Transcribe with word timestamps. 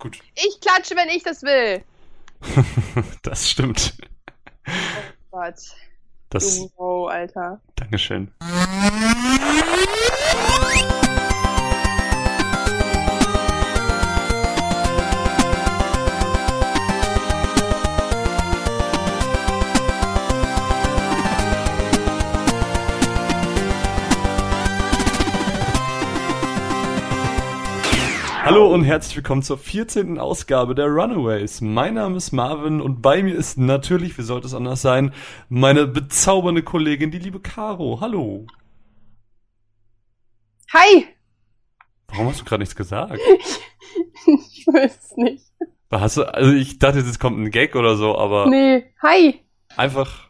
gut. 0.00 0.18
Ich 0.34 0.60
klatsche, 0.60 0.96
wenn 0.96 1.08
ich 1.08 1.22
das 1.22 1.42
will. 1.42 1.84
das 3.22 3.48
stimmt. 3.48 3.94
Oh 4.66 4.72
Gott. 5.30 5.54
Das, 6.30 6.68
Bro, 6.76 7.08
Alter. 7.08 7.60
Dankeschön. 7.76 8.32
Hallo 28.50 28.66
und 28.66 28.82
herzlich 28.82 29.14
willkommen 29.14 29.44
zur 29.44 29.58
14. 29.58 30.18
Ausgabe 30.18 30.74
der 30.74 30.86
Runaways. 30.86 31.60
Mein 31.60 31.94
Name 31.94 32.16
ist 32.16 32.32
Marvin 32.32 32.80
und 32.80 33.00
bei 33.00 33.22
mir 33.22 33.36
ist 33.36 33.58
natürlich, 33.58 34.18
wie 34.18 34.22
sollte 34.22 34.48
es 34.48 34.54
anders 34.54 34.82
sein, 34.82 35.14
meine 35.48 35.86
bezaubernde 35.86 36.64
Kollegin, 36.64 37.12
die 37.12 37.20
liebe 37.20 37.38
Caro. 37.38 37.98
Hallo. 38.00 38.48
Hi! 40.72 41.06
Warum 42.08 42.26
hast 42.26 42.40
du 42.40 42.44
gerade 42.44 42.62
nichts 42.62 42.74
gesagt? 42.74 43.20
ich 44.26 44.66
weiß 44.66 44.98
es 45.00 45.16
nicht. 45.16 45.44
Hast 45.92 46.16
du, 46.16 46.24
also 46.24 46.50
ich 46.50 46.80
dachte, 46.80 46.98
jetzt 46.98 47.20
kommt 47.20 47.38
ein 47.38 47.52
Gag 47.52 47.76
oder 47.76 47.94
so, 47.94 48.18
aber 48.18 48.48
Nee. 48.48 48.92
Hi! 49.00 49.44
einfach. 49.76 50.26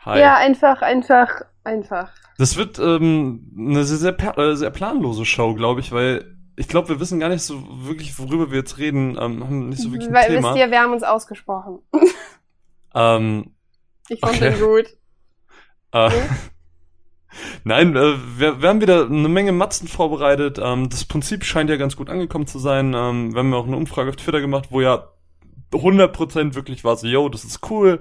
Hi. 0.00 0.20
Ja, 0.20 0.36
einfach, 0.36 0.82
einfach, 0.82 1.30
einfach. 1.64 2.12
Das 2.36 2.58
wird 2.58 2.78
ähm, 2.78 3.50
eine 3.56 3.84
sehr, 3.84 4.14
sehr, 4.14 4.38
äh, 4.38 4.54
sehr 4.54 4.70
planlose 4.70 5.24
Show, 5.24 5.54
glaube 5.54 5.80
ich, 5.80 5.92
weil 5.92 6.33
ich 6.56 6.68
glaube, 6.68 6.88
wir 6.88 7.00
wissen 7.00 7.20
gar 7.20 7.28
nicht 7.28 7.42
so 7.42 7.62
wirklich, 7.86 8.18
worüber 8.18 8.50
wir 8.50 8.58
jetzt 8.58 8.78
reden, 8.78 9.18
ähm, 9.20 9.42
haben 9.44 9.68
nicht 9.68 9.80
so 9.82 9.90
wirklich 9.90 10.08
ein 10.08 10.14
Weil, 10.14 10.26
Thema. 10.28 10.50
wisst 10.50 10.58
ihr, 10.58 10.70
wir 10.70 10.80
haben 10.80 10.92
uns 10.92 11.02
ausgesprochen. 11.02 11.78
ähm, 12.94 13.54
Ich 14.08 14.20
fand 14.20 14.34
Okay. 14.36 14.50
den 14.50 14.60
gut. 14.60 14.86
Äh. 15.92 16.10
Nein, 17.64 17.96
äh, 17.96 18.14
wir, 18.38 18.62
wir 18.62 18.68
haben 18.68 18.80
wieder 18.80 19.06
eine 19.06 19.28
Menge 19.28 19.50
Matzen 19.52 19.88
vorbereitet. 19.88 20.60
Ähm, 20.62 20.88
das 20.88 21.04
Prinzip 21.04 21.44
scheint 21.44 21.68
ja 21.70 21.76
ganz 21.76 21.96
gut 21.96 22.08
angekommen 22.08 22.46
zu 22.46 22.58
sein. 22.58 22.94
Ähm, 22.94 23.32
wir 23.32 23.40
haben 23.40 23.52
ja 23.52 23.58
auch 23.58 23.66
eine 23.66 23.76
Umfrage 23.76 24.10
auf 24.10 24.16
Twitter 24.16 24.40
gemacht, 24.40 24.66
wo 24.70 24.80
ja 24.80 25.08
100% 25.72 26.54
wirklich 26.54 26.84
war 26.84 26.96
so, 26.96 27.08
yo, 27.08 27.28
das 27.28 27.42
ist 27.44 27.68
cool 27.70 28.00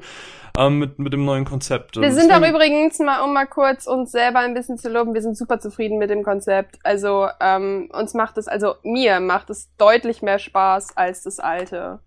ähm, 0.57 0.79
mit, 0.79 0.99
mit 0.99 1.13
dem 1.13 1.25
neuen 1.25 1.45
Konzept. 1.45 1.95
Wir 1.95 2.03
Ähm, 2.03 2.11
sind 2.11 2.31
auch 2.31 2.41
übrigens, 2.47 2.99
mal, 2.99 3.23
um 3.23 3.33
mal 3.33 3.45
kurz 3.47 3.87
uns 3.87 4.11
selber 4.11 4.39
ein 4.39 4.53
bisschen 4.53 4.77
zu 4.77 4.89
loben, 4.89 5.13
wir 5.13 5.21
sind 5.21 5.37
super 5.37 5.59
zufrieden 5.59 5.97
mit 5.97 6.09
dem 6.09 6.23
Konzept. 6.23 6.77
Also, 6.83 7.27
ähm, 7.39 7.89
uns 7.93 8.13
macht 8.13 8.37
es, 8.37 8.47
also 8.47 8.75
mir 8.83 9.19
macht 9.19 9.49
es 9.49 9.69
deutlich 9.77 10.21
mehr 10.21 10.39
Spaß 10.39 10.95
als 10.97 11.23
das 11.23 11.39
alte. 11.39 11.99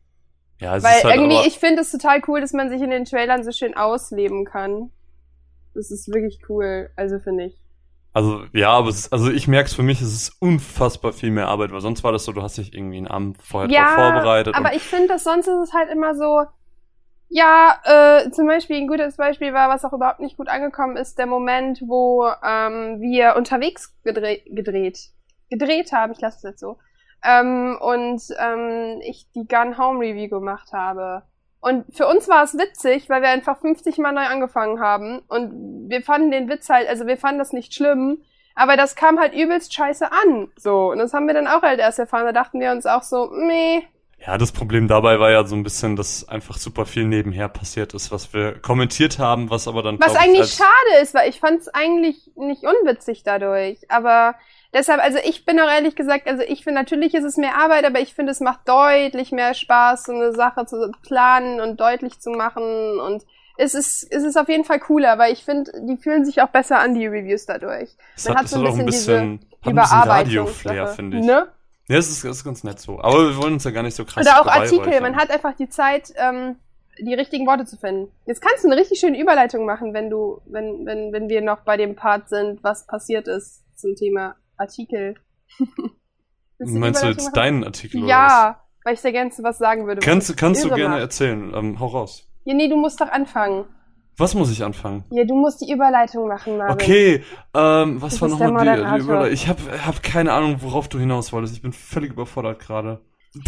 ja, 0.60 0.76
es 0.76 0.82
Weil 0.84 0.98
ist 0.98 1.04
halt 1.04 1.16
irgendwie, 1.16 1.36
aber, 1.38 1.46
ich 1.46 1.58
finde 1.58 1.82
es 1.82 1.90
total 1.90 2.22
cool, 2.28 2.40
dass 2.40 2.52
man 2.52 2.70
sich 2.70 2.80
in 2.80 2.90
den 2.90 3.04
Trailern 3.04 3.44
so 3.44 3.52
schön 3.52 3.76
ausleben 3.76 4.44
kann. 4.44 4.90
Das 5.74 5.90
ist 5.90 6.08
wirklich 6.08 6.40
cool, 6.48 6.90
also 6.96 7.18
finde 7.18 7.46
ich. 7.46 7.60
Also 8.14 8.44
ja, 8.54 8.70
aber 8.70 8.88
es 8.88 9.00
ist, 9.00 9.12
also 9.12 9.30
ich 9.30 9.46
merke 9.46 9.66
es 9.66 9.74
für 9.74 9.82
mich, 9.82 10.00
es 10.00 10.14
ist 10.14 10.36
unfassbar 10.40 11.12
viel 11.12 11.30
mehr 11.30 11.48
Arbeit, 11.48 11.70
weil 11.72 11.82
sonst 11.82 12.02
war 12.02 12.12
das 12.12 12.24
so, 12.24 12.32
du 12.32 12.40
hast 12.42 12.56
dich 12.56 12.72
irgendwie 12.72 12.96
einen 12.96 13.08
Abend 13.08 13.42
vorher 13.42 13.68
drauf 13.68 13.94
vorbereitet. 13.94 14.54
aber 14.54 14.74
ich 14.74 14.82
finde, 14.82 15.08
dass 15.08 15.24
sonst 15.24 15.46
ist 15.48 15.68
es 15.68 15.72
halt 15.74 15.90
immer 15.90 16.14
so, 16.14 16.44
ja, 17.28 17.80
äh, 17.84 18.30
zum 18.30 18.46
Beispiel 18.46 18.76
ein 18.76 18.86
gutes 18.86 19.16
Beispiel 19.16 19.52
war, 19.52 19.68
was 19.68 19.84
auch 19.84 19.92
überhaupt 19.92 20.20
nicht 20.20 20.36
gut 20.36 20.48
angekommen 20.48 20.96
ist, 20.96 21.18
der 21.18 21.26
Moment, 21.26 21.82
wo 21.86 22.26
ähm, 22.44 23.00
wir 23.00 23.34
unterwegs 23.36 23.94
gedreht, 24.04 24.44
gedreht, 24.46 24.98
gedreht 25.50 25.92
haben, 25.92 26.12
ich 26.12 26.20
lasse 26.20 26.38
es 26.38 26.42
jetzt 26.44 26.60
so, 26.60 26.78
ähm, 27.24 27.76
und 27.80 28.22
ähm, 28.38 29.00
ich 29.02 29.30
die 29.34 29.46
Gun 29.48 29.76
Home 29.78 30.00
Review 30.00 30.28
gemacht 30.28 30.72
habe. 30.72 31.24
Und 31.60 31.84
für 31.92 32.06
uns 32.06 32.28
war 32.28 32.44
es 32.44 32.56
witzig, 32.56 33.10
weil 33.10 33.22
wir 33.22 33.30
einfach 33.30 33.58
50 33.58 33.98
Mal 33.98 34.12
neu 34.12 34.26
angefangen 34.26 34.78
haben 34.78 35.20
und 35.26 35.88
wir 35.90 36.02
fanden 36.02 36.30
den 36.30 36.48
Witz 36.48 36.68
halt, 36.68 36.88
also 36.88 37.06
wir 37.06 37.16
fanden 37.16 37.40
das 37.40 37.52
nicht 37.52 37.74
schlimm, 37.74 38.22
aber 38.54 38.76
das 38.76 38.94
kam 38.94 39.18
halt 39.18 39.34
übelst 39.34 39.74
scheiße 39.74 40.12
an, 40.12 40.48
so. 40.56 40.92
Und 40.92 40.98
das 40.98 41.12
haben 41.12 41.26
wir 41.26 41.34
dann 41.34 41.48
auch 41.48 41.62
halt 41.62 41.80
erst 41.80 41.98
erfahren, 41.98 42.24
da 42.24 42.32
dachten 42.32 42.60
wir 42.60 42.70
uns 42.70 42.86
auch 42.86 43.02
so, 43.02 43.30
meh, 43.32 43.82
ja, 44.24 44.38
das 44.38 44.50
Problem 44.50 44.88
dabei 44.88 45.20
war 45.20 45.30
ja 45.30 45.44
so 45.44 45.54
ein 45.54 45.62
bisschen, 45.62 45.94
dass 45.94 46.28
einfach 46.28 46.56
super 46.56 46.86
viel 46.86 47.04
nebenher 47.04 47.48
passiert 47.48 47.94
ist, 47.94 48.10
was 48.10 48.32
wir 48.32 48.58
kommentiert 48.60 49.18
haben, 49.18 49.50
was 49.50 49.68
aber 49.68 49.82
dann 49.82 50.00
Was 50.00 50.16
eigentlich 50.16 50.52
schade 50.52 51.02
ist, 51.02 51.14
weil 51.14 51.28
ich 51.28 51.38
fand 51.38 51.60
es 51.60 51.68
eigentlich 51.68 52.30
nicht 52.34 52.64
unwitzig 52.64 53.22
dadurch. 53.24 53.78
Aber 53.88 54.34
deshalb, 54.72 55.02
also 55.02 55.18
ich 55.24 55.44
bin 55.44 55.60
auch 55.60 55.68
ehrlich 55.68 55.94
gesagt, 55.96 56.26
also 56.26 56.42
ich 56.42 56.64
finde, 56.64 56.80
natürlich 56.80 57.14
ist 57.14 57.24
es 57.24 57.36
mehr 57.36 57.56
Arbeit, 57.56 57.84
aber 57.84 58.00
ich 58.00 58.14
finde, 58.14 58.32
es 58.32 58.40
macht 58.40 58.60
deutlich 58.66 59.32
mehr 59.32 59.54
Spaß, 59.54 60.04
so 60.04 60.12
eine 60.12 60.32
Sache 60.32 60.66
zu 60.66 60.90
planen 61.02 61.60
und 61.60 61.78
deutlich 61.78 62.18
zu 62.18 62.30
machen. 62.30 62.98
Und 62.98 63.24
es 63.58 63.74
ist, 63.74 64.02
es 64.10 64.24
ist 64.24 64.36
auf 64.36 64.48
jeden 64.48 64.64
Fall 64.64 64.80
cooler, 64.80 65.18
weil 65.18 65.32
ich 65.32 65.44
finde, 65.44 65.70
die 65.86 65.96
fühlen 65.98 66.24
sich 66.24 66.42
auch 66.42 66.48
besser 66.48 66.78
an, 66.78 66.94
die 66.94 67.06
Reviews 67.06 67.46
dadurch. 67.46 67.90
Es 68.16 68.24
man 68.24 68.34
hat, 68.34 68.38
hat 68.38 68.44
es 68.46 68.50
so 68.50 68.66
hat 68.66 68.78
ein 68.78 68.86
bisschen 68.86 69.14
hat 69.16 69.22
ein 69.22 69.38
bisschen 69.38 69.72
Überarbeitung. 69.72 70.46
Radio-Flair, 70.46 70.86
finde 70.88 71.18
ich. 71.18 71.24
Ne? 71.24 71.48
Ja, 71.88 71.98
es 71.98 72.10
ist, 72.10 72.24
ist 72.24 72.44
ganz 72.44 72.64
nett 72.64 72.80
so. 72.80 73.00
Aber 73.00 73.28
wir 73.28 73.36
wollen 73.36 73.54
uns 73.54 73.64
ja 73.64 73.70
gar 73.70 73.82
nicht 73.82 73.94
so 73.94 74.04
krass 74.04 74.26
Oder 74.26 74.40
auch 74.40 74.46
Artikel, 74.46 75.00
man 75.00 75.16
hat 75.16 75.30
einfach 75.30 75.54
die 75.54 75.68
Zeit, 75.68 76.12
ähm, 76.16 76.56
die 76.98 77.14
richtigen 77.14 77.46
Worte 77.46 77.64
zu 77.64 77.76
finden. 77.76 78.10
Jetzt 78.26 78.40
kannst 78.40 78.64
du 78.64 78.68
eine 78.68 78.80
richtig 78.80 78.98
schöne 78.98 79.20
Überleitung 79.20 79.64
machen, 79.66 79.94
wenn 79.94 80.10
du, 80.10 80.40
wenn, 80.46 80.84
wenn, 80.84 81.12
wenn 81.12 81.28
wir 81.28 81.42
noch 81.42 81.60
bei 81.60 81.76
dem 81.76 81.94
Part 81.94 82.28
sind, 82.28 82.62
was 82.64 82.86
passiert 82.86 83.28
ist 83.28 83.62
zum 83.76 83.94
Thema 83.94 84.34
Artikel. 84.56 85.14
Die 86.58 86.78
Meinst 86.78 87.02
du 87.02 87.08
jetzt 87.08 87.24
machen? 87.24 87.34
deinen 87.34 87.64
Artikel 87.64 87.98
oder 88.02 88.08
Ja, 88.08 88.60
weil 88.82 88.94
ich 88.94 89.00
sehr 89.00 89.12
gerne 89.12 89.30
was 89.38 89.58
sagen 89.58 89.86
würde. 89.86 89.98
was? 90.00 90.06
was 90.06 90.12
Kannst, 90.12 90.36
kannst 90.38 90.64
du 90.64 90.70
gerne 90.70 90.94
macht. 90.94 91.00
erzählen. 91.00 91.52
Ähm, 91.54 91.78
hau 91.78 91.88
raus. 91.88 92.26
Ja, 92.44 92.54
nee, 92.54 92.68
du 92.68 92.76
musst 92.76 93.00
doch 93.00 93.10
anfangen. 93.10 93.66
Was 94.18 94.34
muss 94.34 94.50
ich 94.50 94.64
anfangen? 94.64 95.04
Ja, 95.10 95.24
du 95.24 95.34
musst 95.34 95.60
die 95.60 95.70
Überleitung 95.70 96.26
machen, 96.28 96.56
Marvin. 96.56 96.72
Okay, 96.74 97.22
ähm, 97.54 98.00
was 98.00 98.14
Du 98.14 98.22
war 98.22 98.28
nochmal 98.28 98.64
die. 98.98 99.02
Überleitung? 99.02 99.32
Ich 99.32 99.48
habe 99.48 99.60
hab 99.84 100.02
keine 100.02 100.32
Ahnung, 100.32 100.56
worauf 100.60 100.88
du 100.88 100.98
hinaus 100.98 101.32
wolltest. 101.32 101.54
Ich 101.54 101.62
bin 101.62 101.72
völlig 101.72 102.12
überfordert 102.12 102.58
gerade. 102.60 103.00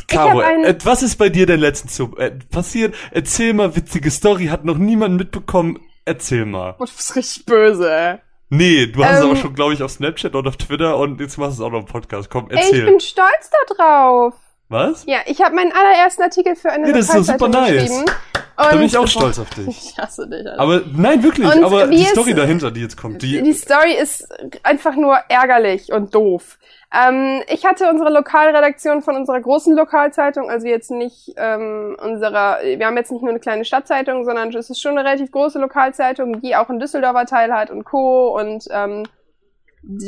Caro, 0.06 0.42
was 0.84 1.02
ist 1.02 1.16
bei 1.16 1.30
dir 1.30 1.46
denn 1.46 1.60
letztens 1.60 1.96
so 1.96 2.14
äh, 2.18 2.30
passiert? 2.50 2.94
Erzähl 3.10 3.54
mal, 3.54 3.74
witzige 3.74 4.10
Story, 4.10 4.46
hat 4.48 4.66
noch 4.66 4.76
niemand 4.76 5.16
mitbekommen. 5.16 5.78
Erzähl 6.04 6.44
mal. 6.44 6.72
Du 6.78 6.84
bist 6.84 7.16
richtig 7.16 7.46
böse, 7.46 7.90
ey. 7.90 8.18
Nee, 8.50 8.86
du 8.86 9.02
hast 9.04 9.18
es 9.18 9.20
Ähm, 9.24 9.30
aber 9.30 9.36
schon, 9.36 9.54
glaube 9.54 9.72
ich, 9.74 9.82
auf 9.82 9.90
Snapchat 9.90 10.34
und 10.34 10.46
auf 10.46 10.56
Twitter 10.58 10.96
und 10.98 11.20
jetzt 11.20 11.38
machst 11.38 11.58
du 11.58 11.62
es 11.62 11.66
auch 11.66 11.72
noch 11.72 11.80
im 11.80 11.86
Podcast. 11.86 12.28
Komm, 12.30 12.50
Ey, 12.50 12.58
ich 12.58 12.64
erzähl. 12.66 12.84
bin 12.86 13.00
stolz 13.00 13.50
da 13.50 13.74
drauf. 13.74 14.34
Was? 14.70 15.04
Ja, 15.06 15.18
ich 15.26 15.40
habe 15.42 15.54
meinen 15.54 15.72
allerersten 15.72 16.22
Artikel 16.22 16.54
für 16.56 16.70
eine 16.70 16.88
Ja, 16.88 16.92
das 16.92 17.06
ist 17.08 17.14
doch 17.14 17.24
super 17.24 17.48
nice. 17.48 17.72
geschrieben. 17.84 18.04
Da 18.58 18.70
bin 18.72 18.82
ich 18.82 18.98
auch 18.98 19.06
stolz 19.06 19.38
auf 19.38 19.50
dich. 19.50 19.66
Ich 19.68 19.98
hasse 19.98 20.28
dich, 20.28 20.46
Alter. 20.46 20.60
Aber 20.60 20.82
nein, 20.92 21.22
wirklich, 21.22 21.46
Und 21.46 21.62
aber 21.62 21.86
die 21.86 22.04
Story 22.04 22.34
dahinter, 22.34 22.70
die 22.70 22.80
jetzt 22.80 22.96
kommt, 22.96 23.22
die, 23.22 23.40
Die 23.40 23.52
Story 23.52 23.94
ist 23.94 24.28
einfach 24.64 24.96
nur 24.96 25.16
ärgerlich 25.28 25.92
und 25.92 26.14
doof. 26.14 26.58
Ähm, 26.92 27.42
ich 27.48 27.64
hatte 27.66 27.88
unsere 27.90 28.10
Lokalredaktion 28.10 29.02
von 29.02 29.14
unserer 29.14 29.40
großen 29.40 29.76
Lokalzeitung, 29.76 30.50
also 30.50 30.66
jetzt 30.66 30.90
nicht 30.90 31.34
ähm, 31.36 31.96
unserer, 32.02 32.58
wir 32.62 32.86
haben 32.86 32.96
jetzt 32.96 33.12
nicht 33.12 33.20
nur 33.20 33.30
eine 33.30 33.40
kleine 33.40 33.64
Stadtzeitung, 33.64 34.24
sondern 34.24 34.54
es 34.54 34.70
ist 34.70 34.80
schon 34.80 34.96
eine 34.96 35.06
relativ 35.06 35.30
große 35.30 35.58
Lokalzeitung, 35.58 36.40
die 36.40 36.56
auch 36.56 36.68
einen 36.68 36.80
Düsseldorfer 36.80 37.26
Teil 37.26 37.52
hat 37.52 37.70
und 37.70 37.84
Co. 37.84 38.36
Und 38.38 38.64
ähm, 38.70 39.04
die, 39.90 40.06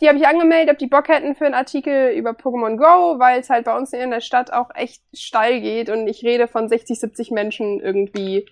die 0.00 0.08
habe 0.08 0.18
ich 0.18 0.26
angemeldet, 0.26 0.74
ob 0.74 0.78
die 0.78 0.88
Bock 0.88 1.08
hätten 1.08 1.34
für 1.34 1.46
einen 1.46 1.54
Artikel 1.54 2.10
über 2.10 2.32
Pokémon 2.32 2.76
Go, 2.76 3.18
weil 3.18 3.40
es 3.40 3.48
halt 3.48 3.64
bei 3.64 3.74
uns 3.74 3.94
in 3.94 4.10
der 4.10 4.20
Stadt 4.20 4.52
auch 4.52 4.68
echt 4.74 5.00
steil 5.14 5.62
geht 5.62 5.88
und 5.88 6.06
ich 6.06 6.22
rede 6.22 6.48
von 6.48 6.68
60, 6.68 7.00
70 7.00 7.30
Menschen 7.30 7.80
irgendwie 7.80 8.44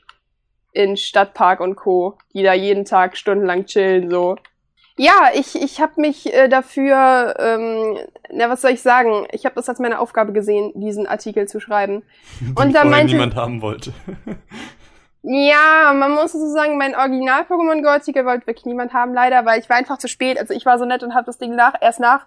in 0.73 0.97
Stadtpark 0.97 1.61
und 1.61 1.77
Co., 1.77 2.17
die 2.33 2.43
da 2.43 2.55
jeden 2.55 2.87
Tag 2.87 3.19
stundenlang 3.19 3.67
chillen, 3.67 4.11
so. 4.11 4.37
Ja, 4.97 5.31
ich, 5.35 5.61
ich 5.61 5.81
habe 5.83 6.01
mich 6.01 6.33
äh, 6.33 6.49
dafür, 6.49 7.35
ähm, 7.39 7.99
na 8.33 8.49
was 8.49 8.63
soll 8.63 8.71
ich 8.71 8.81
sagen, 8.81 9.27
ich 9.33 9.45
habe 9.45 9.57
das 9.57 9.69
als 9.69 9.81
meine 9.81 9.99
Aufgabe 9.99 10.33
gesehen, 10.33 10.73
diesen 10.75 11.07
Artikel 11.07 11.47
zu 11.47 11.61
schreiben. 11.61 12.05
die 12.41 12.55
und 12.55 12.75
da 12.75 12.85
meinte- 12.85 13.13
niemand 13.13 13.35
haben 13.35 13.61
wollte. 13.61 13.93
Ja, 15.27 15.95
man 15.95 16.11
muss 16.13 16.33
so 16.33 16.47
sagen, 16.51 16.77
mein 16.77 16.95
Original-Pokémon 16.95 17.81
Go-Artikel 17.81 18.27
wollte 18.27 18.47
wirklich 18.47 18.67
niemand 18.67 18.93
haben, 18.93 19.15
leider, 19.15 19.47
weil 19.47 19.59
ich 19.59 19.71
war 19.71 19.79
einfach 19.79 19.97
zu 19.97 20.07
spät. 20.07 20.39
Also 20.39 20.53
ich 20.53 20.67
war 20.67 20.79
so 20.79 20.85
nett 20.85 21.03
und 21.03 21.15
habe 21.15 21.25
das 21.25 21.39
Ding 21.39 21.55
nach, 21.57 21.75
erst 21.81 21.99
nach 21.99 22.27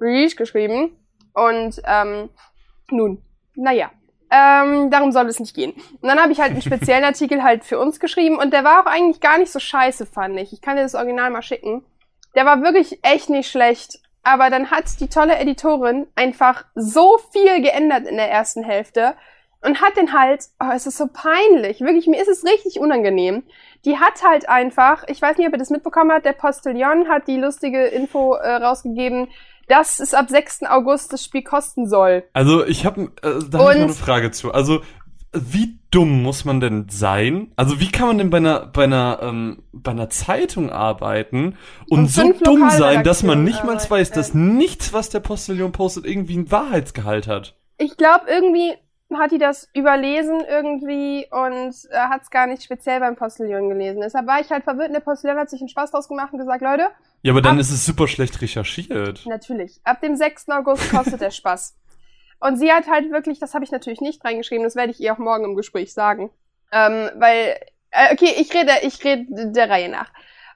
Release 0.00 0.36
geschrieben. 0.36 0.96
Und 1.34 1.82
ähm, 1.84 2.30
nun, 2.88 3.20
naja. 3.56 3.90
Ähm, 4.30 4.90
darum 4.92 5.10
soll 5.10 5.26
es 5.26 5.40
nicht 5.40 5.56
gehen. 5.56 5.72
Und 5.72 6.08
dann 6.08 6.20
habe 6.20 6.30
ich 6.30 6.40
halt 6.40 6.52
einen 6.52 6.62
speziellen 6.62 7.02
Artikel 7.12 7.42
halt 7.42 7.64
für 7.64 7.80
uns 7.80 7.98
geschrieben 7.98 8.38
und 8.38 8.52
der 8.52 8.62
war 8.62 8.82
auch 8.82 8.86
eigentlich 8.86 9.20
gar 9.20 9.38
nicht 9.38 9.50
so 9.50 9.58
scheiße, 9.58 10.06
fand 10.06 10.38
ich. 10.38 10.52
Ich 10.52 10.62
kann 10.62 10.76
dir 10.76 10.82
das 10.82 10.94
Original 10.94 11.30
mal 11.30 11.42
schicken. 11.42 11.84
Der 12.36 12.44
war 12.46 12.62
wirklich 12.62 13.00
echt 13.02 13.28
nicht 13.28 13.50
schlecht. 13.50 13.98
Aber 14.22 14.50
dann 14.50 14.70
hat 14.70 14.84
die 15.00 15.08
tolle 15.08 15.36
Editorin 15.36 16.06
einfach 16.14 16.64
so 16.76 17.18
viel 17.32 17.60
geändert 17.60 18.06
in 18.06 18.16
der 18.16 18.30
ersten 18.30 18.62
Hälfte 18.62 19.16
und 19.62 19.80
hat 19.80 19.96
den 19.96 20.12
halt, 20.12 20.44
oh, 20.58 20.70
es 20.74 20.86
ist 20.86 20.96
so 20.96 21.06
peinlich, 21.12 21.80
wirklich, 21.80 22.06
mir 22.06 22.20
ist 22.20 22.28
es 22.28 22.44
richtig 22.44 22.80
unangenehm. 22.80 23.42
Die 23.84 23.98
hat 23.98 24.22
halt 24.24 24.48
einfach, 24.48 25.04
ich 25.08 25.20
weiß 25.20 25.36
nicht, 25.36 25.46
ob 25.46 25.52
ihr 25.52 25.58
das 25.58 25.70
mitbekommen 25.70 26.12
habt, 26.12 26.24
der 26.24 26.32
Postillon 26.32 27.08
hat 27.08 27.28
die 27.28 27.36
lustige 27.36 27.84
Info 27.86 28.34
äh, 28.34 28.56
rausgegeben, 28.56 29.28
dass 29.68 30.00
es 30.00 30.14
ab 30.14 30.28
6. 30.28 30.64
August 30.64 31.12
das 31.12 31.24
Spiel 31.24 31.42
kosten 31.42 31.88
soll. 31.88 32.24
Also 32.32 32.66
ich 32.66 32.84
habe 32.84 33.12
äh, 33.22 33.40
da 33.48 33.58
hab 33.58 33.70
ich 33.70 33.78
noch 33.78 33.84
eine 33.84 33.92
Frage 33.92 34.30
zu. 34.32 34.52
Also 34.52 34.80
wie 35.32 35.78
dumm 35.92 36.22
muss 36.22 36.44
man 36.44 36.60
denn 36.60 36.88
sein? 36.90 37.52
Also 37.54 37.78
wie 37.78 37.90
kann 37.90 38.08
man 38.08 38.18
denn 38.18 38.30
bei 38.30 38.38
einer 38.38 38.66
bei 38.66 38.84
einer 38.84 39.20
ähm, 39.22 39.62
bei 39.72 39.92
einer 39.92 40.10
Zeitung 40.10 40.70
arbeiten 40.70 41.56
und, 41.88 42.00
und 42.00 42.10
so 42.10 42.32
dumm 42.32 42.68
sein, 42.70 43.04
dass 43.04 43.22
man 43.22 43.44
nicht 43.44 43.64
mal 43.64 43.78
weiß, 43.78 44.10
dass 44.10 44.34
nichts, 44.34 44.92
was 44.92 45.08
der 45.10 45.20
Postillon 45.20 45.70
postet, 45.70 46.04
irgendwie 46.04 46.36
ein 46.36 46.50
Wahrheitsgehalt 46.50 47.28
hat? 47.28 47.56
Ich 47.78 47.96
glaube 47.96 48.26
irgendwie 48.28 48.74
hat 49.18 49.32
die 49.32 49.38
das 49.38 49.68
überlesen 49.74 50.40
irgendwie 50.48 51.26
und 51.30 51.74
äh, 51.90 51.98
hat 51.98 52.22
es 52.22 52.30
gar 52.30 52.46
nicht 52.46 52.62
speziell 52.62 53.00
beim 53.00 53.16
Postillon 53.16 53.68
gelesen. 53.68 54.00
Deshalb 54.00 54.26
war 54.26 54.40
ich 54.40 54.50
halt 54.50 54.64
verwirrt 54.64 54.88
und 54.88 54.94
der 54.94 55.00
Postillon 55.00 55.38
hat 55.38 55.50
sich 55.50 55.60
einen 55.60 55.68
Spaß 55.68 55.90
draus 55.90 56.08
gemacht 56.08 56.32
und 56.32 56.38
gesagt, 56.38 56.62
Leute. 56.62 56.88
Ja, 57.22 57.32
aber 57.32 57.42
dann 57.42 57.56
ab, 57.56 57.60
ist 57.60 57.70
es 57.70 57.84
super 57.84 58.08
schlecht 58.08 58.40
recherchiert. 58.40 59.26
Natürlich. 59.26 59.80
Ab 59.84 60.00
dem 60.00 60.16
6. 60.16 60.48
August 60.50 60.90
kostet 60.90 61.20
der 61.20 61.30
Spaß. 61.30 61.76
Und 62.40 62.56
sie 62.56 62.72
hat 62.72 62.88
halt 62.88 63.10
wirklich, 63.10 63.38
das 63.38 63.54
habe 63.54 63.64
ich 63.64 63.70
natürlich 63.70 64.00
nicht 64.00 64.24
reingeschrieben, 64.24 64.64
das 64.64 64.74
werde 64.74 64.92
ich 64.92 65.00
ihr 65.00 65.12
auch 65.12 65.18
morgen 65.18 65.44
im 65.44 65.56
Gespräch 65.56 65.92
sagen. 65.92 66.30
Ähm, 66.72 67.10
weil, 67.16 67.56
äh, 67.90 68.12
okay, 68.12 68.32
ich 68.38 68.54
rede, 68.54 68.72
ich 68.82 69.04
rede 69.04 69.52
der 69.52 69.68
Reihe 69.68 69.88
nach. 69.88 70.10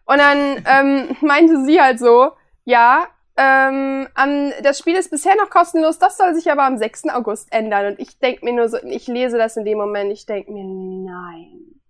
Und 0.07 0.19
dann 0.19 0.65
ähm, 0.67 1.17
meinte 1.27 1.65
sie 1.65 1.81
halt 1.81 1.99
so, 1.99 2.33
ja, 2.65 3.07
ähm, 3.37 4.07
um, 4.17 4.53
das 4.63 4.79
Spiel 4.79 4.95
ist 4.95 5.11
bisher 5.11 5.35
noch 5.37 5.51
kostenlos, 5.51 5.99
das 5.99 6.17
soll 6.17 6.35
sich 6.35 6.51
aber 6.51 6.65
am 6.65 6.77
6. 6.77 7.09
August 7.09 7.53
ändern. 7.53 7.93
Und 7.93 8.01
ich 8.01 8.19
denk 8.19 8.43
mir 8.43 8.53
nur 8.53 8.69
so, 8.69 8.79
ich 8.85 9.07
lese 9.09 9.39
das 9.39 9.57
in 9.57 9.65
dem 9.65 9.79
Moment, 9.79 10.13
ich 10.13 10.27
denk 10.27 10.49
mir, 10.49 10.65
nein. 10.65 11.81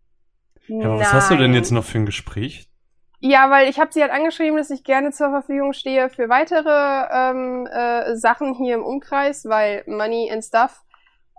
Ja, 0.66 0.86
aber 0.86 1.00
was 1.00 1.12
hast 1.12 1.30
du 1.30 1.36
denn 1.36 1.52
jetzt 1.52 1.70
noch 1.70 1.84
für 1.84 1.98
ein 1.98 2.06
Gespräch? 2.06 2.68
Ja, 3.20 3.50
weil 3.50 3.68
ich 3.68 3.78
habe 3.78 3.92
sie 3.92 4.02
halt 4.02 4.12
angeschrieben, 4.12 4.56
dass 4.56 4.70
ich 4.70 4.84
gerne 4.84 5.10
zur 5.10 5.30
Verfügung 5.30 5.72
stehe 5.72 6.10
für 6.10 6.28
weitere 6.28 6.68
ähm, 7.10 7.66
äh, 7.66 8.16
Sachen 8.16 8.54
hier 8.54 8.74
im 8.74 8.82
Umkreis, 8.82 9.46
weil 9.46 9.82
Money 9.86 10.30
and 10.30 10.44
Stuff 10.44 10.82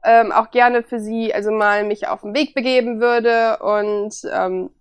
ähm, 0.04 0.32
auch 0.32 0.52
gerne 0.52 0.84
für 0.84 1.00
sie 1.00 1.34
also 1.34 1.52
mal 1.52 1.84
mich 1.84 2.08
auf 2.08 2.22
den 2.22 2.36
Weg 2.36 2.54
begeben 2.54 3.00
würde 3.00 3.58
und 3.58 4.16
ähm, 4.32 4.72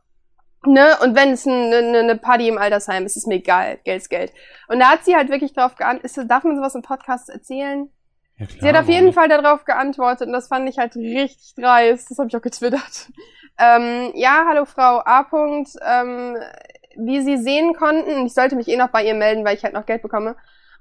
Ne? 0.66 0.96
Und 1.02 1.14
wenn 1.14 1.31
es 1.31 1.46
eine, 1.46 1.76
eine 1.76 2.02
ne 2.05 2.16
Party 2.16 2.49
im 2.49 2.58
Altersheim 2.58 3.06
ist, 3.06 3.16
ist 3.16 3.26
mir 3.26 3.37
egal. 3.37 3.78
Geld 3.84 4.02
ist 4.02 4.11
Geld. 4.11 4.32
Und 4.69 4.81
da 4.81 4.90
hat 4.90 5.05
sie 5.05 5.16
halt 5.16 5.31
wirklich 5.31 5.52
drauf 5.52 5.75
geantwortet. 5.76 6.31
Darf 6.31 6.44
man 6.44 6.56
sowas 6.56 6.75
im 6.75 6.82
Podcast 6.82 7.28
erzählen? 7.28 7.88
Ja, 8.37 8.46
klar, 8.46 8.58
sie 8.61 8.69
hat 8.69 8.76
auf 8.76 8.88
jeden 8.88 9.12
Fall 9.12 9.28
darauf 9.28 9.64
geantwortet 9.64 10.26
und 10.26 10.32
das 10.32 10.49
fand 10.49 10.69
ich 10.69 10.78
halt 10.78 10.96
richtig 10.96 11.55
dreist. 11.56 12.11
Das 12.11 12.19
habe 12.19 12.28
ich 12.28 12.37
auch 12.37 12.43
getwittert. 12.43 13.11
Ähm, 13.56 14.11
ja, 14.16 14.46
hallo 14.49 14.64
Frau 14.64 15.00
A. 15.05 15.25
Ähm, 15.32 16.37
wie 16.96 17.20
Sie 17.20 17.37
sehen 17.37 17.75
konnten, 17.75 18.26
ich 18.26 18.34
sollte 18.34 18.56
mich 18.56 18.67
eh 18.67 18.76
noch 18.76 18.88
bei 18.88 19.05
ihr 19.05 19.14
melden, 19.14 19.44
weil 19.44 19.56
ich 19.56 19.62
halt 19.62 19.75
noch 19.75 19.87
Geld 19.87 20.02
bekomme. 20.02 20.34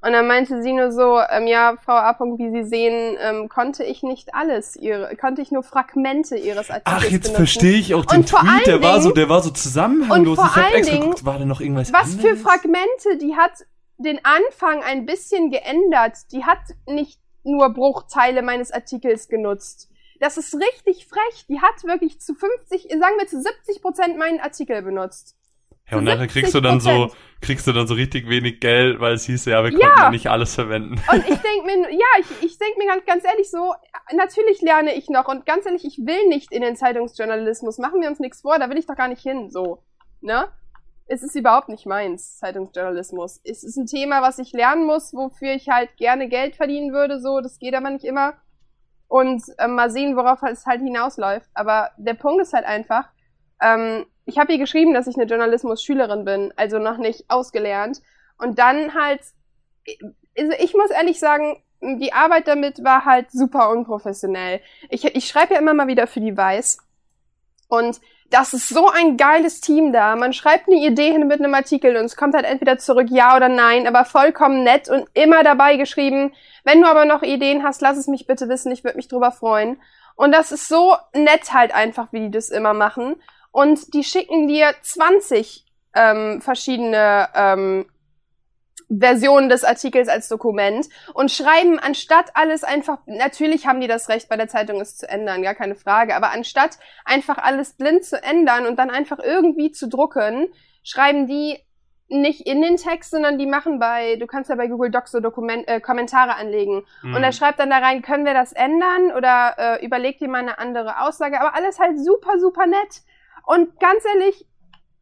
Und 0.06 0.12
dann 0.12 0.28
meinte 0.28 0.62
sie 0.62 0.74
nur 0.74 0.92
so, 0.92 1.18
ähm, 1.30 1.48
ja, 1.48 1.78
Frau 1.86 1.94
A. 1.94 2.20
wie 2.20 2.52
Sie 2.52 2.68
sehen, 2.68 3.16
ähm, 3.22 3.48
konnte 3.48 3.86
ich 3.86 4.04
nicht 4.04 4.36
alles, 4.36 4.76
ihre, 4.76 5.16
konnte 5.16 5.42
ich 5.42 5.50
nur 5.50 5.64
Fragmente 5.64 6.36
Ihres 6.36 6.70
Artikels 6.70 7.06
Ach, 7.06 7.10
jetzt 7.10 7.34
verstehe 7.34 7.78
ich 7.78 7.94
auch 7.94 8.04
den 8.04 8.20
und 8.20 8.30
Tweet, 8.30 8.68
der 8.68 8.80
Dingen, 8.80 8.84
war 8.84 9.02
so, 9.02 9.12
der 9.12 9.30
war 9.30 9.42
so 9.42 9.50
zusammenhanglos. 9.52 10.38
Und 10.38 10.46
vor 10.46 10.52
ich 10.52 10.56
habe 10.62 10.76
extra 10.76 10.92
Dingen, 10.92 11.06
geguckt, 11.06 11.26
war 11.26 11.40
da 11.40 11.46
noch 11.46 11.62
irgendwas 11.62 11.94
Was 11.94 12.12
anderes? 12.12 12.22
für 12.22 12.36
Fragmente, 12.36 13.18
die 13.22 13.38
hat 13.38 13.54
den 13.98 14.20
Anfang 14.26 14.84
ein 14.84 15.06
bisschen 15.06 15.52
geändert. 15.52 16.18
Die 16.34 16.44
hat 16.44 16.60
nicht 16.86 17.22
nur 17.44 17.70
Bruchteile 17.70 18.42
meines 18.42 18.72
Artikels 18.72 19.30
genutzt. 19.30 19.90
Das 20.20 20.38
ist 20.38 20.54
richtig 20.54 21.08
frech. 21.08 21.46
Die 21.48 21.62
hat 21.62 21.82
wirklich 21.86 22.20
zu 22.20 22.34
50, 22.34 22.90
sagen 22.90 23.16
wir 23.20 23.28
zu 23.28 23.42
70 23.42 23.82
Prozent 23.82 24.18
meinen 24.18 24.42
Artikel 24.42 24.82
benutzt. 24.82 25.38
Ja, 25.92 25.98
und 25.98 26.06
nachher 26.06 26.28
kriegst 26.28 26.54
du 26.56 26.62
dann 26.62 26.80
so, 26.80 27.12
kriegst 27.42 27.68
du 27.68 27.74
dann 27.74 27.88
so 27.88 27.94
richtig 27.94 28.30
wenig 28.30 28.62
Geld, 28.62 29.00
weil 29.00 29.14
es 29.14 29.26
hieß, 29.26 29.46
ja, 29.46 29.64
wir 29.64 29.72
konnten 29.72 30.00
ja, 30.00 30.10
nicht 30.10 30.28
alles 30.28 30.56
verwenden. 30.56 31.02
Und 31.12 31.28
ich 31.28 31.40
denk 31.42 31.66
mir, 31.66 31.92
ja, 31.92 32.08
ich, 32.20 32.44
ich 32.44 32.58
denk 32.58 32.78
mir 32.78 32.88
ganz, 32.88 33.06
ganz 33.06 33.26
ehrlich 33.26 33.52
so, 33.52 33.74
natürlich 34.16 34.62
lerne 34.62 34.96
ich 34.96 35.10
noch 35.10 35.28
und 35.28 35.46
ganz 35.46 35.66
ehrlich, 35.66 35.84
ich 35.86 35.98
will 36.06 36.28
nicht 36.30 36.52
in 36.52 36.62
den 36.62 36.76
Zeitungsjournalismus. 36.76 37.80
Machen 37.80 38.02
wir 38.02 38.10
uns 38.10 38.20
nichts 38.20 38.42
vor, 38.42 38.60
da 38.60 38.70
will 38.70 38.78
ich 38.78 38.86
doch 38.86 38.96
gar 38.96 39.10
nicht 39.10 39.22
hin, 39.22 39.50
so. 39.50 39.84
Ne? 40.22 40.48
Es 41.06 41.22
ist 41.22 41.36
überhaupt 41.36 41.68
nicht 41.68 41.86
meins, 41.86 42.38
Zeitungsjournalismus. 42.38 43.42
Es 43.44 43.64
ist 43.64 43.76
ein 43.76 43.86
Thema, 43.86 44.22
was 44.22 44.40
ich 44.40 44.54
lernen 44.54 44.86
muss, 44.86 45.14
wofür 45.14 45.54
ich 45.54 45.68
halt 45.68 45.96
gerne 45.98 46.30
Geld 46.30 46.56
verdienen 46.56 46.94
würde, 46.94 47.20
so. 47.20 47.42
Das 47.42 47.60
geht 47.60 47.76
aber 47.76 47.90
nicht 47.90 48.06
immer. 48.06 48.36
Und 49.10 49.44
äh, 49.58 49.68
mal 49.68 49.92
sehen, 49.92 50.16
worauf 50.16 50.42
es 50.44 50.66
halt 50.66 50.82
hinausläuft. 50.82 51.50
Aber 51.54 51.92
der 51.98 52.14
Punkt 52.14 52.42
ist 52.42 52.54
halt 52.54 52.66
einfach, 52.66 53.10
ähm, 53.62 54.06
ich 54.26 54.38
habe 54.38 54.54
ihr 54.54 54.58
geschrieben, 54.58 54.94
dass 54.94 55.08
ich 55.08 55.16
eine 55.16 55.26
Journalismus-Schülerin 55.26 56.26
bin, 56.26 56.54
also 56.56 56.80
noch 56.80 56.98
nicht 56.98 57.26
ausgelernt. 57.30 58.02
Und 58.38 58.60
dann 58.60 58.94
halt, 58.94 59.22
also 60.38 60.54
ich 60.60 60.74
muss 60.74 60.92
ehrlich 60.92 61.20
sagen, 61.20 61.62
die 61.82 62.14
Arbeit 62.14 62.48
damit 62.48 62.84
war 62.84 63.06
halt 63.06 63.32
super 63.32 63.70
unprofessionell. 63.70 64.62
Ich, 64.90 65.04
ich 65.04 65.28
schreibe 65.28 65.56
ja 65.56 65.60
immer 65.60 65.74
mal 65.74 65.88
wieder 65.88 66.08
für 66.08 66.22
die 66.22 66.36
Weiß. 66.36 66.78
Und 67.68 68.00
das 68.30 68.54
ist 68.54 68.70
so 68.70 68.90
ein 68.90 69.18
geiles 69.18 69.62
Team 69.62 69.92
da. 69.92 70.16
Man 70.16 70.34
schreibt 70.34 70.68
eine 70.68 70.78
Idee 70.78 71.12
hin 71.12 71.28
mit 71.28 71.40
einem 71.40 71.54
Artikel 71.54 71.98
und 71.98 72.06
es 72.06 72.16
kommt 72.16 72.34
halt 72.34 72.46
entweder 72.46 72.78
zurück 72.78 73.08
ja 73.10 73.36
oder 73.36 73.50
nein, 73.50 73.86
aber 73.86 74.06
vollkommen 74.06 74.64
nett 74.64 74.90
und 74.90 75.08
immer 75.14 75.44
dabei 75.44 75.76
geschrieben. 75.76 76.34
Wenn 76.64 76.82
du 76.82 76.88
aber 76.88 77.06
noch 77.06 77.22
Ideen 77.22 77.64
hast, 77.64 77.82
lass 77.82 77.98
es 77.98 78.08
mich 78.08 78.26
bitte 78.26 78.48
wissen, 78.48 78.72
ich 78.72 78.84
würde 78.84 78.98
mich 78.98 79.10
drüber 79.10 79.32
freuen. 79.32 79.80
Und 80.16 80.32
das 80.32 80.52
ist 80.52 80.68
so 80.68 80.96
nett 81.14 81.54
halt 81.54 81.76
einfach, 81.76 82.08
wie 82.12 82.22
die 82.22 82.32
das 82.32 82.50
immer 82.50 82.74
machen 82.74 83.18
und 83.54 83.94
die 83.94 84.04
schicken 84.04 84.50
dir 84.50 84.74
20 84.82 85.64
ähm, 85.96 86.42
verschiedene 86.42 87.30
ähm, 87.34 87.86
Versionen 88.90 89.48
des 89.48 89.64
Artikels 89.64 90.10
als 90.10 90.28
Dokument 90.28 90.90
und 91.14 91.32
schreiben 91.32 91.80
anstatt 91.80 92.32
alles 92.34 92.64
einfach, 92.64 92.98
natürlich 93.06 93.66
haben 93.66 93.80
die 93.80 93.88
das 93.88 94.10
Recht 94.10 94.28
bei 94.28 94.36
der 94.36 94.48
Zeitung 94.48 94.82
es 94.82 94.98
zu 94.98 95.08
ändern, 95.08 95.44
gar 95.44 95.56
keine 95.56 95.76
Frage, 95.76 96.16
aber 96.16 96.32
anstatt 96.32 96.78
einfach 97.06 97.38
alles 97.38 97.74
blind 97.74 98.04
zu 98.04 98.22
ändern 98.22 98.66
und 98.66 98.78
dann 98.78 98.90
einfach 98.90 99.20
irgendwie 99.20 99.72
zu 99.72 99.88
drucken, 99.88 100.48
schreiben 100.84 101.28
die 101.28 101.60
nicht 102.10 102.42
in 102.42 102.62
den 102.62 102.78
Text, 102.78 103.12
sondern 103.12 103.38
die 103.38 103.46
machen 103.46 103.80
bei, 103.80 104.18
du 104.18 104.28
kannst 104.28 104.50
ja 104.50 104.56
bei 104.56 104.68
Google 104.68 104.92
Docs 104.92 105.12
so 105.12 105.20
Dokument, 105.20 105.68
äh, 105.68 105.80
Kommentare 105.80 106.36
anlegen. 106.36 106.86
Mhm. 107.02 107.16
Und 107.16 107.24
er 107.24 107.32
schreibt 107.32 107.60
dann 107.60 107.70
da 107.70 107.78
rein, 107.78 108.02
können 108.02 108.26
wir 108.26 108.34
das 108.34 108.52
ändern 108.52 109.12
oder 109.16 109.56
äh, 109.58 109.86
überlegt 109.86 110.22
dir 110.22 110.28
mal 110.28 110.40
eine 110.40 110.60
andere 110.60 111.02
Aussage, 111.02 111.40
aber 111.40 111.56
alles 111.56 111.80
halt 111.80 111.98
super, 111.98 112.40
super 112.40 112.68
nett. 112.68 113.02
Und 113.46 113.80
ganz 113.80 114.04
ehrlich, 114.06 114.46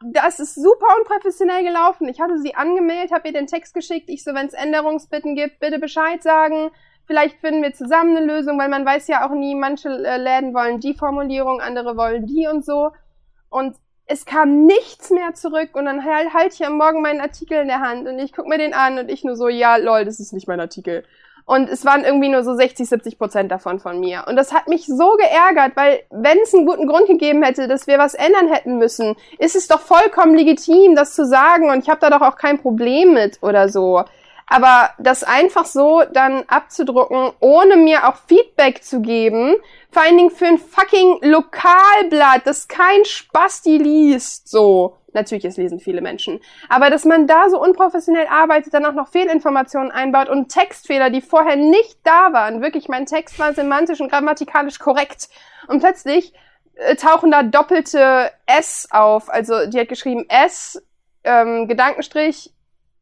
das 0.04 0.40
ist 0.40 0.56
super 0.56 0.88
unprofessionell 1.00 1.64
gelaufen. 1.64 2.08
Ich 2.08 2.20
hatte 2.20 2.40
sie 2.40 2.56
angemeldet, 2.56 3.12
habe 3.12 3.28
ihr 3.28 3.34
den 3.34 3.48
Text 3.48 3.74
geschickt. 3.74 4.10
Ich 4.10 4.24
so, 4.24 4.34
wenn 4.34 4.48
es 4.48 4.54
Änderungsbitten 4.54 5.36
gibt, 5.36 5.60
bitte 5.60 5.80
Bescheid 5.80 6.24
sagen. 6.24 6.72
Vielleicht 7.06 7.40
finden 7.40 7.62
wir 7.62 7.74
zusammen 7.74 8.16
eine 8.16 8.26
Lösung, 8.26 8.58
weil 8.58 8.70
man 8.70 8.86
weiß 8.86 9.08
ja 9.08 9.28
auch 9.28 9.34
nie, 9.34 9.54
manche 9.56 9.90
äh, 9.90 10.18
Läden 10.18 10.54
wollen 10.54 10.80
die 10.80 10.94
Formulierung, 10.94 11.62
andere 11.62 11.98
wollen 11.98 12.26
die 12.26 12.48
und 12.48 12.66
so. 12.66 12.92
Und 13.50 13.76
es 14.06 14.26
kam 14.26 14.66
nichts 14.66 15.10
mehr 15.10 15.34
zurück 15.34 15.70
und 15.74 15.86
dann 15.86 16.04
halt, 16.04 16.34
halt 16.34 16.54
ich 16.54 16.66
am 16.66 16.78
Morgen 16.78 17.02
meinen 17.02 17.22
Artikel 17.22 17.62
in 17.62 17.68
der 17.68 17.80
Hand 17.80 18.08
und 18.08 18.20
ich 18.20 18.34
guck 18.34 18.48
mir 18.48 18.58
den 18.58 18.74
an 18.74 18.98
und 18.98 19.10
ich 19.10 19.24
nur 19.24 19.36
so, 19.36 19.48
ja, 19.48 19.78
lol, 19.78 20.06
das 20.06 20.20
ist 20.20 20.34
nicht 20.34 20.48
mein 20.48 20.60
Artikel. 20.60 21.04
Und 21.46 21.70
es 21.70 21.86
waren 21.86 22.04
irgendwie 22.04 22.30
nur 22.30 22.44
so 22.44 22.56
60, 22.56 22.88
70 22.88 23.18
Prozent 23.18 23.52
davon 23.52 23.80
von 23.80 24.00
mir. 24.00 24.26
Und 24.28 24.36
das 24.36 24.54
hat 24.54 24.68
mich 24.68 24.86
so 24.86 25.16
geärgert, 25.18 25.76
weil 25.76 26.04
wenn 26.10 26.38
es 26.40 26.54
einen 26.54 26.66
guten 26.66 26.88
Grund 26.88 27.08
gegeben 27.08 27.44
hätte, 27.44 27.68
dass 27.68 27.88
wir 27.88 27.98
was 27.98 28.14
ändern 28.14 28.48
hätten 28.48 28.78
müssen, 28.78 29.16
ist 29.38 29.56
es 29.56 29.68
doch 29.68 29.80
vollkommen 29.80 30.36
legitim, 30.36 30.96
das 30.96 31.16
zu 31.16 31.26
sagen. 31.26 31.70
Und 31.70 31.84
ich 31.84 31.90
habe 31.90 32.00
da 32.00 32.10
doch 32.10 32.22
auch 32.22 32.36
kein 32.36 32.60
Problem 32.60 33.14
mit 33.14 33.40
oder 33.42 33.70
so. 33.70 34.04
Aber 34.48 34.90
das 35.00 35.24
einfach 35.24 35.66
so 35.66 36.04
dann 36.12 36.44
abzudrucken, 36.48 37.32
ohne 37.40 37.78
mir 37.78 38.10
auch 38.10 38.18
Feedback 38.28 38.84
zu 38.84 39.00
geben, 39.00 39.56
vor 39.90 40.04
allen 40.04 40.18
Dingen 40.18 40.30
für 40.30 40.46
ein 40.46 40.58
fucking 40.58 41.20
Lokalblatt, 41.22 42.46
das 42.46 42.68
kein 42.68 43.06
Spasti 43.06 43.78
liest, 43.78 44.50
so. 44.50 44.98
Natürlich, 45.14 45.46
es 45.46 45.58
lesen 45.58 45.80
viele 45.80 46.02
Menschen. 46.02 46.40
Aber 46.70 46.90
dass 46.90 47.06
man 47.06 47.28
da 47.28 47.50
so 47.50 47.62
unprofessionell 47.62 48.28
arbeitet, 48.28 48.74
dann 48.74 48.86
auch 48.86 48.94
noch 48.94 49.10
Fehlinformationen 49.10 49.92
einbaut 49.92 50.30
und 50.30 50.50
Textfehler, 50.50 51.10
die 51.10 51.22
vorher 51.22 51.56
nicht 51.56 52.00
da 52.04 52.34
waren. 52.34 52.62
Wirklich, 52.62 52.88
mein 52.88 53.06
Text 53.06 53.38
war 53.40 53.54
semantisch 53.54 54.00
und 54.00 54.10
grammatikalisch 54.12 54.80
korrekt. 54.80 55.30
Und 55.68 55.80
plötzlich 55.80 56.34
äh, 56.76 56.96
tauchen 56.96 57.32
da 57.32 57.44
doppelte 57.44 58.32
S 58.46 58.88
auf. 58.92 59.30
Also 59.30 59.68
die 59.68 59.80
hat 59.80 59.90
geschrieben 59.90 60.26
S, 60.30 60.82
ähm, 61.24 61.68
Gedankenstrich, 61.68 62.54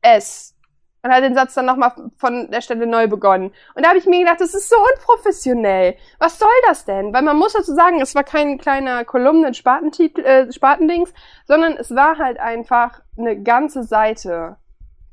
S 0.01 0.55
und 1.01 1.11
hat 1.11 1.23
den 1.23 1.35
Satz 1.35 1.53
dann 1.53 1.65
nochmal 1.65 1.93
von 2.17 2.49
der 2.51 2.61
Stelle 2.61 2.85
neu 2.85 3.07
begonnen. 3.07 3.51
Und 3.75 3.83
da 3.83 3.89
habe 3.89 3.99
ich 3.99 4.05
mir 4.05 4.19
gedacht, 4.19 4.41
das 4.41 4.53
ist 4.53 4.69
so 4.69 4.75
unprofessionell. 4.75 5.95
Was 6.19 6.39
soll 6.39 6.49
das 6.67 6.85
denn? 6.85 7.13
Weil 7.13 7.21
man 7.21 7.37
muss 7.37 7.53
dazu 7.53 7.73
sagen, 7.73 8.01
es 8.01 8.15
war 8.15 8.23
kein 8.23 8.57
kleiner 8.57 9.05
Kolumnen-Spartentitel, 9.05 10.21
äh, 10.21 10.51
Spartendings, 10.51 11.13
sondern 11.45 11.73
es 11.73 11.95
war 11.95 12.17
halt 12.17 12.39
einfach 12.39 13.01
eine 13.17 13.41
ganze 13.41 13.83
Seite. 13.83 14.57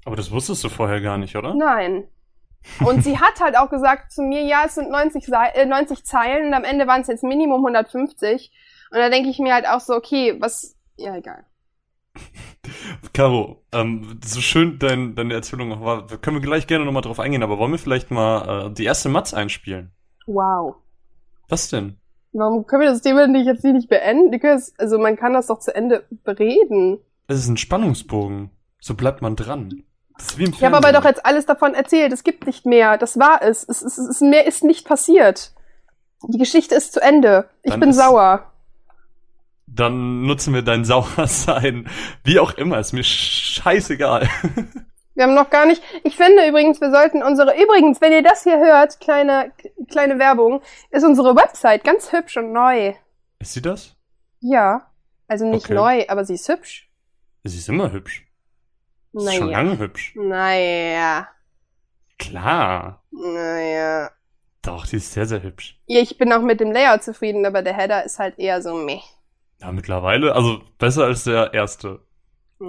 Aber 0.04 0.16
das 0.16 0.30
wusstest 0.30 0.64
du 0.64 0.68
vorher 0.68 1.00
gar 1.00 1.18
nicht, 1.18 1.36
oder? 1.36 1.54
Nein. 1.54 2.08
Und 2.84 3.04
sie 3.04 3.18
hat 3.18 3.40
halt 3.40 3.56
auch 3.56 3.70
gesagt 3.70 4.12
zu 4.12 4.22
mir, 4.22 4.42
ja, 4.42 4.62
es 4.66 4.74
sind 4.74 4.90
90, 4.90 5.24
Se 5.24 5.36
äh, 5.54 5.66
90 5.66 6.04
Zeilen 6.04 6.48
und 6.48 6.54
am 6.54 6.64
Ende 6.64 6.86
waren 6.86 7.02
es 7.02 7.08
jetzt 7.08 7.22
Minimum 7.22 7.64
150. 7.64 8.52
Und 8.90 8.98
da 8.98 9.08
denke 9.08 9.30
ich 9.30 9.38
mir 9.38 9.54
halt 9.54 9.68
auch 9.68 9.80
so, 9.80 9.94
okay, 9.94 10.36
was, 10.40 10.76
ja, 10.96 11.14
egal. 11.16 11.44
Caro, 13.12 13.62
ähm, 13.72 14.18
so 14.24 14.40
schön 14.40 14.78
dein, 14.78 15.14
deine 15.14 15.34
Erzählung 15.34 15.72
auch 15.72 15.80
war, 15.80 16.06
können 16.18 16.36
wir 16.36 16.42
gleich 16.42 16.66
gerne 16.66 16.84
nochmal 16.84 17.02
drauf 17.02 17.20
eingehen, 17.20 17.42
aber 17.42 17.58
wollen 17.58 17.72
wir 17.72 17.78
vielleicht 17.78 18.10
mal 18.10 18.66
äh, 18.66 18.70
die 18.74 18.84
erste 18.84 19.08
Matz 19.08 19.32
einspielen? 19.34 19.92
Wow. 20.26 20.76
Was 21.48 21.68
denn? 21.68 21.96
Warum 22.32 22.66
können 22.66 22.82
wir 22.82 22.90
das 22.90 23.02
Thema 23.02 23.26
nicht 23.26 23.46
jetzt 23.46 23.64
nicht 23.64 23.88
beenden? 23.88 24.38
Also 24.78 24.98
man 24.98 25.16
kann 25.16 25.32
das 25.32 25.46
doch 25.46 25.60
zu 25.60 25.74
Ende 25.74 26.04
bereden. 26.24 26.98
Es 27.28 27.38
ist 27.38 27.48
ein 27.48 27.56
Spannungsbogen. 27.56 28.50
So 28.80 28.94
bleibt 28.94 29.22
man 29.22 29.36
dran. 29.36 29.82
Ich 30.38 30.64
habe 30.64 30.76
aber 30.76 30.92
doch 30.92 31.04
jetzt 31.04 31.24
alles 31.24 31.46
davon 31.46 31.74
erzählt. 31.74 32.12
Es 32.12 32.24
gibt 32.24 32.46
nicht 32.46 32.66
mehr. 32.66 32.98
Das 32.98 33.18
war 33.18 33.42
es. 33.42 33.64
Es, 33.68 33.82
es, 33.82 33.98
es, 33.98 34.08
es 34.08 34.20
mehr 34.20 34.46
ist 34.46 34.64
nicht 34.64 34.86
passiert. 34.86 35.52
Die 36.28 36.38
Geschichte 36.38 36.74
ist 36.74 36.92
zu 36.92 37.00
Ende. 37.00 37.48
Ich 37.62 37.70
Dann 37.70 37.80
bin 37.80 37.90
ist- 37.90 37.96
sauer. 37.96 38.52
Dann 39.76 40.22
nutzen 40.22 40.54
wir 40.54 40.62
dein 40.62 40.84
Sauersein. 40.84 41.88
Wie 42.24 42.38
auch 42.40 42.54
immer, 42.54 42.78
ist 42.78 42.92
mir 42.92 43.04
scheißegal. 43.04 44.28
Wir 45.14 45.24
haben 45.24 45.34
noch 45.34 45.50
gar 45.50 45.66
nicht. 45.66 45.82
Ich 46.04 46.16
finde 46.16 46.46
übrigens, 46.48 46.80
wir 46.80 46.90
sollten 46.90 47.22
unsere. 47.22 47.52
Übrigens, 47.62 48.00
wenn 48.00 48.12
ihr 48.12 48.22
das 48.22 48.42
hier 48.42 48.58
hört, 48.58 49.00
kleine 49.00 49.52
kleine 49.90 50.18
Werbung, 50.18 50.62
ist 50.90 51.04
unsere 51.04 51.36
Website 51.36 51.84
ganz 51.84 52.12
hübsch 52.12 52.36
und 52.36 52.52
neu. 52.52 52.94
Ist 53.38 53.52
sie 53.54 53.62
das? 53.62 53.94
Ja, 54.40 54.90
also 55.28 55.46
nicht 55.46 55.66
Okay. 55.66 55.74
neu, 55.74 56.04
aber 56.08 56.24
sie 56.24 56.34
ist 56.34 56.48
hübsch. 56.48 56.90
Sie 57.44 57.56
ist 57.58 57.68
immer 57.68 57.92
hübsch. 57.92 58.26
Sie 59.12 59.24
ist 59.26 59.34
schon 59.36 59.46
Naja. 59.46 59.58
lange 59.62 59.78
hübsch. 59.78 60.12
Naja. 60.16 61.28
Klar. 62.18 63.02
Naja. 63.10 64.10
Doch, 64.62 64.86
die 64.86 64.96
ist 64.96 65.12
sehr, 65.12 65.26
sehr 65.26 65.42
hübsch. 65.42 65.78
Ja, 65.86 66.00
ich 66.00 66.18
bin 66.18 66.32
auch 66.32 66.42
mit 66.42 66.60
dem 66.60 66.72
Layout 66.72 67.02
zufrieden, 67.04 67.46
aber 67.46 67.62
der 67.62 67.74
Header 67.76 68.04
ist 68.04 68.18
halt 68.18 68.38
eher 68.38 68.60
so 68.62 68.74
meh. 68.74 69.00
Ja, 69.60 69.72
mittlerweile, 69.72 70.34
also 70.34 70.60
besser 70.78 71.04
als 71.04 71.24
der 71.24 71.52
erste. 71.54 72.00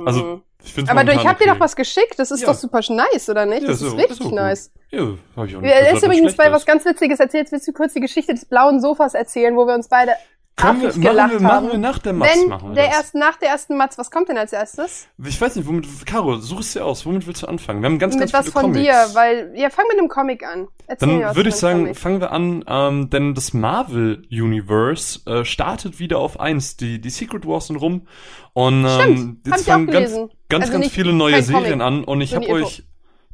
Also, 0.06 0.24
Mhm. 0.24 0.42
ich 0.64 0.74
finde 0.74 0.92
aber 0.92 1.04
du, 1.04 1.14
ich 1.14 1.26
hab 1.26 1.38
dir 1.38 1.48
doch 1.48 1.60
was 1.60 1.76
geschickt. 1.76 2.16
Das 2.18 2.32
ist 2.32 2.42
Ja. 2.42 2.48
doch 2.48 2.56
super 2.56 2.80
nice, 2.90 3.30
oder 3.30 3.46
nicht? 3.46 3.62
Ja, 3.64 3.68
das 3.70 3.80
so- 3.80 3.88
ist 3.88 3.98
richtig 3.98 4.20
ist 4.22 4.32
nice. 4.32 4.72
Ja, 4.92 5.00
hab 5.02 5.08
ich 5.48 5.56
auch 5.56 5.62
nicht 5.62 5.64
Wir, 5.64 5.80
gesagt, 5.80 5.94
ist 5.98 6.04
übrigens 6.04 6.36
bei 6.36 6.52
was 6.52 6.66
ganz 6.66 6.86
Witziges 6.86 7.20
erzählt. 7.20 7.52
Willst 7.52 7.68
du 7.68 7.74
kurz 7.74 7.94
die 7.94 8.00
Geschichte 8.00 8.34
des 8.34 8.46
blauen 8.46 8.80
Sofas 8.82 9.14
erzählen, 9.14 9.56
wo 9.56 9.66
wir 9.66 9.76
uns 9.76 9.88
beide 9.90 10.14
Können 10.58 10.82
wir, 10.82 10.88
machen, 10.88 11.02
gelacht 11.02 11.32
wir, 11.34 11.40
machen 11.40 11.68
wir 11.72 11.78
nach 11.78 12.00
der 12.00 12.14
Matz 12.14 12.30
Wenn 12.36 12.50
machen 12.50 12.70
wir 12.70 12.76
der 12.76 12.88
das. 12.88 12.96
erst 12.98 13.16
nach 13.16 13.38
der 13.38 13.50
ersten 13.50 13.78
Matz, 13.78 13.98
was 14.00 14.10
kommt 14.10 14.28
denn 14.30 14.40
als 14.40 14.52
erstes? 14.54 15.08
Ich 15.24 15.40
weiß 15.40 15.56
nicht, 15.56 15.68
womit, 15.68 15.86
Caro, 16.08 16.38
such 16.38 16.62
es 16.62 16.74
dir 16.74 16.84
aus. 16.84 17.06
Womit 17.06 17.28
willst 17.28 17.44
du 17.44 17.48
anfangen? 17.48 17.82
Wir 17.82 17.90
haben 17.90 18.00
ganz, 18.00 18.16
mit 18.16 18.22
ganz 18.22 18.34
was 18.34 18.42
viele 18.42 18.52
von 18.54 18.62
Comics. 18.74 18.84
dir, 18.84 19.16
weil 19.16 19.54
ja, 19.56 19.70
fang 19.70 19.86
mit 19.88 20.00
einem 20.00 20.10
Comic 20.10 20.44
an. 20.44 20.68
Erzähl 20.88 21.08
mir 21.10 21.20
Dann 21.20 21.30
was 21.30 21.36
würde 21.36 21.50
ich 21.50 21.56
von 21.56 21.60
sagen, 21.62 21.80
Comic. 21.82 21.98
fangen 21.98 22.22
wir 22.22 22.32
an, 22.32 22.64
ähm, 22.68 23.10
denn 23.12 23.36
das 23.36 23.54
Marvel 23.54 24.24
Universe 24.32 25.20
äh, 25.30 25.46
startet 25.46 26.00
wieder 26.00 26.18
auf 26.18 26.40
eins. 26.40 26.76
Die, 26.76 27.00
die 27.00 27.10
Secret 27.12 27.46
Wars 27.46 27.68
sind 27.68 27.76
rum 27.78 28.08
und 28.54 28.84
ähm, 28.84 28.90
Stimmt, 28.90 29.48
jetzt 29.48 29.66
fangen 29.70 29.88
ganz, 29.88 30.12
ganz, 30.12 30.64
Also 30.64 30.72
ganz 30.74 30.78
nicht- 30.78 30.92
viele 30.92 31.14
neue 31.14 31.44
Serien 31.44 31.80
Comic. 31.80 31.86
an 31.86 32.04
und 32.04 32.22
ich 32.22 32.34
habe 32.36 32.50
euch 32.50 32.64
was, 32.64 32.84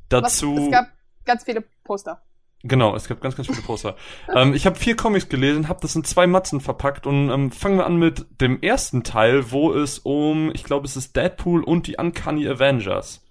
dazu 0.09 0.57
es 0.57 0.71
gab 0.71 0.87
ganz 1.25 1.45
viele 1.45 1.63
Poster. 1.85 2.21
Genau, 2.65 2.96
es 2.96 3.10
gab 3.10 3.20
ganz, 3.20 3.36
ganz 3.36 3.48
viele 3.48 3.62
Poster. 3.62 3.98
ähm, 4.36 4.53
ich 4.53 4.65
habe 4.65 4.77
vier 4.77 4.96
Comics 4.96 5.27
gelesen, 5.27 5.67
habe 5.67 5.82
das 5.82 5.96
in 5.96 6.05
zwei 6.05 6.27
Matzen 6.27 6.62
verpackt 6.62 7.05
und 7.05 7.29
ähm, 7.29 7.51
fangen 7.51 7.77
wir 7.77 7.86
an 7.86 7.98
mit 7.98 8.25
dem 8.39 8.62
ersten 8.62 9.03
Teil, 9.03 9.51
wo 9.51 9.74
es 9.74 10.00
um, 10.00 10.50
ich 10.53 10.63
glaube, 10.63 10.88
es 10.88 10.96
ist 10.96 11.15
Deadpool 11.15 11.62
und 11.63 11.88
die 11.88 11.98
Uncanny 11.98 12.48
Avengers. 12.48 13.22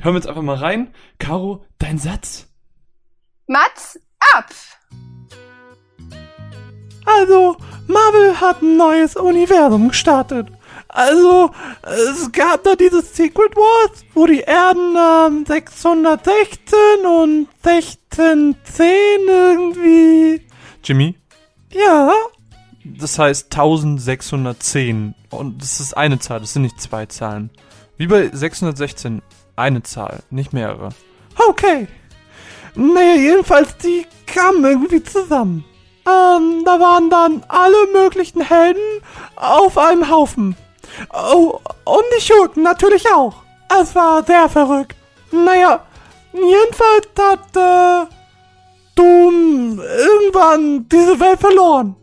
Hören 0.00 0.14
wir 0.14 0.18
jetzt 0.18 0.28
einfach 0.28 0.42
mal 0.42 0.56
rein. 0.56 0.94
Caro, 1.18 1.64
dein 1.78 1.98
Satz. 1.98 2.48
Matz 3.46 3.98
ab! 4.34 4.50
Also, 7.06 7.56
Marvel 7.86 8.40
hat 8.40 8.62
ein 8.62 8.76
neues 8.76 9.16
Universum 9.16 9.88
gestartet. 9.88 10.48
Also, 10.94 11.50
es 11.82 12.30
gab 12.30 12.62
da 12.62 12.76
dieses 12.76 13.16
Secret 13.16 13.56
Wars, 13.56 14.04
wo 14.14 14.26
die 14.26 14.42
Erden 14.42 14.96
ähm, 14.96 15.44
616 15.44 16.78
und 17.04 17.48
1610 17.64 19.26
irgendwie. 19.26 20.46
Jimmy, 20.84 21.16
Ja, 21.72 22.12
das 22.84 23.18
heißt 23.18 23.46
1610. 23.46 25.16
Und 25.30 25.60
das 25.60 25.80
ist 25.80 25.96
eine 25.96 26.20
Zahl, 26.20 26.38
das 26.38 26.52
sind 26.52 26.62
nicht 26.62 26.80
zwei 26.80 27.06
Zahlen. 27.06 27.50
Wie 27.96 28.06
bei 28.06 28.30
616, 28.32 29.20
eine 29.56 29.82
Zahl, 29.82 30.20
nicht 30.30 30.52
mehrere. 30.52 30.90
okay. 31.48 31.88
Naja, 32.76 33.16
jedenfalls, 33.16 33.76
die 33.78 34.06
kamen 34.26 34.64
irgendwie 34.64 35.02
zusammen. 35.02 35.64
Ähm, 36.06 36.62
da 36.64 36.78
waren 36.78 37.10
dann 37.10 37.42
alle 37.48 37.88
möglichen 37.92 38.42
Helden 38.42 39.02
auf 39.34 39.76
einem 39.76 40.08
Haufen. 40.08 40.54
Oh, 41.12 41.58
und 41.84 42.04
die 42.16 42.20
Schurken 42.22 42.62
natürlich 42.62 43.04
auch. 43.12 43.34
Es 43.80 43.94
war 43.94 44.22
sehr 44.24 44.48
verrückt. 44.48 44.96
Naja, 45.32 45.84
jedenfalls 46.32 47.08
hat, 47.18 47.56
äh, 47.56 48.06
Doom 48.94 49.80
irgendwann 49.80 50.88
diese 50.88 51.18
Welt 51.18 51.40
verloren. 51.40 51.96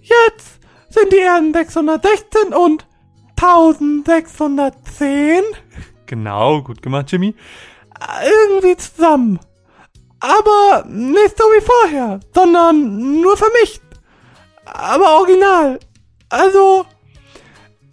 Jetzt 0.00 0.60
sind 0.90 1.12
die 1.12 1.16
Erden 1.18 1.52
616 1.52 2.54
und 2.54 2.86
1610 3.36 5.42
Genau, 6.06 6.62
gut 6.62 6.80
gemacht, 6.82 7.10
Jimmy. 7.12 7.34
irgendwie 8.24 8.76
zusammen. 8.76 9.40
Aber 10.20 10.84
nicht 10.88 11.36
so 11.36 11.44
wie 11.44 11.60
vorher, 11.60 12.20
sondern 12.34 13.20
nur 13.20 13.36
vermischt. 13.36 13.82
Aber 14.64 15.18
original. 15.18 15.78
Also, 16.30 16.86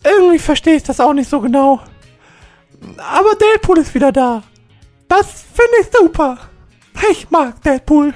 irgendwie 0.06 0.40
verstehe 0.40 0.76
ich 0.76 0.84
das 0.84 1.00
auch 1.00 1.14
nicht 1.14 1.30
so 1.30 1.42
genau. 1.42 1.82
Aber 2.98 3.36
Deadpool 3.36 3.80
ist 3.80 3.94
wieder 3.94 4.12
da. 4.12 4.44
Das 5.08 5.26
finde 5.26 5.78
ich 5.82 5.88
super. 5.92 6.38
Ich 7.12 7.30
mag 7.30 7.62
Deadpool. 7.64 8.14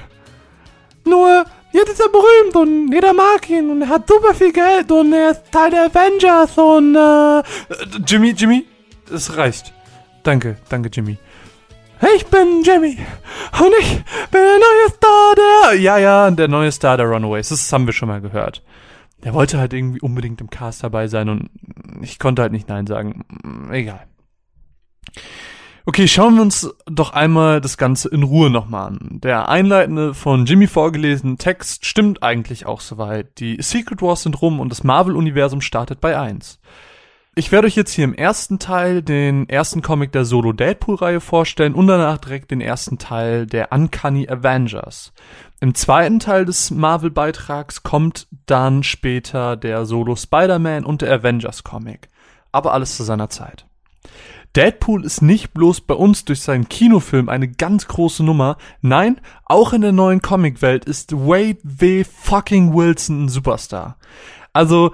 Nur, 1.06 1.46
jetzt 1.72 1.90
ist 1.90 2.00
er 2.00 2.10
berühmt 2.10 2.56
und 2.56 2.94
jeder 2.94 3.14
mag 3.14 3.50
ihn 3.50 3.70
und 3.72 3.82
er 3.82 3.90
hat 3.90 4.08
super 4.08 4.34
viel 4.34 4.52
Geld 4.52 4.92
und 4.92 5.14
er 5.14 5.32
ist 5.32 5.52
Teil 5.52 5.72
der 5.72 5.86
Avengers 5.86 6.58
und 6.58 6.96
äh, 6.96 7.44
Jimmy, 8.06 8.32
Jimmy, 8.32 8.66
es 9.14 9.36
reicht. 9.36 9.74
Danke, 10.24 10.58
danke, 10.70 10.90
Jimmy. 10.92 11.18
ich 12.16 12.26
bin 12.28 12.62
Jimmy 12.64 12.98
und 13.60 13.74
ich 13.80 13.96
bin 14.32 14.42
der 14.42 14.60
neue 14.60 14.90
Star 14.96 15.36
der... 15.36 15.80
Ja, 15.80 15.98
ja, 15.98 16.30
der 16.32 16.48
neue 16.48 16.72
Star 16.72 16.98
der 16.98 17.08
Runaways, 17.08 17.50
das 17.50 17.72
haben 17.74 17.86
wir 17.86 17.94
schon 17.94 18.10
mal 18.10 18.22
gehört. 18.22 18.62
Der 19.24 19.34
wollte 19.34 19.58
halt 19.58 19.74
irgendwie 19.74 20.02
unbedingt 20.02 20.42
im 20.42 20.50
Cast 20.50 20.84
dabei 20.84 21.08
sein 21.08 21.30
und 21.30 21.50
ich 22.02 22.20
konnte 22.20 22.42
halt 22.42 22.52
nicht 22.52 22.70
Nein 22.70 22.88
sagen. 22.88 23.26
Egal. 23.70 24.08
Okay, 25.86 26.08
schauen 26.08 26.36
wir 26.36 26.44
uns 26.44 26.72
doch 26.86 27.14
einmal 27.14 27.62
das 27.62 27.78
Ganze 27.78 28.10
in 28.10 28.24
Ruhe 28.24 28.50
nochmal 28.50 28.90
an. 28.90 29.20
Der 29.24 29.50
einleitende 29.50 30.14
von 30.14 30.46
Jimmy 30.46 30.68
vorgelesene 30.68 31.38
Text 31.38 31.86
stimmt 31.86 32.22
eigentlich 32.22 32.66
auch 32.66 32.80
soweit. 32.80 33.40
Die 33.40 33.58
Secret 33.60 34.02
Wars 34.02 34.24
sind 34.24 34.42
rum 34.42 34.60
und 34.60 34.70
das 34.70 34.84
Marvel-Universum 34.84 35.62
startet 35.62 36.00
bei 36.00 36.18
1. 36.18 36.60
Ich 37.36 37.52
werde 37.52 37.68
euch 37.68 37.76
jetzt 37.76 37.94
hier 37.94 38.04
im 38.04 38.14
ersten 38.14 38.60
Teil 38.60 39.02
den 39.02 39.48
ersten 39.50 39.82
Comic 39.82 40.12
der 40.12 40.26
Solo-Deadpool-Reihe 40.26 41.22
vorstellen 41.22 41.74
und 41.74 41.88
danach 41.88 42.18
direkt 42.18 42.52
den 42.52 42.62
ersten 42.62 42.98
Teil 42.98 43.48
der 43.48 43.72
Uncanny 43.72 44.30
Avengers. 44.30 45.14
Im 45.62 45.76
zweiten 45.76 46.20
Teil 46.20 46.46
des 46.46 46.72
Marvel-Beitrags 46.72 47.84
kommt 47.84 48.28
dann 48.46 48.84
später 48.84 49.58
der 49.58 49.86
Solo 49.86 50.16
Spider-Man 50.16 50.86
und 50.86 51.02
der 51.02 51.12
Avengers-Comic. 51.12 52.08
Aber 52.54 52.74
alles 52.74 52.96
zu 52.96 53.04
seiner 53.04 53.30
Zeit. 53.30 53.66
Deadpool 54.56 55.04
ist 55.06 55.22
nicht 55.22 55.54
bloß 55.54 55.82
bei 55.82 55.94
uns 55.94 56.26
durch 56.26 56.42
seinen 56.42 56.70
Kinofilm 56.70 57.30
eine 57.30 57.50
ganz 57.50 57.88
große 57.88 58.24
Nummer, 58.24 58.58
nein, 58.82 59.22
auch 59.46 59.74
in 59.74 59.82
der 59.82 59.92
neuen 59.92 60.22
Comicwelt 60.22 60.86
ist 60.86 61.12
Wade 61.14 61.60
W. 61.64 62.04
fucking 62.04 62.74
Wilson 62.74 63.26
ein 63.26 63.30
Superstar. 63.30 63.98
Also 64.54 64.94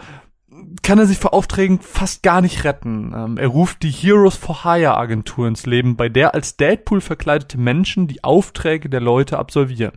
kann 0.82 1.00
er 1.00 1.06
sich 1.06 1.18
vor 1.18 1.34
Aufträgen 1.34 1.80
fast 1.80 2.24
gar 2.24 2.42
nicht 2.42 2.64
retten. 2.64 3.14
Ähm, 3.16 3.38
er 3.38 3.48
ruft 3.48 3.84
die 3.84 3.92
Heroes 3.92 4.36
for 4.36 4.64
Hire 4.64 4.98
Agentur 4.98 5.48
ins 5.48 5.66
Leben, 5.66 5.96
bei 5.96 6.10
der 6.10 6.34
als 6.34 6.58
Deadpool 6.58 7.02
verkleidete 7.02 7.58
Menschen 7.58 8.08
die 8.08 8.24
Aufträge 8.24 8.90
der 8.90 9.02
Leute 9.02 9.38
absolvieren. 9.38 9.94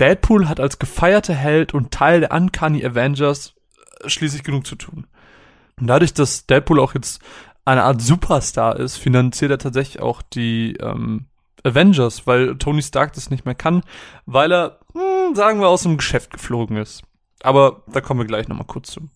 Deadpool 0.00 0.48
hat 0.48 0.60
als 0.60 0.78
gefeierter 0.78 1.34
Held 1.34 1.74
und 1.74 1.90
Teil 1.90 2.20
der 2.20 2.32
Uncanny 2.32 2.84
Avengers 2.84 3.54
äh, 4.02 4.08
schließlich 4.08 4.44
genug 4.44 4.66
zu 4.66 4.76
tun. 4.76 5.06
Und 5.78 5.86
dadurch, 5.86 6.14
dass 6.14 6.46
Deadpool 6.46 6.80
auch 6.80 6.94
jetzt 6.94 7.20
eine 7.64 7.82
Art 7.82 8.00
Superstar 8.00 8.76
ist, 8.76 8.96
finanziert 8.96 9.50
er 9.50 9.58
tatsächlich 9.58 10.00
auch 10.00 10.22
die 10.22 10.76
ähm, 10.76 11.26
Avengers, 11.64 12.26
weil 12.26 12.56
Tony 12.56 12.82
Stark 12.82 13.12
das 13.14 13.30
nicht 13.30 13.44
mehr 13.44 13.54
kann, 13.54 13.82
weil 14.24 14.52
er, 14.52 14.78
hm, 14.94 15.34
sagen 15.34 15.60
wir, 15.60 15.68
aus 15.68 15.82
dem 15.82 15.96
Geschäft 15.96 16.32
geflogen 16.32 16.76
ist. 16.76 17.02
Aber 17.42 17.82
da 17.86 18.00
kommen 18.00 18.20
wir 18.20 18.26
gleich 18.26 18.48
nochmal 18.48 18.66
kurz 18.66 18.92
zu. 18.92 19.08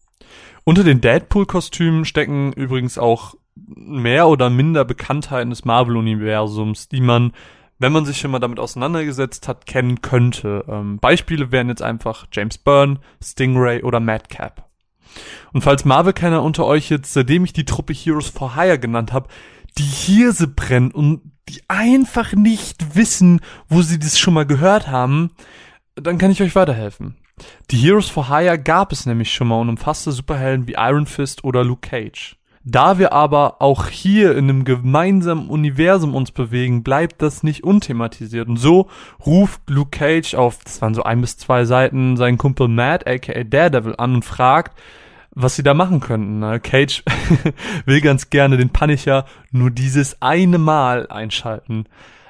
Unter 0.65 0.85
den 0.85 1.01
Deadpool-Kostümen 1.01 2.05
stecken 2.05 2.53
übrigens 2.53 2.99
auch 2.99 3.35
mehr 3.55 4.29
oder 4.29 4.51
minder 4.51 4.85
Bekanntheiten 4.85 5.51
des 5.51 5.65
Marvel-Universums, 5.65 6.89
die 6.89 7.01
man, 7.01 7.33
wenn 7.81 7.93
man 7.93 8.05
sich 8.05 8.19
schon 8.19 8.31
mal 8.31 8.39
damit 8.39 8.61
auseinandergesetzt 8.61 9.49
hat, 9.49 9.67
kennen 9.67 10.03
könnte. 10.03 10.65
Ähm, 10.69 10.99
Beispiele 10.99 11.51
wären 11.51 11.69
jetzt 11.69 11.83
einfach 11.83 12.27
James 12.31 12.59
Byrne, 12.59 13.01
Stingray 13.25 13.83
oder 13.83 13.99
Madcap. 13.99 14.69
Und 15.53 15.63
falls 15.63 15.85
Marvel-Kenner 15.85 16.43
unter 16.43 16.67
euch 16.67 16.91
jetzt, 16.91 17.13
seitdem 17.13 17.45
ich 17.45 17.53
die 17.53 17.65
Truppe 17.65 17.93
Heroes 17.93 18.29
for 18.29 18.55
Hire 18.55 18.79
genannt 18.79 19.13
habe, 19.13 19.29
die 19.79 19.83
Hirse 19.83 20.47
brennen 20.47 20.93
und 20.93 21.23
die 21.49 21.63
einfach 21.69 22.35
nicht 22.35 22.95
wissen, 22.95 23.41
wo 23.69 23.83
sie 23.83 23.99
das 23.99 24.19
schon 24.19 24.35
mal 24.35 24.47
gehört 24.47 24.89
haben, 24.89 25.31
dann 25.97 26.19
kann 26.19 26.31
ich 26.31 26.43
euch 26.43 26.55
weiterhelfen. 26.55 27.17
Die 27.71 27.79
Heroes 27.79 28.09
for 28.09 28.29
Hire 28.29 28.59
gab 28.59 28.93
es 28.93 29.07
nämlich 29.07 29.33
schon 29.33 29.49
mal 29.49 29.59
und 29.59 29.71
umfasste 29.71 30.13
Superhelden 30.13 30.69
wie 30.69 30.75
Iron 30.77 31.07
Fist 31.07 31.45
oder 31.45 31.65
Luke 31.65 31.89
Cage. 31.89 32.37
Da 32.71 33.01
wir 33.01 33.13
aber 33.13 33.61
auch 33.61 33.89
hier 33.89 34.37
in 34.37 34.49
einem 34.49 34.65
gemeinsamen 34.65 35.49
Universum 35.49 36.15
uns 36.15 36.31
bewegen, 36.31 36.85
bleibt 36.85 37.21
das 37.21 37.43
nicht 37.43 37.65
unthematisiert. 37.65 38.49
Und 38.49 38.59
so 38.59 38.89
ruft 39.27 39.69
Luke 39.69 39.91
Cage 39.91 40.35
auf, 40.35 40.63
das 40.63 40.81
waren 40.81 40.95
so 40.95 41.03
ein 41.03 41.21
bis 41.21 41.37
zwei 41.37 41.65
Seiten, 41.65 42.17
seinen 42.17 42.39
Kumpel 42.39 42.69
Matt, 42.69 43.09
aka 43.09 43.43
Daredevil, 43.43 43.97
an 43.99 44.15
und 44.15 44.25
fragt, 44.25 44.79
was 45.33 45.57
sie 45.57 45.65
da 45.65 45.75
machen 45.75 45.99
könnten. 45.99 46.63
Cage 46.63 47.03
will 47.87 48.01
ganz 48.01 48.31
gerne 48.31 48.57
den 48.57 48.71
Punisher 48.71 49.25
nur 49.51 49.73
dieses 49.73 50.23
eine 50.23 50.59
Mal 50.59 51.09
einschalten. 51.09 51.87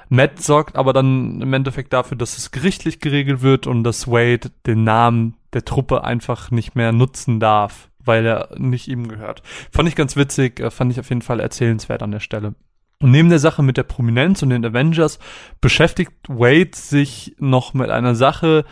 Matt 0.09 0.41
sorgt 0.41 0.77
aber 0.77 0.95
dann 0.95 1.43
im 1.43 1.53
Endeffekt 1.53 1.93
dafür, 1.93 2.17
dass 2.17 2.39
es 2.39 2.51
gerichtlich 2.51 3.01
geregelt 3.01 3.43
wird 3.43 3.67
und 3.67 3.85
dass 3.85 4.09
Wade 4.09 4.51
den 4.65 4.85
Namen 4.85 5.35
der 5.53 5.67
Truppe 5.67 6.03
einfach 6.03 6.51
nicht 6.51 6.77
mehr 6.77 6.93
nutzen 6.93 7.41
darf 7.41 7.90
weil 8.05 8.27
er 8.27 8.51
nicht 8.59 8.89
ihm 8.89 9.09
gehört. 9.09 9.43
Fand 9.71 9.89
ich 9.89 9.97
ganz 9.97 10.17
witzig, 10.17 10.61
äh, 10.61 10.71
fand 10.71 10.93
ich 10.93 11.01
auf 11.01 11.09
jeden 11.09 11.23
Fall 11.23 11.41
erzählenswert 11.41 12.03
an 12.03 12.13
der 12.13 12.21
Stelle. 12.21 12.55
Und 13.03 13.13
neben 13.13 13.31
der 13.31 13.39
Sache 13.39 13.63
mit 13.63 13.77
der 13.77 13.83
Prominenz 13.83 14.43
und 14.43 14.51
den 14.51 14.65
Avengers 14.65 15.19
beschäftigt 15.61 16.13
Wade 16.29 16.71
sich 16.75 17.35
noch 17.39 17.73
mit 17.73 17.89
einer 17.89 18.15
Sache, 18.15 18.67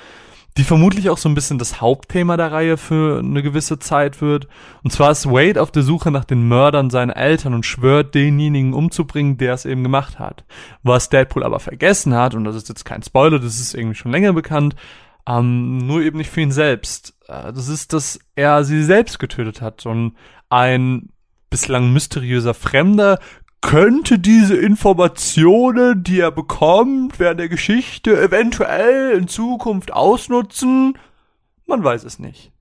die 0.59 0.65
vermutlich 0.65 1.09
auch 1.09 1.19
so 1.19 1.29
ein 1.29 1.35
bisschen 1.35 1.59
das 1.59 1.81
Hauptthema 1.81 2.37
der 2.37 2.53
Reihe 2.53 2.77
für 2.77 3.21
eine 3.21 3.43
gewisse 3.43 3.79
Zeit 3.79 4.21
wird. 4.21 4.49
Und 4.83 4.91
zwar 4.91 5.13
ist 5.13 5.31
Wade 5.31 5.63
auf 5.63 5.71
der 5.71 5.85
Suche 5.85 6.11
nach 6.11 6.25
den 6.25 6.49
Mördern 6.49 6.91
seiner 6.91 7.17
Eltern 7.17 7.55
und 7.55 7.65
schwört, 7.65 8.15
denjenigen 8.15 8.75
umzubringen, 8.75 9.39
der 9.39 9.55
es 9.55 9.65
eben 9.65 9.85
gemacht 9.85 10.19
hat. 10.19 10.45
Was 10.83 11.11
Deadpool 11.11 11.45
aber 11.45 11.61
vergessen 11.61 12.13
hat, 12.15 12.35
und 12.35 12.45
das 12.45 12.57
ist 12.57 12.69
jetzt 12.69 12.85
kein 12.85 13.03
Spoiler, 13.05 13.39
das 13.39 13.61
ist 13.61 13.73
irgendwie 13.75 13.95
schon 13.95 14.13
länger 14.13 14.33
bekannt, 14.33 14.75
ähm, 15.29 15.79
nur 15.79 16.03
eben 16.03 16.19
nicht 16.19 16.31
für 16.31 16.41
ihn 16.41 16.53
selbst. 16.53 17.15
Äh, 17.29 17.53
das 17.53 17.69
ist, 17.69 17.93
dass 17.93 18.19
er 18.35 18.65
sie 18.65 18.83
selbst 18.83 19.19
getötet 19.19 19.61
hat 19.61 19.87
und 19.87 20.17
ein 20.49 21.11
bislang 21.51 21.93
mysteriöser 21.93 22.55
Fremder 22.55 23.19
könnte 23.61 24.19
diese 24.19 24.57
Informationen, 24.57 26.03
die 26.05 26.21
er 26.21 26.31
bekommt 26.31 27.19
während 27.19 27.41
der 27.41 27.49
Geschichte, 27.49 28.21
eventuell 28.21 29.13
in 29.13 29.29
Zukunft 29.29 29.93
ausnutzen. 29.93 30.97
Man 31.67 31.83
weiß 31.83 32.05
es 32.05 32.19
nicht. 32.19 32.53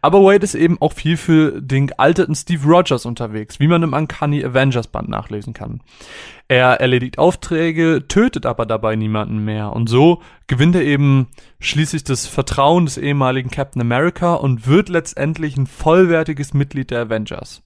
Aber 0.00 0.22
Wade 0.22 0.44
ist 0.44 0.54
eben 0.54 0.80
auch 0.80 0.92
viel 0.92 1.16
für 1.16 1.60
den 1.60 1.88
gealterten 1.88 2.34
Steve 2.34 2.66
Rogers 2.66 3.06
unterwegs, 3.06 3.60
wie 3.60 3.68
man 3.68 3.82
im 3.82 3.92
Uncanny 3.92 4.44
Avengers 4.44 4.88
Band 4.88 5.08
nachlesen 5.08 5.54
kann. 5.54 5.80
Er 6.48 6.80
erledigt 6.80 7.18
Aufträge, 7.18 8.04
tötet 8.06 8.44
aber 8.44 8.66
dabei 8.66 8.96
niemanden 8.96 9.44
mehr 9.44 9.72
und 9.72 9.88
so 9.88 10.20
gewinnt 10.46 10.76
er 10.76 10.82
eben 10.82 11.28
schließlich 11.60 12.04
das 12.04 12.26
Vertrauen 12.26 12.84
des 12.84 12.98
ehemaligen 12.98 13.50
Captain 13.50 13.80
America 13.80 14.34
und 14.34 14.66
wird 14.66 14.90
letztendlich 14.90 15.56
ein 15.56 15.66
vollwertiges 15.66 16.52
Mitglied 16.52 16.90
der 16.90 17.00
Avengers. 17.00 17.62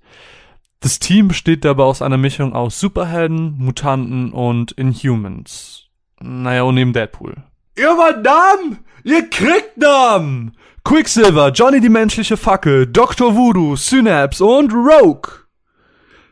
Das 0.81 1.01
Team 1.01 1.27
besteht 1.27 1.65
dabei 1.65 1.83
aus 1.83 2.03
einer 2.03 2.19
Mischung 2.19 2.53
aus 2.53 2.79
Superhelden, 2.79 3.57
Mutanten 3.59 4.33
und 4.33 4.71
Inhumans. 4.73 5.87
Naja, 6.21 6.63
und 6.63 6.77
neben 6.77 6.93
Deadpool. 6.93 7.43
Ihr 7.77 7.89
wollt 7.97 8.23
Namen? 8.23 8.79
Ihr 9.03 9.29
kriegt 9.29 9.77
Namen! 9.77 10.57
Quicksilver, 10.85 11.51
Johnny 11.51 11.81
die 11.81 11.89
menschliche 11.89 12.37
Fackel, 12.37 12.87
Dr. 12.87 13.35
Voodoo, 13.35 13.77
Synapse 13.77 14.45
und 14.45 14.73
Rogue. 14.73 15.31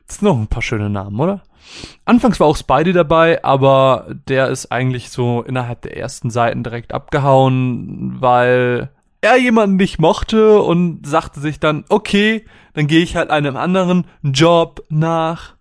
Das 0.07 0.17
sind 0.17 0.29
noch 0.29 0.39
ein 0.39 0.47
paar 0.47 0.63
schöne 0.63 0.89
Namen, 0.89 1.19
oder? 1.19 1.43
Anfangs 2.05 2.39
war 2.39 2.47
auch 2.47 2.57
Spidey 2.57 2.93
dabei, 2.93 3.45
aber 3.45 4.07
der 4.29 4.49
ist 4.49 4.71
eigentlich 4.71 5.11
so 5.11 5.43
innerhalb 5.43 5.83
der 5.83 5.97
ersten 5.97 6.31
Seiten 6.31 6.63
direkt 6.63 6.95
abgehauen, 6.95 8.17
weil 8.21 8.91
er 9.21 9.37
jemanden 9.37 9.77
nicht 9.77 9.99
mochte 9.99 10.61
und 10.61 11.07
sagte 11.07 11.41
sich 11.41 11.59
dann, 11.59 11.85
okay, 11.89 12.45
dann 12.75 12.87
gehe 12.87 13.03
ich 13.03 13.17
halt 13.17 13.31
einem 13.31 13.57
anderen 13.57 14.07
Job 14.23 14.85
nach. 14.89 15.57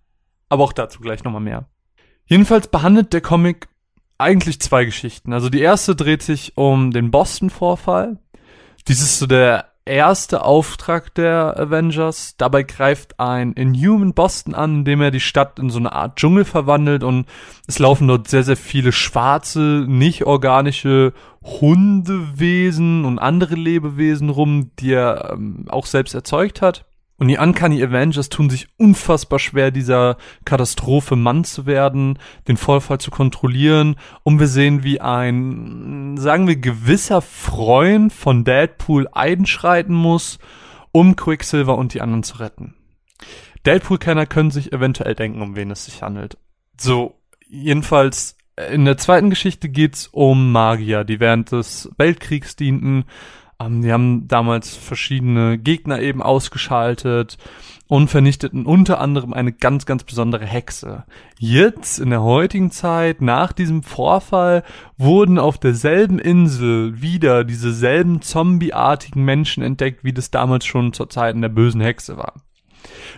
Aber 0.48 0.64
auch 0.64 0.72
dazu 0.72 1.00
gleich 1.00 1.24
nochmal 1.24 1.40
mehr. 1.40 1.68
Jedenfalls 2.26 2.68
behandelt 2.68 3.12
der 3.12 3.20
Comic 3.20 3.68
eigentlich 4.18 4.60
zwei 4.60 4.84
Geschichten. 4.84 5.32
Also 5.32 5.48
die 5.48 5.60
erste 5.60 5.96
dreht 5.96 6.22
sich 6.22 6.56
um 6.56 6.90
den 6.90 7.10
Boston-Vorfall. 7.10 8.18
Dies 8.88 9.02
ist 9.02 9.18
so 9.18 9.26
der 9.26 9.66
erste 9.84 10.44
Auftrag 10.44 11.14
der 11.14 11.58
Avengers. 11.58 12.34
Dabei 12.36 12.62
greift 12.62 13.18
ein 13.18 13.52
Inhuman 13.52 14.14
Boston 14.14 14.54
an, 14.54 14.78
indem 14.78 15.00
er 15.00 15.10
die 15.10 15.20
Stadt 15.20 15.58
in 15.58 15.70
so 15.70 15.78
eine 15.78 15.92
Art 15.92 16.16
Dschungel 16.16 16.44
verwandelt 16.44 17.02
und 17.02 17.26
es 17.66 17.78
laufen 17.78 18.06
dort 18.06 18.28
sehr, 18.28 18.42
sehr 18.44 18.56
viele 18.56 18.92
schwarze, 18.92 19.84
nicht 19.88 20.24
organische 20.24 21.12
Hundewesen 21.42 23.04
und 23.04 23.18
andere 23.18 23.54
Lebewesen 23.54 24.30
rum, 24.30 24.70
die 24.78 24.92
er 24.92 25.32
ähm, 25.32 25.64
auch 25.68 25.86
selbst 25.86 26.14
erzeugt 26.14 26.62
hat. 26.62 26.84
Und 27.18 27.28
die 27.28 27.38
Uncanny 27.38 27.82
Avengers 27.82 28.28
tun 28.28 28.50
sich 28.50 28.68
unfassbar 28.76 29.38
schwer, 29.38 29.70
dieser 29.70 30.18
Katastrophe 30.44 31.16
Mann 31.16 31.44
zu 31.44 31.64
werden, 31.64 32.18
den 32.46 32.58
Vorfall 32.58 32.98
zu 32.98 33.10
kontrollieren. 33.10 33.96
Und 34.22 34.38
wir 34.38 34.48
sehen, 34.48 34.82
wie 34.82 35.00
ein, 35.00 36.16
sagen 36.18 36.46
wir, 36.46 36.56
gewisser 36.56 37.22
Freund 37.22 38.12
von 38.12 38.44
Deadpool 38.44 39.08
einschreiten 39.12 39.94
muss, 39.94 40.38
um 40.92 41.16
Quicksilver 41.16 41.78
und 41.78 41.94
die 41.94 42.02
anderen 42.02 42.22
zu 42.22 42.38
retten. 42.38 42.74
Deadpool-Kenner 43.64 44.26
können 44.26 44.50
sich 44.50 44.72
eventuell 44.72 45.14
denken, 45.14 45.40
um 45.40 45.56
wen 45.56 45.70
es 45.70 45.86
sich 45.86 46.02
handelt. 46.02 46.36
So, 46.78 47.18
jedenfalls, 47.48 48.36
in 48.70 48.84
der 48.84 48.98
zweiten 48.98 49.30
Geschichte 49.30 49.68
geht's 49.68 50.06
um 50.06 50.52
Magier, 50.52 51.04
die 51.04 51.18
während 51.18 51.52
des 51.52 51.90
Weltkriegs 51.96 52.56
dienten 52.56 53.04
ähm, 53.60 53.82
die 53.82 53.92
haben 53.92 54.28
damals 54.28 54.76
verschiedene 54.76 55.58
Gegner 55.58 56.00
eben 56.00 56.22
ausgeschaltet 56.22 57.38
und 57.88 58.08
vernichteten 58.08 58.66
unter 58.66 59.00
anderem 59.00 59.32
eine 59.32 59.52
ganz, 59.52 59.86
ganz 59.86 60.04
besondere 60.04 60.44
Hexe. 60.44 61.04
Jetzt, 61.38 61.98
in 61.98 62.10
der 62.10 62.22
heutigen 62.22 62.70
Zeit, 62.70 63.20
nach 63.22 63.52
diesem 63.52 63.82
Vorfall, 63.82 64.64
wurden 64.98 65.38
auf 65.38 65.58
derselben 65.58 66.18
Insel 66.18 67.00
wieder 67.00 67.44
dieselben 67.44 68.22
zombieartigen 68.22 69.24
Menschen 69.24 69.62
entdeckt, 69.62 70.02
wie 70.04 70.12
das 70.12 70.30
damals 70.30 70.66
schon 70.66 70.92
zur 70.92 71.08
Zeiten 71.08 71.42
der 71.42 71.48
bösen 71.48 71.80
Hexe 71.80 72.16
war. 72.16 72.34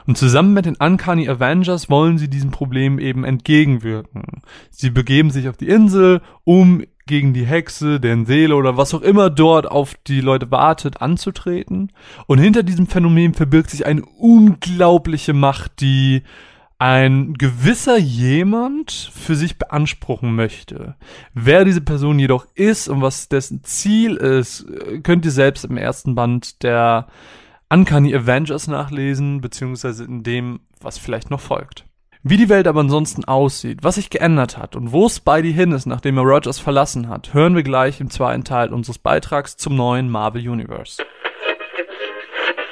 Und 0.07 0.17
zusammen 0.17 0.55
mit 0.55 0.67
den 0.67 0.77
Uncanny 0.77 1.29
Avengers 1.29 1.91
wollen 1.91 2.19
sie 2.19 2.29
diesem 2.29 2.51
Problem 2.51 2.99
eben 2.99 3.25
entgegenwirken. 3.25 4.43
Sie 4.71 4.91
begeben 4.91 5.31
sich 5.31 5.49
auf 5.49 5.57
die 5.57 5.69
Insel, 5.69 6.23
um 6.45 6.83
gegen 7.09 7.33
die 7.33 7.45
Hexe, 7.45 7.99
den 7.99 8.25
Seele 8.27 8.55
oder 8.55 8.77
was 8.77 8.95
auch 8.95 9.03
immer 9.03 9.31
dort 9.31 9.67
auf 9.67 9.95
die 10.07 10.21
Leute 10.21 10.53
wartet, 10.53 11.03
anzutreten. 11.03 11.91
Und 12.27 12.39
hinter 12.39 12.63
diesem 12.63 12.87
Phänomen 12.87 13.35
verbirgt 13.35 13.71
sich 13.71 13.85
eine 13.85 14.03
unglaubliche 14.05 15.33
Macht, 15.33 15.81
die 15.81 16.23
ein 16.79 17.35
gewisser 17.35 17.99
jemand 17.99 18.93
für 18.93 19.35
sich 19.35 19.59
beanspruchen 19.59 20.37
möchte. 20.37 20.95
Wer 21.35 21.65
diese 21.65 21.81
Person 21.81 22.21
jedoch 22.21 22.47
ist 22.55 22.89
und 22.89 23.03
was 23.03 23.29
dessen 23.29 23.65
Ziel 23.65 24.15
ist, 24.15 24.65
könnt 25.03 25.25
ihr 25.25 25.33
selbst 25.33 25.65
im 25.65 25.77
ersten 25.77 26.15
Band 26.15 26.63
der 26.63 27.09
Uncanny 27.69 28.15
Avengers 28.15 28.69
nachlesen, 28.69 29.41
beziehungsweise 29.41 30.05
in 30.05 30.23
dem, 30.23 30.61
was 30.81 30.99
vielleicht 30.99 31.31
noch 31.31 31.41
folgt. 31.41 31.88
Wie 32.23 32.37
die 32.37 32.49
Welt 32.49 32.67
aber 32.67 32.81
ansonsten 32.81 33.25
aussieht, 33.25 33.79
was 33.83 33.95
sich 33.95 34.11
geändert 34.11 34.59
hat 34.59 34.75
und 34.75 34.93
wo 34.93 35.09
Spidey 35.09 35.53
hin 35.53 35.73
ist, 35.73 35.87
nachdem 35.87 36.19
er 36.19 36.25
Rogers 36.25 36.59
verlassen 36.59 37.09
hat, 37.09 37.33
hören 37.33 37.55
wir 37.55 37.63
gleich 37.63 38.01
im 38.01 38.11
zweiten 38.11 38.45
Teil 38.45 38.73
unseres 38.73 38.99
Beitrags 38.99 39.57
zum 39.57 39.77
neuen 39.77 40.11
Marvel 40.11 40.49
Universe. 40.49 41.03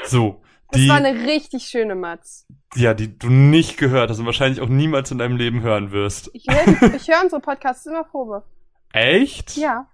So. 0.04 0.42
Das 0.70 0.80
die, 0.80 0.88
war 0.88 0.96
eine 0.96 1.26
richtig 1.26 1.68
schöne 1.68 1.94
Matz. 1.94 2.46
Ja, 2.74 2.92
die 2.92 3.16
du 3.16 3.30
nicht 3.30 3.78
gehört 3.78 4.10
hast 4.10 4.18
und 4.18 4.26
wahrscheinlich 4.26 4.60
auch 4.60 4.68
niemals 4.68 5.10
in 5.10 5.18
deinem 5.18 5.36
Leben 5.36 5.62
hören 5.62 5.92
wirst. 5.92 6.30
Ich 6.32 6.46
höre 6.48 6.94
ich 6.94 7.08
hör 7.08 7.22
unsere 7.22 7.40
Podcasts 7.40 7.86
immer 7.86 8.04
Probe. 8.04 8.42
Echt? 8.92 9.56
Ja. 9.56 9.88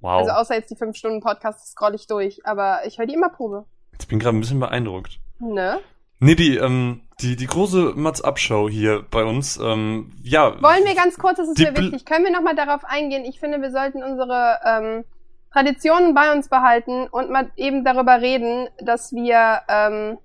Wow. 0.00 0.20
Also 0.20 0.32
außer 0.32 0.54
jetzt 0.54 0.70
die 0.70 0.76
5-Stunden-Podcasts 0.76 1.72
scroll 1.72 1.94
ich 1.94 2.06
durch, 2.06 2.44
aber 2.44 2.80
ich 2.86 2.98
höre 2.98 3.06
die 3.06 3.14
immer 3.14 3.28
Probe. 3.28 3.66
Jetzt 3.92 4.08
bin 4.08 4.18
ich 4.18 4.24
gerade 4.24 4.36
ein 4.36 4.40
bisschen 4.40 4.60
beeindruckt. 4.60 5.20
Ne? 5.38 5.78
Nee, 6.18 6.34
die, 6.34 6.56
ähm, 6.56 7.02
die, 7.20 7.36
die 7.36 7.46
große 7.46 7.94
Mats 7.96 8.20
Abschau 8.20 8.68
hier 8.68 9.04
bei 9.10 9.24
uns, 9.24 9.56
ähm, 9.56 10.12
ja. 10.22 10.60
Wollen 10.62 10.84
wir 10.84 10.94
ganz 10.94 11.16
kurz, 11.16 11.38
das 11.38 11.48
ist 11.48 11.58
mir 11.58 11.76
wichtig, 11.76 12.04
können 12.04 12.24
wir 12.24 12.32
nochmal 12.32 12.54
darauf 12.54 12.84
eingehen? 12.84 13.24
Ich 13.24 13.40
finde, 13.40 13.60
wir 13.62 13.70
sollten 13.70 14.02
unsere 14.02 14.58
ähm, 14.64 15.04
Traditionen 15.52 16.14
bei 16.14 16.32
uns 16.32 16.48
behalten 16.48 17.06
und 17.08 17.30
mal 17.30 17.50
eben 17.56 17.84
darüber 17.84 18.20
reden, 18.20 18.68
dass 18.78 19.12
wir, 19.12 19.62
ähm, 19.68 20.18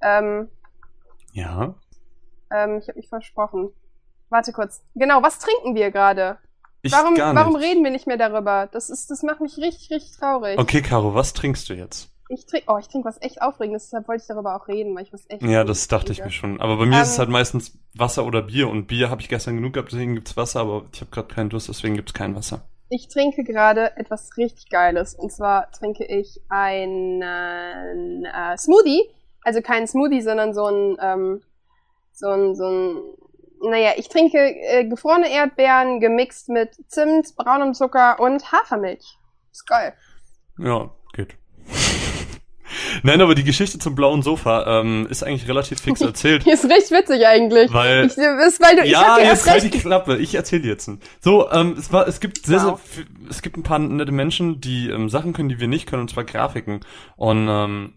ähm, 0.00 0.48
ja. 1.32 1.74
Ähm, 2.52 2.78
ich 2.78 2.88
habe 2.88 2.98
mich 2.98 3.08
versprochen. 3.08 3.70
Warte 4.28 4.52
kurz. 4.52 4.84
Genau, 4.94 5.22
was 5.22 5.40
trinken 5.40 5.74
wir 5.74 5.90
gerade? 5.90 6.38
Ich 6.82 6.92
warum, 6.92 7.16
gar 7.16 7.32
nicht. 7.32 7.42
warum 7.42 7.56
reden 7.56 7.82
wir 7.82 7.90
nicht 7.90 8.06
mehr 8.06 8.16
darüber? 8.16 8.68
Das 8.70 8.90
ist, 8.90 9.10
das 9.10 9.24
macht 9.24 9.40
mich 9.40 9.56
richtig, 9.56 9.90
richtig 9.90 10.16
traurig. 10.18 10.58
Okay, 10.58 10.82
Caro, 10.82 11.14
was 11.14 11.32
trinkst 11.32 11.68
du 11.68 11.74
jetzt? 11.74 12.15
Ich 12.28 12.46
trinke, 12.46 12.66
oh, 12.68 12.78
ich 12.78 12.88
trinke 12.88 13.06
was 13.06 13.22
echt 13.22 13.40
Aufregendes, 13.40 13.84
deshalb 13.84 14.08
wollte 14.08 14.22
ich 14.22 14.26
darüber 14.28 14.56
auch 14.56 14.66
reden, 14.66 14.96
weil 14.96 15.04
ich 15.04 15.12
was 15.12 15.28
echt. 15.28 15.42
Ja, 15.42 15.62
das 15.62 15.86
dachte 15.86 16.10
ich 16.10 16.24
mir 16.24 16.32
schon. 16.32 16.60
Aber 16.60 16.76
bei 16.76 16.86
mir 16.86 17.02
ist 17.02 17.10
es 17.10 17.14
Ähm, 17.14 17.20
halt 17.20 17.30
meistens 17.30 17.78
Wasser 17.94 18.26
oder 18.26 18.42
Bier. 18.42 18.68
Und 18.68 18.86
Bier 18.88 19.10
habe 19.10 19.20
ich 19.20 19.28
gestern 19.28 19.56
genug 19.56 19.74
gehabt, 19.74 19.92
deswegen 19.92 20.14
gibt's 20.14 20.36
Wasser. 20.36 20.60
Aber 20.60 20.86
ich 20.92 21.00
habe 21.00 21.10
gerade 21.12 21.32
keinen 21.32 21.50
Durst, 21.50 21.68
deswegen 21.68 21.94
gibt's 21.94 22.14
kein 22.14 22.34
Wasser. 22.34 22.62
Ich 22.88 23.08
trinke 23.08 23.44
gerade 23.44 23.96
etwas 23.96 24.36
richtig 24.36 24.70
Geiles. 24.70 25.14
Und 25.14 25.32
zwar 25.32 25.70
trinke 25.72 26.04
ich 26.04 26.40
einen 26.48 27.22
äh, 27.22 28.56
Smoothie. 28.56 29.02
Also 29.42 29.60
keinen 29.60 29.86
Smoothie, 29.86 30.22
sondern 30.22 30.52
so 30.54 30.66
ein, 30.66 30.96
ähm, 31.00 31.42
so 32.12 32.28
ein, 32.28 32.56
so 32.56 32.64
ein, 32.64 33.00
naja, 33.60 33.92
ich 33.96 34.08
trinke 34.08 34.38
äh, 34.38 34.84
gefrorene 34.84 35.30
Erdbeeren 35.30 36.00
gemixt 36.00 36.48
mit 36.48 36.74
Zimt, 36.88 37.36
braunem 37.36 37.74
Zucker 37.74 38.18
und 38.18 38.50
Hafermilch. 38.50 39.16
Ist 39.52 39.66
geil. 39.66 39.94
Ja. 40.58 40.90
Nein, 43.02 43.20
aber 43.20 43.34
die 43.34 43.44
Geschichte 43.44 43.78
zum 43.78 43.94
blauen 43.94 44.22
Sofa 44.22 44.80
ähm, 44.80 45.06
ist 45.10 45.22
eigentlich 45.22 45.48
relativ 45.48 45.80
fix 45.80 46.00
erzählt. 46.02 46.46
Ist 46.46 46.64
richtig 46.64 46.90
witzig 46.90 47.26
eigentlich. 47.26 47.72
Weil- 47.72 48.06
ich, 48.06 48.14
das 48.14 48.48
ist, 48.48 48.60
weil 48.62 48.76
du, 48.76 48.82
ich 48.84 48.90
ja, 48.92 49.16
dir 49.18 49.24
jetzt 49.24 49.48
halt 49.48 49.62
recht 49.62 49.74
die 49.74 49.78
Klappe. 49.78 50.16
Ich 50.18 50.34
erzähle 50.34 50.62
dir 50.62 50.68
jetzt. 50.68 50.90
So, 51.20 51.50
ähm, 51.50 51.76
es 51.78 51.92
war, 51.92 52.06
es 52.08 52.20
gibt 52.20 52.44
sehr, 52.46 52.64
Wow. 52.64 52.80
sehr, 52.94 53.04
es 53.30 53.42
gibt 53.42 53.56
ein 53.56 53.62
paar 53.62 53.78
nette 53.78 54.12
Menschen, 54.12 54.60
die 54.60 54.88
ähm, 54.90 55.08
Sachen 55.08 55.32
können, 55.32 55.48
die 55.48 55.60
wir 55.60 55.68
nicht 55.68 55.86
können, 55.88 56.02
und 56.02 56.10
zwar 56.10 56.24
Grafiken. 56.24 56.80
Und 57.16 57.48
ähm, 57.48 57.92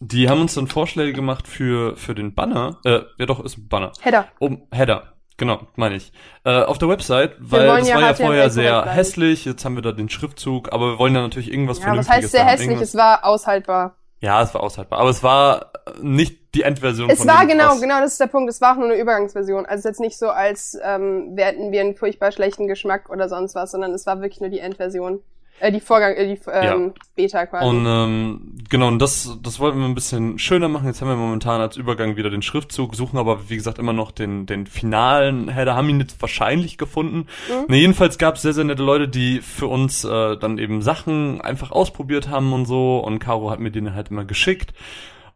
die 0.00 0.28
haben 0.28 0.40
uns 0.40 0.54
dann 0.54 0.66
Vorschläge 0.66 1.12
gemacht 1.12 1.46
für 1.46 1.96
für 1.96 2.14
den 2.14 2.34
Banner. 2.34 2.78
Äh, 2.84 3.00
ja 3.18 3.26
doch, 3.26 3.44
ist 3.44 3.56
ein 3.58 3.68
Banner. 3.68 3.92
Header. 4.00 4.26
Um, 4.40 4.62
Header. 4.72 5.08
Genau, 5.38 5.66
meine 5.76 5.96
ich. 5.96 6.12
Äh, 6.44 6.62
auf 6.62 6.78
der 6.78 6.88
Website, 6.88 7.32
weil 7.38 7.66
das 7.66 7.88
ja 7.88 7.94
war 7.96 8.02
ja 8.02 8.14
vorher 8.14 8.50
sehr 8.50 8.84
hässlich, 8.84 9.44
jetzt 9.44 9.64
haben 9.64 9.74
wir 9.76 9.82
da 9.82 9.90
den 9.90 10.08
Schriftzug, 10.08 10.72
aber 10.72 10.92
wir 10.92 10.98
wollen 10.98 11.14
ja 11.14 11.22
natürlich 11.22 11.50
irgendwas 11.50 11.78
Ja, 11.78 11.84
Vernünftiges 11.84 12.16
heißt 12.24 12.30
sehr 12.32 12.40
haben, 12.42 12.48
hässlich? 12.50 12.68
irgendwas- 12.68 12.88
Es 12.90 12.94
war 12.96 13.24
aushaltbar. 13.24 13.96
Ja, 14.22 14.40
es 14.40 14.54
war 14.54 14.62
aushaltbar, 14.62 15.00
aber 15.00 15.10
es 15.10 15.22
war 15.24 15.72
nicht 16.00 16.54
die 16.54 16.62
Endversion 16.62 17.10
Es 17.10 17.18
von 17.18 17.26
war 17.26 17.44
genau, 17.44 17.76
genau, 17.80 17.98
das 17.98 18.12
ist 18.12 18.20
der 18.20 18.28
Punkt. 18.28 18.48
Es 18.48 18.60
war 18.60 18.74
auch 18.74 18.76
nur 18.76 18.86
eine 18.86 18.96
Übergangsversion. 18.96 19.66
Also 19.66 19.88
jetzt 19.88 19.98
nicht 19.98 20.16
so, 20.16 20.28
als 20.30 20.78
ähm, 20.80 21.36
wir 21.36 21.46
hätten 21.46 21.72
wir 21.72 21.80
einen 21.80 21.96
furchtbar 21.96 22.30
schlechten 22.30 22.68
Geschmack 22.68 23.10
oder 23.10 23.28
sonst 23.28 23.56
was, 23.56 23.72
sondern 23.72 23.92
es 23.92 24.06
war 24.06 24.20
wirklich 24.20 24.40
nur 24.40 24.50
die 24.50 24.60
Endversion. 24.60 25.20
Äh, 25.60 25.70
die 25.70 25.80
Vorgang, 25.80 26.14
äh, 26.14 26.34
die 26.34 26.40
ähm, 26.50 26.92
Beta 27.14 27.46
quasi. 27.46 27.68
Und 27.68 27.86
ähm, 27.86 28.58
genau, 28.68 28.88
und 28.88 28.98
das, 28.98 29.38
das 29.42 29.60
wollten 29.60 29.78
wir 29.78 29.86
ein 29.86 29.94
bisschen 29.94 30.38
schöner 30.38 30.68
machen. 30.68 30.86
Jetzt 30.86 31.00
haben 31.00 31.08
wir 31.08 31.16
momentan 31.16 31.60
als 31.60 31.76
Übergang 31.76 32.16
wieder 32.16 32.30
den 32.30 32.42
Schriftzug, 32.42 32.94
suchen 32.94 33.18
aber 33.18 33.48
wie 33.48 33.56
gesagt 33.56 33.78
immer 33.78 33.92
noch 33.92 34.10
den, 34.10 34.46
den 34.46 34.66
finalen 34.66 35.48
Header, 35.48 35.76
haben 35.76 35.88
ihn 35.88 36.00
jetzt 36.00 36.20
wahrscheinlich 36.20 36.78
gefunden. 36.78 37.28
Mhm. 37.48 37.66
Ne, 37.68 37.76
jedenfalls 37.76 38.18
gab 38.18 38.36
es 38.36 38.42
sehr, 38.42 38.54
sehr 38.54 38.64
nette 38.64 38.82
Leute, 38.82 39.08
die 39.08 39.40
für 39.40 39.68
uns 39.68 40.04
äh, 40.04 40.36
dann 40.36 40.58
eben 40.58 40.82
Sachen 40.82 41.40
einfach 41.40 41.70
ausprobiert 41.70 42.28
haben 42.28 42.52
und 42.52 42.66
so. 42.66 42.98
Und 42.98 43.20
Caro 43.20 43.50
hat 43.50 43.60
mir 43.60 43.70
den 43.70 43.94
halt 43.94 44.10
immer 44.10 44.24
geschickt. 44.24 44.74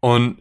Und 0.00 0.38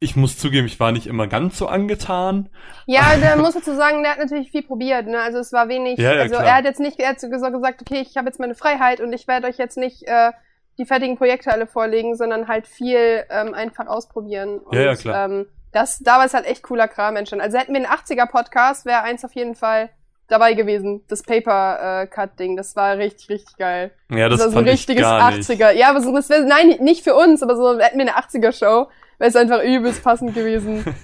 ich 0.00 0.16
muss 0.16 0.38
zugeben, 0.38 0.66
ich 0.66 0.78
war 0.80 0.92
nicht 0.92 1.06
immer 1.06 1.26
ganz 1.26 1.56
so 1.56 1.66
angetan. 1.66 2.50
Ja, 2.86 3.16
der 3.20 3.36
muss 3.36 3.54
dazu 3.54 3.74
sagen, 3.74 4.02
der 4.02 4.12
hat 4.12 4.18
natürlich 4.18 4.50
viel 4.50 4.62
probiert. 4.62 5.06
Ne? 5.06 5.20
Also 5.20 5.38
es 5.38 5.52
war 5.52 5.68
wenig. 5.68 5.98
Ja, 5.98 6.14
ja, 6.14 6.22
also 6.22 6.34
klar. 6.34 6.46
er 6.46 6.54
hat 6.56 6.64
jetzt 6.64 6.80
nicht 6.80 7.00
er 7.00 7.10
hat 7.10 7.20
so 7.20 7.28
gesagt, 7.28 7.54
okay, 7.80 8.00
ich 8.00 8.16
habe 8.16 8.26
jetzt 8.26 8.40
meine 8.40 8.54
Freiheit 8.54 9.00
und 9.00 9.12
ich 9.12 9.26
werde 9.26 9.46
euch 9.46 9.58
jetzt 9.58 9.78
nicht 9.78 10.02
äh, 10.04 10.32
die 10.78 10.84
fertigen 10.86 11.16
Projekte 11.16 11.52
alle 11.52 11.66
vorlegen, 11.66 12.16
sondern 12.16 12.48
halt 12.48 12.66
viel 12.66 13.24
ähm, 13.30 13.54
einfach 13.54 13.86
ausprobieren. 13.86 14.58
Und, 14.58 14.74
Ja, 14.74 14.82
ja, 14.82 14.96
klar. 14.96 15.24
Ähm, 15.26 15.46
das, 15.72 15.98
da 15.98 16.18
war 16.18 16.26
es 16.26 16.34
halt 16.34 16.46
echt 16.46 16.62
cooler 16.62 16.88
Kram 16.88 17.16
entstanden. 17.16 17.44
Also 17.44 17.58
hätten 17.58 17.72
wir 17.74 17.80
einen 17.80 17.90
80er-Podcast, 17.90 18.86
wäre 18.86 19.02
eins 19.02 19.24
auf 19.24 19.34
jeden 19.34 19.56
Fall 19.56 19.90
dabei 20.28 20.54
gewesen. 20.54 21.02
Das 21.08 21.22
Paper-Cut-Ding, 21.22 22.56
das 22.56 22.76
war 22.76 22.96
richtig, 22.96 23.28
richtig 23.28 23.56
geil. 23.56 23.90
Ja, 24.10 24.28
das, 24.28 24.40
war 24.40 24.48
so 24.48 24.52
fand 24.52 24.68
ein 24.68 24.74
ich 24.74 24.80
richtiges 24.80 25.02
gar 25.02 25.32
nicht. 25.32 25.48
80er. 25.48 25.72
Ja, 25.72 25.90
aber 25.90 26.00
so, 26.00 26.14
das 26.14 26.28
wär, 26.28 26.40
nein, 26.40 26.76
nicht 26.80 27.02
für 27.02 27.14
uns, 27.14 27.42
aber 27.42 27.56
so 27.56 27.78
hätten 27.78 27.98
wir 27.98 28.06
eine 28.06 28.16
80er-Show, 28.16 28.88
wäre 29.18 29.30
es 29.30 29.36
einfach 29.36 29.62
übelst 29.62 30.02
passend 30.02 30.34
gewesen. 30.34 30.84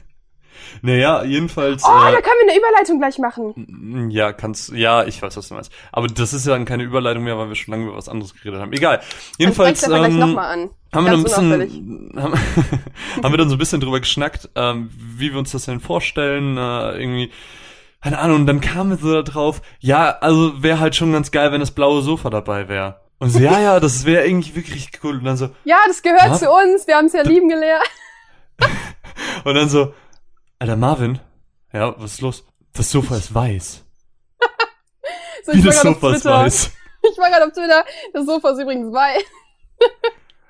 Naja, 0.82 1.24
jedenfalls. 1.24 1.82
Oh, 1.84 1.88
äh, 1.88 2.12
da 2.12 2.20
können 2.20 2.36
wir 2.44 2.50
eine 2.52 2.58
Überleitung 2.58 2.98
gleich 2.98 3.18
machen. 3.18 3.52
Mm, 3.56 4.10
Ja, 4.10 4.32
kannst, 4.32 4.70
ja, 4.72 5.04
ich 5.04 5.20
weiß, 5.20 5.36
was 5.36 5.48
du 5.48 5.54
meinst. 5.54 5.72
Aber 5.92 6.06
das 6.06 6.32
ist 6.32 6.46
ja 6.46 6.52
dann 6.52 6.64
keine 6.64 6.84
Überleitung 6.84 7.24
mehr, 7.24 7.36
weil 7.38 7.48
wir 7.48 7.54
schon 7.54 7.72
lange 7.72 7.86
über 7.86 7.96
was 7.96 8.08
anderes 8.08 8.34
geredet 8.34 8.60
haben. 8.60 8.72
Egal. 8.72 9.00
Jedenfalls 9.38 9.82
ähm, 9.82 9.88
gleich 9.90 10.14
noch 10.14 10.28
mal 10.28 10.48
an. 10.52 10.70
haben 10.94 11.04
wir 11.04 11.10
dann 11.10 11.20
ein 11.20 11.24
bisschen, 11.24 12.12
haben, 12.16 12.34
haben 13.22 13.32
wir 13.32 13.38
dann 13.38 13.48
so 13.48 13.56
ein 13.56 13.58
bisschen 13.58 13.80
drüber 13.80 14.00
geschnackt, 14.00 14.48
ähm, 14.54 14.90
wie 14.94 15.32
wir 15.32 15.38
uns 15.38 15.52
das 15.52 15.64
denn 15.66 15.80
vorstellen, 15.80 16.56
äh, 16.56 16.98
irgendwie, 16.98 17.30
keine 18.02 18.18
Ahnung, 18.18 18.36
und 18.36 18.46
dann 18.46 18.60
kamen 18.60 18.90
wir 18.90 18.96
so 18.96 19.12
da 19.12 19.22
drauf, 19.22 19.60
ja, 19.80 20.10
also 20.20 20.62
wäre 20.62 20.80
halt 20.80 20.94
schon 20.96 21.12
ganz 21.12 21.30
geil, 21.30 21.52
wenn 21.52 21.60
das 21.60 21.72
blaue 21.72 22.02
Sofa 22.02 22.30
dabei 22.30 22.68
wäre. 22.68 23.00
Und 23.20 23.30
so, 23.30 23.38
ja, 23.38 23.60
ja, 23.60 23.80
das 23.80 24.06
wäre 24.06 24.26
irgendwie 24.26 24.54
wirklich 24.56 24.90
cool. 25.04 25.18
Und 25.18 25.24
dann 25.24 25.36
so, 25.36 25.50
Ja, 25.64 25.78
das 25.86 26.02
gehört 26.02 26.38
zu 26.38 26.50
uns. 26.50 26.86
Wir 26.86 26.96
haben 26.96 27.06
es 27.06 27.12
ja 27.12 27.22
lieben 27.22 27.48
gelernt. 27.48 27.84
und 29.44 29.54
dann 29.54 29.68
so, 29.68 29.94
Alter 30.58 30.76
Marvin, 30.76 31.20
ja, 31.72 31.94
was 31.98 32.14
ist 32.14 32.20
los? 32.22 32.44
Das 32.72 32.90
Sofa 32.90 33.16
ist 33.16 33.32
weiß. 33.34 33.84
So, 35.44 35.52
Wie 35.54 35.62
das 35.62 35.80
Sofa 35.80 36.14
ist 36.14 36.24
weiß. 36.24 36.70
Ich 37.02 37.16
war 37.16 37.30
gerade 37.30 37.46
auf 37.46 37.52
Twitter. 37.52 37.82
Das 38.12 38.26
Sofa 38.26 38.50
ist 38.50 38.58
übrigens 38.58 38.92
weiß. 38.92 39.22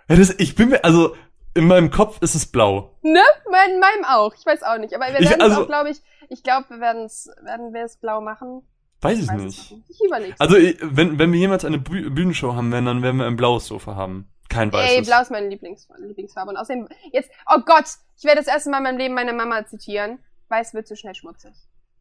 Ja, 0.08 0.16
das, 0.16 0.34
ich 0.38 0.56
bin 0.56 0.70
mir, 0.70 0.84
also 0.84 1.14
in 1.54 1.68
meinem 1.68 1.90
Kopf 1.92 2.20
ist 2.22 2.34
es 2.34 2.46
blau. 2.46 2.96
Ne? 3.02 3.22
Mein, 3.48 3.78
meinem 3.78 4.04
auch. 4.04 4.34
Ich 4.34 4.44
weiß 4.44 4.64
auch 4.64 4.78
nicht. 4.78 4.92
Aber 4.94 5.06
wir 5.06 5.20
werden 5.20 5.40
es 5.40 5.40
also- 5.40 5.62
auch, 5.62 5.66
glaube 5.66 5.90
ich, 5.90 6.02
ich 6.28 6.42
glaube, 6.42 6.66
wir 6.70 6.80
werden 6.80 7.04
es, 7.04 7.28
werden 7.42 7.72
wir 7.72 7.84
es 7.84 7.96
blau 7.98 8.20
machen? 8.20 8.62
Weiß 9.02 9.18
ich 9.18 9.28
Weiß 9.28 9.36
es 9.42 9.70
nicht. 9.70 9.74
Ich. 9.88 10.34
Also 10.38 10.56
ich- 10.56 10.76
wenn, 10.82 11.18
wenn 11.18 11.32
wir 11.32 11.38
jemals 11.40 11.64
eine 11.64 11.78
Büh- 11.78 12.10
Bühnenshow 12.10 12.54
haben 12.54 12.70
werden, 12.72 12.84
dann 12.86 13.02
werden 13.02 13.16
wir 13.18 13.26
ein 13.26 13.36
blaues 13.36 13.66
Sofa 13.66 13.94
haben. 13.96 14.28
Kein 14.48 14.72
weißes. 14.72 14.96
Ey, 14.96 15.02
blau 15.02 15.22
ist 15.22 15.30
meine 15.30 15.48
Lieblings 15.48 15.88
Lieblingsfarbe. 15.98 16.50
Und 16.50 16.56
außerdem, 16.56 16.88
jetzt, 17.12 17.30
oh 17.46 17.60
Gott, 17.64 17.84
ich 18.18 18.24
werde 18.24 18.38
das 18.38 18.48
erste 18.48 18.68
Mal 18.70 18.78
in 18.78 18.82
meinem 18.84 18.98
Leben 18.98 19.14
meine 19.14 19.32
Mama 19.32 19.64
zitieren. 19.64 20.18
Weiß 20.48 20.74
wird 20.74 20.86
zu 20.88 20.96
schnell 20.96 21.14
schmutzig. 21.14 21.52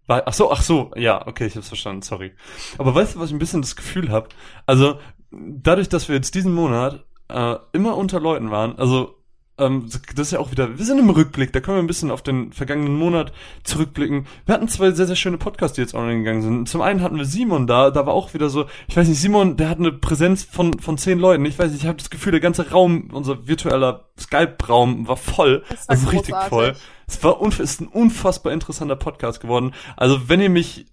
Ach 0.07 0.33
so, 0.33 0.51
ach 0.51 0.63
so, 0.63 0.89
ja, 0.95 1.27
okay, 1.27 1.45
ich 1.45 1.55
hab's 1.55 1.67
verstanden, 1.67 2.01
sorry. 2.01 2.33
Aber 2.79 2.95
weißt 2.95 3.13
du, 3.13 3.19
was 3.19 3.27
ich 3.29 3.35
ein 3.35 3.37
bisschen 3.39 3.61
das 3.61 3.75
Gefühl 3.75 4.09
habe? 4.09 4.29
Also, 4.65 4.99
dadurch, 5.31 5.87
dass 5.87 6.07
wir 6.09 6.15
jetzt 6.15 6.33
diesen 6.33 6.51
Monat 6.51 7.05
äh, 7.27 7.55
immer 7.73 7.95
unter 7.95 8.19
Leuten 8.19 8.49
waren, 8.49 8.75
also 8.79 9.18
ähm, 9.59 9.89
das 10.15 10.27
ist 10.27 10.31
ja 10.31 10.39
auch 10.39 10.51
wieder, 10.51 10.77
wir 10.77 10.85
sind 10.85 10.99
im 10.99 11.09
Rückblick, 11.09 11.53
da 11.53 11.59
können 11.59 11.77
wir 11.77 11.83
ein 11.83 11.87
bisschen 11.87 12.11
auf 12.11 12.21
den 12.21 12.51
vergangenen 12.53 12.95
Monat 12.95 13.31
zurückblicken. 13.63 14.27
Wir 14.45 14.55
hatten 14.55 14.67
zwei 14.67 14.91
sehr, 14.91 15.07
sehr 15.07 15.15
schöne 15.15 15.37
Podcasts, 15.37 15.75
die 15.75 15.81
jetzt 15.81 15.93
online 15.93 16.19
gegangen 16.19 16.41
sind. 16.41 16.69
Zum 16.69 16.81
einen 16.81 17.01
hatten 17.01 17.17
wir 17.17 17.25
Simon 17.25 17.67
da, 17.67 17.91
da 17.91 18.05
war 18.05 18.13
auch 18.13 18.33
wieder 18.33 18.49
so, 18.49 18.65
ich 18.87 18.97
weiß 18.97 19.07
nicht, 19.07 19.19
Simon, 19.19 19.57
der 19.57 19.69
hat 19.69 19.79
eine 19.79 19.91
Präsenz 19.91 20.43
von, 20.43 20.79
von 20.79 20.97
zehn 20.97 21.19
Leuten. 21.19 21.45
Ich 21.45 21.59
weiß 21.59 21.71
nicht, 21.71 21.81
ich 21.81 21.87
habe 21.87 21.97
das 21.97 22.09
Gefühl, 22.09 22.31
der 22.31 22.41
ganze 22.41 22.71
Raum, 22.71 23.09
unser 23.11 23.47
virtueller 23.47 24.09
Skype-Raum 24.19 25.07
war 25.07 25.17
voll. 25.17 25.63
Das 25.69 25.87
war 25.87 25.95
also 25.95 26.09
richtig 26.09 26.35
voll. 26.47 26.75
Es 27.07 27.23
war 27.23 27.41
unf 27.41 27.59
ist 27.59 27.81
ein 27.81 27.87
unfassbar 27.87 28.53
interessanter 28.53 28.95
Podcast 28.95 29.41
geworden. 29.41 29.73
Also 29.97 30.29
wenn 30.29 30.41
ihr 30.41 30.49
mich 30.49 30.85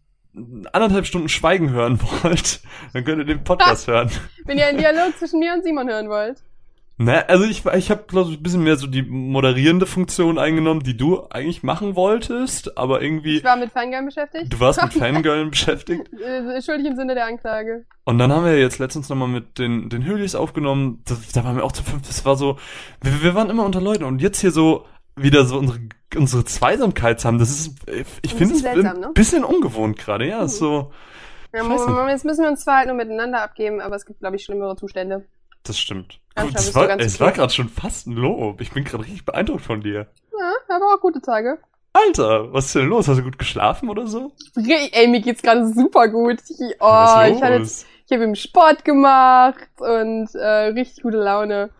anderthalb 0.72 1.06
Stunden 1.06 1.28
schweigen 1.28 1.70
hören 1.70 2.00
wollt, 2.22 2.60
dann 2.92 3.04
könnt 3.04 3.18
ihr 3.18 3.24
den 3.24 3.44
Podcast 3.44 3.86
hören. 3.86 4.10
Wenn 4.44 4.58
ihr 4.58 4.66
einen 4.66 4.78
Dialog 4.78 5.16
zwischen 5.18 5.40
mir 5.40 5.54
und 5.54 5.64
Simon 5.64 5.88
hören 5.88 6.08
wollt. 6.08 6.42
Ne, 6.98 7.28
also 7.28 7.44
ich, 7.44 7.66
ich 7.66 7.90
habe 7.90 8.04
glaube 8.08 8.30
ich 8.30 8.38
ein 8.38 8.42
bisschen 8.42 8.62
mehr 8.62 8.76
so 8.76 8.86
die 8.86 9.02
moderierende 9.02 9.84
Funktion 9.84 10.38
eingenommen, 10.38 10.82
die 10.82 10.96
du 10.96 11.26
eigentlich 11.28 11.62
machen 11.62 11.94
wolltest, 11.94 12.78
aber 12.78 13.02
irgendwie 13.02 13.36
Ich 13.36 13.44
war 13.44 13.56
mit 13.56 13.70
Fangirl 13.70 14.04
beschäftigt. 14.06 14.50
du 14.50 14.60
warst 14.60 14.82
mit 14.82 14.94
Fangirlen 14.98 15.50
beschäftigt. 15.50 16.10
Äh, 16.14 16.62
Schuldig 16.62 16.86
im 16.86 16.96
Sinne 16.96 17.14
der 17.14 17.26
Anklage. 17.26 17.84
Und 18.04 18.16
dann 18.18 18.32
haben 18.32 18.46
wir 18.46 18.58
jetzt 18.58 18.78
letztens 18.78 19.10
nochmal 19.10 19.28
mit 19.28 19.58
den, 19.58 19.90
den 19.90 20.04
Höhlis 20.06 20.34
aufgenommen. 20.34 21.02
Da, 21.06 21.16
da 21.34 21.44
waren 21.44 21.56
wir 21.56 21.64
auch 21.64 21.72
zu 21.72 21.82
fünf. 21.82 22.06
Das 22.06 22.24
war 22.24 22.36
so, 22.36 22.56
wir, 23.02 23.22
wir 23.22 23.34
waren 23.34 23.50
immer 23.50 23.66
unter 23.66 23.82
Leuten. 23.82 24.04
Und 24.04 24.22
jetzt 24.22 24.40
hier 24.40 24.50
so 24.50 24.86
wieder 25.16 25.44
so 25.44 25.58
unsere, 25.58 25.80
unsere 26.14 26.44
Zweisamkeit 26.46 27.20
zu 27.20 27.28
haben, 27.28 27.38
das 27.38 27.50
ist, 27.50 27.76
ich 28.22 28.34
finde 28.34 28.54
es 28.54 28.62
bisschen 28.62 28.86
ein 28.86 29.00
ne? 29.00 29.10
bisschen 29.12 29.44
ungewohnt 29.44 29.98
gerade. 29.98 30.26
Ja, 30.26 30.44
ist 30.44 30.58
so, 30.58 30.92
Ja, 31.52 31.62
jetzt 32.08 32.24
müssen 32.24 32.42
wir 32.42 32.48
uns 32.48 32.64
zwar 32.64 32.78
halt 32.78 32.86
nur 32.86 32.96
miteinander 32.96 33.42
abgeben, 33.42 33.82
aber 33.82 33.96
es 33.96 34.06
gibt, 34.06 34.20
glaube 34.20 34.36
ich, 34.36 34.44
schlimmere 34.44 34.76
Zustände. 34.76 35.26
Das 35.68 35.78
stimmt. 35.78 36.20
Gut, 36.36 36.54
das 36.54 36.74
war, 36.74 37.00
es 37.00 37.18
war 37.20 37.32
gerade 37.32 37.52
schon 37.52 37.68
fast 37.68 38.06
ein 38.06 38.12
Lob. 38.12 38.60
Ich 38.60 38.72
bin 38.72 38.84
gerade 38.84 39.04
richtig 39.04 39.24
beeindruckt 39.24 39.62
von 39.62 39.80
dir. 39.80 40.06
Ja, 40.38 40.76
aber 40.76 40.94
auch 40.94 41.00
gute 41.00 41.20
Tage. 41.20 41.58
Alter, 41.92 42.52
was 42.52 42.66
ist 42.66 42.74
denn 42.74 42.88
los? 42.88 43.08
Hast 43.08 43.18
du 43.18 43.22
gut 43.22 43.38
geschlafen 43.38 43.88
oder 43.88 44.06
so? 44.06 44.32
Ey, 44.54 45.08
mir 45.08 45.20
geht's 45.20 45.40
gerade 45.40 45.66
super 45.66 46.08
gut. 46.08 46.40
Ich, 46.48 46.60
oh, 46.78 47.22
ich 47.26 47.42
hatte 47.42 47.54
jetzt, 47.54 47.86
ich 48.06 48.12
habe 48.12 48.24
eben 48.24 48.36
Sport 48.36 48.84
gemacht 48.84 49.66
und 49.78 50.34
äh, 50.34 50.68
richtig 50.74 51.02
gute 51.02 51.16
Laune. 51.16 51.70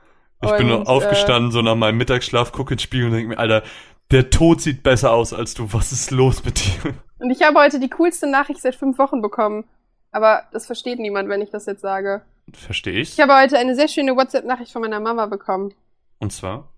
Ich 0.42 0.50
bin 0.52 0.70
Und, 0.70 0.78
nur 0.78 0.88
aufgestanden, 0.88 1.50
so 1.50 1.60
nach 1.60 1.74
meinem 1.74 1.98
Mittagsschlaf, 1.98 2.52
gucke 2.52 2.74
ins 2.74 2.82
Spiegel 2.82 3.06
und 3.06 3.12
denke 3.12 3.28
mir, 3.28 3.38
Alter, 3.38 3.62
der 4.10 4.30
Tod 4.30 4.62
sieht 4.62 4.82
besser 4.82 5.12
aus 5.12 5.34
als 5.34 5.54
du. 5.54 5.72
Was 5.72 5.92
ist 5.92 6.10
los 6.10 6.44
mit 6.44 6.64
dir? 6.64 6.90
Äh, 6.90 7.24
und 7.24 7.30
ich 7.30 7.42
habe 7.42 7.58
heute 7.58 7.78
die 7.80 7.90
coolste 7.90 8.26
Nachricht 8.26 8.60
seit 8.60 8.74
fünf 8.74 8.98
Wochen 8.98 9.20
bekommen. 9.20 9.64
Aber 10.12 10.44
das 10.52 10.64
versteht 10.64 10.98
niemand, 10.98 11.28
wenn 11.28 11.42
ich 11.42 11.50
das 11.50 11.66
jetzt 11.66 11.82
sage. 11.82 12.22
Verstehe 12.52 13.00
ich. 13.00 13.12
Ich 13.14 13.20
habe 13.20 13.34
heute 13.34 13.58
eine 13.58 13.74
sehr 13.74 13.88
schöne 13.88 14.16
WhatsApp-Nachricht 14.16 14.72
von 14.72 14.82
meiner 14.82 15.00
Mama 15.00 15.26
bekommen. 15.26 15.74
Und 16.18 16.32
zwar? 16.32 16.68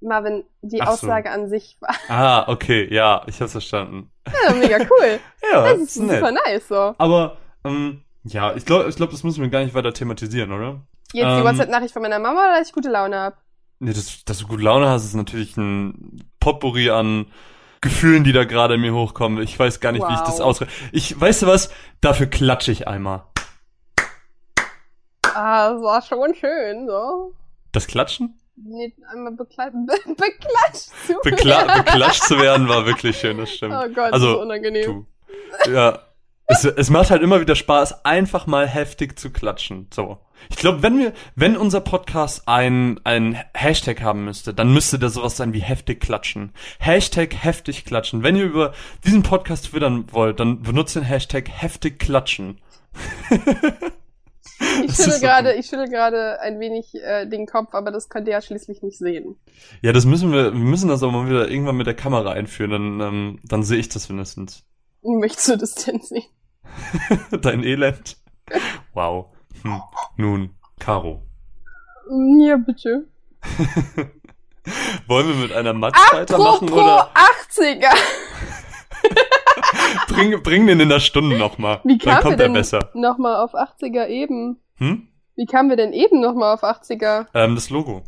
Marvin, 0.00 0.44
die 0.62 0.80
Ach 0.82 0.86
so. 0.88 0.92
Aussage 0.92 1.30
an 1.30 1.48
sich 1.48 1.76
war 1.80 1.94
Ah, 2.08 2.44
okay, 2.48 2.86
ja, 2.92 3.22
ich 3.26 3.40
hab's 3.40 3.52
verstanden. 3.52 4.10
ja, 4.26 4.54
mega 4.54 4.78
cool. 4.78 5.18
Ja, 5.52 5.62
Das 5.72 5.78
ist 5.80 5.94
super 5.94 6.30
nice 6.32 6.68
so. 6.68 6.94
Aber, 6.98 7.36
ähm, 7.64 8.02
ja, 8.24 8.54
ich 8.54 8.64
glaube, 8.64 8.88
ich 8.88 8.96
glaub, 8.96 9.10
das 9.10 9.22
müssen 9.24 9.42
wir 9.42 9.48
gar 9.48 9.64
nicht 9.64 9.74
weiter 9.74 9.92
thematisieren, 9.92 10.52
oder? 10.52 10.80
Jetzt 11.12 11.24
Ähm, 11.26 11.38
die 11.38 11.44
WhatsApp-Nachricht 11.44 11.92
von 11.92 12.02
meiner 12.02 12.18
Mama, 12.18 12.56
dass 12.58 12.68
ich 12.68 12.74
gute 12.74 12.90
Laune 12.90 13.16
hab. 13.18 13.38
Nee, 13.78 13.92
dass, 13.92 14.24
dass 14.24 14.38
du 14.38 14.46
gute 14.46 14.62
Laune 14.62 14.88
hast, 14.88 15.04
ist 15.04 15.14
natürlich 15.14 15.56
ein 15.56 16.24
Potpourri 16.40 16.90
an 16.90 17.26
Gefühlen, 17.80 18.24
die 18.24 18.32
da 18.32 18.44
gerade 18.44 18.74
in 18.74 18.80
mir 18.80 18.94
hochkommen. 18.94 19.42
Ich 19.42 19.58
weiß 19.58 19.80
gar 19.80 19.92
nicht, 19.92 20.06
wie 20.06 20.12
ich 20.14 20.20
das 20.20 20.38
Wow. 20.38 20.46
ausdrücke. 20.46 20.72
Ich, 20.92 21.18
weißt 21.20 21.42
du 21.42 21.46
was? 21.46 21.70
Dafür 22.00 22.26
klatsche 22.26 22.72
ich 22.72 22.88
einmal. 22.88 23.22
Ah, 25.36 25.72
das 25.72 25.82
war 25.82 26.02
schon 26.02 26.34
schön, 26.34 26.86
so. 26.86 27.32
Das 27.72 27.86
Klatschen? 27.86 28.38
Nee, 28.56 28.94
einmal 29.12 29.32
bekla 29.32 29.68
be 29.70 29.94
beklatscht 30.06 30.90
zu 31.06 31.14
Bekla 31.22 31.66
werden. 31.68 31.84
beklatscht 31.84 32.22
zu 32.22 32.38
werden 32.38 32.68
war 32.68 32.86
wirklich 32.86 33.18
schön, 33.18 33.36
das 33.36 33.50
stimmt. 33.50 33.74
Oh 33.74 33.88
Gott, 33.94 34.12
Also, 34.14 34.32
so 34.32 34.40
unangenehm. 34.40 35.06
Du. 35.64 35.70
Ja. 35.70 35.98
Es, 36.46 36.64
es 36.64 36.90
macht 36.90 37.10
halt 37.10 37.22
immer 37.22 37.40
wieder 37.40 37.56
Spaß, 37.56 38.04
einfach 38.04 38.46
mal 38.46 38.66
heftig 38.68 39.18
zu 39.18 39.30
klatschen. 39.30 39.88
So. 39.92 40.18
Ich 40.48 40.56
glaube, 40.56 40.82
wenn 40.82 40.98
wir, 40.98 41.12
wenn 41.34 41.56
unser 41.56 41.80
Podcast 41.80 42.46
ein, 42.46 43.00
ein 43.04 43.36
Hashtag 43.52 44.00
haben 44.00 44.24
müsste, 44.24 44.54
dann 44.54 44.72
müsste 44.72 44.98
da 44.98 45.08
sowas 45.08 45.36
sein 45.36 45.52
wie 45.52 45.60
heftig 45.60 46.00
klatschen. 46.00 46.52
Hashtag 46.78 47.34
heftig 47.34 47.84
klatschen. 47.84 48.22
Wenn 48.22 48.36
ihr 48.36 48.44
über 48.44 48.72
diesen 49.04 49.22
Podcast 49.24 49.66
twittern 49.66 50.06
wollt, 50.12 50.38
dann 50.40 50.62
benutzt 50.62 50.94
den 50.94 51.02
Hashtag 51.02 51.48
heftig 51.50 51.98
klatschen. 51.98 52.60
Ich 54.58 54.86
Das 54.86 54.96
schüttel 54.96 55.12
so 55.12 55.20
gerade, 55.20 55.54
ich 55.54 55.66
schüttel 55.66 55.88
gerade 55.88 56.40
ein 56.40 56.60
wenig 56.60 56.94
äh, 56.94 57.26
den 57.26 57.46
Kopf, 57.46 57.74
aber 57.74 57.90
das 57.90 58.08
könnt 58.08 58.26
ihr 58.26 58.32
ja 58.32 58.40
schließlich 58.40 58.82
nicht 58.82 58.98
sehen. 58.98 59.36
Ja, 59.82 59.92
das 59.92 60.06
müssen 60.06 60.32
wir, 60.32 60.52
wir 60.52 60.58
müssen 60.58 60.88
das 60.88 61.02
aber 61.02 61.12
mal 61.12 61.28
wieder 61.28 61.48
irgendwann 61.50 61.76
mit 61.76 61.86
der 61.86 61.94
Kamera 61.94 62.30
einführen, 62.30 62.70
dann, 62.70 63.00
ähm, 63.00 63.40
dann 63.44 63.62
sehe 63.62 63.78
ich 63.78 63.88
das 63.88 64.08
wenigstens. 64.08 64.64
Möchtest 65.02 65.48
du 65.48 65.56
das 65.56 65.74
denn 65.74 66.00
sehen? 66.00 66.24
Dein 67.42 67.62
Elend. 67.62 68.16
Wow. 68.94 69.26
Hm. 69.62 69.80
Nun, 70.16 70.50
Caro. 70.78 71.22
Ja, 72.38 72.56
bitte. 72.56 73.08
Wollen 75.06 75.28
wir 75.28 75.34
mit 75.36 75.52
einer 75.52 75.72
Matz 75.72 75.96
weitermachen 76.12 76.68
oder 76.70 77.10
80er. 77.14 77.94
Bring, 80.16 80.42
bring 80.42 80.66
den 80.66 80.80
in 80.80 80.88
der 80.88 81.00
Stunde 81.00 81.38
nochmal. 81.38 81.80
Wie 81.84 81.98
Dann 81.98 81.98
kamen 81.98 82.16
wir 82.16 82.22
kommt 82.22 82.40
er 82.40 82.46
denn 82.46 82.52
besser. 82.54 82.90
nochmal 82.94 83.36
auf 83.36 83.54
80er 83.54 84.08
eben? 84.08 84.58
Hm? 84.76 85.08
Wie 85.36 85.46
kamen 85.46 85.68
wir 85.68 85.76
denn 85.76 85.92
eben 85.92 86.20
nochmal 86.20 86.54
auf 86.54 86.64
80er? 86.64 87.26
Ähm, 87.34 87.54
das 87.54 87.70
Logo. 87.70 88.02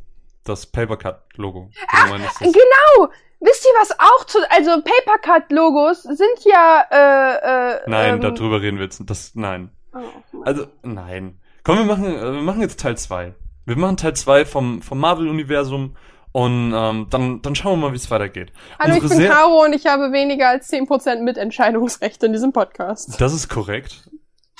Das 0.44 0.66
Papercut-Logo. 0.66 1.70
Ach, 1.88 2.10
Genau! 2.40 3.10
Wisst 3.40 3.64
ihr 3.66 3.80
was 3.80 3.92
auch 4.00 4.24
zu, 4.24 4.38
also 4.50 4.82
Papercut-Logos 4.82 6.02
sind 6.02 6.44
ja, 6.44 6.84
äh, 6.90 7.74
äh, 7.76 7.80
Nein, 7.86 8.14
ähm, 8.14 8.20
darüber 8.20 8.60
reden 8.60 8.78
wir 8.78 8.84
jetzt. 8.84 9.00
Das, 9.06 9.34
nein. 9.34 9.70
Oh. 9.94 10.42
Also, 10.44 10.66
nein. 10.82 11.38
Komm, 11.62 11.78
wir 11.78 11.84
machen, 11.84 12.04
äh, 12.06 12.32
wir 12.32 12.42
machen 12.42 12.62
jetzt 12.62 12.80
Teil 12.80 12.96
2. 12.96 13.34
Wir 13.66 13.76
machen 13.76 13.96
Teil 13.96 14.14
2 14.14 14.44
vom, 14.44 14.82
vom 14.82 14.98
Marvel-Universum 14.98 15.94
und 16.32 16.72
ähm, 16.74 17.06
dann, 17.10 17.42
dann 17.42 17.54
schauen 17.54 17.78
wir 17.80 17.86
mal, 17.88 17.92
wie 17.92 17.96
es 17.96 18.10
weitergeht. 18.10 18.52
Hallo, 18.78 18.96
ich 18.96 19.02
unsere 19.02 19.20
bin 19.20 19.28
Ser- 19.28 19.34
Caro 19.34 19.64
und 19.64 19.72
ich 19.74 19.86
habe 19.86 20.12
weniger 20.12 20.48
als 20.48 20.70
10% 20.72 21.22
Mitentscheidungsrecht 21.22 22.22
in 22.22 22.32
diesem 22.32 22.52
Podcast. 22.52 23.20
Das 23.20 23.32
ist 23.32 23.48
korrekt. 23.48 24.08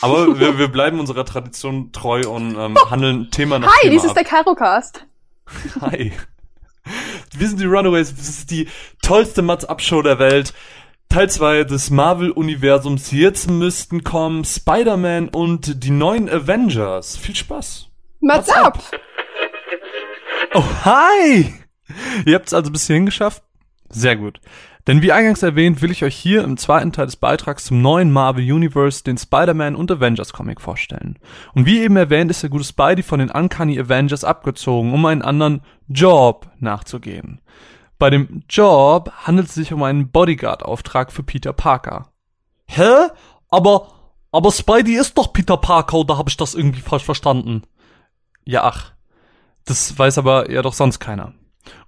Aber 0.01 0.39
wir, 0.41 0.59
wir 0.59 0.69
bleiben 0.69 1.01
unserer 1.01 1.25
Tradition 1.25 1.93
treu 1.93 2.23
und 2.29 2.57
ähm, 2.57 2.77
handeln 2.91 3.31
Thema 3.31 3.59
nach 3.59 3.69
Hi, 3.69 3.81
Thema 3.83 3.93
dies 3.93 4.05
ist 4.05 4.11
ab. 4.11 4.17
der 4.17 4.25
Caro-Cast. 4.25 5.05
Hi. 5.81 6.13
Wir 7.37 7.49
sind 7.49 7.61
die 7.61 7.67
Runaways. 7.67 8.15
Das 8.17 8.29
ist 8.29 8.51
die 8.51 8.69
tollste 9.03 9.43
Mats-Up-Show 9.43 10.03
der 10.03 10.19
Welt. 10.19 10.55
Teil 11.11 11.29
2 11.31 11.65
des 11.65 11.91
Marvel-Universums. 11.91 13.11
Jetzt 13.13 13.51
müssten 13.51 14.05
kommen 14.05 14.45
Spider-Man 14.45 15.29
und 15.31 15.83
die 15.85 15.91
neuen 15.91 16.29
Avengers. 16.29 17.17
Viel 17.17 17.35
Spaß. 17.37 17.89
What's 18.21 18.49
What's 18.49 18.51
up? 18.51 18.79
Oh, 20.55 20.65
hi! 20.85 21.53
Ihr 22.25 22.35
habt 22.35 22.47
es 22.47 22.55
also 22.55 22.71
bis 22.71 22.87
hierhin 22.87 23.07
geschafft? 23.07 23.43
Sehr 23.91 24.17
gut. 24.17 24.41
Denn 24.87 25.03
wie 25.03 25.13
eingangs 25.13 25.43
erwähnt, 25.43 25.83
will 25.83 25.91
ich 25.91 26.03
euch 26.03 26.17
hier 26.17 26.43
im 26.43 26.57
zweiten 26.57 26.93
Teil 26.93 27.05
des 27.05 27.17
Beitrags 27.17 27.65
zum 27.65 27.83
neuen 27.83 28.11
Marvel 28.11 28.51
Universe 28.51 29.05
den 29.05 29.19
Spider-Man 29.19 29.77
und 29.77 29.91
Avengers 29.91 30.33
Comic 30.33 30.63
vorstellen. 30.63 31.19
Und 31.55 31.67
wie 31.67 31.81
eben 31.81 31.97
erwähnt, 31.97 32.31
ist 32.31 32.43
der 32.43 32.49
gute 32.49 32.65
Spidey 32.65 33.03
von 33.03 33.19
den 33.19 33.31
Uncanny 33.31 33.79
Avengers 33.79 34.25
abgezogen, 34.25 34.95
um 34.95 35.05
einen 35.05 35.21
anderen 35.21 35.61
Job 35.89 36.51
nachzugehen. 36.59 37.43
Bei 37.99 38.09
dem 38.09 38.45
Job 38.49 39.13
handelt 39.25 39.49
es 39.49 39.55
sich 39.55 39.73
um 39.75 39.83
einen 39.83 40.11
Bodyguard-Auftrag 40.11 41.13
für 41.13 41.23
Peter 41.23 41.53
Parker. 41.53 42.09
Hä? 42.67 43.09
Aber, 43.51 43.89
aber 44.33 44.51
Spidey 44.53 44.97
ist 44.97 45.19
doch 45.19 45.35
Peter 45.35 45.59
Parker, 45.59 45.99
oder 45.99 46.17
habe 46.17 46.31
ich 46.31 46.39
das 46.39 46.55
irgendwie 46.55 46.81
falsch 46.81 47.05
verstanden? 47.05 47.65
Ja, 48.45 48.65
ach. 48.65 48.93
Das 49.69 49.99
weiß 49.99 50.17
aber 50.17 50.51
ja 50.51 50.63
doch 50.63 50.73
sonst 50.73 50.99
keiner. 50.99 51.35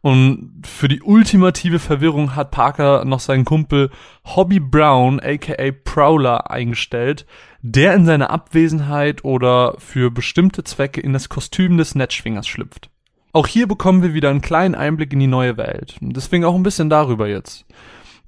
Und 0.03 0.63
für 0.67 0.87
die 0.87 1.01
ultimative 1.01 1.79
Verwirrung 1.79 2.37
hat 2.37 2.51
Parker 2.51 3.07
noch 3.07 3.21
seinen 3.21 3.47
Kumpel 3.47 3.91
Hobby 4.25 4.61
Brown, 4.61 5.19
aka 5.19 5.71
Prowler, 5.85 6.51
eingestellt, 6.51 7.25
der 7.63 7.95
in 7.95 8.05
seiner 8.05 8.29
Abwesenheit 8.29 9.25
oder 9.25 9.77
für 9.79 10.11
bestimmte 10.11 10.63
Zwecke 10.63 11.01
in 11.01 11.15
das 11.15 11.31
Kostüm 11.31 11.79
des 11.79 11.95
Netzschwingers 11.95 12.47
schlüpft. 12.47 12.91
Auch 13.33 13.47
hier 13.47 13.67
bekommen 13.67 14.03
wir 14.03 14.13
wieder 14.13 14.29
einen 14.29 14.43
kleinen 14.43 14.75
Einblick 14.75 15.15
in 15.15 15.21
die 15.21 15.27
neue 15.27 15.57
Welt. 15.57 15.97
Deswegen 16.03 16.45
auch 16.45 16.55
ein 16.55 16.63
bisschen 16.63 16.91
darüber 16.91 17.29
jetzt. 17.29 17.65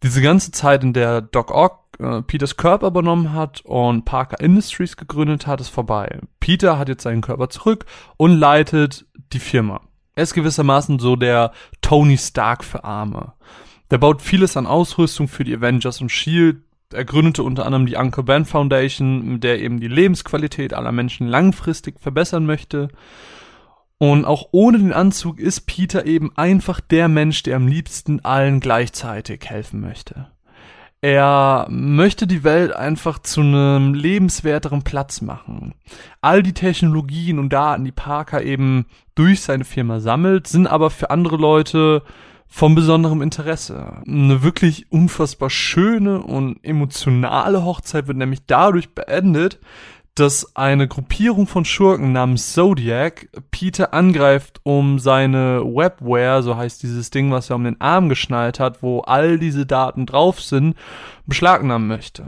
Diese 0.03 0.23
ganze 0.23 0.51
Zeit, 0.53 0.83
in 0.83 0.95
der 0.95 1.21
Doc 1.21 1.51
Ock 1.51 1.82
äh, 1.99 2.23
Peters 2.23 2.57
Körper 2.57 2.89
übernommen 2.89 3.33
hat 3.33 3.61
und 3.63 4.05
Parker 4.05 4.41
Industries 4.41 4.97
gegründet 4.97 5.47
hat, 5.47 5.61
ist 5.61 5.69
vorbei. 5.69 6.21
Peter 6.41 6.79
hat 6.79 6.89
jetzt 6.89 7.03
seinen 7.03 7.21
Körper 7.21 7.49
zurück 7.49 7.87
und 8.17 8.33
leitet 8.33 9.07
die 9.33 9.39
Firma. 9.39 9.81
Er 10.15 10.25
ist 10.25 10.35
gewissermaßen 10.35 10.99
so 10.99 11.17
der 11.17 11.53
Tony 11.81 12.19
Stark 12.19 12.65
für 12.65 12.85
Arme. 12.85 13.33
Der 13.91 13.99
baut 13.99 14.23
vieles 14.23 14.57
an 14.57 14.67
Ausrüstung 14.67 15.29
für 15.29 15.45
die 15.45 15.57
Avengers 15.57 16.01
und 16.01 16.11
Shield. 16.11 16.63
Er 16.93 17.05
gründete 17.05 17.43
unter 17.43 17.65
anderem 17.65 17.87
die 17.87 17.97
Uncle 17.97 18.25
Ben 18.25 18.45
Foundation, 18.45 19.25
mit 19.35 19.45
der 19.45 19.59
er 19.59 19.63
eben 19.63 19.81
die 19.81 19.89
Lebensqualität 19.89 20.75
aller 20.75 20.93
Menschen 20.93 21.27
langfristig 21.27 22.01
verbessern 22.01 22.45
möchte. 22.45 22.89
Und 23.99 24.25
auch 24.25 24.49
ohne 24.51 24.79
den 24.79 24.93
Anzug 24.93 25.39
ist 25.39 25.63
Peter 25.63 26.05
eben 26.07 26.37
einfach 26.37 26.81
der 26.81 27.09
Mensch, 27.09 27.45
der 27.45 27.57
am 27.57 27.69
liebsten 27.69 28.25
allen 28.25 28.61
gleichzeitig 28.61 29.45
helfen 29.47 29.81
möchte. 29.81 30.32
Er 31.05 31.67
möchte 31.69 32.29
die 32.29 32.45
Welt 32.45 32.73
einfach 32.73 33.19
zu 33.19 33.41
einem 33.41 33.93
lebenswerteren 33.93 34.85
Platz 34.85 35.21
machen. 35.21 35.75
All 36.21 36.45
die 36.45 36.53
Technologien 36.53 37.41
und 37.41 37.53
Daten, 37.53 37.85
die 37.85 37.91
Parker 37.91 38.45
eben 38.45 38.87
durch 39.17 39.41
seine 39.41 39.65
Firma 39.65 39.99
sammelt, 39.99 40.47
sind 40.47 40.69
aber 40.69 40.91
für 40.91 41.11
andere 41.11 41.37
Leute 41.37 42.05
von 42.47 42.77
besonderem 42.77 43.21
Interesse. 43.21 44.01
Eine 44.07 44.45
wirklich 44.45 44.93
unfassbar 44.93 45.51
schöne 45.51 46.23
und 46.23 46.63
emotionale 46.63 47.65
Hochzeit 47.65 48.07
wird 48.07 48.19
nämlich 48.19 48.47
dadurch 48.47 48.95
beendet, 48.95 49.59
dass 50.15 50.57
eine 50.57 50.89
Gruppierung 50.89 51.47
von 51.47 51.65
Schurken 51.65 52.13
namens 52.13 52.53
Zodiac 52.53 53.29
Peter 53.51 53.95
angreift, 53.95 54.61
um 54.63 54.99
seine 54.99 55.63
Webware, 55.65 56.43
so 56.43 56.57
heißt 56.57 56.83
dieses 56.83 57.11
Ding, 57.11 57.31
was 57.31 57.49
er 57.49 57.57
um 57.57 57.65
den 57.65 57.81
Arm 57.81 58.11
geschnallt 58.11 58.61
hat, 58.61 58.83
wo 58.83 59.01
all 59.01 59.39
diese 59.39 59.65
Daten 59.65 60.05
drauf 60.05 60.43
sind, 60.43 60.77
beschlagnahmen 61.25 61.89
möchte. 61.89 62.25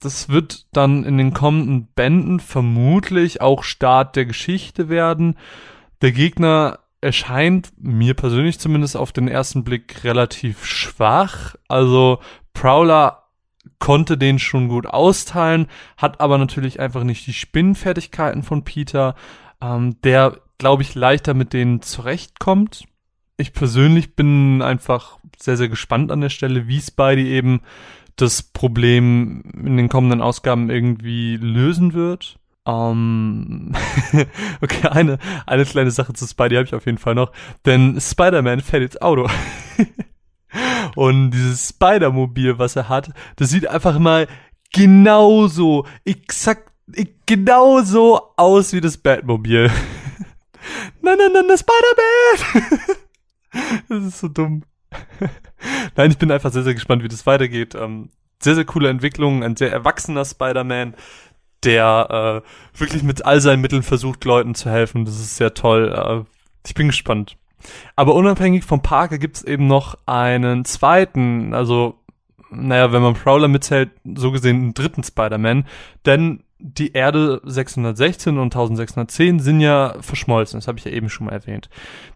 Das 0.00 0.28
wird 0.28 0.66
dann 0.72 1.04
in 1.04 1.16
den 1.16 1.32
kommenden 1.32 1.86
Bänden 1.94 2.38
vermutlich 2.38 3.40
auch 3.40 3.62
Start 3.62 4.14
der 4.14 4.26
Geschichte 4.26 4.90
werden. 4.90 5.38
Der 6.02 6.12
Gegner 6.12 6.80
erscheint 7.00 7.72
mir 7.78 8.14
persönlich 8.14 8.58
zumindest 8.60 8.96
auf 8.96 9.10
den 9.12 9.26
ersten 9.26 9.64
Blick 9.64 10.04
relativ 10.04 10.66
schwach. 10.66 11.54
Also 11.66 12.20
Prowler 12.52 13.21
konnte 13.82 14.16
den 14.16 14.38
schon 14.38 14.68
gut 14.68 14.86
austeilen, 14.86 15.66
hat 15.96 16.20
aber 16.20 16.38
natürlich 16.38 16.78
einfach 16.78 17.02
nicht 17.02 17.26
die 17.26 17.32
Spinnenfertigkeiten 17.32 18.44
von 18.44 18.62
Peter, 18.62 19.16
ähm, 19.60 20.00
der, 20.02 20.38
glaube 20.56 20.82
ich, 20.82 20.94
leichter 20.94 21.34
mit 21.34 21.52
denen 21.52 21.82
zurechtkommt. 21.82 22.84
Ich 23.38 23.52
persönlich 23.52 24.14
bin 24.14 24.62
einfach 24.62 25.18
sehr, 25.36 25.56
sehr 25.56 25.68
gespannt 25.68 26.12
an 26.12 26.20
der 26.20 26.28
Stelle, 26.28 26.68
wie 26.68 26.80
Spidey 26.80 27.26
eben 27.26 27.62
das 28.14 28.44
Problem 28.44 29.42
in 29.52 29.76
den 29.76 29.88
kommenden 29.88 30.22
Ausgaben 30.22 30.70
irgendwie 30.70 31.36
lösen 31.36 31.92
wird. 31.92 32.38
Ähm, 32.64 33.74
okay, 34.60 34.86
eine, 34.90 35.18
eine 35.44 35.64
kleine 35.64 35.90
Sache 35.90 36.12
zu 36.12 36.24
Spidey 36.28 36.54
habe 36.54 36.66
ich 36.66 36.74
auf 36.76 36.86
jeden 36.86 36.98
Fall 36.98 37.16
noch, 37.16 37.32
denn 37.66 38.00
Spider-Man 38.00 38.60
fährt 38.60 38.84
ins 38.84 39.02
Auto. 39.02 39.28
Und 40.96 41.30
dieses 41.30 41.68
Spider-Mobil, 41.70 42.58
was 42.58 42.76
er 42.76 42.88
hat, 42.88 43.10
das 43.36 43.50
sieht 43.50 43.66
einfach 43.66 43.98
mal 43.98 44.28
genauso, 44.72 45.86
exakt, 46.04 46.70
ich- 46.94 47.14
genauso 47.26 48.20
aus 48.36 48.72
wie 48.72 48.80
das 48.80 48.96
Batmobil. 48.98 49.70
nein, 51.02 51.16
nein, 51.18 51.30
nein, 51.32 51.44
das 51.48 51.60
Spider-Man! 51.60 52.80
das 53.88 54.04
ist 54.04 54.18
so 54.18 54.28
dumm. 54.28 54.62
Nein, 55.96 56.10
ich 56.10 56.18
bin 56.18 56.30
einfach 56.30 56.52
sehr, 56.52 56.64
sehr 56.64 56.74
gespannt, 56.74 57.02
wie 57.02 57.08
das 57.08 57.24
weitergeht. 57.26 57.74
Ähm, 57.74 58.10
sehr, 58.40 58.54
sehr 58.56 58.64
coole 58.64 58.88
Entwicklung, 58.90 59.42
ein 59.44 59.56
sehr 59.56 59.70
erwachsener 59.72 60.24
Spider-Man, 60.24 60.94
der 61.64 62.42
äh, 62.44 62.78
wirklich 62.78 63.02
mit 63.02 63.24
all 63.24 63.40
seinen 63.40 63.60
Mitteln 63.62 63.82
versucht, 63.84 64.24
Leuten 64.24 64.54
zu 64.54 64.68
helfen. 64.70 65.04
Das 65.04 65.14
ist 65.14 65.36
sehr 65.36 65.54
toll. 65.54 65.92
Äh, 65.94 66.24
ich 66.66 66.74
bin 66.74 66.88
gespannt. 66.88 67.36
Aber 67.96 68.14
unabhängig 68.14 68.64
vom 68.64 68.82
Parker 68.82 69.18
gibt's 69.18 69.42
eben 69.42 69.66
noch 69.66 69.98
einen 70.06 70.64
zweiten, 70.64 71.54
also 71.54 71.98
naja, 72.50 72.92
wenn 72.92 73.02
man 73.02 73.14
Prowler 73.14 73.48
mitzählt, 73.48 73.90
so 74.14 74.30
gesehen 74.30 74.56
einen 74.56 74.74
dritten 74.74 75.02
Spider-Man, 75.02 75.66
denn 76.04 76.42
die 76.58 76.92
Erde 76.92 77.40
616 77.44 78.38
und 78.38 78.54
1610 78.54 79.40
sind 79.40 79.60
ja 79.60 79.96
verschmolzen, 80.00 80.60
das 80.60 80.68
habe 80.68 80.78
ich 80.78 80.84
ja 80.84 80.92
eben 80.92 81.08
schon 81.08 81.26
mal 81.26 81.32
erwähnt. 81.32 81.68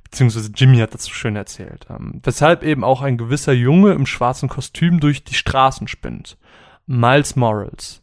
Beziehungsweise 0.04 0.52
Jimmy 0.54 0.78
hat 0.78 0.94
das 0.94 1.04
so 1.04 1.12
schön 1.12 1.34
erzählt. 1.34 1.86
Ähm, 1.90 2.20
weshalb 2.22 2.62
eben 2.62 2.84
auch 2.84 3.02
ein 3.02 3.18
gewisser 3.18 3.52
Junge 3.52 3.92
im 3.92 4.06
schwarzen 4.06 4.48
Kostüm 4.48 5.00
durch 5.00 5.24
die 5.24 5.34
Straßen 5.34 5.88
spinnt. 5.88 6.38
Miles 6.86 7.34
Morals. 7.34 8.02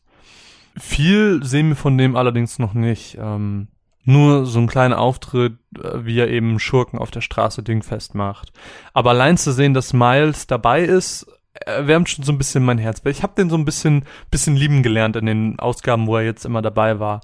Viel 0.77 1.41
sehen 1.43 1.69
wir 1.69 1.75
von 1.77 1.97
dem 1.97 2.17
allerdings 2.17 2.59
noch 2.59 2.73
nicht. 2.73 3.17
Ähm, 3.19 3.69
nur 4.03 4.45
so 4.45 4.59
ein 4.59 4.67
kleiner 4.67 4.99
Auftritt, 4.99 5.53
äh, 5.77 6.05
wie 6.05 6.19
er 6.19 6.29
eben 6.29 6.59
Schurken 6.59 6.99
auf 6.99 7.11
der 7.11 7.21
Straße 7.21 7.63
dingfest 7.63 8.15
macht. 8.15 8.51
Aber 8.93 9.11
allein 9.11 9.37
zu 9.37 9.51
sehen, 9.51 9.73
dass 9.73 9.93
Miles 9.93 10.47
dabei 10.47 10.83
ist, 10.83 11.27
erwärmt 11.53 12.09
schon 12.09 12.25
so 12.25 12.31
ein 12.31 12.37
bisschen 12.37 12.65
mein 12.65 12.77
Herz, 12.77 13.03
weil 13.03 13.11
ich 13.11 13.23
habe 13.23 13.35
den 13.37 13.49
so 13.49 13.55
ein 13.55 13.65
bisschen 13.65 14.05
bisschen 14.31 14.55
lieben 14.55 14.83
gelernt 14.83 15.15
in 15.15 15.25
den 15.25 15.59
Ausgaben, 15.59 16.07
wo 16.07 16.17
er 16.17 16.23
jetzt 16.23 16.45
immer 16.45 16.61
dabei 16.61 16.99
war. 16.99 17.21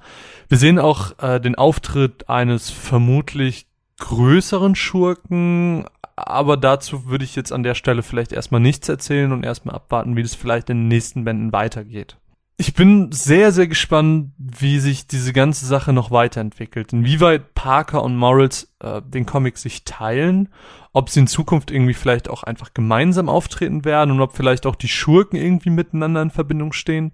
Wir 0.48 0.58
sehen 0.58 0.80
auch 0.80 1.18
äh, 1.20 1.40
den 1.40 1.56
Auftritt 1.56 2.30
eines 2.30 2.70
vermutlich 2.70 3.68
größeren 4.00 4.76
Schurken, 4.76 5.86
aber 6.16 6.58
dazu 6.58 7.08
würde 7.08 7.26
ich 7.26 7.36
jetzt 7.36 7.52
an 7.52 7.64
der 7.64 7.76
Stelle 7.76 8.04
vielleicht 8.04 8.32
erstmal 8.32 8.62
nichts 8.62 8.88
erzählen 8.88 9.32
und 9.32 9.44
erstmal 9.44 9.76
abwarten, 9.76 10.16
wie 10.16 10.24
das 10.24 10.36
vielleicht 10.36 10.70
in 10.70 10.78
den 10.78 10.88
nächsten 10.88 11.24
Bänden 11.24 11.52
weitergeht. 11.52 12.18
Ich 12.62 12.74
bin 12.74 13.14
sehr, 13.14 13.54
sehr 13.54 13.68
gespannt, 13.68 14.34
wie 14.38 14.80
sich 14.80 15.08
diese 15.08 15.32
ganze 15.32 15.66
Sache 15.66 15.94
noch 15.94 16.12
weiterentwickelt. 16.12 16.92
Inwieweit 16.92 17.54
Parker 17.54 18.04
und 18.04 18.18
Morals 18.18 18.70
äh, 18.82 19.02
den 19.02 19.26
Comic 19.26 19.58
sich 19.58 19.86
teilen, 19.86 20.50
ob 20.92 21.10
sie 21.10 21.22
in 21.22 21.28
Zukunft 21.28 21.72
irgendwie 21.72 21.94
vielleicht 21.94 22.30
auch 22.30 22.44
einfach 22.44 22.74
gemeinsam 22.74 23.30
auftreten 23.30 23.86
werden 23.86 24.12
und 24.12 24.20
ob 24.20 24.36
vielleicht 24.36 24.66
auch 24.66 24.76
die 24.76 24.90
Schurken 24.90 25.40
irgendwie 25.40 25.70
miteinander 25.70 26.22
in 26.22 26.32
Verbindung 26.32 26.74
stehen. 26.74 27.14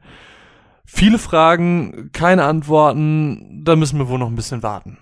Viele 0.84 1.20
Fragen, 1.20 2.10
keine 2.12 2.46
Antworten, 2.46 3.62
da 3.64 3.76
müssen 3.76 4.00
wir 4.00 4.10
wohl 4.10 4.18
noch 4.18 4.30
ein 4.30 4.36
bisschen 4.36 4.64
warten. 4.64 4.98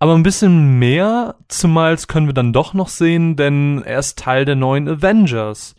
Aber 0.00 0.16
ein 0.16 0.24
bisschen 0.24 0.80
mehr 0.80 1.36
zumals 1.46 2.08
können 2.08 2.26
wir 2.26 2.34
dann 2.34 2.52
doch 2.52 2.74
noch 2.74 2.88
sehen, 2.88 3.36
denn 3.36 3.84
er 3.84 4.00
ist 4.00 4.18
Teil 4.18 4.44
der 4.44 4.56
neuen 4.56 4.88
Avengers. 4.88 5.76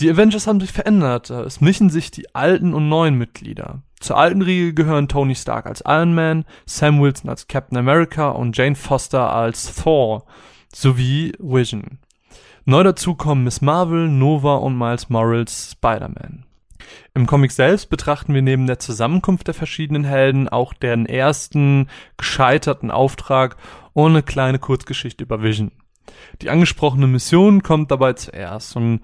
Die 0.00 0.10
Avengers 0.10 0.46
haben 0.46 0.60
sich 0.60 0.72
verändert. 0.72 1.30
Es 1.30 1.60
mischen 1.60 1.90
sich 1.90 2.10
die 2.10 2.34
alten 2.34 2.74
und 2.74 2.88
neuen 2.88 3.16
Mitglieder. 3.16 3.82
Zur 4.00 4.18
alten 4.18 4.42
Riege 4.42 4.74
gehören 4.74 5.08
Tony 5.08 5.34
Stark 5.34 5.66
als 5.66 5.82
Iron 5.86 6.14
Man, 6.14 6.44
Sam 6.66 7.00
Wilson 7.00 7.30
als 7.30 7.46
Captain 7.46 7.78
America 7.78 8.30
und 8.30 8.56
Jane 8.56 8.74
Foster 8.74 9.32
als 9.32 9.76
Thor 9.76 10.24
sowie 10.74 11.32
Vision. 11.38 11.98
Neu 12.64 12.82
dazu 12.82 13.14
kommen 13.14 13.44
Miss 13.44 13.60
Marvel, 13.60 14.08
Nova 14.08 14.56
und 14.56 14.76
Miles 14.76 15.08
Morales 15.08 15.72
Spider-Man. 15.72 16.44
Im 17.14 17.26
Comic 17.26 17.52
selbst 17.52 17.90
betrachten 17.90 18.34
wir 18.34 18.42
neben 18.42 18.66
der 18.66 18.78
Zusammenkunft 18.78 19.46
der 19.46 19.54
verschiedenen 19.54 20.04
Helden 20.04 20.48
auch 20.48 20.72
deren 20.72 21.06
ersten 21.06 21.88
gescheiterten 22.16 22.90
Auftrag 22.90 23.56
und 23.92 24.12
eine 24.12 24.22
kleine 24.22 24.58
Kurzgeschichte 24.58 25.24
über 25.24 25.42
Vision. 25.42 25.72
Die 26.40 26.50
angesprochene 26.50 27.06
Mission 27.06 27.62
kommt 27.62 27.90
dabei 27.90 28.14
zuerst 28.14 28.76
und 28.76 29.00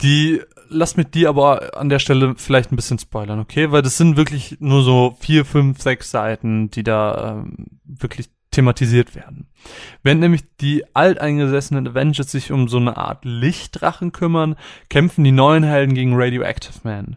die 0.00 0.42
lass 0.68 0.96
mit 0.96 1.14
die 1.14 1.26
aber 1.26 1.76
an 1.76 1.88
der 1.88 1.98
Stelle 1.98 2.34
vielleicht 2.36 2.72
ein 2.72 2.76
bisschen 2.76 2.98
spoilern, 2.98 3.40
okay? 3.40 3.70
Weil 3.70 3.82
das 3.82 3.96
sind 3.96 4.16
wirklich 4.16 4.56
nur 4.60 4.82
so 4.82 5.16
vier, 5.20 5.44
fünf, 5.44 5.80
sechs 5.80 6.10
Seiten, 6.10 6.70
die 6.70 6.82
da 6.82 7.42
ähm, 7.44 7.66
wirklich 7.84 8.28
thematisiert 8.50 9.14
werden. 9.14 9.48
Während 10.02 10.20
nämlich 10.20 10.42
die 10.60 10.84
alteingesessenen 10.94 11.88
Avengers 11.88 12.30
sich 12.30 12.52
um 12.52 12.68
so 12.68 12.76
eine 12.76 12.96
Art 12.96 13.24
Lichtdrachen 13.24 14.12
kümmern, 14.12 14.56
kämpfen 14.88 15.24
die 15.24 15.32
neuen 15.32 15.64
Helden 15.64 15.94
gegen 15.94 16.14
Radioactive 16.14 16.80
Man. 16.84 17.16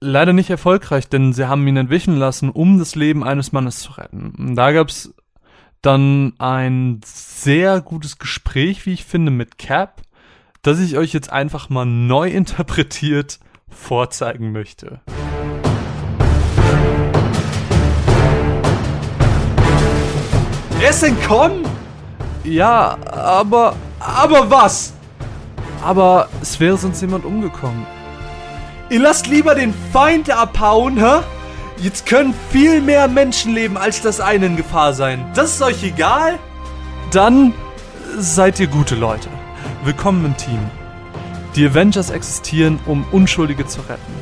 Leider 0.00 0.32
nicht 0.32 0.50
erfolgreich, 0.50 1.08
denn 1.08 1.32
sie 1.32 1.48
haben 1.48 1.66
ihn 1.66 1.76
entwischen 1.76 2.16
lassen, 2.16 2.50
um 2.50 2.78
das 2.78 2.94
Leben 2.94 3.22
eines 3.22 3.52
Mannes 3.52 3.80
zu 3.80 3.92
retten. 3.92 4.34
Und 4.36 4.56
da 4.56 4.72
gab's 4.72 5.14
dann 5.82 6.34
ein 6.38 7.00
sehr 7.04 7.80
gutes 7.80 8.18
Gespräch, 8.18 8.84
wie 8.86 8.92
ich 8.92 9.04
finde, 9.04 9.30
mit 9.30 9.56
Cap, 9.56 10.02
das 10.62 10.78
ich 10.78 10.98
euch 10.98 11.12
jetzt 11.12 11.32
einfach 11.32 11.68
mal 11.70 11.86
neu 11.86 12.28
interpretiert 12.30 13.38
vorzeigen 13.68 14.52
möchte. 14.52 15.00
Ist 20.88 21.02
entkommen? 21.02 21.64
Ja, 22.42 22.96
aber. 23.06 23.76
Aber 24.00 24.50
was? 24.50 24.94
Aber 25.84 26.28
es 26.40 26.58
wäre 26.58 26.76
sonst 26.78 27.00
jemand 27.02 27.24
umgekommen. 27.24 27.86
Ihr 28.88 29.00
lasst 29.00 29.26
lieber 29.26 29.54
den 29.54 29.74
Feind 29.92 30.30
abhauen, 30.30 30.96
hä? 30.96 31.20
Jetzt 31.76 32.06
können 32.06 32.34
viel 32.50 32.80
mehr 32.80 33.08
Menschenleben 33.08 33.76
als 33.76 34.02
das 34.02 34.20
eine 34.20 34.46
in 34.46 34.56
Gefahr 34.56 34.94
sein. 34.94 35.24
Das 35.34 35.54
ist 35.54 35.62
euch 35.62 35.84
egal? 35.84 36.38
Dann 37.12 37.54
seid 38.18 38.58
ihr 38.58 38.66
gute 38.66 38.94
Leute. 38.94 39.28
Willkommen 39.84 40.24
im 40.24 40.36
Team. 40.36 40.58
Die 41.56 41.66
Avengers 41.66 42.10
existieren, 42.10 42.78
um 42.86 43.04
Unschuldige 43.12 43.66
zu 43.66 43.80
retten. 43.80 44.12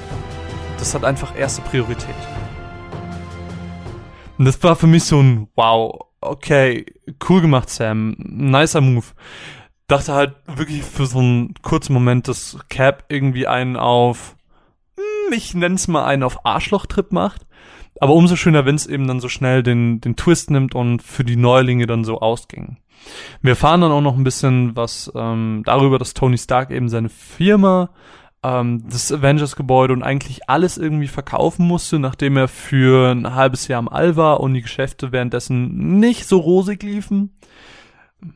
Das 0.78 0.94
hat 0.94 1.04
einfach 1.04 1.36
erste 1.36 1.62
Priorität. 1.62 2.14
Und 4.38 4.44
das 4.44 4.62
war 4.62 4.76
für 4.76 4.86
mich 4.86 5.04
so 5.04 5.20
ein 5.20 5.48
Wow, 5.56 6.06
okay, 6.20 6.86
cool 7.28 7.40
gemacht, 7.40 7.70
Sam. 7.70 8.14
Nicer 8.18 8.80
Move. 8.80 9.06
Dachte 9.88 10.14
halt 10.14 10.36
wirklich 10.46 10.82
für 10.82 11.06
so 11.06 11.18
einen 11.18 11.54
kurzen 11.62 11.92
Moment, 11.92 12.28
dass 12.28 12.56
Cap 12.68 13.04
irgendwie 13.08 13.46
einen 13.46 13.76
auf, 13.76 14.36
hm, 14.96 15.32
ich 15.32 15.54
nenn's 15.54 15.88
mal 15.88 16.04
einen 16.04 16.22
auf 16.22 16.44
Arschloch-Trip 16.46 17.12
macht. 17.12 17.46
Aber 18.00 18.14
umso 18.14 18.36
schöner, 18.36 18.64
wenn 18.64 18.76
es 18.76 18.86
eben 18.86 19.08
dann 19.08 19.20
so 19.20 19.28
schnell 19.28 19.62
den, 19.62 20.00
den 20.00 20.14
Twist 20.14 20.50
nimmt 20.50 20.74
und 20.74 21.02
für 21.02 21.24
die 21.24 21.36
Neulinge 21.36 21.86
dann 21.86 22.04
so 22.04 22.20
ausging. 22.20 22.76
Wir 23.42 23.50
erfahren 23.50 23.80
dann 23.80 23.92
auch 23.92 24.00
noch 24.00 24.16
ein 24.16 24.24
bisschen 24.24 24.76
was 24.76 25.10
ähm, 25.14 25.62
darüber, 25.64 25.98
dass 25.98 26.14
Tony 26.14 26.38
Stark 26.38 26.70
eben 26.70 26.88
seine 26.88 27.08
Firma, 27.08 27.90
ähm, 28.42 28.84
das 28.88 29.12
Avengers-Gebäude 29.12 29.92
und 29.92 30.02
eigentlich 30.02 30.48
alles 30.48 30.78
irgendwie 30.78 31.08
verkaufen 31.08 31.66
musste, 31.66 31.98
nachdem 31.98 32.36
er 32.36 32.48
für 32.48 33.10
ein 33.12 33.34
halbes 33.34 33.68
Jahr 33.68 33.78
am 33.78 33.88
All 33.88 34.16
war 34.16 34.40
und 34.40 34.54
die 34.54 34.62
Geschäfte 34.62 35.12
währenddessen 35.12 35.98
nicht 35.98 36.26
so 36.26 36.38
rosig 36.38 36.82
liefen. 36.82 37.34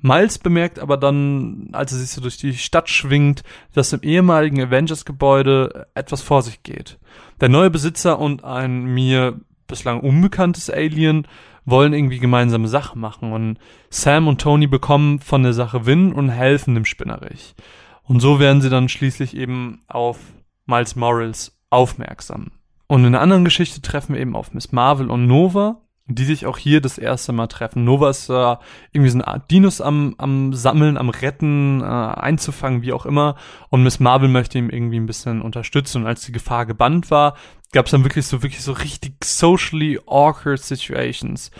Miles 0.01 0.39
bemerkt 0.39 0.79
aber 0.79 0.97
dann, 0.97 1.69
als 1.73 1.93
er 1.93 1.99
sich 1.99 2.11
so 2.11 2.21
durch 2.21 2.37
die 2.37 2.55
Stadt 2.55 2.89
schwingt, 2.89 3.43
dass 3.75 3.93
im 3.93 4.03
ehemaligen 4.03 4.61
Avengers-Gebäude 4.61 5.89
etwas 5.95 6.23
vor 6.23 6.43
sich 6.43 6.63
geht. 6.63 6.99
Der 7.41 7.49
neue 7.49 7.71
Besitzer 7.71 8.19
und 8.21 8.45
ein 8.45 8.85
mir 8.85 9.41
bislang 9.67 10.01
unbekanntes 10.01 10.71
Alien 10.71 11.27
wollen 11.65 11.93
irgendwie 11.93 12.19
gemeinsame 12.19 12.69
Sachen 12.69 13.01
machen 13.01 13.33
und 13.33 13.59
Sam 13.91 14.29
und 14.29 14.41
Tony 14.41 14.67
bekommen 14.67 15.21
von 15.21 15.43
der 15.43 15.53
Sache 15.53 15.87
Wind 15.87 16.15
und 16.15 16.29
helfen 16.29 16.75
dem 16.75 16.85
Spinnerich. 16.85 17.55
Und 18.03 18.21
so 18.21 18.41
werden 18.41 18.61
sie 18.61 18.71
dann 18.71 18.89
schließlich 18.89 19.37
eben 19.37 19.81
auf 19.87 20.19
Miles 20.67 20.97
Morales 20.97 21.59
aufmerksam. 21.71 22.53
Und 22.89 23.01
in 23.01 23.07
einer 23.07 23.21
anderen 23.21 23.45
Geschichte 23.45 23.81
treffen 23.81 24.15
wir 24.15 24.21
eben 24.21 24.37
auf 24.37 24.53
Miss 24.53 24.73
Marvel 24.73 25.11
und 25.11 25.27
Nova, 25.27 25.81
die 26.15 26.25
sich 26.25 26.47
auch 26.47 26.59
hier 26.59 26.81
das 26.81 26.99
erste 26.99 27.33
Mal 27.33 27.47
treffen. 27.47 27.85
Nova 27.85 28.11
ist 28.11 28.29
äh, 28.29 28.57
irgendwie 28.93 29.11
so 29.11 29.19
eine 29.19 29.27
Art 29.27 29.51
Dinos 29.51 29.81
am, 29.81 30.15
am 30.19 30.53
Sammeln, 30.55 30.97
am 30.97 31.09
Retten, 31.09 31.81
äh, 31.81 31.85
einzufangen, 31.85 32.83
wie 32.83 32.93
auch 32.93 33.07
immer. 33.07 33.37
Und 33.71 33.83
Miss 33.83 34.01
Marvel 34.01 34.29
möchte 34.29 34.59
ihm 34.59 34.71
irgendwie 34.71 34.99
ein 34.99 35.07
bisschen 35.07 35.43
unterstützen. 35.43 36.03
Und 36.03 36.09
als 36.09 36.23
die 36.23 36.33
Gefahr 36.33 36.67
gebannt 36.67 37.11
war, 37.11 37.37
gab 37.73 37.87
es 37.87 37.93
dann 37.93 38.05
wirklich 38.05 38.27
so, 38.27 38.43
wirklich 38.43 38.63
so 38.63 38.73
richtig 38.73 39.25
socially 39.25 39.99
awkward 40.07 40.61
situations. 40.61 41.51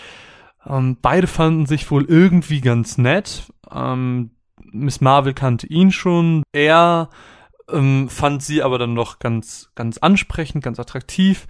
Ähm, 0.67 0.99
beide 1.01 1.27
fanden 1.27 1.67
sich 1.67 1.91
wohl 1.91 2.05
irgendwie 2.05 2.61
ganz 2.61 2.99
nett. 2.99 3.53
Ähm, 3.71 4.31
Miss 4.73 5.01
Marvel 5.01 5.35
kannte 5.35 5.67
ihn 5.67 5.93
schon. 5.93 6.43
Er 6.53 7.11
ähm, 7.71 8.09
fand 8.09 8.43
sie 8.43 8.63
aber 8.63 8.79
dann 8.79 8.95
noch 8.95 9.19
ganz, 9.19 9.71
ganz 9.75 9.99
ansprechend, 9.99 10.63
ganz 10.63 10.79
attraktiv. 10.79 11.47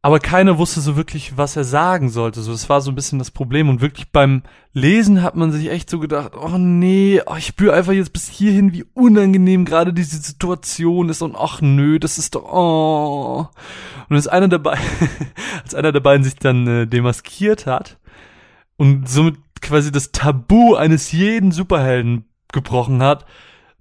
Aber 0.00 0.20
keiner 0.20 0.58
wusste 0.58 0.80
so 0.80 0.96
wirklich, 0.96 1.36
was 1.36 1.56
er 1.56 1.64
sagen 1.64 2.08
sollte. 2.08 2.40
So, 2.42 2.52
das 2.52 2.68
war 2.68 2.80
so 2.80 2.92
ein 2.92 2.94
bisschen 2.94 3.18
das 3.18 3.32
Problem. 3.32 3.68
Und 3.68 3.80
wirklich 3.80 4.12
beim 4.12 4.42
Lesen 4.72 5.22
hat 5.22 5.34
man 5.34 5.50
sich 5.50 5.70
echt 5.70 5.90
so 5.90 5.98
gedacht, 5.98 6.32
oh 6.40 6.56
nee, 6.56 7.20
oh, 7.26 7.34
ich 7.36 7.46
spüre 7.46 7.74
einfach 7.74 7.92
jetzt 7.92 8.12
bis 8.12 8.28
hierhin, 8.28 8.72
wie 8.72 8.84
unangenehm 8.94 9.64
gerade 9.64 9.92
diese 9.92 10.18
Situation 10.18 11.08
ist. 11.08 11.20
Und 11.20 11.34
ach 11.36 11.60
nö, 11.62 11.98
das 11.98 12.16
ist 12.16 12.36
doch, 12.36 12.44
oh. 12.44 13.48
Und 14.08 14.16
als 14.16 14.28
einer 14.28 14.46
dabei, 14.48 14.78
als 15.64 15.74
einer 15.74 15.90
der 15.90 16.00
beiden 16.00 16.22
sich 16.22 16.36
dann 16.36 16.66
äh, 16.68 16.86
demaskiert 16.86 17.66
hat 17.66 17.98
und 18.76 19.08
somit 19.08 19.36
quasi 19.60 19.90
das 19.90 20.12
Tabu 20.12 20.76
eines 20.76 21.10
jeden 21.10 21.50
Superhelden 21.50 22.24
gebrochen 22.52 23.02
hat, 23.02 23.26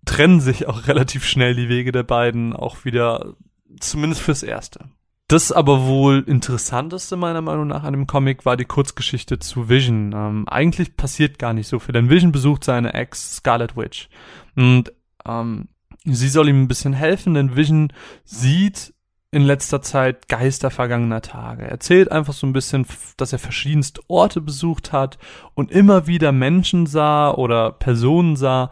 trennen 0.06 0.42
sich 0.42 0.68
auch 0.68 0.88
relativ 0.88 1.26
schnell 1.26 1.56
die 1.56 1.70
Wege 1.70 1.92
der 1.92 2.04
beiden 2.04 2.54
auch 2.54 2.86
wieder, 2.86 3.36
zumindest 3.80 4.24
fürs 4.24 4.42
Erste. 4.42 4.90
Das 5.28 5.52
aber 5.52 5.86
wohl 5.86 6.24
interessanteste 6.26 7.18
meiner 7.18 7.42
Meinung 7.42 7.68
nach 7.68 7.84
an 7.84 7.92
dem 7.92 8.08
Comic 8.08 8.46
war 8.46 8.56
die 8.56 8.64
Kurzgeschichte 8.64 9.40
zu 9.40 9.68
Vision. 9.68 10.14
Ähm, 10.16 10.48
eigentlich 10.48 10.96
passiert 10.96 11.38
gar 11.38 11.54
nicht 11.54 11.68
so 11.68 11.80
viel, 11.80 11.92
denn 11.92 12.10
Vision 12.10 12.32
besucht 12.32 12.64
seine 12.64 12.94
Ex 12.94 13.36
Scarlet 13.38 13.76
Witch 13.76 14.08
und 14.56 14.94
ähm, 15.26 15.68
sie 16.06 16.30
soll 16.30 16.48
ihm 16.48 16.64
ein 16.64 16.68
bisschen 16.70 16.94
helfen, 16.94 17.34
denn 17.34 17.58
Vision 17.58 17.92
sieht 18.24 18.94
in 19.32 19.44
letzter 19.44 19.82
Zeit 19.82 20.30
Geister 20.30 20.72
vergangener 20.72 21.22
Tage. 21.22 21.64
Er 21.64 21.72
erzählt 21.72 22.10
einfach 22.10 22.34
so 22.34 22.48
ein 22.48 22.54
bisschen, 22.54 22.86
dass 23.18 23.34
er 23.34 23.40
verschiedenste 23.40 24.02
Orte 24.08 24.40
besucht 24.40 24.94
hat 24.94 25.18
und 25.54 25.72
immer 25.72 26.08
wieder 26.08 26.32
Menschen 26.32 26.86
sah 26.86 27.32
oder 27.32 27.74
Personen 27.74 28.38
sah, 28.38 28.72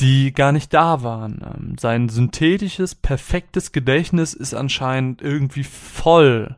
die 0.00 0.32
gar 0.32 0.52
nicht 0.52 0.72
da 0.72 1.02
waren. 1.02 1.40
Ähm, 1.44 1.76
sein 1.78 2.08
synthetisches, 2.08 2.94
perfektes 2.94 3.72
Gedächtnis 3.72 4.34
ist 4.34 4.54
anscheinend 4.54 5.22
irgendwie 5.22 5.64
voll. 5.64 6.56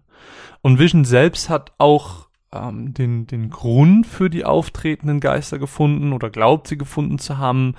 Und 0.63 0.79
Vision 0.79 1.05
selbst 1.05 1.49
hat 1.49 1.73
auch 1.79 2.29
ähm, 2.53 2.93
den, 2.93 3.27
den 3.27 3.51
Grund 3.51 4.07
für 4.07 4.29
die 4.29 4.45
auftretenden 4.45 5.21
Geister 5.21 5.59
gefunden 5.59 6.13
oder 6.13 6.31
glaubt 6.31 6.69
sie 6.69 6.77
gefunden 6.77 7.19
zu 7.19 7.39
haben. 7.39 7.75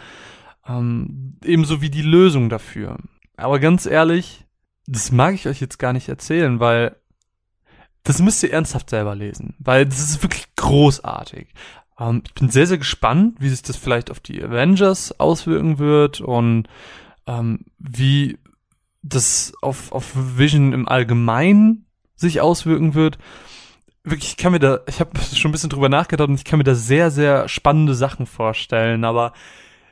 Ähm, 0.68 1.38
ebenso 1.44 1.82
wie 1.82 1.90
die 1.90 2.02
Lösung 2.02 2.50
dafür. 2.50 2.98
Aber 3.38 3.60
ganz 3.60 3.86
ehrlich, 3.86 4.46
das 4.88 5.12
mag 5.12 5.36
ich 5.36 5.48
euch 5.48 5.62
jetzt 5.62 5.78
gar 5.78 5.94
nicht 5.94 6.10
erzählen, 6.10 6.60
weil 6.60 6.96
das 8.04 8.20
müsst 8.20 8.42
ihr 8.44 8.52
ernsthaft 8.52 8.90
selber 8.90 9.16
lesen, 9.16 9.56
weil 9.60 9.86
das 9.86 10.00
ist 10.00 10.24
wirklich 10.24 10.48
großartig. 10.56 11.50
Ähm, 12.00 12.24
ich 12.26 12.34
bin 12.34 12.50
sehr, 12.50 12.68
sehr 12.68 12.78
gespannt, 12.78 13.38
wie 13.40 13.50
sich 13.50 13.62
das 13.62 13.78
vielleicht 13.78 14.12
auf 14.12 14.20
die 14.20 14.44
Avengers 14.44 15.20
auswirken 15.20 15.80
wird 15.80 16.22
und 16.22 16.68
ähm, 17.28 17.66
wie 17.78 18.40
das 19.04 19.54
auf, 19.62 19.92
auf 19.92 20.12
Vision 20.16 20.74
im 20.74 20.88
Allgemeinen 20.88 21.86
sich 22.16 22.42
auswirken 22.42 22.94
wird. 22.94 23.18
Wirklich, 24.04 24.30
ich 24.30 24.38
kann 24.38 24.52
mir 24.52 24.60
da, 24.60 24.80
ich 24.88 25.00
habe 25.00 25.12
schon 25.36 25.50
ein 25.50 25.52
bisschen 25.52 25.70
drüber 25.70 25.90
nachgedacht 25.90 26.30
und 26.30 26.36
ich 26.36 26.46
kann 26.46 26.58
mir 26.58 26.64
da 26.64 26.76
sehr, 26.76 27.12
sehr 27.12 27.48
spannende 27.50 27.96
Sachen 27.96 28.26
vorstellen, 28.26 29.04
aber 29.04 29.34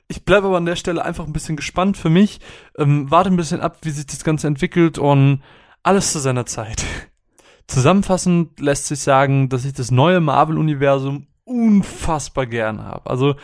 ich 0.08 0.26
bleibe 0.26 0.47
aber 0.47 0.58
an 0.58 0.66
der 0.66 0.76
Stelle 0.76 1.06
einfach 1.06 1.28
ein 1.28 1.34
bisschen 1.34 1.56
gespannt 1.56 1.95
für 1.95 2.10
mich. 2.10 2.39
Ähm, 2.78 3.12
warte 3.12 3.30
ein 3.30 3.38
bisschen 3.38 3.62
ab, 3.62 3.78
wie 3.84 3.91
sich 3.91 4.08
das 4.08 4.24
Ganze 4.24 4.47
entwickelt 4.47 4.97
und 4.97 5.43
alles 5.84 6.12
zu 6.12 6.20
seiner 6.20 6.47
Zeit. 6.47 6.84
Zusammenfassend 7.68 8.60
lässt 8.60 8.88
sich 8.88 9.00
sagen, 9.00 9.50
dass 9.50 9.66
ich 9.66 9.74
das 9.74 9.91
neue 9.91 10.20
Marvel-Universum 10.20 11.28
unfassbar 11.50 12.45
gern 12.45 12.84
habe. 12.84 13.10
Also 13.10 13.36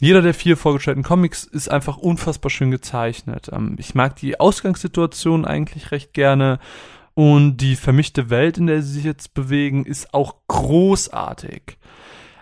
jeder 0.00 0.22
der 0.22 0.32
vier 0.32 0.56
vorgestellten 0.56 1.02
Comics 1.02 1.44
ist 1.44 1.70
einfach 1.70 1.98
unfassbar 1.98 2.50
schön 2.50 2.70
gezeichnet. 2.70 3.50
Ähm, 3.52 3.76
ich 3.78 3.94
mag 3.94 4.16
die 4.16 4.40
Ausgangssituation 4.40 5.44
eigentlich 5.44 5.90
recht 5.90 6.14
gerne 6.14 6.58
und 7.14 7.58
die 7.58 7.76
vermischte 7.76 8.30
Welt, 8.30 8.56
in 8.56 8.66
der 8.66 8.82
sie 8.82 8.94
sich 8.94 9.04
jetzt 9.04 9.34
bewegen, 9.34 9.84
ist 9.84 10.14
auch 10.14 10.36
großartig. 10.48 11.76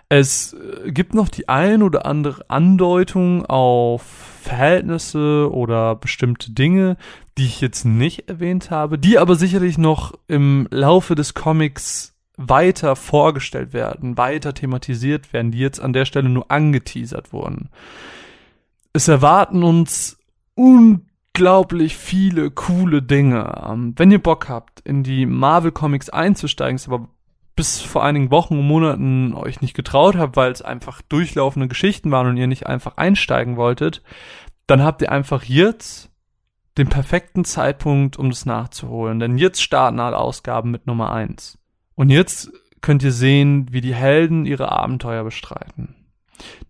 Es 0.07 0.53
äh, 0.53 0.91
gibt 0.91 1.13
noch 1.13 1.27
die 1.27 1.49
ein 1.49 1.83
oder 1.83 2.05
andere 2.05 2.49
Andeutung 2.49 3.45
auf 3.45 4.03
Verhältnisse 4.41 5.49
oder 5.51 5.95
bestimmte 5.95 6.51
Dinge, 6.51 6.97
die 7.37 7.45
ich 7.45 7.61
jetzt 7.61 7.83
nicht 7.83 8.29
erwähnt 8.29 8.71
habe, 8.71 8.97
die 8.97 9.19
aber 9.19 9.35
sicherlich 9.35 9.77
noch 9.77 10.13
im 10.27 10.67
Laufe 10.71 11.15
des 11.15 11.33
Comics 11.33 12.15
weiter 12.39 12.95
vorgestellt 12.95 13.73
werden, 13.73 14.17
weiter 14.17 14.53
thematisiert 14.53 15.33
werden, 15.33 15.51
die 15.51 15.59
jetzt 15.59 15.79
an 15.81 15.91
der 15.91 16.05
Stelle 16.05 16.29
nur 16.29 16.49
angeteasert 16.49 17.33
wurden. 17.33 17.69
Es 18.93 19.09
erwarten 19.09 19.61
uns 19.61 20.17
unglaublich 20.55 21.97
viele 21.97 22.49
coole 22.49 23.01
Dinge. 23.01 23.61
Ähm, 23.67 23.93
wenn 23.97 24.09
ihr 24.09 24.23
Bock 24.23 24.47
habt, 24.47 24.79
in 24.79 25.03
die 25.03 25.25
Marvel 25.25 25.73
Comics 25.73 26.09
einzusteigen, 26.09 26.77
ist 26.77 26.87
aber 26.87 27.09
bis 27.57 27.81
vor 27.81 28.05
einigen 28.05 28.31
Wochen 28.31 28.57
und 28.57 28.65
Monaten 28.65 29.33
euch 29.33 29.59
nicht 29.59 29.73
getraut 29.73 30.15
habt, 30.15 30.37
weil 30.37 30.53
es 30.53 30.61
einfach 30.61 31.01
durchlaufende 31.01 31.67
Geschichten 31.67 32.09
waren 32.09 32.27
und 32.27 32.37
ihr 32.37 32.47
nicht 32.47 32.67
einfach 32.67 32.95
einsteigen 32.95 33.57
wolltet, 33.57 34.01
dann 34.65 34.81
habt 34.81 35.01
ihr 35.01 35.11
einfach 35.11 35.43
jetzt 35.43 36.09
den 36.77 36.87
perfekten 36.87 37.43
Zeitpunkt, 37.43 38.15
um 38.15 38.29
das 38.29 38.45
nachzuholen. 38.45 39.19
Denn 39.19 39.37
jetzt 39.37 39.61
starten 39.61 39.99
alle 39.99 40.17
Ausgaben 40.17 40.71
mit 40.71 40.87
Nummer 40.87 41.11
eins. 41.11 41.58
Und 41.99 42.11
jetzt 42.11 42.49
könnt 42.79 43.03
ihr 43.03 43.11
sehen, 43.11 43.67
wie 43.71 43.81
die 43.81 43.93
Helden 43.93 44.45
ihre 44.45 44.71
Abenteuer 44.71 45.25
bestreiten. 45.25 45.95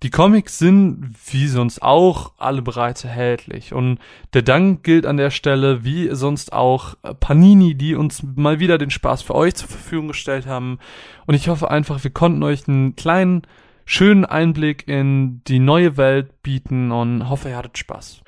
Die 0.02 0.10
Comics 0.10 0.58
sind, 0.58 1.14
wie 1.28 1.46
sonst 1.46 1.84
auch, 1.84 2.32
alle 2.40 2.64
bereits 2.64 3.04
erhältlich. 3.04 3.72
Und 3.72 4.00
der 4.34 4.42
Dank 4.42 4.82
gilt 4.82 5.06
an 5.06 5.18
der 5.18 5.30
Stelle, 5.30 5.84
wie 5.84 6.10
sonst 6.16 6.52
auch, 6.52 6.96
Panini, 7.20 7.76
die 7.76 7.94
uns 7.94 8.24
mal 8.24 8.60
wieder 8.60 8.80
den 8.80 8.90
Spaß 8.90 9.22
für 9.22 9.36
euch 9.36 9.54
zur 9.54 9.70
Verfügung 9.70 10.08
gestellt 10.08 10.48
haben. 10.48 10.80
Und 11.28 11.36
ich 11.36 11.48
hoffe 11.48 11.70
einfach, 11.70 12.04
wir 12.04 12.10
konnten 12.10 12.42
euch 12.42 12.68
einen 12.68 12.96
kleinen, 12.96 13.44
schönen 13.86 14.26
Einblick 14.26 14.88
in 14.88 15.44
die 15.44 15.60
neue 15.60 15.96
Welt 15.96 16.42
bieten 16.42 16.92
und 16.92 17.30
hoffe, 17.30 17.50
ihr 17.50 17.58
hattet 17.58 17.78
Spaß. 17.78 18.22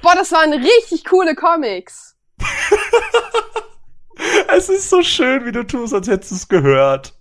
Boah, 0.00 0.14
das 0.14 0.30
waren 0.30 0.52
richtig 0.52 1.04
coole 1.04 1.34
Comics. 1.34 2.16
Es 4.50 4.68
ist 4.68 4.88
so 4.88 5.02
schön, 5.02 5.44
wie 5.44 5.52
du 5.52 5.62
tust, 5.62 5.92
als 5.92 6.08
hättest 6.08 6.30
du 6.30 6.34
es 6.36 6.48
gehört. 6.48 7.14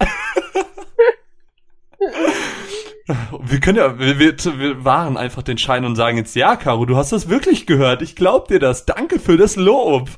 wir 3.39 3.59
können 3.59 3.77
ja, 3.77 3.99
wir, 3.99 4.17
wir, 4.17 4.37
wir 4.37 4.85
wahren 4.85 5.17
einfach 5.17 5.43
den 5.43 5.57
Schein 5.57 5.83
und 5.85 5.95
sagen 5.95 6.17
jetzt, 6.17 6.35
ja, 6.35 6.55
Caro, 6.55 6.85
du 6.85 6.95
hast 6.95 7.11
das 7.11 7.27
wirklich 7.29 7.67
gehört. 7.67 8.01
Ich 8.01 8.15
glaub 8.15 8.47
dir 8.47 8.59
das. 8.59 8.85
Danke 8.85 9.19
für 9.19 9.37
das 9.37 9.57
Lob. 9.57 10.09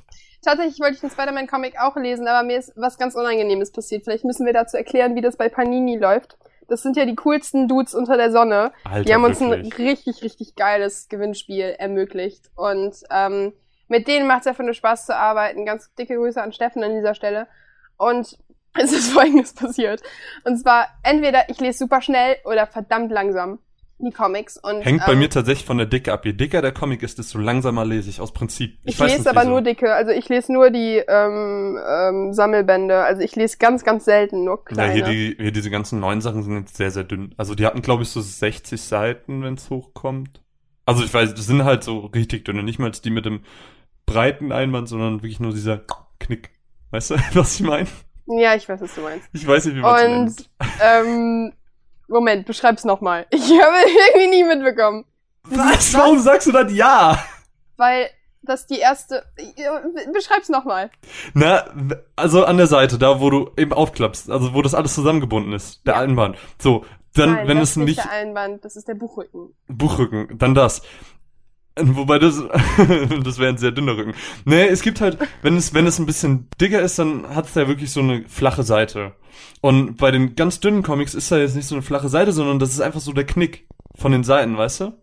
Tatsächlich 0.44 0.80
wollte 0.80 0.96
ich 0.96 1.02
den 1.02 1.10
Spider-Man-Comic 1.10 1.80
auch 1.80 1.96
lesen, 1.96 2.28
aber 2.28 2.46
mir 2.46 2.60
ist 2.60 2.74
was 2.76 2.98
ganz 2.98 3.16
Unangenehmes 3.16 3.72
passiert. 3.72 4.04
Vielleicht 4.04 4.24
müssen 4.24 4.46
wir 4.46 4.54
dazu 4.54 4.78
erklären, 4.78 5.16
wie 5.16 5.22
das 5.22 5.36
bei 5.36 5.50
Panini 5.50 5.98
läuft. 5.98 6.38
Das 6.68 6.84
sind 6.84 6.96
ja 6.96 7.06
die 7.06 7.16
coolsten 7.16 7.68
Dudes 7.68 7.96
unter 7.96 8.16
der 8.16 8.32
Sonne. 8.32 8.72
Alter, 8.84 9.04
die 9.04 9.14
haben 9.14 9.24
uns 9.24 9.42
ein 9.42 9.50
wirklich. 9.50 9.78
richtig, 9.78 10.24
richtig 10.24 10.56
geiles 10.56 11.10
Gewinnspiel 11.10 11.76
ermöglicht. 11.78 12.52
Und 12.56 12.96
ähm, 13.10 13.54
mit 13.90 14.08
denen 14.08 14.28
macht 14.28 14.42
es 14.42 14.48
einfach 14.48 14.64
nur 14.64 14.74
Spaß 14.74 15.06
zu 15.06 15.16
arbeiten. 15.16 15.66
Ganz 15.66 15.94
dicke 15.96 16.16
Grüße 16.16 16.42
an 16.42 16.54
Steffen 16.54 16.84
an 16.84 16.96
dieser 16.96 17.16
Stelle. 17.16 17.48
Und 17.98 18.38
es 18.80 18.94
ist 18.94 19.12
folgendes 19.12 19.54
passiert. 19.54 20.02
Und 20.46 20.58
zwar, 20.58 20.88
entweder 21.04 21.50
ich 21.50 21.60
lese 21.60 21.80
super 21.80 22.02
schnell 22.02 22.38
oder 22.46 22.68
verdammt 22.68 23.12
langsam 23.12 23.60
die 24.00 24.12
Comics. 24.12 24.58
Und, 24.58 24.82
Hängt 24.82 25.06
bei 25.06 25.14
ähm, 25.14 25.20
mir 25.20 25.30
tatsächlich 25.30 25.66
von 25.66 25.78
der 25.78 25.86
Dicke 25.86 26.14
ab. 26.14 26.26
Je 26.26 26.34
dicker 26.34 26.62
der 26.62 26.72
Comic 26.72 27.04
ist, 27.04 27.20
desto 27.20 27.38
langsamer 27.38 27.86
lese 27.86 28.10
ich 28.10 28.22
aus 28.22 28.32
Prinzip. 28.32 28.78
Ich, 28.84 29.00
weiß 29.00 29.08
lese 29.08 29.20
nicht, 29.20 29.28
aber 29.28 29.42
wieso. 29.42 29.50
nur 29.50 29.62
dicke, 29.62 29.94
also 29.94 30.12
ich 30.12 30.30
lese 30.30 30.54
nur 30.54 30.70
die 30.70 31.04
ähm, 31.06 31.78
ähm, 31.86 32.34
Sammelbände. 32.34 33.04
Also 33.04 33.22
ich 33.22 33.36
lese 33.36 33.58
ganz, 33.58 33.84
ganz 33.84 34.06
selten 34.06 34.46
nur 34.46 34.60
Ja, 34.70 34.76
kleine. 34.76 34.94
hier, 34.94 35.04
die, 35.04 35.36
hier 35.38 35.52
diese 35.52 35.70
ganzen 35.70 36.00
neuen 36.00 36.22
Sachen 36.22 36.44
sind 36.44 36.60
jetzt 36.60 36.78
sehr, 36.78 36.92
sehr 36.92 37.04
dünn. 37.04 37.36
Also 37.38 37.56
die 37.56 37.66
hatten, 37.66 37.82
glaube 37.82 38.04
ich, 38.04 38.10
so 38.10 38.22
60 38.22 38.82
Seiten, 38.82 39.44
wenn 39.44 39.56
es 39.56 39.70
hochkommt. 39.70 40.42
Also 40.86 41.04
ich 41.04 41.14
weiß, 41.14 41.36
das 41.36 41.46
sind 41.46 41.66
halt 41.66 41.84
so 41.84 42.00
richtig 42.00 42.46
dünne. 42.46 42.64
Nicht 42.64 42.80
mal 42.80 42.92
die 42.92 43.12
mit 43.12 43.26
dem 43.26 43.42
breiten 44.12 44.52
Einband, 44.52 44.88
sondern 44.90 45.16
wirklich 45.22 45.40
nur 45.40 45.52
dieser 45.52 45.82
Knick. 46.20 46.50
Weißt 46.92 47.12
du, 47.12 47.16
was 47.34 47.60
ich 47.60 47.66
meine? 47.66 47.88
ja, 48.28 48.56
ich 48.56 48.68
weiß, 48.70 48.82
was 48.82 48.96
du 48.96 49.02
meinst. 49.02 49.28
Ich 49.34 49.48
weiß 49.48 49.66
nicht, 49.66 49.76
wie 49.76 49.82
man 49.82 49.96
es 49.96 50.38
nennt. 50.38 50.50
Und 50.60 50.70
ähm, 50.82 51.54
Moment, 52.08 52.46
beschreib's 52.46 52.84
nochmal. 52.86 53.26
Ich 53.32 53.42
habe 53.42 53.76
irgendwie 54.16 54.28
nie 54.28 54.44
mitbekommen. 54.44 55.06
Was? 55.44 55.94
Warum 55.94 56.20
sagst 56.20 56.48
du 56.48 56.52
das 56.52 56.72
ja? 56.74 57.18
Weil 57.78 58.10
das 58.42 58.68
die 58.68 58.80
erste. 58.80 59.24
Beschreib's 60.14 60.50
nochmal. 60.50 60.92
Na, 61.34 61.66
also 62.16 62.46
an 62.46 62.58
der 62.58 62.68
Seite, 62.68 62.98
da 62.98 63.20
wo 63.20 63.30
du 63.30 63.52
eben 63.58 63.74
aufklappst, 63.74 64.30
also 64.30 64.54
wo 64.54 64.62
das 64.62 64.74
alles 64.76 64.94
zusammengebunden 64.96 65.54
ist, 65.54 65.86
der 65.88 65.96
Ja. 65.96 66.02
Einband. 66.02 66.38
So, 66.60 66.86
dann, 67.16 67.34
Nein, 67.34 67.48
wenn 67.48 67.58
das 67.58 67.72
es 67.72 67.78
ist 67.78 67.84
nicht 67.84 67.98
der 67.98 68.12
Einband, 68.12 68.64
das 68.64 68.76
ist 68.76 68.88
der 68.88 68.94
Buchrücken. 68.96 69.56
Buchrücken, 69.68 70.38
dann 70.38 70.54
das. 70.54 70.82
Wobei 71.82 72.20
das, 72.20 72.42
das 73.24 73.40
wäre 73.40 73.50
ein 73.50 73.58
sehr 73.58 73.72
dünner 73.72 73.98
Rücken. 73.98 74.14
Nee, 74.46 74.68
es 74.68 74.82
gibt 74.82 75.02
halt, 75.02 75.18
wenn 75.42 75.58
es, 75.58 75.74
wenn 75.74 75.88
es 75.88 76.00
ein 76.00 76.06
bisschen 76.06 76.48
dicker 76.60 76.82
ist, 76.82 77.00
dann 77.00 77.36
hat 77.36 77.46
es 77.46 77.56
ja 77.56 77.68
wirklich 77.68 77.92
so 77.92 78.00
eine 78.02 78.28
flache 78.28 78.64
Seite. 78.64 79.14
Und 79.62 79.98
bei 79.98 80.12
den 80.12 80.36
ganz 80.36 80.60
dünnen 80.60 80.84
Comics 80.84 81.14
ist 81.14 81.32
da 81.32 81.38
jetzt 81.38 81.56
nicht 81.56 81.68
so 81.68 81.76
eine 81.76 81.82
flache 81.82 82.10
Seite, 82.10 82.32
sondern 82.32 82.60
das 82.60 82.72
ist 82.72 82.82
einfach 82.82 83.02
so 83.02 83.12
der 83.14 83.26
Knick 83.26 83.68
von 83.96 84.12
den 84.12 84.24
Seiten, 84.24 84.58
weißt 84.58 84.82
du? 84.82 84.94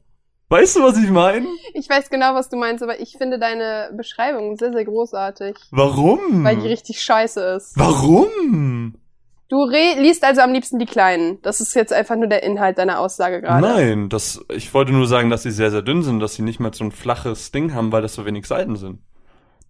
Weißt 0.49 0.77
du, 0.77 0.83
was 0.85 0.97
ich 0.97 1.11
meine? 1.11 1.47
Ich 1.75 1.89
weiß 1.89 2.09
genau, 2.09 2.35
was 2.35 2.49
du 2.49 2.57
meinst, 2.57 2.83
aber 2.83 3.01
ich 3.01 3.17
finde 3.19 3.39
deine 3.39 3.91
Beschreibung 3.97 4.57
sehr, 4.57 4.73
sehr 4.73 4.85
großartig. 4.85 5.57
Warum? 5.73 6.45
Weil 6.45 6.57
die 6.57 6.69
richtig 6.69 7.03
scheiße 7.03 7.41
ist. 7.57 7.73
Warum? 7.77 8.95
Du 9.49 9.65
liest 9.69 10.25
also 10.25 10.41
am 10.41 10.53
liebsten 10.53 10.79
die 10.79 10.87
kleinen. 10.87 11.41
Das 11.43 11.61
ist 11.61 11.75
jetzt 11.75 11.93
einfach 11.93 12.17
nur 12.17 12.27
der 12.27 12.43
Inhalt 12.43 12.79
deiner 12.79 12.99
Aussage 12.99 13.41
gerade. 13.41 13.65
Nein, 13.65 14.09
das, 14.09 14.45
ich 14.49 14.75
wollte 14.75 14.93
nur 14.93 15.07
sagen, 15.07 15.31
dass 15.31 15.45
sie 15.45 15.53
sehr, 15.53 15.71
sehr 15.71 15.83
dünn 15.83 16.03
sind, 16.03 16.19
dass 16.21 16.35
sie 16.35 16.43
nicht 16.43 16.59
mal 16.59 16.75
so 16.75 16.83
ein 16.85 16.91
flaches 16.93 17.53
Ding 17.53 17.73
haben, 17.73 17.93
weil 17.93 18.03
das 18.03 18.15
so 18.15 18.27
wenig 18.27 18.47
Seiten 18.47 18.77
sind. 18.77 19.01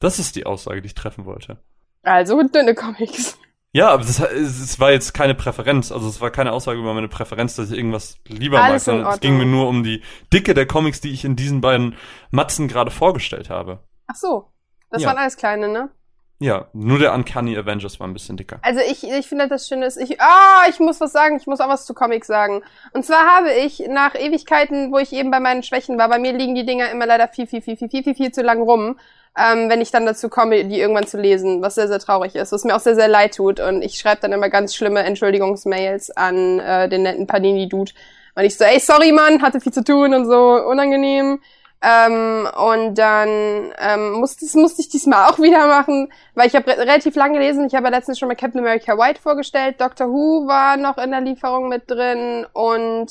Das 0.00 0.18
ist 0.18 0.36
die 0.36 0.46
Aussage, 0.46 0.80
die 0.80 0.86
ich 0.86 0.94
treffen 0.94 1.26
wollte. 1.26 1.58
Also 2.02 2.42
dünne 2.42 2.74
Comics. 2.74 3.38
Ja, 3.72 3.90
aber 3.90 4.04
das, 4.04 4.20
es 4.20 4.80
war 4.80 4.90
jetzt 4.92 5.12
keine 5.12 5.34
Präferenz. 5.34 5.92
Also 5.92 6.08
es 6.08 6.20
war 6.22 6.30
keine 6.30 6.52
Aussage 6.52 6.78
über 6.78 6.94
meine 6.94 7.08
Präferenz, 7.08 7.56
dass 7.56 7.70
ich 7.70 7.76
irgendwas 7.76 8.16
lieber 8.26 8.56
mag, 8.56 8.70
Alles 8.70 8.88
in 8.88 8.94
sondern 8.94 9.12
es 9.12 9.20
ging 9.20 9.36
mir 9.36 9.44
nur 9.44 9.68
um 9.68 9.82
die 9.82 10.02
Dicke 10.32 10.54
der 10.54 10.66
Comics, 10.66 11.02
die 11.02 11.10
ich 11.10 11.26
in 11.26 11.36
diesen 11.36 11.60
beiden 11.60 11.94
Matzen 12.30 12.68
gerade 12.68 12.90
vorgestellt 12.90 13.50
habe. 13.50 13.80
Ach 14.06 14.14
so. 14.14 14.46
Das 14.90 15.02
Ja. 15.02 15.08
waren 15.08 15.18
alles 15.18 15.36
kleine, 15.36 15.68
ne? 15.68 15.90
Ja, 16.38 16.66
nur 16.74 16.98
der 16.98 17.14
Uncanny 17.14 17.56
Avengers 17.56 17.98
war 17.98 18.06
ein 18.06 18.12
bisschen 18.12 18.36
dicker. 18.36 18.58
Also 18.60 18.80
ich, 18.80 19.08
ich 19.08 19.26
finde 19.26 19.48
das 19.48 19.68
Schöne 19.68 19.86
ist, 19.86 19.96
ich, 19.96 20.20
ah, 20.20 20.64
ich 20.68 20.78
muss 20.80 21.00
was 21.00 21.12
sagen, 21.12 21.36
ich 21.38 21.46
muss 21.46 21.60
auch 21.60 21.68
was 21.68 21.86
zu 21.86 21.94
Comics 21.94 22.26
sagen. 22.26 22.62
Und 22.92 23.06
zwar 23.06 23.24
habe 23.26 23.52
ich 23.54 23.84
nach 23.88 24.14
Ewigkeiten, 24.14 24.92
wo 24.92 24.98
ich 24.98 25.14
eben 25.14 25.30
bei 25.30 25.40
meinen 25.40 25.62
Schwächen 25.62 25.96
war, 25.96 26.10
bei 26.10 26.18
mir 26.18 26.32
liegen 26.34 26.54
die 26.54 26.66
Dinger 26.66 26.90
immer 26.90 27.06
leider 27.06 27.28
viel, 27.28 27.46
viel, 27.46 27.62
viel, 27.62 27.78
viel, 27.78 27.88
viel, 27.88 28.02
viel, 28.02 28.14
viel 28.14 28.32
zu 28.32 28.42
lang 28.42 28.60
rum, 28.60 28.98
ähm, 29.38 29.70
wenn 29.70 29.80
ich 29.80 29.90
dann 29.90 30.04
dazu 30.04 30.28
komme, 30.28 30.62
die 30.66 30.78
irgendwann 30.78 31.06
zu 31.06 31.18
lesen, 31.18 31.62
was 31.62 31.74
sehr, 31.74 31.88
sehr 31.88 32.00
traurig 32.00 32.34
ist, 32.34 32.52
was 32.52 32.64
mir 32.64 32.76
auch 32.76 32.80
sehr, 32.80 32.96
sehr 32.96 33.08
leid 33.08 33.36
tut. 33.36 33.58
Und 33.58 33.80
ich 33.80 33.98
schreibe 33.98 34.20
dann 34.20 34.32
immer 34.32 34.50
ganz 34.50 34.74
schlimme 34.74 35.04
Entschuldigungsmails 35.04 36.10
an 36.10 36.58
äh, 36.58 36.88
den 36.90 37.02
netten 37.02 37.26
Panini-Dude. 37.26 37.92
Und 38.34 38.44
ich 38.44 38.58
so, 38.58 38.64
ey, 38.64 38.78
sorry, 38.78 39.12
Mann, 39.12 39.40
hatte 39.40 39.60
viel 39.60 39.72
zu 39.72 39.82
tun 39.82 40.12
und 40.12 40.26
so, 40.26 40.62
unangenehm. 40.68 41.40
Ähm, 41.82 42.48
und 42.56 42.94
dann 42.94 43.72
ähm, 43.78 44.12
musste, 44.12 44.46
musste 44.58 44.80
ich 44.80 44.88
diesmal 44.88 45.30
auch 45.30 45.38
wieder 45.38 45.66
machen, 45.66 46.10
weil 46.34 46.46
ich 46.46 46.56
habe 46.56 46.68
re 46.68 46.78
relativ 46.78 47.14
lang 47.16 47.34
gelesen. 47.34 47.66
Ich 47.66 47.74
habe 47.74 47.84
ja 47.84 47.90
letztens 47.90 48.18
schon 48.18 48.28
mal 48.28 48.34
Captain 48.34 48.60
America 48.60 48.96
White 48.96 49.20
vorgestellt. 49.20 49.80
Doctor 49.80 50.08
Who 50.08 50.46
war 50.46 50.76
noch 50.76 50.98
in 50.98 51.10
der 51.10 51.20
Lieferung 51.20 51.68
mit 51.68 51.90
drin 51.90 52.46
und 52.52 53.10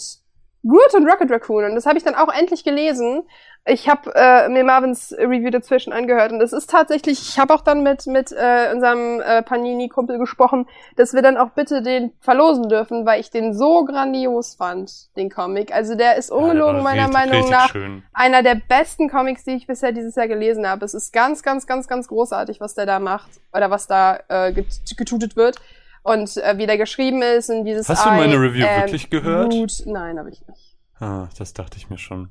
Groot 0.68 0.94
und 0.96 1.08
Rocket 1.08 1.32
Raccoon. 1.32 1.66
Und 1.66 1.76
das 1.76 1.86
habe 1.86 1.98
ich 1.98 2.04
dann 2.04 2.16
auch 2.16 2.34
endlich 2.34 2.64
gelesen. 2.64 3.24
Ich 3.68 3.90
habe 3.90 4.12
äh, 4.14 4.48
mir 4.48 4.64
Marvins 4.64 5.12
Review 5.18 5.50
dazwischen 5.50 5.92
angehört 5.92 6.32
und 6.32 6.40
es 6.40 6.54
ist 6.54 6.70
tatsächlich, 6.70 7.20
ich 7.30 7.40
habe 7.40 7.52
auch 7.52 7.62
dann 7.62 7.82
mit 7.82 8.06
mit 8.06 8.32
äh, 8.32 8.72
unserem 8.72 9.20
äh, 9.22 9.42
Panini-Kumpel 9.42 10.20
gesprochen, 10.20 10.68
dass 10.98 11.14
wir 11.16 11.24
dann 11.24 11.36
auch 11.36 11.50
bitte 11.50 11.82
den 11.82 12.12
verlosen 12.20 12.70
dürfen, 12.70 13.08
weil 13.08 13.20
ich 13.20 13.32
den 13.32 13.56
so 13.56 13.84
grandios 13.84 14.54
fand, 14.54 14.92
den 15.16 15.32
Comic. 15.32 15.74
Also 15.74 15.96
der 15.96 16.16
ist 16.16 16.30
ungelogen 16.30 16.76
Ja, 16.78 16.84
der 16.84 16.84
meiner 16.84 17.08
richtig, 17.08 17.32
Meinung 17.32 17.50
nach 17.50 17.70
schön. 17.72 18.04
einer 18.14 18.44
der 18.44 18.54
besten 18.54 19.10
Comics, 19.10 19.46
die 19.46 19.56
ich 19.56 19.66
bisher 19.66 19.92
dieses 19.92 20.14
Jahr 20.16 20.28
gelesen 20.28 20.68
habe. 20.68 20.86
Es 20.86 20.94
ist 20.94 21.12
ganz, 21.12 21.42
ganz, 21.42 21.66
ganz, 21.66 21.88
ganz 21.88 22.08
großartig, 22.08 22.60
was 22.62 22.76
der 22.76 22.86
da 22.86 23.00
macht 23.00 23.32
oder 23.52 23.72
was 23.72 23.88
da 23.88 24.20
äh, 24.28 24.54
get- 24.54 24.96
getutet 24.96 25.36
wird 25.36 25.56
und 26.04 26.38
äh, 26.38 26.60
wie 26.60 26.68
der 26.68 26.78
geschrieben 26.78 27.24
ist 27.24 27.50
und 27.50 27.66
dieses 27.66 27.90
Hast 27.90 28.06
du 28.06 28.10
meine 28.12 28.36
Review 28.36 28.64
wirklich 28.64 29.10
gehört? 29.10 29.50
Groot. 29.52 29.72
Nein, 29.88 30.20
habe 30.20 30.30
ich 30.30 30.48
nicht. 30.48 30.76
Ah, 31.00 31.30
das 31.40 31.54
dachte 31.56 31.78
ich 31.78 31.90
mir 31.90 31.98
schon. 31.98 32.30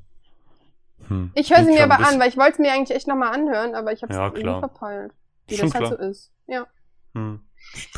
Hm. 1.07 1.31
Ich 1.35 1.51
höre 1.51 1.63
sie 1.63 1.71
mir 1.71 1.83
aber 1.83 2.05
an, 2.05 2.19
weil 2.19 2.29
ich 2.29 2.37
wollte 2.37 2.53
es 2.53 2.59
mir 2.59 2.71
eigentlich 2.71 2.95
echt 2.95 3.07
nochmal 3.07 3.33
anhören, 3.33 3.75
aber 3.75 3.91
ich 3.93 4.01
habe 4.01 4.11
es 4.11 4.17
Ja, 4.17 4.25
irgendwie 4.27 4.59
verpeilt. 4.59 5.11
Wie 5.47 5.57
Schon 5.57 5.67
das 5.67 5.75
halt 5.75 5.85
klar. 5.85 5.97
so 5.99 6.09
ist. 6.09 6.31
Ja. 6.47 6.65
Hm. 7.13 7.41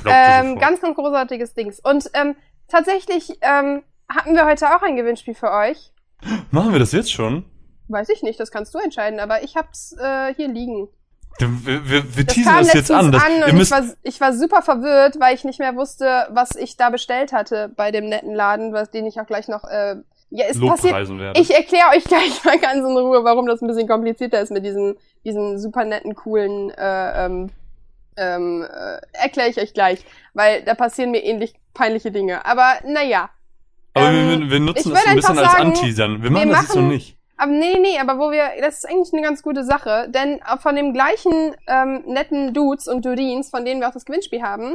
Glaub 0.01 0.13
Ähm, 0.15 0.59
ganz, 0.59 0.81
ganz 0.81 0.95
großartiges 0.95 1.53
Dings. 1.53 1.79
Und 1.79 2.09
ähm, 2.13 2.35
tatsächlich 2.67 3.37
ähm, 3.41 3.83
hatten 4.09 4.35
wir 4.35 4.45
heute 4.45 4.75
auch 4.75 4.81
ein 4.81 4.95
Gewinnspiel 4.95 5.35
für 5.35 5.51
euch. 5.51 5.91
Machen 6.51 6.71
wir 6.71 6.79
das 6.79 6.91
jetzt 6.91 7.11
schon? 7.11 7.45
Weiß 7.89 8.09
ich 8.09 8.21
nicht, 8.21 8.39
das 8.39 8.51
kannst 8.51 8.73
du 8.73 8.79
entscheiden, 8.79 9.19
aber 9.19 9.43
ich 9.43 9.55
hab's 9.55 9.95
äh, 9.97 10.33
hier 10.35 10.49
liegen. 10.49 10.89
Wir, 11.39 11.87
wir, 11.87 12.15
wir 12.17 12.23
Das 12.25 12.33
teasen 12.33 12.51
kam 12.51 12.63
das 12.63 12.73
jetzt 12.73 12.91
an. 12.91 13.11
Das, 13.11 13.23
an 13.23 13.43
und 13.43 13.61
ich 13.61 13.71
war, 13.71 13.83
ich 14.01 14.19
war 14.19 14.33
super 14.33 14.61
verwirrt, 14.61 15.19
weil 15.19 15.35
ich 15.35 15.43
nicht 15.43 15.59
mehr 15.59 15.75
wusste, 15.75 16.27
was 16.31 16.55
ich 16.55 16.77
da 16.77 16.89
bestellt 16.89 17.31
hatte 17.31 17.69
bei 17.75 17.91
dem 17.91 18.09
netten 18.09 18.33
Laden, 18.33 18.73
was 18.73 18.89
den 18.89 19.05
ich 19.05 19.21
auch 19.21 19.27
gleich 19.27 19.47
noch. 19.47 19.63
Äh, 19.63 19.97
ja, 20.29 20.45
es 20.49 20.59
passiert. 20.59 20.83
Lobpreisen 20.93 21.19
werden. 21.19 21.41
Ich 21.41 21.53
erkläre 21.53 21.89
euch 21.95 22.03
gleich 22.03 22.43
mal 22.45 22.59
ganz 22.59 22.77
in 22.79 22.97
Ruhe, 22.97 23.23
warum 23.23 23.45
das 23.47 23.61
ein 23.61 23.67
bisschen 23.67 23.87
komplizierter 23.87 24.41
ist 24.41 24.51
mit 24.51 24.65
diesen, 24.65 24.95
diesen 25.23 25.59
super 25.59 25.85
netten, 25.85 26.15
coolen. 26.15 26.69
Äh, 26.71 27.25
ähm, 27.25 27.49
ähm, 28.17 28.63
äh, 28.63 28.99
erkläre 29.13 29.49
ich 29.49 29.59
euch 29.59 29.73
gleich, 29.73 30.03
weil 30.33 30.63
da 30.63 30.73
passieren 30.73 31.11
mir 31.11 31.23
ähnlich 31.23 31.53
peinliche 31.73 32.11
Dinge. 32.11 32.45
Aber 32.45 32.79
naja. 32.85 33.29
Aber 33.93 34.09
ähm, 34.09 34.41
wir, 34.41 34.49
wir 34.51 34.59
nutzen 34.59 34.91
das 34.91 35.05
ein 35.05 35.15
bisschen 35.15 35.37
einfach 35.37 35.43
als 35.43 35.53
sagen, 35.53 35.67
Anteasern. 35.69 36.17
Wir 36.17 36.23
wir 36.23 36.31
machen 36.31 36.49
das 36.49 36.61
jetzt 36.61 36.69
noch 36.69 36.81
machen- 36.81 36.87
nicht. 36.89 37.17
Aber 37.39 37.51
nee, 37.51 37.77
nee, 37.79 37.99
aber 37.99 38.17
wo 38.17 38.31
wir, 38.31 38.49
das 38.59 38.77
ist 38.77 38.89
eigentlich 38.89 39.13
eine 39.13 39.21
ganz 39.21 39.43
gute 39.43 39.63
Sache, 39.63 40.09
denn 40.09 40.39
von 40.59 40.75
dem 40.75 40.91
gleichen 40.91 41.55
ähm, 41.67 42.01
netten 42.07 42.51
Dudes 42.51 42.87
und 42.87 43.05
Dudins, 43.05 43.51
von 43.51 43.63
denen 43.63 43.79
wir 43.79 43.87
auch 43.87 43.93
das 43.93 44.05
Gewinnspiel 44.05 44.41
haben, 44.41 44.73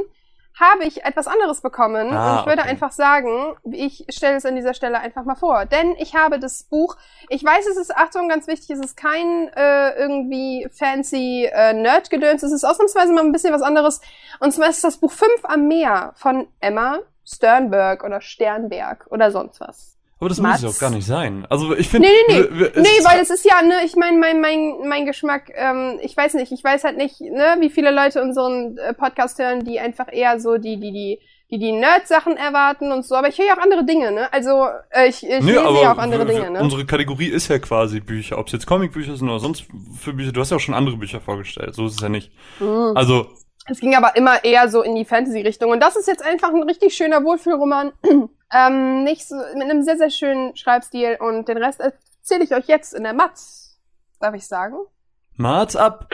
habe 0.59 0.85
ich 0.85 1.03
etwas 1.03 1.27
anderes 1.27 1.61
bekommen 1.61 2.13
Ah, 2.13 2.33
und 2.33 2.39
ich 2.39 2.45
würde 2.45 2.61
okay. 2.61 2.71
einfach 2.71 2.91
sagen, 2.91 3.55
ich 3.71 4.05
stelle 4.09 4.37
es 4.37 4.45
an 4.45 4.55
dieser 4.55 4.73
Stelle 4.73 4.99
einfach 4.99 5.23
mal 5.25 5.35
vor, 5.35 5.65
denn 5.65 5.95
ich 5.97 6.15
habe 6.15 6.39
das 6.39 6.63
Buch, 6.63 6.95
ich 7.29 7.43
weiß, 7.43 7.65
es 7.67 7.77
ist, 7.77 7.95
Achtung, 7.95 8.29
ganz 8.29 8.47
wichtig, 8.47 8.69
es 8.69 8.79
ist 8.79 8.97
kein 8.97 9.49
äh, 9.55 9.91
irgendwie 9.97 10.67
fancy 10.71 11.49
äh, 11.51 11.73
Nerd-Gedöns, 11.73 12.43
es 12.43 12.51
ist 12.51 12.63
ausnahmsweise 12.63 13.13
mal 13.13 13.23
ein 13.23 13.31
bisschen 13.31 13.53
was 13.53 13.61
anderes 13.61 14.01
und 14.39 14.51
zwar 14.51 14.69
ist 14.69 14.83
das 14.83 14.97
Buch 14.97 15.11
5 15.11 15.31
am 15.43 15.67
Meer 15.67 16.13
von 16.15 16.47
Emma 16.59 16.99
Sternberg 17.25 18.03
oder 18.03 18.21
Sternberg 18.21 19.07
oder 19.09 19.31
sonst 19.31 19.59
was. 19.59 19.92
Aber 20.23 20.29
das 20.29 20.39
Mats? 20.39 20.61
muss 20.61 20.71
ja 20.71 20.77
auch 20.77 20.79
gar 20.79 20.95
nicht 20.95 21.05
sein. 21.05 21.45
Also 21.49 21.75
ich 21.75 21.89
finde. 21.89 22.07
Nee, 22.07 22.39
nee, 22.39 22.47
nee. 22.49 22.63
es 22.73 22.81
Nee, 22.81 23.03
weil 23.03 23.19
es 23.19 23.29
ist 23.29 23.43
ja, 23.43 23.61
ne, 23.61 23.73
ich 23.83 23.97
meine, 23.97 24.17
mein, 24.17 24.39
mein, 24.39 24.87
mein 24.87 25.05
Geschmack, 25.05 25.51
ähm, 25.53 25.99
ich 26.01 26.15
weiß 26.15 26.35
nicht, 26.35 26.53
ich 26.53 26.63
weiß 26.63 26.85
halt 26.85 26.95
nicht, 26.95 27.19
ne, 27.19 27.57
wie 27.59 27.69
viele 27.69 27.91
Leute 27.91 28.21
unseren 28.21 28.77
äh, 28.77 28.93
Podcast 28.93 29.37
hören, 29.37 29.65
die 29.65 29.81
einfach 29.81 30.07
eher 30.09 30.39
so 30.39 30.57
die, 30.57 30.79
die, 30.79 30.93
die, 30.93 31.19
die, 31.51 31.59
die 31.59 31.73
Nerd-Sachen 31.73 32.37
erwarten 32.37 32.93
und 32.93 33.05
so, 33.05 33.15
aber 33.15 33.27
ich 33.27 33.37
höre 33.37 33.47
ja 33.47 33.57
auch 33.57 33.61
andere 33.61 33.83
Dinge, 33.83 34.13
ne? 34.13 34.31
Also, 34.31 34.65
äh, 34.91 35.09
ich, 35.09 35.23
ich 35.23 35.41
Nee, 35.41 35.51
lese 35.51 35.81
ja 35.81 35.91
auch 35.91 35.97
andere 35.97 36.25
Dinge, 36.25 36.51
ne? 36.51 36.61
unsere 36.61 36.85
Kategorie 36.85 37.27
ist 37.27 37.49
ja 37.49 37.59
quasi 37.59 37.99
Bücher. 37.99 38.37
Ob 38.37 38.47
es 38.47 38.53
jetzt 38.53 38.65
Comicbücher 38.65 39.17
sind 39.17 39.27
oder 39.27 39.39
sonst 39.39 39.65
für 39.99 40.13
Bücher. 40.13 40.31
Du 40.31 40.39
hast 40.39 40.51
ja 40.51 40.55
auch 40.55 40.61
schon 40.61 40.73
andere 40.73 40.95
Bücher 40.95 41.19
vorgestellt. 41.19 41.75
So 41.75 41.87
ist 41.87 41.95
es 41.95 42.01
ja 42.01 42.07
nicht. 42.07 42.31
Mhm. 42.61 42.93
Also, 42.95 43.27
Es 43.69 43.79
ging 43.79 43.95
aber 43.95 44.15
immer 44.15 44.43
eher 44.43 44.67
so 44.67 44.81
in 44.81 44.95
die 44.95 45.05
Fantasy-Richtung. 45.05 45.71
Und 45.71 45.79
das 45.79 45.95
ist 45.95 46.07
jetzt 46.07 46.23
einfach 46.23 46.49
ein 46.49 46.63
richtig 46.63 46.95
schöner 46.95 47.23
Wohlfühlroman. 47.23 47.93
ähm, 48.53 49.03
nicht 49.03 49.27
so, 49.27 49.35
mit 49.35 49.63
einem 49.63 49.83
sehr, 49.83 49.97
sehr 49.97 50.09
schönen 50.09 50.55
Schreibstil. 50.55 51.17
Und 51.19 51.47
den 51.47 51.57
Rest 51.57 51.79
erzähle 51.79 52.43
ich 52.43 52.53
euch 52.53 52.67
jetzt 52.67 52.93
in 52.93 53.03
der 53.03 53.13
Matz. 53.13 53.79
Darf 54.19 54.35
ich 54.35 54.47
sagen? 54.47 54.75
Mats 55.35 55.75
ab. 55.75 56.09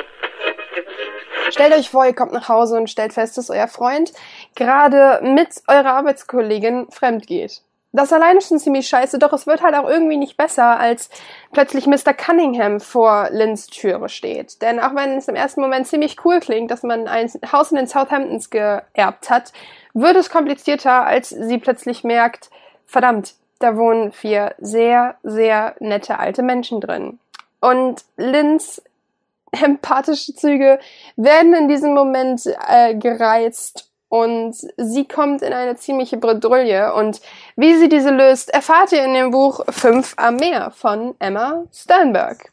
Stellt 1.51 1.73
euch 1.73 1.89
vor, 1.89 2.05
ihr 2.05 2.13
kommt 2.13 2.31
nach 2.31 2.47
Hause 2.47 2.77
und 2.77 2.89
stellt 2.89 3.13
fest, 3.13 3.37
dass 3.37 3.49
euer 3.49 3.67
Freund 3.67 4.13
gerade 4.55 5.19
mit 5.23 5.63
eurer 5.67 5.93
Arbeitskollegin 5.93 6.87
fremd 6.91 7.25
geht. 7.25 7.63
Das 7.91 8.13
alleine 8.13 8.39
schon 8.41 8.59
ziemlich 8.59 8.87
scheiße, 8.87 9.17
doch 9.17 9.33
es 9.33 9.47
wird 9.47 9.63
halt 9.63 9.73
auch 9.73 9.89
irgendwie 9.89 10.17
nicht 10.17 10.37
besser, 10.37 10.79
als 10.79 11.09
plötzlich 11.51 11.87
Mr. 11.87 12.13
Cunningham 12.13 12.79
vor 12.79 13.29
Lynns 13.31 13.65
Türe 13.65 14.09
steht. 14.09 14.61
Denn 14.61 14.79
auch 14.79 14.93
wenn 14.93 15.17
es 15.17 15.27
im 15.27 15.35
ersten 15.35 15.61
Moment 15.61 15.87
ziemlich 15.87 16.23
cool 16.23 16.39
klingt, 16.39 16.69
dass 16.69 16.83
man 16.83 17.07
ein 17.07 17.31
Haus 17.51 17.71
in 17.71 17.77
den 17.77 17.87
Southamptons 17.87 18.51
geerbt 18.51 19.31
hat, 19.31 19.53
wird 19.95 20.15
es 20.17 20.29
komplizierter, 20.29 21.05
als 21.05 21.29
sie 21.29 21.57
plötzlich 21.57 22.03
merkt, 22.03 22.51
verdammt, 22.85 23.33
da 23.57 23.75
wohnen 23.75 24.11
vier 24.11 24.53
sehr, 24.59 25.15
sehr 25.23 25.75
nette 25.79 26.19
alte 26.19 26.43
Menschen 26.43 26.81
drin. 26.81 27.19
Und 27.59 28.03
Lynns 28.17 28.83
empathische 29.51 30.35
Züge 30.35 30.79
werden 31.15 31.53
in 31.53 31.67
diesem 31.67 31.93
Moment 31.93 32.43
äh, 32.67 32.93
gereizt 32.95 33.88
und 34.09 34.55
sie 34.77 35.07
kommt 35.07 35.43
in 35.43 35.53
eine 35.53 35.75
ziemliche 35.75 36.17
Bredouille 36.17 36.93
und 36.95 37.21
wie 37.55 37.75
sie 37.75 37.89
diese 37.89 38.09
löst, 38.09 38.51
erfahrt 38.51 38.91
ihr 38.91 39.05
in 39.05 39.13
dem 39.13 39.31
Buch 39.31 39.63
5 39.69 40.15
am 40.17 40.35
Meer 40.37 40.71
von 40.71 41.15
Emma 41.19 41.63
Sternberg. 41.71 42.51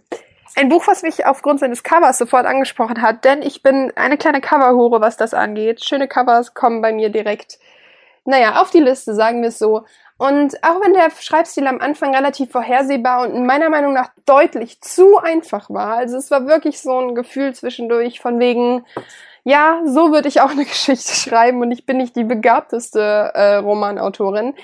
Ein 0.54 0.68
Buch, 0.68 0.86
was 0.86 1.02
mich 1.02 1.26
aufgrund 1.26 1.60
seines 1.60 1.82
Covers 1.82 2.18
sofort 2.18 2.46
angesprochen 2.46 3.02
hat, 3.02 3.24
denn 3.24 3.42
ich 3.42 3.62
bin 3.62 3.92
eine 3.96 4.16
kleine 4.16 4.40
Coverhure, 4.40 5.00
was 5.00 5.16
das 5.16 5.34
angeht. 5.34 5.84
Schöne 5.84 6.08
Covers 6.08 6.54
kommen 6.54 6.80
bei 6.82 6.92
mir 6.92 7.08
direkt, 7.08 7.58
naja, 8.24 8.60
auf 8.60 8.70
die 8.70 8.80
Liste, 8.80 9.14
sagen 9.14 9.40
wir 9.40 9.48
es 9.48 9.58
so. 9.58 9.84
Und 10.18 10.62
auch 10.62 10.80
wenn 10.82 10.94
der 10.94 11.10
Schreibstil 11.10 11.66
am 11.66 11.80
Anfang 11.80 12.14
relativ 12.14 12.50
vorhersehbar 12.50 13.28
und 13.28 13.44
meiner 13.44 13.68
Meinung 13.68 13.92
nach 13.92 14.10
deutlich 14.24 14.80
zu 14.80 15.18
einfach 15.18 15.68
war, 15.68 15.98
also 15.98 16.16
es 16.16 16.30
war 16.30 16.46
wirklich 16.46 16.80
so 16.80 16.98
ein 16.98 17.14
Gefühl 17.14 17.54
zwischendurch 17.54 18.20
von 18.20 18.40
wegen, 18.40 18.86
ja, 19.46 19.80
so 19.84 20.10
würde 20.10 20.26
ich 20.26 20.40
auch 20.40 20.50
eine 20.50 20.64
Geschichte 20.66 21.14
schreiben 21.14 21.62
und 21.62 21.70
ich 21.70 21.86
bin 21.86 21.98
nicht 21.98 22.16
die 22.16 22.24
begabteste 22.24 23.00
äh, 23.00 23.54
Romanautorin, 23.56 24.54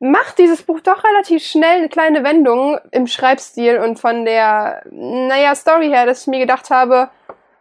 macht 0.00 0.38
dieses 0.38 0.64
Buch 0.64 0.80
doch 0.80 1.04
relativ 1.04 1.44
schnell 1.44 1.78
eine 1.78 1.88
kleine 1.88 2.24
Wendung 2.24 2.78
im 2.90 3.06
Schreibstil 3.06 3.78
und 3.78 4.00
von 4.00 4.24
der, 4.24 4.82
naja, 4.90 5.54
Story 5.54 5.86
her, 5.86 6.04
dass 6.04 6.22
ich 6.22 6.26
mir 6.26 6.40
gedacht 6.40 6.70
habe, 6.70 7.10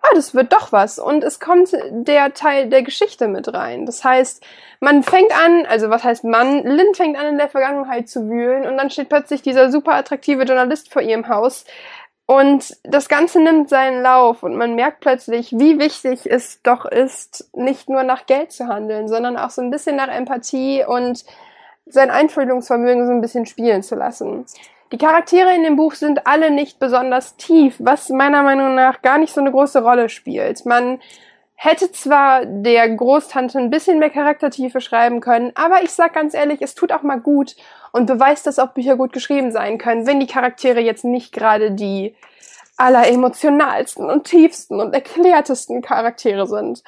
ah, 0.02 0.16
das 0.16 0.34
wird 0.34 0.52
doch 0.52 0.72
was. 0.72 0.98
Und 0.98 1.24
es 1.24 1.40
kommt 1.40 1.70
der 1.92 2.34
Teil 2.34 2.70
der 2.70 2.82
Geschichte 2.82 3.28
mit 3.28 3.54
rein. 3.54 3.86
Das 3.86 4.04
heißt, 4.04 4.44
man 4.80 5.04
fängt 5.04 5.32
an, 5.38 5.68
also 5.68 5.92
was 5.92 6.04
heißt 6.04 6.24
man, 6.24 6.64
Lynn 6.64 6.96
fängt 6.96 7.20
an 7.20 7.28
in 7.28 7.38
der 7.38 7.50
Vergangenheit 7.50 8.10
zu 8.10 8.28
wühlen 8.28 8.66
und 8.66 8.78
dann 8.78 8.90
steht 8.90 9.10
plötzlich 9.10 9.44
dieser 9.44 9.72
super 9.72 9.94
attraktive 9.94 10.42
Journalist 10.42 10.92
vor 10.92 11.04
ihrem 11.04 11.28
Haus 11.28 11.66
und 12.32 12.78
das 12.84 13.10
Ganze 13.10 13.42
nimmt 13.42 13.68
seinen 13.68 14.02
Lauf 14.02 14.42
und 14.42 14.56
man 14.56 14.74
merkt 14.74 15.02
plötzlich, 15.02 15.52
wie 15.52 15.80
wichtig 15.80 16.26
es 16.26 16.62
doch 16.64 16.86
ist, 16.86 17.50
nicht 17.54 17.90
nur 17.90 18.04
nach 18.04 18.26
Geld 18.26 18.54
zu 18.54 18.68
handeln, 18.68 19.10
sondern 19.10 19.36
auch 19.36 19.50
so 19.50 19.62
ein 19.62 19.70
bisschen 19.70 19.98
nach 19.98 20.08
Empathie 20.08 20.86
und 20.88 21.26
sein 21.86 22.10
Einfühlungsvermögen 22.10 23.06
so 23.06 23.12
ein 23.12 23.20
bisschen 23.20 23.46
spielen 23.46 23.84
zu 23.84 23.96
lassen. 23.96 24.46
Die 24.94 24.98
Charaktere 24.98 25.54
in 25.54 25.64
dem 25.64 25.76
Buch 25.76 25.94
sind 25.94 26.26
alle 26.26 26.52
nicht 26.52 26.80
besonders 26.80 27.36
tief, 27.36 27.76
was 27.80 28.08
meiner 28.08 28.44
Meinung 28.44 28.76
nach 28.76 29.02
gar 29.02 29.18
nicht 29.18 29.34
so 29.34 29.42
eine 29.42 29.52
große 29.52 29.84
Rolle 29.84 30.08
spielt. 30.08 30.66
Man 30.66 31.02
hätte 31.64 31.92
zwar 31.92 32.44
der 32.44 32.90
Großtante 32.90 33.60
ein 33.60 33.70
bisschen 33.70 34.00
mehr 34.00 34.10
Charaktertiefe 34.10 34.82
schreiben 34.82 35.20
können, 35.20 35.52
aber 35.54 35.84
ich 35.84 35.92
sag 35.92 36.14
ganz 36.14 36.34
ehrlich, 36.34 36.60
es 36.64 36.74
tut 36.74 36.92
auch 36.92 37.04
mal 37.04 37.20
gut 37.20 37.56
und 37.92 38.08
beweist, 38.08 38.48
dass 38.48 38.58
auch 38.58 38.70
Bücher 38.70 38.96
gut 38.96 39.14
geschrieben 39.14 39.52
sein 39.52 39.78
können, 39.78 40.08
wenn 40.08 40.20
die 40.20 40.26
Charaktere 40.26 40.80
jetzt 40.80 41.06
nicht 41.06 41.32
gerade 41.32 41.70
die 41.70 42.16
alleremotionalsten 42.78 44.10
und 44.10 44.24
tiefsten 44.24 44.80
und 44.80 44.96
erklärtesten 44.96 45.84
Charaktere 45.84 46.48
sind. 46.48 46.82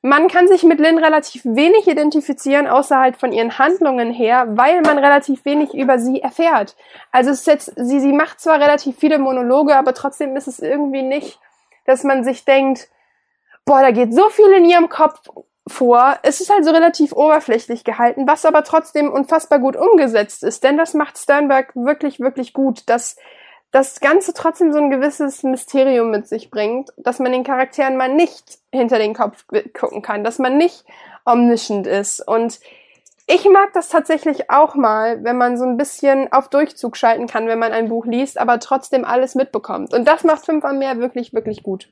Man 0.00 0.28
kann 0.28 0.48
sich 0.48 0.62
mit 0.62 0.80
Lynn 0.80 0.96
relativ 0.96 1.44
wenig 1.44 1.86
identifizieren, 1.86 2.66
außer 2.66 2.98
halt 2.98 3.18
von 3.18 3.30
ihren 3.30 3.58
Handlungen 3.58 4.10
her, 4.10 4.46
weil 4.52 4.80
man 4.80 4.96
relativ 4.96 5.44
wenig 5.44 5.74
über 5.74 5.98
sie 5.98 6.22
erfährt. 6.22 6.76
Also 7.12 7.28
es 7.28 7.40
ist 7.40 7.46
jetzt, 7.46 7.72
sie, 7.76 8.00
sie 8.00 8.14
macht 8.14 8.40
zwar 8.40 8.58
relativ 8.58 8.96
viele 8.96 9.18
Monologe, 9.18 9.76
aber 9.76 9.92
trotzdem 9.92 10.34
ist 10.34 10.48
es 10.48 10.60
irgendwie 10.60 11.02
nicht, 11.02 11.38
dass 11.84 12.04
man 12.04 12.24
sich 12.24 12.46
denkt, 12.46 12.88
boah, 13.68 13.82
da 13.82 13.90
geht 13.90 14.14
so 14.14 14.30
viel 14.30 14.50
in 14.54 14.64
ihrem 14.64 14.88
Kopf 14.88 15.20
vor. 15.66 16.18
Es 16.22 16.40
ist 16.40 16.50
halt 16.50 16.64
so 16.64 16.70
relativ 16.70 17.12
oberflächlich 17.12 17.84
gehalten, 17.84 18.26
was 18.26 18.46
aber 18.46 18.64
trotzdem 18.64 19.12
unfassbar 19.12 19.58
gut 19.58 19.76
umgesetzt 19.76 20.42
ist, 20.42 20.64
denn 20.64 20.78
das 20.78 20.94
macht 20.94 21.18
Sternberg 21.18 21.76
wirklich, 21.76 22.18
wirklich 22.18 22.54
gut, 22.54 22.88
dass 22.88 23.16
das 23.70 24.00
Ganze 24.00 24.32
trotzdem 24.32 24.72
so 24.72 24.78
ein 24.78 24.88
gewisses 24.88 25.42
Mysterium 25.42 26.10
mit 26.10 26.26
sich 26.26 26.50
bringt, 26.50 26.88
dass 26.96 27.18
man 27.18 27.30
den 27.30 27.44
Charakteren 27.44 27.98
mal 27.98 28.08
nicht 28.08 28.58
hinter 28.72 28.98
den 28.98 29.12
Kopf 29.12 29.44
gucken 29.78 30.00
kann, 30.00 30.24
dass 30.24 30.38
man 30.38 30.56
nicht 30.56 30.86
omniscient 31.26 31.86
ist. 31.86 32.26
Und 32.26 32.60
ich 33.26 33.46
mag 33.50 33.74
das 33.74 33.90
tatsächlich 33.90 34.48
auch 34.48 34.76
mal, 34.76 35.22
wenn 35.22 35.36
man 35.36 35.58
so 35.58 35.66
ein 35.66 35.76
bisschen 35.76 36.32
auf 36.32 36.48
Durchzug 36.48 36.96
schalten 36.96 37.26
kann, 37.26 37.46
wenn 37.46 37.58
man 37.58 37.72
ein 37.72 37.90
Buch 37.90 38.06
liest, 38.06 38.40
aber 38.40 38.58
trotzdem 38.60 39.04
alles 39.04 39.34
mitbekommt. 39.34 39.92
Und 39.92 40.08
das 40.08 40.24
macht 40.24 40.46
Fünf 40.46 40.64
am 40.64 40.78
Meer 40.78 40.98
wirklich, 40.98 41.34
wirklich 41.34 41.62
gut. 41.62 41.90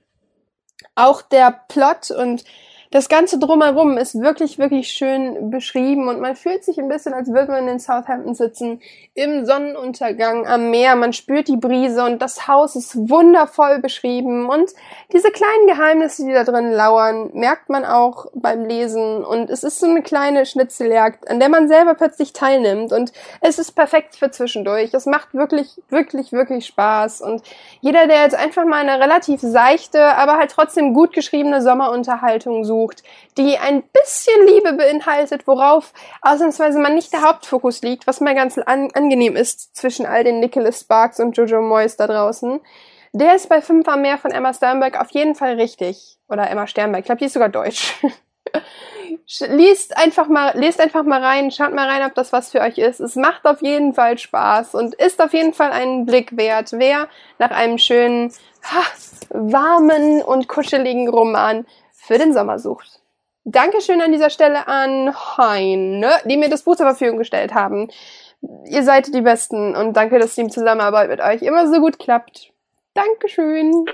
Auch 0.96 1.22
der 1.22 1.52
Plot 1.68 2.10
und 2.10 2.44
das 2.90 3.08
Ganze 3.08 3.38
drumherum 3.38 3.98
ist 3.98 4.20
wirklich, 4.20 4.58
wirklich 4.58 4.88
schön 4.88 5.50
beschrieben 5.50 6.08
und 6.08 6.20
man 6.20 6.36
fühlt 6.36 6.64
sich 6.64 6.78
ein 6.78 6.88
bisschen, 6.88 7.12
als 7.12 7.32
würde 7.32 7.52
man 7.52 7.68
in 7.68 7.78
Southampton 7.78 8.34
sitzen, 8.34 8.80
im 9.14 9.44
Sonnenuntergang 9.44 10.46
am 10.46 10.70
Meer. 10.70 10.96
Man 10.96 11.12
spürt 11.12 11.48
die 11.48 11.56
Brise 11.56 12.04
und 12.04 12.22
das 12.22 12.48
Haus 12.48 12.76
ist 12.76 13.08
wundervoll 13.08 13.80
beschrieben 13.80 14.48
und 14.48 14.70
diese 15.12 15.30
kleinen 15.30 15.66
Geheimnisse, 15.66 16.24
die 16.24 16.32
da 16.32 16.44
drin 16.44 16.70
lauern, 16.70 17.30
merkt 17.32 17.68
man 17.68 17.84
auch 17.84 18.26
beim 18.34 18.64
Lesen 18.64 19.24
und 19.24 19.50
es 19.50 19.64
ist 19.64 19.80
so 19.80 19.86
eine 19.86 20.02
kleine 20.02 20.46
Schnitzeljagd, 20.46 21.28
an 21.28 21.40
der 21.40 21.48
man 21.48 21.68
selber 21.68 21.94
plötzlich 21.94 22.32
teilnimmt 22.32 22.92
und 22.92 23.12
es 23.40 23.58
ist 23.58 23.72
perfekt 23.72 24.16
für 24.16 24.30
zwischendurch. 24.30 24.94
Es 24.94 25.06
macht 25.06 25.34
wirklich, 25.34 25.80
wirklich, 25.88 26.32
wirklich 26.32 26.66
Spaß 26.66 27.20
und 27.20 27.42
jeder, 27.80 28.06
der 28.06 28.22
jetzt 28.22 28.36
einfach 28.36 28.64
mal 28.64 28.86
eine 28.86 29.02
relativ 29.02 29.40
seichte, 29.40 30.02
aber 30.16 30.36
halt 30.38 30.50
trotzdem 30.50 30.94
gut 30.94 31.12
geschriebene 31.12 31.62
Sommerunterhaltung 31.62 32.64
sucht, 32.64 32.75
gesucht, 32.76 33.02
die 33.36 33.58
ein 33.58 33.82
bisschen 33.82 34.46
Liebe 34.46 34.72
beinhaltet, 34.74 35.46
worauf 35.46 35.92
ausnahmsweise 36.22 36.78
mal 36.78 36.94
nicht 36.94 37.12
der 37.12 37.22
Hauptfokus 37.22 37.82
liegt, 37.82 38.06
was 38.06 38.20
mal 38.20 38.34
ganz 38.34 38.58
an 38.58 38.90
angenehm 38.92 39.36
ist 39.36 39.76
zwischen 39.76 40.06
all 40.06 40.24
den 40.24 40.40
Nicholas 40.40 40.80
Sparks 40.80 41.20
und 41.20 41.36
Jojo 41.36 41.62
Moyes 41.62 41.96
da 41.96 42.06
draußen. 42.06 42.60
Der 43.12 43.34
ist 43.34 43.48
bei 43.48 43.62
5 43.62 43.86
am 43.88 44.02
Meer 44.02 44.18
von 44.18 44.30
Emma 44.30 44.52
Sternberg 44.52 45.00
auf 45.00 45.10
jeden 45.12 45.34
Fall 45.34 45.54
richtig. 45.54 46.18
Oder 46.28 46.50
Emma 46.50 46.66
Sternberg, 46.66 47.00
ich 47.00 47.06
glaube, 47.06 47.20
die 47.20 47.26
ist 47.26 47.32
sogar 47.32 47.48
deutsch. 47.48 47.94
liest 49.48 49.96
einfach 49.96 50.28
mal, 50.28 50.52
lest 50.54 50.80
einfach 50.80 51.04
mal 51.04 51.22
rein, 51.22 51.50
schaut 51.50 51.72
mal 51.72 51.88
rein, 51.88 52.06
ob 52.06 52.14
das 52.14 52.32
was 52.32 52.50
für 52.50 52.60
euch 52.60 52.78
ist. 52.78 53.00
Es 53.00 53.16
macht 53.16 53.44
auf 53.46 53.62
jeden 53.62 53.94
Fall 53.94 54.18
Spaß 54.18 54.74
und 54.74 54.94
ist 54.94 55.20
auf 55.22 55.32
jeden 55.32 55.54
Fall 55.54 55.72
einen 55.72 56.06
Blick 56.06 56.36
wert. 56.36 56.72
Wer 56.72 57.08
nach 57.38 57.50
einem 57.50 57.78
schönen, 57.78 58.32
ha, 58.64 58.82
warmen 59.30 60.22
und 60.22 60.48
kuscheligen 60.48 61.08
Roman 61.08 61.66
für 62.06 62.18
den 62.18 62.32
Sommer 62.32 62.58
sucht. 62.58 63.00
Dankeschön 63.44 64.00
an 64.00 64.12
dieser 64.12 64.30
Stelle 64.30 64.66
an 64.66 65.14
Heine, 65.36 66.10
die 66.24 66.36
mir 66.36 66.48
das 66.48 66.62
Buch 66.62 66.76
zur 66.76 66.86
Verfügung 66.86 67.18
gestellt 67.18 67.54
haben. 67.54 67.88
Ihr 68.66 68.82
seid 68.82 69.14
die 69.14 69.20
Besten 69.20 69.74
und 69.76 69.96
danke, 69.96 70.18
dass 70.18 70.34
die 70.34 70.46
Zusammenarbeit 70.48 71.08
mit 71.08 71.20
euch 71.20 71.42
immer 71.42 71.68
so 71.68 71.80
gut 71.80 71.98
klappt. 71.98 72.52
Dankeschön. 72.94 73.84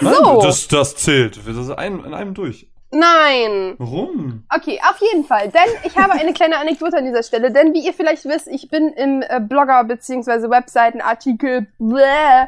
Nein, 0.00 0.14
so. 0.14 0.40
Das, 0.40 0.68
das 0.68 0.96
zählt. 0.96 1.36
Das 1.46 1.56
ist 1.56 1.70
ein, 1.70 2.04
in 2.04 2.14
einem 2.14 2.34
durch. 2.34 2.68
Nein. 2.90 3.74
Warum? 3.78 4.44
Okay, 4.54 4.80
auf 4.88 5.00
jeden 5.00 5.24
Fall. 5.24 5.50
Denn 5.50 5.74
ich 5.82 5.96
habe 5.96 6.12
eine 6.12 6.32
kleine 6.32 6.58
Anekdote 6.58 6.96
an 6.96 7.04
dieser 7.04 7.22
Stelle. 7.22 7.50
Denn 7.50 7.74
wie 7.74 7.84
ihr 7.84 7.92
vielleicht 7.92 8.24
wisst, 8.24 8.46
ich 8.48 8.68
bin 8.68 8.88
im 8.92 9.22
äh, 9.22 9.40
Blogger 9.40 9.82
bzw. 9.84 10.48
Webseitenartikel 10.48 11.66
bläh, 11.78 12.46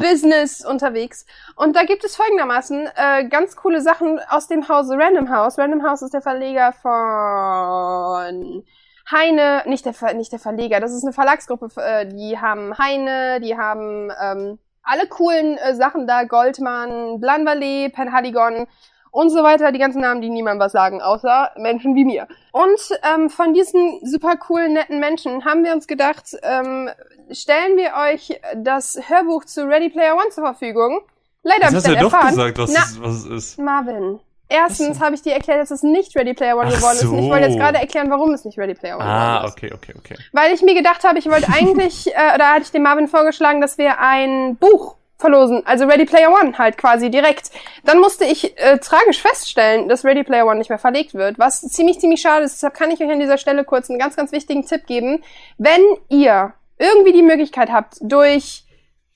Business 0.00 0.64
unterwegs. 0.64 1.26
Und 1.56 1.76
da 1.76 1.84
gibt 1.84 2.04
es 2.04 2.16
folgendermaßen 2.16 2.88
äh, 2.96 3.28
ganz 3.28 3.54
coole 3.54 3.80
Sachen 3.80 4.18
aus 4.28 4.48
dem 4.48 4.68
Hause 4.68 4.96
Random 4.98 5.30
House. 5.30 5.58
Random 5.58 5.82
House 5.82 6.02
ist 6.02 6.14
der 6.14 6.22
Verleger 6.22 6.72
von 6.72 8.64
Heine, 9.10 9.62
nicht 9.66 9.84
der, 9.84 10.14
nicht 10.14 10.32
der 10.32 10.38
Verleger, 10.38 10.80
das 10.80 10.92
ist 10.92 11.04
eine 11.04 11.12
Verlagsgruppe, 11.12 11.68
äh, 11.80 12.06
die 12.06 12.38
haben 12.38 12.78
Heine, 12.78 13.40
die 13.40 13.56
haben 13.56 14.10
ähm, 14.22 14.58
alle 14.82 15.06
coolen 15.08 15.58
äh, 15.58 15.74
Sachen 15.74 16.06
da, 16.06 16.24
Goldman, 16.24 17.20
Blanvalet, 17.20 17.92
Penhaligon 17.92 18.66
und 19.10 19.30
so 19.30 19.42
weiter, 19.42 19.72
die 19.72 19.78
ganzen 19.78 20.00
Namen, 20.02 20.20
die 20.20 20.30
niemandem 20.30 20.60
was 20.64 20.72
sagen, 20.72 21.00
außer 21.02 21.50
Menschen 21.56 21.94
wie 21.94 22.04
mir. 22.04 22.26
Und 22.52 22.80
ähm, 23.02 23.30
von 23.30 23.54
diesen 23.54 24.00
super 24.04 24.36
coolen, 24.36 24.72
netten 24.74 25.00
Menschen 25.00 25.44
haben 25.44 25.64
wir 25.64 25.72
uns 25.72 25.86
gedacht, 25.86 26.36
ähm, 26.42 26.88
stellen 27.30 27.76
wir 27.76 27.92
euch 28.08 28.40
das 28.56 28.98
Hörbuch 29.08 29.44
zu 29.44 29.66
Ready 29.66 29.88
Player 29.90 30.14
One 30.16 30.30
zur 30.30 30.44
Verfügung. 30.44 31.00
Leider 31.42 31.66
habe 31.66 31.76
ich 31.76 31.82
dann 31.82 31.94
ja 31.94 32.00
erfahren. 32.02 32.36
doch 32.36 32.44
gesagt, 32.46 32.58
was, 32.58 32.72
Na, 32.72 32.80
es, 32.82 33.00
was 33.02 33.14
es 33.14 33.26
ist. 33.26 33.58
Marvin. 33.58 34.20
Erstens 34.52 35.00
habe 35.00 35.14
ich 35.14 35.22
dir 35.22 35.32
erklärt, 35.34 35.60
dass 35.60 35.70
es 35.70 35.84
nicht 35.84 36.16
Ready 36.16 36.34
Player 36.34 36.56
One 36.56 36.66
Ach 36.68 36.74
geworden 36.76 36.96
so. 36.98 37.06
ist. 37.06 37.12
Und 37.12 37.18
ich 37.20 37.30
wollte 37.30 37.46
jetzt 37.46 37.56
gerade 37.58 37.78
erklären, 37.78 38.10
warum 38.10 38.32
es 38.34 38.44
nicht 38.44 38.58
Ready 38.58 38.74
Player 38.74 38.96
One 38.96 39.04
Ah, 39.04 39.36
geworden 39.38 39.46
ist. 39.46 39.52
okay, 39.52 39.72
okay, 39.72 39.94
okay. 39.96 40.16
Weil 40.32 40.52
ich 40.52 40.60
mir 40.62 40.74
gedacht 40.74 41.04
habe, 41.04 41.18
ich 41.20 41.30
wollte 41.30 41.46
eigentlich, 41.52 42.08
äh, 42.08 42.34
oder 42.34 42.48
hatte 42.52 42.62
ich 42.62 42.72
dem 42.72 42.82
Marvin 42.82 43.06
vorgeschlagen, 43.06 43.60
dass 43.60 43.78
wir 43.78 44.00
ein 44.00 44.56
Buch 44.56 44.96
verlosen. 45.20 45.62
Also 45.66 45.86
Ready 45.86 46.06
Player 46.06 46.32
One 46.32 46.56
halt 46.58 46.78
quasi 46.78 47.10
direkt. 47.10 47.50
Dann 47.84 47.98
musste 47.98 48.24
ich 48.24 48.58
äh, 48.58 48.78
tragisch 48.78 49.22
feststellen, 49.22 49.88
dass 49.88 50.04
Ready 50.04 50.24
Player 50.24 50.46
One 50.46 50.56
nicht 50.56 50.70
mehr 50.70 50.78
verlegt 50.78 51.14
wird, 51.14 51.38
was 51.38 51.60
ziemlich, 51.60 52.00
ziemlich 52.00 52.20
schade 52.20 52.44
ist. 52.44 52.56
Deshalb 52.56 52.74
kann 52.74 52.90
ich 52.90 53.00
euch 53.00 53.10
an 53.10 53.20
dieser 53.20 53.38
Stelle 53.38 53.64
kurz 53.64 53.90
einen 53.90 53.98
ganz, 53.98 54.16
ganz 54.16 54.32
wichtigen 54.32 54.66
Tipp 54.66 54.86
geben. 54.86 55.22
Wenn 55.58 55.82
ihr 56.08 56.52
irgendwie 56.78 57.12
die 57.12 57.22
Möglichkeit 57.22 57.70
habt, 57.70 57.98
durch, 58.00 58.64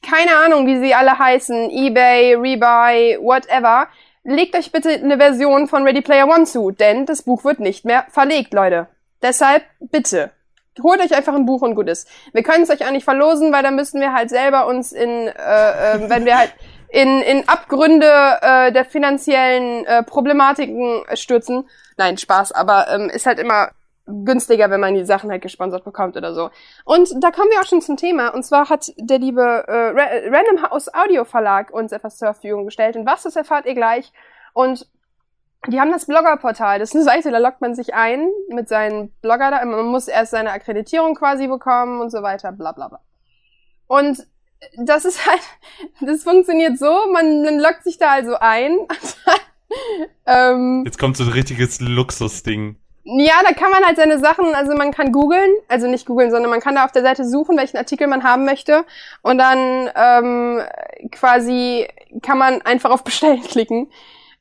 keine 0.02 0.36
Ahnung, 0.36 0.66
wie 0.66 0.78
sie 0.78 0.94
alle 0.94 1.18
heißen, 1.18 1.70
eBay, 1.70 2.34
Rebuy, 2.34 3.18
whatever, 3.20 3.88
legt 4.22 4.54
euch 4.56 4.72
bitte 4.72 4.90
eine 4.90 5.18
Version 5.18 5.66
von 5.66 5.84
Ready 5.84 6.02
Player 6.02 6.28
One 6.28 6.44
zu, 6.44 6.70
denn 6.70 7.06
das 7.06 7.22
Buch 7.22 7.44
wird 7.44 7.60
nicht 7.60 7.84
mehr 7.84 8.06
verlegt, 8.10 8.52
Leute. 8.52 8.88
Deshalb 9.22 9.64
bitte. 9.80 10.30
Holt 10.82 11.00
euch 11.00 11.14
einfach 11.14 11.34
ein 11.34 11.46
Buch 11.46 11.62
und 11.62 11.74
gut 11.74 11.88
ist. 11.88 12.08
Wir 12.32 12.42
können 12.42 12.64
es 12.64 12.70
euch 12.70 12.86
auch 12.86 12.90
nicht 12.90 13.04
verlosen, 13.04 13.52
weil 13.52 13.62
dann 13.62 13.76
müssten 13.76 14.00
wir 14.00 14.12
halt 14.12 14.30
selber 14.30 14.66
uns 14.66 14.92
in, 14.92 15.08
äh, 15.08 15.30
äh, 15.30 16.10
wenn 16.10 16.24
wir 16.24 16.38
halt 16.38 16.52
in, 16.88 17.20
in 17.22 17.48
Abgründe 17.48 18.10
äh, 18.40 18.72
der 18.72 18.84
finanziellen 18.84 19.84
äh, 19.84 20.02
Problematiken 20.02 21.02
stürzen. 21.14 21.68
Nein, 21.96 22.18
Spaß, 22.18 22.52
aber 22.52 22.88
ähm, 22.88 23.10
ist 23.10 23.26
halt 23.26 23.38
immer 23.38 23.70
günstiger, 24.06 24.70
wenn 24.70 24.80
man 24.80 24.94
die 24.94 25.04
Sachen 25.04 25.30
halt 25.30 25.42
gesponsert 25.42 25.84
bekommt 25.84 26.16
oder 26.16 26.34
so. 26.34 26.50
Und 26.84 27.10
da 27.22 27.30
kommen 27.30 27.50
wir 27.50 27.60
auch 27.60 27.66
schon 27.66 27.80
zum 27.80 27.96
Thema. 27.96 28.28
Und 28.28 28.44
zwar 28.44 28.68
hat 28.68 28.92
der 28.96 29.18
liebe 29.18 29.42
äh, 29.42 30.28
Random 30.28 30.70
House 30.70 30.92
Audio 30.92 31.24
Verlag 31.24 31.72
uns 31.72 31.92
etwas 31.92 32.18
zur 32.18 32.32
Verfügung 32.32 32.66
gestellt. 32.66 32.96
Und 32.96 33.06
was, 33.06 33.22
das 33.22 33.36
erfahrt 33.36 33.66
ihr 33.66 33.74
gleich. 33.74 34.12
Und 34.52 34.86
die 35.68 35.80
haben 35.80 35.92
das 35.92 36.06
Bloggerportal. 36.06 36.78
Das 36.78 36.90
ist 36.90 36.94
eine 36.94 37.04
Seite, 37.04 37.30
da 37.30 37.38
lockt 37.38 37.60
man 37.60 37.74
sich 37.74 37.94
ein 37.94 38.28
mit 38.48 38.68
seinen 38.68 39.10
Blogger 39.22 39.50
da. 39.50 39.64
Man 39.64 39.86
muss 39.86 40.08
erst 40.08 40.32
seine 40.32 40.52
Akkreditierung 40.52 41.14
quasi 41.14 41.46
bekommen 41.46 42.00
und 42.00 42.10
so 42.10 42.22
weiter, 42.22 42.52
bla 42.52 42.72
bla 42.72 42.88
bla. 42.88 43.00
Und 43.86 44.26
das 44.76 45.04
ist 45.04 45.26
halt, 45.26 45.40
das 46.00 46.22
funktioniert 46.22 46.78
so, 46.78 46.92
man, 47.12 47.42
man 47.42 47.58
lockt 47.58 47.84
sich 47.84 47.98
da 47.98 48.12
also 48.12 48.36
ein. 48.38 48.78
ähm, 50.26 50.82
Jetzt 50.84 50.98
kommt 50.98 51.16
so 51.16 51.24
ein 51.24 51.30
richtiges 51.30 51.80
Luxusding. 51.80 52.76
Ja, 53.06 53.34
da 53.46 53.52
kann 53.52 53.70
man 53.70 53.84
halt 53.84 53.98
seine 53.98 54.18
Sachen, 54.18 54.54
also 54.54 54.74
man 54.74 54.90
kann 54.90 55.12
googeln, 55.12 55.50
also 55.68 55.86
nicht 55.86 56.06
googeln, 56.06 56.30
sondern 56.30 56.50
man 56.50 56.60
kann 56.60 56.74
da 56.74 56.86
auf 56.86 56.92
der 56.92 57.02
Seite 57.02 57.28
suchen, 57.28 57.58
welchen 57.58 57.76
Artikel 57.76 58.06
man 58.06 58.24
haben 58.24 58.46
möchte. 58.46 58.86
Und 59.20 59.36
dann 59.36 59.90
ähm, 59.94 60.62
quasi 61.10 61.86
kann 62.22 62.38
man 62.38 62.62
einfach 62.62 62.90
auf 62.90 63.04
Bestellen 63.04 63.42
klicken. 63.48 63.90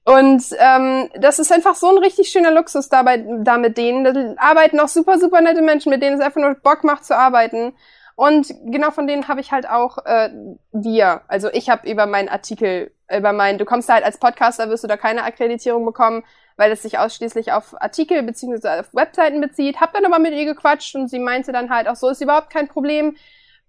Und 0.05 0.43
ähm, 0.59 1.09
das 1.17 1.39
ist 1.39 1.51
einfach 1.51 1.75
so 1.75 1.89
ein 1.89 1.97
richtig 1.97 2.29
schöner 2.29 2.51
Luxus 2.51 2.89
dabei, 2.89 3.23
da 3.43 3.57
mit 3.57 3.77
denen. 3.77 4.03
Da 4.03 4.35
arbeiten 4.37 4.79
auch 4.79 4.89
super, 4.89 5.17
super 5.17 5.41
nette 5.41 5.61
Menschen, 5.61 5.89
mit 5.89 6.01
denen 6.01 6.17
es 6.17 6.25
einfach 6.25 6.41
nur 6.41 6.55
Bock 6.55 6.83
macht 6.83 7.05
zu 7.05 7.15
arbeiten. 7.15 7.73
Und 8.15 8.47
genau 8.65 8.91
von 8.91 9.07
denen 9.07 9.27
habe 9.27 9.39
ich 9.39 9.51
halt 9.51 9.67
auch 9.67 9.97
äh, 10.05 10.29
wir. 10.71 11.21
Also 11.27 11.49
ich 11.51 11.69
habe 11.69 11.89
über 11.89 12.05
meinen 12.05 12.29
Artikel, 12.29 12.91
über 13.09 13.33
meinen, 13.33 13.57
du 13.57 13.65
kommst 13.65 13.89
da 13.89 13.93
halt 13.93 14.05
als 14.05 14.17
Podcaster, 14.17 14.69
wirst 14.69 14.83
du 14.83 14.87
da 14.87 14.97
keine 14.97 15.23
Akkreditierung 15.23 15.85
bekommen 15.85 16.23
weil 16.57 16.71
es 16.71 16.81
sich 16.81 16.99
ausschließlich 16.99 17.51
auf 17.51 17.79
Artikel 17.81 18.23
beziehungsweise 18.23 18.81
auf 18.81 18.93
Webseiten 18.93 19.41
bezieht. 19.41 19.81
Hab 19.81 19.93
dann 19.93 20.05
aber 20.05 20.19
mit 20.19 20.33
ihr 20.33 20.45
gequatscht 20.45 20.95
und 20.95 21.09
sie 21.09 21.19
meinte 21.19 21.51
dann 21.51 21.69
halt 21.69 21.87
auch 21.87 21.95
so, 21.95 22.09
ist 22.09 22.21
überhaupt 22.21 22.49
kein 22.49 22.67
Problem. 22.67 23.15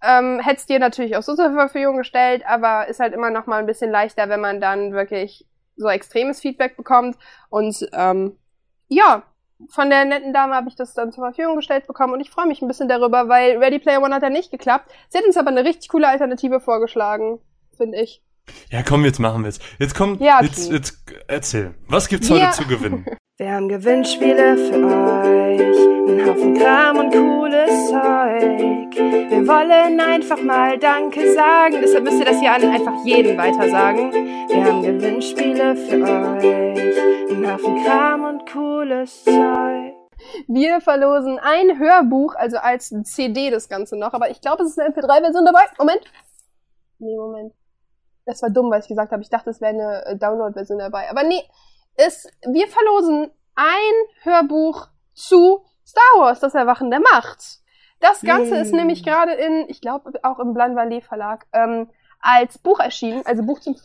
Ähm, 0.02 0.40
Hätt's 0.40 0.66
dir 0.66 0.78
natürlich 0.78 1.16
auch 1.16 1.22
so 1.22 1.34
zur 1.34 1.52
Verfügung 1.52 1.96
gestellt, 1.96 2.44
aber 2.46 2.88
ist 2.88 3.00
halt 3.00 3.14
immer 3.14 3.30
noch 3.30 3.46
mal 3.46 3.58
ein 3.58 3.66
bisschen 3.66 3.90
leichter, 3.90 4.28
wenn 4.28 4.40
man 4.40 4.60
dann 4.60 4.92
wirklich 4.92 5.46
so 5.76 5.88
extremes 5.88 6.40
Feedback 6.40 6.76
bekommt. 6.76 7.16
Und 7.50 7.88
ähm, 7.92 8.36
ja, 8.88 9.22
von 9.68 9.90
der 9.90 10.04
netten 10.04 10.32
Dame 10.32 10.54
habe 10.54 10.68
ich 10.68 10.76
das 10.76 10.94
dann 10.94 11.12
zur 11.12 11.24
Verfügung 11.24 11.56
gestellt 11.56 11.86
bekommen 11.86 12.12
und 12.12 12.20
ich 12.20 12.30
freue 12.30 12.46
mich 12.46 12.60
ein 12.60 12.68
bisschen 12.68 12.88
darüber, 12.88 13.28
weil 13.28 13.58
Ready 13.58 13.78
Player 13.78 14.02
One 14.02 14.14
hat 14.14 14.22
ja 14.22 14.30
nicht 14.30 14.50
geklappt. 14.50 14.90
Sie 15.08 15.18
hat 15.18 15.24
uns 15.24 15.36
aber 15.36 15.48
eine 15.48 15.64
richtig 15.64 15.88
coole 15.88 16.08
Alternative 16.08 16.60
vorgeschlagen, 16.60 17.40
finde 17.76 18.00
ich. 18.00 18.22
Ja, 18.70 18.82
komm, 18.82 19.04
jetzt 19.04 19.18
machen 19.20 19.42
wir 19.42 19.48
es. 19.48 19.58
Jetzt 19.78 19.94
komm, 19.94 20.18
Ja, 20.20 20.36
okay. 20.38 20.46
jetzt, 20.46 20.70
jetzt 20.70 20.98
erzähl. 21.28 21.74
Was 21.88 22.08
gibt's 22.08 22.28
Ja. 22.28 22.34
heute 22.48 22.62
zu 22.62 22.66
gewinnen? 22.68 23.04
Wir 23.36 23.50
haben 23.50 23.68
Gewinnspiele 23.68 24.56
für 24.56 24.76
euch, 24.76 25.60
einen 26.08 26.24
Haufen 26.24 26.54
Kram 26.56 26.98
und 26.98 27.12
cooles 27.12 27.88
Zeug. 27.88 28.94
Wir 28.96 29.48
wollen 29.48 29.98
einfach 30.00 30.40
mal 30.40 30.78
Danke 30.78 31.34
sagen, 31.34 31.78
deshalb 31.82 32.04
müsst 32.04 32.20
ihr 32.20 32.26
das 32.26 32.38
hier 32.38 32.52
an 32.52 32.62
einfach 32.62 33.04
jeden 33.04 33.36
weiter 33.36 33.68
sagen. 33.68 34.12
Wir 34.12 34.64
haben 34.64 34.82
Gewinnspiele 34.84 35.74
für 35.74 36.00
euch, 36.00 37.28
einen 37.32 37.52
Haufen 37.52 37.82
Kram 37.84 38.22
und 38.24 38.48
cooles 38.52 39.24
Zeug. 39.24 39.94
Wir 40.46 40.80
verlosen 40.80 41.40
ein 41.40 41.76
Hörbuch, 41.80 42.36
also 42.36 42.58
als 42.58 42.94
CD 43.02 43.50
das 43.50 43.68
Ganze 43.68 43.96
noch, 43.98 44.12
aber 44.12 44.30
ich 44.30 44.40
glaube, 44.40 44.62
es 44.62 44.70
ist 44.70 44.78
eine 44.78 44.90
MP3-Version 44.94 45.44
dabei. 45.44 45.64
Moment. 45.76 46.02
Nee, 47.00 47.16
Moment. 47.16 47.52
Das 48.26 48.42
war 48.42 48.50
dumm, 48.50 48.70
was 48.70 48.84
ich 48.84 48.88
gesagt 48.88 49.12
habe. 49.12 49.22
Ich 49.22 49.30
dachte, 49.30 49.50
es 49.50 49.60
wäre 49.60 49.72
eine 49.72 50.06
äh, 50.06 50.16
Download-Version 50.16 50.78
dabei. 50.78 51.10
Aber 51.10 51.22
nee, 51.24 51.42
ist, 51.96 52.30
wir 52.46 52.68
verlosen 52.68 53.30
ein 53.54 53.94
Hörbuch 54.22 54.88
zu 55.12 55.64
Star 55.86 56.20
Wars, 56.20 56.40
das 56.40 56.54
Erwachen 56.54 56.90
der 56.90 57.00
Macht. 57.00 57.60
Das 58.00 58.20
Ganze 58.22 58.54
Yay. 58.54 58.62
ist 58.62 58.72
nämlich 58.72 59.04
gerade 59.04 59.32
in, 59.32 59.66
ich 59.68 59.80
glaube, 59.80 60.12
auch 60.22 60.38
im 60.38 60.54
Blanvalet 60.54 61.04
Verlag, 61.04 61.46
ähm, 61.52 61.88
als 62.20 62.58
Buch 62.58 62.80
erschienen, 62.80 63.22
also 63.24 63.42
Buch 63.42 63.60
zum 63.60 63.76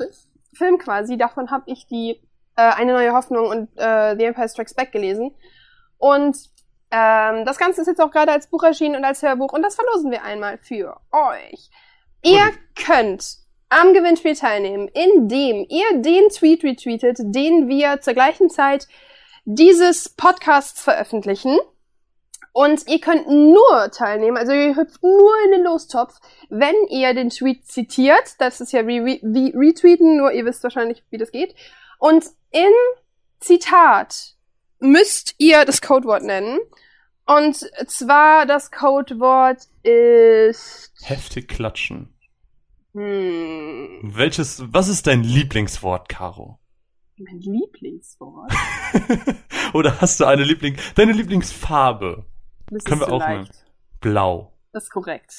Film, 0.53 0.77
quasi. 0.77 1.17
Davon 1.17 1.51
habe 1.51 1.63
ich 1.67 1.87
die 1.87 2.21
äh, 2.55 2.61
Eine 2.61 2.93
neue 2.93 3.13
Hoffnung 3.13 3.47
und 3.47 3.69
äh, 3.77 4.17
The 4.17 4.25
Empire 4.25 4.49
Strikes 4.49 4.73
Back 4.73 4.91
gelesen. 4.91 5.35
Und 5.97 6.37
ähm, 6.91 7.45
das 7.45 7.57
Ganze 7.57 7.81
ist 7.81 7.87
jetzt 7.87 8.01
auch 8.01 8.11
gerade 8.11 8.31
als 8.31 8.47
Buch 8.47 8.63
erschienen 8.63 8.95
und 8.95 9.05
als 9.05 9.21
Hörbuch 9.21 9.53
und 9.53 9.61
das 9.61 9.75
verlosen 9.75 10.09
wir 10.11 10.23
einmal 10.23 10.57
für 10.57 10.99
euch. 11.11 11.69
Ihr 12.23 12.51
könnt 12.75 13.37
am 13.69 13.93
Gewinnspiel 13.93 14.35
teilnehmen, 14.35 14.87
indem 14.89 15.65
ihr 15.69 16.01
den 16.01 16.29
Tweet 16.29 16.63
retweetet, 16.63 17.17
den 17.19 17.67
wir 17.67 18.01
zur 18.01 18.13
gleichen 18.13 18.49
Zeit 18.49 18.87
dieses 19.45 20.09
Podcasts 20.09 20.81
veröffentlichen. 20.81 21.57
Und 22.51 22.87
ihr 22.87 22.99
könnt 22.99 23.27
nur 23.27 23.91
teilnehmen, 23.91 24.35
also 24.35 24.51
ihr 24.51 24.75
hüpft 24.75 25.03
nur 25.03 25.33
in 25.45 25.51
den 25.51 25.63
Lostopf, 25.63 26.15
wenn 26.49 26.75
ihr 26.89 27.13
den 27.13 27.29
Tweet 27.29 27.65
zitiert. 27.67 28.35
Das 28.39 28.59
ist 28.59 28.73
ja 28.73 28.87
wie, 28.87 29.05
wie, 29.05 29.53
Retweeten, 29.55 30.17
nur 30.17 30.31
ihr 30.31 30.45
wisst 30.45 30.63
wahrscheinlich, 30.63 31.03
wie 31.11 31.17
das 31.17 31.31
geht. 31.31 31.53
Und 31.99 32.25
im 32.51 32.73
Zitat 33.39 34.33
müsst 34.79 35.35
ihr 35.37 35.63
das 35.65 35.81
Codewort 35.81 36.23
nennen. 36.23 36.59
Und 37.25 37.55
zwar 37.87 38.47
das 38.47 38.71
Codewort 38.71 39.61
ist. 39.83 40.91
Heftig 41.03 41.47
klatschen. 41.47 42.15
Hm, 42.93 43.99
Welches, 44.03 44.63
was 44.73 44.87
ist 44.87 45.07
dein 45.07 45.23
Lieblingswort, 45.23 46.09
Caro? 46.09 46.59
mein 47.21 47.39
Lieblingswort. 47.41 48.51
Oder 49.73 49.99
hast 49.99 50.19
du 50.21 50.25
eine 50.25 50.43
Liebling, 50.43 50.77
deine 50.95 51.11
Lieblingsfarbe? 51.11 52.25
Das 52.69 52.83
Können 52.85 53.01
ist 53.01 53.07
wir 53.07 53.13
auch 53.13 53.27
nehmen. 53.27 53.41
leicht. 53.41 53.65
Blau. 53.99 54.53
Das 54.71 54.85
ist 54.85 54.89
korrekt. 54.89 55.35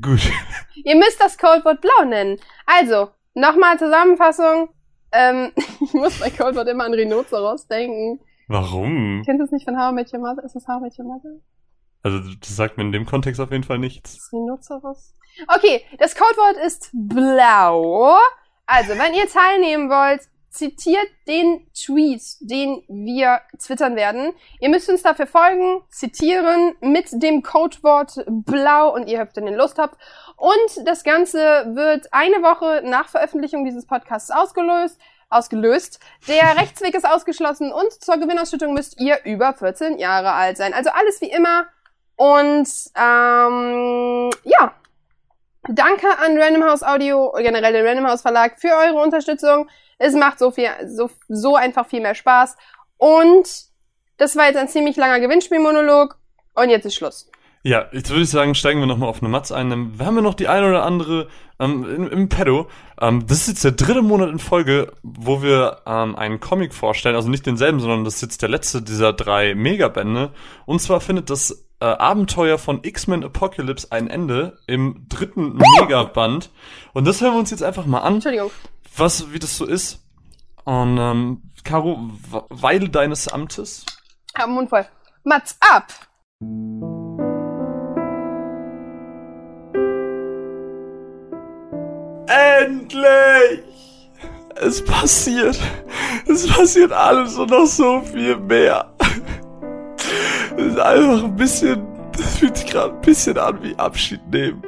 Gut. 0.00 0.20
Ihr 0.84 0.96
müsst 0.96 1.20
das 1.20 1.36
Codewort 1.36 1.80
blau 1.80 2.04
nennen. 2.06 2.38
Also, 2.66 3.10
nochmal 3.34 3.78
Zusammenfassung. 3.78 4.70
Ähm, 5.12 5.52
ich 5.80 5.92
muss 5.92 6.18
bei 6.18 6.30
Codewort 6.30 6.68
immer 6.68 6.84
an 6.84 6.94
Rhinoceros 6.94 7.66
denken. 7.68 8.20
Warum? 8.48 9.22
Kennt 9.24 9.40
ihr 9.40 9.44
es 9.44 9.52
nicht 9.52 9.64
von 9.64 9.78
How 9.78 9.92
I 9.92 9.94
Met 9.94 10.12
Your 10.12 10.20
Mother? 10.20 10.44
Ist 10.44 10.54
das 10.54 10.66
How 10.66 10.80
I 10.80 10.84
Met 10.84 10.98
Your 10.98 11.04
Mother? 11.06 11.40
Also, 12.02 12.20
das 12.40 12.56
sagt 12.56 12.76
mir 12.76 12.84
in 12.84 12.92
dem 12.92 13.06
Kontext 13.06 13.40
auf 13.40 13.50
jeden 13.50 13.64
Fall 13.64 13.78
nichts. 13.78 14.14
Das 14.14 14.32
Rhinoceros? 14.32 15.14
Okay, 15.48 15.84
das 15.98 16.14
Codewort 16.14 16.56
ist 16.64 16.90
blau. 16.92 18.18
Also, 18.66 18.98
wenn 18.98 19.14
ihr 19.14 19.28
teilnehmen 19.28 19.90
wollt, 19.90 20.22
zitiert 20.54 21.08
den 21.26 21.66
Tweet, 21.74 22.22
den 22.40 22.84
wir 22.88 23.40
twittern 23.58 23.96
werden. 23.96 24.32
Ihr 24.60 24.68
müsst 24.68 24.88
uns 24.88 25.02
dafür 25.02 25.26
folgen, 25.26 25.82
zitieren 25.90 26.74
mit 26.80 27.06
dem 27.10 27.42
Codewort 27.42 28.24
blau 28.26 28.94
und 28.94 29.08
ihr 29.08 29.20
hüpft 29.20 29.36
in 29.36 29.46
den 29.46 29.56
Lostopf. 29.56 29.96
Und 30.36 30.86
das 30.86 31.02
Ganze 31.02 31.38
wird 31.74 32.12
eine 32.12 32.36
Woche 32.36 32.82
nach 32.84 33.08
Veröffentlichung 33.08 33.64
dieses 33.64 33.86
Podcasts 33.86 34.30
ausgelöst. 34.30 35.00
Ausgelöst. 35.28 35.98
Der 36.28 36.56
Rechtsweg 36.60 36.94
ist 36.94 37.06
ausgeschlossen 37.06 37.72
und 37.72 37.92
zur 37.92 38.18
Gewinnausschüttung 38.18 38.72
müsst 38.72 39.00
ihr 39.00 39.24
über 39.24 39.54
14 39.54 39.98
Jahre 39.98 40.32
alt 40.32 40.56
sein. 40.56 40.72
Also 40.72 40.90
alles 40.90 41.20
wie 41.20 41.30
immer. 41.30 41.66
Und 42.16 42.68
ähm, 42.96 44.30
ja, 44.44 44.72
Danke 45.68 46.06
an 46.18 46.36
Random 46.38 46.64
House 46.64 46.82
Audio, 46.82 47.32
generell 47.38 47.72
den 47.72 47.86
Random 47.86 48.06
House 48.06 48.22
Verlag 48.22 48.60
für 48.60 48.68
eure 48.68 49.02
Unterstützung. 49.02 49.68
Es 49.98 50.14
macht 50.14 50.38
so 50.38 50.50
viel, 50.50 50.68
so, 50.86 51.10
so 51.28 51.56
einfach 51.56 51.86
viel 51.86 52.00
mehr 52.00 52.14
Spaß. 52.14 52.56
Und 52.98 53.48
das 54.18 54.36
war 54.36 54.46
jetzt 54.46 54.56
ein 54.56 54.68
ziemlich 54.68 54.96
langer 54.96 55.20
Gewinnspielmonolog. 55.20 56.18
Und 56.54 56.68
jetzt 56.68 56.84
ist 56.84 56.94
Schluss. 56.94 57.30
Ja, 57.62 57.86
jetzt 57.92 58.10
würde 58.10 58.22
ich 58.22 58.28
sagen, 58.28 58.54
steigen 58.54 58.80
wir 58.80 58.86
nochmal 58.86 59.08
auf 59.08 59.22
eine 59.22 59.30
Matz 59.30 59.50
ein. 59.50 59.98
Wir 59.98 60.04
haben 60.04 60.16
ja 60.16 60.20
noch 60.20 60.34
die 60.34 60.48
eine 60.48 60.68
oder 60.68 60.84
andere 60.84 61.28
ähm, 61.58 61.84
im, 61.96 62.08
im 62.10 62.28
Pedo. 62.28 62.68
Ähm, 63.00 63.26
das 63.26 63.38
ist 63.38 63.48
jetzt 63.48 63.64
der 63.64 63.72
dritte 63.72 64.02
Monat 64.02 64.28
in 64.28 64.38
Folge, 64.38 64.92
wo 65.02 65.42
wir 65.42 65.78
ähm, 65.86 66.14
einen 66.14 66.40
Comic 66.40 66.74
vorstellen. 66.74 67.16
Also 67.16 67.30
nicht 67.30 67.46
denselben, 67.46 67.80
sondern 67.80 68.04
das 68.04 68.16
ist 68.16 68.22
jetzt 68.22 68.42
der 68.42 68.50
letzte 68.50 68.82
dieser 68.82 69.14
drei 69.14 69.54
Megabände. 69.54 70.32
Und 70.66 70.80
zwar 70.80 71.00
findet 71.00 71.30
das 71.30 71.66
äh, 71.80 71.86
Abenteuer 71.86 72.58
von 72.58 72.80
X-Men 72.82 73.24
Apocalypse 73.24 73.88
ein 73.90 74.08
Ende 74.08 74.58
im 74.66 75.06
dritten 75.08 75.56
Megaband. 75.80 76.50
Und 76.92 77.06
das 77.06 77.20
hören 77.20 77.34
wir 77.34 77.38
uns 77.40 77.50
jetzt 77.50 77.62
einfach 77.62 77.86
mal 77.86 78.00
an, 78.00 78.14
Entschuldigung. 78.14 78.50
was, 78.96 79.32
wie 79.32 79.38
das 79.38 79.56
so 79.56 79.64
ist. 79.66 80.00
Und 80.64 80.98
ähm, 80.98 81.42
Caro, 81.64 81.98
Weile 82.48 82.88
deines 82.88 83.28
Amtes. 83.28 83.84
Hab 84.36 84.46
den 84.46 84.54
Mund 84.54 84.70
voll. 84.70 84.86
Mats 85.24 85.56
ab! 85.60 85.88
Endlich! 92.26 93.62
Es 94.56 94.84
passiert. 94.84 95.58
Es 96.26 96.46
passiert 96.46 96.92
alles 96.92 97.36
und 97.36 97.50
noch 97.50 97.66
so 97.66 98.00
viel 98.00 98.36
mehr. 98.36 98.94
Es 100.56 100.66
ist 100.66 100.78
einfach 100.78 101.24
ein 101.24 101.36
bisschen, 101.36 101.82
das 102.16 102.36
fühlt 102.36 102.56
sich 102.56 102.66
gerade 102.66 102.94
ein 102.94 103.00
bisschen 103.00 103.38
an 103.38 103.58
wie 103.62 103.76
Abschied 103.76 104.20
nehmen. 104.30 104.62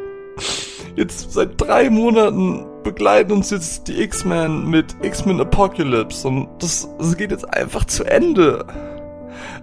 Jetzt 0.96 1.32
seit 1.32 1.60
drei 1.60 1.90
Monaten 1.90 2.66
begleiten 2.82 3.32
uns 3.32 3.50
jetzt 3.50 3.88
die 3.88 4.00
X-Men 4.02 4.68
mit 4.68 4.96
X-Men 5.02 5.40
Apocalypse 5.40 6.26
und 6.26 6.48
das, 6.60 6.88
das 6.98 7.16
geht 7.16 7.30
jetzt 7.30 7.52
einfach 7.52 7.84
zu 7.84 8.04
Ende. 8.04 8.64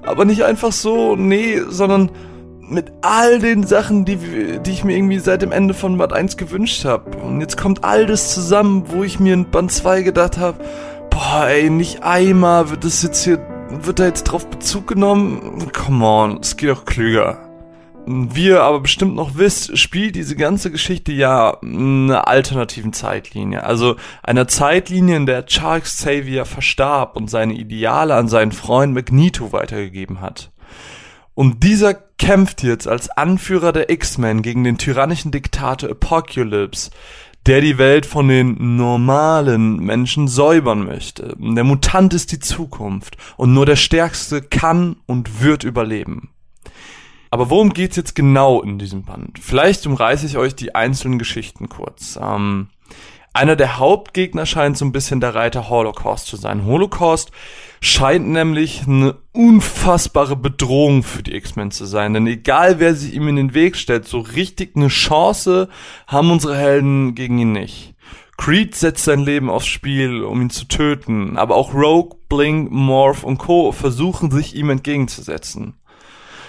Aber 0.05 0.25
nicht 0.25 0.43
einfach 0.43 0.71
so, 0.71 1.15
nee, 1.15 1.61
sondern 1.67 2.11
mit 2.59 2.91
all 3.01 3.39
den 3.39 3.63
Sachen, 3.63 4.05
die, 4.05 4.17
die 4.59 4.71
ich 4.71 4.83
mir 4.83 4.95
irgendwie 4.95 5.19
seit 5.19 5.41
dem 5.41 5.51
Ende 5.51 5.73
von 5.73 5.97
Band 5.97 6.13
1 6.13 6.37
gewünscht 6.37 6.85
habe. 6.85 7.17
Und 7.17 7.41
jetzt 7.41 7.57
kommt 7.57 7.83
all 7.83 8.05
das 8.05 8.33
zusammen, 8.33 8.85
wo 8.87 9.03
ich 9.03 9.19
mir 9.19 9.33
in 9.33 9.49
Band 9.49 9.71
2 9.71 10.01
gedacht 10.01 10.37
habe, 10.37 10.63
boah, 11.09 11.47
ey, 11.47 11.69
nicht 11.69 12.03
einmal 12.03 12.69
wird 12.69 12.83
das 12.83 13.03
jetzt 13.03 13.23
hier, 13.23 13.39
wird 13.81 13.99
da 13.99 14.05
jetzt 14.05 14.23
drauf 14.23 14.49
Bezug 14.49 14.87
genommen? 14.87 15.71
Come 15.71 16.05
on, 16.05 16.39
es 16.41 16.57
geht 16.57 16.69
doch 16.69 16.85
klüger. 16.85 17.49
Wie 18.05 18.47
ihr 18.47 18.61
aber 18.61 18.81
bestimmt 18.81 19.15
noch 19.15 19.37
wisst, 19.37 19.77
spielt 19.77 20.15
diese 20.15 20.35
ganze 20.35 20.71
Geschichte 20.71 21.13
ja 21.13 21.51
in 21.61 22.09
einer 22.11 22.27
alternativen 22.27 22.91
Zeitlinie. 22.91 23.63
Also 23.63 23.95
einer 24.21 24.47
Zeitlinie, 24.47 25.15
in 25.15 25.25
der 25.25 25.45
Charles 25.45 25.95
Xavier 25.95 26.45
verstarb 26.45 27.15
und 27.15 27.29
seine 27.29 27.53
Ideale 27.53 28.15
an 28.15 28.27
seinen 28.27 28.51
Freund 28.51 28.93
Magneto 28.93 29.53
weitergegeben 29.53 30.19
hat. 30.19 30.51
Und 31.33 31.63
dieser 31.63 31.93
kämpft 31.93 32.61
jetzt 32.61 32.87
als 32.87 33.09
Anführer 33.09 33.71
der 33.71 33.89
X-Men 33.89 34.41
gegen 34.41 34.63
den 34.63 34.77
tyrannischen 34.77 35.31
Diktator 35.31 35.89
Apocalypse, 35.89 36.91
der 37.45 37.61
die 37.61 37.77
Welt 37.77 38.05
von 38.05 38.27
den 38.27 38.77
normalen 38.77 39.77
Menschen 39.77 40.27
säubern 40.27 40.85
möchte. 40.85 41.35
Der 41.37 41.63
Mutant 41.63 42.13
ist 42.13 42.31
die 42.31 42.39
Zukunft 42.39 43.17
und 43.35 43.53
nur 43.53 43.65
der 43.65 43.75
Stärkste 43.75 44.41
kann 44.41 44.97
und 45.05 45.41
wird 45.41 45.63
überleben. 45.63 46.29
Aber 47.29 47.49
worum 47.49 47.73
geht's 47.73 47.95
jetzt 47.95 48.15
genau 48.15 48.61
in 48.61 48.77
diesem 48.77 49.03
Band? 49.03 49.39
Vielleicht 49.41 49.85
umreiße 49.87 50.25
ich 50.25 50.37
euch 50.37 50.55
die 50.55 50.75
einzelnen 50.75 51.17
Geschichten 51.17 51.67
kurz. 51.67 52.17
Ähm, 52.21 52.67
einer 53.33 53.55
der 53.55 53.79
Hauptgegner 53.79 54.45
scheint 54.45 54.77
so 54.77 54.85
ein 54.85 54.91
bisschen 54.91 55.19
der 55.19 55.33
Reiter 55.33 55.67
Holocaust 55.67 56.27
zu 56.27 56.37
sein. 56.37 56.65
Holocaust 56.65 57.31
scheint 57.83 58.29
nämlich 58.29 58.83
eine 58.87 59.17
unfassbare 59.33 60.37
Bedrohung 60.37 61.03
für 61.03 61.21
die 61.21 61.35
X-Men 61.35 61.69
zu 61.69 61.85
sein. 61.85 62.13
Denn 62.13 62.25
egal 62.27 62.79
wer 62.79 62.95
sich 62.95 63.13
ihm 63.13 63.27
in 63.27 63.35
den 63.35 63.53
Weg 63.53 63.75
stellt, 63.75 64.07
so 64.07 64.19
richtig 64.19 64.75
eine 64.75 64.87
Chance 64.87 65.67
haben 66.07 66.31
unsere 66.31 66.55
Helden 66.55 67.13
gegen 67.13 67.37
ihn 67.39 67.51
nicht. 67.51 67.93
Creed 68.37 68.73
setzt 68.73 69.03
sein 69.03 69.19
Leben 69.19 69.49
aufs 69.49 69.67
Spiel, 69.67 70.23
um 70.23 70.41
ihn 70.41 70.49
zu 70.49 70.65
töten, 70.65 71.37
aber 71.37 71.55
auch 71.55 71.73
Rogue, 71.73 72.17
Blink, 72.29 72.71
Morph 72.71 73.23
und 73.23 73.37
Co. 73.37 73.73
versuchen 73.73 74.31
sich 74.31 74.55
ihm 74.55 74.69
entgegenzusetzen. 74.69 75.75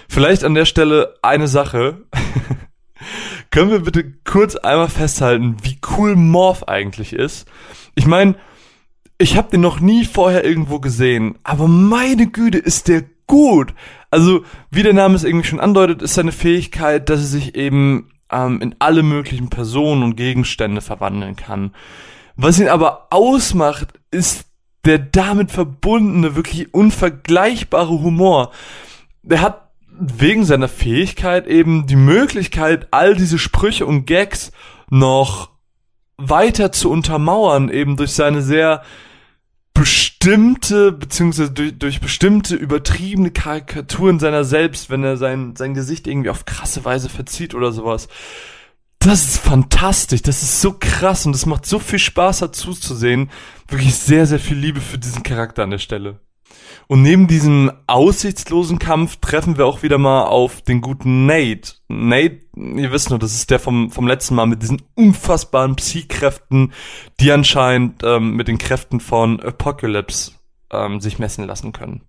Vielleicht 0.09 0.45
an 0.45 0.55
der 0.55 0.67
Stelle 0.67 1.17
eine 1.21 1.49
Sache. 1.49 2.07
Können 3.51 3.73
wir 3.73 3.81
bitte 3.81 4.13
kurz 4.25 4.55
einmal 4.55 4.89
festhalten, 4.89 5.57
wie 5.63 5.79
cool 5.97 6.15
Morph 6.15 6.63
eigentlich 6.65 7.13
ist? 7.13 7.49
Ich 7.97 8.07
meine, 8.07 8.37
ich 9.19 9.37
habe 9.37 9.51
den 9.51 9.61
noch 9.61 9.81
nie 9.81 10.05
vorher 10.05 10.45
irgendwo 10.45 10.81
gesehen, 10.81 11.39
aber 11.45 11.69
meine 11.69 12.27
Güte, 12.27 12.59
ist 12.59 12.89
der 12.89 13.05
gut. 13.27 13.75
Also, 14.11 14.45
wie 14.71 14.83
der 14.83 14.93
Name 14.93 15.15
es 15.15 15.25
irgendwie 15.25 15.47
schon 15.47 15.61
andeutet, 15.61 16.03
ist 16.03 16.15
seine 16.15 16.33
Fähigkeit, 16.33 17.09
dass 17.09 17.21
er 17.21 17.27
sich 17.27 17.55
eben 17.55 18.11
ähm, 18.31 18.61
in 18.61 18.75
alle 18.79 19.03
möglichen 19.03 19.49
Personen 19.49 20.03
und 20.03 20.17
Gegenstände 20.17 20.81
verwandeln 20.81 21.37
kann. 21.37 21.75
Was 22.37 22.59
ihn 22.59 22.69
aber 22.69 23.09
ausmacht, 23.11 23.89
ist 24.11 24.47
der 24.85 24.99
damit 24.99 25.51
verbundene, 25.51 26.37
wirklich 26.37 26.75
unvergleichbare 26.75 27.91
Humor. 27.91 28.51
Der 29.23 29.41
hat 29.41 29.71
wegen 29.89 30.45
seiner 30.45 30.69
Fähigkeit 30.69 31.47
eben 31.47 31.87
die 31.87 31.97
Möglichkeit, 31.97 32.89
all 32.91 33.15
diese 33.15 33.39
Sprüche 33.39 33.87
und 33.87 34.07
Gags 34.07 34.53
noch 34.91 35.54
weiter 36.29 36.73
zu 36.73 36.91
untermauern, 36.91 37.69
eben 37.69 37.97
durch 37.97 38.13
seine 38.13 38.43
sehr 38.43 38.83
bestimmte, 39.75 40.93
beziehungsweise 40.93 41.51
durch, 41.51 41.79
durch 41.79 42.01
bestimmte 42.01 42.55
übertriebene 42.55 43.31
Karikaturen 43.33 44.21
seiner 44.21 44.45
selbst, 44.45 44.89
wenn 44.89 45.03
er 45.03 45.17
sein, 45.17 45.57
sein 45.57 45.75
Gesicht 45.75 46.07
irgendwie 46.07 46.31
auf 46.31 46.45
krasse 46.45 46.85
Weise 46.85 47.09
verzieht 47.09 47.55
oder 47.55 47.73
sowas. 47.73 48.09
Das 49.01 49.27
ist 49.27 49.39
fantastisch, 49.39 50.23
das 50.23 50.43
ist 50.43 50.63
so 50.63 50.77
krass 50.79 51.27
und 51.27 51.35
es 51.35 51.45
macht 51.45 51.67
so 51.67 51.79
viel 51.79 51.99
Spaß 51.99 52.39
dazu 52.39 52.73
zu 52.73 52.95
sehen. 52.95 53.31
Wirklich 53.69 53.97
sehr, 53.97 54.27
sehr 54.27 54.39
viel 54.39 54.57
Liebe 54.57 54.81
für 54.81 54.97
diesen 54.97 55.23
Charakter 55.23 55.63
an 55.63 55.71
der 55.71 55.79
Stelle. 55.79 56.21
Und 56.87 57.03
neben 57.03 57.27
diesem 57.27 57.73
aussichtslosen 57.87 58.79
Kampf 58.79 59.17
treffen 59.17 59.57
wir 59.57 59.67
auch 59.67 59.83
wieder 59.83 59.99
mal 59.99 60.25
auf 60.25 60.63
den 60.63 60.81
guten 60.81 61.27
Nate. 61.27 61.75
Nate, 61.89 62.41
ihr 62.57 62.93
wisst 62.93 63.11
nur, 63.11 63.19
das 63.19 63.35
ist 63.35 63.51
der 63.51 63.59
vom, 63.59 63.91
vom 63.91 64.07
letzten 64.07 64.35
Mal 64.35 64.47
mit 64.47 64.63
diesen 64.63 64.83
unfassbaren 64.95 65.77
Psy-Kräften, 65.77 66.73
die 67.21 67.33
anscheinend 67.33 68.03
ähm, 68.05 68.35
mit 68.37 68.49
den 68.49 68.59
Kräften 68.59 69.01
von 69.01 69.41
Apocalypse 69.41 70.33
ähm, 70.71 71.01
sich 71.01 71.19
messen 71.19 71.47
lassen 71.47 71.73
können. 71.73 72.03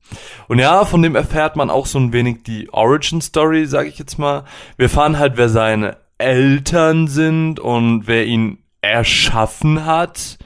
Und 0.48 0.60
ja, 0.60 0.86
von 0.86 1.02
dem 1.02 1.16
erfährt 1.16 1.56
man 1.56 1.70
auch 1.70 1.86
so 1.86 2.00
ein 2.00 2.14
wenig 2.14 2.44
die 2.44 2.72
Origin-Story, 2.72 3.66
sage 3.66 3.90
ich 3.90 3.98
jetzt 3.98 4.18
mal. 4.18 4.44
Wir 4.78 4.86
erfahren 4.86 5.18
halt, 5.18 5.38
wer 5.38 5.50
seine 5.50 5.98
Eltern 6.18 7.08
sind 7.08 7.60
und 7.60 8.08
wer 8.08 8.26
ihn 8.26 8.60
erschaffen 8.82 9.86
hat 9.86 10.38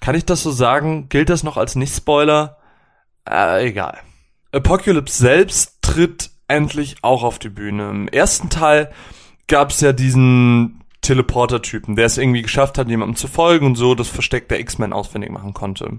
kann 0.00 0.14
ich 0.14 0.24
das 0.24 0.42
so 0.42 0.50
sagen? 0.50 1.08
Gilt 1.08 1.28
das 1.30 1.42
noch 1.42 1.56
als 1.56 1.76
Nicht-Spoiler? 1.76 2.58
Äh, 3.28 3.68
egal. 3.68 3.98
Apocalypse 4.52 5.18
selbst 5.18 5.78
tritt 5.82 6.30
endlich 6.48 6.96
auch 7.02 7.22
auf 7.22 7.38
die 7.38 7.48
Bühne. 7.48 7.90
Im 7.90 8.08
ersten 8.08 8.50
Teil 8.50 8.90
gab 9.46 9.70
es 9.70 9.80
ja 9.80 9.92
diesen 9.92 10.82
Teleporter-Typen, 11.00 11.96
der 11.96 12.06
es 12.06 12.18
irgendwie 12.18 12.42
geschafft 12.42 12.78
hat, 12.78 12.88
jemandem 12.88 13.16
zu 13.16 13.28
folgen 13.28 13.66
und 13.66 13.76
so 13.76 13.94
das 13.94 14.08
Versteck 14.08 14.48
der 14.48 14.60
X-Men 14.60 14.92
ausfindig 14.92 15.30
machen 15.30 15.54
konnte. 15.54 15.98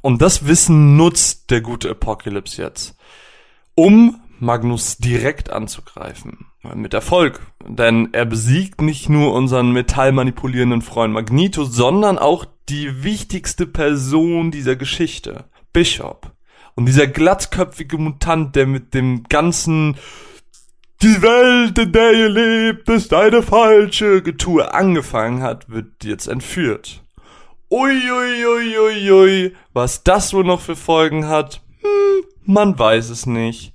Und 0.00 0.22
das 0.22 0.46
Wissen 0.46 0.96
nutzt 0.96 1.50
der 1.50 1.60
gute 1.60 1.90
Apocalypse 1.90 2.62
jetzt, 2.62 2.96
um 3.74 4.20
Magnus 4.38 4.98
direkt 4.98 5.50
anzugreifen. 5.50 6.47
Mit 6.74 6.92
Erfolg. 6.92 7.40
Denn 7.66 8.08
er 8.12 8.24
besiegt 8.24 8.80
nicht 8.80 9.08
nur 9.08 9.32
unseren 9.32 9.72
metallmanipulierenden 9.72 10.82
Freund 10.82 11.14
Magneto, 11.14 11.64
sondern 11.64 12.18
auch 12.18 12.46
die 12.68 13.04
wichtigste 13.04 13.66
Person 13.66 14.50
dieser 14.50 14.76
Geschichte. 14.76 15.44
Bishop. 15.72 16.32
Und 16.74 16.86
dieser 16.86 17.06
glattköpfige 17.06 17.98
Mutant, 17.98 18.54
der 18.56 18.66
mit 18.66 18.94
dem 18.94 19.24
ganzen 19.24 19.96
die 21.00 21.22
Welt, 21.22 21.78
in 21.78 21.92
der 21.92 22.12
ihr 22.12 22.28
lebt, 22.28 22.88
ist 22.88 23.14
eine 23.14 23.42
falsche 23.42 24.20
Getue 24.20 24.74
angefangen 24.74 25.42
hat, 25.42 25.68
wird 25.70 26.02
jetzt 26.02 26.26
entführt. 26.26 27.04
Uiuiuiui, 27.70 28.78
ui, 28.78 28.78
ui, 28.78 29.12
ui. 29.12 29.56
was 29.72 30.02
das 30.02 30.34
wohl 30.34 30.42
noch 30.42 30.60
für 30.60 30.74
Folgen 30.74 31.28
hat, 31.28 31.60
hm, 31.82 32.24
man 32.46 32.78
weiß 32.78 33.10
es 33.10 33.26
nicht. 33.26 33.74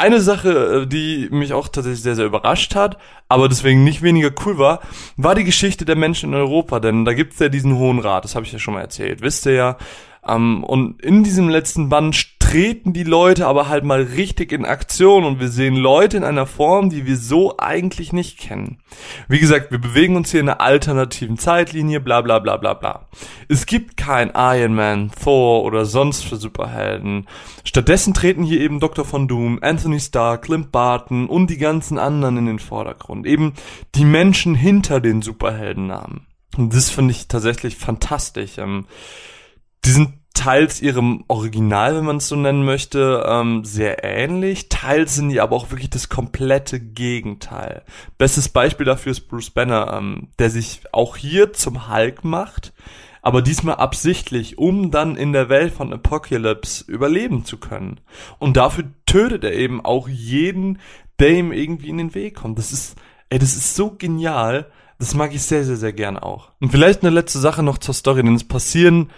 Eine 0.00 0.22
Sache, 0.22 0.84
äh, 0.84 0.86
die 0.86 1.28
mich 1.30 1.52
auch 1.52 1.68
tatsächlich 1.68 2.00
sehr, 2.00 2.14
sehr 2.14 2.24
überrascht 2.24 2.74
hat, 2.74 2.96
aber 3.28 3.50
deswegen 3.50 3.84
nicht 3.84 4.00
weniger 4.00 4.30
cool 4.46 4.56
war, 4.56 4.80
war 5.18 5.34
die 5.34 5.44
Geschichte 5.44 5.84
der 5.84 5.94
Menschen 5.94 6.30
in 6.30 6.38
Europa, 6.38 6.80
denn 6.80 7.04
da 7.04 7.12
gibt's 7.12 7.38
ja 7.38 7.50
diesen 7.50 7.76
Hohen 7.76 7.98
Rat, 7.98 8.24
das 8.24 8.34
habe 8.34 8.46
ich 8.46 8.52
ja 8.52 8.58
schon 8.58 8.72
mal 8.72 8.80
erzählt, 8.80 9.20
wisst 9.20 9.44
ihr 9.44 9.52
ja. 9.52 9.76
Ähm, 10.26 10.64
und 10.64 11.02
in 11.02 11.22
diesem 11.22 11.50
letzten 11.50 11.90
Band 11.90 12.16
treten 12.50 12.92
die 12.92 13.04
Leute 13.04 13.46
aber 13.46 13.68
halt 13.68 13.84
mal 13.84 14.02
richtig 14.02 14.50
in 14.50 14.64
Aktion 14.64 15.24
und 15.24 15.38
wir 15.38 15.48
sehen 15.48 15.76
Leute 15.76 16.16
in 16.16 16.24
einer 16.24 16.46
Form, 16.46 16.90
die 16.90 17.06
wir 17.06 17.16
so 17.16 17.54
eigentlich 17.58 18.12
nicht 18.12 18.38
kennen. 18.38 18.78
Wie 19.28 19.38
gesagt, 19.38 19.70
wir 19.70 19.78
bewegen 19.78 20.16
uns 20.16 20.32
hier 20.32 20.40
in 20.40 20.48
einer 20.48 20.60
alternativen 20.60 21.38
Zeitlinie, 21.38 22.00
bla 22.00 22.22
bla 22.22 22.40
bla 22.40 22.56
bla 22.56 22.74
bla. 22.74 23.06
Es 23.48 23.66
gibt 23.66 23.96
kein 23.96 24.32
Iron 24.34 24.74
Man, 24.74 25.12
Thor 25.12 25.62
oder 25.62 25.84
sonst 25.84 26.24
für 26.24 26.36
Superhelden. 26.36 27.28
Stattdessen 27.62 28.14
treten 28.14 28.42
hier 28.42 28.60
eben 28.60 28.80
Dr. 28.80 29.04
von 29.04 29.28
Doom, 29.28 29.60
Anthony 29.62 30.00
Stark, 30.00 30.42
Clint 30.42 30.72
Barton 30.72 31.28
und 31.28 31.50
die 31.50 31.58
ganzen 31.58 31.98
anderen 31.98 32.36
in 32.38 32.46
den 32.46 32.58
Vordergrund. 32.58 33.26
Eben 33.26 33.54
die 33.94 34.04
Menschen 34.04 34.56
hinter 34.56 35.00
den 35.00 35.22
Superheldennamen. 35.22 36.26
Und 36.56 36.74
das 36.74 36.90
finde 36.90 37.12
ich 37.12 37.28
tatsächlich 37.28 37.76
fantastisch. 37.76 38.58
Ähm, 38.58 38.86
die 39.84 39.90
sind 39.90 40.19
teils 40.34 40.80
ihrem 40.80 41.24
Original, 41.28 41.96
wenn 41.96 42.04
man 42.04 42.16
es 42.18 42.28
so 42.28 42.36
nennen 42.36 42.64
möchte, 42.64 43.24
ähm, 43.26 43.64
sehr 43.64 44.04
ähnlich. 44.04 44.68
Teils 44.68 45.14
sind 45.14 45.30
die 45.30 45.40
aber 45.40 45.56
auch 45.56 45.70
wirklich 45.70 45.90
das 45.90 46.08
komplette 46.08 46.80
Gegenteil. 46.80 47.82
Bestes 48.16 48.48
Beispiel 48.48 48.86
dafür 48.86 49.12
ist 49.12 49.28
Bruce 49.28 49.50
Banner, 49.50 49.92
ähm, 49.92 50.28
der 50.38 50.50
sich 50.50 50.82
auch 50.92 51.16
hier 51.16 51.52
zum 51.52 51.92
Hulk 51.92 52.24
macht, 52.24 52.72
aber 53.22 53.42
diesmal 53.42 53.76
absichtlich, 53.76 54.56
um 54.56 54.90
dann 54.90 55.16
in 55.16 55.32
der 55.32 55.48
Welt 55.48 55.74
von 55.74 55.92
Apocalypse 55.92 56.90
überleben 56.90 57.44
zu 57.44 57.58
können. 57.58 58.00
Und 58.38 58.56
dafür 58.56 58.84
tötet 59.06 59.44
er 59.44 59.52
eben 59.52 59.84
auch 59.84 60.08
jeden, 60.08 60.78
der 61.18 61.30
ihm 61.30 61.52
irgendwie 61.52 61.90
in 61.90 61.98
den 61.98 62.14
Weg 62.14 62.36
kommt. 62.36 62.58
Das 62.58 62.72
ist, 62.72 62.96
ey, 63.28 63.38
das 63.38 63.56
ist 63.56 63.74
so 63.76 63.90
genial. 63.90 64.70
Das 64.98 65.14
mag 65.14 65.34
ich 65.34 65.42
sehr, 65.42 65.64
sehr, 65.64 65.76
sehr 65.76 65.92
gern 65.92 66.18
auch. 66.18 66.50
Und 66.60 66.70
vielleicht 66.70 67.02
eine 67.02 67.14
letzte 67.14 67.38
Sache 67.38 67.62
noch 67.62 67.78
zur 67.78 67.94
Story, 67.94 68.22
denn 68.22 68.34
es 68.34 68.44
passieren 68.44 69.10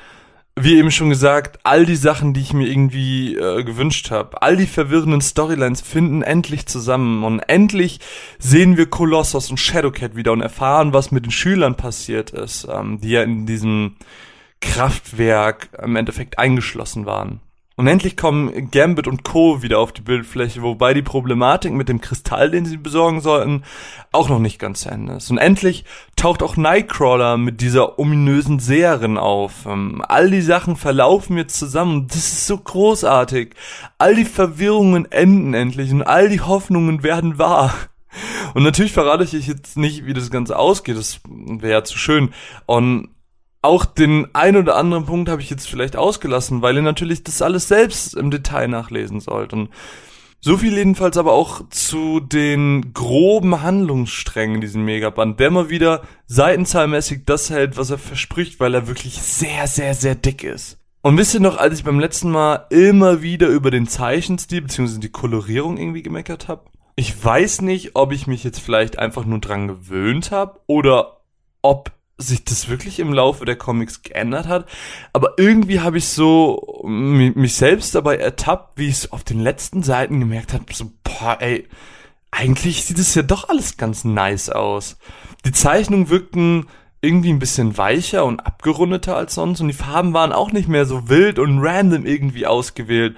wie 0.54 0.76
eben 0.76 0.90
schon 0.90 1.08
gesagt, 1.08 1.58
all 1.62 1.86
die 1.86 1.96
Sachen, 1.96 2.34
die 2.34 2.40
ich 2.40 2.52
mir 2.52 2.68
irgendwie 2.68 3.36
äh, 3.36 3.64
gewünscht 3.64 4.10
habe, 4.10 4.42
all 4.42 4.56
die 4.56 4.66
verwirrenden 4.66 5.22
Storylines 5.22 5.80
finden 5.80 6.22
endlich 6.22 6.66
zusammen 6.66 7.24
und 7.24 7.40
endlich 7.40 8.00
sehen 8.38 8.76
wir 8.76 8.86
Colossus 8.86 9.50
und 9.50 9.58
Shadowcat 9.58 10.14
wieder 10.14 10.32
und 10.32 10.42
erfahren, 10.42 10.92
was 10.92 11.10
mit 11.10 11.24
den 11.24 11.30
Schülern 11.30 11.76
passiert 11.76 12.30
ist, 12.30 12.68
ähm, 12.70 13.00
die 13.00 13.10
ja 13.10 13.22
in 13.22 13.46
diesem 13.46 13.96
Kraftwerk 14.60 15.70
im 15.82 15.96
Endeffekt 15.96 16.38
eingeschlossen 16.38 17.06
waren. 17.06 17.40
Und 17.76 17.86
endlich 17.86 18.16
kommen 18.16 18.70
Gambit 18.70 19.08
und 19.08 19.24
Co. 19.24 19.62
wieder 19.62 19.78
auf 19.78 19.92
die 19.92 20.02
Bildfläche, 20.02 20.62
wobei 20.62 20.92
die 20.92 21.02
Problematik 21.02 21.72
mit 21.72 21.88
dem 21.88 22.00
Kristall, 22.00 22.50
den 22.50 22.66
sie 22.66 22.76
besorgen 22.76 23.20
sollten, 23.20 23.62
auch 24.12 24.28
noch 24.28 24.38
nicht 24.38 24.58
ganz 24.58 24.82
zu 24.82 24.90
Ende 24.90 25.14
ist. 25.14 25.30
Und 25.30 25.38
endlich 25.38 25.84
taucht 26.16 26.42
auch 26.42 26.56
Nightcrawler 26.56 27.38
mit 27.38 27.60
dieser 27.62 27.98
ominösen 27.98 28.58
Seherin 28.58 29.16
auf. 29.16 29.66
Ähm, 29.66 30.04
all 30.06 30.30
die 30.30 30.42
Sachen 30.42 30.76
verlaufen 30.76 31.38
jetzt 31.38 31.58
zusammen. 31.58 32.08
Das 32.08 32.16
ist 32.16 32.46
so 32.46 32.58
großartig. 32.58 33.54
All 33.96 34.14
die 34.14 34.26
Verwirrungen 34.26 35.10
enden 35.10 35.54
endlich 35.54 35.92
und 35.92 36.02
all 36.02 36.28
die 36.28 36.40
Hoffnungen 36.40 37.02
werden 37.02 37.38
wahr. 37.38 37.74
Und 38.54 38.62
natürlich 38.64 38.92
verrate 38.92 39.24
ich 39.24 39.34
euch 39.34 39.48
jetzt 39.48 39.78
nicht, 39.78 40.04
wie 40.04 40.12
das 40.12 40.30
Ganze 40.30 40.58
ausgeht. 40.58 40.98
Das 40.98 41.20
wäre 41.26 41.72
ja 41.72 41.84
zu 41.84 41.96
schön. 41.96 42.34
Und 42.66 43.08
auch 43.62 43.84
den 43.84 44.26
ein 44.34 44.56
oder 44.56 44.76
anderen 44.76 45.06
Punkt 45.06 45.28
habe 45.28 45.40
ich 45.40 45.48
jetzt 45.48 45.68
vielleicht 45.68 45.96
ausgelassen, 45.96 46.62
weil 46.62 46.76
ihr 46.76 46.82
natürlich 46.82 47.22
das 47.22 47.40
alles 47.40 47.68
selbst 47.68 48.14
im 48.14 48.30
Detail 48.30 48.66
nachlesen 48.68 49.20
sollt. 49.20 49.52
Und 49.52 49.70
so 50.40 50.58
viel 50.58 50.76
jedenfalls 50.76 51.16
aber 51.16 51.32
auch 51.32 51.68
zu 51.70 52.18
den 52.18 52.92
groben 52.92 53.62
Handlungssträngen 53.62 54.56
in 54.56 54.60
diesem 54.60 54.84
Megaband, 54.84 55.38
der 55.38 55.52
mal 55.52 55.70
wieder 55.70 56.02
seitenzahlmäßig 56.26 57.24
das 57.24 57.50
hält, 57.50 57.76
was 57.76 57.90
er 57.90 57.98
verspricht, 57.98 58.58
weil 58.58 58.74
er 58.74 58.88
wirklich 58.88 59.22
sehr, 59.22 59.68
sehr, 59.68 59.94
sehr 59.94 60.16
dick 60.16 60.42
ist. 60.42 60.78
Und 61.00 61.16
wisst 61.16 61.34
ihr 61.34 61.40
noch, 61.40 61.58
als 61.58 61.78
ich 61.78 61.84
beim 61.84 62.00
letzten 62.00 62.30
Mal 62.30 62.66
immer 62.70 63.22
wieder 63.22 63.46
über 63.46 63.70
den 63.70 63.86
Zeichenstil 63.86 64.62
bzw. 64.62 64.98
die 64.98 65.10
Kolorierung 65.10 65.76
irgendwie 65.78 66.02
gemeckert 66.02 66.48
habe? 66.48 66.64
Ich 66.96 67.24
weiß 67.24 67.62
nicht, 67.62 67.94
ob 67.94 68.12
ich 68.12 68.26
mich 68.26 68.42
jetzt 68.42 68.58
vielleicht 68.58 68.98
einfach 68.98 69.24
nur 69.24 69.38
dran 69.38 69.68
gewöhnt 69.68 70.32
habe 70.32 70.60
oder 70.66 71.20
ob 71.62 71.92
sich 72.18 72.44
das 72.44 72.68
wirklich 72.68 72.98
im 73.00 73.12
Laufe 73.12 73.44
der 73.44 73.56
Comics 73.56 74.02
geändert 74.02 74.46
hat. 74.46 74.66
Aber 75.12 75.34
irgendwie 75.38 75.80
habe 75.80 75.98
ich 75.98 76.08
so 76.08 76.82
mich 76.84 77.54
selbst 77.54 77.94
dabei 77.94 78.16
ertappt, 78.16 78.78
wie 78.78 78.88
ich 78.88 78.94
es 78.94 79.12
auf 79.12 79.24
den 79.24 79.40
letzten 79.40 79.82
Seiten 79.82 80.20
gemerkt 80.20 80.52
habe, 80.52 80.64
so, 80.72 80.92
boah, 81.02 81.38
ey, 81.40 81.68
eigentlich 82.30 82.84
sieht 82.84 82.98
es 82.98 83.14
ja 83.14 83.22
doch 83.22 83.48
alles 83.48 83.76
ganz 83.76 84.04
nice 84.04 84.50
aus. 84.50 84.96
Die 85.44 85.52
Zeichnungen 85.52 86.08
wirkten 86.08 86.66
irgendwie 87.02 87.30
ein 87.30 87.40
bisschen 87.40 87.76
weicher 87.76 88.24
und 88.24 88.40
abgerundeter 88.40 89.16
als 89.16 89.34
sonst 89.34 89.60
und 89.60 89.68
die 89.68 89.74
Farben 89.74 90.14
waren 90.14 90.32
auch 90.32 90.52
nicht 90.52 90.68
mehr 90.68 90.86
so 90.86 91.08
wild 91.08 91.40
und 91.40 91.58
random 91.58 92.06
irgendwie 92.06 92.46
ausgewählt. 92.46 93.16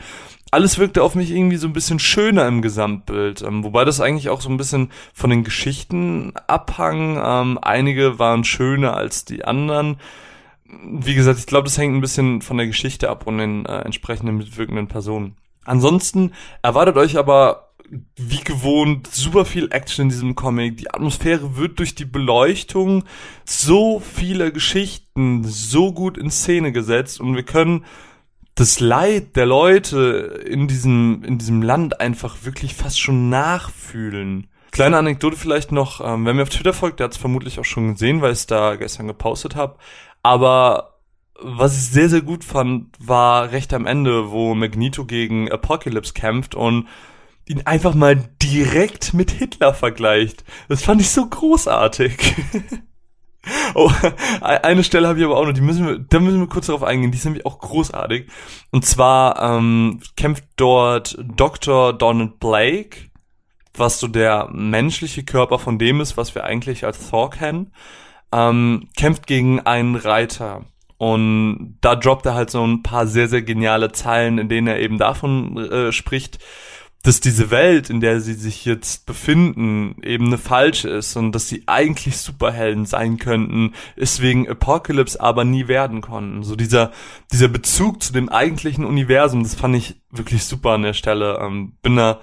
Alles 0.54 0.78
wirkte 0.78 1.02
auf 1.02 1.16
mich 1.16 1.32
irgendwie 1.32 1.56
so 1.56 1.66
ein 1.66 1.72
bisschen 1.72 1.98
schöner 1.98 2.46
im 2.46 2.62
Gesamtbild, 2.62 3.42
ähm, 3.42 3.64
wobei 3.64 3.84
das 3.84 4.00
eigentlich 4.00 4.28
auch 4.28 4.40
so 4.40 4.48
ein 4.48 4.56
bisschen 4.56 4.92
von 5.12 5.28
den 5.28 5.42
Geschichten 5.42 6.32
abhang. 6.46 7.20
Ähm, 7.20 7.58
einige 7.60 8.20
waren 8.20 8.44
schöner 8.44 8.96
als 8.96 9.24
die 9.24 9.44
anderen. 9.44 9.96
Wie 10.64 11.16
gesagt, 11.16 11.40
ich 11.40 11.46
glaube, 11.46 11.64
das 11.64 11.76
hängt 11.76 11.96
ein 11.96 12.00
bisschen 12.00 12.40
von 12.40 12.56
der 12.56 12.68
Geschichte 12.68 13.10
ab 13.10 13.26
und 13.26 13.38
den 13.38 13.66
äh, 13.66 13.80
entsprechenden 13.80 14.36
mitwirkenden 14.36 14.86
Personen. 14.86 15.34
Ansonsten 15.64 16.30
erwartet 16.62 16.98
euch 16.98 17.18
aber 17.18 17.70
wie 18.14 18.44
gewohnt 18.44 19.08
super 19.08 19.46
viel 19.46 19.66
Action 19.72 20.04
in 20.04 20.08
diesem 20.10 20.36
Comic. 20.36 20.76
Die 20.76 20.88
Atmosphäre 20.88 21.56
wird 21.56 21.80
durch 21.80 21.96
die 21.96 22.04
Beleuchtung 22.04 23.02
so 23.44 23.98
vieler 23.98 24.52
Geschichten 24.52 25.42
so 25.42 25.92
gut 25.92 26.16
in 26.16 26.30
Szene 26.30 26.70
gesetzt 26.70 27.20
und 27.20 27.34
wir 27.34 27.42
können 27.42 27.84
das 28.54 28.80
Leid 28.80 29.36
der 29.36 29.46
Leute 29.46 30.42
in 30.46 30.68
diesem, 30.68 31.24
in 31.24 31.38
diesem 31.38 31.62
Land 31.62 32.00
einfach 32.00 32.44
wirklich 32.44 32.74
fast 32.74 33.00
schon 33.00 33.28
nachfühlen. 33.28 34.48
Kleine 34.70 34.96
Anekdote 34.96 35.36
vielleicht 35.36 35.72
noch, 35.72 36.00
ähm, 36.00 36.24
wer 36.24 36.34
mir 36.34 36.42
auf 36.42 36.48
Twitter 36.50 36.72
folgt, 36.72 37.00
der 37.00 37.04
hat 37.04 37.12
es 37.12 37.18
vermutlich 37.18 37.58
auch 37.58 37.64
schon 37.64 37.92
gesehen, 37.92 38.20
weil 38.22 38.32
ich 38.32 38.40
es 38.40 38.46
da 38.46 38.76
gestern 38.76 39.06
gepostet 39.06 39.56
habe. 39.56 39.76
Aber 40.22 40.98
was 41.40 41.76
ich 41.76 41.86
sehr, 41.90 42.08
sehr 42.08 42.22
gut 42.22 42.44
fand, 42.44 42.94
war 42.98 43.50
recht 43.50 43.72
am 43.74 43.86
Ende, 43.86 44.30
wo 44.30 44.54
Magneto 44.54 45.04
gegen 45.04 45.50
Apocalypse 45.50 46.12
kämpft 46.12 46.54
und 46.54 46.88
ihn 47.46 47.62
einfach 47.66 47.94
mal 47.94 48.16
direkt 48.42 49.14
mit 49.14 49.30
Hitler 49.30 49.74
vergleicht. 49.74 50.44
Das 50.68 50.82
fand 50.82 51.00
ich 51.00 51.10
so 51.10 51.26
großartig. 51.26 52.34
oh, 53.74 53.90
eine 54.40 54.84
Stelle 54.84 55.08
habe 55.08 55.18
ich 55.18 55.24
aber 55.24 55.36
auch 55.36 55.46
noch, 55.46 55.52
die 55.52 55.60
müssen 55.60 55.86
wir, 55.86 55.98
da 55.98 56.20
müssen 56.20 56.40
wir 56.40 56.48
kurz 56.48 56.66
darauf 56.66 56.82
eingehen, 56.82 57.10
die 57.10 57.18
ist 57.18 57.24
nämlich 57.24 57.46
auch 57.46 57.58
großartig. 57.58 58.28
Und 58.70 58.84
zwar 58.84 59.40
ähm, 59.42 60.00
kämpft 60.16 60.44
dort 60.56 61.16
Dr. 61.20 61.92
Donald 61.92 62.38
Blake, 62.38 63.10
was 63.76 64.00
so 64.00 64.08
der 64.08 64.48
menschliche 64.52 65.24
Körper 65.24 65.58
von 65.58 65.78
dem 65.78 66.00
ist, 66.00 66.16
was 66.16 66.34
wir 66.34 66.44
eigentlich 66.44 66.84
als 66.84 67.10
Thor 67.10 67.30
kennen, 67.30 67.72
ähm, 68.32 68.88
kämpft 68.96 69.26
gegen 69.26 69.60
einen 69.60 69.96
Reiter. 69.96 70.62
Und 70.96 71.78
da 71.80 71.96
droppt 71.96 72.26
er 72.26 72.34
halt 72.34 72.50
so 72.50 72.64
ein 72.64 72.82
paar 72.82 73.06
sehr, 73.06 73.28
sehr 73.28 73.42
geniale 73.42 73.92
Zeilen, 73.92 74.38
in 74.38 74.48
denen 74.48 74.68
er 74.68 74.78
eben 74.78 74.96
davon 74.96 75.56
äh, 75.56 75.92
spricht, 75.92 76.38
dass 77.04 77.20
diese 77.20 77.50
Welt, 77.50 77.90
in 77.90 78.00
der 78.00 78.22
sie 78.22 78.32
sich 78.32 78.64
jetzt 78.64 79.04
befinden, 79.04 79.96
eben 80.02 80.26
eine 80.26 80.38
falsche 80.38 80.88
ist 80.88 81.16
und 81.16 81.32
dass 81.32 81.48
sie 81.48 81.64
eigentlich 81.66 82.16
Superhelden 82.16 82.86
sein 82.86 83.18
könnten, 83.18 83.74
ist 83.94 84.22
wegen 84.22 84.48
Apocalypse 84.48 85.20
aber 85.20 85.44
nie 85.44 85.68
werden 85.68 86.00
konnten. 86.00 86.42
So 86.42 86.56
dieser, 86.56 86.92
dieser 87.30 87.48
Bezug 87.48 88.02
zu 88.02 88.14
dem 88.14 88.30
eigentlichen 88.30 88.86
Universum, 88.86 89.42
das 89.42 89.54
fand 89.54 89.76
ich 89.76 90.00
wirklich 90.10 90.44
super 90.44 90.70
an 90.70 90.82
der 90.82 90.94
Stelle. 90.94 91.38
Ähm, 91.42 91.74
bin 91.82 91.94
da 91.96 92.20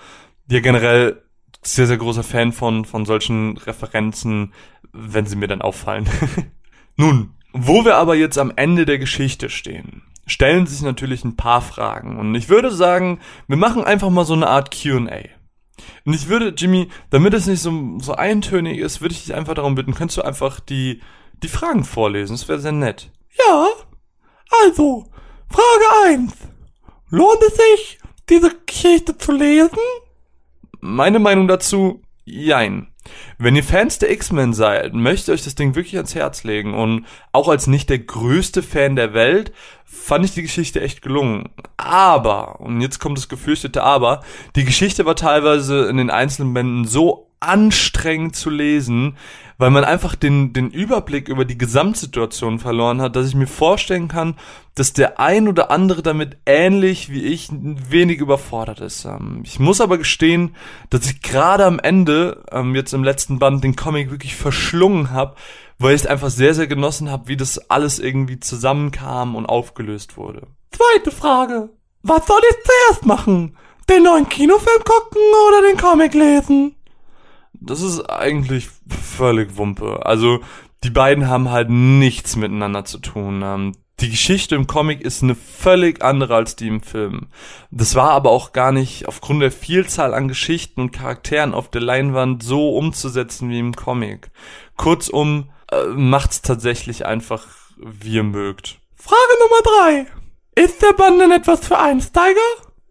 ja 0.50 0.62
generell 0.62 1.22
sehr, 1.62 1.86
sehr 1.86 1.98
großer 1.98 2.24
Fan 2.24 2.52
von, 2.52 2.84
von 2.84 3.06
solchen 3.06 3.58
Referenzen, 3.58 4.52
wenn 4.94 5.28
sie 5.28 5.36
mir 5.36 5.48
dann 5.48 5.62
auffallen. 5.62 6.10
Nun, 6.98 7.36
wo 7.54 7.86
wir 7.86 7.98
aber 7.98 8.16
jetzt 8.16 8.40
am 8.40 8.52
Ende 8.56 8.88
der 8.88 8.98
Geschichte 8.98 9.52
stehen, 9.52 10.02
stellen 10.26 10.68
sich 10.68 10.82
natürlich 10.82 11.24
ein 11.24 11.36
paar 11.36 11.62
Fragen. 11.62 12.20
Und 12.20 12.36
ich 12.36 12.50
würde 12.50 12.72
sagen, 12.72 13.20
wir 13.48 13.58
machen 13.58 13.84
einfach 13.84 14.10
mal 14.10 14.26
so 14.26 14.34
eine 14.34 14.48
Art 14.48 14.72
QA. 14.72 15.22
Und 16.06 16.14
ich 16.14 16.28
würde, 16.28 16.54
Jimmy, 16.56 16.90
damit 17.10 17.34
es 17.34 17.48
nicht 17.48 17.62
so, 17.62 17.98
so 18.00 18.14
eintönig 18.14 18.78
ist, 18.78 19.02
würde 19.02 19.14
ich 19.14 19.26
dich 19.26 19.34
einfach 19.34 19.56
darum 19.56 19.76
bitten, 19.76 19.94
könntest 19.94 20.18
du 20.18 20.22
einfach 20.22 20.60
die, 20.60 21.02
die 21.42 21.48
Fragen 21.48 21.84
vorlesen? 21.84 22.34
Das 22.34 22.48
wäre 22.48 22.60
sehr 22.60 22.72
nett. 22.72 23.12
Ja, 23.38 23.68
also, 24.64 25.06
Frage 25.50 26.14
1. 26.14 26.34
Lohnt 27.10 27.42
es 27.48 27.56
sich, 27.56 28.00
diese 28.30 28.52
Geschichte 28.66 29.18
zu 29.18 29.32
lesen? 29.32 29.78
Meine 30.80 31.20
Meinung 31.20 31.48
dazu, 31.48 32.02
jein. 32.26 32.91
Wenn 33.38 33.56
ihr 33.56 33.64
Fans 33.64 34.00
der 34.00 34.12
X-Men 34.12 34.54
seid, 34.54 34.94
möchte 34.94 35.32
ich 35.32 35.40
euch 35.40 35.44
das 35.44 35.56
Ding 35.56 35.76
wirklich 35.76 35.96
ans 35.96 36.16
Herz 36.16 36.44
legen 36.44 36.74
und 36.74 37.06
auch 37.32 37.48
als 37.48 37.68
nicht 37.68 37.90
der 37.90 38.00
größte 38.00 38.64
Fan 38.64 38.96
der 38.96 39.14
Welt 39.14 39.52
fand 39.86 40.26
ich 40.26 40.34
die 40.34 40.44
Geschichte 40.44 40.82
echt 40.82 41.02
gelungen. 41.02 41.50
Aber, 41.78 42.62
und 42.62 42.82
jetzt 42.82 43.00
kommt 43.00 43.18
das 43.18 43.30
gefürchtete 43.30 43.84
Aber, 43.84 44.22
die 44.56 44.64
Geschichte 44.64 45.06
war 45.06 45.16
teilweise 45.16 45.86
in 45.86 45.98
den 45.98 46.10
einzelnen 46.10 46.54
Bänden 46.54 46.86
so 46.86 47.28
anstrengend 47.42 48.36
zu 48.36 48.50
lesen, 48.50 49.18
weil 49.62 49.70
man 49.70 49.84
einfach 49.84 50.16
den, 50.16 50.54
den 50.54 50.72
Überblick 50.72 51.28
über 51.30 51.46
die 51.46 51.56
Gesamtsituation 51.56 52.58
verloren 52.58 53.00
hat, 53.00 53.16
dass 53.16 53.28
ich 53.28 53.36
mir 53.36 53.46
vorstellen 53.46 54.08
kann, 54.08 54.34
dass 54.74 54.92
der 54.92 55.20
ein 55.20 55.48
oder 55.48 55.70
andere 55.70 56.02
damit 56.02 56.38
ähnlich 56.48 57.12
wie 57.12 57.22
ich 57.22 57.52
ein 57.52 57.80
wenig 57.92 58.18
überfordert 58.18 58.80
ist. 58.80 59.06
Ähm, 59.06 59.44
ich 59.46 59.60
muss 59.60 59.80
aber 59.80 60.00
gestehen, 60.00 60.56
dass 60.90 61.06
ich 61.06 61.22
gerade 61.22 61.66
am 61.66 61.78
Ende, 61.78 62.44
ähm, 62.52 62.74
jetzt 62.74 62.92
im 62.96 63.04
letzten 63.04 63.38
Band, 63.38 63.64
den 63.64 63.76
Comic 63.76 64.10
wirklich 64.10 64.36
verschlungen 64.36 65.12
habe, 65.12 65.36
weil 65.78 65.94
ich 65.94 66.02
es 66.02 66.08
einfach 66.08 66.32
sehr, 66.32 66.56
sehr 66.56 66.66
genossen 66.66 67.12
habe, 67.12 67.28
wie 67.28 67.38
das 67.38 67.70
alles 67.70 68.00
irgendwie 68.00 68.40
zusammenkam 68.40 69.36
und 69.36 69.46
aufgelöst 69.46 70.18
wurde. 70.18 70.48
Zweite 70.72 71.16
Frage. 71.16 71.70
Was 72.02 72.26
soll 72.26 72.42
ich 72.50 72.58
zuerst 72.64 73.06
machen? 73.06 73.56
Den 73.88 74.02
neuen 74.02 74.28
Kinofilm 74.28 74.84
gucken 74.84 75.22
oder 75.50 75.68
den 75.68 75.78
Comic 75.78 76.16
lesen? 76.16 76.76
Das 77.62 77.82
ist 77.82 78.02
eigentlich 78.10 78.70
völlig 78.88 79.56
Wumpe. 79.56 80.06
Also 80.06 80.40
die 80.84 80.90
beiden 80.90 81.28
haben 81.28 81.52
halt 81.52 81.70
nichts 81.70 82.36
miteinander 82.36 82.86
zu 82.86 82.98
tun. 82.98 83.42
Ähm, 83.44 83.74
die 84.00 84.10
Geschichte 84.10 84.56
im 84.56 84.66
Comic 84.66 85.02
ist 85.02 85.22
eine 85.22 85.36
völlig 85.36 86.04
andere 86.04 86.34
als 86.36 86.56
die 86.56 86.68
im 86.68 86.82
Film. 86.82 87.28
Das 87.70 87.94
war 87.94 88.10
aber 88.12 88.32
auch 88.32 88.52
gar 88.52 88.72
nicht 88.72 89.08
aufgrund 89.08 89.44
der 89.44 89.52
Vielzahl 89.52 90.16
an 90.16 90.28
Geschichten 90.28 90.82
und 90.82 90.92
Charakteren 90.92 91.54
auf 91.54 91.70
der 91.70 91.82
Leinwand 91.82 92.42
so 92.42 92.76
umzusetzen 92.76 93.52
wie 93.52 93.60
im 93.60 93.76
Comic. 93.76 94.32
Kurzum, 94.76 95.52
äh, 95.72 95.86
macht's 95.94 96.42
tatsächlich 96.42 97.06
einfach, 97.06 97.46
wie 97.78 98.16
ihr 98.16 98.24
mögt. 98.24 98.80
Frage 98.96 99.34
Nummer 99.40 99.62
drei. 99.64 100.06
Ist 100.56 100.82
der 100.82 100.94
Band 100.94 101.22
denn 101.22 101.32
etwas 101.32 101.68
für 101.68 101.78
Einsteiger? 101.78 102.40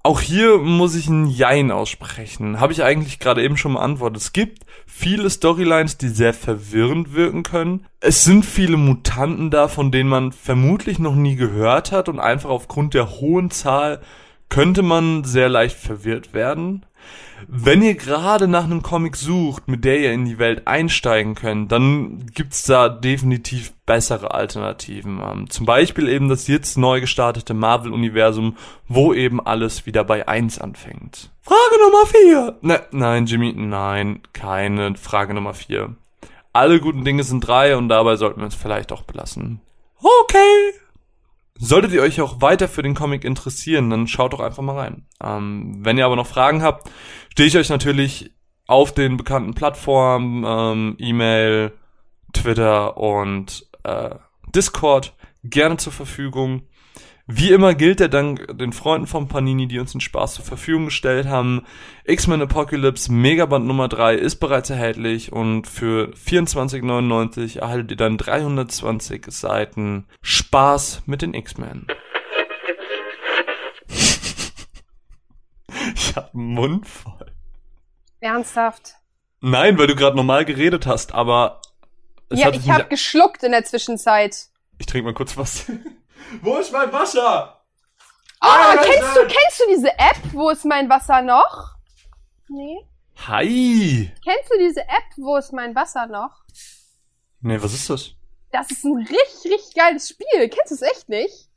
Auch 0.02 0.22
hier 0.22 0.56
muss 0.56 0.94
ich 0.94 1.08
ein 1.08 1.26
Jein 1.26 1.70
aussprechen. 1.70 2.58
Habe 2.58 2.72
ich 2.72 2.82
eigentlich 2.82 3.18
gerade 3.18 3.42
eben 3.42 3.58
schon 3.58 3.74
beantwortet. 3.74 4.22
Es 4.22 4.32
gibt 4.32 4.64
viele 4.86 5.28
Storylines, 5.28 5.98
die 5.98 6.08
sehr 6.08 6.32
verwirrend 6.32 7.12
wirken 7.12 7.42
können. 7.42 7.84
Es 8.00 8.24
sind 8.24 8.46
viele 8.46 8.78
Mutanten 8.78 9.50
da, 9.50 9.68
von 9.68 9.92
denen 9.92 10.08
man 10.08 10.32
vermutlich 10.32 10.98
noch 10.98 11.14
nie 11.14 11.36
gehört 11.36 11.92
hat 11.92 12.08
und 12.08 12.18
einfach 12.18 12.48
aufgrund 12.48 12.94
der 12.94 13.10
hohen 13.20 13.50
Zahl 13.50 14.00
könnte 14.48 14.82
man 14.82 15.24
sehr 15.24 15.50
leicht 15.50 15.76
verwirrt 15.76 16.32
werden. 16.32 16.86
Wenn 17.48 17.82
ihr 17.82 17.94
gerade 17.94 18.48
nach 18.48 18.64
einem 18.64 18.82
Comic 18.82 19.16
sucht, 19.16 19.68
mit 19.68 19.84
der 19.84 20.00
ihr 20.00 20.12
in 20.12 20.24
die 20.24 20.38
Welt 20.38 20.66
einsteigen 20.66 21.34
könnt, 21.34 21.72
dann 21.72 22.26
gibt's 22.34 22.62
da 22.64 22.88
definitiv 22.88 23.72
bessere 23.86 24.32
Alternativen. 24.32 25.20
Ähm, 25.20 25.50
zum 25.50 25.66
Beispiel 25.66 26.08
eben 26.08 26.28
das 26.28 26.46
jetzt 26.46 26.78
neu 26.78 27.00
gestartete 27.00 27.54
Marvel-Universum, 27.54 28.56
wo 28.88 29.12
eben 29.14 29.44
alles 29.44 29.86
wieder 29.86 30.04
bei 30.04 30.28
eins 30.28 30.58
anfängt. 30.58 31.30
Frage 31.42 31.82
Nummer 31.84 32.06
vier. 32.06 32.58
Ne, 32.62 32.82
nein, 32.92 33.26
Jimmy, 33.26 33.52
nein, 33.56 34.20
keine 34.32 34.94
Frage 34.96 35.34
Nummer 35.34 35.54
vier. 35.54 35.94
Alle 36.52 36.80
guten 36.80 37.04
Dinge 37.04 37.22
sind 37.22 37.40
drei 37.40 37.76
und 37.76 37.88
dabei 37.88 38.16
sollten 38.16 38.40
wir 38.40 38.48
es 38.48 38.54
vielleicht 38.54 38.92
auch 38.92 39.02
belassen. 39.02 39.60
Okay. 39.98 40.72
Solltet 41.62 41.92
ihr 41.92 42.00
euch 42.00 42.20
auch 42.22 42.40
weiter 42.40 42.68
für 42.68 42.82
den 42.82 42.94
Comic 42.94 43.22
interessieren, 43.22 43.90
dann 43.90 44.06
schaut 44.06 44.32
doch 44.32 44.40
einfach 44.40 44.62
mal 44.62 44.78
rein. 44.78 45.04
Ähm, 45.22 45.76
wenn 45.80 45.98
ihr 45.98 46.06
aber 46.06 46.16
noch 46.16 46.26
Fragen 46.26 46.62
habt, 46.62 46.90
stehe 47.30 47.48
ich 47.48 47.56
euch 47.56 47.70
natürlich 47.70 48.32
auf 48.66 48.92
den 48.92 49.16
bekannten 49.16 49.54
Plattformen, 49.54 50.44
ähm, 50.46 50.96
E-Mail, 50.98 51.72
Twitter 52.32 52.96
und 52.96 53.66
äh, 53.82 54.14
Discord 54.54 55.14
gerne 55.42 55.76
zur 55.76 55.92
Verfügung. 55.92 56.62
Wie 57.32 57.52
immer 57.52 57.74
gilt 57.74 58.00
der 58.00 58.08
Dank 58.08 58.58
den 58.58 58.72
Freunden 58.72 59.06
von 59.06 59.28
Panini, 59.28 59.68
die 59.68 59.78
uns 59.78 59.92
den 59.92 60.00
Spaß 60.00 60.34
zur 60.34 60.44
Verfügung 60.44 60.86
gestellt 60.86 61.28
haben. 61.28 61.62
X-Men 62.04 62.42
Apocalypse 62.42 63.12
Megaband 63.12 63.66
Nummer 63.66 63.86
3 63.86 64.16
ist 64.16 64.36
bereits 64.36 64.70
erhältlich 64.70 65.30
und 65.30 65.68
für 65.68 66.12
24,99 66.14 67.60
erhaltet 67.60 67.92
ihr 67.92 67.96
dann 67.96 68.18
320 68.18 69.26
Seiten 69.28 70.06
Spaß 70.22 71.02
mit 71.06 71.22
den 71.22 71.34
X-Men. 71.34 71.86
Ich 75.94 76.16
hab 76.16 76.34
einen 76.34 76.54
Mund 76.54 76.86
voll. 76.86 77.32
Ernsthaft. 78.20 78.94
Nein, 79.40 79.78
weil 79.78 79.86
du 79.86 79.96
gerade 79.96 80.16
normal 80.16 80.44
geredet 80.44 80.86
hast, 80.86 81.12
aber 81.14 81.60
Ja, 82.30 82.50
ich 82.50 82.70
habe 82.70 82.84
geschluckt 82.88 83.42
in 83.42 83.52
der 83.52 83.64
Zwischenzeit. 83.64 84.48
Ich 84.78 84.86
trinke 84.86 85.06
mal 85.06 85.14
kurz 85.14 85.36
was. 85.36 85.64
Wo 86.42 86.56
ist 86.56 86.72
mein 86.72 86.92
Wasser? 86.92 87.62
Oh, 88.42 88.46
Ah, 88.46 88.76
kennst 88.76 89.16
du, 89.16 89.20
kennst 89.22 89.60
du 89.60 89.64
diese 89.74 89.90
App? 89.98 90.16
Wo 90.32 90.50
ist 90.50 90.64
mein 90.64 90.88
Wasser 90.88 91.22
noch? 91.22 91.74
Nee. 92.48 92.78
Hi. 93.26 94.10
Kennst 94.24 94.50
du 94.50 94.58
diese 94.58 94.80
App? 94.82 95.04
Wo 95.16 95.36
ist 95.36 95.52
mein 95.52 95.74
Wasser 95.74 96.06
noch? 96.06 96.42
Nee, 97.42 97.60
was 97.62 97.74
ist 97.74 97.88
das? 97.90 98.12
Das 98.52 98.70
ist 98.70 98.84
ein 98.84 98.96
richtig, 98.96 99.52
richtig 99.52 99.74
geiles 99.74 100.08
Spiel. 100.08 100.48
Kennst 100.48 100.70
du 100.70 100.74
es 100.74 100.82
echt 100.82 101.08
nicht? 101.08 101.48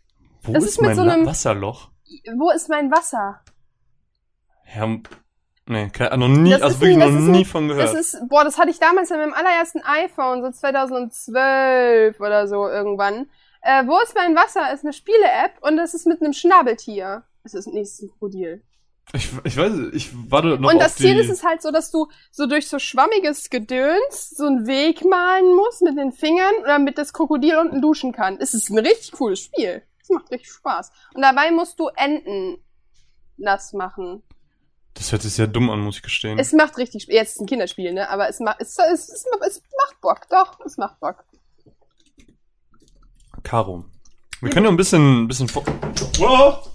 Wo 0.43 0.53
Das 0.53 0.63
ist, 0.63 0.69
ist 0.71 0.81
mit 0.81 0.87
mein 0.87 0.95
so 0.95 1.01
einem- 1.03 1.25
Wasserloch? 1.25 1.89
Wo 2.37 2.51
ist 2.51 2.69
mein 2.69 2.91
Wasser? 2.91 3.41
Ja, 4.75 4.87
nee, 5.67 5.89
keine, 5.89 6.17
noch 6.17 6.27
nie, 6.27 6.51
Das 6.51 6.61
also 6.61 6.81
wirklich 6.81 6.93
ein- 6.95 6.99
noch 6.99 7.19
das 7.19 7.29
nie 7.29 7.39
ein- 7.39 7.45
von 7.45 7.67
gehört. 7.67 7.83
Das 7.89 7.93
ist, 7.93 8.27
boah, 8.29 8.43
das 8.43 8.57
hatte 8.57 8.69
ich 8.71 8.79
damals 8.79 9.11
in 9.11 9.17
meinem 9.17 9.33
allerersten 9.33 9.81
iPhone, 9.83 10.41
so 10.43 10.51
2012 10.51 12.19
oder 12.19 12.47
so 12.47 12.67
irgendwann. 12.67 13.29
Äh, 13.61 13.85
wo 13.87 13.97
ist 14.01 14.13
mein 14.15 14.35
Wasser? 14.35 14.73
Ist 14.73 14.83
eine 14.83 14.93
Spiele-App 14.93 15.53
und 15.61 15.77
das 15.77 15.93
ist 15.93 16.05
mit 16.05 16.21
einem 16.21 16.33
Schnabeltier. 16.33 17.23
Es 17.43 17.53
ist 17.53 17.67
nicht 17.67 18.01
ein 18.01 18.09
Krokodil. 18.09 18.61
ich, 19.13 19.29
ich 19.43 19.57
weiß, 19.57 19.73
ich 19.93 20.11
warte 20.31 20.57
noch 20.59 20.71
und 20.71 20.79
das 20.81 20.95
Ziel 20.95 21.17
ist 21.19 21.29
es 21.29 21.43
halt 21.43 21.61
so, 21.61 21.71
dass 21.71 21.91
du 21.91 22.07
so 22.31 22.45
durch 22.47 22.67
so 22.69 22.79
schwammiges 22.79 23.49
Gedöns 23.49 24.29
so 24.29 24.45
einen 24.45 24.65
Weg 24.65 25.03
malen 25.05 25.53
musst 25.55 25.81
mit 25.81 25.97
den 25.97 26.11
Fingern, 26.13 26.53
damit 26.65 26.97
das 26.97 27.11
Krokodil 27.13 27.57
unten 27.57 27.81
duschen 27.81 28.13
kann. 28.13 28.37
Es 28.39 28.53
ist 28.53 28.69
ein 28.69 28.77
richtig 28.79 29.11
cooles 29.11 29.39
Spiel. 29.41 29.83
Es 30.01 30.09
macht 30.09 30.31
richtig 30.31 30.51
Spaß. 30.51 30.91
Und 31.13 31.21
dabei 31.21 31.51
musst 31.51 31.79
du 31.79 31.87
Enten 31.95 32.57
nass 33.37 33.73
machen. 33.73 34.23
Das 34.95 35.11
hört 35.11 35.21
sich 35.23 35.33
sehr 35.33 35.47
dumm 35.47 35.69
an, 35.69 35.79
muss 35.79 35.97
ich 35.97 36.01
gestehen. 36.03 36.37
Es 36.37 36.53
macht 36.53 36.77
richtig 36.77 37.03
Spaß. 37.03 37.13
Jetzt 37.13 37.29
ist 37.29 37.35
es 37.35 37.41
ein 37.41 37.47
Kinderspiel, 37.47 37.93
ne? 37.93 38.09
Aber 38.09 38.29
es 38.29 38.39
macht, 38.39 38.61
es, 38.61 38.77
es, 38.77 39.09
es, 39.09 39.25
es 39.47 39.61
macht 39.85 40.01
Bock. 40.01 40.21
Doch, 40.29 40.59
es 40.65 40.77
macht 40.77 40.99
Bock. 40.99 41.23
Caro. 43.43 43.85
Wir 44.41 44.49
können 44.49 44.65
ja 44.65 44.71
ein 44.71 44.77
bisschen, 44.77 45.23
ein 45.23 45.27
bisschen 45.27 45.47
vor 45.47 45.63
wow, 46.19 46.69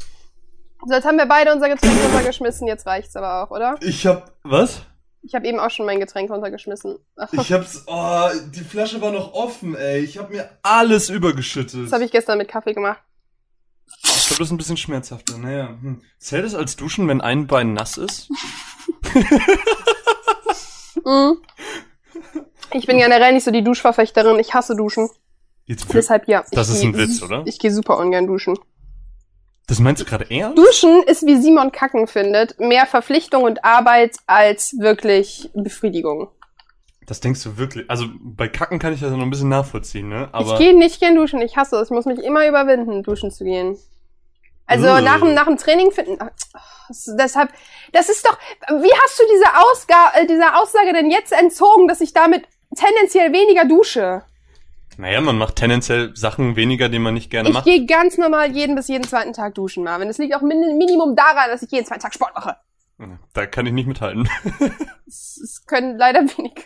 So, 0.87 0.95
jetzt 0.95 1.05
haben 1.07 1.19
wir 1.19 1.27
beide 1.27 1.53
unser 1.53 1.69
Getränk 1.69 1.95
runtergeschmissen. 2.05 2.67
Jetzt 2.67 2.87
reicht's 2.87 3.15
aber 3.15 3.43
auch, 3.45 3.51
oder? 3.51 3.77
Ich 3.83 4.07
hab, 4.07 4.33
was? 4.43 4.83
Ich 5.23 5.35
habe 5.35 5.47
eben 5.47 5.59
auch 5.59 5.71
schon 5.71 5.85
mein 5.87 6.01
Getränk 6.01 6.31
runtergeschmissen. 6.31 6.99
Ach, 7.17 7.29
Ich 7.33 7.53
hab's, 7.53 7.85
oh, 7.87 8.29
die 8.55 8.61
Flasche 8.65 9.01
war 9.01 9.13
noch 9.13 9.33
offen, 9.35 9.75
ey. 9.77 9.99
Ich 10.01 10.17
hab 10.19 10.31
mir 10.31 10.49
alles 10.63 11.11
übergeschüttet. 11.11 11.85
das 11.87 11.93
habe 11.93 12.05
ich 12.05 12.11
gestern 12.11 12.39
mit 12.39 12.49
Kaffee 12.49 12.73
gemacht. 12.73 13.01
Ich 14.31 14.37
glaube, 14.37 14.41
das 14.41 14.49
ist 14.49 14.53
ein 14.53 14.59
bisschen 14.59 14.77
schmerzhafter. 14.77 15.39
Naja, 15.39 15.69
hm. 15.81 16.03
Zählt 16.19 16.45
es 16.45 16.55
als 16.55 16.77
Duschen, 16.77 17.09
wenn 17.09 17.21
ein 17.23 17.47
Bein 17.47 17.73
nass 17.73 17.97
ist? 17.97 18.29
Mhm. 21.05 21.39
Ich 22.75 22.87
bin 22.87 22.99
generell 22.99 23.33
nicht 23.33 23.45
so 23.45 23.51
die 23.51 23.63
Duschverfechterin. 23.65 24.39
Ich 24.39 24.53
hasse 24.53 24.77
Duschen. 24.77 25.09
Jetzt 25.65 25.87
Deshalb 25.95 26.29
ja. 26.29 26.45
Das 26.53 26.69
ich 26.69 26.75
ist 26.75 26.81
geh- 26.83 26.87
ein 26.89 26.97
Witz, 26.99 27.23
oder? 27.23 27.43
Ich 27.47 27.59
gehe 27.59 27.73
super 27.73 27.97
ungern 27.99 28.27
duschen. 28.27 28.59
das 29.69 29.79
meinst 29.79 30.03
du 30.03 30.05
gerade 30.05 30.31
ernst? 30.31 30.59
Duschen 30.59 31.03
ist, 31.05 31.25
wie 31.25 31.37
Simon 31.41 31.73
Kacken 31.73 32.07
findet, 32.09 32.59
mehr 32.61 32.85
Verpflichtung 32.87 33.45
und 33.45 33.65
Arbeit 33.65 34.17
als 34.27 34.77
wirklich 34.79 35.49
Befriedigung. 35.55 36.29
Das 37.07 37.21
denkst 37.21 37.43
du 37.45 37.57
wirklich? 37.57 37.89
Also 37.89 38.07
bei 38.21 38.49
Kacken 38.49 38.79
kann 38.79 38.93
ich 38.93 39.01
das 39.01 39.13
noch 39.13 39.23
ein 39.23 39.31
bisschen 39.31 39.49
nachvollziehen, 39.49 40.09
ne? 40.11 40.29
Aber 40.33 40.53
ich 40.55 40.59
gehe 40.59 40.77
nicht 40.77 41.01
gern 41.01 41.15
duschen. 41.15 41.41
Ich 41.41 41.57
hasse 41.57 41.77
es. 41.77 41.89
Ich 41.89 41.91
muss 41.91 42.05
mich 42.05 42.19
immer 42.19 42.47
überwinden, 42.47 43.03
duschen 43.03 43.31
zu 43.31 43.45
gehen. 43.45 43.79
Also 44.69 44.87
Ugh. 44.89 45.01
nach, 45.03 45.19
dem- 45.19 45.35
nach 45.35 45.47
dem 45.47 45.57
Training 45.57 45.91
finden. 45.91 46.19
Deshalb, 47.19 47.51
das 47.93 48.09
ist 48.09 48.25
doch. 48.25 48.39
Wie 48.69 48.93
hast 49.03 49.19
du 49.19 49.25
diese, 49.33 49.47
Ausga 49.57 50.13
äh, 50.15 50.27
diese 50.27 50.55
Aussage 50.57 50.93
denn 50.93 51.11
jetzt 51.11 51.33
entzogen, 51.33 51.89
dass 51.89 52.01
ich 52.01 52.13
damit 52.15 52.45
tendenziell 52.77 53.33
weniger 53.33 53.65
dusche? 53.65 54.23
naja, 55.01 55.21
man 55.21 55.39
macht 55.39 55.55
tendenziell 55.57 56.17
Sachen 56.17 56.57
weniger, 56.57 56.89
die 56.89 56.99
man 56.99 57.15
nicht 57.15 57.31
gerne 57.31 57.49
Ich 57.49 57.55
macht. 57.55 57.65
gehe 57.67 57.87
ganz 57.87 58.19
normal 58.19 58.51
jeden 58.51 58.75
bis 58.75 58.89
jeden 58.89 59.05
zweiten 59.05 59.33
Tag 59.33 59.55
duschen, 59.55 59.85
Marvin. 59.85 60.09
Das 60.09 60.19
liegt 60.19 60.35
auch 60.35 60.41
min 60.43 60.77
Minimum 60.77 61.15
daran, 61.15 61.51
dass 61.51 61.63
ich 61.63 61.71
jeden 61.71 61.87
zweiten 61.87 62.01
Tag 62.01 62.15
Sport 62.15 62.35
mache. 62.35 62.57
Da 63.33 63.47
kann 63.47 63.65
ich 63.67 63.73
nicht 63.73 63.87
mithalten. 63.87 64.29
Es, 65.07 65.63
können 65.67 65.97
leider 65.97 66.21
wenige. 66.37 66.63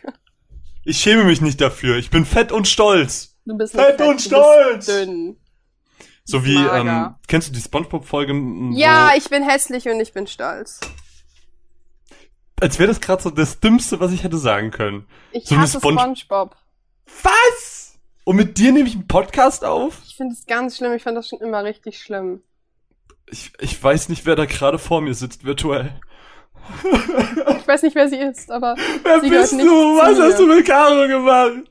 Ich 0.84 0.98
schäme 0.98 1.24
mich 1.24 1.40
nicht 1.42 1.60
dafür. 1.60 1.96
Ich 1.98 2.10
bin 2.10 2.24
fett 2.24 2.50
und 2.52 2.66
stolz. 2.66 3.36
Du 3.44 3.56
bist 3.56 3.74
Fett 3.74 4.00
nicht 4.00 4.08
und 4.08 4.20
stolz! 4.22 4.86
Dünn. 4.86 5.36
So 6.24 6.44
wie, 6.44 6.54
Mager. 6.56 6.80
ähm, 6.80 7.14
kennst 7.28 7.48
du 7.48 7.52
die 7.52 7.60
Spongebob-Folge? 7.60 8.32
Ja, 8.78 9.10
ich 9.16 9.28
bin 9.28 9.42
hässlich 9.42 9.86
und 9.88 9.98
ich 10.00 10.12
bin 10.12 10.26
stolz. 10.26 10.80
Als 12.60 12.78
wäre 12.78 12.88
das 12.88 13.00
gerade 13.00 13.22
so 13.22 13.30
das 13.30 13.58
Dümmste, 13.58 13.98
was 13.98 14.12
ich 14.12 14.22
hätte 14.22 14.38
sagen 14.38 14.70
können. 14.70 15.06
Ich 15.32 15.46
So 15.48 15.56
hasse 15.58 15.78
Spong- 15.78 15.98
SpongeBob. 15.98 16.56
Was? 17.24 17.98
Und 18.24 18.36
mit 18.36 18.56
dir 18.56 18.70
nehme 18.72 18.88
ich 18.88 18.94
einen 18.94 19.08
Podcast 19.08 19.64
auf? 19.64 20.00
Ich 20.06 20.16
finde 20.16 20.34
es 20.34 20.46
ganz 20.46 20.76
schlimm. 20.76 20.92
Ich 20.92 21.02
fand 21.02 21.16
das 21.16 21.28
schon 21.28 21.40
immer 21.40 21.64
richtig 21.64 21.98
schlimm. 22.00 22.40
Ich, 23.28 23.52
ich 23.58 23.82
weiß 23.82 24.08
nicht, 24.08 24.24
wer 24.26 24.36
da 24.36 24.44
gerade 24.44 24.78
vor 24.78 25.00
mir 25.00 25.14
sitzt, 25.14 25.44
virtuell. 25.44 26.00
Ich 26.84 27.66
weiß 27.66 27.82
nicht, 27.82 27.96
wer 27.96 28.08
sie 28.08 28.18
ist, 28.18 28.48
aber 28.52 28.76
Wer 29.02 29.18
bist 29.18 29.54
nicht 29.54 29.66
du? 29.66 29.96
Was 29.98 30.16
hast 30.20 30.38
du 30.38 30.46
mit 30.46 30.64
Caro 30.64 31.08
gemacht? 31.08 31.68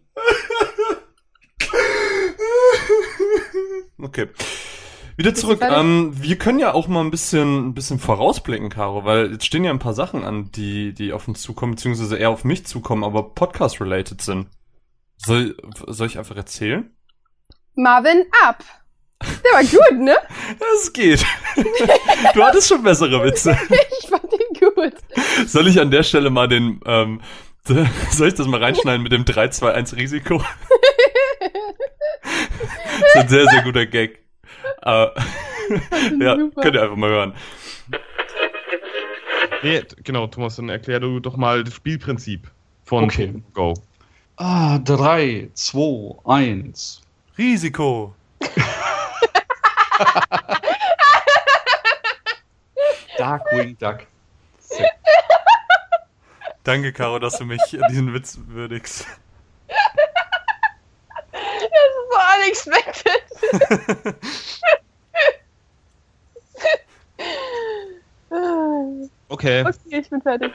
okay. 4.01 4.27
Wieder 5.17 5.35
zurück. 5.35 5.59
Ähm, 5.61 6.13
wir 6.15 6.37
können 6.37 6.59
ja 6.59 6.73
auch 6.73 6.87
mal 6.87 7.01
ein 7.01 7.11
bisschen, 7.11 7.67
ein 7.67 7.73
bisschen 7.73 7.99
vorausblicken, 7.99 8.69
Caro, 8.69 9.05
weil 9.05 9.31
jetzt 9.31 9.45
stehen 9.45 9.63
ja 9.63 9.71
ein 9.71 9.79
paar 9.79 9.93
Sachen 9.93 10.23
an, 10.23 10.51
die, 10.51 10.93
die 10.93 11.13
auf 11.13 11.27
uns 11.27 11.41
zukommen, 11.41 11.75
beziehungsweise 11.75 12.17
eher 12.17 12.29
auf 12.29 12.43
mich 12.43 12.65
zukommen, 12.65 13.03
aber 13.03 13.35
Podcast-related 13.35 14.21
sind. 14.21 14.47
Soll, 15.17 15.55
soll 15.87 16.07
ich 16.07 16.17
einfach 16.17 16.35
erzählen? 16.35 16.89
Marvin 17.75 18.23
ab. 18.43 18.63
Der 19.21 19.51
war 19.53 19.63
gut, 19.63 19.99
ne? 19.99 20.15
Es 20.75 20.91
geht. 20.91 21.23
du 22.33 22.43
hattest 22.43 22.69
schon 22.69 22.83
bessere 22.83 23.23
Witze. 23.23 23.57
Ich 24.01 24.09
fand 24.09 24.23
den 24.23 24.73
gut. 24.73 24.93
Soll 25.47 25.67
ich 25.67 25.79
an 25.79 25.91
der 25.91 26.03
Stelle 26.03 26.31
mal 26.31 26.47
den, 26.47 26.81
ähm, 26.85 27.21
soll 28.09 28.27
ich 28.27 28.33
das 28.33 28.47
mal 28.47 28.61
reinschneiden 28.61 29.03
mit 29.03 29.11
dem 29.11 29.23
3-2-1 29.23 29.95
Risiko? 29.95 30.43
Das 33.01 33.15
ist 33.15 33.21
ein 33.21 33.27
sehr, 33.29 33.47
sehr 33.47 33.61
guter 33.63 33.85
Gag. 33.85 34.19
Äh, 34.83 35.07
ja, 36.19 36.37
super. 36.37 36.61
könnt 36.61 36.75
ihr 36.75 36.83
einfach 36.83 36.95
mal 36.95 37.09
hören. 37.09 37.33
Nee, 39.63 39.83
genau, 40.03 40.27
Thomas, 40.27 40.55
dann 40.55 40.69
erklär 40.69 40.99
du 40.99 41.19
doch 41.19 41.37
mal 41.37 41.63
das 41.63 41.73
Spielprinzip 41.75 42.49
von 42.83 43.03
Okay. 43.05 43.41
Go. 43.53 43.73
Ah, 44.37 44.79
3, 44.79 45.51
2, 45.53 46.17
1. 46.25 47.01
Risiko. 47.37 48.15
Darkwing 53.17 53.77
Duck. 53.77 53.99
Danke, 56.63 56.91
Caro, 56.93 57.19
dass 57.19 57.37
du 57.37 57.45
mich 57.45 57.61
diesen 57.89 58.13
Witz 58.13 58.39
würdigst. 58.47 59.05
So 62.63 62.71
unexpected. 62.71 64.15
Okay. 69.29 69.63
okay, 69.65 69.73
ich 69.89 70.09
bin 70.09 70.21
fertig. 70.21 70.51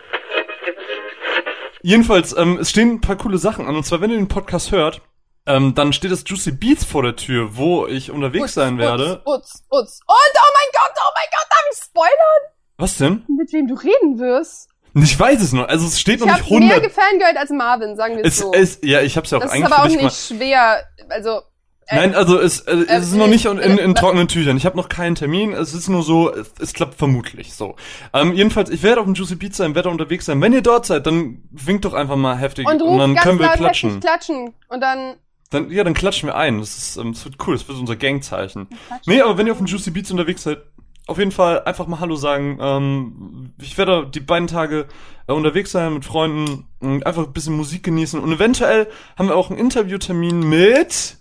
Jedenfalls, 1.83 2.37
ähm, 2.37 2.59
es 2.59 2.71
stehen 2.71 2.93
ein 2.93 3.01
paar 3.01 3.17
coole 3.17 3.39
Sachen 3.39 3.67
an. 3.67 3.77
Und 3.77 3.85
zwar, 3.85 4.01
wenn 4.01 4.11
ihr 4.11 4.17
den 4.17 4.29
Podcast 4.29 4.73
hört, 4.73 5.03
ähm, 5.47 5.75
dann 5.75 5.93
steht 5.93 6.11
das 6.11 6.25
Juicy 6.27 6.53
Beats 6.53 6.85
vor 6.85 7.03
der 7.03 7.15
Tür, 7.17 7.57
wo 7.57 7.87
ich 7.87 8.11
unterwegs 8.11 8.55
sein 8.55 8.79
werde. 8.79 9.23
Utz, 9.25 9.27
Utz, 9.27 9.63
Utz. 9.71 10.01
Und 10.07 10.35
oh 10.35 10.53
mein 10.55 10.73
Gott, 10.73 10.97
oh 10.99 11.13
mein 11.15 11.29
Gott, 11.31 11.47
darf 11.49 11.65
ich 11.73 11.79
spoilern? 11.85 12.43
Was 12.79 12.99
denn? 12.99 13.25
Mit 13.39 13.53
wem 13.53 13.69
du 13.69 13.75
reden 13.75 14.19
wirst? 14.19 14.69
Ich 14.95 15.19
weiß 15.19 15.41
es 15.43 15.53
noch. 15.53 15.69
Also 15.69 15.87
es 15.87 16.01
steht 16.01 16.21
noch 16.21 16.27
Ich 16.27 16.33
nicht 16.33 16.45
habe 16.45 16.59
mehr 16.59 16.77
100. 16.77 16.83
gefangirlt 16.95 17.37
als 17.37 17.51
Marvin, 17.51 17.97
sagen 17.97 18.17
wir 18.17 18.25
es 18.25 18.35
Es, 18.35 18.39
so. 18.41 18.53
es, 18.53 18.79
ja, 18.83 19.01
ich 19.03 19.17
hab's 19.17 19.31
ja 19.31 19.39
auch 19.39 19.43
das 19.43 19.51
ist 19.53 19.57
eigentlich 19.57 19.73
aber 19.73 19.83
auch 19.83 19.83
für 19.85 19.89
dich 19.93 20.03
nicht 20.03 20.31
mal. 20.31 20.37
schwer. 20.39 20.85
Also, 21.11 21.43
Nein, 21.91 22.15
also 22.15 22.39
es, 22.41 22.61
äh, 22.61 22.75
es 22.75 22.89
äh, 22.89 22.99
ist 22.99 23.15
noch 23.15 23.29
nicht 23.29 23.45
in, 23.45 23.59
in, 23.59 23.79
in 23.79 23.91
äh, 23.93 23.95
trockenen 23.95 24.27
Tüchern. 24.27 24.57
Ich 24.57 24.67
habe 24.67 24.77
noch 24.77 24.89
keinen 24.89 25.15
Termin. 25.15 25.53
Es 25.53 25.73
ist 25.73 25.89
nur 25.89 26.03
so, 26.03 26.33
es, 26.35 26.53
es 26.59 26.73
klappt 26.73 26.95
vermutlich 26.95 27.55
so. 27.55 27.77
Ähm, 28.13 28.35
jedenfalls, 28.35 28.71
ich 28.71 28.83
werde 28.83 29.01
auf 29.01 29.07
dem 29.07 29.15
Juicy 29.15 29.37
Beats 29.37 29.57
sein, 29.57 29.75
werde 29.75 29.89
unterwegs 29.89 30.25
sein. 30.27 30.41
Wenn 30.41 30.53
ihr 30.53 30.63
dort 30.63 30.87
seid, 30.87 31.07
dann 31.07 31.43
winkt 31.51 31.85
doch 31.85 31.95
einfach 31.95 32.17
mal 32.17 32.37
heftig 32.37 32.69
und 32.69 32.83
und, 32.83 32.99
dann 32.99 33.15
können 33.17 33.39
wir 33.39 33.49
klatschen. 33.49 34.01
klatschen. 34.01 34.53
Und 34.69 34.81
dann 34.81 35.15
Dann, 35.51 35.71
ja, 35.71 35.85
dann 35.85 35.95
klatschen 35.95 36.29
wir 36.29 36.37
ein. 36.37 36.59
Das, 36.59 36.77
ist, 36.77 36.97
ähm, 36.97 37.13
das 37.13 37.25
wird 37.25 37.37
cool. 37.47 37.55
Das 37.55 37.69
wird 37.69 37.79
unser 37.79 37.97
Gangzeichen. 37.97 38.67
Nee, 39.07 39.21
aber 39.21 39.39
wenn 39.39 39.47
ihr 39.47 39.53
auf 39.53 39.59
dem 39.59 39.67
Juicy 39.67 39.91
Beats 39.93 40.11
unterwegs 40.11 40.43
seid, 40.43 40.59
auf 41.07 41.19
jeden 41.19 41.31
Fall 41.31 41.63
einfach 41.65 41.87
mal 41.87 42.01
Hallo 42.01 42.17
sagen. 42.17 42.59
Ähm, 42.61 43.53
ich 43.63 43.79
werde 43.79 44.11
die 44.13 44.21
beiden 44.21 44.49
Tage 44.49 44.87
äh, 45.29 45.33
unterwegs 45.33 45.71
sein 45.71 45.95
mit 45.95 46.05
Freunden, 46.05 46.67
und 46.81 47.07
einfach 47.07 47.27
ein 47.27 47.33
bisschen 47.33 47.57
Musik 47.57 47.85
genießen 47.85 48.21
und 48.21 48.33
eventuell 48.33 48.89
haben 49.17 49.29
wir 49.29 49.37
auch 49.37 49.51
einen 49.51 49.59
Interviewtermin 49.59 50.41
mit. 50.41 51.17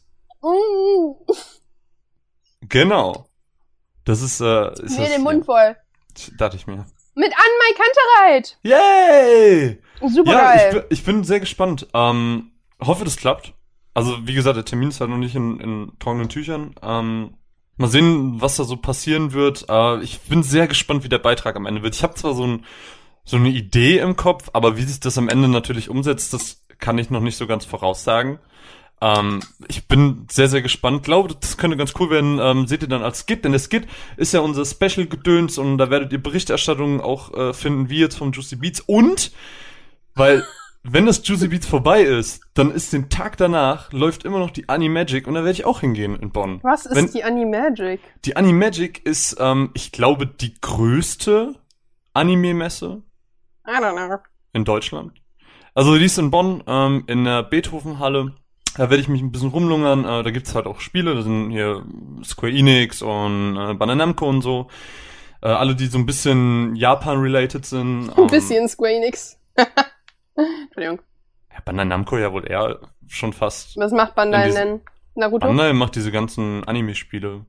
Mm, 0.50 1.32
Genau. 2.70 3.28
Das 4.06 4.22
ist, 4.22 4.40
äh, 4.42 4.72
ist 4.84 5.00
mir 5.00 5.10
den 5.10 5.24
Mund 5.24 5.46
voll. 5.46 5.76
Dachte 6.38 6.56
ich 6.58 6.68
mir. 6.68 6.86
Mit 7.16 7.32
Anmai 7.34 8.34
Kantereit. 8.34 8.58
Yay! 8.64 9.82
Super 10.10 10.32
ja, 10.32 10.54
ich, 10.56 10.62
geil. 10.62 10.74
bin- 10.74 10.84
ich 10.90 11.04
bin 11.04 11.24
sehr 11.24 11.40
gespannt. 11.40 11.88
Ähm, 11.94 12.52
hoffe, 12.82 13.06
das 13.06 13.16
klappt. 13.18 13.54
Also, 13.94 14.28
wie 14.28 14.34
gesagt, 14.34 14.58
der 14.58 14.66
Termin 14.66 14.90
ist 14.90 15.00
halt 15.00 15.10
noch 15.10 15.18
nicht 15.18 15.36
in, 15.36 15.60
in 15.60 15.92
trockenen 16.00 16.28
Tüchern. 16.30 16.76
Ähm, 16.82 17.38
mal 17.78 17.88
sehen, 17.88 18.42
was 18.42 18.58
da 18.58 18.64
so 18.66 18.76
passieren 18.78 19.32
wird. 19.34 19.66
Äh, 19.70 20.02
ich 20.02 20.20
bin 20.22 20.44
sehr 20.44 20.68
gespannt, 20.68 21.04
wie 21.04 21.10
der 21.10 21.20
Beitrag 21.20 21.56
am 21.56 21.66
Ende 21.66 21.82
wird. 21.82 21.96
Ich 21.96 22.04
habe 22.04 22.16
zwar 22.16 22.34
so, 22.34 22.46
ein, 22.46 22.66
so 23.24 23.38
eine 23.38 23.50
Idee 23.50 24.00
im 24.00 24.16
Kopf, 24.18 24.50
aber 24.54 24.76
wie 24.78 24.84
sich 24.84 25.00
das 25.00 25.18
am 25.18 25.30
Ende 25.30 25.48
natürlich 25.48 25.90
umsetzt, 25.90 26.34
das 26.34 26.62
kann 26.80 26.98
ich 26.98 27.10
noch 27.10 27.22
nicht 27.22 27.38
so 27.38 27.48
ganz 27.48 27.64
voraussagen. 27.64 28.40
Ähm, 29.02 29.42
ich 29.68 29.88
bin 29.88 30.26
sehr, 30.32 30.48
sehr 30.48 30.62
gespannt. 30.62 31.04
Glaube, 31.04 31.36
das 31.40 31.58
könnte 31.58 31.78
ganz 31.78 31.94
cool 32.00 32.10
werden. 32.10 32.40
Ähm, 32.42 32.66
seht 32.68 32.82
ihr 32.82 32.88
dann 32.88 33.04
als 33.04 33.26
Skit, 33.28 33.44
denn 33.44 33.52
der 33.52 33.60
Skit 33.60 33.88
ist 34.18 34.34
ja 34.34 34.40
unser 34.40 34.66
Special-Gedöns 34.66 35.58
und 35.58 35.78
da 35.78 35.90
werdet 35.90 36.14
ihr 36.14 36.22
Berichterstattungen 36.24 37.02
auch 37.02 37.34
äh, 37.34 37.54
finden, 37.54 37.90
wie 37.90 38.00
jetzt 38.00 38.18
vom 38.18 38.32
Juicy 38.32 38.56
Beats. 38.56 38.80
Und, 38.82 39.32
weil, 40.16 40.44
wenn 40.84 41.06
das 41.06 41.28
Juicy 41.28 41.50
Beats 41.50 41.68
vorbei 41.68 42.04
ist, 42.04 42.42
dann 42.54 42.72
ist 42.72 42.94
den 42.94 43.10
Tag 43.10 43.38
danach, 43.38 43.92
läuft 43.92 44.24
immer 44.24 44.40
noch 44.40 44.52
die 44.52 44.70
Animagic 44.70 45.28
und 45.28 45.34
da 45.34 45.42
werde 45.42 45.52
ich 45.52 45.66
auch 45.66 45.82
hingehen 45.82 46.16
in 46.16 46.32
Bonn. 46.32 46.60
Was 46.64 46.86
ist 46.86 46.96
Wenn- 46.96 47.12
die 47.12 47.24
Animagic? 47.24 48.00
Die 48.24 48.38
Animagic 48.38 49.06
ist, 49.06 49.36
ähm, 49.40 49.72
ich 49.74 49.92
glaube, 49.92 50.26
die 50.26 50.54
größte 50.62 51.56
Anime-Messe 52.14 53.04
I 53.68 53.72
don't 53.72 53.94
know. 54.08 54.18
in 54.54 54.64
Deutschland. 54.64 55.12
Also 55.74 55.98
die 55.98 56.06
ist 56.06 56.18
in 56.18 56.32
Bonn, 56.32 56.64
ähm, 56.66 57.04
in 57.08 57.26
der 57.26 57.44
Beethovenhalle. 57.44 58.34
Da 58.78 58.90
werde 58.90 58.98
ich 59.02 59.08
mich 59.08 59.22
ein 59.22 59.32
bisschen 59.32 59.50
rumlungern. 59.50 60.04
Äh, 60.06 60.24
da 60.24 60.32
gibt's 60.32 60.54
halt 60.56 60.66
auch 60.68 60.80
Spiele. 60.80 61.16
Da 61.16 61.22
sind 61.22 61.52
hier 61.52 61.84
Square 62.24 62.52
Enix 62.52 63.02
und 63.02 63.58
äh, 63.58 63.74
Bandai 63.74 63.96
Namco 63.96 64.28
und 64.28 64.42
so. 64.42 64.68
Äh, 65.42 65.48
alle, 65.48 65.76
die 65.76 65.86
so 65.88 65.98
ein 65.98 66.06
bisschen 66.06 66.76
Japan-related 66.76 67.66
sind. 67.66 68.10
Ein 68.10 68.18
Ähm, 68.24 68.28
bisschen 68.28 68.68
Square 68.68 68.94
Enix. 68.94 69.40
Entschuldigung. 70.36 71.02
Ja, 71.54 71.60
Bandai 71.64 71.86
Namco 71.86 72.18
ja 72.18 72.34
wohl 72.34 72.50
eher 72.50 72.80
schon 73.08 73.34
fast. 73.34 73.78
Was 73.78 73.92
macht 73.92 74.16
Bandai 74.16 74.50
denn? 74.52 74.82
Naruto? 75.16 75.48
Bandai 75.48 75.72
macht 75.74 75.96
diese 75.96 76.12
ganzen 76.12 76.64
Anime-Spiele. 76.68 77.46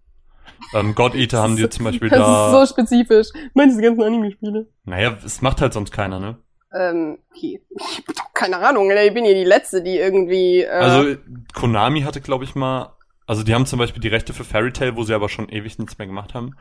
Ähm, 0.74 0.94
God 0.94 1.14
Eater 1.16 1.42
haben 1.42 1.56
die 1.56 1.68
zum 1.68 1.84
Beispiel 1.84 2.08
das 2.08 2.18
da. 2.20 2.46
ist 2.62 2.68
so 2.70 2.74
spezifisch. 2.74 3.28
Ich 3.34 3.54
meine 3.54 3.72
diese 3.72 3.82
ganzen 3.82 4.02
Anime-Spiele. 4.04 4.68
naja, 4.84 5.16
es 5.24 5.42
macht 5.42 5.60
halt 5.60 5.72
sonst 5.72 5.90
keiner, 5.90 6.20
ne? 6.20 6.36
Ähm, 6.74 7.18
okay. 7.30 7.60
Ich 7.74 7.98
hab 7.98 8.14
doch 8.14 8.34
keine 8.34 8.58
Ahnung, 8.58 8.90
Alter. 8.90 9.04
ich 9.04 9.14
bin 9.14 9.24
hier 9.24 9.34
die 9.34 9.44
Letzte, 9.44 9.82
die 9.82 9.96
irgendwie, 9.98 10.62
äh, 10.62 10.68
Also 10.68 11.16
Konami 11.54 12.02
hatte, 12.02 12.20
glaube 12.20 12.44
ich 12.44 12.54
mal, 12.54 12.92
also 13.26 13.42
die 13.42 13.54
haben 13.54 13.66
zum 13.66 13.78
Beispiel 13.78 14.00
die 14.00 14.08
Rechte 14.08 14.32
für 14.32 14.44
Fairy 14.44 14.72
Tail, 14.72 14.96
wo 14.96 15.02
sie 15.02 15.14
aber 15.14 15.28
schon 15.28 15.48
ewig 15.48 15.78
nichts 15.78 15.98
mehr 15.98 16.06
gemacht 16.06 16.34
haben. 16.34 16.56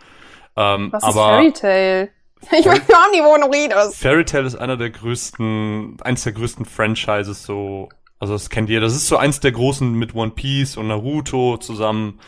Ähm, 0.55 0.89
was 0.91 1.03
ist 1.03 1.13
Fairy 1.13 1.51
Tail? 1.51 2.09
Ich 2.51 2.65
weiß 2.65 2.85
gar 2.87 3.09
nicht, 3.09 3.23
wo 3.23 3.35
du 3.37 3.51
redest. 3.51 3.95
Fairy 3.95 4.23
Tail 4.23 4.45
ist 4.45 4.55
einer 4.55 4.77
der 4.77 4.91
größten, 4.91 5.97
eins 6.01 6.23
der 6.23 6.33
größten 6.33 6.65
Franchises 6.65 7.43
so, 7.43 7.89
also 8.19 8.33
das 8.33 8.49
kennt 8.49 8.69
ihr, 8.69 8.81
das 8.81 8.93
ist 8.93 9.07
so 9.07 9.17
eins 9.17 9.39
der 9.39 9.51
großen 9.51 9.93
mit 9.93 10.13
One 10.13 10.31
Piece 10.31 10.77
und 10.77 10.87
Naruto 10.87 11.57
zusammen. 11.57 12.19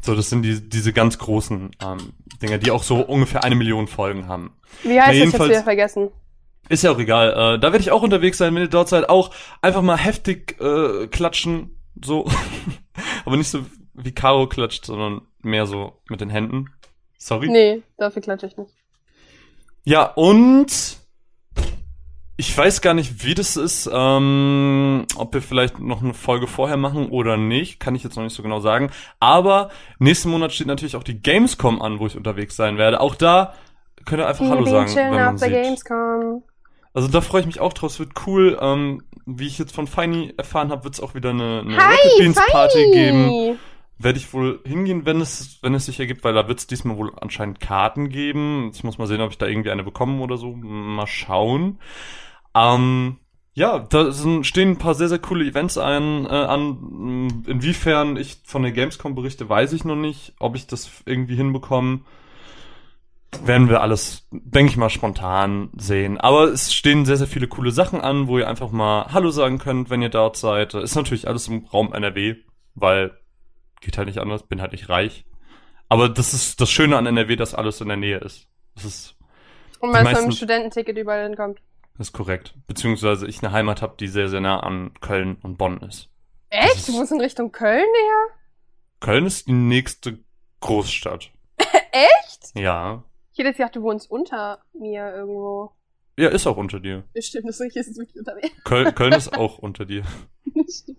So, 0.00 0.14
das 0.14 0.30
sind 0.30 0.42
die, 0.42 0.68
diese 0.68 0.92
ganz 0.92 1.18
großen 1.18 1.70
ähm, 1.82 2.12
Dinger, 2.40 2.58
die 2.58 2.70
auch 2.70 2.84
so 2.84 3.00
ungefähr 3.00 3.42
eine 3.42 3.56
Million 3.56 3.88
Folgen 3.88 4.28
haben. 4.28 4.52
Wie 4.84 5.00
heißt 5.00 5.08
das? 5.08 5.28
Ich 5.28 5.34
hab's 5.34 5.48
wieder 5.48 5.64
vergessen. 5.64 6.10
Ist 6.68 6.82
ja 6.82 6.90
auch 6.90 6.98
egal. 6.98 7.30
Äh, 7.30 7.58
da 7.58 7.72
werde 7.72 7.78
ich 7.78 7.90
auch 7.90 8.02
unterwegs 8.02 8.38
sein, 8.38 8.54
wenn 8.54 8.62
ihr 8.62 8.68
dort 8.68 8.88
seid. 8.88 9.08
Auch 9.08 9.30
einfach 9.62 9.82
mal 9.82 9.96
heftig 9.96 10.60
äh, 10.60 11.06
klatschen, 11.06 11.78
so. 12.02 12.26
Aber 13.24 13.36
nicht 13.36 13.50
so 13.50 13.64
wie 13.94 14.12
Caro 14.12 14.46
klatscht, 14.48 14.84
sondern 14.84 15.22
mehr 15.42 15.66
so 15.66 16.00
mit 16.08 16.20
den 16.20 16.30
Händen. 16.30 16.70
Sorry. 17.18 17.48
Nee, 17.48 17.82
dafür 17.96 18.22
klatsche 18.22 18.46
ich 18.46 18.56
nicht. 18.56 18.72
Ja, 19.84 20.04
und 20.04 20.98
ich 22.40 22.56
weiß 22.56 22.82
gar 22.82 22.94
nicht, 22.94 23.24
wie 23.24 23.34
das 23.34 23.56
ist, 23.56 23.90
ähm, 23.92 25.06
ob 25.16 25.34
wir 25.34 25.42
vielleicht 25.42 25.80
noch 25.80 26.02
eine 26.02 26.14
Folge 26.14 26.46
vorher 26.46 26.76
machen 26.76 27.08
oder 27.10 27.36
nicht, 27.36 27.80
kann 27.80 27.96
ich 27.96 28.04
jetzt 28.04 28.16
noch 28.16 28.22
nicht 28.22 28.34
so 28.34 28.44
genau 28.44 28.60
sagen. 28.60 28.90
Aber 29.18 29.70
nächsten 29.98 30.30
Monat 30.30 30.52
steht 30.52 30.68
natürlich 30.68 30.94
auch 30.94 31.02
die 31.02 31.20
Gamescom 31.20 31.82
an, 31.82 31.98
wo 31.98 32.06
ich 32.06 32.16
unterwegs 32.16 32.54
sein 32.54 32.78
werde. 32.78 33.00
Auch 33.00 33.16
da 33.16 33.54
könnt 34.04 34.22
ihr 34.22 34.28
einfach 34.28 34.48
Hallo 34.48 34.64
sagen, 34.64 34.94
wenn 34.94 35.10
man 35.10 35.34
auf 35.34 35.40
der 35.40 35.48
sieht. 35.48 35.62
Gamescom. 35.62 36.42
Also 36.98 37.06
da 37.06 37.20
freue 37.20 37.42
ich 37.42 37.46
mich 37.46 37.60
auch 37.60 37.72
drauf, 37.72 37.92
es 37.92 38.00
wird 38.00 38.26
cool. 38.26 38.58
Ähm, 38.60 39.04
wie 39.24 39.46
ich 39.46 39.56
jetzt 39.56 39.72
von 39.72 39.86
Feini 39.86 40.34
erfahren 40.36 40.72
habe, 40.72 40.82
wird 40.82 40.94
es 40.94 41.00
auch 41.00 41.14
wieder 41.14 41.30
eine, 41.30 41.60
eine 41.60 41.76
Hi, 41.76 41.94
Rocket 41.94 42.18
Beans 42.18 42.40
Party 42.50 42.78
Feini! 42.78 42.92
geben. 42.92 43.58
Werde 43.98 44.18
ich 44.18 44.32
wohl 44.32 44.58
hingehen, 44.64 45.06
wenn 45.06 45.20
es, 45.20 45.60
wenn 45.62 45.74
es 45.74 45.86
sich 45.86 46.00
ergibt, 46.00 46.24
weil 46.24 46.34
da 46.34 46.48
wird 46.48 46.58
es 46.58 46.66
diesmal 46.66 46.96
wohl 46.96 47.12
anscheinend 47.20 47.60
Karten 47.60 48.08
geben. 48.08 48.72
Ich 48.74 48.82
muss 48.82 48.98
mal 48.98 49.06
sehen, 49.06 49.20
ob 49.20 49.30
ich 49.30 49.38
da 49.38 49.46
irgendwie 49.46 49.70
eine 49.70 49.84
bekomme 49.84 50.20
oder 50.20 50.38
so. 50.38 50.56
Mal 50.56 51.06
schauen. 51.06 51.78
Ähm, 52.56 53.18
ja, 53.54 53.78
da 53.78 54.10
sind, 54.10 54.44
stehen 54.44 54.70
ein 54.70 54.78
paar 54.78 54.96
sehr, 54.96 55.08
sehr 55.08 55.20
coole 55.20 55.44
Events 55.44 55.78
ein, 55.78 56.26
äh, 56.26 56.30
an. 56.30 57.44
Inwiefern 57.46 58.16
ich 58.16 58.40
von 58.42 58.64
der 58.64 58.72
Gamescom 58.72 59.14
berichte, 59.14 59.48
weiß 59.48 59.72
ich 59.72 59.84
noch 59.84 59.94
nicht. 59.94 60.34
Ob 60.40 60.56
ich 60.56 60.66
das 60.66 60.90
irgendwie 61.06 61.36
hinbekomme, 61.36 62.00
werden 63.44 63.68
wir 63.68 63.82
alles, 63.82 64.26
denke 64.30 64.70
ich 64.72 64.76
mal, 64.76 64.90
spontan 64.90 65.70
sehen. 65.76 66.18
Aber 66.18 66.44
es 66.44 66.72
stehen 66.74 67.04
sehr, 67.04 67.16
sehr 67.16 67.26
viele 67.26 67.46
coole 67.48 67.70
Sachen 67.70 68.00
an, 68.00 68.26
wo 68.26 68.38
ihr 68.38 68.48
einfach 68.48 68.70
mal 68.70 69.06
Hallo 69.12 69.30
sagen 69.30 69.58
könnt, 69.58 69.90
wenn 69.90 70.02
ihr 70.02 70.08
dort 70.08 70.36
seid. 70.36 70.74
Ist 70.74 70.94
natürlich 70.96 71.28
alles 71.28 71.48
im 71.48 71.64
Raum 71.66 71.92
NRW, 71.92 72.36
weil 72.74 73.18
geht 73.80 73.96
halt 73.98 74.08
nicht 74.08 74.18
anders, 74.18 74.42
bin 74.46 74.60
halt 74.60 74.72
nicht 74.72 74.88
reich. 74.88 75.24
Aber 75.88 76.08
das 76.08 76.34
ist 76.34 76.60
das 76.60 76.70
Schöne 76.70 76.96
an 76.96 77.06
NRW, 77.06 77.36
dass 77.36 77.54
alles 77.54 77.80
in 77.80 77.88
der 77.88 77.96
Nähe 77.96 78.18
ist. 78.18 78.48
Das 78.74 78.84
ist, 78.84 79.16
Und 79.80 79.90
man 79.90 80.00
Die 80.04 80.08
mit 80.08 80.16
einem 80.16 80.24
meisten- 80.26 80.36
Studententicket 80.36 80.96
überall 80.98 81.24
hinkommt. 81.26 81.60
das 81.96 82.08
ist 82.08 82.12
korrekt. 82.12 82.54
Beziehungsweise 82.66 83.26
ich 83.26 83.42
eine 83.42 83.52
Heimat 83.52 83.82
habe, 83.82 83.94
die 83.98 84.08
sehr, 84.08 84.28
sehr 84.28 84.40
nah 84.40 84.60
an 84.60 84.92
Köln 85.00 85.36
und 85.42 85.56
Bonn 85.58 85.78
ist. 85.82 86.08
Echt? 86.50 86.76
ist- 86.76 86.88
Du 86.88 86.92
musst 86.92 87.12
in 87.12 87.20
Richtung 87.20 87.52
Köln 87.52 87.78
näher? 87.84 88.26
Köln 89.00 89.26
ist 89.26 89.46
die 89.48 89.52
nächste 89.52 90.18
Großstadt. 90.60 91.30
Echt? 91.92 92.54
Ja. 92.54 93.04
Ich 93.38 93.44
hätte 93.44 93.50
jetzt 93.50 93.58
gedacht, 93.58 93.76
du 93.76 93.82
wohnst 93.82 94.10
unter 94.10 94.64
mir 94.72 95.14
irgendwo. 95.14 95.70
Ja, 96.18 96.28
ist 96.30 96.44
auch 96.48 96.56
unter 96.56 96.80
dir. 96.80 97.04
Stimmt, 97.20 97.46
das 97.48 97.60
ist 97.60 97.76
jetzt 97.76 97.96
wirklich 97.96 98.18
unter 98.18 98.34
mir. 98.34 98.42
Köln, 98.64 98.92
Köln 98.96 99.12
ist 99.12 99.32
auch 99.32 99.58
unter 99.58 99.84
dir. 99.84 100.02
Stimmt. 100.68 100.98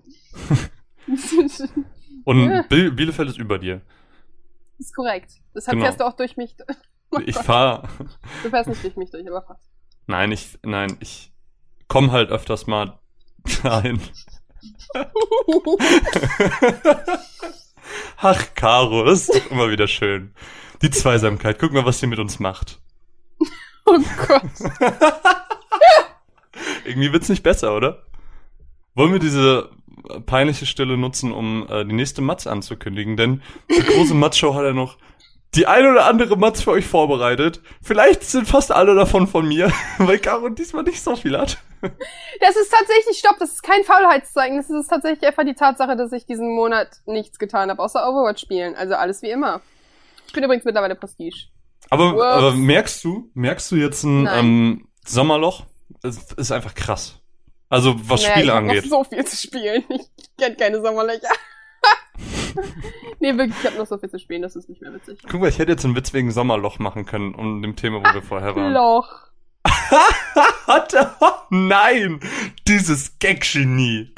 Und 2.24 2.70
Bielefeld 2.70 3.28
ist 3.28 3.38
über 3.40 3.60
dir. 3.60 3.82
ist 4.78 4.96
korrekt. 4.96 5.34
Deshalb 5.54 5.74
Genau. 5.76 5.86
fährst 5.88 6.00
du 6.00 6.06
auch 6.06 6.14
durch 6.16 6.38
mich. 6.38 6.56
Oh 7.12 7.20
Ich 7.26 7.36
Gott. 7.36 7.44
fahr. 7.44 7.90
Du 8.44 8.50
fährst 8.50 8.70
nicht 8.70 8.86
durch 8.86 8.96
mich 8.96 9.12
durch, 9.12 9.28
aber 9.28 9.42
fast. 9.42 9.70
Nein, 10.08 10.32
ich, 10.32 10.58
nein, 10.64 10.96
ich 11.02 11.34
komm 11.90 12.14
halt 12.14 12.30
öfters 12.30 12.68
mal 12.68 12.98
dahin. 13.64 14.00
Ach, 18.18 18.46
Caro, 18.56 19.04
das 19.04 19.28
ist 19.28 19.36
doch 19.36 19.52
immer 19.52 19.70
wieder 19.70 19.88
schön. 19.90 20.34
Die 20.82 20.90
Zweisamkeit, 20.90 21.60
guck 21.60 21.74
mal, 21.74 21.86
was 21.86 22.00
sie 22.00 22.08
mit 22.08 22.20
uns 22.20 22.40
macht. 22.40 22.80
Oh 23.86 23.98
Gott. 24.28 24.44
Irgendwie 26.86 27.12
wird's 27.12 27.30
nicht 27.30 27.42
besser, 27.42 27.76
oder? 27.76 28.04
Wollen 28.94 29.14
wir 29.14 29.20
diese 29.20 29.72
peinliche 30.28 30.68
Stille 30.68 30.96
nutzen, 30.96 31.32
um 31.32 31.68
äh, 31.68 31.86
die 31.86 31.96
nächste 31.96 32.22
Matz 32.22 32.46
anzukündigen? 32.46 33.18
Denn 33.18 33.42
die 33.68 33.82
große 33.82 34.14
Matz-Show 34.14 34.54
hat 34.54 34.66
ja 34.66 34.74
noch 34.74 34.98
die 35.56 35.66
ein 35.66 35.88
oder 35.88 36.06
andere 36.06 36.38
Matz 36.38 36.62
für 36.62 36.72
euch 36.72 36.86
vorbereitet. 36.86 37.62
Vielleicht 37.82 38.24
sind 38.24 38.48
fast 38.48 38.72
alle 38.72 38.94
davon 38.94 39.28
von 39.28 39.48
mir, 39.48 39.72
weil 39.98 40.20
Caro 40.20 40.50
diesmal 40.50 40.84
nicht 40.84 41.02
so 41.02 41.16
viel 41.16 41.38
hat. 41.38 41.58
Das 42.42 42.56
ist 42.56 42.72
tatsächlich, 42.72 43.18
stopp, 43.18 43.38
das 43.40 43.54
ist 43.54 43.64
kein 43.64 43.84
Faulheitszeichen. 43.84 44.58
Das 44.58 44.70
ist 44.70 44.88
tatsächlich 44.88 45.26
einfach 45.26 45.46
die 45.46 45.56
Tatsache, 45.56 45.96
dass 45.96 46.12
ich 46.12 46.26
diesen 46.26 46.54
Monat 46.54 46.90
nichts 47.06 47.40
getan 47.40 47.70
habe, 47.70 47.82
außer 47.82 48.08
Overwatch 48.08 48.42
spielen. 48.42 48.76
Also 48.76 48.96
alles 48.96 49.22
wie 49.22 49.32
immer. 49.32 49.62
Ich 50.30 50.34
bin 50.34 50.44
übrigens 50.44 50.64
mittlerweile 50.64 50.94
Prestige. 50.94 51.48
Aber, 51.90 52.14
Ups. 52.14 52.22
aber 52.22 52.52
merkst 52.54 53.04
du, 53.04 53.32
merkst 53.34 53.72
du 53.72 53.78
jetzt 53.78 54.04
ein 54.04 54.30
ähm, 54.32 54.88
Sommerloch? 55.04 55.66
Es 56.04 56.32
ist 56.34 56.52
einfach 56.52 56.76
krass. 56.76 57.20
Also 57.68 57.96
was 58.08 58.22
Naja, 58.22 58.34
Spiele 58.34 58.46
ich 58.46 58.52
hab 58.52 58.58
angeht. 58.58 58.84
noch 58.84 58.90
so 58.90 59.04
viel 59.06 59.26
zu 59.26 59.36
spielen. 59.36 59.84
Ich 59.90 60.46
kenn 60.46 60.56
keine 60.56 60.82
Sommerlöcher. 60.82 61.28
nee, 63.20 63.36
wirklich, 63.36 63.58
ich 63.60 63.66
habe 63.66 63.78
noch 63.78 63.88
so 63.88 63.98
viel 63.98 64.10
zu 64.12 64.20
spielen, 64.20 64.44
das 64.44 64.56
ist 64.56 64.70
nicht 64.70 64.82
mehr 64.84 64.94
witzig. 64.94 65.20
Guck 65.28 65.42
mal, 65.42 65.50
ich 65.50 65.58
hätte 65.58 65.72
jetzt 65.72 65.84
einen 65.84 65.96
Witz 65.96 66.14
wegen 66.14 66.32
Sommerloch 66.32 66.78
machen 66.78 67.08
können, 67.08 67.34
um 67.34 67.62
dem 67.64 67.76
Thema, 67.76 68.00
wo 68.00 68.14
wir 68.14 68.22
vorher 68.22 68.56
waren. 68.56 68.72
Loch. 68.72 69.30
Nein! 71.50 72.20
Dieses 72.68 73.18
Gag-Genie. 73.18 74.14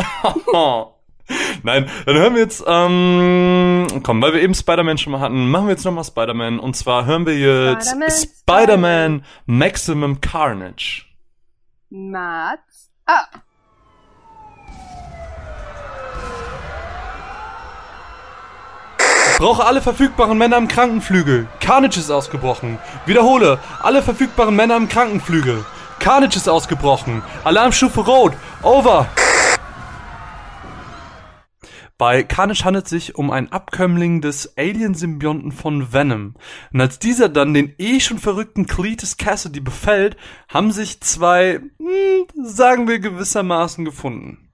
Nein, 1.64 1.90
dann 2.06 2.16
hören 2.16 2.34
wir 2.36 2.42
jetzt, 2.42 2.64
ähm, 2.68 3.88
komm, 4.04 4.22
weil 4.22 4.34
wir 4.34 4.42
eben 4.42 4.54
Spider-Man 4.54 4.98
schon 4.98 5.12
mal 5.12 5.20
hatten, 5.20 5.50
machen 5.50 5.68
wir 5.68 5.72
jetzt 5.72 5.86
nochmal 5.86 6.04
Spider-Man. 6.04 6.60
Und 6.60 6.76
zwar 6.76 7.06
hören 7.06 7.26
wir 7.26 7.38
jetzt 7.38 7.90
Spider-Man, 7.90 8.12
Spider-Man 8.42 9.26
Maximum 9.46 10.22
Carnage. 10.22 11.06
Mats. 11.90 12.90
Ah, 13.06 13.26
Brauche 19.42 19.66
alle 19.66 19.82
verfügbaren 19.82 20.38
Männer 20.38 20.58
im 20.58 20.68
Krankenflügel. 20.68 21.48
Carnage 21.60 21.98
ist 21.98 22.12
ausgebrochen. 22.12 22.78
Wiederhole, 23.08 23.58
alle 23.82 24.04
verfügbaren 24.04 24.56
Männer 24.56 24.78
im 24.78 24.88
Krankenflügel. 24.88 25.66
Carnage 26.00 26.36
ist 26.38 26.48
ausgebrochen. 26.48 27.24
Alarmstufe 27.44 28.02
Rot. 28.02 28.34
Over. 28.62 29.08
Bei 32.02 32.24
Carnage 32.24 32.66
handelt 32.66 32.86
es 32.86 32.90
sich 32.90 33.14
um 33.14 33.30
einen 33.30 33.52
Abkömmling 33.52 34.22
des 34.22 34.58
Alien-Symbionten 34.58 35.52
von 35.52 35.94
Venom. 35.94 36.34
Und 36.74 36.82
als 36.82 36.98
dieser 36.98 37.30
dann 37.30 37.54
den 37.54 37.76
eh 37.78 38.00
schon 38.00 38.18
verrückten 38.18 38.66
Cletus 38.66 39.18
Cassidy 39.18 39.60
befällt, 39.60 40.18
haben 40.50 40.72
sich 40.72 41.00
zwei, 41.02 41.60
hm, 41.78 42.44
sagen 42.44 42.88
wir 42.88 42.98
gewissermaßen 42.98 43.86
gefunden. 43.86 44.50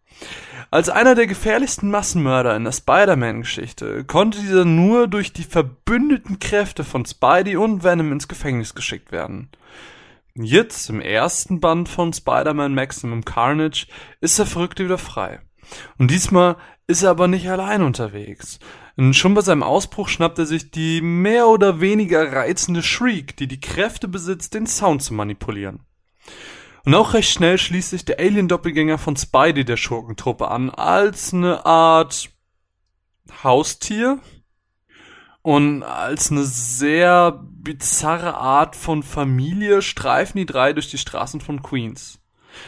Als 0.71 0.89
einer 0.89 1.15
der 1.15 1.25
gefährlichsten 1.25 1.89
Massenmörder 1.89 2.53
in 2.53 2.65
der 2.65 2.73
Spider-Man-Geschichte 2.73 4.03
konnte 4.03 4.41
dieser 4.41 4.65
nur 4.65 5.07
durch 5.07 5.31
die 5.31 5.43
verbündeten 5.43 6.39
Kräfte 6.39 6.83
von 6.83 7.05
Spidey 7.05 7.55
und 7.55 7.81
Venom 7.81 8.11
ins 8.11 8.27
Gefängnis 8.27 8.75
geschickt 8.75 9.13
werden. 9.13 9.47
Jetzt, 10.35 10.89
im 10.89 10.99
ersten 10.99 11.61
Band 11.61 11.87
von 11.87 12.11
Spider-Man 12.11 12.75
Maximum 12.75 13.23
Carnage, 13.23 13.87
ist 14.19 14.37
der 14.37 14.45
Verrückte 14.45 14.83
wieder 14.83 14.97
frei. 14.97 15.39
Und 15.97 16.11
diesmal 16.11 16.57
ist 16.87 17.03
er 17.03 17.11
aber 17.11 17.27
nicht 17.27 17.49
allein 17.49 17.81
unterwegs. 17.81 18.59
Und 18.95 19.13
schon 19.13 19.33
bei 19.33 19.41
seinem 19.41 19.63
Ausbruch 19.63 20.07
schnappt 20.07 20.39
er 20.39 20.45
sich 20.45 20.71
die 20.71 21.01
mehr 21.01 21.47
oder 21.47 21.81
weniger 21.81 22.31
reizende 22.31 22.81
Shriek, 22.81 23.35
die 23.37 23.47
die 23.47 23.59
Kräfte 23.59 24.07
besitzt, 24.07 24.53
den 24.53 24.65
Sound 24.65 25.03
zu 25.03 25.13
manipulieren. 25.13 25.81
Und 26.85 26.95
auch 26.95 27.13
recht 27.13 27.29
schnell 27.29 27.57
schließt 27.57 27.89
sich 27.89 28.05
der 28.05 28.19
Alien-Doppelgänger 28.19 28.97
von 28.97 29.17
Spidey 29.17 29.65
der 29.65 29.75
Schurkentruppe 29.75 30.47
an, 30.49 30.69
als 30.69 31.33
eine 31.33 31.65
Art 31.65 32.29
Haustier 33.43 34.19
und 35.41 35.83
als 35.83 36.31
eine 36.31 36.45
sehr 36.45 37.43
bizarre 37.43 38.35
Art 38.35 38.77
von 38.77 39.03
Familie 39.03 39.81
streifen 39.81 40.37
die 40.37 40.45
drei 40.45 40.71
durch 40.71 40.89
die 40.89 40.97
Straßen 40.97 41.41
von 41.41 41.61
Queens. 41.61 42.19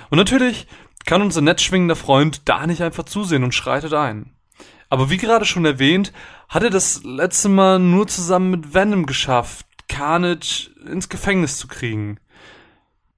Und 0.09 0.17
natürlich 0.17 0.67
kann 1.09 1.23
unser 1.23 1.41
netzschwingender 1.41 1.95
Freund 1.95 2.43
da 2.45 2.67
nicht 2.67 2.83
einfach 2.83 3.03
zusehen 3.03 3.43
und 3.43 3.55
schreitet 3.55 3.95
ein. 3.95 4.35
Aber 4.89 5.09
wie 5.09 5.17
gerade 5.17 5.43
schon 5.43 5.65
erwähnt, 5.65 6.13
hat 6.47 6.61
er 6.61 6.69
das 6.69 7.03
letzte 7.03 7.49
Mal 7.49 7.79
nur 7.79 8.05
zusammen 8.05 8.51
mit 8.51 8.75
Venom 8.75 9.07
geschafft, 9.07 9.65
Carnage 9.87 10.69
ins 10.85 11.09
Gefängnis 11.09 11.57
zu 11.57 11.67
kriegen. 11.67 12.19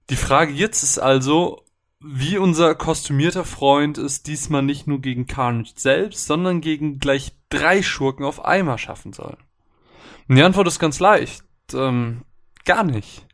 Die 0.09 0.15
Frage 0.15 0.53
jetzt 0.53 0.84
ist 0.84 0.99
also, 0.99 1.65
wie 1.99 2.38
unser 2.38 2.76
kostümierter 2.76 3.43
Freund 3.43 3.97
es 3.97 4.23
diesmal 4.23 4.61
nicht 4.61 4.88
nur 4.88 5.01
gegen 5.01 5.27
Carnage 5.27 5.73
selbst, 5.76 6.27
sondern 6.27 6.61
gegen 6.61 6.97
gleich 6.99 7.34
drei 7.49 7.84
Schurken 7.84 8.23
auf 8.23 8.45
einmal 8.45 8.77
schaffen 8.77 9.11
soll. 9.11 9.35
Und 10.30 10.38
die 10.38 10.43
Antwort 10.43 10.68
ist 10.68 10.80
ganz 10.80 11.01
leicht. 11.01 11.43
Ähm, 11.73 12.22
gar 12.63 12.85
nicht. 12.85 13.27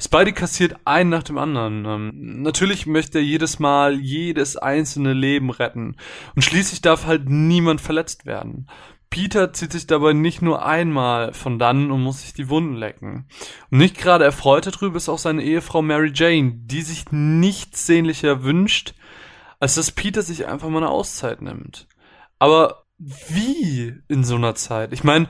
Spidey 0.00 0.32
kassiert 0.32 0.76
einen 0.84 1.10
nach 1.10 1.22
dem 1.22 1.38
anderen. 1.38 1.84
Ähm, 1.84 2.42
natürlich 2.42 2.86
möchte 2.86 3.18
er 3.18 3.24
jedes 3.24 3.58
Mal 3.58 3.98
jedes 4.00 4.56
einzelne 4.56 5.12
Leben 5.12 5.50
retten. 5.50 5.96
Und 6.34 6.42
schließlich 6.42 6.80
darf 6.80 7.06
halt 7.06 7.28
niemand 7.28 7.80
verletzt 7.80 8.26
werden. 8.26 8.68
Peter 9.10 9.52
zieht 9.52 9.72
sich 9.72 9.86
dabei 9.86 10.12
nicht 10.12 10.42
nur 10.42 10.64
einmal 10.64 11.32
von 11.32 11.58
dann 11.58 11.90
und 11.90 12.02
muss 12.02 12.22
sich 12.22 12.34
die 12.34 12.48
Wunden 12.48 12.76
lecken. 12.76 13.26
Und 13.70 13.78
nicht 13.78 13.96
gerade 13.96 14.24
erfreut 14.24 14.66
darüber 14.66 14.96
ist 14.96 15.08
auch 15.08 15.18
seine 15.18 15.42
Ehefrau 15.42 15.80
Mary 15.82 16.12
Jane, 16.14 16.52
die 16.64 16.82
sich 16.82 17.10
nichts 17.10 17.86
sehnlicher 17.86 18.42
wünscht, 18.42 18.94
als 19.60 19.76
dass 19.76 19.92
Peter 19.92 20.22
sich 20.22 20.46
einfach 20.46 20.68
mal 20.68 20.78
eine 20.78 20.90
Auszeit 20.90 21.40
nimmt. 21.40 21.88
Aber 22.38 22.84
wie 22.98 23.94
in 24.08 24.24
so 24.24 24.36
einer 24.36 24.54
Zeit? 24.54 24.92
Ich 24.92 25.04
meine, 25.04 25.28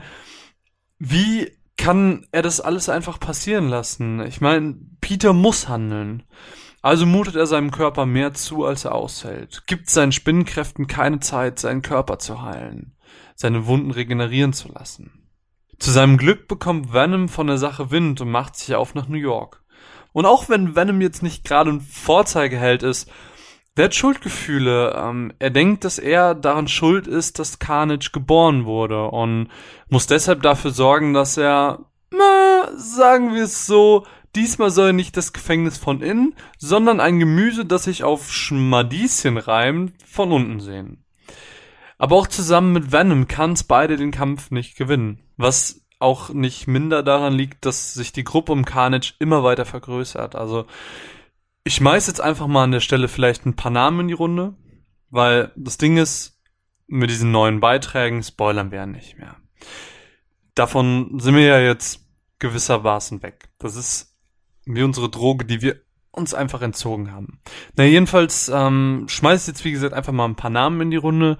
wie 0.97 1.58
kann 1.79 2.27
er 2.31 2.43
das 2.43 2.61
alles 2.61 2.89
einfach 2.89 3.19
passieren 3.19 3.69
lassen? 3.69 4.23
Ich 4.27 4.39
meine, 4.41 4.75
Peter 5.01 5.33
muss 5.33 5.67
handeln. 5.67 6.23
Also 6.83 7.07
mutet 7.07 7.35
er 7.35 7.47
seinem 7.47 7.71
Körper 7.71 8.05
mehr 8.05 8.35
zu, 8.35 8.65
als 8.65 8.85
er 8.85 8.93
aushält, 8.93 9.63
gibt 9.65 9.89
seinen 9.89 10.11
Spinnenkräften 10.13 10.87
keine 10.87 11.19
Zeit, 11.19 11.59
seinen 11.59 11.81
Körper 11.81 12.19
zu 12.19 12.41
heilen 12.41 12.95
seine 13.39 13.67
Wunden 13.67 13.91
regenerieren 13.91 14.51
zu 14.51 14.69
lassen. 14.69 15.29
Zu 15.79 15.91
seinem 15.91 16.17
Glück 16.17 16.49
bekommt 16.49 16.91
Venom 16.91 17.29
von 17.29 17.47
der 17.47 17.57
Sache 17.57 17.89
Wind 17.89 18.19
und 18.19 18.29
macht 18.29 18.57
sich 18.57 18.75
auf 18.75 18.95
nach 18.95 19.07
New 19.07 19.17
York. 19.17 19.63
Und 20.11 20.25
auch 20.25 20.49
wenn 20.49 20.75
Venom 20.75 20.99
jetzt 20.99 21.23
nicht 21.23 21.45
gerade 21.45 21.71
ein 21.71 21.79
Vorzeigeheld 21.79 22.83
ist, 22.83 23.09
der 23.79 23.85
hat 23.85 23.95
Schuldgefühle. 23.95 24.93
Ähm, 24.93 25.31
er 25.39 25.51
denkt, 25.51 25.85
dass 25.85 25.99
er 25.99 26.35
daran 26.35 26.67
schuld 26.67 27.07
ist, 27.07 27.39
dass 27.39 27.59
Carnage 27.59 28.09
geboren 28.11 28.65
wurde 28.65 29.07
und 29.07 29.47
muss 29.87 30.05
deshalb 30.05 30.41
dafür 30.41 30.71
sorgen, 30.71 31.13
dass 31.13 31.37
er, 31.37 31.85
na, 32.11 32.67
sagen 32.75 33.33
wir 33.33 33.43
es 33.43 33.65
so, 33.65 34.05
diesmal 34.35 34.69
soll 34.69 34.87
er 34.87 34.93
nicht 34.93 35.15
das 35.15 35.31
Gefängnis 35.31 35.77
von 35.77 36.01
innen, 36.01 36.35
sondern 36.57 36.99
ein 36.99 37.19
Gemüse, 37.19 37.65
das 37.65 37.85
sich 37.85 38.03
auf 38.03 38.29
Schmadieschen 38.29 39.37
reimt, 39.37 39.93
von 40.05 40.33
unten 40.33 40.59
sehen. 40.59 41.05
Aber 41.97 42.17
auch 42.17 42.27
zusammen 42.27 42.73
mit 42.73 42.91
Venom 42.91 43.29
kann 43.29 43.57
beide 43.69 43.95
den 43.95 44.11
Kampf 44.11 44.51
nicht 44.51 44.75
gewinnen. 44.75 45.19
Was 45.37 45.85
auch 45.99 46.29
nicht 46.29 46.67
minder 46.67 47.01
daran 47.01 47.33
liegt, 47.33 47.65
dass 47.65 47.93
sich 47.93 48.11
die 48.11 48.25
Gruppe 48.25 48.51
um 48.51 48.65
Carnage 48.65 49.13
immer 49.19 49.43
weiter 49.45 49.63
vergrößert. 49.63 50.35
Also 50.35 50.65
ich 51.63 51.75
schmeiß 51.75 52.07
jetzt 52.07 52.21
einfach 52.21 52.47
mal 52.47 52.63
an 52.63 52.71
der 52.71 52.79
Stelle 52.79 53.07
vielleicht 53.07 53.45
ein 53.45 53.55
paar 53.55 53.71
Namen 53.71 54.01
in 54.01 54.07
die 54.07 54.13
Runde, 54.13 54.55
weil 55.09 55.51
das 55.55 55.77
Ding 55.77 55.97
ist, 55.97 56.39
mit 56.87 57.09
diesen 57.09 57.31
neuen 57.31 57.59
Beiträgen 57.59 58.23
spoilern 58.23 58.71
wir 58.71 58.79
ja 58.79 58.85
nicht 58.85 59.17
mehr. 59.17 59.35
Davon 60.55 61.19
sind 61.19 61.35
wir 61.35 61.45
ja 61.45 61.59
jetzt 61.59 62.05
gewissermaßen 62.39 63.21
weg. 63.21 63.49
Das 63.59 63.75
ist 63.75 64.17
wie 64.65 64.83
unsere 64.83 65.09
Droge, 65.09 65.45
die 65.45 65.61
wir 65.61 65.81
uns 66.11 66.33
einfach 66.33 66.61
entzogen 66.61 67.11
haben. 67.11 67.39
Na 67.75 67.83
jedenfalls 67.83 68.49
ähm, 68.49 69.05
schmeiß 69.07 69.45
jetzt 69.47 69.63
wie 69.63 69.71
gesagt 69.71 69.93
einfach 69.93 70.13
mal 70.13 70.25
ein 70.25 70.35
paar 70.35 70.49
Namen 70.49 70.81
in 70.81 70.91
die 70.91 70.97
Runde 70.97 71.37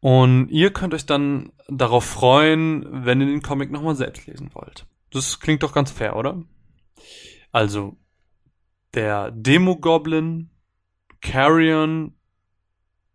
und 0.00 0.48
ihr 0.50 0.72
könnt 0.72 0.92
euch 0.92 1.06
dann 1.06 1.52
darauf 1.68 2.04
freuen, 2.04 3.06
wenn 3.06 3.20
ihr 3.20 3.26
den 3.26 3.42
Comic 3.42 3.70
nochmal 3.70 3.96
selbst 3.96 4.26
lesen 4.26 4.50
wollt. 4.52 4.86
Das 5.10 5.40
klingt 5.40 5.62
doch 5.62 5.72
ganz 5.72 5.90
fair, 5.90 6.16
oder? 6.16 6.42
Also, 7.52 7.96
der 8.94 9.30
Demo-Goblin, 9.30 10.50
Carrion, 11.20 12.14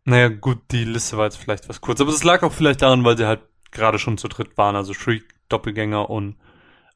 naja, 0.05 0.29
gut, 0.29 0.59
die 0.71 0.85
Liste 0.85 1.17
war 1.17 1.25
jetzt 1.25 1.37
vielleicht 1.37 1.69
was 1.69 1.81
kurz, 1.81 2.01
aber 2.01 2.11
das 2.11 2.23
lag 2.23 2.41
auch 2.43 2.53
vielleicht 2.53 2.81
daran, 2.81 3.03
weil 3.03 3.17
sie 3.17 3.27
halt 3.27 3.41
gerade 3.71 3.99
schon 3.99 4.17
zu 4.17 4.27
dritt 4.27 4.57
waren, 4.57 4.75
also 4.75 4.93
Shriek, 4.93 5.23
Doppelgänger 5.49 6.09
und 6.09 6.37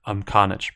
ähm, 0.06 0.26
Carnage. 0.26 0.74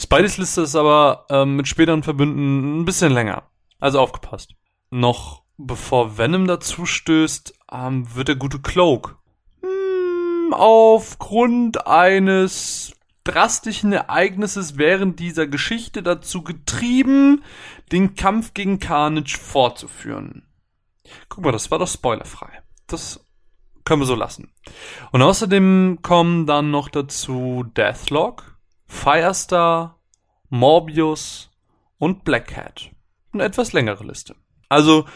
Spideys 0.00 0.38
Liste 0.38 0.62
ist 0.62 0.76
aber 0.76 1.26
ähm, 1.28 1.56
mit 1.56 1.68
späteren 1.68 2.02
Verbünden 2.02 2.80
ein 2.80 2.84
bisschen 2.86 3.12
länger. 3.12 3.42
Also 3.78 4.00
aufgepasst. 4.00 4.54
Noch 4.90 5.42
bevor 5.58 6.16
Venom 6.16 6.46
dazu 6.46 6.86
stößt, 6.86 7.54
ähm, 7.70 8.14
wird 8.14 8.28
der 8.28 8.36
gute 8.36 8.60
Cloak 8.60 9.18
hm, 9.60 10.54
aufgrund 10.54 11.86
eines 11.86 12.92
drastischen 13.30 13.92
Ereignisses 13.92 14.78
während 14.78 15.20
dieser 15.20 15.46
Geschichte 15.46 16.02
dazu 16.02 16.42
getrieben, 16.42 17.42
den 17.92 18.14
Kampf 18.14 18.54
gegen 18.54 18.78
Carnage 18.78 19.38
fortzuführen. 19.38 20.46
Guck 21.28 21.44
mal, 21.44 21.52
das 21.52 21.70
war 21.70 21.78
doch 21.78 21.88
spoilerfrei. 21.88 22.62
Das 22.86 23.24
können 23.84 24.02
wir 24.02 24.06
so 24.06 24.14
lassen. 24.14 24.52
Und 25.12 25.22
außerdem 25.22 25.98
kommen 26.02 26.46
dann 26.46 26.70
noch 26.70 26.88
dazu 26.88 27.64
Deathlock, 27.76 28.56
Firestar, 28.86 29.98
Morbius 30.48 31.50
und 31.98 32.24
Black 32.24 32.48
Cat. 32.48 32.90
Eine 33.32 33.44
etwas 33.44 33.72
längere 33.72 34.04
Liste. 34.04 34.34
Also 34.68 35.06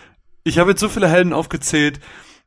ich 0.45 0.59
habe 0.59 0.71
jetzt 0.71 0.81
so 0.81 0.89
viele 0.89 1.09
Helden 1.09 1.33
aufgezählt. 1.33 2.01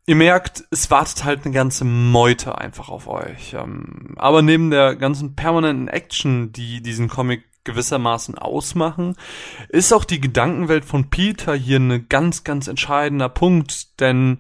Ihr 0.10 0.16
merkt, 0.16 0.64
es 0.72 0.90
wartet 0.90 1.26
halt 1.26 1.44
eine 1.44 1.54
ganze 1.54 1.84
Meute 1.84 2.58
einfach 2.58 2.88
auf 2.88 3.10
euch. 3.10 3.54
Ähm, 3.54 4.16
aber 4.16 4.42
neben 4.42 4.72
der 4.72 4.96
ganzen 4.96 5.36
permanenten 5.36 5.90
Action, 5.90 6.54
die 6.54 6.82
diesen 6.82 7.10
Comic 7.10 7.44
gewissermaßen 7.66 8.38
ausmachen, 8.38 9.18
ist 9.68 9.92
auch 9.92 10.06
die 10.06 10.22
Gedankenwelt 10.22 10.86
von 10.86 11.10
Peter 11.10 11.54
hier 11.54 11.80
ein 11.80 12.08
ganz, 12.08 12.46
ganz 12.46 12.68
entscheidender 12.68 13.28
Punkt, 13.28 14.00
denn 14.00 14.40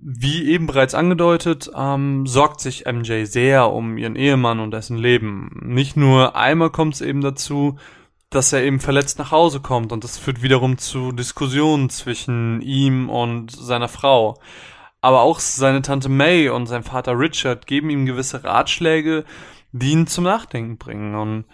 wie 0.00 0.48
eben 0.48 0.66
bereits 0.66 0.94
angedeutet, 0.94 1.70
ähm, 1.76 2.26
sorgt 2.26 2.60
sich 2.60 2.86
MJ 2.86 3.24
sehr 3.24 3.70
um 3.70 3.98
ihren 3.98 4.16
Ehemann 4.16 4.60
und 4.60 4.70
dessen 4.70 4.96
Leben. 4.96 5.60
Nicht 5.62 5.98
nur 5.98 6.36
einmal 6.36 6.70
kommt 6.70 6.94
es 6.94 7.00
eben 7.02 7.20
dazu, 7.20 7.76
dass 8.30 8.52
er 8.52 8.62
eben 8.62 8.80
verletzt 8.80 9.18
nach 9.18 9.32
Hause 9.32 9.60
kommt 9.60 9.92
und 9.92 10.04
das 10.04 10.16
führt 10.16 10.42
wiederum 10.42 10.78
zu 10.78 11.12
Diskussionen 11.12 11.90
zwischen 11.90 12.62
ihm 12.62 13.10
und 13.10 13.50
seiner 13.50 13.88
Frau. 13.88 14.40
Aber 15.00 15.22
auch 15.22 15.40
seine 15.40 15.82
Tante 15.82 16.08
May 16.08 16.48
und 16.48 16.66
sein 16.66 16.84
Vater 16.84 17.18
Richard 17.18 17.66
geben 17.66 17.90
ihm 17.90 18.06
gewisse 18.06 18.44
Ratschläge, 18.44 19.24
die 19.72 19.92
ihn 19.92 20.06
zum 20.06 20.24
Nachdenken 20.24 20.78
bringen. 20.78 21.14
Und 21.16 21.44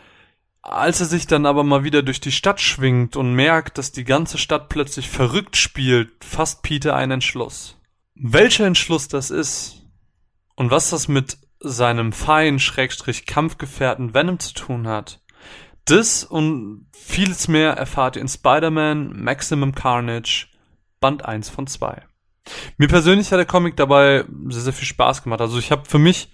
als 0.61 1.01
er 1.01 1.07
sich 1.07 1.27
dann 1.27 1.47
aber 1.47 1.63
mal 1.63 1.85
wieder 1.85 2.03
durch 2.03 2.21
die 2.21 2.33
Stadt 2.33 2.61
schwingt 2.61 3.17
und 3.17 3.35
merkt, 3.35 3.79
dass 3.79 3.93
die 3.93 4.05
ganze 4.05 4.37
Stadt 4.37 4.69
plötzlich 4.69 5.09
verrückt 5.09 5.57
spielt, 5.57 6.25
fasst 6.25 6.63
Peter 6.63 6.95
einen 6.97 7.13
Entschluss. 7.13 7.79
Welcher 8.15 8.67
Entschluss 8.67 9.09
das 9.09 9.31
ist 9.31 9.85
und 10.57 10.71
was 10.71 10.91
das 10.91 11.09
mit 11.09 11.39
seinem 11.61 12.13
Feind 12.13 12.61
Schrägstrich 12.61 13.27
Kampfgefährten 13.27 14.13
Venom 14.13 14.39
zu 14.41 14.55
tun 14.55 14.89
hat, 14.89 15.21
das 15.87 16.25
und 16.25 16.87
vieles 16.93 17.49
mehr 17.49 17.73
erfahrt 17.73 18.17
ihr 18.17 18.23
in 18.23 18.29
Spider-Man 18.29 19.23
Maximum 19.23 19.75
Carnage 19.75 20.49
Band 21.01 21.25
1 21.25 21.49
von 21.49 21.67
2. 21.67 22.03
Mir 22.77 22.89
persönlich 22.89 23.33
hat 23.33 23.39
der 23.39 23.47
Comic 23.47 23.77
dabei 23.77 24.25
sehr, 24.49 24.63
sehr 24.63 24.73
viel 24.73 24.87
Spaß 24.87 25.23
gemacht. 25.23 25.41
Also 25.41 25.59
ich 25.59 25.71
habe 25.71 25.89
für 25.89 25.99
mich 25.99 26.31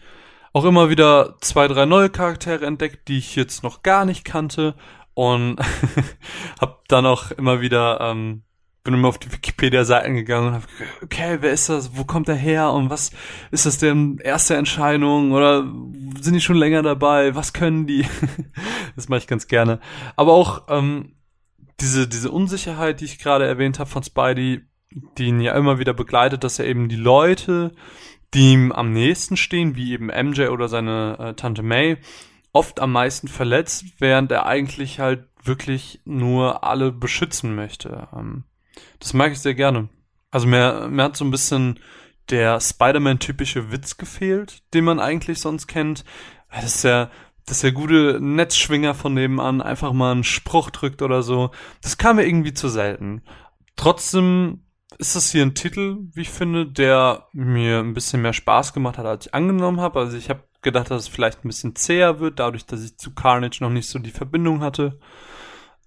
auch 0.52 0.64
immer 0.64 0.90
wieder 0.90 1.36
zwei, 1.40 1.68
drei 1.68 1.86
neue 1.86 2.10
Charaktere 2.10 2.66
entdeckt, 2.66 3.08
die 3.08 3.18
ich 3.18 3.36
jetzt 3.36 3.62
noch 3.62 3.82
gar 3.82 4.04
nicht 4.04 4.24
kannte 4.24 4.74
und 5.14 5.58
habe 6.60 6.78
dann 6.88 7.06
auch 7.06 7.30
immer 7.30 7.60
wieder 7.60 8.00
ähm, 8.00 8.42
bin 8.84 8.94
immer 8.94 9.09
auf 9.09 9.18
die 9.18 9.32
Wikipedia-Seiten 9.32 10.14
gegangen 10.14 10.48
und 10.48 10.54
hab 10.54 10.66
geguckt, 10.66 11.02
okay, 11.02 11.38
wer 11.40 11.52
ist 11.52 11.68
das? 11.68 11.96
Wo 11.96 12.04
kommt 12.04 12.28
er 12.28 12.34
her? 12.34 12.72
Und 12.72 12.90
was 12.90 13.12
ist 13.50 13.66
das 13.66 13.78
denn 13.78 14.18
erste 14.18 14.56
Entscheidung? 14.56 15.32
Oder 15.32 15.64
sind 16.20 16.34
die 16.34 16.40
schon 16.40 16.56
länger 16.56 16.82
dabei? 16.82 17.34
Was 17.34 17.52
können 17.52 17.86
die? 17.86 18.04
das 18.96 19.09
mache 19.09 19.18
ich 19.18 19.26
ganz 19.26 19.46
gerne. 19.46 19.78
Aber 20.16 20.32
auch 20.32 20.66
ähm, 20.68 21.14
diese, 21.80 22.09
diese 22.09 22.30
Unsicherheit, 22.30 23.00
die 23.00 23.04
ich 23.04 23.18
gerade 23.18 23.46
erwähnt 23.46 23.78
habe 23.78 23.90
von 23.90 24.02
Spidey, 24.02 24.62
die 25.16 25.26
ihn 25.26 25.40
ja 25.40 25.54
immer 25.54 25.78
wieder 25.78 25.94
begleitet, 25.94 26.42
dass 26.42 26.59
er 26.59 26.66
eben 26.66 26.88
die 26.88 26.96
Leute, 26.96 27.72
die 28.34 28.52
ihm 28.52 28.72
am 28.72 28.92
nächsten 28.92 29.36
stehen, 29.36 29.76
wie 29.76 29.92
eben 29.92 30.06
MJ 30.06 30.48
oder 30.48 30.68
seine 30.68 31.18
äh, 31.18 31.34
Tante 31.34 31.62
May, 31.62 31.98
oft 32.52 32.80
am 32.80 32.92
meisten 32.92 33.28
verletzt, 33.28 33.84
während 33.98 34.32
er 34.32 34.46
eigentlich 34.46 34.98
halt 34.98 35.28
wirklich 35.42 36.00
nur 36.04 36.64
alle 36.64 36.92
beschützen 36.92 37.54
möchte. 37.54 38.09
Ähm, 38.14 38.44
das 38.98 39.12
mag 39.14 39.32
ich 39.32 39.40
sehr 39.40 39.54
gerne. 39.54 39.88
Also 40.30 40.46
mir, 40.46 40.88
mir 40.90 41.04
hat 41.04 41.16
so 41.16 41.24
ein 41.24 41.30
bisschen 41.30 41.78
der 42.30 42.60
Spider-Man-typische 42.60 43.70
Witz 43.72 43.96
gefehlt, 43.96 44.62
den 44.74 44.84
man 44.84 45.00
eigentlich 45.00 45.40
sonst 45.40 45.66
kennt. 45.66 46.04
Das 46.50 46.64
ist 46.64 46.84
ja, 46.84 47.10
dass 47.46 47.60
der 47.60 47.72
gute 47.72 48.18
Netzschwinger 48.20 48.94
von 48.94 49.14
nebenan 49.14 49.60
einfach 49.60 49.92
mal 49.92 50.12
einen 50.12 50.24
Spruch 50.24 50.70
drückt 50.70 51.02
oder 51.02 51.22
so. 51.22 51.50
Das 51.82 51.98
kam 51.98 52.16
mir 52.16 52.26
irgendwie 52.26 52.54
zu 52.54 52.68
selten. 52.68 53.22
Trotzdem 53.76 54.64
ist 54.98 55.16
das 55.16 55.32
hier 55.32 55.42
ein 55.42 55.54
Titel, 55.54 55.98
wie 56.12 56.22
ich 56.22 56.30
finde, 56.30 56.66
der 56.66 57.26
mir 57.32 57.80
ein 57.80 57.94
bisschen 57.94 58.22
mehr 58.22 58.32
Spaß 58.32 58.72
gemacht 58.72 58.98
hat, 58.98 59.06
als 59.06 59.26
ich 59.26 59.34
angenommen 59.34 59.80
habe. 59.80 60.00
Also 60.00 60.16
ich 60.16 60.30
habe 60.30 60.44
gedacht, 60.60 60.90
dass 60.90 61.02
es 61.02 61.08
vielleicht 61.08 61.44
ein 61.44 61.48
bisschen 61.48 61.74
zäher 61.74 62.20
wird, 62.20 62.38
dadurch, 62.38 62.66
dass 62.66 62.84
ich 62.84 62.96
zu 62.96 63.12
Carnage 63.12 63.58
noch 63.60 63.70
nicht 63.70 63.88
so 63.88 63.98
die 63.98 64.10
Verbindung 64.10 64.60
hatte. 64.60 64.98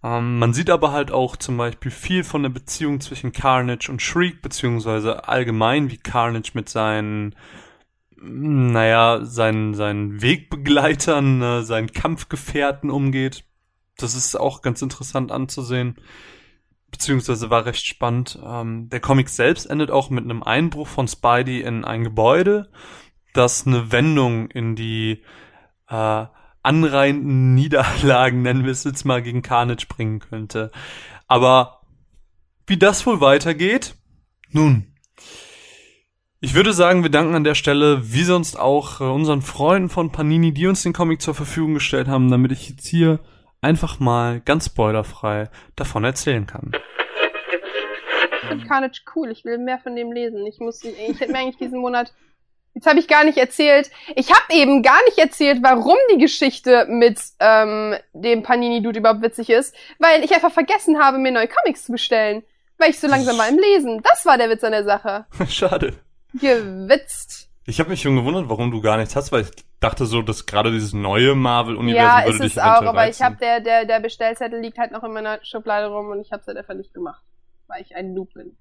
Ähm, 0.06 0.38
man 0.38 0.54
sieht 0.54 0.70
aber 0.70 0.92
halt 0.92 1.12
auch 1.12 1.36
zum 1.36 1.58
Beispiel 1.58 1.90
viel 1.90 2.24
von 2.24 2.44
der 2.44 2.52
Beziehung 2.52 3.02
zwischen 3.02 3.32
Carnage 3.32 3.90
und 3.90 4.04
Shriek, 4.04 4.40
beziehungsweise 4.44 5.28
allgemein, 5.28 5.90
wie 5.90 5.98
Carnage 5.98 6.52
mit 6.54 6.70
seinen, 6.70 7.36
naja, 8.16 9.22
seinen, 9.24 9.74
seinen 9.74 10.22
Wegbegleitern, 10.22 11.42
äh, 11.42 11.64
seinen 11.64 11.92
Kampfgefährten 11.92 12.92
umgeht. 12.92 13.46
Das 13.98 14.14
ist 14.14 14.40
auch 14.40 14.62
ganz 14.62 14.84
interessant 14.84 15.32
anzusehen. 15.32 15.96
Beziehungsweise 16.92 17.50
war 17.50 17.66
recht 17.66 17.88
spannend. 17.88 18.38
Ähm, 18.46 18.90
der 18.90 19.00
Comic 19.00 19.30
selbst 19.30 19.66
endet 19.66 19.90
auch 19.90 20.12
mit 20.12 20.24
einem 20.24 20.44
Einbruch 20.44 20.88
von 20.88 21.08
Spidey 21.08 21.62
in 21.62 21.84
ein 21.84 22.04
Gebäude, 22.04 22.70
das 23.34 23.66
eine 23.66 23.92
Wendung 23.92 24.52
in 24.52 24.76
die 24.76 25.24
äh, 25.90 26.26
anreihenden 26.66 27.54
Niederlagen, 27.56 28.42
nennen 28.42 28.66
wir 28.66 28.72
es 28.72 28.84
jetzt 28.84 29.06
mal, 29.06 29.22
gegen 29.22 29.42
Carnage 29.42 29.88
bringen 29.88 30.20
könnte. 30.20 30.72
Aber 31.28 31.82
wie 32.68 32.78
das 32.78 33.06
wohl 33.06 33.22
weitergeht? 33.22 33.96
Nun, 34.52 34.96
ich 36.46 36.54
würde 36.54 36.74
sagen, 36.74 37.02
wir 37.02 37.10
danken 37.10 37.34
an 37.34 37.44
der 37.44 37.56
Stelle, 37.56 38.14
wie 38.14 38.24
sonst 38.24 38.60
auch, 38.60 39.02
äh, 39.02 39.06
unseren 39.06 39.42
Freunden 39.42 39.90
von 39.90 40.12
Panini, 40.12 40.54
die 40.54 40.68
uns 40.68 40.84
den 40.84 40.94
Comic 40.94 41.22
zur 41.22 41.34
Verfügung 41.34 41.74
gestellt 41.74 42.08
haben, 42.08 42.30
damit 42.30 42.52
ich 42.52 42.70
jetzt 42.70 42.86
hier 42.86 43.20
einfach 43.62 44.00
mal 44.00 44.42
ganz 44.42 44.68
spoilerfrei 44.68 45.50
davon 45.76 46.04
erzählen 46.04 46.46
kann. 46.46 46.72
Ich 48.42 48.48
finde 48.48 48.68
Carnage 48.68 49.02
cool. 49.16 49.32
Ich 49.32 49.44
will 49.44 49.58
mehr 49.58 49.80
von 49.80 49.96
dem 49.96 50.12
lesen. 50.12 50.46
Ich 50.46 50.60
muss, 50.60 50.84
ich 50.84 51.20
hätte 51.20 51.32
mir 51.32 51.40
eigentlich 51.40 51.58
diesen 51.58 51.80
Monat. 51.80 52.14
Jetzt 52.76 52.88
habe 52.88 53.00
ich 53.00 53.08
gar 53.08 53.24
nicht 53.24 53.38
erzählt. 53.38 53.90
Ich 54.16 54.30
habe 54.32 54.54
eben 54.54 54.84
gar 54.84 55.02
nicht 55.06 55.18
erzählt, 55.18 55.60
warum 55.64 55.96
die 56.14 56.18
Geschichte 56.18 56.86
mit 56.90 57.20
ähm, 57.40 57.96
dem 58.14 58.44
Panini-Dude 58.44 59.00
überhaupt 59.00 59.22
witzig 59.22 59.50
ist, 59.50 59.74
weil 59.98 60.24
ich 60.26 60.34
einfach 60.36 60.52
vergessen 60.52 61.00
habe, 61.02 61.18
mir 61.18 61.32
neue 61.32 61.48
Comics 61.48 61.86
zu 61.86 61.94
bestellen, 61.94 62.44
weil 62.78 62.90
ich 62.90 63.00
so 63.00 63.08
langsam 63.08 63.38
war 63.38 63.48
im 63.48 63.58
Lesen. 63.58 64.02
Das 64.04 64.26
war 64.26 64.38
der 64.38 64.50
Witz 64.50 64.64
an 64.66 64.74
der 64.74 64.84
Sache. 64.84 65.26
Schade. 65.50 65.94
Gewitzt. 66.34 67.50
Ich 67.66 67.80
habe 67.80 67.90
mich 67.90 68.02
schon 68.02 68.16
gewundert, 68.18 68.50
warum 68.50 68.72
du 68.72 68.82
gar 68.82 68.98
nichts 68.98 69.16
hast, 69.16 69.32
weil 69.32 69.44
ich 69.44 69.52
dachte 69.80 70.06
so, 70.06 70.22
dass 70.22 70.46
gerade 70.46 70.72
dieses 70.72 70.94
neue 70.94 71.34
Marvel-Universum 71.34 72.06
Ja, 72.20 72.26
würde 72.26 72.36
ist 72.36 72.44
dich 72.44 72.52
es 72.52 72.58
auch, 72.60 72.82
aber 72.84 73.04
ich 73.04 73.22
reizen. 73.22 73.26
habe 73.26 73.38
der 73.38 73.60
der 73.62 73.86
der 73.86 74.00
Bestellzettel 74.02 74.60
liegt 74.60 74.78
halt 74.78 74.92
noch 74.92 75.04
in 75.04 75.14
meiner 75.14 75.40
Schublade 75.44 75.88
rum 75.88 76.10
und 76.10 76.20
ich 76.22 76.32
habe 76.32 76.42
es 76.42 76.48
halt 76.48 76.58
einfach 76.58 76.76
nicht 76.76 76.94
gemacht, 76.94 77.24
weil 77.68 77.82
ich 77.82 77.96
ein 77.96 78.14
Noob 78.14 78.34
bin. 78.34 78.56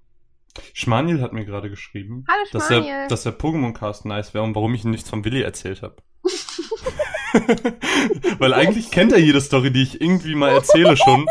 Schmaniel 0.73 1.21
hat 1.21 1.33
mir 1.33 1.45
gerade 1.45 1.69
geschrieben, 1.69 2.25
Hallo 2.27 2.45
dass 2.51 2.67
der, 2.69 3.07
dass 3.07 3.23
der 3.23 3.37
Pokémon-Cast 3.37 4.05
nice 4.05 4.33
wäre 4.33 4.43
und 4.43 4.55
warum 4.55 4.73
ich 4.73 4.83
ihm 4.83 4.91
nichts 4.91 5.09
von 5.09 5.25
Willi 5.25 5.41
erzählt 5.41 5.81
habe. 5.81 5.97
Weil 8.39 8.53
eigentlich 8.53 8.91
kennt 8.91 9.11
er 9.11 9.19
jede 9.19 9.41
Story, 9.41 9.71
die 9.71 9.83
ich 9.83 10.01
irgendwie 10.01 10.35
mal 10.35 10.51
erzähle 10.51 10.95
schon. 10.97 11.27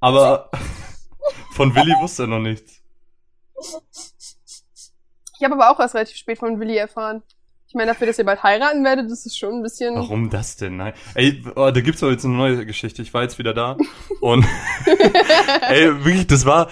Aber 0.00 0.50
von 1.52 1.74
Willi 1.74 1.94
wusste 2.00 2.24
er 2.24 2.26
noch 2.28 2.38
nichts. 2.38 2.80
Ich 5.38 5.44
habe 5.44 5.54
aber 5.54 5.70
auch 5.70 5.80
erst 5.80 5.94
relativ 5.94 6.16
spät 6.16 6.38
von 6.38 6.58
Willi 6.60 6.76
erfahren. 6.76 7.22
Ich 7.68 7.74
meine, 7.74 7.88
dafür, 7.88 8.06
dass 8.06 8.18
ihr 8.18 8.24
bald 8.24 8.42
heiraten 8.42 8.82
werdet, 8.82 9.10
das 9.10 9.26
ist 9.26 9.38
schon 9.38 9.56
ein 9.56 9.62
bisschen. 9.62 9.94
Warum 9.94 10.30
das 10.30 10.56
denn? 10.56 10.78
Nein. 10.78 10.94
Ey, 11.14 11.44
oh, 11.54 11.70
da 11.70 11.80
gibt's 11.80 12.00
doch 12.00 12.10
jetzt 12.10 12.24
eine 12.24 12.34
neue 12.34 12.64
Geschichte. 12.64 13.02
Ich 13.02 13.12
war 13.12 13.22
jetzt 13.22 13.38
wieder 13.38 13.52
da. 13.52 13.76
Und 14.20 14.46
ey, 15.68 16.04
wirklich, 16.04 16.26
das 16.26 16.46
war. 16.46 16.70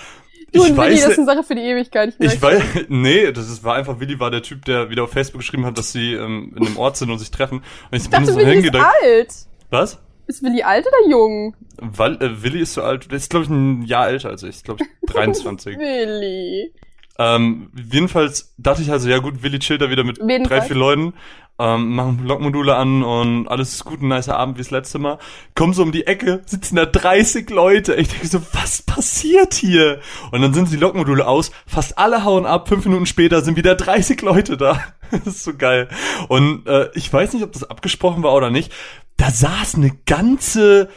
Du 0.57 0.65
ich 0.65 0.71
und 0.71 0.77
Willi, 0.77 0.95
weiß, 0.95 1.03
das 1.03 1.13
ist 1.13 1.19
eine 1.19 1.27
Sache 1.27 1.43
für 1.43 1.55
die 1.55 1.63
Ewigkeit. 1.63 2.15
Ich, 2.19 2.35
Ich 2.35 2.43
weiß, 2.43 2.63
nee, 2.89 3.33
das 3.33 3.49
ist, 3.49 3.63
war 3.65 3.75
einfach, 3.77 4.01
Willi 4.01 4.19
war 4.21 4.31
der 4.31 4.43
Typ, 4.43 4.65
der 4.65 4.91
wieder 4.91 5.05
auf 5.05 5.11
Facebook 5.13 5.41
geschrieben 5.41 5.65
hat, 5.67 5.77
dass 5.79 5.93
sie 5.93 6.15
ähm, 6.15 6.53
in 6.57 6.67
einem 6.67 6.77
Ort 6.79 6.97
sind 6.97 7.11
und 7.11 7.19
sich 7.19 7.31
treffen. 7.31 7.59
Und 7.59 7.65
ich, 7.93 8.05
Ich 8.05 8.11
bin 8.11 8.21
dachte, 8.21 8.33
so 8.33 8.37
Willi 8.39 8.49
ist 8.49 8.55
hingedacht. 8.65 8.93
alt. 9.03 9.29
Was? 9.71 9.99
Ist 10.29 10.43
Willi 10.43 10.63
alt 10.63 10.85
oder 10.87 11.11
jung? 11.11 11.55
Weil, 11.79 12.15
äh, 12.23 12.43
Willi 12.43 12.61
ist 12.61 12.75
so 12.75 12.83
alt, 12.83 13.11
der 13.11 13.17
ist 13.19 13.31
glaube 13.31 13.45
ich 13.45 13.51
ein 13.51 13.83
Jahr 13.83 14.09
älter 14.09 14.31
als 14.31 14.43
ich, 14.43 14.65
glaube 14.65 14.83
ich 14.85 15.11
23. 15.13 15.79
Willi. 15.79 16.73
ähm, 17.19 17.71
jedenfalls 17.91 18.53
dachte 18.59 18.83
ich 18.83 18.91
also, 18.91 19.09
ja 19.09 19.19
gut, 19.19 19.43
Willi 19.43 19.59
chillt 19.61 19.81
da 19.83 19.89
wieder 19.91 20.03
mit 20.05 20.19
jeden 20.19 20.45
drei, 20.45 20.61
vier 20.63 20.77
Leuten, 20.77 21.15
ähm, 21.59 21.95
machen 21.95 22.19
Blockmodule 22.19 22.77
an 22.77 23.03
und 23.03 23.49
alles 23.49 23.75
ist 23.75 23.85
gut, 23.85 24.03
ein 24.03 24.09
nicer 24.09 24.37
Abend 24.37 24.57
wie 24.57 24.63
das 24.63 24.71
letzte 24.71 24.99
Mal. 24.99 25.19
Kommen 25.55 25.73
so 25.73 25.83
um 25.83 25.93
die 25.93 26.07
Ecke, 26.07 26.43
sitzen 26.47 26.77
da 26.77 26.85
30 26.85 27.49
Leute. 27.51 27.95
Ich 27.95 28.09
denke 28.09 28.27
so, 28.27 28.41
was 28.53 28.83
passiert 28.83 29.55
hier? 29.55 30.01
Und 30.33 30.43
dann 30.43 30.53
sind 30.53 30.71
die 30.71 30.77
Lockmodule 30.77 31.27
aus, 31.27 31.51
fast 31.67 31.99
alle 31.99 32.25
hauen 32.25 32.45
ab, 32.45 32.69
fünf 32.69 32.85
Minuten 32.85 33.07
später 33.07 33.41
sind 33.43 33.57
wieder 33.57 33.75
30 33.75 34.21
Leute 34.23 34.57
da. 34.57 34.83
Das 35.13 35.37
ist 35.37 35.45
so 35.45 35.55
geil. 35.55 35.89
Und 36.27 36.67
äh, 36.67 36.91
ich 36.95 37.13
weiß 37.13 37.33
nicht, 37.33 37.45
ob 37.45 37.53
das 37.53 37.63
abgesprochen 37.63 38.25
war 38.25 38.35
oder 38.35 38.51
nicht. 38.51 38.73
Da 39.17 39.31
saß 39.31 39.77
eine 39.77 39.93
ganze, 40.05 40.89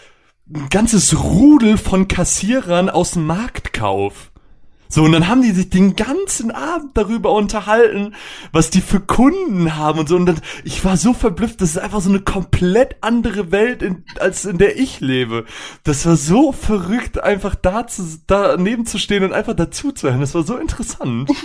ein 0.51 0.67
ganzes 0.69 1.15
Rudel 1.23 1.77
von 1.77 2.07
Kassierern 2.07 2.89
aus 2.89 3.11
dem 3.11 3.27
Marktkauf. 3.27 4.31
So, 4.91 5.03
und 5.03 5.11
dann 5.11 5.27
haben 5.27 5.43
die 5.43 5.51
sich 5.51 5.69
den 5.69 5.95
ganzen 5.95 6.49
Abend 6.49 6.97
darüber 6.97 7.31
unterhalten, 7.31 8.15
was 8.51 8.71
die 8.71 8.81
für 8.81 8.99
Kunden 8.99 9.77
haben 9.77 9.99
und 9.99 10.09
so. 10.09 10.15
Und 10.15 10.25
dann, 10.25 10.41
ich 10.63 10.83
war 10.83 10.97
so 10.97 11.13
verblüfft, 11.13 11.61
das 11.61 11.71
ist 11.71 11.77
einfach 11.77 12.01
so 12.01 12.09
eine 12.09 12.21
komplett 12.21 12.95
andere 13.01 13.51
Welt, 13.51 13.83
in, 13.83 14.03
als 14.19 14.45
in 14.45 14.57
der 14.57 14.79
ich 14.79 14.99
lebe. 14.99 15.45
Das 15.83 16.07
war 16.07 16.15
so 16.15 16.51
verrückt, 16.51 17.23
einfach 17.23 17.53
da 17.53 17.85
zu, 17.85 18.01
daneben 18.25 18.87
zu 18.87 18.97
stehen 18.97 19.23
und 19.23 19.31
einfach 19.31 19.53
dazu 19.53 19.91
zu 19.91 20.09
hören. 20.09 20.21
Das 20.21 20.33
war 20.33 20.43
so 20.43 20.57
interessant. 20.57 21.29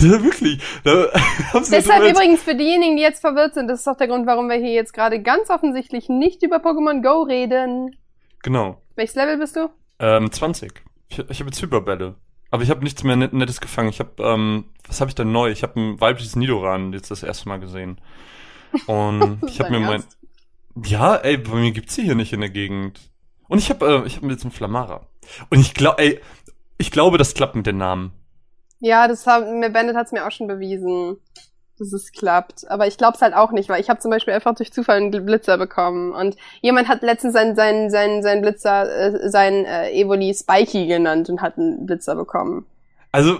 Ja, 0.00 0.22
wirklich. 0.22 0.62
Da 0.84 1.06
Deshalb 1.72 2.08
übrigens 2.08 2.40
für 2.44 2.54
diejenigen, 2.54 2.96
die 2.96 3.02
jetzt 3.02 3.20
verwirrt 3.20 3.54
sind, 3.54 3.66
das 3.66 3.80
ist 3.80 3.88
auch 3.88 3.96
der 3.96 4.06
Grund, 4.06 4.28
warum 4.28 4.48
wir 4.48 4.54
hier 4.54 4.70
jetzt 4.70 4.92
gerade 4.92 5.20
ganz 5.20 5.50
offensichtlich 5.50 6.08
nicht 6.08 6.44
über 6.44 6.58
Pokémon 6.58 7.02
Go 7.02 7.22
reden. 7.22 7.96
Genau. 8.44 8.80
Welches 8.94 9.16
Level 9.16 9.38
bist 9.38 9.56
du? 9.56 9.70
Ähm, 9.98 10.30
20. 10.30 10.87
Ich, 11.08 11.18
ich 11.18 11.40
habe 11.40 11.50
jetzt 11.50 11.62
Hyperbälle. 11.62 12.16
Aber 12.50 12.62
ich 12.62 12.70
habe 12.70 12.82
nichts 12.82 13.04
mehr 13.04 13.16
Net 13.16 13.32
Nettes 13.32 13.60
gefangen. 13.60 13.90
Ich 13.90 14.00
habe, 14.00 14.22
ähm, 14.22 14.64
was 14.86 15.00
habe 15.00 15.10
ich 15.10 15.14
denn 15.14 15.32
neu? 15.32 15.50
Ich 15.50 15.62
habe 15.62 15.78
ein 15.78 16.00
weibliches 16.00 16.36
Nidoran 16.36 16.92
jetzt 16.92 17.10
das 17.10 17.22
erste 17.22 17.48
Mal 17.48 17.60
gesehen. 17.60 18.00
Und 18.86 19.40
ich 19.46 19.60
habe 19.60 19.70
mir 19.70 19.80
mein... 19.80 19.92
Ernst? 19.92 20.18
Ja, 20.84 21.16
ey, 21.16 21.36
bei 21.36 21.54
mir 21.56 21.72
gibt's 21.72 21.94
sie 21.94 22.04
hier 22.04 22.14
nicht 22.14 22.32
in 22.32 22.40
der 22.40 22.50
Gegend. 22.50 23.00
Und 23.48 23.58
ich 23.58 23.68
habe 23.70 24.02
äh, 24.04 24.06
ich 24.06 24.16
hab 24.16 24.24
jetzt 24.24 24.44
einen 24.44 24.52
Flamara. 24.52 25.06
Und 25.50 25.58
ich 25.58 25.74
glaube, 25.74 25.98
ey, 25.98 26.20
ich 26.78 26.90
glaube, 26.90 27.18
das 27.18 27.34
klappt 27.34 27.56
mit 27.56 27.66
den 27.66 27.78
Namen. 27.78 28.12
Ja, 28.80 29.08
das 29.08 29.26
haben, 29.26 29.58
mir 29.58 29.70
Bandit 29.70 29.96
hat's 29.96 30.12
mir 30.12 30.26
auch 30.26 30.30
schon 30.30 30.46
bewiesen, 30.46 31.16
dass 31.78 31.92
es 31.92 32.12
klappt. 32.12 32.70
Aber 32.70 32.86
ich 32.86 32.96
glaub's 32.98 33.22
halt 33.22 33.34
auch 33.34 33.52
nicht, 33.52 33.68
weil 33.68 33.80
ich 33.80 33.88
habe 33.90 34.00
zum 34.00 34.10
Beispiel 34.10 34.34
einfach 34.34 34.54
durch 34.54 34.72
Zufall 34.72 34.96
einen 34.96 35.10
Blitzer 35.24 35.58
bekommen. 35.58 36.12
Und 36.12 36.36
jemand 36.60 36.88
hat 36.88 37.02
letztens 37.02 37.34
seinen, 37.34 37.54
seinen, 37.56 37.90
seinen, 37.90 38.22
seinen 38.22 38.42
Blitzer, 38.42 38.90
äh, 39.24 39.28
seinen 39.30 39.64
äh, 39.64 39.90
Evoli 39.92 40.34
Spikey 40.34 40.86
genannt 40.86 41.28
und 41.28 41.40
hat 41.40 41.56
einen 41.58 41.86
Blitzer 41.86 42.14
bekommen. 42.16 42.66
Also, 43.12 43.38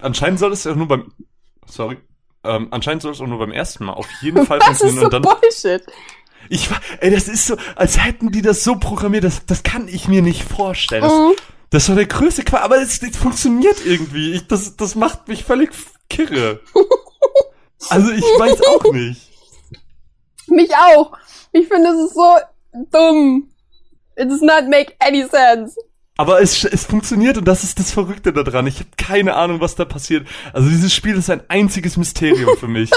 anscheinend 0.00 0.38
soll 0.38 0.52
es 0.52 0.64
ja 0.64 0.74
nur 0.74 0.88
beim... 0.88 1.12
Sorry. 1.66 1.98
Ähm, 2.42 2.68
anscheinend 2.70 3.02
soll 3.02 3.12
es 3.12 3.20
auch 3.20 3.26
nur 3.26 3.38
beim 3.38 3.52
ersten 3.52 3.84
Mal 3.84 3.92
auf 3.92 4.08
jeden 4.22 4.46
Fall 4.46 4.58
Das 4.60 4.70
ist 4.70 4.78
funktionieren. 4.80 5.10
so 5.10 5.16
und 5.16 5.24
dann 5.26 5.40
Bullshit. 5.40 5.82
Ich 6.48 6.70
war, 6.70 6.80
ey, 7.00 7.10
das 7.10 7.28
ist 7.28 7.46
so, 7.46 7.56
als 7.76 8.02
hätten 8.02 8.32
die 8.32 8.42
das 8.42 8.64
so 8.64 8.76
programmiert, 8.76 9.24
das, 9.24 9.44
das 9.46 9.62
kann 9.62 9.88
ich 9.88 10.08
mir 10.08 10.22
nicht 10.22 10.42
vorstellen. 10.42 11.02
Das, 11.02 11.12
Mhm. 11.12 11.32
das 11.70 11.88
war 11.88 11.96
der 11.96 12.06
größte 12.06 12.42
Quatsch, 12.44 12.62
aber 12.62 12.80
es 12.80 12.98
das 12.98 13.16
funktioniert 13.16 13.84
irgendwie. 13.84 14.32
Ich, 14.32 14.48
das, 14.48 14.74
das 14.76 14.94
macht 14.94 15.28
mich 15.28 15.44
völlig 15.44 15.70
kirre. 16.08 16.60
Also 17.88 18.10
ich 18.12 18.22
weiß 18.22 18.60
auch 18.66 18.92
nicht. 18.92 19.28
Mich 20.48 20.70
auch. 20.74 21.12
Ich 21.52 21.66
finde, 21.68 21.90
es 21.90 22.06
ist 22.06 22.14
so 22.14 22.36
dumm. 22.90 23.48
It 24.16 24.28
does 24.30 24.42
not 24.42 24.68
make 24.68 24.94
any 24.98 25.24
sense. 25.24 25.76
Aber 26.16 26.42
es, 26.42 26.64
es 26.64 26.84
funktioniert 26.84 27.38
und 27.38 27.46
das 27.46 27.64
ist 27.64 27.78
das 27.78 27.92
Verrückte 27.92 28.32
daran. 28.32 28.66
Ich 28.66 28.80
habe 28.80 28.90
keine 28.98 29.34
Ahnung, 29.36 29.60
was 29.60 29.74
da 29.76 29.86
passiert. 29.86 30.28
Also 30.52 30.68
dieses 30.68 30.92
Spiel 30.92 31.16
ist 31.16 31.30
ein 31.30 31.42
einziges 31.48 31.96
Mysterium 31.96 32.56
für 32.58 32.68
mich. 32.68 32.90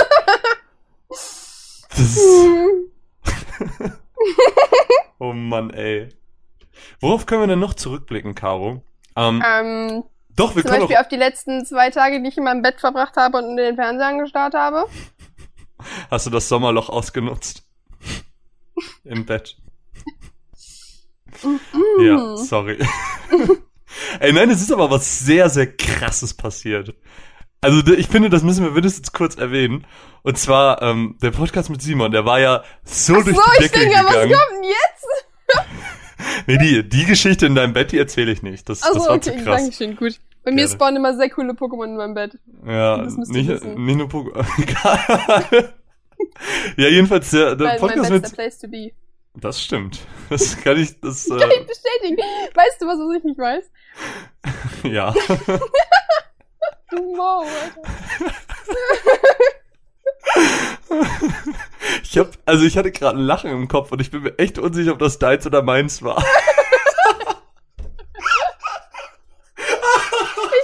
Das 1.89 1.99
ist, 1.99 2.19
oh 5.19 5.31
Mann, 5.31 5.69
ey. 5.69 6.09
Worauf 6.99 7.25
können 7.25 7.41
wir 7.43 7.47
denn 7.47 7.59
noch 7.59 7.75
zurückblicken, 7.75 8.35
Caro? 8.35 8.81
Ähm, 9.15 9.43
Ähm, 9.45 10.03
doch, 10.35 10.55
wir 10.55 10.63
zum 10.63 10.71
können 10.71 10.81
Beispiel 10.81 10.97
auch, 10.97 11.01
auf 11.01 11.07
die 11.07 11.15
letzten 11.15 11.65
zwei 11.65 11.89
Tage, 11.89 12.21
die 12.21 12.29
ich 12.29 12.37
in 12.37 12.43
meinem 12.43 12.61
Bett 12.61 12.79
verbracht 12.79 13.15
habe 13.17 13.37
und 13.37 13.51
in 13.51 13.57
den 13.57 13.75
Fernseher 13.75 14.07
angestarrt 14.07 14.53
habe. 14.53 14.87
Hast 16.11 16.25
du 16.25 16.29
das 16.29 16.47
Sommerloch 16.47 16.89
ausgenutzt? 16.89 17.63
Im 19.03 19.25
Bett. 19.25 19.57
Ja, 21.99 22.37
sorry. 22.37 22.77
Ey, 24.19 24.33
nein, 24.33 24.49
es 24.49 24.61
ist 24.61 24.71
aber 24.71 24.89
was 24.89 25.19
sehr, 25.19 25.49
sehr 25.49 25.75
krasses 25.75 26.33
passiert. 26.33 26.95
Also 27.61 27.93
ich 27.93 28.07
finde, 28.07 28.29
das 28.29 28.43
müssen 28.43 28.65
wir 28.65 28.71
mindestens 28.71 29.11
kurz 29.13 29.35
erwähnen. 29.35 29.85
Und 30.23 30.37
zwar 30.37 30.81
ähm, 30.81 31.17
der 31.21 31.31
Podcast 31.31 31.69
mit 31.69 31.81
Simon, 31.81 32.11
der 32.11 32.25
war 32.25 32.39
ja 32.39 32.63
so 32.83 33.13
durch 33.13 33.35
so, 33.35 33.41
die 33.59 33.65
ich 33.65 33.71
Decke 33.71 33.85
denke, 33.85 34.03
was 34.03 34.13
gegangen. 34.13 34.31
kommt 34.31 34.51
denn 34.51 34.63
jetzt? 34.63 35.27
Nee, 36.47 36.57
die, 36.57 36.87
die 36.87 37.05
Geschichte 37.05 37.45
in 37.45 37.55
deinem 37.55 37.73
Bett, 37.73 37.91
die 37.91 37.97
erzähle 37.97 38.31
ich 38.31 38.41
nicht. 38.43 38.67
Das, 38.69 38.79
das 38.79 38.89
Also 38.89 39.07
war 39.07 39.15
okay, 39.15 39.37
zu 39.37 39.43
krass. 39.43 39.61
Dankeschön, 39.61 39.95
gut. 39.95 40.19
Bei 40.43 40.51
mir 40.51 40.57
Gerne. 40.57 40.71
spawnen 40.71 40.97
immer 40.97 41.15
sehr 41.15 41.29
coole 41.29 41.53
Pokémon 41.53 41.85
in 41.85 41.95
meinem 41.95 42.13
Bett. 42.13 42.37
Ja, 42.65 42.97
Das 42.97 43.15
nicht, 43.15 43.49
nicht 43.63 43.97
nur 43.97 44.07
Pokémon. 44.07 45.69
Ja, 46.77 46.87
jedenfalls 46.87 47.31
der, 47.31 47.55
der 47.55 47.67
Weil 47.67 47.79
mein 47.79 47.79
Podcast 47.79 48.11
ist 48.11 48.21
mit... 48.21 48.33
Place 48.33 48.59
to 48.59 48.67
be. 48.67 48.91
Das 49.35 49.61
stimmt. 49.61 49.99
Das 50.29 50.57
kann 50.57 50.77
ich... 50.77 50.99
Das, 50.99 51.25
Kann 51.29 51.39
ich 51.39 51.61
äh, 51.61 51.65
bestätigen. 51.65 52.17
Weißt 52.53 52.81
du 52.81 52.85
was, 52.87 52.97
was 52.97 53.17
ich 53.17 53.23
nicht 53.23 53.37
weiß? 53.37 53.71
ja. 54.83 55.13
Du 56.89 57.15
Mau, 57.15 57.41
Alter. 57.41 57.81
Ich 62.03 62.17
hab, 62.17 62.29
also 62.45 62.65
ich 62.65 62.77
hatte 62.77 62.91
gerade 62.91 63.17
ein 63.17 63.23
Lachen 63.23 63.49
im 63.49 63.67
Kopf 63.67 63.91
und 63.91 63.99
ich 63.99 64.11
bin 64.11 64.23
mir 64.23 64.37
echt 64.37 64.59
unsicher, 64.59 64.91
ob 64.91 64.99
das 64.99 65.19
deins 65.19 65.45
oder 65.47 65.61
meins 65.61 66.01
war. 66.03 66.23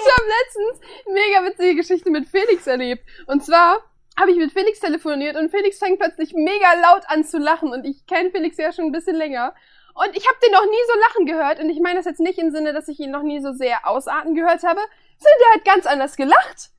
Ich 0.01 0.15
habe 0.15 0.27
letztens 0.43 0.81
eine 1.05 1.13
mega 1.13 1.45
witzige 1.45 1.75
Geschichte 1.75 2.09
mit 2.09 2.27
Felix 2.27 2.67
erlebt. 2.67 3.03
Und 3.27 3.43
zwar 3.45 3.79
habe 4.19 4.31
ich 4.31 4.37
mit 4.37 4.51
Felix 4.51 4.79
telefoniert 4.79 5.35
und 5.35 5.49
Felix 5.49 5.77
fängt 5.77 5.99
plötzlich 5.99 6.33
mega 6.33 6.73
laut 6.81 7.03
an 7.07 7.23
zu 7.23 7.37
lachen. 7.37 7.71
Und 7.71 7.85
ich 7.85 8.05
kenne 8.05 8.31
Felix 8.31 8.57
ja 8.57 8.71
schon 8.73 8.85
ein 8.85 8.91
bisschen 8.91 9.15
länger. 9.15 9.53
Und 9.93 10.15
ich 10.15 10.27
habe 10.27 10.37
den 10.43 10.51
noch 10.51 10.65
nie 10.65 10.85
so 10.87 10.99
lachen 10.99 11.25
gehört. 11.25 11.59
Und 11.59 11.69
ich 11.69 11.79
meine 11.79 11.97
das 11.97 12.05
jetzt 12.05 12.19
nicht 12.19 12.39
im 12.39 12.51
Sinne, 12.51 12.73
dass 12.73 12.87
ich 12.87 12.99
ihn 12.99 13.11
noch 13.11 13.23
nie 13.23 13.41
so 13.41 13.53
sehr 13.53 13.87
ausarten 13.87 14.35
gehört 14.35 14.63
habe, 14.63 14.81
sondern 15.17 15.39
der 15.43 15.53
hat 15.55 15.65
ganz 15.65 15.85
anders 15.85 16.15
gelacht. 16.15 16.71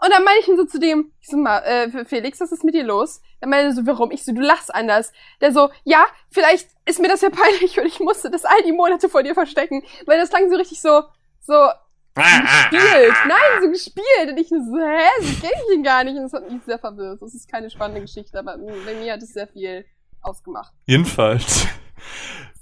Und 0.00 0.10
dann 0.10 0.24
meine 0.24 0.38
ich 0.40 0.48
ihn 0.48 0.56
so 0.56 0.64
zu 0.64 0.78
dem, 0.78 1.12
ich 1.20 1.28
so 1.28 1.36
mal, 1.36 1.58
äh, 1.58 2.04
Felix, 2.04 2.40
was 2.40 2.52
ist 2.52 2.64
mit 2.64 2.74
dir 2.74 2.84
los? 2.84 3.20
Er 3.40 3.48
meinte 3.48 3.74
so, 3.74 3.84
warum? 3.86 4.10
Ich 4.12 4.24
so, 4.24 4.32
du 4.32 4.40
lachst 4.40 4.72
anders. 4.72 5.12
Der 5.40 5.52
so, 5.52 5.70
ja, 5.84 6.06
vielleicht 6.30 6.68
ist 6.84 7.00
mir 7.00 7.08
das 7.08 7.20
ja 7.20 7.30
peinlich 7.30 7.78
und 7.78 7.86
ich 7.86 7.98
musste 8.00 8.30
das 8.30 8.44
all 8.44 8.62
die 8.64 8.72
Monate 8.72 9.08
vor 9.08 9.22
dir 9.22 9.34
verstecken. 9.34 9.82
Weil 10.06 10.18
das 10.18 10.30
klang 10.30 10.48
so 10.50 10.56
richtig 10.56 10.80
so, 10.80 11.02
so, 11.40 11.68
gespielt. 12.14 13.14
Nein, 13.26 13.62
so 13.62 13.70
gespielt. 13.70 14.30
Und 14.30 14.38
ich 14.38 14.48
so, 14.48 14.56
hä, 14.56 15.08
so 15.20 15.40
kenn 15.40 15.58
ich 15.68 15.76
ihn 15.76 15.82
gar 15.82 16.04
nicht. 16.04 16.16
Und 16.16 16.22
das 16.22 16.32
hat 16.32 16.50
mich 16.50 16.62
sehr 16.64 16.78
verwirrt. 16.78 17.22
Das 17.22 17.34
ist 17.34 17.50
keine 17.50 17.70
spannende 17.70 18.00
Geschichte, 18.00 18.38
aber 18.38 18.56
bei 18.58 18.94
mir 18.94 19.12
hat 19.12 19.22
es 19.22 19.32
sehr 19.32 19.46
viel 19.46 19.84
ausgemacht. 20.20 20.72
Jedenfalls. 20.86 21.66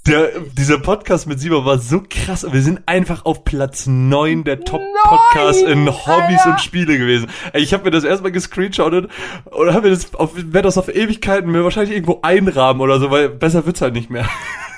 Der, 0.07 0.39
dieser 0.57 0.79
Podcast 0.79 1.27
mit 1.27 1.41
Simon 1.41 1.65
war 1.65 1.79
so 1.79 2.01
krass. 2.09 2.47
Wir 2.49 2.63
sind 2.63 2.83
einfach 2.87 3.25
auf 3.25 3.45
Platz 3.45 3.87
neun 3.89 4.45
der 4.45 4.61
Top-Podcasts 4.61 5.63
in 5.63 5.89
Hobbys 5.89 6.39
Alter. 6.39 6.51
und 6.51 6.61
Spiele 6.61 6.97
gewesen. 6.97 7.29
Ich 7.55 7.75
habe 7.75 7.83
mir 7.83 7.91
das 7.91 8.05
erstmal 8.05 8.31
gescreenshottet 8.31 9.11
und 9.47 9.75
habe 9.75 9.89
mir 9.89 9.95
das 9.95 10.15
auf, 10.15 10.37
werde 10.37 10.63
das 10.63 10.79
auf 10.79 10.89
Ewigkeiten 10.89 11.51
mir 11.51 11.65
wahrscheinlich 11.65 11.93
irgendwo 11.93 12.21
einrahmen 12.23 12.81
oder 12.83 13.01
so, 13.01 13.11
weil 13.11 13.31
besser 13.31 13.67
wird's 13.67 13.81
halt 13.81 13.95
nicht 13.95 14.09
mehr. 14.09 14.29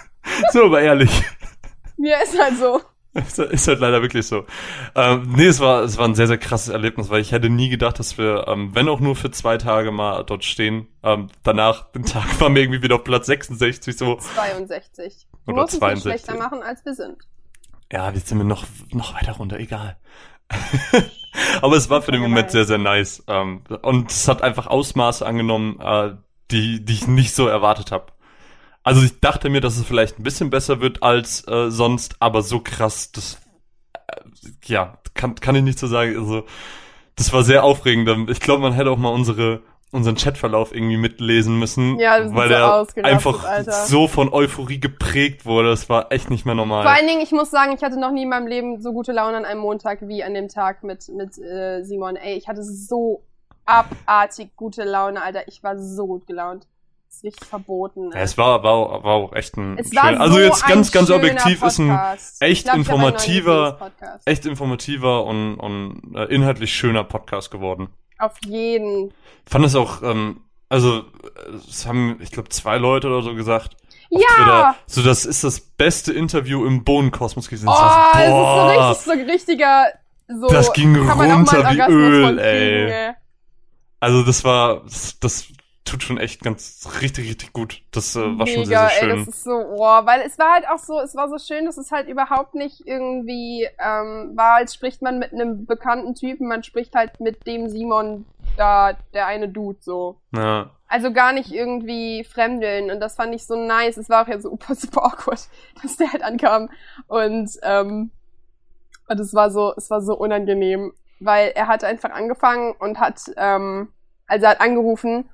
so, 0.53 0.65
aber 0.65 0.81
ehrlich. 0.81 1.11
Ja, 1.99 2.17
ist 2.23 2.41
halt 2.41 2.57
so. 2.57 2.81
Ist, 3.15 3.39
ist 3.39 3.67
halt 3.67 3.81
leider 3.81 4.03
wirklich 4.03 4.27
so. 4.27 4.45
Ähm, 4.95 5.33
nee, 5.35 5.47
es 5.47 5.61
war, 5.61 5.83
es 5.83 5.97
war 5.97 6.07
ein 6.07 6.15
sehr, 6.15 6.27
sehr 6.27 6.39
krasses 6.39 6.69
Erlebnis, 6.69 7.09
weil 7.11 7.21
ich 7.21 7.33
hätte 7.33 7.49
nie 7.49 7.69
gedacht, 7.69 7.99
dass 7.99 8.19
wir, 8.19 8.47
ähm, 8.49 8.75
wenn 8.75 8.89
auch 8.89 9.01
nur 9.01 9.17
für 9.17 9.31
zwei 9.31 9.57
Tage 9.57 9.91
mal 9.91 10.25
dort 10.25 10.45
stehen, 10.45 10.87
ähm, 11.03 11.29
danach, 11.43 11.91
den 11.93 12.05
Tag 12.05 12.41
waren 12.41 12.55
wir 12.55 12.63
irgendwie 12.63 12.83
wieder 12.83 12.97
auf 12.97 13.05
Platz 13.05 13.27
66, 13.27 13.97
so, 13.97 14.17
62. 14.17 15.27
Du 15.47 15.53
Oder 15.53 15.65
es 15.65 15.79
62. 15.79 15.95
nicht 15.95 16.03
schlechter 16.03 16.43
machen, 16.43 16.63
als 16.63 16.85
wir 16.85 16.95
sind. 16.95 17.17
ja, 17.91 18.11
jetzt 18.11 18.29
sind 18.29 18.39
wir 18.39 18.45
noch, 18.45 18.67
noch 18.93 19.15
weiter 19.15 19.33
runter, 19.33 19.59
egal. 19.59 19.97
Aber 21.63 21.77
es 21.77 21.91
war 21.91 22.03
für 22.03 22.13
den 22.13 22.21
Moment 22.21 22.51
sehr, 22.51 22.65
sehr 22.65 22.79
nice. 22.79 23.23
Ähm, 23.27 23.63
und 23.83 24.11
es 24.11 24.29
hat 24.29 24.43
einfach 24.43 24.67
Ausmaße 24.67 25.25
angenommen, 25.27 25.79
äh, 25.81 26.15
die, 26.51 26.85
die 26.85 26.95
ich 26.95 27.07
nicht 27.07 27.35
so 27.35 27.47
erwartet 27.47 27.93
habe. 27.93 28.13
Also 28.89 29.03
ich 29.03 29.21
dachte 29.21 29.51
mir, 29.51 29.61
dass 29.61 29.77
es 29.77 29.85
vielleicht 29.85 30.19
ein 30.19 30.23
bisschen 30.23 30.49
besser 30.49 30.81
wird 30.81 31.03
als 31.03 31.47
äh, 31.47 31.71
sonst, 31.71 32.17
aber 32.21 32.41
so 32.41 32.61
krass, 32.61 33.13
das 33.13 33.39
äh, 33.93 34.23
ja, 34.65 34.97
kann, 35.13 35.35
kann 35.35 35.55
ich 35.55 35.63
nicht 35.63 35.79
so 35.79 35.87
sagen. 35.87 36.17
Also, 36.17 36.45
das 37.15 37.31
war 37.35 37.43
sehr 37.43 37.65
aufregend. 37.65 38.31
Ich 38.31 38.41
glaube, 38.41 38.63
man 38.63 38.73
hätte 38.73 38.91
auch 38.91 38.97
mal 38.97 39.11
unsere 39.11 39.61
unseren 39.91 40.17
Chatverlauf 40.17 40.75
irgendwie 40.75 40.97
mitlesen 40.97 41.59
müssen, 41.59 41.99
Ja, 41.99 42.19
weil 42.35 42.49
so 42.49 42.55
er 42.55 43.05
einfach 43.05 43.63
so 43.87 44.09
von 44.09 44.33
Euphorie 44.33 44.81
geprägt 44.81 45.45
wurde. 45.45 45.69
Das 45.69 45.91
war 45.91 46.11
echt 46.11 46.31
nicht 46.31 46.47
mehr 46.47 46.55
normal. 46.55 46.83
Vor 46.83 46.93
allen 46.93 47.07
Dingen, 47.07 47.21
ich 47.21 47.33
muss 47.33 47.51
sagen, 47.51 47.73
ich 47.75 47.83
hatte 47.83 48.01
noch 48.01 48.11
nie 48.11 48.23
in 48.23 48.29
meinem 48.31 48.47
Leben 48.47 48.81
so 48.81 48.93
gute 48.93 49.13
Laune 49.13 49.37
an 49.37 49.45
einem 49.45 49.61
Montag 49.61 50.07
wie 50.09 50.25
an 50.25 50.33
dem 50.33 50.49
Tag 50.49 50.83
mit, 50.83 51.09
mit 51.09 51.39
äh, 51.39 51.83
Simon. 51.85 52.17
Ey, 52.17 52.37
ich 52.37 52.49
hatte 52.49 52.63
so 52.63 53.23
abartig 53.65 54.57
gute 54.57 54.85
Laune, 54.85 55.23
Alter. 55.23 55.47
Ich 55.49 55.63
war 55.63 55.79
so 55.79 56.07
gut 56.07 56.27
gelaunt. 56.27 56.67
Das 57.19 57.25
ist 57.25 57.25
richtig 57.25 57.49
verboten. 57.49 58.13
Ja, 58.13 58.21
es 58.21 58.39
war, 58.39 58.63
war, 58.63 59.03
war 59.03 59.15
auch 59.15 59.33
echt 59.33 59.57
ein 59.57 59.77
Es 59.77 59.89
schön, 59.89 59.99
also 59.99 60.35
so 60.35 60.41
jetzt 60.41 60.63
ein 60.65 60.71
ganz, 60.71 60.93
ganz 60.93 61.11
objektiv 61.11 61.65
ist 61.65 61.79
ein 61.79 61.89
Podcast. 61.89 62.41
echt 62.41 62.65
glaub, 62.65 62.77
informativer, 62.77 63.91
echt 64.25 64.47
informativer 64.47 65.25
und, 65.25 65.57
und 65.57 66.15
äh, 66.15 66.27
inhaltlich 66.27 66.73
schöner 66.73 67.03
Podcast 67.03 67.51
geworden. 67.51 67.89
Auf 68.19 68.35
jeden. 68.47 69.13
Fand 69.47 69.65
es 69.65 69.75
auch, 69.75 70.01
ähm, 70.03 70.43
also 70.69 71.07
es 71.69 71.87
haben, 71.87 72.19
ich 72.21 72.31
glaube, 72.31 72.51
zwei 72.51 72.79
Leute 72.79 73.09
oder 73.09 73.23
so 73.23 73.35
gesagt. 73.35 73.77
Ja! 74.11 74.21
Twitter, 74.37 74.77
so 74.87 75.03
das 75.03 75.25
ist 75.25 75.43
das 75.43 75.59
beste 75.59 76.13
Interview 76.13 76.65
im 76.65 76.85
Bohnenkosmos 76.85 77.49
gewesen. 77.49 77.69
Oh, 77.69 77.73
es 77.73 78.99
ist 78.99 79.05
so 79.07 79.11
richtig, 79.11 79.27
so 79.27 79.33
richtiger, 79.33 79.87
so. 80.29 80.47
Das 80.47 80.73
ging 80.73 80.95
runter 80.97 81.69
wie 81.73 81.81
Öl, 81.81 82.39
ey. 82.39 82.87
kriegen, 82.87 82.93
ey. 82.93 83.15
Also 83.99 84.23
das 84.23 84.45
war, 84.45 84.83
das, 84.85 85.19
das 85.19 85.49
tut 85.89 86.03
schon 86.03 86.19
echt 86.19 86.43
ganz 86.43 86.89
richtig, 87.01 87.29
richtig 87.29 87.53
gut. 87.53 87.83
Das 87.91 88.15
äh, 88.17 88.21
war 88.21 88.47
schon 88.47 88.65
sehr, 88.65 88.79
Mega, 88.79 88.89
sehr 88.89 89.03
ey, 89.03 89.09
schön. 89.09 89.19
das 89.19 89.29
ist 89.29 89.45
so, 89.45 89.53
oh, 89.53 90.07
weil 90.07 90.21
es 90.23 90.39
war 90.39 90.53
halt 90.53 90.69
auch 90.69 90.79
so, 90.79 91.01
es 91.01 91.15
war 91.15 91.29
so 91.29 91.39
schön, 91.39 91.67
dass 91.67 91.79
es 91.79 91.91
halt 91.91 92.09
überhaupt 92.09 92.55
nicht 92.55 92.87
irgendwie 92.87 93.69
ähm, 93.79 94.33
war, 94.35 94.57
als 94.57 94.75
spricht 94.75 95.03
man 95.03 95.19
mit 95.19 95.33
einem 95.33 95.67
bekannten 95.67 96.15
Typen, 96.15 96.49
man 96.49 96.63
spricht 96.63 96.95
halt 96.95 97.21
mit 97.21 97.47
dem 97.47 97.69
Simon 97.69 98.27
da, 98.57 98.95
der 99.15 99.27
eine 99.27 99.49
Dude 99.49 99.79
so. 99.81 100.21
ja. 100.35 100.71
Also 100.91 101.13
gar 101.13 101.35
nicht 101.35 101.53
irgendwie 101.53 102.25
fremdeln 102.25 102.91
und 102.91 102.99
das 103.01 103.17
fand 103.17 103.35
ich 103.35 103.45
so 103.45 103.57
nice. 103.57 103.99
Es 103.99 104.09
war 104.09 104.25
auch 104.25 104.29
ja 104.29 104.41
so 104.41 104.49
super, 104.49 104.75
super 104.75 105.05
awkward, 105.05 105.47
dass 105.83 105.99
der 105.99 106.11
halt 106.11 106.23
ankam 106.23 106.71
und 107.09 107.51
ähm, 107.63 108.11
und 109.09 109.21
es 109.21 109.35
war 109.35 109.51
so, 109.51 109.75
es 109.77 109.91
war 109.91 110.01
so 110.01 110.17
unangenehm, 110.17 110.93
weil 111.21 111.53
er 111.55 111.67
hat 111.67 111.83
einfach 111.83 112.11
angefangen 112.11 112.75
und 112.79 113.01
hat, 113.01 113.21
ähm, 113.37 113.89
also 114.27 114.45
er 114.45 114.53
hat 114.53 114.61
angerufen 114.61 115.29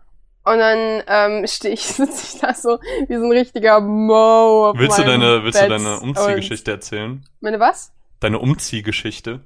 und 0.44 0.58
dann 0.58 1.02
ähm, 1.06 1.46
stehe 1.48 1.74
ich, 1.74 1.86
sitze 1.86 2.36
ich 2.36 2.40
da 2.40 2.54
so 2.54 2.78
wie 3.08 3.16
so 3.16 3.24
ein 3.24 3.32
richtiger 3.32 3.80
Mo. 3.80 4.70
Auf 4.70 4.78
Willst 4.78 4.98
du 4.98 5.02
deine, 5.04 5.42
willst 5.42 5.60
du 5.60 5.68
Bett 5.68 5.80
deine 5.80 6.00
Umziehgeschichte 6.00 6.70
erzählen? 6.70 7.24
Meine 7.40 7.60
was? 7.60 7.92
Deine 8.20 8.38
Umziehgeschichte? 8.38 9.40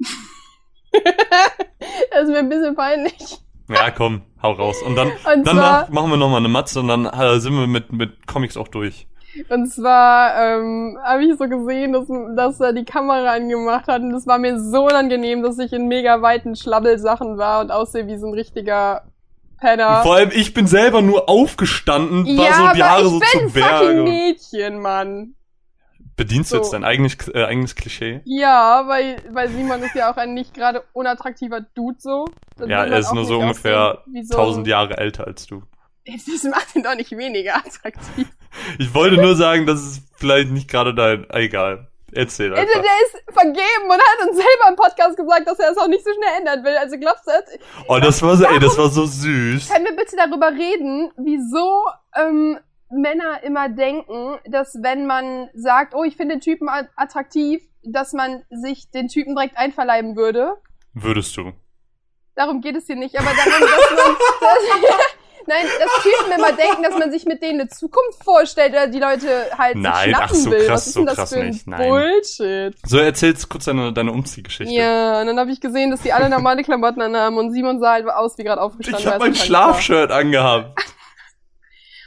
das 0.92 2.22
ist 2.24 2.28
mir 2.28 2.38
ein 2.38 2.48
bisschen 2.48 2.74
peinlich. 2.74 3.38
Ja, 3.68 3.90
komm, 3.90 4.22
hau 4.42 4.52
raus. 4.52 4.82
Und 4.82 4.96
dann, 4.96 5.08
Und 5.08 5.46
danach 5.46 5.86
zwar, 5.86 5.90
machen 5.90 6.10
wir 6.10 6.16
nochmal 6.16 6.38
eine 6.38 6.48
Matze 6.48 6.80
und 6.80 6.88
dann 6.88 7.06
äh, 7.06 7.38
sind 7.40 7.54
wir 7.54 7.66
mit, 7.66 7.92
mit 7.92 8.26
Comics 8.26 8.56
auch 8.56 8.68
durch. 8.68 9.06
und 9.48 9.68
zwar 9.68 10.34
ähm, 10.36 10.98
habe 11.02 11.24
ich 11.24 11.38
so 11.38 11.48
gesehen, 11.48 11.92
dass, 11.92 12.06
dass 12.36 12.60
er 12.60 12.72
die 12.72 12.84
Kamera 12.84 13.32
angemacht 13.32 13.86
hat 13.86 14.02
und 14.02 14.10
das 14.10 14.26
war 14.26 14.38
mir 14.38 14.60
so 14.60 14.86
unangenehm, 14.86 15.42
dass 15.42 15.58
ich 15.58 15.72
in 15.72 15.86
mega 15.88 16.20
weiten 16.20 16.56
Schlabbelsachen 16.56 17.38
war 17.38 17.60
und 17.60 17.70
aussehe 17.70 18.06
wie 18.08 18.18
so 18.18 18.26
ein 18.26 18.34
richtiger 18.34 19.04
Penner. 19.62 20.02
Vor 20.02 20.16
allem, 20.16 20.30
ich 20.34 20.52
bin 20.54 20.66
selber 20.66 21.00
nur 21.02 21.28
aufgestanden, 21.28 22.26
war 22.36 22.44
ja, 22.44 22.54
so 22.68 22.74
die 22.74 22.82
Haare 22.82 23.00
ich 23.02 23.06
so 23.08 23.18
bin 23.20 23.28
zu 23.28 23.38
ein 23.38 23.48
fucking 23.50 23.62
Berge. 23.62 24.02
Mädchen, 24.02 24.78
Mann. 24.80 25.34
Bedienst 26.16 26.52
du 26.52 26.56
So. 26.56 26.62
jetzt 26.62 26.72
dein 26.72 26.84
eigenes, 26.84 27.16
äh, 27.28 27.44
eigenes 27.44 27.74
Klischee? 27.74 28.20
Ja, 28.24 28.84
weil, 28.86 29.16
weil 29.30 29.48
Simon 29.48 29.82
ist 29.82 29.94
ja 29.94 30.12
auch 30.12 30.16
ein 30.16 30.34
nicht 30.34 30.52
gerade 30.52 30.82
unattraktiver 30.92 31.60
Dude 31.60 31.96
so. 32.00 32.26
Dann 32.58 32.68
Ja, 32.68 32.84
er 32.84 32.98
ist 32.98 33.14
nur 33.14 33.24
so 33.24 33.38
ungefähr 33.38 34.02
so- 34.24 34.36
1000 34.36 34.66
Jahre 34.66 34.98
älter 34.98 35.26
als 35.26 35.46
du. 35.46 35.62
Das 36.04 36.42
macht 36.50 36.74
ihn 36.76 36.82
doch 36.82 36.96
nicht 36.96 37.12
weniger 37.16 37.56
attraktiv. 37.56 38.28
Ich 38.78 38.92
wollte 38.94 39.16
nur 39.16 39.36
sagen, 39.36 39.64
dass 39.66 39.80
es 39.80 40.02
vielleicht 40.16 40.50
nicht 40.50 40.68
gerade 40.68 40.92
dein, 40.94 41.30
egal. 41.30 41.88
Erzähl 42.14 42.54
einfach. 42.54 42.74
der 42.74 42.82
ist 42.82 43.24
vergeben 43.32 43.84
und 43.84 43.92
hat 43.92 44.28
uns 44.28 44.36
selber 44.36 44.68
im 44.68 44.76
Podcast 44.76 45.16
gesagt, 45.16 45.48
dass 45.48 45.58
er 45.58 45.70
es 45.70 45.78
auch 45.78 45.88
nicht 45.88 46.04
so 46.04 46.10
schnell 46.12 46.38
ändern 46.38 46.62
will. 46.62 46.76
Also 46.76 46.98
glaubst 46.98 47.26
du 47.26 47.30
das? 47.30 47.58
Oh, 47.88 47.98
das 47.98 48.22
war 48.22 48.36
so, 48.36 48.44
ey, 48.44 48.58
das 48.58 48.76
war 48.76 48.90
so 48.90 49.06
süß. 49.06 49.70
Können 49.70 49.86
wir 49.86 49.96
bitte 49.96 50.16
darüber 50.16 50.50
reden, 50.50 51.10
wieso 51.16 51.86
ähm, 52.14 52.58
Männer 52.90 53.42
immer 53.42 53.70
denken, 53.70 54.38
dass 54.44 54.78
wenn 54.82 55.06
man 55.06 55.48
sagt, 55.54 55.94
oh, 55.94 56.04
ich 56.04 56.16
finde 56.16 56.34
den 56.34 56.40
Typen 56.40 56.68
attraktiv, 56.68 57.62
dass 57.82 58.12
man 58.12 58.44
sich 58.50 58.90
den 58.90 59.08
Typen 59.08 59.34
direkt 59.34 59.56
einverleiben 59.56 60.14
würde? 60.14 60.56
Würdest 60.92 61.36
du. 61.36 61.52
Darum 62.34 62.60
geht 62.60 62.76
es 62.76 62.86
hier 62.86 62.96
nicht, 62.96 63.18
aber 63.18 63.30
darum, 63.34 63.60
dass 63.60 64.06
man. 64.06 64.16
Dass, 64.42 65.21
nein, 65.46 65.66
dass 65.78 66.02
Typen 66.02 66.32
immer 66.32 66.52
denken, 66.52 66.82
dass 66.82 66.98
man 66.98 67.10
sich 67.10 67.24
mit 67.24 67.42
denen 67.42 67.60
eine 67.60 67.68
Zukunft 67.68 68.22
vorstellt 68.24 68.72
oder 68.72 68.86
die 68.86 68.98
Leute 68.98 69.46
halt 69.56 69.76
Nein, 69.76 69.92
ach 70.14 70.28
schnappen 70.28 70.36
so 70.36 70.50
will. 70.50 70.66
krass, 70.66 70.70
Was 70.70 70.86
ist 70.86 70.96
denn 70.96 71.02
so 71.02 71.06
das 71.06 71.16
krass 71.16 71.32
für 71.34 71.40
ein 71.40 71.48
nicht, 71.48 71.66
nein. 71.66 71.88
Bullshit? 71.88 72.74
So, 72.86 72.98
erzähl 72.98 73.30
jetzt 73.30 73.48
kurz 73.48 73.64
deine, 73.64 73.92
deine 73.92 74.12
Umziehgeschichte. 74.12 74.72
Ja, 74.72 75.20
und 75.20 75.26
dann 75.26 75.38
habe 75.38 75.50
ich 75.50 75.60
gesehen, 75.60 75.90
dass 75.90 76.02
die 76.02 76.12
alle 76.12 76.28
normale 76.28 76.62
Klamotten 76.62 77.00
anhaben 77.02 77.36
und 77.38 77.52
Simon 77.52 77.80
sah 77.80 77.92
halt 77.92 78.08
aus 78.08 78.36
wie 78.38 78.44
gerade 78.44 78.60
aufgestanden. 78.60 79.00
Ich 79.00 79.06
habe 79.06 79.18
mein. 79.18 79.34
Schlafshirt 79.34 80.10
angehabt. 80.10 80.78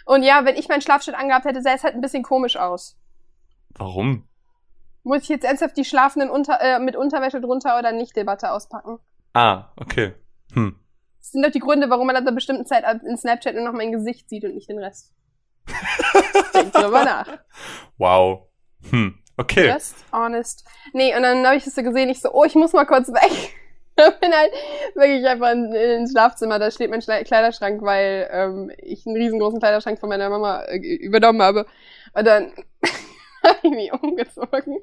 Und 0.05 0.21
ja, 0.21 0.45
wenn 0.45 0.55
ich 0.55 0.69
mein 0.69 0.81
Schlafshirt 0.81 1.17
angehabt 1.17 1.45
hätte, 1.45 1.63
sähe 1.63 1.73
es 1.73 1.83
halt 1.83 1.95
ein 1.95 2.01
bisschen 2.01 2.21
komisch 2.21 2.57
aus. 2.57 2.95
Warum? 3.75 4.27
Muss 5.03 5.23
ich 5.23 5.29
jetzt 5.29 5.45
ernsthaft 5.45 5.75
die 5.77 5.83
Schlafenden 5.83 6.29
unter, 6.29 6.61
äh, 6.61 6.79
mit 6.79 6.95
Unterwäsche 6.95 7.41
drunter 7.41 7.77
oder 7.79 7.91
nicht 7.91 8.15
Debatte 8.15 8.51
auspacken? 8.51 8.99
Ah, 9.33 9.71
okay. 9.77 10.13
Hm. 10.53 10.79
Das 11.25 11.31
sind 11.31 11.43
doch 11.43 11.51
die 11.51 11.59
Gründe, 11.59 11.89
warum 11.89 12.05
man 12.05 12.15
ab 12.15 12.21
einer 12.21 12.33
bestimmten 12.33 12.67
Zeit 12.67 12.83
in 13.03 13.17
Snapchat 13.17 13.55
nur 13.55 13.63
noch 13.63 13.73
mein 13.73 13.91
Gesicht 13.91 14.29
sieht 14.29 14.45
und 14.45 14.53
nicht 14.53 14.69
den 14.69 14.77
Rest. 14.77 15.11
Denk 16.53 16.71
drüber 16.71 17.03
nach. 17.03 17.39
Wow. 17.97 18.43
Hm. 18.91 19.17
Okay. 19.35 19.67
Just 19.67 19.95
honest. 20.11 20.63
Nee, 20.93 21.15
und 21.15 21.23
dann 21.23 21.43
habe 21.43 21.55
ich 21.55 21.63
das 21.63 21.73
so 21.73 21.81
gesehen, 21.81 22.09
ich 22.09 22.21
so, 22.21 22.31
oh, 22.31 22.43
ich 22.43 22.53
muss 22.53 22.73
mal 22.73 22.85
kurz 22.85 23.07
weg. 23.07 23.55
bin 24.21 24.33
halt 24.33 24.51
wirklich 24.93 25.25
einfach 25.25 25.51
in, 25.51 25.73
in 25.73 26.01
ins 26.01 26.11
Schlafzimmer, 26.11 26.59
da 26.59 26.69
steht 26.69 26.91
mein 26.91 27.01
Schle 27.01 27.23
Kleiderschrank, 27.23 27.81
weil 27.81 28.29
ähm, 28.31 28.71
ich 28.77 29.07
einen 29.07 29.15
riesengroßen 29.15 29.59
Kleiderschrank 29.59 29.99
von 29.99 30.09
meiner 30.09 30.29
Mama 30.29 30.61
äh, 30.65 30.77
übernommen 30.77 31.41
habe. 31.41 31.65
Und 32.13 32.27
dann 32.27 32.53
habe 33.43 33.57
ich 33.63 33.71
mich 33.71 33.91
umgezogen. 33.91 34.77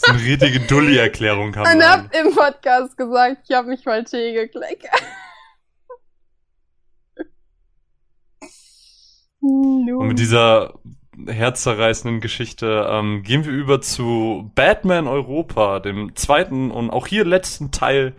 Das 0.00 0.16
ist 0.16 0.22
eine 0.22 0.32
richtige 0.32 0.60
Dulli-Erklärung, 0.60 1.52
kann 1.52 1.66
Und 1.66 1.78
man 1.78 1.86
hab 1.86 2.14
im 2.14 2.34
Podcast 2.34 2.96
gesagt, 2.96 3.42
ich 3.48 3.54
habe 3.54 3.68
mich 3.68 3.84
mal 3.84 4.02
Tee 4.04 4.32
gekleckert. 4.32 5.02
Und 9.40 10.06
mit 10.06 10.18
dieser 10.18 10.78
herzzerreißenden 11.26 12.20
Geschichte 12.20 12.88
ähm, 12.90 13.22
gehen 13.22 13.44
wir 13.44 13.52
über 13.52 13.80
zu 13.82 14.50
Batman 14.54 15.06
Europa, 15.06 15.80
dem 15.80 16.14
zweiten 16.16 16.70
und 16.70 16.90
auch 16.90 17.06
hier 17.06 17.24
letzten 17.24 17.70
Teil 17.70 18.14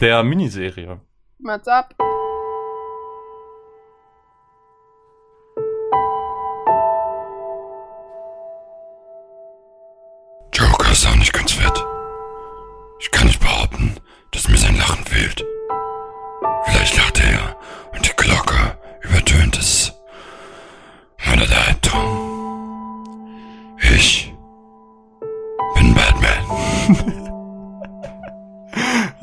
der 0.00 0.22
Miniserie. 0.24 1.00
What's 1.38 1.68
up? 1.68 1.94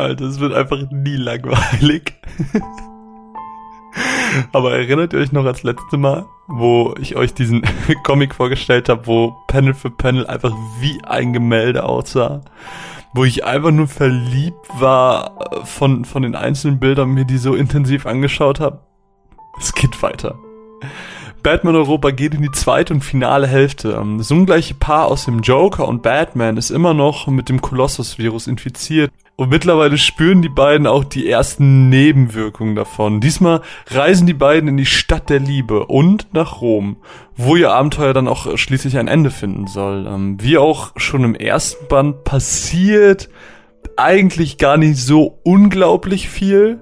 Alter, 0.07 0.25
es 0.25 0.39
wird 0.39 0.53
einfach 0.53 0.89
nie 0.89 1.17
langweilig. 1.17 2.13
Aber 4.53 4.71
erinnert 4.71 5.11
ihr 5.11 5.19
euch 5.19 5.33
noch 5.33 5.45
als 5.45 5.63
letzte 5.63 5.97
Mal, 5.97 6.25
wo 6.47 6.95
ich 6.99 7.17
euch 7.17 7.33
diesen 7.33 7.63
Comic 8.03 8.35
vorgestellt 8.35 8.87
habe, 8.87 9.05
wo 9.05 9.35
Panel 9.47 9.73
für 9.73 9.89
Panel 9.89 10.25
einfach 10.25 10.53
wie 10.79 11.03
ein 11.03 11.33
Gemälde 11.33 11.83
aussah? 11.83 12.41
Wo 13.13 13.25
ich 13.25 13.43
einfach 13.43 13.71
nur 13.71 13.87
verliebt 13.87 14.67
war 14.79 15.51
äh, 15.51 15.65
von, 15.65 16.05
von 16.05 16.21
den 16.21 16.35
einzelnen 16.35 16.79
Bildern, 16.79 17.09
mir 17.09 17.25
die 17.25 17.37
so 17.37 17.53
intensiv 17.55 18.05
angeschaut 18.05 18.61
habe? 18.61 18.79
Es 19.59 19.73
geht 19.73 20.01
weiter. 20.01 20.37
Batman 21.43 21.75
Europa 21.75 22.11
geht 22.11 22.33
in 22.33 22.43
die 22.43 22.51
zweite 22.51 22.93
und 22.93 23.01
finale 23.03 23.47
Hälfte. 23.47 23.97
Ähm, 23.99 24.19
Das 24.19 24.31
ungleiche 24.31 24.73
Paar 24.73 25.07
aus 25.07 25.25
dem 25.25 25.41
Joker 25.41 25.87
und 25.87 26.01
Batman 26.01 26.55
ist 26.55 26.69
immer 26.69 26.93
noch 26.93 27.27
mit 27.27 27.49
dem 27.49 27.61
Kolossus-Virus 27.61 28.47
infiziert. 28.47 29.11
Und 29.39 29.51
mittlerweile 29.51 29.99
spüren 29.99 30.41
die 30.41 30.49
beiden 30.49 30.87
auch 30.87 31.03
die 31.03 31.29
ersten 31.29 31.89
Nebenwirkungen 31.89 32.75
davon. 32.75 33.21
Diesmal 33.21 33.61
reisen 33.85 34.25
die 34.25 34.33
beiden 34.33 34.67
in 34.67 34.77
die 34.77 34.87
Stadt 34.87 35.29
der 35.29 35.39
Liebe 35.39 35.85
und 35.85 36.33
nach 36.33 36.59
Rom, 36.59 36.97
wo 37.35 37.55
ihr 37.55 37.71
Abenteuer 37.71 38.15
dann 38.15 38.27
auch 38.27 38.57
schließlich 38.57 38.97
ein 38.97 39.07
Ende 39.07 39.29
finden 39.29 39.67
soll. 39.67 40.07
Ähm, 40.07 40.41
Wie 40.41 40.57
auch 40.57 40.91
schon 40.95 41.23
im 41.23 41.35
ersten 41.35 41.87
Band 41.87 42.23
passiert 42.23 43.29
eigentlich 43.95 44.57
gar 44.57 44.77
nicht 44.77 44.97
so 44.97 45.37
unglaublich 45.43 46.29
viel. 46.29 46.81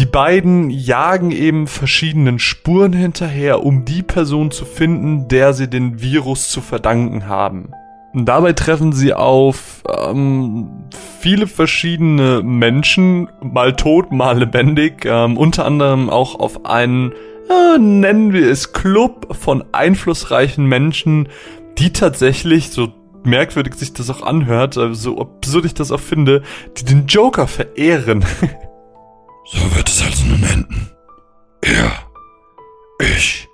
Die 0.00 0.06
beiden 0.06 0.70
jagen 0.70 1.30
eben 1.30 1.68
verschiedenen 1.68 2.40
Spuren 2.40 2.92
hinterher, 2.92 3.64
um 3.64 3.84
die 3.84 4.02
Person 4.02 4.50
zu 4.50 4.64
finden, 4.64 5.28
der 5.28 5.52
sie 5.52 5.70
den 5.70 6.02
Virus 6.02 6.48
zu 6.48 6.62
verdanken 6.62 7.28
haben. 7.28 7.74
Dabei 8.12 8.54
treffen 8.54 8.92
sie 8.92 9.14
auf 9.14 9.84
ähm, 9.88 10.68
viele 11.20 11.46
verschiedene 11.46 12.42
Menschen, 12.42 13.28
mal 13.40 13.76
tot, 13.76 14.10
mal 14.10 14.38
lebendig, 14.38 15.04
ähm, 15.04 15.36
unter 15.36 15.64
anderem 15.64 16.10
auch 16.10 16.34
auf 16.34 16.64
einen, 16.66 17.12
äh, 17.48 17.78
nennen 17.78 18.32
wir 18.32 18.50
es 18.50 18.72
Club 18.72 19.36
von 19.36 19.64
einflussreichen 19.70 20.66
Menschen, 20.66 21.28
die 21.78 21.92
tatsächlich, 21.92 22.70
so 22.70 22.92
merkwürdig 23.22 23.74
sich 23.74 23.92
das 23.92 24.10
auch 24.10 24.22
anhört, 24.22 24.76
äh, 24.76 24.92
so 24.92 25.18
absurd 25.18 25.66
ich 25.66 25.74
das 25.74 25.92
auch 25.92 26.00
finde, 26.00 26.42
die 26.78 26.84
den 26.84 27.06
Joker 27.06 27.46
verehren. 27.46 28.24
So 29.52 29.76
wird 29.76 29.88
es 29.88 30.02
also 30.02 30.26
nun 30.26 30.44
enden. 30.44 30.90
Er, 31.62 31.90
ich, 33.00 33.48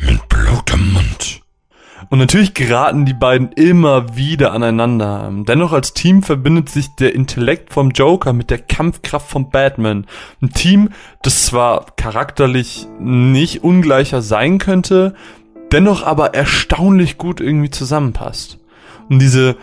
mit 0.00 0.28
Blut 0.28 0.72
im 0.72 0.92
Mund. 0.92 1.40
Und 2.10 2.18
natürlich 2.18 2.54
geraten 2.54 3.04
die 3.04 3.14
beiden 3.14 3.52
immer 3.52 4.16
wieder 4.16 4.52
aneinander. 4.52 5.30
Dennoch 5.46 5.72
als 5.72 5.92
Team 5.92 6.22
verbindet 6.22 6.70
sich 6.70 6.94
der 6.94 7.14
Intellekt 7.14 7.72
vom 7.72 7.90
Joker 7.90 8.32
mit 8.32 8.50
der 8.50 8.58
Kampfkraft 8.58 9.28
von 9.28 9.50
Batman. 9.50 10.06
Ein 10.40 10.50
Team, 10.50 10.88
das 11.22 11.44
zwar 11.44 11.86
charakterlich 11.96 12.86
nicht 12.98 13.62
ungleicher 13.62 14.22
sein 14.22 14.58
könnte, 14.58 15.14
dennoch 15.70 16.02
aber 16.02 16.34
erstaunlich 16.34 17.18
gut 17.18 17.40
irgendwie 17.40 17.70
zusammenpasst. 17.70 18.58
Und 19.10 19.20
diese 19.20 19.56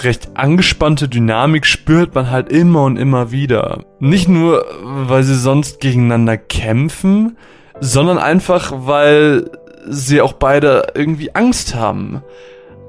recht 0.00 0.36
angespannte 0.36 1.08
Dynamik 1.08 1.66
spürt 1.66 2.14
man 2.16 2.30
halt 2.30 2.50
immer 2.50 2.82
und 2.82 2.96
immer 2.96 3.30
wieder. 3.30 3.84
Nicht 4.00 4.28
nur, 4.28 4.64
weil 4.82 5.22
sie 5.22 5.36
sonst 5.36 5.80
gegeneinander 5.80 6.36
kämpfen, 6.36 7.36
sondern 7.80 8.18
einfach, 8.18 8.72
weil 8.74 9.50
sie 9.86 10.20
auch 10.20 10.34
beide 10.34 10.92
irgendwie 10.94 11.34
Angst 11.34 11.74
haben. 11.74 12.22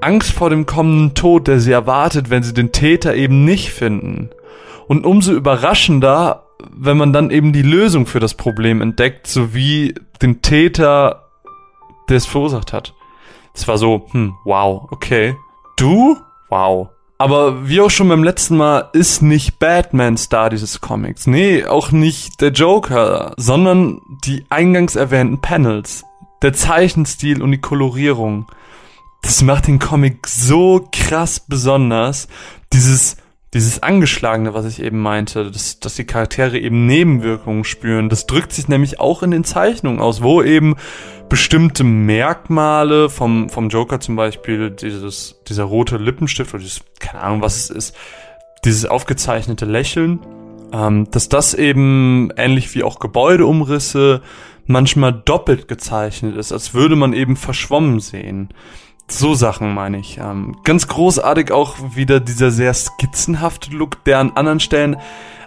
Angst 0.02 0.32
vor 0.34 0.50
dem 0.50 0.66
kommenden 0.66 1.14
Tod, 1.14 1.48
der 1.48 1.60
sie 1.60 1.72
erwartet, 1.72 2.30
wenn 2.30 2.44
sie 2.44 2.54
den 2.54 2.72
Täter 2.72 3.16
eben 3.16 3.46
nicht 3.46 3.72
finden. 3.72 4.30
Und 4.88 5.06
umso 5.06 5.34
überraschender, 5.34 6.44
wenn 6.72 6.98
man 6.98 7.14
dann 7.14 7.32
eben 7.32 7.54
die 7.54 7.62
Lösung 7.62 8.06
für 8.06 8.20
das 8.20 8.34
Problem 8.34 8.82
entdeckt, 8.82 9.28
sowie 9.28 9.96
den 10.22 10.42
Täter, 10.42 11.30
der 12.10 12.18
es 12.18 12.26
verursacht 12.26 12.74
hat. 12.74 12.94
Es 13.54 13.68
war 13.68 13.78
so, 13.78 14.08
hm, 14.12 14.36
wow, 14.44 14.88
okay. 14.92 15.36
Du? 15.78 16.18
Wow. 16.50 16.90
Aber 17.18 17.70
wie 17.70 17.80
auch 17.80 17.90
schon 17.90 18.10
beim 18.10 18.24
letzten 18.24 18.58
Mal 18.58 18.90
ist 18.92 19.22
nicht 19.22 19.58
Batman 19.58 20.18
Star 20.18 20.50
dieses 20.50 20.82
Comics. 20.82 21.28
Nee, 21.28 21.66
auch 21.66 21.92
nicht 21.92 22.42
der 22.42 22.52
Joker, 22.52 23.34
sondern 23.38 24.02
die 24.26 24.46
eingangs 24.50 24.98
erwähnten 24.98 25.40
Panels. 25.40 26.04
Der 26.42 26.54
Zeichenstil 26.54 27.42
und 27.42 27.52
die 27.52 27.62
Kolorierung. 27.62 28.48
Das 29.22 29.42
macht 29.42 29.68
den 29.68 29.80
Comic 29.80 30.28
so 30.28 30.88
krass 30.92 31.40
besonders. 31.40 32.28
Dieses, 32.74 33.18
dieses 33.54 33.82
Angeschlagene, 33.82 34.54
was 34.54 34.66
ich 34.66 34.82
eben 34.82 35.00
meinte, 35.00 35.50
dass, 35.50 35.80
dass 35.80 35.96
die 35.96 36.04
Charaktere 36.04 36.60
eben 36.60 36.86
Nebenwirkungen 36.86 37.64
spüren. 37.64 38.10
Das 38.10 38.28
drückt 38.28 38.54
sich 38.54 38.68
nämlich 38.68 39.00
auch 39.00 39.24
in 39.24 39.32
den 39.32 39.44
Zeichnungen 39.44 40.00
aus, 40.00 40.22
wo 40.22 40.44
eben 40.44 40.76
bestimmte 41.30 41.84
Merkmale 41.84 43.10
vom, 43.10 43.50
vom 43.50 43.70
Joker 43.70 44.00
zum 44.00 44.16
Beispiel, 44.16 44.72
dieses, 44.72 45.42
dieser 45.48 45.64
rote 45.64 45.98
Lippenstift 45.98 46.54
oder 46.54 46.62
dieses, 46.62 46.82
keine 47.00 47.24
Ahnung, 47.24 47.42
was 47.42 47.56
es 47.58 47.70
ist, 47.70 47.96
dieses 48.64 48.86
aufgezeichnete 48.86 49.66
Lächeln, 49.66 50.20
ähm, 50.74 51.10
dass 51.12 51.30
das 51.30 51.54
eben 51.54 52.32
ähnlich 52.36 52.76
wie 52.76 52.84
auch 52.84 53.00
Gebäudeumrisse 53.00 54.22
manchmal 54.66 55.14
doppelt 55.14 55.68
gezeichnet 55.68 56.36
ist, 56.36 56.52
als 56.52 56.74
würde 56.74 56.96
man 56.96 57.14
eben 57.14 57.36
verschwommen 57.36 58.00
sehen. 58.00 58.50
So 59.08 59.36
Sachen 59.36 59.74
meine 59.74 60.00
ich. 60.00 60.18
Ähm, 60.18 60.58
ganz 60.64 60.88
großartig 60.88 61.52
auch 61.52 61.78
wieder 61.96 62.20
dieser 62.20 62.52
sehr 62.52 62.74
skizzenhafte 62.74 63.72
Look, 63.72 64.04
der 64.06 64.20
an 64.20 64.32
anderen 64.32 64.60
Stellen 64.60 64.98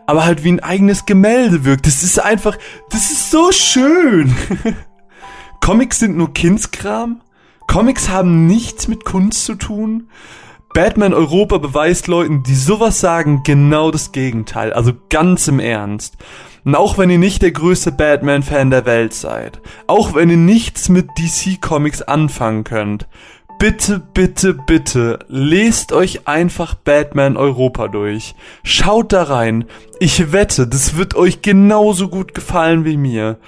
aber 0.08 0.24
halt 0.24 0.42
wie 0.42 0.52
ein 0.52 0.60
eigenes 0.60 1.04
Gemälde 1.04 1.66
wirkt. 1.66 1.86
Das 1.86 2.02
ist 2.02 2.18
einfach, 2.18 2.56
das 2.88 3.10
ist 3.10 3.30
so 3.30 3.52
schön. 3.52 4.34
Comics 5.60 5.98
sind 5.98 6.16
nur 6.16 6.32
Kindskram. 6.32 7.20
Comics 7.66 8.08
haben 8.08 8.46
nichts 8.46 8.88
mit 8.88 9.04
Kunst 9.04 9.44
zu 9.44 9.54
tun. 9.54 10.08
Batman 10.72 11.12
Europa 11.12 11.58
beweist 11.58 12.06
Leuten, 12.06 12.42
die 12.42 12.54
sowas 12.54 13.00
sagen, 13.00 13.42
genau 13.44 13.90
das 13.90 14.10
Gegenteil. 14.10 14.72
Also 14.72 14.94
ganz 15.10 15.46
im 15.46 15.60
Ernst. 15.60 16.16
Und 16.68 16.74
auch 16.74 16.98
wenn 16.98 17.08
ihr 17.08 17.16
nicht 17.16 17.40
der 17.40 17.52
größte 17.52 17.92
Batman-Fan 17.92 18.68
der 18.68 18.84
Welt 18.84 19.14
seid, 19.14 19.58
auch 19.86 20.14
wenn 20.14 20.28
ihr 20.28 20.36
nichts 20.36 20.90
mit 20.90 21.08
DC 21.16 21.62
Comics 21.62 22.02
anfangen 22.02 22.62
könnt, 22.62 23.08
bitte, 23.58 23.98
bitte, 24.12 24.52
bitte, 24.52 25.18
lest 25.28 25.94
euch 25.94 26.28
einfach 26.28 26.74
Batman 26.74 27.38
Europa 27.38 27.88
durch. 27.88 28.34
Schaut 28.64 29.14
da 29.14 29.22
rein. 29.22 29.64
Ich 29.98 30.30
wette, 30.30 30.66
das 30.66 30.98
wird 30.98 31.14
euch 31.14 31.40
genauso 31.40 32.10
gut 32.10 32.34
gefallen 32.34 32.84
wie 32.84 32.98
mir. 32.98 33.38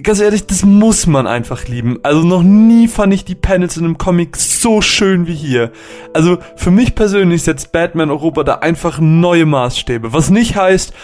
Ganz 0.00 0.20
ehrlich, 0.20 0.46
das 0.46 0.64
muss 0.64 1.08
man 1.08 1.26
einfach 1.26 1.66
lieben. 1.66 1.98
Also 2.04 2.22
noch 2.22 2.44
nie 2.44 2.86
fand 2.86 3.12
ich 3.14 3.24
die 3.24 3.34
Panels 3.34 3.76
in 3.76 3.84
einem 3.84 3.98
Comic 3.98 4.36
so 4.36 4.80
schön 4.80 5.26
wie 5.26 5.34
hier. 5.34 5.72
Also 6.14 6.38
für 6.54 6.70
mich 6.70 6.94
persönlich 6.94 7.42
setzt 7.42 7.72
Batman 7.72 8.12
Europa 8.12 8.44
da 8.44 8.54
einfach 8.58 9.00
neue 9.00 9.44
Maßstäbe. 9.44 10.12
Was 10.12 10.30
nicht 10.30 10.54
heißt, 10.54 10.94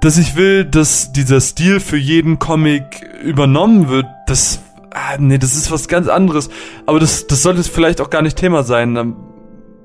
dass 0.00 0.18
ich 0.18 0.36
will, 0.36 0.64
dass 0.64 1.12
dieser 1.12 1.40
Stil 1.40 1.80
für 1.80 1.96
jeden 1.96 2.38
Comic 2.38 2.84
übernommen 3.22 3.88
wird. 3.88 4.06
Das 4.26 4.60
Ah, 4.92 5.16
nee, 5.18 5.38
das 5.38 5.54
ist 5.54 5.70
was 5.70 5.88
ganz 5.88 6.08
anderes. 6.08 6.50
Aber 6.86 6.98
das, 6.98 7.26
das 7.26 7.42
sollte 7.42 7.62
vielleicht 7.62 8.00
auch 8.00 8.10
gar 8.10 8.22
nicht 8.22 8.36
Thema 8.36 8.62
sein. 8.64 8.96
Ähm, 8.96 9.16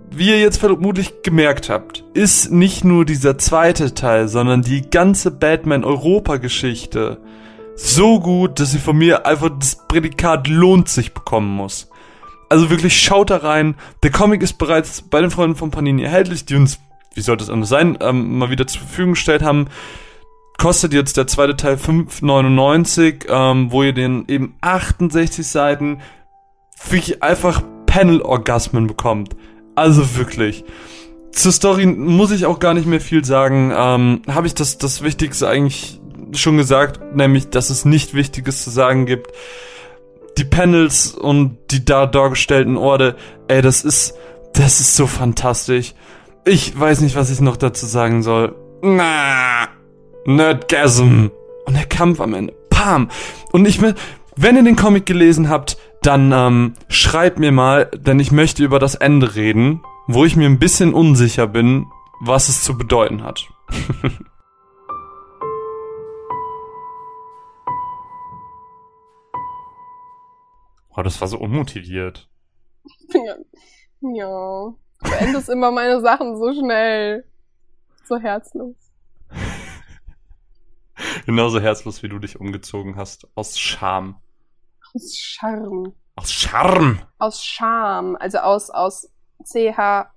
Wie 0.10 0.30
ihr 0.30 0.40
jetzt 0.40 0.58
vermutlich 0.58 1.22
gemerkt 1.24 1.70
habt, 1.70 2.04
ist 2.14 2.52
nicht 2.52 2.84
nur 2.84 3.06
dieser 3.06 3.38
zweite 3.38 3.94
Teil, 3.94 4.28
sondern 4.28 4.62
die 4.62 4.90
ganze 4.90 5.32
Batman-Europa-Geschichte 5.32 7.22
so 7.76 8.20
gut, 8.20 8.60
dass 8.60 8.72
sie 8.72 8.80
von 8.80 8.98
mir 8.98 9.26
einfach 9.26 9.50
das 9.60 9.78
Prädikat 9.88 10.48
lohnt 10.48 10.88
sich 10.90 11.14
bekommen 11.14 11.56
muss. 11.56 11.90
Also 12.50 12.70
wirklich 12.70 13.00
schaut 13.00 13.30
da 13.30 13.38
rein. 13.38 13.76
Der 14.02 14.12
Comic 14.12 14.42
ist 14.42 14.54
bereits 14.54 15.02
bei 15.02 15.20
den 15.20 15.30
Freunden 15.30 15.58
von 15.58 15.72
Panini 15.72 16.04
erhältlich, 16.04 16.46
die 16.46 16.56
uns, 16.56 16.80
wie 17.14 17.22
sollte 17.22 17.44
es 17.44 17.50
anders 17.50 17.70
sein, 17.70 17.98
ähm, 18.02 18.38
mal 18.38 18.50
wieder 18.50 18.66
zur 18.66 18.82
Verfügung 18.82 19.14
gestellt 19.14 19.44
haben 19.44 19.68
kostet 20.58 20.94
jetzt 20.94 21.18
der 21.18 21.28
zweite 21.28 21.56
Teil 21.56 21.76
5,99, 21.76 23.26
ähm, 23.30 23.72
wo 23.72 23.84
ihr 23.84 23.94
den 23.94 24.26
eben 24.28 24.56
68 24.62 25.46
Seiten 25.46 26.00
wirklich 26.90 27.24
einfach 27.24 27.62
Panel-Orgasmen 27.86 28.88
bekommt. 28.88 29.36
Also 29.76 30.16
wirklich. 30.18 30.64
Zur 31.32 31.52
Story 31.52 31.86
muss 31.86 32.32
ich 32.32 32.46
auch 32.46 32.60
gar 32.60 32.74
nicht 32.74 32.88
mehr 32.88 33.02
viel 33.02 33.26
sagen. 33.26 33.74
Ähm, 33.76 34.22
Habe 34.28 34.48
ich 34.48 34.56
das, 34.56 34.78
das 34.78 35.04
Wichtigste 35.04 35.48
eigentlich 35.48 36.00
schon 36.34 36.58
gesagt, 36.58 37.16
nämlich, 37.16 37.50
dass 37.50 37.70
es 37.70 37.86
nicht 37.86 38.14
Wichtiges 38.14 38.64
zu 38.64 38.70
sagen 38.70 39.06
gibt. 39.06 39.32
Die 40.38 40.44
Panels 40.44 41.14
und 41.14 41.58
die 41.72 41.86
da 41.86 42.06
dargestellten 42.06 42.78
Orte, 42.78 43.16
ey, 43.48 43.62
das 43.62 43.84
ist, 43.84 44.16
das 44.54 44.80
ist 44.80 44.96
so 44.96 45.08
fantastisch. 45.08 45.94
Ich 46.46 46.78
weiß 46.78 47.02
nicht, 47.02 47.16
was 47.16 47.30
ich 47.32 47.42
noch 47.42 47.58
dazu 47.58 47.86
sagen 47.86 48.22
soll. 48.24 48.56
Na. 48.82 49.68
Nerdgasm. 50.26 51.28
Und 51.66 51.76
der 51.76 51.86
Kampf 51.86 52.20
am 52.20 52.34
Ende. 52.34 52.54
Pam. 52.70 53.10
Und 53.52 53.66
ich 53.68 53.82
will, 53.82 53.96
wenn 54.36 54.56
ihr 54.56 54.64
den 54.64 54.76
Comic 54.76 55.06
gelesen 55.06 55.50
habt, 55.50 55.78
dann 56.02 56.32
ähm, 56.32 56.74
schreibt 56.88 57.40
mir 57.40 57.52
mal, 57.52 57.86
denn 57.94 58.20
ich 58.20 58.32
möchte 58.32 58.64
über 58.64 58.80
das 58.80 58.96
Ende 58.96 59.36
reden, 59.36 59.84
wo 60.08 60.26
ich 60.26 60.36
mir 60.36 60.48
ein 60.48 60.60
bisschen 60.60 60.94
unsicher 60.94 61.48
bin, 61.48 61.88
was 62.22 62.50
es 62.50 62.64
zu 62.64 62.78
bedeuten 62.78 63.24
hat. 63.24 63.48
oh, 70.96 71.02
das 71.02 71.20
war 71.22 71.28
so 71.28 71.38
unmotiviert. 71.38 72.30
Ja. 73.14 73.36
ja. 74.14 74.74
Du 75.02 75.10
beendest 75.10 75.50
immer 75.50 75.72
meine 75.72 76.02
Sachen 76.02 76.38
so 76.38 76.54
schnell. 76.54 77.26
So 78.06 78.18
herzlos. 78.18 78.76
Genauso 81.26 81.60
herzlos, 81.60 82.04
wie 82.04 82.10
du 82.10 82.20
dich 82.20 82.40
umgezogen 82.40 82.96
hast. 82.96 83.28
Aus 83.36 83.60
Scham. 83.60 84.22
Aus 84.94 85.18
Charme. 85.18 85.94
Aus 86.16 86.32
Charme. 86.32 87.02
Aus 87.20 87.44
Scham. 87.44 88.16
Also 88.18 88.38
aus, 88.40 88.70
aus 88.70 89.10
C-H-A-R-M-E. 89.44 90.14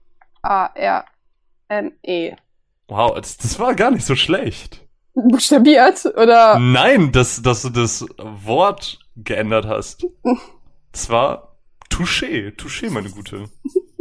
Wow, 2.89 3.15
das, 3.17 3.37
das 3.37 3.59
war 3.59 3.75
gar 3.75 3.91
nicht 3.91 4.07
so 4.07 4.15
schlecht. 4.15 4.87
Buchstabiert, 5.15 6.07
oder? 6.07 6.59
Nein, 6.59 7.11
dass, 7.13 7.43
dass 7.43 7.63
du 7.63 7.71
das 7.71 8.07
Wort 8.19 9.01
geändert 9.17 9.67
hast. 9.67 10.07
Das 10.93 11.11
war 11.11 11.59
Touché. 11.91 12.57
Touché, 12.57 12.91
meine 12.91 13.11
Gute. 13.11 13.49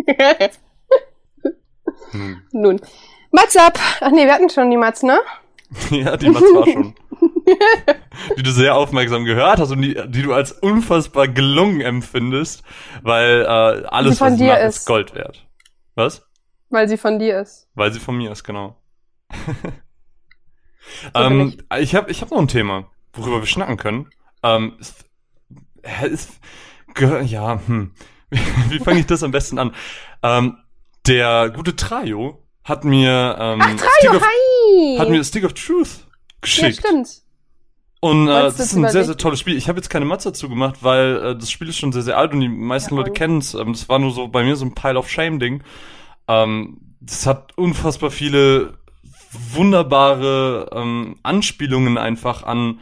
Hm. 2.12 2.42
Nun. 2.54 2.80
Mats 3.32 3.58
ab! 3.58 3.78
Ach 4.00 4.12
nee, 4.12 4.26
wir 4.26 4.34
hatten 4.34 4.50
schon 4.50 4.72
die 4.72 4.78
Mats, 4.78 5.04
ne? 5.04 5.20
Ja, 5.90 6.16
die 6.18 6.30
Mats 6.30 6.44
war 6.54 6.66
schon. 6.66 6.96
die 8.38 8.44
du 8.44 8.52
sehr 8.52 8.76
aufmerksam 8.76 9.26
gehört 9.26 9.60
hast 9.60 9.72
und 9.72 9.82
die, 9.82 9.96
die 10.08 10.22
du 10.22 10.34
als 10.34 10.52
unfassbar 10.52 11.28
gelungen 11.28 11.82
empfindest, 11.82 12.64
weil 13.02 13.42
äh, 13.42 13.48
alles, 13.88 14.18
von 14.20 14.28
was 14.32 14.38
sie 14.38 14.46
dir 14.46 14.54
macht, 14.54 14.62
ist. 14.64 14.78
ist 14.78 14.86
Gold 14.86 15.14
wert. 15.16 15.46
Was? 15.96 16.26
Weil 16.70 16.88
sie 16.88 16.98
von 16.98 17.20
dir 17.20 17.42
ist. 17.42 17.68
Weil 17.76 17.92
sie 17.92 18.00
von 18.00 18.18
mir 18.18 18.32
ist, 18.32 18.44
genau. 18.44 18.78
ähm, 21.14 21.58
ich. 21.74 21.82
ich 21.82 21.96
habe 21.96 22.12
ich 22.12 22.22
hab 22.22 22.32
noch 22.32 22.40
ein 22.40 22.48
Thema, 22.48 22.90
worüber 23.14 23.40
wir 23.40 23.48
schnacken 23.48 23.78
können. 23.78 24.10
Ähm, 24.44 24.78
es, 24.80 26.40
gehör- 26.94 27.22
ja, 27.22 27.60
hm. 27.66 27.94
Wie 28.70 28.80
fange 28.80 29.00
ich 29.00 29.06
das 29.06 29.24
am 29.24 29.32
besten 29.32 29.58
an? 29.58 29.74
Ähm, 30.22 30.58
der 31.08 31.50
gute 31.50 31.76
Trajo 31.76 32.44
hat 32.64 32.84
mir 32.84 33.38
ähm, 33.40 33.62
Ach, 33.62 33.76
Trajo, 33.78 34.18
of, 34.18 34.24
hat 35.00 35.10
mir 35.10 35.24
Stick 35.24 35.44
of 35.46 35.54
Truth 35.54 35.88
ja, 36.00 36.06
geschickt. 36.42 36.80
stimmt. 36.80 37.08
Und 38.00 38.28
äh, 38.28 38.32
Wolltest 38.32 38.60
das 38.60 38.68
ist 38.68 38.76
ein 38.76 38.84
das 38.84 38.92
sehr, 38.94 39.06
sehr 39.06 39.18
tolles 39.18 39.40
Spiel. 39.40 39.58
Ich 39.58 39.68
habe 39.70 39.80
jetzt 39.80 39.90
keine 39.90 40.06
Matz 40.06 40.24
dazu 40.24 40.50
gemacht, 40.50 40.78
weil 40.82 41.18
äh, 41.18 41.36
das 41.36 41.50
Spiel 41.50 41.68
ist 41.70 41.78
schon 41.78 41.92
sehr, 41.92 42.04
sehr 42.04 42.18
alt 42.18 42.32
und 42.34 42.42
die 42.42 42.50
meisten 42.50 42.94
Ja, 42.94 42.98
Leute 43.00 43.10
und? 43.10 43.18
kennen 43.18 43.38
es. 43.40 43.54
Ähm, 43.56 43.74
das 43.74 43.90
war 43.90 43.98
nur 44.00 44.12
so 44.12 44.28
bei 44.28 44.44
mir 44.44 44.56
so 44.56 44.66
ein 44.66 44.76
Pile 44.76 45.00
of 45.00 45.10
Shame-Ding. 45.10 45.64
Ähm, 46.28 46.78
das 47.00 47.26
hat 47.26 47.58
unfassbar 47.58 48.12
viele 48.12 48.74
wunderbare 49.32 50.70
ähm, 50.74 51.16
Anspielungen 51.24 51.98
einfach 51.98 52.44
an 52.44 52.80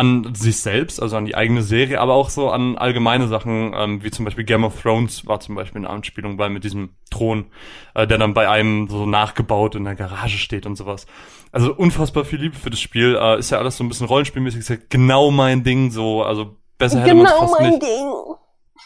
an 0.00 0.34
sich 0.34 0.60
selbst, 0.60 1.02
also 1.02 1.18
an 1.18 1.26
die 1.26 1.34
eigene 1.34 1.62
Serie, 1.62 2.00
aber 2.00 2.14
auch 2.14 2.30
so 2.30 2.50
an 2.50 2.78
allgemeine 2.78 3.28
Sachen, 3.28 3.74
ähm, 3.76 4.02
wie 4.02 4.10
zum 4.10 4.24
Beispiel 4.24 4.44
Game 4.44 4.64
of 4.64 4.80
Thrones 4.80 5.26
war 5.26 5.40
zum 5.40 5.56
Beispiel 5.56 5.80
eine 5.82 5.90
Anspielung, 5.90 6.38
weil 6.38 6.48
mit 6.48 6.64
diesem 6.64 6.94
Thron, 7.10 7.50
äh, 7.94 8.06
der 8.06 8.16
dann 8.16 8.32
bei 8.32 8.48
einem 8.48 8.88
so 8.88 9.04
nachgebaut 9.04 9.74
in 9.74 9.84
der 9.84 9.96
Garage 9.96 10.38
steht 10.38 10.64
und 10.64 10.76
sowas. 10.76 11.04
Also 11.52 11.74
unfassbar 11.74 12.24
viel 12.24 12.40
Liebe 12.40 12.56
für 12.56 12.70
das 12.70 12.80
Spiel. 12.80 13.14
Äh, 13.20 13.38
ist 13.38 13.50
ja 13.50 13.58
alles 13.58 13.76
so 13.76 13.84
ein 13.84 13.88
bisschen 13.88 14.06
rollenspielmäßig, 14.06 14.60
ist 14.60 14.70
ja 14.70 14.76
genau 14.88 15.30
mein 15.30 15.64
Ding 15.64 15.90
so. 15.90 16.22
Also 16.22 16.56
besser 16.78 17.02
hätte 17.02 17.14
man 17.14 17.26
Genau 17.26 17.38
fast 17.40 17.60
mein 17.60 17.70
nicht. 17.72 17.82
Ding. 17.82 18.14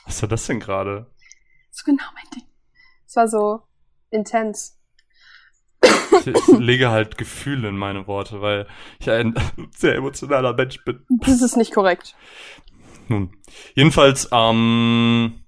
Was 0.06 0.20
war 0.20 0.28
das 0.28 0.46
denn 0.46 0.58
gerade? 0.58 1.06
So 1.70 1.84
genau 1.86 2.04
mein 2.14 2.28
Ding. 2.34 2.48
Es 3.06 3.14
war 3.14 3.28
so 3.28 3.60
intens. 4.10 4.80
Ich, 6.26 6.46
lege 6.58 6.90
halt 6.90 7.18
Gefühle 7.18 7.68
in 7.68 7.76
meine 7.76 8.06
Worte, 8.06 8.40
weil 8.40 8.66
ich 9.00 9.10
ein 9.10 9.34
sehr 9.76 9.94
emotionaler 9.94 10.54
Mensch 10.54 10.84
bin. 10.84 11.00
Das 11.08 11.42
ist 11.42 11.56
nicht 11.56 11.74
korrekt. 11.74 12.14
Nun, 13.08 13.30
jedenfalls, 13.74 14.28
ähm, 14.32 15.40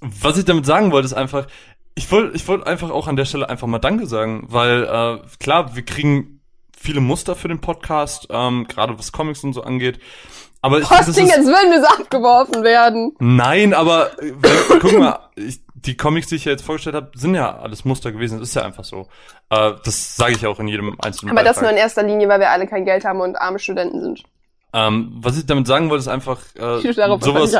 was 0.00 0.38
ich 0.38 0.44
damit 0.44 0.66
sagen 0.66 0.90
wollte, 0.92 1.06
ist 1.06 1.14
einfach, 1.14 1.46
ich 1.94 2.10
wollte 2.10 2.36
ich 2.36 2.48
wollte 2.48 2.66
einfach 2.66 2.90
auch 2.90 3.08
an 3.08 3.16
der 3.16 3.24
Stelle 3.24 3.48
einfach 3.48 3.66
mal 3.66 3.78
Danke 3.78 4.06
sagen, 4.06 4.46
weil 4.48 4.84
äh, 4.84 5.18
klar, 5.38 5.76
wir 5.76 5.84
kriegen 5.84 6.40
viele 6.76 7.00
Muster 7.00 7.34
für 7.34 7.48
den 7.48 7.60
Podcast, 7.60 8.28
ähm, 8.30 8.66
gerade 8.68 8.98
was 8.98 9.12
Comics 9.12 9.44
und 9.44 9.52
so 9.52 9.62
angeht. 9.62 9.98
Aber 10.60 10.78
ich 10.78 10.84
ist, 10.84 10.90
als 10.90 11.18
würden 11.18 11.72
wir 11.72 11.80
so 11.82 11.86
abgeworfen 11.86 12.62
werden. 12.62 13.14
Nein, 13.18 13.74
aber 13.74 14.18
äh, 14.22 14.32
guck 14.80 14.98
mal, 14.98 15.18
ich, 15.36 15.60
die 15.86 15.96
Comics, 15.96 16.28
die 16.28 16.36
ich 16.36 16.44
ja 16.44 16.52
jetzt 16.52 16.64
vorgestellt 16.64 16.96
habe, 16.96 17.10
sind 17.14 17.34
ja 17.34 17.58
alles 17.58 17.84
Muster 17.84 18.12
gewesen. 18.12 18.38
Das 18.40 18.48
ist 18.48 18.54
ja 18.54 18.62
einfach 18.62 18.84
so. 18.84 19.08
Äh, 19.50 19.72
das 19.84 20.16
sage 20.16 20.32
ich 20.32 20.46
auch 20.46 20.58
in 20.60 20.68
jedem 20.68 20.96
einzelnen 21.00 21.30
Aber 21.32 21.44
das 21.44 21.56
nur 21.56 21.64
Beitrag. 21.64 21.72
in 21.72 21.78
erster 21.78 22.02
Linie, 22.02 22.28
weil 22.28 22.40
wir 22.40 22.50
alle 22.50 22.66
kein 22.66 22.84
Geld 22.84 23.04
haben 23.04 23.20
und 23.20 23.36
arme 23.36 23.58
Studenten 23.58 24.00
sind. 24.00 24.22
ähm, 24.72 25.12
Was 25.20 25.36
ich 25.38 25.46
damit 25.46 25.66
sagen 25.66 25.90
wollte, 25.90 26.00
ist 26.02 26.08
einfach 26.08 26.40
äh, 26.56 26.92
darauf 26.94 27.22
sowas, 27.22 27.52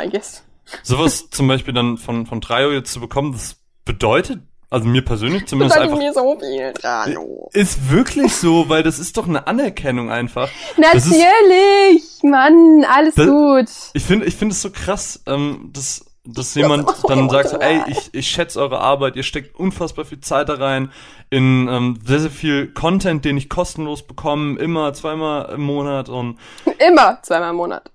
sowas 0.82 1.28
zum 1.30 1.48
Beispiel 1.48 1.74
dann 1.74 1.98
von, 1.98 2.26
von 2.26 2.40
Trio 2.40 2.72
jetzt 2.72 2.92
zu 2.92 3.00
bekommen, 3.00 3.32
das 3.32 3.56
bedeutet, 3.84 4.40
Also 4.70 4.88
mir 4.88 5.04
persönlich 5.04 5.42
Das 5.42 5.50
zumindest 5.50 5.78
einfach. 5.78 5.98
mir 5.98 6.12
so 6.12 6.36
viel 6.40 6.72
dran. 6.72 7.16
Ist 7.52 7.90
wirklich 7.90 8.34
so, 8.34 8.68
weil 8.68 8.82
das 8.82 8.98
ist 8.98 9.16
doch 9.16 9.28
eine 9.28 9.46
Anerkennung 9.46 10.10
einfach. 10.10 10.48
Das 10.80 11.06
ist- 11.06 11.12
Natürlich! 11.12 12.02
Mann, 12.22 12.84
alles 12.90 13.14
Das- 13.14 13.26
gut. 13.28 13.66
Ich 13.92 14.02
finde, 14.04 14.26
ich 14.26 14.34
finde 14.34 14.54
es 14.54 14.62
so 14.62 14.70
krass, 14.70 15.22
ähm, 15.26 15.70
dass, 15.72 16.04
dass 16.26 16.54
jemand 16.54 16.90
dann 17.08 17.28
sagt, 17.28 17.50
so, 17.50 17.58
ey, 17.58 17.82
ich, 17.86 18.12
ich 18.12 18.26
schätze 18.28 18.60
eure 18.60 18.80
Arbeit, 18.80 19.16
ihr 19.16 19.22
steckt 19.22 19.54
unfassbar 19.58 20.04
viel 20.04 20.20
Zeit 20.20 20.48
da 20.48 20.54
rein, 20.54 20.90
in 21.30 21.68
ähm, 21.68 21.98
sehr, 22.04 22.20
sehr 22.20 22.30
viel 22.30 22.72
Content, 22.72 23.24
den 23.24 23.36
ich 23.36 23.48
kostenlos 23.50 24.06
bekomme, 24.06 24.58
immer 24.58 24.92
zweimal 24.94 25.52
im 25.52 25.62
Monat 25.62 26.08
und 26.08 26.38
Immer 26.88 27.18
zweimal 27.22 27.50
im 27.50 27.56
Monat. 27.56 27.90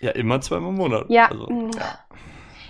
ja, 0.00 0.10
immer 0.12 0.40
zweimal 0.40 0.70
im 0.70 0.76
Monat. 0.76 1.06
Ja. 1.10 1.30
Also, 1.30 1.46
mm. 1.46 1.70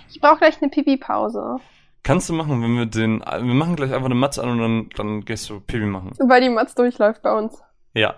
Ich 0.09 0.19
brauche 0.21 0.37
gleich 0.37 0.61
eine 0.61 0.69
Pipi-Pause. 0.71 1.57
kannst 2.03 2.29
du 2.29 2.33
machen, 2.33 2.61
wenn 2.61 2.77
wir 2.77 2.85
den, 2.85 3.19
wir 3.19 3.41
machen 3.53 3.75
gleich 3.75 3.93
einfach 3.93 4.05
eine 4.05 4.15
Matz 4.15 4.37
an 4.39 4.49
und 4.49 4.59
dann, 4.59 4.89
dann 4.95 5.25
gehst 5.25 5.49
du 5.49 5.59
Pipi 5.59 5.85
machen. 5.85 6.11
Weil 6.19 6.41
die 6.41 6.49
Matz 6.49 6.75
durchläuft 6.75 7.21
bei 7.21 7.33
uns. 7.33 7.61
Ja. 7.93 8.15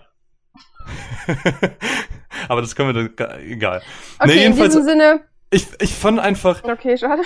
Aber 2.49 2.61
das 2.61 2.75
können 2.75 2.95
wir 2.95 3.09
dann, 3.09 3.39
egal. 3.41 3.81
Okay, 4.19 4.35
Nee, 4.35 4.45
in 4.45 4.55
diesem 4.55 4.83
Sinne. 4.83 5.21
Ich, 5.49 5.67
ich 5.79 5.93
fand 5.93 6.19
einfach, 6.19 6.63
Okay, 6.63 6.97
schade. 6.97 7.21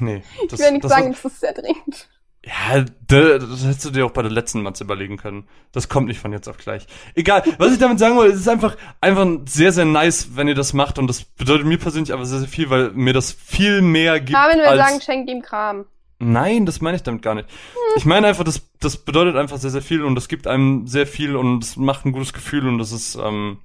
nee. 0.00 0.22
Das, 0.48 0.58
Ich 0.60 0.66
will 0.66 0.72
nichts 0.72 0.88
das 0.88 0.98
sagen, 0.98 1.12
das 1.12 1.24
ist 1.24 1.40
sehr 1.40 1.52
dringend. 1.52 2.08
Ja, 2.46 2.84
da- 3.06 3.38
das 3.38 3.64
hättest 3.64 3.86
du 3.86 3.90
dir 3.90 4.04
auch 4.04 4.10
bei 4.10 4.20
der 4.20 4.30
letzten 4.30 4.62
Matz 4.62 4.80
überlegen 4.82 5.16
können. 5.16 5.48
Das 5.72 5.88
kommt 5.88 6.08
nicht 6.08 6.20
von 6.20 6.30
jetzt 6.32 6.46
auf 6.46 6.58
gleich. 6.58 6.86
Egal, 7.14 7.42
was 7.56 7.72
ich 7.72 7.78
damit 7.78 7.98
sagen 7.98 8.16
wollte, 8.16 8.34
es 8.34 8.40
ist 8.40 8.48
einfach, 8.48 8.76
einfach 9.00 9.26
sehr, 9.46 9.72
sehr 9.72 9.86
nice, 9.86 10.36
wenn 10.36 10.46
ihr 10.48 10.54
das 10.54 10.74
macht 10.74 10.98
und 10.98 11.06
das 11.06 11.24
bedeutet 11.24 11.66
mir 11.66 11.78
persönlich 11.78 12.12
aber 12.12 12.26
sehr, 12.26 12.40
sehr 12.40 12.48
viel, 12.48 12.68
weil 12.68 12.90
mir 12.90 13.14
das 13.14 13.32
viel 13.32 13.80
mehr 13.80 14.20
gibt 14.20 14.32
Marvin 14.32 14.58
will 14.58 14.66
als... 14.66 14.78
sagen, 14.90 15.00
schenkt 15.00 15.30
ihm 15.30 15.40
Kram. 15.40 15.86
Nein, 16.18 16.66
das 16.66 16.80
meine 16.82 16.96
ich 16.96 17.02
damit 17.02 17.22
gar 17.22 17.34
nicht. 17.34 17.48
Ich 17.96 18.04
meine 18.04 18.26
einfach, 18.26 18.44
das, 18.44 18.60
das 18.78 18.98
bedeutet 18.98 19.36
einfach 19.36 19.56
sehr, 19.56 19.70
sehr 19.70 19.82
viel 19.82 20.02
und 20.04 20.14
das 20.14 20.28
gibt 20.28 20.46
einem 20.46 20.86
sehr 20.86 21.06
viel 21.06 21.36
und 21.36 21.64
es 21.64 21.76
macht 21.76 22.04
ein 22.04 22.12
gutes 22.12 22.32
Gefühl 22.34 22.68
und 22.68 22.78
das 22.78 22.92
ist, 22.92 23.14
ähm, 23.16 23.58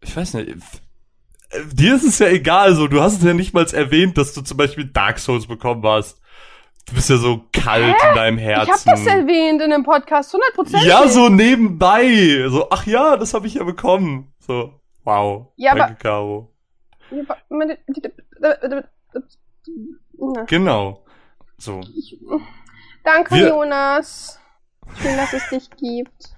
ich 0.00 0.16
weiß 0.16 0.34
nicht, 0.34 0.56
dir 1.72 1.94
ist 1.94 2.04
es 2.04 2.18
ja 2.18 2.28
egal, 2.28 2.74
so, 2.74 2.86
du 2.88 3.00
hast 3.00 3.18
es 3.18 3.24
ja 3.24 3.34
nicht 3.34 3.54
mal 3.54 3.66
erwähnt, 3.66 4.18
dass 4.18 4.34
du 4.34 4.42
zum 4.42 4.56
Beispiel 4.56 4.84
Dark 4.86 5.18
Souls 5.18 5.46
bekommen 5.46 5.84
hast. 5.86 6.20
Du 6.86 6.94
bist 6.94 7.10
ja 7.10 7.16
so 7.18 7.44
kalt 7.52 7.84
in 8.10 8.14
deinem 8.14 8.38
Herzen. 8.38 8.64
Ich 8.64 8.72
habe 8.72 8.98
das 8.98 9.06
erwähnt 9.06 9.60
in 9.60 9.70
dem 9.70 9.82
Podcast, 9.84 10.34
100%. 10.34 10.84
Ja, 10.86 11.06
so 11.06 11.28
nebenbei. 11.28 12.46
So, 12.48 12.68
ach 12.70 12.86
ja, 12.86 13.16
das 13.18 13.34
habe 13.34 13.46
ich 13.46 13.54
ja 13.54 13.64
bekommen. 13.64 14.32
So, 14.38 14.72
wow. 15.04 15.48
Ja, 15.56 15.72
aber- 15.72 15.80
Danke, 15.80 15.96
Caro. 16.02 16.54
Na, 18.40 18.54
Genau. 20.46 21.04
So. 21.58 21.80
Danke, 23.04 23.34
Wir- 23.34 23.48
Jonas. 23.48 24.38
Schön, 25.02 25.16
dass 25.16 25.32
es 25.32 25.48
dich 25.50 25.68
gibt. 25.78 26.36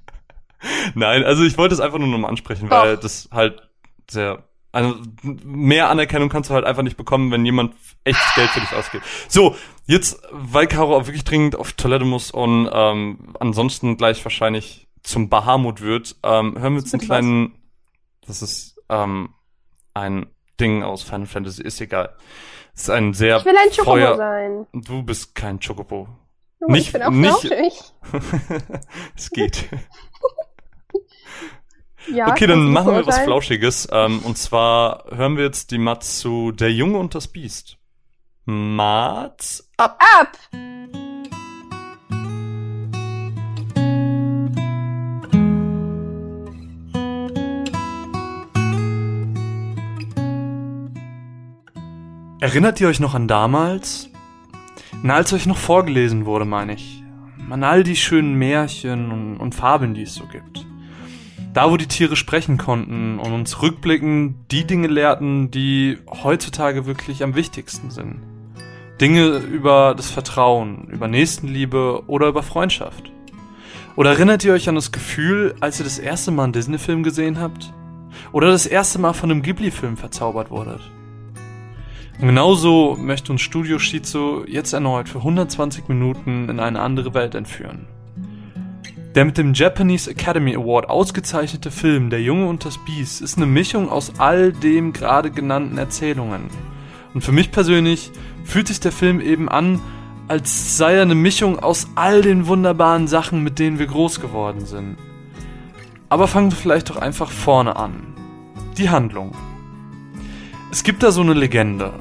Nein, 0.94 1.22
also 1.24 1.44
ich 1.44 1.56
wollte 1.56 1.74
es 1.74 1.80
einfach 1.80 1.98
nur 1.98 2.08
nochmal 2.08 2.30
ansprechen, 2.30 2.68
Doch. 2.68 2.82
weil 2.82 2.96
das 2.96 3.28
halt 3.32 3.68
sehr. 4.10 4.44
Also 4.72 4.96
mehr 5.22 5.88
Anerkennung 5.90 6.28
kannst 6.28 6.50
du 6.50 6.54
halt 6.54 6.64
einfach 6.64 6.82
nicht 6.82 6.96
bekommen, 6.96 7.30
wenn 7.32 7.44
jemand 7.44 7.74
echtes 8.04 8.34
Geld 8.34 8.48
für 8.50 8.60
dich 8.60 8.72
ausgibt. 8.72 9.04
So, 9.28 9.56
jetzt, 9.86 10.22
weil 10.30 10.66
Caro 10.68 10.96
auch 10.96 11.06
wirklich 11.06 11.24
dringend 11.24 11.56
auf 11.56 11.72
Toilette 11.72 12.04
muss 12.04 12.30
und 12.30 12.70
ähm, 12.72 13.34
ansonsten 13.40 13.96
gleich 13.96 14.24
wahrscheinlich 14.24 14.86
zum 15.02 15.28
Bahamut 15.28 15.80
wird, 15.80 16.16
ähm, 16.22 16.56
hören 16.58 16.74
wir 16.74 16.80
jetzt 16.80 16.94
einen 16.94 17.00
kleinen. 17.02 17.54
Das 18.26 18.42
ist 18.42 18.78
ähm, 18.88 19.30
ein 19.94 20.26
Ding 20.60 20.82
aus 20.84 21.02
Final 21.02 21.26
Fantasy, 21.26 21.62
ist 21.62 21.80
egal. 21.80 22.14
Es 22.74 22.82
ist 22.82 22.90
ein 22.90 23.12
sehr 23.12 23.38
Ich 23.38 23.44
will 23.46 23.56
ein 23.56 23.70
Chocobo 23.70 23.90
Feuer- 23.90 24.16
sein. 24.16 24.66
Du 24.72 25.02
bist 25.02 25.34
kein 25.34 25.58
Chocobo. 25.58 26.06
Oh, 26.60 26.70
Nicht- 26.70 26.86
ich 26.88 26.92
bin 26.92 27.02
auch 27.02 27.10
nicht- 27.10 27.50
es 29.16 29.30
geht. 29.30 29.68
Ja, 32.08 32.28
okay, 32.28 32.46
dann 32.46 32.72
machen 32.72 32.94
wir 32.94 33.06
was? 33.06 33.18
Flauschiges. 33.20 33.88
Ähm, 33.92 34.20
und 34.20 34.38
zwar 34.38 35.04
hören 35.10 35.36
wir 35.36 35.44
jetzt 35.44 35.70
die 35.70 35.78
Mats 35.78 36.18
zu 36.18 36.52
Der 36.52 36.72
Junge 36.72 36.98
und 36.98 37.14
das 37.14 37.28
Biest. 37.28 37.76
Mats 38.46 39.70
ab. 39.76 39.98
Ab! 40.18 40.36
Erinnert 52.40 52.80
ihr 52.80 52.88
euch 52.88 53.00
noch 53.00 53.14
an 53.14 53.28
damals? 53.28 54.08
Na, 55.02 55.14
als 55.14 55.32
euch 55.34 55.46
noch 55.46 55.58
vorgelesen 55.58 56.24
wurde, 56.24 56.46
meine 56.46 56.72
ich. 56.72 57.02
An 57.50 57.64
all 57.64 57.82
die 57.84 57.96
schönen 57.96 58.34
Märchen 58.34 59.10
und, 59.10 59.36
und 59.36 59.54
Fabeln, 59.54 59.92
die 59.92 60.02
es 60.02 60.14
so 60.14 60.24
gibt. 60.24 60.66
Da, 61.52 61.68
wo 61.68 61.76
die 61.76 61.88
Tiere 61.88 62.14
sprechen 62.14 62.58
konnten 62.58 63.18
und 63.18 63.32
uns 63.32 63.60
rückblickend 63.60 64.52
die 64.52 64.64
Dinge 64.64 64.86
lehrten, 64.86 65.50
die 65.50 65.98
heutzutage 66.22 66.86
wirklich 66.86 67.24
am 67.24 67.34
wichtigsten 67.34 67.90
sind. 67.90 68.20
Dinge 69.00 69.38
über 69.38 69.94
das 69.96 70.10
Vertrauen, 70.10 70.88
über 70.92 71.08
Nächstenliebe 71.08 72.04
oder 72.06 72.28
über 72.28 72.44
Freundschaft. 72.44 73.10
Oder 73.96 74.10
erinnert 74.10 74.44
ihr 74.44 74.52
euch 74.52 74.68
an 74.68 74.76
das 74.76 74.92
Gefühl, 74.92 75.56
als 75.58 75.80
ihr 75.80 75.84
das 75.84 75.98
erste 75.98 76.30
Mal 76.30 76.44
einen 76.44 76.52
Disney-Film 76.52 77.02
gesehen 77.02 77.40
habt? 77.40 77.72
Oder 78.30 78.48
das 78.50 78.66
erste 78.66 79.00
Mal 79.00 79.12
von 79.12 79.30
einem 79.30 79.42
Ghibli-Film 79.42 79.96
verzaubert 79.96 80.50
wurdet? 80.50 80.80
Und 82.20 82.28
genauso 82.28 82.96
möchte 83.00 83.32
uns 83.32 83.40
Studio 83.40 83.78
Shizu 83.78 84.44
jetzt 84.46 84.72
erneut 84.72 85.08
für 85.08 85.18
120 85.18 85.88
Minuten 85.88 86.48
in 86.48 86.60
eine 86.60 86.80
andere 86.80 87.12
Welt 87.14 87.34
entführen. 87.34 87.86
Der 89.16 89.24
mit 89.24 89.38
dem 89.38 89.54
Japanese 89.54 90.08
Academy 90.08 90.54
Award 90.54 90.88
ausgezeichnete 90.88 91.72
Film 91.72 92.10
Der 92.10 92.22
Junge 92.22 92.46
und 92.46 92.64
das 92.64 92.78
Biest 92.78 93.20
ist 93.20 93.36
eine 93.36 93.46
Mischung 93.46 93.88
aus 93.88 94.12
all 94.18 94.52
dem 94.52 94.92
gerade 94.92 95.32
genannten 95.32 95.78
Erzählungen. 95.78 96.42
Und 97.12 97.24
für 97.24 97.32
mich 97.32 97.50
persönlich 97.50 98.12
fühlt 98.44 98.68
sich 98.68 98.78
der 98.78 98.92
Film 98.92 99.20
eben 99.20 99.48
an, 99.48 99.80
als 100.28 100.76
sei 100.76 100.94
er 100.94 101.02
eine 101.02 101.16
Mischung 101.16 101.58
aus 101.58 101.88
all 101.96 102.22
den 102.22 102.46
wunderbaren 102.46 103.08
Sachen, 103.08 103.42
mit 103.42 103.58
denen 103.58 103.80
wir 103.80 103.88
groß 103.88 104.20
geworden 104.20 104.64
sind. 104.64 104.96
Aber 106.08 106.28
fangen 106.28 106.52
wir 106.52 106.56
vielleicht 106.56 106.88
doch 106.88 106.96
einfach 106.96 107.32
vorne 107.32 107.74
an. 107.74 108.14
Die 108.78 108.90
Handlung. 108.90 109.32
Es 110.70 110.84
gibt 110.84 111.02
da 111.02 111.10
so 111.10 111.22
eine 111.22 111.34
Legende. 111.34 111.92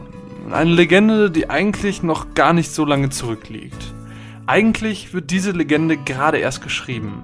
Eine 0.52 0.74
Legende, 0.74 1.32
die 1.32 1.50
eigentlich 1.50 2.04
noch 2.04 2.36
gar 2.36 2.54
nicht 2.54 2.72
so 2.72 2.86
lange 2.86 3.10
zurückliegt. 3.10 3.96
Eigentlich 4.50 5.14
wird 5.14 5.30
diese 5.30 5.52
Legende 5.52 5.96
gerade 5.96 6.40
erst 6.40 6.64
geschrieben. 6.64 7.22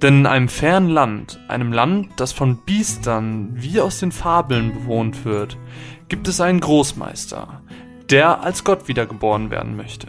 Denn 0.00 0.20
in 0.20 0.26
einem 0.26 0.48
fernen 0.48 0.88
Land, 0.88 1.40
einem 1.48 1.72
Land, 1.72 2.10
das 2.18 2.30
von 2.30 2.58
Biestern 2.58 3.48
wie 3.54 3.80
aus 3.80 3.98
den 3.98 4.12
Fabeln 4.12 4.72
bewohnt 4.72 5.24
wird, 5.24 5.58
gibt 6.08 6.28
es 6.28 6.40
einen 6.40 6.60
Großmeister, 6.60 7.62
der 8.10 8.44
als 8.44 8.62
Gott 8.62 8.86
wiedergeboren 8.86 9.50
werden 9.50 9.76
möchte. 9.76 10.06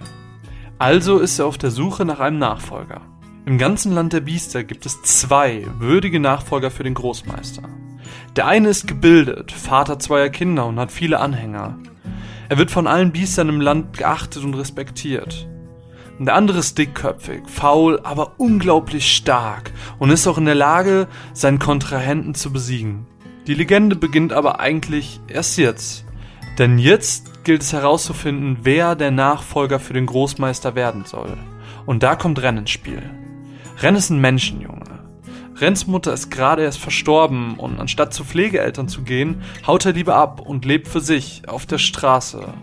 Also 0.77 1.17
ist 1.17 1.39
er 1.39 1.47
auf 1.47 1.57
der 1.57 1.71
Suche 1.71 2.05
nach 2.05 2.19
einem 2.19 2.37
Nachfolger. 2.37 3.01
Im 3.47 3.57
ganzen 3.57 3.95
Land 3.95 4.13
der 4.13 4.21
Biester 4.21 4.63
gibt 4.63 4.85
es 4.85 5.01
zwei 5.01 5.65
würdige 5.79 6.19
Nachfolger 6.19 6.69
für 6.69 6.83
den 6.83 6.93
Großmeister. 6.93 7.63
Der 8.35 8.45
eine 8.45 8.69
ist 8.69 8.87
gebildet, 8.87 9.51
Vater 9.51 9.97
zweier 9.97 10.29
Kinder 10.29 10.67
und 10.67 10.79
hat 10.79 10.91
viele 10.91 11.19
Anhänger. 11.19 11.79
Er 12.47 12.59
wird 12.59 12.69
von 12.69 12.85
allen 12.85 13.11
Biestern 13.11 13.49
im 13.49 13.59
Land 13.59 13.97
geachtet 13.97 14.43
und 14.43 14.53
respektiert. 14.53 15.47
Und 16.19 16.25
der 16.25 16.35
andere 16.35 16.59
ist 16.59 16.77
dickköpfig, 16.77 17.43
faul, 17.47 17.99
aber 18.03 18.33
unglaublich 18.37 19.15
stark 19.15 19.71
und 19.99 20.09
ist 20.09 20.27
auch 20.27 20.37
in 20.37 20.45
der 20.45 20.55
Lage, 20.55 21.07
seinen 21.33 21.59
Kontrahenten 21.59 22.33
zu 22.33 22.51
besiegen. 22.51 23.05
Die 23.45 23.53
Legende 23.53 23.95
beginnt 23.95 24.33
aber 24.33 24.59
eigentlich 24.59 25.19
erst 25.27 25.57
jetzt. 25.57 26.05
Denn 26.57 26.79
jetzt 26.79 27.43
gilt 27.43 27.61
es 27.61 27.71
herauszufinden, 27.71 28.59
wer 28.63 28.95
der 28.95 29.11
Nachfolger 29.11 29.79
für 29.79 29.93
den 29.93 30.07
Großmeister 30.07 30.75
werden 30.75 31.05
soll. 31.05 31.37
Und 31.85 32.03
da 32.03 32.15
kommt 32.15 32.41
Ren 32.41 32.57
ins 32.57 32.71
Spiel. 32.71 33.01
Ren 33.81 33.95
ist 33.95 34.09
ein 34.09 34.19
Menschenjunge. 34.19 34.97
Rens 35.59 35.87
Mutter 35.87 36.13
ist 36.13 36.29
gerade 36.29 36.63
erst 36.63 36.79
verstorben 36.79 37.55
und 37.55 37.79
anstatt 37.79 38.13
zu 38.13 38.23
Pflegeeltern 38.23 38.87
zu 38.87 39.01
gehen, 39.01 39.41
haut 39.65 39.85
er 39.85 39.93
lieber 39.93 40.15
ab 40.15 40.41
und 40.41 40.65
lebt 40.65 40.87
für 40.87 40.99
sich 40.99 41.43
auf 41.47 41.65
der 41.65 41.79
Straße. 41.79 42.53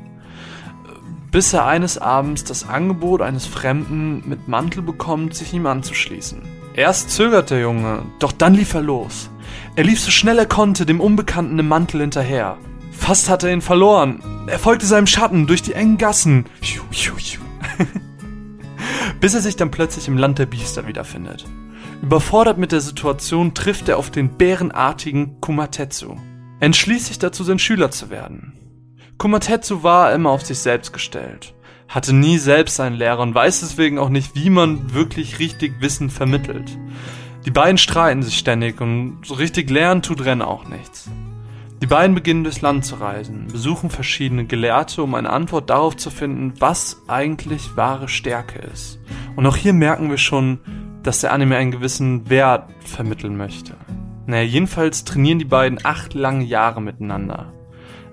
Bis 1.35 1.52
er 1.52 1.66
eines 1.66 1.98
Abends 1.98 2.44
das 2.44 2.69
Angebot 2.69 3.20
eines 3.20 3.44
Fremden 3.44 4.23
mit 4.24 4.47
Mantel 4.47 4.82
bekommt, 4.82 5.35
sich 5.35 5.52
ihm 5.52 5.66
anzuschließen. 5.66 6.43
Erst 6.74 7.11
zögert 7.11 7.51
der 7.51 7.59
Junge, 7.59 8.05
doch 8.20 8.31
dann 8.31 8.55
lief 8.55 8.73
er 8.73 8.82
los. 8.82 9.31
Er 9.74 9.82
lief 9.82 9.98
so 9.98 10.12
schnell 10.12 10.39
er 10.39 10.47
konnte 10.47 10.86
dem 10.86 11.01
Unbekannten 11.01 11.59
im 11.59 11.66
Mantel 11.66 12.02
hinterher. 12.02 12.56
Fast 12.93 13.28
hatte 13.28 13.48
er 13.48 13.52
ihn 13.52 13.62
verloren. 13.62 14.23
Er 14.47 14.61
folgte 14.61 14.86
seinem 14.86 15.09
Schatten 15.09 15.48
durch 15.48 15.61
die 15.61 15.73
engen 15.73 15.98
Gassen. 15.98 16.47
Bis 19.20 19.35
er 19.35 19.40
sich 19.40 19.56
dann 19.56 19.73
plötzlich 19.73 20.06
im 20.06 20.16
Land 20.16 20.39
der 20.39 20.47
Biester 20.47 20.86
wiederfindet. 20.86 21.47
Überfordert 22.01 22.59
mit 22.59 22.70
der 22.70 22.81
Situation 22.81 23.55
trifft 23.55 23.89
er 23.89 23.98
auf 23.98 24.12
den 24.12 24.36
bärenartigen 24.39 25.40
Kumatetsu. 25.40 26.15
Entschließt 26.61 27.06
sich 27.06 27.19
dazu, 27.19 27.43
sein 27.43 27.59
Schüler 27.59 27.90
zu 27.90 28.09
werden. 28.09 28.52
Kumatetsu 29.19 29.82
war 29.82 30.12
immer 30.12 30.31
auf 30.31 30.45
sich 30.45 30.59
selbst 30.59 30.93
gestellt, 30.93 31.55
hatte 31.89 32.12
nie 32.12 32.39
selbst 32.39 32.81
einen 32.81 32.97
Lehrer 32.97 33.20
und 33.20 33.35
weiß 33.35 33.61
deswegen 33.61 33.99
auch 33.99 34.09
nicht, 34.09 34.35
wie 34.35 34.51
man 34.51 34.93
wirklich 34.93 35.39
richtig 35.39 35.81
Wissen 35.81 36.11
vermittelt. 36.11 36.77
Die 37.47 37.51
beiden 37.51 37.78
streiten 37.78 38.23
sich 38.23 38.39
ständig 38.39 38.81
und 38.81 39.20
so 39.24 39.35
richtig 39.35 39.70
lernen 39.70 40.03
tut 40.03 40.24
Ren 40.24 40.43
auch 40.43 40.66
nichts. 40.66 41.11
Die 41.82 41.86
beiden 41.86 42.15
beginnen 42.15 42.45
durchs 42.45 42.62
Land 42.62 42.86
zu 42.86 42.97
reisen, 42.97 43.49
besuchen 43.53 43.91
verschiedene 43.91 44.47
Gelehrte, 44.47 45.03
um 45.03 45.15
eine 45.15 45.31
Antwort 45.31 45.69
darauf 45.69 45.97
zu 45.97 46.11
finden, 46.11 46.55
was 46.59 47.03
eigentlich 47.09 47.77
wahre 47.77 48.09
Stärke 48.09 48.59
ist. 48.59 48.99
Und 49.36 49.47
auch 49.47 49.57
hier 49.57 49.74
merken 49.74 50.09
wir 50.09 50.19
schon, 50.19 50.61
dass 51.03 51.20
der 51.20 51.32
Anime 51.32 51.57
einen 51.57 51.70
gewissen 51.70 52.31
Wert 52.31 52.70
vermitteln 52.81 53.36
möchte. 53.36 53.77
Naja, 54.27 54.45
jedenfalls 54.45 55.05
trainieren 55.05 55.39
die 55.39 55.45
beiden 55.45 55.78
acht 55.85 56.15
lange 56.15 56.45
Jahre 56.45 56.81
miteinander. 56.81 57.53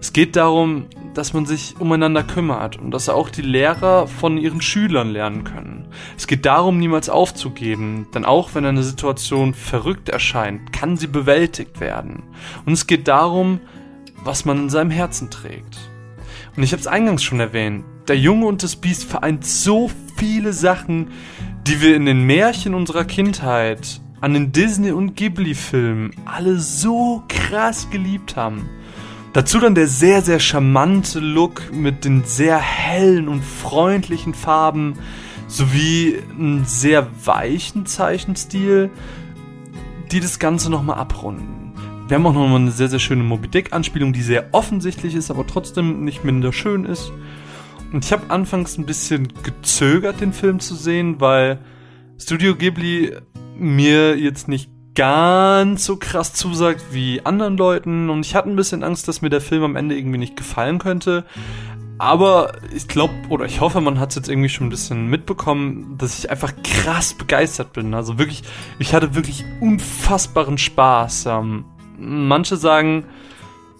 Es 0.02 0.14
geht 0.14 0.36
darum, 0.36 0.88
dass 1.14 1.34
man 1.34 1.46
sich 1.46 1.76
umeinander 1.80 2.24
kümmert 2.24 2.76
und 2.76 2.90
dass 2.90 3.08
auch 3.08 3.30
die 3.30 3.44
Lehrer 3.44 4.08
von 4.08 4.40
ihren 4.40 4.60
Schülern 4.60 5.12
lernen 5.12 5.44
können. 5.44 5.90
Es 6.18 6.26
geht 6.26 6.48
darum, 6.48 6.80
niemals 6.80 7.08
aufzugeben, 7.08 8.08
denn 8.16 8.26
auch 8.26 8.56
wenn 8.56 8.66
eine 8.66 8.82
Situation 8.82 9.54
verrückt 9.54 10.10
erscheint, 10.10 10.74
kann 10.74 10.98
sie 10.98 11.06
bewältigt 11.06 11.80
werden. 11.80 12.24
Und 12.66 12.74
es 12.74 12.88
geht 12.88 13.08
darum, 13.08 13.60
was 14.24 14.44
man 14.44 14.58
in 14.58 14.70
seinem 14.72 14.90
Herzen 14.90 15.30
trägt. 15.30 15.78
Und 16.58 16.64
ich 16.64 16.72
habe 16.72 16.82
es 16.82 16.88
eingangs 16.88 17.22
schon 17.22 17.40
erwähnt, 17.40 17.86
der 18.08 18.18
Junge 18.18 18.48
und 18.48 18.64
das 18.64 18.76
Biest 18.76 19.04
vereint 19.04 19.46
so 19.46 19.92
viele 20.18 20.52
Sachen, 20.52 21.12
die 21.68 21.80
wir 21.80 21.96
in 21.96 22.08
den 22.08 22.26
Märchen 22.26 22.74
unserer 22.74 23.06
Kindheit, 23.06 24.02
an 24.20 24.34
den 24.34 24.52
Disney- 24.52 24.92
und 24.92 25.16
Ghibli-Filmen 25.16 26.12
alle 26.26 26.58
so 26.58 27.22
krass 27.30 27.88
geliebt 27.92 28.36
haben. 28.36 28.68
Dazu 29.34 29.60
dann 29.60 29.76
der 29.76 29.88
sehr, 29.88 30.22
sehr 30.22 30.40
charmante 30.40 31.20
Look 31.20 31.72
mit 31.74 32.04
den 32.04 32.26
sehr 32.26 32.60
hellen 32.60 33.30
und 33.30 33.44
freundlichen 33.44 34.34
Farben 34.34 34.96
sowie 35.48 36.18
einen 36.38 36.66
sehr 36.66 37.08
weichen 37.26 37.86
Zeichenstil, 37.86 38.90
die 40.12 40.20
das 40.20 40.38
Ganze 40.38 40.70
nochmal 40.70 40.98
abrunden. 40.98 41.74
Wir 42.10 42.16
haben 42.16 42.26
auch 42.26 42.34
nochmal 42.34 42.60
eine 42.60 42.72
sehr, 42.72 42.90
sehr 42.90 43.00
schöne 43.00 43.24
Moby 43.24 43.48
Dick-Anspielung, 43.48 44.12
die 44.12 44.22
sehr 44.22 44.50
offensichtlich 44.52 45.16
ist, 45.16 45.32
aber 45.32 45.48
trotzdem 45.48 46.04
nicht 46.04 46.26
minder 46.26 46.52
schön 46.52 46.84
ist. 46.84 47.14
Und 47.94 48.04
ich 48.04 48.12
habe 48.12 48.30
anfangs 48.30 48.78
ein 48.78 48.86
bisschen 48.86 49.30
gezögert, 49.44 50.20
den 50.20 50.34
Film 50.34 50.60
zu 50.60 50.76
sehen, 50.76 51.22
weil 51.22 51.60
Studio 52.18 52.56
Ghibli 52.56 53.16
mir 53.58 54.18
jetzt 54.18 54.50
nicht 54.50 54.70
ganz 54.96 55.86
so 55.86 55.98
krass 55.98 56.34
zusagt 56.34 56.84
wie 56.92 57.26
anderen 57.26 57.58
Leuten 57.58 58.10
und 58.10 58.26
ich 58.26 58.36
hatte 58.36 58.50
ein 58.50 58.56
bisschen 58.56 58.84
Angst, 58.84 59.08
dass 59.08 59.22
mir 59.22 59.30
der 59.30 59.42
Film 59.42 59.64
am 59.64 59.76
Ende 59.76 59.98
irgendwie 59.98 60.18
nicht 60.18 60.36
gefallen 60.36 60.80
könnte. 60.80 61.26
Aber 61.98 62.54
ich 62.76 62.88
glaube 62.88 63.14
oder 63.30 63.46
ich 63.46 63.62
hoffe, 63.62 63.80
man 63.80 64.00
hat 64.00 64.10
es 64.10 64.16
jetzt 64.16 64.28
irgendwie 64.28 64.50
schon 64.50 64.68
ein 64.68 64.72
bisschen 64.72 65.08
mitbekommen, 65.08 65.98
dass 66.00 66.18
ich 66.18 66.32
einfach 66.32 66.52
krass 66.64 67.14
begeistert 67.14 67.74
bin. 67.74 67.94
Also 67.94 68.18
wirklich, 68.18 68.42
ich 68.80 68.96
hatte 68.96 69.14
wirklich 69.14 69.46
unfassbaren 69.60 70.58
Spaß. 70.58 71.28
Ähm, 71.28 71.66
manche 72.00 72.58
sagen, 72.58 73.06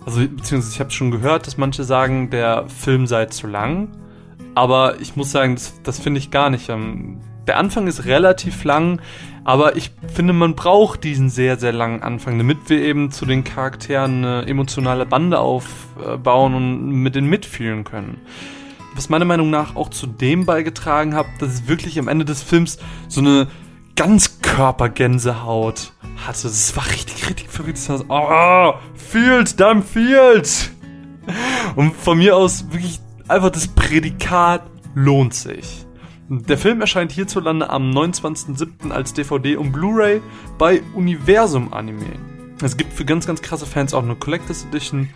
also 0.06 0.20
beziehungsweise 0.20 0.72
ich 0.72 0.80
habe 0.80 0.92
schon 0.92 1.10
gehört, 1.10 1.48
dass 1.48 1.58
manche 1.58 1.84
sagen, 1.84 2.30
der 2.30 2.68
Film 2.68 3.08
sei 3.08 3.26
zu 3.26 3.48
lang. 3.48 3.90
Aber 4.54 5.02
ich 5.02 5.16
muss 5.16 5.32
sagen, 5.32 5.56
das, 5.56 5.82
das 5.82 6.00
finde 6.00 6.20
ich 6.20 6.30
gar 6.30 6.52
nicht. 6.52 6.70
Ähm, 6.70 7.22
der 7.48 7.58
Anfang 7.58 7.88
ist 7.88 8.06
relativ 8.06 8.64
lang, 8.64 9.02
aber 9.44 9.76
ich 9.76 9.92
finde, 10.14 10.34
man 10.34 10.56
braucht 10.56 11.04
diesen 11.04 11.30
sehr, 11.30 11.58
sehr 11.58 11.74
langen 11.74 12.04
Anfang, 12.04 12.38
damit 12.38 12.58
wir 12.68 12.82
eben 12.82 13.12
zu 13.12 13.26
den 13.26 13.44
Charakteren 13.44 14.24
eine 14.24 14.48
emotionale 14.48 15.06
Bande 15.06 15.40
aufbauen 15.40 16.54
und 16.54 16.92
mit 16.92 17.16
denen 17.16 17.28
mitfühlen 17.28 17.84
können. 17.84 18.22
Was 18.96 19.10
meiner 19.10 19.26
Meinung 19.26 19.50
nach 19.50 19.76
auch 19.76 19.90
zu 19.90 20.06
dem 20.06 20.46
beigetragen 20.46 21.16
hat, 21.16 21.26
dass 21.40 21.50
es 21.54 21.68
wirklich 21.68 21.98
am 21.98 22.08
Ende 22.08 22.26
des 22.26 22.44
Films 22.44 22.78
so 23.08 23.22
eine 23.22 23.48
Ganzkörpergänsehaut 23.96 25.94
hatte. 26.26 26.44
Das 26.44 26.76
war 26.76 26.86
richtig, 26.88 27.30
richtig 27.30 27.50
verrückt. 27.50 27.78
Das 27.78 27.90
war 27.90 27.98
so, 27.98 28.06
oh, 28.10 28.74
Field, 28.96 29.60
damn 29.60 29.82
Field! 29.84 30.72
Und 31.76 31.96
von 31.96 32.18
mir 32.18 32.36
aus 32.36 32.66
wirklich 32.72 33.00
einfach 33.28 33.50
das 33.50 33.68
Prädikat 33.68 34.64
lohnt 34.94 35.34
sich. 35.34 35.86
Der 36.34 36.58
Film 36.58 36.80
erscheint 36.80 37.12
hierzulande 37.12 37.70
am 37.70 37.92
29.07. 37.92 38.90
als 38.90 39.12
DVD 39.12 39.58
und 39.58 39.74
Blu-ray 39.74 40.22
bei 40.58 40.82
Universum 40.96 41.74
Anime. 41.74 42.06
Es 42.62 42.78
gibt 42.78 42.94
für 42.94 43.04
ganz, 43.04 43.28
ganz 43.28 43.42
krasse 43.42 43.66
Fans 43.66 43.94
auch 43.94 44.02
eine 44.02 44.16
Collectors 44.16 44.64
Edition. 44.64 45.10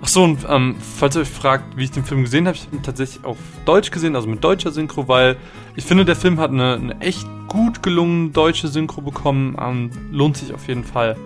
Achso, 0.00 0.24
und 0.24 0.38
ähm, 0.48 0.76
falls 0.96 1.16
ihr 1.16 1.20
euch 1.20 1.28
fragt, 1.28 1.76
wie 1.76 1.84
ich 1.84 1.90
den 1.90 2.02
Film 2.02 2.22
gesehen 2.22 2.46
habe, 2.46 2.56
ich 2.56 2.64
habe 2.64 2.76
ihn 2.76 2.82
tatsächlich 2.82 3.22
auf 3.26 3.36
Deutsch 3.66 3.90
gesehen, 3.90 4.16
also 4.16 4.26
mit 4.26 4.42
deutscher 4.42 4.70
Synchro, 4.70 5.06
weil 5.06 5.36
ich 5.76 5.84
finde, 5.84 6.06
der 6.06 6.16
Film 6.16 6.40
hat 6.40 6.50
eine, 6.50 6.76
eine 6.76 7.00
echt 7.02 7.26
gut 7.46 7.82
gelungene 7.82 8.30
deutsche 8.30 8.68
Synchro 8.68 9.02
bekommen. 9.02 9.58
Ähm, 9.60 9.90
lohnt 10.12 10.38
sich 10.38 10.54
auf 10.54 10.66
jeden 10.66 10.84
Fall. 10.84 11.18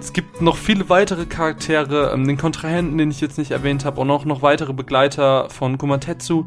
Es 0.00 0.12
gibt 0.12 0.42
noch 0.42 0.56
viele 0.56 0.88
weitere 0.88 1.26
Charaktere, 1.26 2.10
ähm, 2.12 2.26
den 2.26 2.36
Kontrahenten, 2.36 2.98
den 2.98 3.12
ich 3.12 3.20
jetzt 3.20 3.38
nicht 3.38 3.52
erwähnt 3.52 3.84
habe, 3.84 4.00
und 4.00 4.10
auch 4.10 4.24
noch 4.24 4.42
weitere 4.42 4.72
Begleiter 4.72 5.50
von 5.50 5.78
Kumatetsu. 5.78 6.46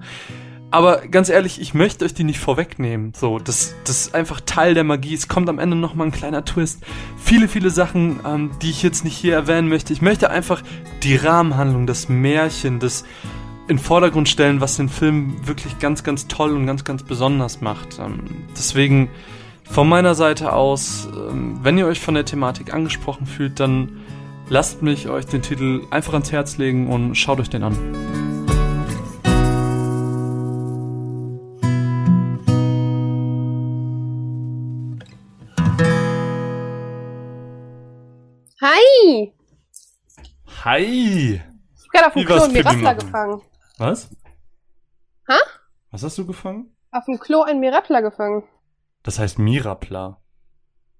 Aber 0.71 0.97
ganz 1.07 1.29
ehrlich, 1.29 1.59
ich 1.59 1.73
möchte 1.73 2.05
euch 2.05 2.13
die 2.13 2.23
nicht 2.23 2.39
vorwegnehmen. 2.39 3.13
So, 3.15 3.39
das, 3.39 3.75
das 3.85 4.01
ist 4.01 4.15
einfach 4.15 4.39
Teil 4.41 4.75
der 4.75 4.83
Magie. 4.83 5.15
Es 5.15 5.27
kommt 5.27 5.49
am 5.49 5.57
Ende 5.57 5.75
nochmal 5.75 6.07
ein 6.07 6.11
kleiner 6.11 6.45
Twist. 6.45 6.83
Viele, 7.17 7.47
viele 7.47 7.71
Sachen, 7.71 8.19
ähm, 8.25 8.51
die 8.61 8.69
ich 8.69 8.83
jetzt 8.83 9.03
nicht 9.03 9.17
hier 9.17 9.33
erwähnen 9.33 9.67
möchte. 9.67 9.93
Ich 9.93 10.01
möchte 10.01 10.29
einfach 10.29 10.61
die 11.01 11.15
Rahmenhandlung, 11.15 11.87
das 11.87 12.07
Märchen, 12.07 12.79
das 12.79 13.03
in 13.67 13.79
Vordergrund 13.79 14.29
stellen, 14.29 14.61
was 14.61 14.77
den 14.77 14.89
Film 14.89 15.35
wirklich 15.47 15.79
ganz, 15.79 16.03
ganz 16.03 16.27
toll 16.27 16.55
und 16.55 16.67
ganz, 16.67 16.83
ganz 16.83 17.03
besonders 17.03 17.61
macht. 17.61 17.99
Ähm, 17.99 18.21
deswegen 18.55 19.09
von 19.63 19.89
meiner 19.89 20.13
Seite 20.13 20.53
aus, 20.53 21.07
ähm, 21.15 21.59
wenn 21.63 21.77
ihr 21.79 21.87
euch 21.87 21.99
von 21.99 22.13
der 22.13 22.25
Thematik 22.25 22.73
angesprochen 22.73 23.25
fühlt, 23.25 23.59
dann 23.59 23.99
lasst 24.49 24.81
mich 24.83 25.09
euch 25.09 25.25
den 25.25 25.41
Titel 25.41 25.81
einfach 25.89 26.13
ans 26.13 26.31
Herz 26.31 26.57
legen 26.57 26.87
und 26.87 27.15
schaut 27.15 27.39
euch 27.39 27.49
den 27.49 27.63
an. 27.63 28.38
Hi! 38.79 39.33
Hi! 40.63 41.33
Ich 41.35 41.41
hab 41.83 41.91
gerade 41.91 42.07
auf 42.07 42.13
dem 42.13 42.25
Klo 42.25 42.47
Mirapla 42.47 42.93
Machen? 42.93 42.99
gefangen. 42.99 43.41
Was? 43.77 44.09
Hä? 45.27 45.33
Was 45.91 46.03
hast 46.03 46.17
du 46.17 46.25
gefangen? 46.25 46.75
Auf 46.91 47.05
dem 47.05 47.19
Klo 47.19 47.41
einen 47.41 47.59
Mirapla 47.59 47.99
gefangen. 48.01 48.43
Das 49.03 49.19
heißt 49.19 49.37
Mirapla. 49.39 50.21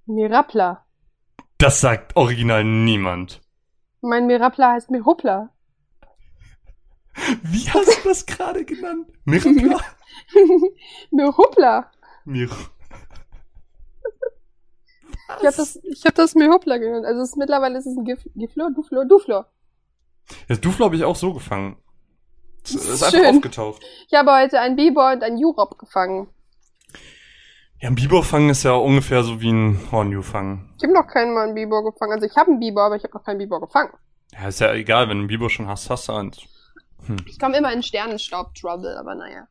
Mirapla. 0.07 0.85
Das 1.57 1.79
sagt 1.79 2.15
original 2.17 2.63
niemand. 2.63 3.41
Mein 4.01 4.27
Mirapla 4.27 4.73
heißt 4.73 4.91
Mirupla. 4.91 5.49
Wie 7.43 7.69
hast 7.69 8.03
du 8.03 8.09
das 8.09 8.25
gerade 8.25 8.65
genannt? 8.65 9.07
Mirapla? 9.25 9.79
Mirupla. 11.11 11.91
Mir. 12.25 12.49
Ich 15.41 15.45
hab 15.47 15.55
das, 15.55 15.75
ich 15.83 16.05
hab 16.05 16.15
das 16.15 16.35
Mirupla 16.35 16.77
genannt. 16.77 17.05
Also 17.05 17.21
es 17.21 17.29
ist, 17.29 17.37
mittlerweile 17.37 17.77
ist 17.77 17.85
es 17.85 17.95
ein 17.97 18.03
Gif 18.05 18.19
Giflor, 18.35 18.71
Duflor, 18.71 19.05
Duflor. 19.05 19.47
Ja, 20.47 20.55
Duflo 20.55 20.85
habe 20.85 20.95
ich 20.95 21.03
auch 21.03 21.15
so 21.15 21.33
gefangen. 21.33 21.77
Es 22.63 22.73
Das 22.73 22.81
ist 22.83 22.89
ist 22.89 23.03
einfach 23.03 23.29
aufgetaucht. 23.35 23.81
Ich 24.07 24.13
habe 24.17 24.31
heute 24.31 24.59
einen 24.59 24.75
Bibor 24.75 25.11
und 25.11 25.23
einen 25.23 25.37
Jurop 25.37 25.77
gefangen. 25.79 26.27
Ja, 27.81 27.87
ein 27.89 27.95
Bibor 27.95 28.23
fangen 28.23 28.49
ist 28.49 28.63
ja 28.63 28.73
ungefähr 28.73 29.23
so 29.23 29.39
wie 29.39 29.51
ein 29.51 29.79
Hornju 29.91 30.21
fangen. 30.21 30.73
Ich 30.77 30.83
habe 30.83 30.93
noch 30.93 31.07
keinen 31.07 31.33
Mal 31.33 31.45
einen 31.45 31.55
Bibor 31.55 31.83
gefangen. 31.83 32.11
Also 32.13 32.25
ich 32.25 32.35
habe 32.35 32.51
einen 32.51 32.59
Bibor, 32.59 32.83
aber 32.83 32.95
ich 32.97 33.03
habe 33.03 33.13
noch 33.13 33.23
keinen 33.23 33.37
Bibor 33.37 33.61
gefangen. 33.61 33.93
Ja, 34.33 34.47
ist 34.49 34.59
ja 34.59 34.73
egal, 34.73 35.03
wenn 35.07 35.17
du 35.17 35.21
einen 35.21 35.27
Bibor 35.27 35.49
schon 35.49 35.67
hast, 35.67 35.89
hast 35.89 36.09
du 36.09 36.13
eins. 36.13 36.37
Ich 37.25 37.39
komme 37.39 37.57
immer 37.57 37.71
in 37.71 37.81
Sternenstaub-Trouble, 37.81 38.97
aber 38.99 39.15
naja. 39.15 39.47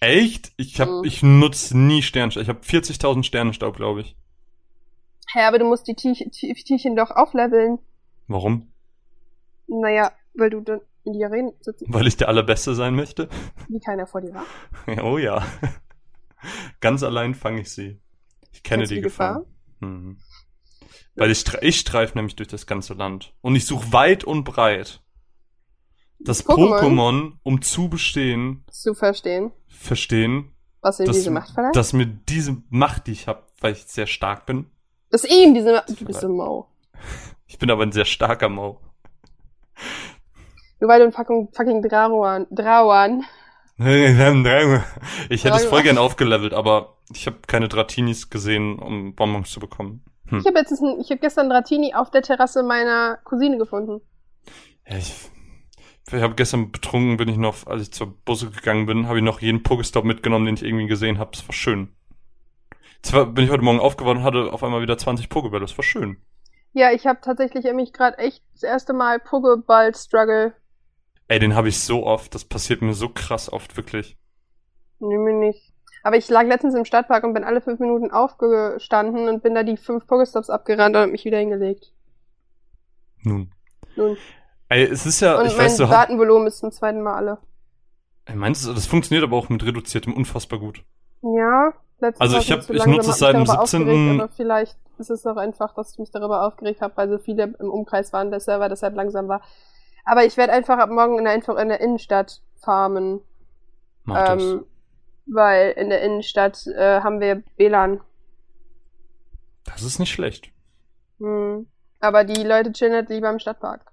Echt? 0.00 0.50
Ich 0.56 0.80
hab, 0.80 0.88
Mhm. 0.88 1.04
ich 1.04 1.22
nutze 1.22 1.78
nie 1.78 2.02
Sternenstaub. 2.02 2.42
Ich 2.42 2.48
habe 2.48 2.60
40.000 2.60 3.22
Sternenstaub, 3.24 3.76
glaube 3.76 4.00
ich. 4.00 4.16
Hä, 5.32 5.40
aber 5.42 5.58
du 5.58 5.64
musst 5.64 5.86
die 5.86 5.94
Tierchen 5.94 6.96
doch 6.96 7.10
aufleveln. 7.10 7.78
Warum? 8.26 8.72
Naja, 9.66 10.12
weil 10.34 10.50
du 10.50 10.60
dann 10.60 10.80
in 11.04 11.12
die 11.12 11.24
Arena 11.24 11.50
sitzt, 11.60 11.84
Weil 11.88 12.06
ich 12.06 12.16
der 12.16 12.28
Allerbeste 12.28 12.74
sein 12.74 12.94
möchte? 12.94 13.28
wie 13.68 13.80
keiner 13.80 14.06
vor 14.06 14.20
dir 14.20 14.34
war. 14.34 14.44
oh 15.04 15.18
ja. 15.18 15.46
Ganz 16.80 17.02
allein 17.02 17.34
fange 17.34 17.60
ich 17.62 17.70
sie. 17.70 18.00
Ich 18.52 18.62
kenne 18.62 18.86
die 18.86 18.96
die 18.96 19.00
Gefahr. 19.02 19.44
Mhm. 19.80 20.18
Weil 21.16 21.30
ich, 21.30 21.44
ich 21.62 21.78
streife 21.80 22.16
nämlich 22.16 22.36
durch 22.36 22.48
das 22.48 22.66
ganze 22.66 22.94
Land. 22.94 23.34
Und 23.40 23.54
ich 23.56 23.66
suche 23.66 23.92
weit 23.92 24.24
und 24.24 24.44
breit 24.44 25.02
das 26.20 26.46
Pokémon? 26.46 27.32
Um 27.42 27.62
zu 27.62 27.88
bestehen, 27.88 28.64
Zu 28.70 28.94
verstehen, 28.94 29.52
verstehen, 29.68 30.52
was 30.80 30.98
dass, 30.98 31.16
diese 31.16 31.30
Macht 31.30 31.52
verleiht. 31.52 31.74
dass 31.74 31.92
mir 31.92 32.06
diese 32.06 32.62
Macht, 32.68 33.06
die 33.06 33.12
ich 33.12 33.26
habe, 33.26 33.44
weil 33.60 33.72
ich 33.72 33.84
sehr 33.86 34.06
stark 34.06 34.46
bin. 34.46 34.66
Das 35.10 35.24
ist 35.24 35.32
ihm 35.32 35.54
diese. 35.54 35.82
Du 35.88 36.04
bist 36.04 36.20
so 36.20 36.28
mau. 36.28 36.66
Ich 37.46 37.58
bin 37.58 37.70
aber 37.70 37.82
ein 37.82 37.92
sehr 37.92 38.04
starker 38.04 38.48
Mau. 38.48 38.80
Nur 40.80 40.88
weil 40.88 41.00
du 41.00 41.06
ein 41.06 41.12
fucking, 41.12 41.48
fucking 41.52 41.82
Drauan, 41.82 42.46
Drauan, 42.50 43.24
Ich 45.28 45.44
hätte 45.44 45.56
es 45.56 45.64
voll 45.64 45.82
gern 45.82 45.98
aufgelevelt, 45.98 46.52
aber 46.54 46.96
ich 47.12 47.26
habe 47.26 47.38
keine 47.46 47.68
Dratinis 47.68 48.30
gesehen, 48.30 48.78
um 48.78 49.14
Bonbons 49.14 49.50
zu 49.50 49.58
bekommen. 49.60 50.04
Hm. 50.28 50.38
Ich 50.40 50.46
habe 50.46 50.58
jetzt, 50.58 50.72
ein- 50.80 51.00
ich 51.00 51.10
habe 51.10 51.20
gestern 51.20 51.48
Dratini 51.48 51.94
auf 51.94 52.10
der 52.10 52.22
Terrasse 52.22 52.62
meiner 52.62 53.18
Cousine 53.24 53.58
gefunden. 53.58 54.00
Ja, 54.86 54.98
ich 54.98 55.12
ich 56.12 56.22
habe 56.22 56.34
gestern 56.34 56.72
betrunken, 56.72 57.18
bin 57.18 57.28
ich 57.28 57.36
noch, 57.36 57.66
als 57.68 57.82
ich 57.82 57.92
zur 57.92 58.08
Busse 58.24 58.50
gegangen 58.50 58.86
bin, 58.86 59.06
habe 59.06 59.18
ich 59.18 59.24
noch 59.24 59.40
jeden 59.40 59.62
Pokestop 59.62 60.04
mitgenommen, 60.04 60.44
den 60.46 60.56
ich 60.56 60.64
irgendwie 60.64 60.86
gesehen 60.88 61.18
habe. 61.18 61.30
Das 61.32 61.46
war 61.46 61.54
schön. 61.54 61.94
Zwar 63.02 63.26
bin 63.26 63.44
ich 63.44 63.50
heute 63.50 63.64
Morgen 63.64 63.80
aufgewacht 63.80 64.16
und 64.16 64.22
hatte 64.22 64.52
auf 64.52 64.62
einmal 64.62 64.82
wieder 64.82 64.98
20 64.98 65.28
Pokebälle. 65.28 65.62
Das 65.62 65.76
war 65.76 65.84
schön. 65.84 66.18
Ja, 66.72 66.92
ich 66.92 67.06
habe 67.06 67.20
tatsächlich 67.22 67.64
mich 67.72 67.92
gerade 67.92 68.18
echt 68.18 68.44
das 68.52 68.62
erste 68.62 68.92
Mal 68.92 69.18
Pokéball-Struggle. 69.18 70.52
Ey, 71.28 71.38
den 71.38 71.54
habe 71.54 71.68
ich 71.68 71.80
so 71.80 72.06
oft. 72.06 72.34
Das 72.34 72.44
passiert 72.44 72.82
mir 72.82 72.94
so 72.94 73.08
krass 73.08 73.52
oft, 73.52 73.76
wirklich. 73.76 74.16
Nee, 75.00 75.16
mir 75.16 75.34
nicht. 75.34 75.72
Aber 76.02 76.16
ich 76.16 76.28
lag 76.28 76.44
letztens 76.46 76.74
im 76.74 76.84
Stadtpark 76.84 77.24
und 77.24 77.34
bin 77.34 77.44
alle 77.44 77.60
fünf 77.60 77.80
Minuten 77.80 78.10
aufgestanden 78.10 79.28
und 79.28 79.42
bin 79.42 79.54
da 79.54 79.62
die 79.62 79.76
fünf 79.76 80.06
Pokestops 80.06 80.50
abgerannt 80.50 80.96
und 80.96 81.02
hab 81.02 81.10
mich 81.10 81.24
wieder 81.24 81.38
hingelegt. 81.38 81.92
Nun. 83.22 83.52
Nun. 83.96 84.16
Ey, 84.68 84.84
es 84.84 85.04
ist 85.04 85.20
ja, 85.20 85.38
und 85.38 85.46
ich 85.46 85.56
mein 85.56 85.66
weiß, 85.66 85.76
du 85.78 85.86
Datenvolumen 85.86 86.46
ist 86.46 86.58
zum 86.58 86.70
zweiten 86.70 87.02
Mal 87.02 87.16
alle. 87.16 87.38
Ey, 88.24 88.36
meinst 88.36 88.66
du, 88.66 88.72
das 88.72 88.86
funktioniert 88.86 89.24
aber 89.24 89.36
auch 89.36 89.48
mit 89.48 89.64
reduziertem 89.64 90.14
unfassbar 90.14 90.58
gut. 90.58 90.84
Ja, 91.22 91.74
letztens 92.00 92.20
Also 92.20 92.38
ich 92.38 92.50
hab- 92.52 92.60
ich 92.60 92.68
langsam, 92.68 92.92
nutze 92.92 93.10
es 93.10 93.18
seit 93.18 93.34
dem 93.34 93.44
darüber 93.44 93.66
17. 93.66 93.82
aufgeregt, 93.82 94.20
Aber 94.22 94.32
vielleicht 94.34 94.78
ist 94.98 95.10
es 95.10 95.26
auch 95.26 95.36
einfach, 95.36 95.74
dass 95.74 95.92
ich 95.92 95.98
mich 95.98 96.10
darüber 96.10 96.46
aufgeregt 96.46 96.80
habe, 96.82 96.96
weil 96.96 97.08
so 97.08 97.18
viele 97.18 97.54
im 97.58 97.70
Umkreis 97.70 98.12
waren, 98.12 98.30
der 98.30 98.40
Server 98.40 98.68
deshalb 98.68 98.94
langsam 98.96 99.28
war. 99.28 99.40
Aber 100.04 100.24
ich 100.24 100.36
werde 100.36 100.52
einfach 100.52 100.78
ab 100.78 100.90
morgen 100.90 101.18
in 101.18 101.24
der, 101.24 101.32
einfach 101.32 101.56
in 101.56 101.68
der 101.68 101.80
Innenstadt 101.80 102.40
farmen. 102.58 103.20
Mach 104.04 104.26
das. 104.26 104.42
Ähm, 104.42 104.64
weil 105.26 105.72
in 105.72 105.90
der 105.90 106.02
Innenstadt 106.02 106.66
äh, 106.66 107.00
haben 107.02 107.20
wir 107.20 107.42
WLAN. 107.56 108.00
Das 109.64 109.82
ist 109.82 109.98
nicht 109.98 110.10
schlecht. 110.12 110.50
Hm. 111.18 111.66
Aber 112.00 112.24
die 112.24 112.42
Leute 112.42 112.72
chillen 112.72 112.94
halt 112.94 113.10
lieber 113.10 113.30
im 113.30 113.38
Stadtpark. 113.38 113.84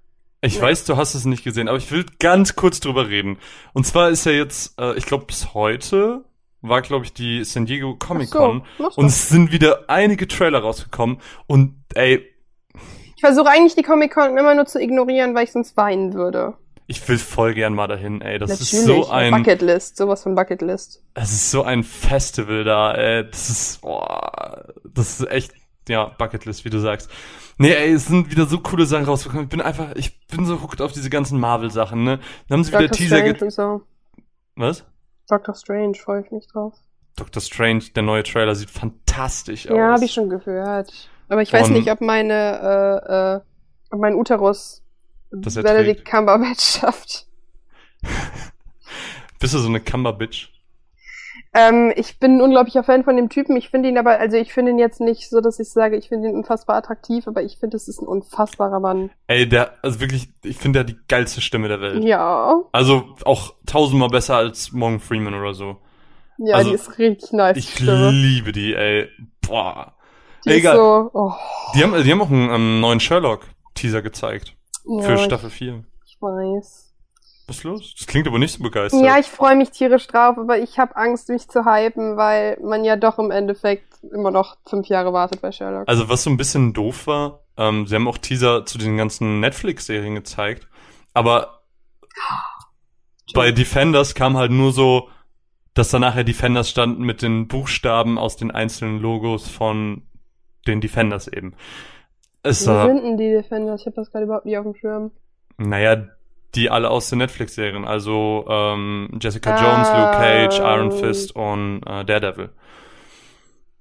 Ich 0.41 0.55
Ja. 0.57 0.61
weiß, 0.63 0.85
du 0.85 0.97
hast 0.97 1.13
es 1.15 1.25
nicht 1.25 1.43
gesehen, 1.43 1.67
aber 1.67 1.77
ich 1.77 1.91
will 1.91 2.05
ganz 2.19 2.55
kurz 2.55 2.79
drüber 2.79 3.07
reden. 3.09 3.37
Und 3.73 3.85
zwar 3.85 4.09
ist 4.09 4.25
ja 4.25 4.31
jetzt, 4.31 4.79
äh, 4.79 4.93
ich 4.95 5.05
glaube, 5.05 5.25
bis 5.25 5.53
heute 5.53 6.23
war, 6.61 6.81
glaube 6.81 7.05
ich, 7.05 7.13
die 7.13 7.43
San 7.43 7.65
Diego 7.65 7.95
Comic 7.95 8.31
Con. 8.31 8.63
So, 8.77 8.89
Und 8.95 9.05
es 9.05 9.29
sind 9.29 9.51
wieder 9.51 9.85
einige 9.87 10.27
Trailer 10.27 10.59
rausgekommen. 10.59 11.19
Und 11.47 11.75
ey, 11.93 12.25
Ich 13.15 13.21
versuche 13.21 13.49
eigentlich 13.49 13.75
die 13.75 13.83
Comic-Con 13.83 14.37
immer 14.37 14.53
nur 14.55 14.65
zu 14.65 14.79
ignorieren, 14.81 15.33
weil 15.35 15.43
ich 15.45 15.51
sonst 15.51 15.75
weinen 15.77 16.13
würde. 16.13 16.53
ich 16.87 17.07
will 17.07 17.17
voll 17.17 17.53
gern 17.53 17.73
mal 17.73 17.87
dahin, 17.87 18.21
ey. 18.21 18.37
Das 18.39 18.49
Natürlich, 18.49 18.73
ist 18.73 18.85
so 18.85 19.09
ein, 19.09 19.31
Bucketlist, 19.31 19.97
sowas 19.97 20.23
von 20.23 20.35
Bucketlist. 20.35 21.03
das 21.13 21.31
ist 21.31 21.51
so 21.51 21.63
ein 21.63 21.83
Festival 21.83 22.63
da, 22.63 22.93
ey. 22.93 23.29
Das 23.29 23.49
ist, 23.49 23.81
boah, 23.81 24.73
das 24.93 25.19
ist 25.19 25.29
echt, 25.31 25.51
ja, 25.89 26.05
Bucketlist, 26.17 26.63
wie 26.65 26.69
du 26.69 26.79
sagst. 26.79 27.09
Nee, 27.57 27.73
ey, 27.73 27.91
es 27.93 28.05
sind 28.05 28.29
wieder 28.29 28.45
so 28.45 28.59
coole 28.59 28.85
Sachen 28.85 29.05
rausgekommen. 29.05 29.45
Ich 29.45 29.49
bin 29.49 29.61
einfach, 29.61 29.95
ich 29.95 30.27
bin 30.27 30.45
so 30.45 30.61
hooked 30.61 30.79
auf 30.81 30.91
diese 30.91 31.09
ganzen 31.09 31.39
Marvel-Sachen, 31.39 32.03
ne? 32.03 32.19
Dann 32.47 32.57
haben 32.59 32.63
sie 32.63 32.71
wieder 32.71 32.87
Doctor 32.87 32.97
Teaser 32.97 33.51
so. 33.51 33.81
Was? 34.55 34.85
Doctor 35.27 35.53
Strange 35.55 35.95
freue 35.95 36.21
ich 36.23 36.31
mich 36.31 36.47
drauf. 36.47 36.73
Doctor 37.15 37.41
Strange, 37.41 37.83
der 37.95 38.03
neue 38.03 38.23
Trailer 38.23 38.55
sieht 38.55 38.69
fantastisch 38.69 39.67
aus. 39.69 39.75
Ja, 39.75 39.93
habe 39.93 40.05
ich 40.05 40.13
schon 40.13 40.29
gehört. 40.29 41.09
Aber 41.29 41.41
ich 41.41 41.51
weiß 41.51 41.67
Und- 41.67 41.73
nicht, 41.73 41.89
ob 41.91 41.99
meine, 42.01 42.33
äh, 43.09 43.35
äh, 43.37 43.41
ob 43.91 43.99
mein 43.99 44.15
Uterus 44.15 44.83
Das 45.31 45.55
Benedict. 45.55 46.05
Cumberbatch 46.05 46.79
schafft. 46.79 47.27
Bist 49.39 49.53
du 49.53 49.57
so 49.59 49.67
eine 49.67 49.79
Cumber-Bitch? 49.79 50.49
Ähm, 51.57 51.91
ich 51.95 52.19
bin 52.19 52.37
ein 52.37 52.41
unglaublicher 52.41 52.83
Fan 52.83 53.03
von 53.03 53.15
dem 53.17 53.29
Typen. 53.29 53.55
Ich 53.55 53.69
finde 53.69 53.89
ihn 53.89 53.97
aber, 53.97 54.19
also 54.19 54.37
ich 54.37 54.53
finde 54.53 54.71
ihn 54.71 54.77
jetzt 54.77 55.01
nicht 55.01 55.27
so, 55.29 55.41
dass 55.41 55.59
ich 55.59 55.69
sage, 55.69 55.97
ich 55.97 56.09
finde 56.09 56.29
ihn 56.29 56.35
unfassbar 56.35 56.75
attraktiv, 56.75 57.27
aber 57.27 57.41
ich 57.41 57.57
finde, 57.57 57.77
es 57.77 57.87
ist 57.87 57.99
ein 57.99 58.07
unfassbarer 58.07 58.79
Mann. 58.79 59.09
Ey, 59.25 59.49
der, 59.49 59.71
also 59.81 59.99
wirklich, 59.99 60.29
ich 60.43 60.57
finde, 60.57 60.79
der 60.79 60.93
die 60.93 60.99
geilste 61.07 61.41
Stimme 61.41 61.67
der 61.67 61.81
Welt. 61.81 62.03
Ja. 62.03 62.61
Also 62.71 63.15
auch 63.25 63.55
tausendmal 63.65 64.09
besser 64.09 64.35
als 64.35 64.71
Morgan 64.71 64.99
Freeman 64.99 65.33
oder 65.33 65.53
so. 65.55 65.77
Ja, 66.37 66.57
Also, 66.57 66.69
die 66.69 66.75
ist 66.75 66.99
richtig 66.99 67.31
nice. 67.31 67.57
Ich 67.57 67.73
Stimme. 67.73 68.11
liebe 68.11 68.51
die, 68.51 68.75
ey. 68.75 69.09
Boah. 69.41 69.95
Die 70.45 70.49
ist 70.49 70.57
egal. 70.57 70.75
so, 70.75 71.09
oh, 71.13 71.33
Die 71.73 71.83
haben, 71.83 72.03
die 72.03 72.11
haben 72.11 72.21
auch 72.21 72.29
einen 72.29 72.49
ähm, 72.51 72.79
neuen 72.81 72.99
Sherlock-Teaser 72.99 74.03
gezeigt. 74.03 74.55
ja, 74.85 75.01
für 75.01 75.17
Staffel 75.17 75.49
4. 75.49 75.83
Ich, 76.05 76.13
ich 76.13 76.21
weiß. 76.21 76.86
Was 77.47 77.57
ist 77.57 77.63
los? 77.63 77.95
Das 77.97 78.07
klingt 78.07 78.27
aber 78.27 78.39
nicht 78.39 78.57
so 78.57 78.61
begeistert. 78.61 79.03
Ja, 79.03 79.17
ich 79.17 79.27
freue 79.27 79.55
mich 79.55 79.71
tierisch 79.71 80.05
drauf, 80.07 80.37
aber 80.37 80.59
ich 80.59 80.77
habe 80.77 80.97
Angst, 80.97 81.29
mich 81.29 81.47
zu 81.47 81.65
hypen, 81.65 82.17
weil 82.17 82.57
man 82.61 82.83
ja 82.83 82.97
doch 82.97 83.19
im 83.19 83.31
Endeffekt 83.31 83.85
immer 84.11 84.31
noch 84.31 84.57
fünf 84.65 84.87
Jahre 84.87 85.13
wartet 85.13 85.41
bei 85.41 85.53
Sherlock. 85.53 85.87
Also 85.87 86.09
was 86.09 86.23
so 86.23 86.29
ein 86.29 86.35
bisschen 86.35 86.73
doof 86.73 87.07
war, 87.07 87.45
ähm, 87.55 87.87
sie 87.87 87.95
haben 87.95 88.07
auch 88.07 88.17
Teaser 88.17 88.65
zu 88.65 88.77
den 88.77 88.97
ganzen 88.97 89.39
Netflix-Serien 89.39 90.15
gezeigt, 90.15 90.67
aber 91.13 91.61
bei 93.33 93.51
Defenders 93.51 94.13
kam 94.13 94.35
halt 94.35 94.51
nur 94.51 94.73
so, 94.73 95.09
dass 95.73 95.89
da 95.89 95.99
nachher 95.99 96.23
Defenders 96.23 96.69
standen 96.69 97.03
mit 97.03 97.21
den 97.21 97.47
Buchstaben 97.47 98.17
aus 98.17 98.35
den 98.35 98.51
einzelnen 98.51 98.99
Logos 98.99 99.47
von 99.47 100.03
den 100.67 100.81
Defenders 100.81 101.27
eben. 101.27 101.53
Es 102.43 102.67
Wo 102.67 102.71
war, 102.71 102.87
sind 102.87 103.03
denn 103.03 103.17
die 103.17 103.31
Defenders? 103.31 103.81
Ich 103.81 103.85
habe 103.87 103.95
das 103.95 104.11
gerade 104.11 104.25
überhaupt 104.25 104.45
nicht 104.45 104.57
auf 104.57 104.63
dem 104.63 104.75
Schirm. 104.75 105.11
naja, 105.57 106.07
die 106.57 106.69
alle 106.69 106.89
aus 106.89 107.09
den 107.09 107.19
Netflix-Serien, 107.19 107.85
also 107.85 108.45
ähm, 108.49 109.09
Jessica 109.21 109.55
Ah. 109.55 109.63
Jones, 109.63 109.87
Luke 109.89 110.11
Cage, 110.17 110.59
Iron 110.59 110.91
Fist 110.91 111.33
und 111.35 111.83
äh, 111.85 112.03
Daredevil. 112.03 112.49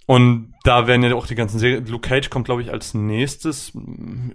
Und 0.09 0.55
da 0.63 0.87
werden 0.87 1.03
ja 1.03 1.15
auch 1.17 1.27
die 1.27 1.35
ganzen 1.35 1.59
Serien. 1.59 1.85
Luke 1.87 2.09
Cage 2.09 2.31
kommt, 2.31 2.45
glaube 2.45 2.63
ich, 2.63 2.71
als 2.71 2.95
nächstes, 2.95 3.73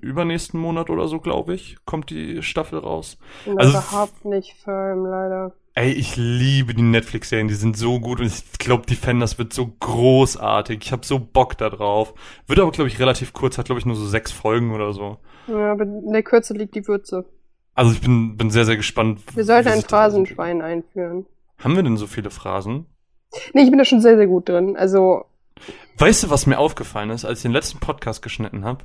übernächsten 0.02 0.60
Monat 0.60 0.90
oder 0.90 1.08
so, 1.08 1.20
glaube 1.20 1.54
ich, 1.54 1.78
kommt 1.86 2.10
die 2.10 2.44
Staffel 2.44 2.80
raus. 2.80 3.18
Ich 3.46 3.58
Also- 3.58 3.78
überhaupt 3.78 4.26
nicht 4.26 4.54
firm, 4.64 5.06
leider. 5.06 5.54
Ey, 5.74 5.94
ich 5.94 6.18
liebe 6.18 6.74
die 6.74 6.82
Netflix-Serien, 6.82 7.48
die 7.48 7.54
sind 7.54 7.78
so 7.78 8.02
gut 8.02 8.20
und 8.20 8.26
ich 8.26 8.44
glaube, 8.60 8.86
Defenders 8.86 9.38
wird 9.38 9.54
so 9.54 9.68
großartig. 9.80 10.80
Ich 10.84 10.92
habe 10.92 11.06
so 11.06 11.18
Bock 11.18 11.58
da 11.58 11.70
drauf. 11.70 12.14
Wird 12.48 12.60
aber, 12.60 12.72
glaube 12.72 12.90
ich, 12.90 13.00
relativ 13.00 13.32
kurz, 13.32 13.58
hat, 13.58 13.68
glaube 13.68 13.80
ich, 13.80 13.86
nur 13.86 13.96
so 13.96 14.06
sechs 14.06 14.34
Folgen 14.34 14.74
oder 14.76 14.92
so. 14.92 15.20
Ja, 15.48 15.72
aber 15.72 15.84
in 15.84 16.12
der 16.12 16.24
Kürze 16.24 16.54
liegt 16.54 16.76
die 16.76 16.86
Würze. 16.86 17.24
Also 17.74 17.92
ich 17.94 18.02
bin, 18.02 18.38
bin 18.38 18.52
sehr, 18.52 18.66
sehr 18.66 18.78
gespannt. 18.78 19.22
Wir 19.36 19.44
sollten 19.46 19.70
ein. 19.70 19.82
Phrasenschwein 19.82 20.62
einführen. 20.62 21.26
Haben 21.60 21.76
wir 21.76 21.84
denn 21.84 21.98
so 21.98 22.08
viele 22.08 22.30
Phrasen? 22.30 22.86
Nee, 23.54 23.64
ich 23.64 23.70
bin 23.70 23.78
da 23.80 23.86
schon 23.86 24.02
sehr, 24.02 24.18
sehr 24.18 24.28
gut 24.28 24.50
drin. 24.50 24.76
Also, 24.76 25.26
Weißt 25.98 26.24
du, 26.24 26.30
was 26.30 26.48
mir 26.48 26.58
aufgefallen 26.58 27.12
ist, 27.12 27.24
als 27.24 27.40
ich 27.40 27.44
den 27.44 27.52
letzten 27.52 27.80
Podcast 27.80 28.22
geschnitten 28.22 28.66
habe? 28.66 28.84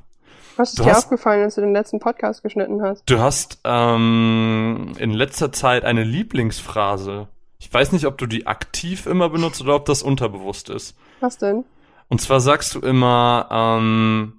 was 0.55 0.69
ist 0.69 0.79
Du 0.79 0.83
dir 0.83 0.91
hast- 0.91 1.05
aufgefallen, 1.05 1.43
als 1.43 1.55
du 1.55 1.61
den 1.61 1.73
letzten 1.73 1.99
Podcast 1.99 2.41
geschnitten 2.43 2.81
hast? 2.81 3.03
Du 3.07 3.19
hast 3.19 3.59
ähm, 3.63 4.93
in 4.97 5.11
letzter 5.11 5.51
Zeit 5.51 5.83
eine 5.85 6.03
Lieblingsphrase. 6.03 7.27
Ich 7.59 7.71
weiß 7.73 7.91
nicht, 7.91 8.05
ob 8.05 8.17
du 8.17 8.25
die 8.25 8.47
aktiv 8.47 9.05
immer 9.05 9.29
benutzt 9.29 9.61
oder 9.61 9.75
ob 9.75 9.85
das 9.85 10.01
unterbewusst 10.01 10.69
ist. 10.69 10.95
Was 11.19 11.37
denn? 11.37 11.63
Und 12.07 12.21
zwar 12.21 12.39
sagst 12.39 12.73
du 12.75 12.79
immer, 12.79 13.47
ähm, 13.51 14.33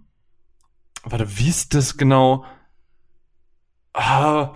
warte, 1.05 1.39
wie 1.39 1.49
ist 1.49 1.75
das 1.75 1.97
genau? 1.99 2.45
Ah, 3.93 4.55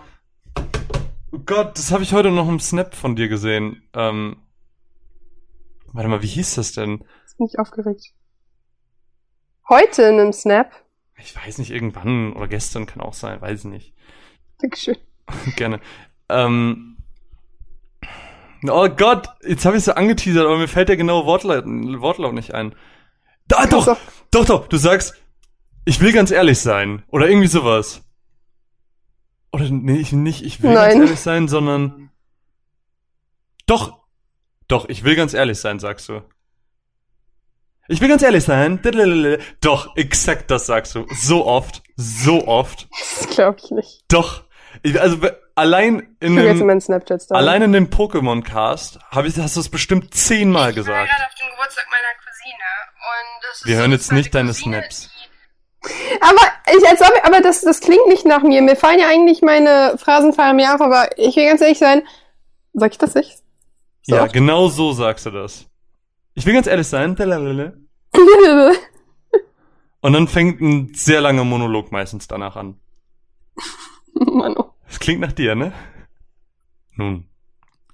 oh 1.33 1.39
Gott, 1.45 1.79
das 1.79 1.91
habe 1.91 2.03
ich 2.03 2.13
heute 2.13 2.31
noch 2.31 2.49
im 2.49 2.61
Snap 2.61 2.95
von 2.95 3.17
dir 3.17 3.29
gesehen. 3.29 3.83
Ähm, 3.95 4.37
warte 5.93 6.09
mal, 6.09 6.23
wie 6.23 6.29
hieß 6.29 6.55
das 6.57 6.73
denn? 6.73 7.05
Jetzt 7.23 7.39
bin 7.39 7.47
ich 7.47 7.59
aufgeregt. 7.59 8.13
Heute 9.69 10.03
in 10.03 10.21
einem 10.21 10.33
Snap. 10.33 10.73
Ich 11.19 11.35
weiß 11.37 11.59
nicht, 11.59 11.71
irgendwann 11.71 12.33
oder 12.33 12.49
gestern 12.49 12.87
kann 12.87 13.01
auch 13.01 13.15
sein, 13.15 13.41
weiß 13.41 13.61
ich 13.61 13.71
nicht. 13.71 13.95
Dankeschön. 14.59 14.97
Gerne. 15.57 15.81
Ähm, 16.29 16.97
oh 18.69 18.89
Gott, 18.89 19.29
jetzt 19.47 19.65
habe 19.65 19.77
ich 19.77 19.85
so 19.85 19.93
angeteasert, 19.93 20.45
aber 20.45 20.59
mir 20.59 20.69
fällt 20.69 20.89
der 20.89 20.97
genaue 20.97 21.27
Wortlaut, 21.27 21.65
Wortlaut 21.65 22.35
nicht 22.35 22.55
ein. 22.55 22.75
Da, 23.49 23.67
doch, 23.67 23.97
doch, 24.31 24.45
doch, 24.45 24.67
du 24.69 24.77
sagst, 24.77 25.15
ich 25.85 26.01
will 26.01 26.13
ganz 26.13 26.31
ehrlich 26.31 26.59
sein. 26.59 27.03
Oder 27.09 27.29
irgendwie 27.29 27.49
sowas. 27.49 28.02
Oder 29.53 29.69
nee, 29.69 29.99
ich 29.99 30.13
nicht, 30.13 30.45
ich 30.45 30.63
will 30.63 30.73
Nein. 30.73 30.99
ganz 30.99 31.05
ehrlich 31.05 31.21
sein, 31.21 31.49
sondern. 31.49 32.11
Doch, 33.67 34.01
doch, 34.67 34.89
ich 34.89 35.05
will 35.05 35.15
ganz 35.15 35.35
ehrlich 35.35 35.61
sein, 35.61 35.79
sagst 35.79 36.09
du. 36.09 36.23
Ich 37.89 38.01
will 38.01 38.09
ganz 38.09 38.23
ehrlich 38.23 38.45
sein. 38.45 38.81
Doch, 39.61 39.97
exakt 39.97 40.51
das 40.51 40.67
sagst 40.67 40.95
du. 40.95 41.07
So 41.11 41.47
oft, 41.47 41.83
so 41.97 42.47
oft. 42.47 42.89
Das 42.91 43.29
glaube 43.29 43.59
ich 43.63 43.71
nicht. 43.71 44.05
Doch. 44.09 44.45
Ich, 44.83 44.99
also 44.99 45.19
allein 45.55 46.17
in 46.21 46.33
Ich 46.33 46.39
will 46.39 46.47
jetzt 46.47 46.89
in 46.89 46.99
dem, 46.99 47.37
allein 47.37 47.63
in 47.63 47.73
dem 47.73 47.91
Pokémon-Cast 47.91 49.01
habe 49.11 49.29
ich, 49.29 49.37
hast 49.39 49.57
du 49.57 49.61
es 49.61 49.69
bestimmt 49.69 50.15
zehnmal 50.15 50.73
gesagt. 50.73 51.11
auf 51.11 51.35
den 51.35 51.51
Geburtstag 51.51 51.87
meiner 51.91 52.15
Cousine 52.25 52.65
und 52.97 53.45
das 53.51 53.67
Wir 53.67 53.77
hören 53.77 53.93
jetzt 53.93 54.13
nicht 54.13 54.35
deine 54.35 54.55
Snaps. 54.55 55.11
Aber 56.21 56.41
ich 56.77 56.89
als 56.89 57.01
ob, 57.01 57.13
aber 57.25 57.41
das, 57.41 57.63
das 57.63 57.81
klingt 57.81 58.07
nicht 58.09 58.25
nach 58.25 58.43
mir. 58.43 58.63
Mir 58.63 58.77
fallen 58.77 59.01
ja 59.01 59.09
eigentlich 59.09 59.43
meine 59.43 59.97
Phrasen 59.99 60.33
fallen 60.33 60.57
mir 60.57 60.75
auf, 60.75 60.81
aber 60.81 61.19
ich 61.19 61.37
will 61.37 61.47
ganz 61.47 61.61
ehrlich 61.61 61.79
sein. 61.79 62.03
Sag 62.73 62.93
ich 62.93 62.99
das 62.99 63.15
nicht? 63.15 63.39
So. 64.03 64.17
Ja, 64.17 64.27
genau 64.27 64.69
so 64.69 64.93
sagst 64.93 65.27
du 65.27 65.31
das. 65.31 65.67
Ich 66.35 66.47
will 66.47 66.55
ganz 66.55 66.67
ehrlich 66.67 66.87
sein. 66.87 67.17
Und 70.01 70.13
dann 70.13 70.29
fängt 70.29 70.61
ein 70.61 70.93
sehr 70.95 71.21
langer 71.21 71.45
Monolog 71.45 71.93
meistens 71.93 72.27
danach 72.27 72.57
an. 72.57 72.81
Manu. 74.15 74.65
Das 74.87 74.99
klingt 74.99 75.21
nach 75.21 75.33
dir, 75.33 75.55
ne? 75.55 75.73
Nun, 76.97 77.29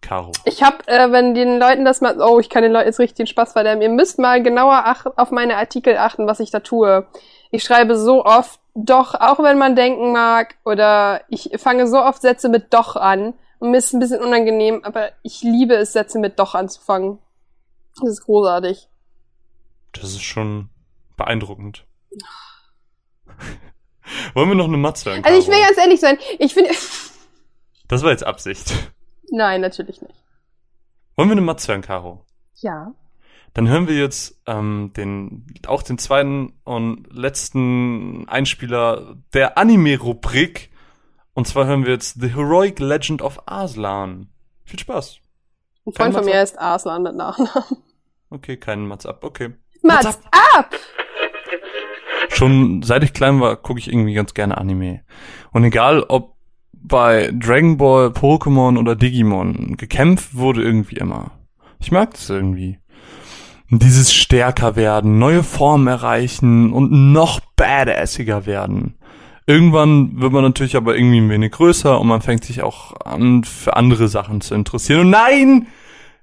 Caro. 0.00 0.32
Ich 0.44 0.62
hab, 0.62 0.88
äh, 0.88 1.12
wenn 1.12 1.34
den 1.34 1.58
Leuten 1.58 1.84
das 1.84 2.00
mal, 2.00 2.20
oh, 2.20 2.38
ich 2.40 2.48
kann 2.48 2.62
den 2.62 2.72
Leuten 2.72 2.86
jetzt 2.86 2.98
richtig 2.98 3.16
den 3.16 3.26
Spaß 3.26 3.52
verderben. 3.52 3.82
Ihr 3.82 3.90
müsst 3.90 4.18
mal 4.18 4.42
genauer 4.42 4.82
ach 4.84 5.06
auf 5.16 5.30
meine 5.30 5.56
Artikel 5.56 5.96
achten, 5.96 6.26
was 6.26 6.40
ich 6.40 6.50
da 6.50 6.60
tue. 6.60 7.06
Ich 7.50 7.62
schreibe 7.62 7.96
so 7.96 8.24
oft 8.24 8.60
doch, 8.74 9.14
auch 9.14 9.38
wenn 9.42 9.58
man 9.58 9.74
denken 9.74 10.12
mag, 10.12 10.56
oder 10.64 11.22
ich 11.28 11.50
fange 11.56 11.88
so 11.88 11.98
oft 11.98 12.22
Sätze 12.22 12.48
mit 12.48 12.72
doch 12.72 12.96
an. 12.96 13.34
Und 13.58 13.70
mir 13.72 13.78
ist 13.78 13.92
ein 13.92 14.00
bisschen 14.00 14.20
unangenehm, 14.20 14.84
aber 14.84 15.10
ich 15.22 15.42
liebe 15.42 15.74
es, 15.74 15.92
Sätze 15.92 16.18
mit 16.18 16.38
doch 16.38 16.54
anzufangen. 16.54 17.18
Das 18.00 18.08
ist 18.10 18.24
großartig. 18.24 18.88
Das 19.92 20.04
ist 20.04 20.22
schon 20.22 20.70
beeindruckend. 21.16 21.86
Wollen 24.34 24.48
wir 24.48 24.54
noch 24.54 24.66
eine 24.66 24.76
Matze 24.76 25.10
hören? 25.10 25.24
Also 25.24 25.38
ich 25.38 25.48
will 25.48 25.60
ganz 25.60 25.78
ehrlich 25.78 26.00
sein, 26.00 26.18
ich 26.38 26.54
finde. 26.54 26.70
Das 27.90 28.02
war 28.02 28.10
jetzt 28.10 28.24
Absicht. 28.24 28.92
Nein, 29.30 29.62
natürlich 29.62 30.02
nicht. 30.02 30.22
Wollen 31.16 31.30
wir 31.30 31.32
eine 31.32 31.40
Matze 31.40 31.72
hören, 31.72 31.80
Caro? 31.80 32.22
Ja. 32.56 32.92
Dann 33.54 33.68
hören 33.68 33.88
wir 33.88 33.96
jetzt 33.96 34.40
ähm, 34.46 34.92
den, 34.96 35.46
auch 35.66 35.82
den 35.82 35.98
zweiten 35.98 36.52
und 36.64 37.06
letzten 37.12 38.28
Einspieler 38.28 39.16
der 39.32 39.58
Anime-Rubrik. 39.58 40.70
Und 41.34 41.46
zwar 41.46 41.66
hören 41.66 41.84
wir 41.84 41.92
jetzt 41.92 42.20
The 42.20 42.34
Heroic 42.34 42.78
Legend 42.78 43.22
of 43.22 43.42
Arslan. 43.46 44.28
Viel 44.64 44.78
Spaß. 44.78 45.20
Ein 45.86 45.92
Kein 45.92 46.12
Freund 46.12 46.24
von 46.24 46.24
mir 46.24 46.42
ist 46.42 46.58
Arslan 46.58 47.02
mit 47.02 47.16
Nachnamen. 47.16 47.78
Okay, 48.30 48.58
keinen 48.58 48.86
Mats 48.86 49.06
ab. 49.06 49.24
Okay. 49.24 49.54
Mats 49.82 50.18
ab! 50.30 50.74
Schon 52.28 52.82
seit 52.82 53.02
ich 53.02 53.14
klein 53.14 53.40
war, 53.40 53.56
gucke 53.56 53.78
ich 53.78 53.88
irgendwie 53.88 54.12
ganz 54.12 54.34
gerne 54.34 54.58
Anime. 54.58 55.02
Und 55.52 55.64
egal, 55.64 56.02
ob 56.02 56.36
bei 56.72 57.30
Dragon 57.32 57.78
Ball, 57.78 58.08
Pokémon 58.08 58.78
oder 58.78 58.96
Digimon, 58.96 59.76
gekämpft 59.76 60.36
wurde 60.36 60.62
irgendwie 60.62 60.96
immer. 60.96 61.32
Ich 61.78 61.90
mag 61.90 62.10
das 62.12 62.28
irgendwie. 62.28 62.78
Dieses 63.70 64.14
stärker 64.14 64.76
werden, 64.76 65.18
neue 65.18 65.42
Formen 65.42 65.88
erreichen 65.88 66.72
und 66.72 67.12
noch 67.12 67.40
badassiger 67.56 68.46
werden. 68.46 68.94
Irgendwann 69.46 70.20
wird 70.20 70.32
man 70.32 70.42
natürlich 70.42 70.76
aber 70.76 70.96
irgendwie 70.96 71.20
ein 71.20 71.30
wenig 71.30 71.52
größer 71.52 72.00
und 72.00 72.06
man 72.06 72.22
fängt 72.22 72.44
sich 72.44 72.62
auch 72.62 72.98
an, 73.00 73.44
für 73.44 73.76
andere 73.76 74.08
Sachen 74.08 74.40
zu 74.40 74.54
interessieren. 74.54 75.00
Und 75.00 75.10
nein! 75.10 75.66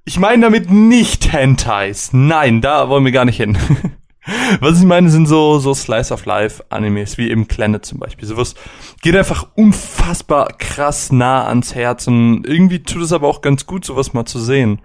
Ich 0.08 0.20
meine 0.20 0.44
damit 0.44 0.70
nicht 0.70 1.34
Hentais. 1.34 2.12
Nein, 2.14 2.62
da 2.62 2.90
wollen 2.90 3.06
wir 3.06 3.12
gar 3.12 3.26
nicht 3.26 3.38
hin. 3.38 3.58
Was 4.60 4.80
ich 4.80 4.86
meine, 4.86 5.10
sind 5.10 5.28
so, 5.28 5.58
so 5.60 5.74
Slice 5.74 6.14
of 6.14 6.26
Life 6.26 6.64
Animes, 6.70 7.18
wie 7.18 7.30
eben 7.30 7.46
Planet 7.46 7.86
zum 7.86 8.00
Beispiel. 8.00 8.28
Sowas 8.28 8.56
geht 9.02 9.16
einfach 9.16 9.48
unfassbar 9.56 10.48
krass 10.58 11.12
nah 11.12 11.48
ans 11.48 11.76
Herz 11.76 12.08
und 12.08 12.44
irgendwie 12.46 12.82
tut 12.82 13.04
es 13.04 13.14
aber 13.14 13.28
auch 13.28 13.42
ganz 13.42 13.66
gut, 13.68 13.86
sowas 13.86 14.14
mal 14.14 14.26
zu 14.26 14.40
sehen. 14.40 14.80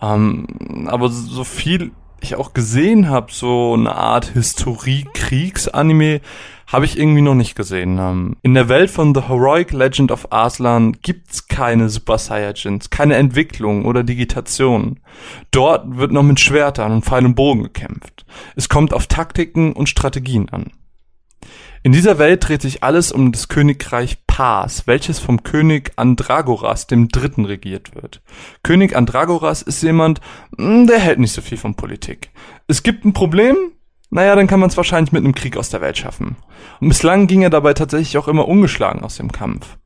Ähm, 0.00 0.88
aber 0.88 1.08
so 1.08 1.44
viel 1.44 1.92
ich 2.24 2.36
auch 2.36 2.52
gesehen 2.52 3.08
habe, 3.08 3.32
so 3.32 3.74
eine 3.74 3.94
Art 3.94 4.26
Historie-Kriegs-Anime, 4.26 6.20
habe 6.66 6.84
ich 6.86 6.98
irgendwie 6.98 7.20
noch 7.20 7.34
nicht 7.34 7.54
gesehen. 7.54 7.98
Ähm, 7.98 8.36
in 8.42 8.54
der 8.54 8.68
Welt 8.68 8.90
von 8.90 9.14
The 9.14 9.22
Heroic 9.28 9.72
Legend 9.72 10.10
of 10.10 10.32
Arslan 10.32 10.96
gibt's 11.02 11.46
keine 11.46 11.88
Super 11.88 12.18
Saiyajins, 12.18 12.90
keine 12.90 13.16
Entwicklung 13.16 13.84
oder 13.84 14.02
Digitation. 14.02 15.00
Dort 15.50 15.96
wird 15.96 16.12
noch 16.12 16.22
mit 16.22 16.40
Schwertern 16.40 16.92
und 16.92 17.04
und 17.10 17.34
Bogen 17.34 17.62
gekämpft. 17.62 18.26
Es 18.56 18.68
kommt 18.68 18.92
auf 18.92 19.06
Taktiken 19.06 19.72
und 19.72 19.88
Strategien 19.88 20.48
an. 20.48 20.72
In 21.84 21.92
dieser 21.92 22.18
Welt 22.18 22.48
dreht 22.48 22.62
sich 22.62 22.82
alles 22.82 23.12
um 23.12 23.30
das 23.30 23.48
Königreich 23.48 24.16
Pars, 24.26 24.86
welches 24.86 25.18
vom 25.18 25.42
König 25.42 25.92
Andragoras 25.96 26.86
dem 26.86 27.08
Dritten 27.08 27.44
regiert 27.44 27.94
wird. 27.94 28.22
König 28.62 28.96
Andragoras 28.96 29.60
ist 29.60 29.82
jemand, 29.82 30.22
mm, 30.56 30.86
der 30.86 30.98
hält 30.98 31.18
nicht 31.18 31.34
so 31.34 31.42
viel 31.42 31.58
von 31.58 31.74
Politik. 31.74 32.30
Es 32.68 32.84
gibt 32.84 33.04
ein 33.04 33.12
Problem? 33.12 33.54
Naja, 34.08 34.34
dann 34.34 34.46
kann 34.46 34.60
man 34.60 34.70
es 34.70 34.78
wahrscheinlich 34.78 35.12
mit 35.12 35.24
einem 35.24 35.34
Krieg 35.34 35.58
aus 35.58 35.68
der 35.68 35.82
Welt 35.82 35.98
schaffen. 35.98 36.36
Und 36.80 36.88
bislang 36.88 37.26
ging 37.26 37.42
er 37.42 37.50
dabei 37.50 37.74
tatsächlich 37.74 38.16
auch 38.16 38.28
immer 38.28 38.48
ungeschlagen 38.48 39.02
aus 39.02 39.18
dem 39.18 39.30
Kampf. 39.30 39.76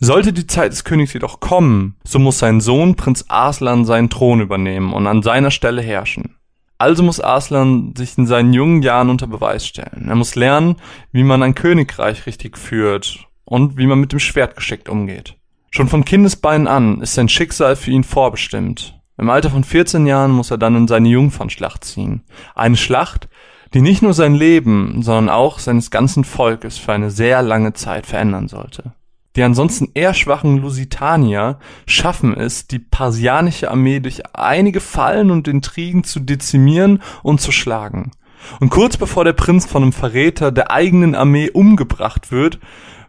Sollte 0.00 0.32
die 0.32 0.48
Zeit 0.48 0.72
des 0.72 0.82
Königs 0.82 1.12
jedoch 1.12 1.38
kommen, 1.38 1.94
so 2.02 2.18
muss 2.18 2.40
sein 2.40 2.60
Sohn 2.60 2.96
Prinz 2.96 3.26
Arslan 3.28 3.84
seinen 3.84 4.10
Thron 4.10 4.40
übernehmen 4.40 4.92
und 4.92 5.06
an 5.06 5.22
seiner 5.22 5.52
Stelle 5.52 5.82
herrschen. 5.82 6.34
Also 6.78 7.02
muss 7.02 7.20
Arslan 7.20 7.94
sich 7.96 8.16
in 8.16 8.26
seinen 8.26 8.52
jungen 8.52 8.82
Jahren 8.82 9.10
unter 9.10 9.26
Beweis 9.26 9.66
stellen. 9.66 10.06
Er 10.08 10.14
muss 10.14 10.36
lernen, 10.36 10.76
wie 11.10 11.24
man 11.24 11.42
ein 11.42 11.56
Königreich 11.56 12.26
richtig 12.26 12.56
führt 12.56 13.26
und 13.44 13.76
wie 13.76 13.86
man 13.86 13.98
mit 13.98 14.12
dem 14.12 14.20
Schwert 14.20 14.54
geschickt 14.54 14.88
umgeht. 14.88 15.34
Schon 15.70 15.88
von 15.88 16.04
Kindesbeinen 16.04 16.68
an 16.68 17.00
ist 17.00 17.14
sein 17.14 17.28
Schicksal 17.28 17.74
für 17.74 17.90
ihn 17.90 18.04
vorbestimmt. 18.04 18.98
Im 19.18 19.28
Alter 19.28 19.50
von 19.50 19.64
14 19.64 20.06
Jahren 20.06 20.30
muss 20.30 20.52
er 20.52 20.58
dann 20.58 20.76
in 20.76 20.86
seine 20.86 21.08
Jungfernschlacht 21.08 21.84
ziehen. 21.84 22.22
Eine 22.54 22.76
Schlacht, 22.76 23.28
die 23.74 23.80
nicht 23.80 24.00
nur 24.00 24.14
sein 24.14 24.34
Leben, 24.34 25.02
sondern 25.02 25.28
auch 25.28 25.58
seines 25.58 25.90
ganzen 25.90 26.22
Volkes 26.22 26.78
für 26.78 26.92
eine 26.92 27.10
sehr 27.10 27.42
lange 27.42 27.72
Zeit 27.72 28.06
verändern 28.06 28.46
sollte. 28.46 28.94
Die 29.38 29.44
ansonsten 29.44 29.92
eher 29.94 30.14
schwachen 30.14 30.58
Lusitanier 30.58 31.60
schaffen 31.86 32.36
es, 32.36 32.66
die 32.66 32.80
parsianische 32.80 33.70
Armee 33.70 34.00
durch 34.00 34.22
einige 34.34 34.80
Fallen 34.80 35.30
und 35.30 35.46
Intrigen 35.46 36.02
zu 36.02 36.18
dezimieren 36.18 37.00
und 37.22 37.40
zu 37.40 37.52
schlagen. 37.52 38.10
Und 38.58 38.70
kurz 38.70 38.96
bevor 38.96 39.22
der 39.22 39.34
Prinz 39.34 39.64
von 39.64 39.84
einem 39.84 39.92
Verräter 39.92 40.50
der 40.50 40.72
eigenen 40.72 41.14
Armee 41.14 41.50
umgebracht 41.50 42.32
wird, 42.32 42.58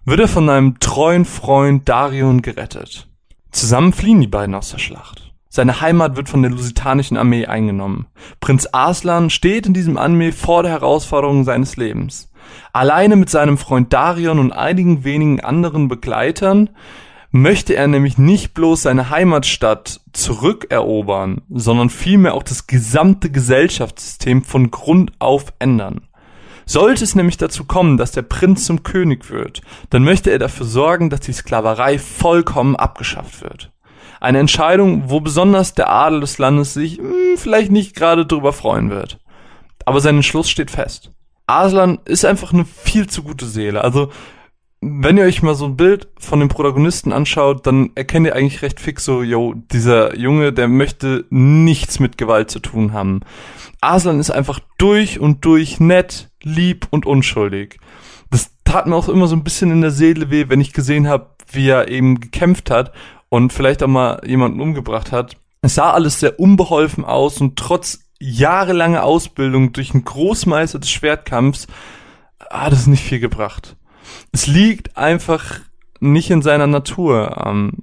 wird 0.06 0.20
er 0.20 0.28
von 0.28 0.48
einem 0.52 0.80
treuen 0.80 1.26
Freund 1.26 1.90
Darion 1.90 2.44
gerettet. 2.44 3.08
Zusammen 3.50 3.92
fliehen 3.92 4.22
die 4.22 4.28
beiden 4.28 4.54
aus 4.54 4.70
der 4.70 4.78
Schlacht. 4.78 5.34
Seine 5.50 5.82
Heimat 5.82 6.16
wird 6.16 6.30
von 6.30 6.44
der 6.44 6.52
lusitanischen 6.52 7.18
Armee 7.18 7.48
eingenommen. 7.48 8.06
Prinz 8.40 8.68
Arslan 8.72 9.32
steht 9.32 9.66
in 9.66 9.74
diesem 9.74 9.98
Armee 9.98 10.32
vor 10.32 10.62
der 10.62 10.74
Herausforderung 10.74 11.44
seines 11.44 11.76
Lebens. 11.76 12.29
Alleine 12.74 13.16
mit 13.16 13.30
seinem 13.30 13.58
Freund 13.58 13.92
Darion 13.94 14.40
und 14.40 14.52
einigen 14.52 15.04
wenigen 15.04 15.40
anderen 15.40 15.88
Begleitern 15.88 16.70
möchte 17.32 17.76
er 17.76 17.88
nämlich 17.88 18.18
nicht 18.18 18.54
bloß 18.54 18.84
seine 18.84 19.10
Heimatstadt 19.10 20.02
zurückerobern, 20.14 21.42
sondern 21.50 21.90
vielmehr 21.90 22.34
auch 22.34 22.44
das 22.44 22.68
gesamte 22.68 23.30
Gesellschaftssystem 23.30 24.44
von 24.44 24.72
Grund 24.72 25.12
auf 25.20 25.54
ändern. 25.60 26.02
Sollte 26.66 27.04
es 27.04 27.16
nämlich 27.16 27.38
dazu 27.38 27.66
kommen, 27.66 27.98
dass 27.98 28.12
der 28.12 28.22
Prinz 28.22 28.66
zum 28.66 28.84
König 28.84 29.32
wird, 29.32 29.62
dann 29.90 30.04
möchte 30.04 30.30
er 30.30 30.40
dafür 30.40 30.66
sorgen, 30.66 31.10
dass 31.10 31.22
die 31.22 31.34
Sklaverei 31.34 31.98
vollkommen 31.98 32.76
abgeschafft 32.76 33.42
wird. 33.42 33.72
Eine 34.20 34.40
Entscheidung, 34.40 35.10
wo 35.10 35.22
besonders 35.22 35.74
der 35.74 35.90
Adel 35.90 36.20
des 36.20 36.38
Landes 36.38 36.74
sich 36.74 36.98
hm, 36.98 37.38
vielleicht 37.38 37.72
nicht 37.72 37.96
gerade 37.96 38.26
drüber 38.26 38.54
freuen 38.54 38.90
wird. 38.90 39.18
Aber 39.86 40.02
sein 40.02 40.18
Entschluss 40.18 40.50
steht 40.50 40.72
fest. 40.72 41.12
Arslan 41.50 41.98
ist 42.06 42.26
einfach 42.26 42.54
eine 42.54 42.64
viel 42.64 43.08
zu 43.08 43.24
gute 43.24 43.48
Seele. 43.48 43.84
Also, 43.84 44.12
wenn 44.82 45.18
ihr 45.18 45.26
euch 45.26 45.42
mal 45.42 45.56
so 45.56 45.66
ein 45.66 45.76
Bild 45.76 46.08
von 46.20 46.40
dem 46.40 46.48
Protagonisten 46.48 47.12
anschaut, 47.12 47.66
dann 47.66 47.90
erkennt 47.96 48.28
ihr 48.28 48.36
eigentlich 48.36 48.62
recht 48.62 48.80
fix 48.80 49.04
so, 49.04 49.24
yo, 49.24 49.56
dieser 49.72 50.16
Junge, 50.16 50.54
der 50.54 50.68
möchte 50.68 51.26
nichts 51.32 52.00
mit 52.00 52.18
Gewalt 52.18 52.52
zu 52.52 52.60
tun 52.60 52.94
haben. 52.94 53.22
Arslan 53.82 54.20
ist 54.20 54.30
einfach 54.30 54.60
durch 54.78 55.20
und 55.20 55.44
durch 55.44 55.80
nett, 55.80 56.30
lieb 56.44 56.88
und 56.92 57.08
unschuldig. 57.08 57.80
Das 58.30 58.52
tat 58.64 58.86
mir 58.86 58.96
auch 58.96 59.10
immer 59.10 59.28
so 59.28 59.36
ein 59.36 59.44
bisschen 59.44 59.72
in 59.72 59.82
der 59.82 59.92
Seele 59.92 60.30
weh, 60.30 60.46
wenn 60.50 60.62
ich 60.62 60.72
gesehen 60.72 61.08
habe, 61.08 61.32
wie 61.52 61.68
er 61.68 61.88
eben 61.88 62.20
gekämpft 62.20 62.70
hat 62.70 62.94
und 63.30 63.52
vielleicht 63.52 63.82
auch 63.82 63.88
mal 63.88 64.22
jemanden 64.24 64.62
umgebracht 64.62 65.12
hat. 65.12 65.36
Es 65.62 65.76
sah 65.76 65.92
alles 65.92 66.20
sehr 66.20 66.40
unbeholfen 66.40 67.04
aus 67.04 67.42
und 67.42 67.58
trotz 67.58 68.09
jahrelange 68.20 69.04
Ausbildung 69.04 69.72
durch 69.74 69.94
einen 69.94 70.04
Großmeister 70.06 70.80
des 70.80 70.92
Schwertkampfs 70.92 71.68
hat 72.50 72.74
es 72.74 72.88
nicht 72.88 73.04
viel 73.04 73.20
gebracht. 73.20 73.76
Es 74.32 74.48
liegt 74.48 74.98
einfach 74.98 75.62
nicht 76.00 76.30
in 76.30 76.42
seiner 76.42 76.68
Natur. 76.68 77.44
Ähm, 77.46 77.74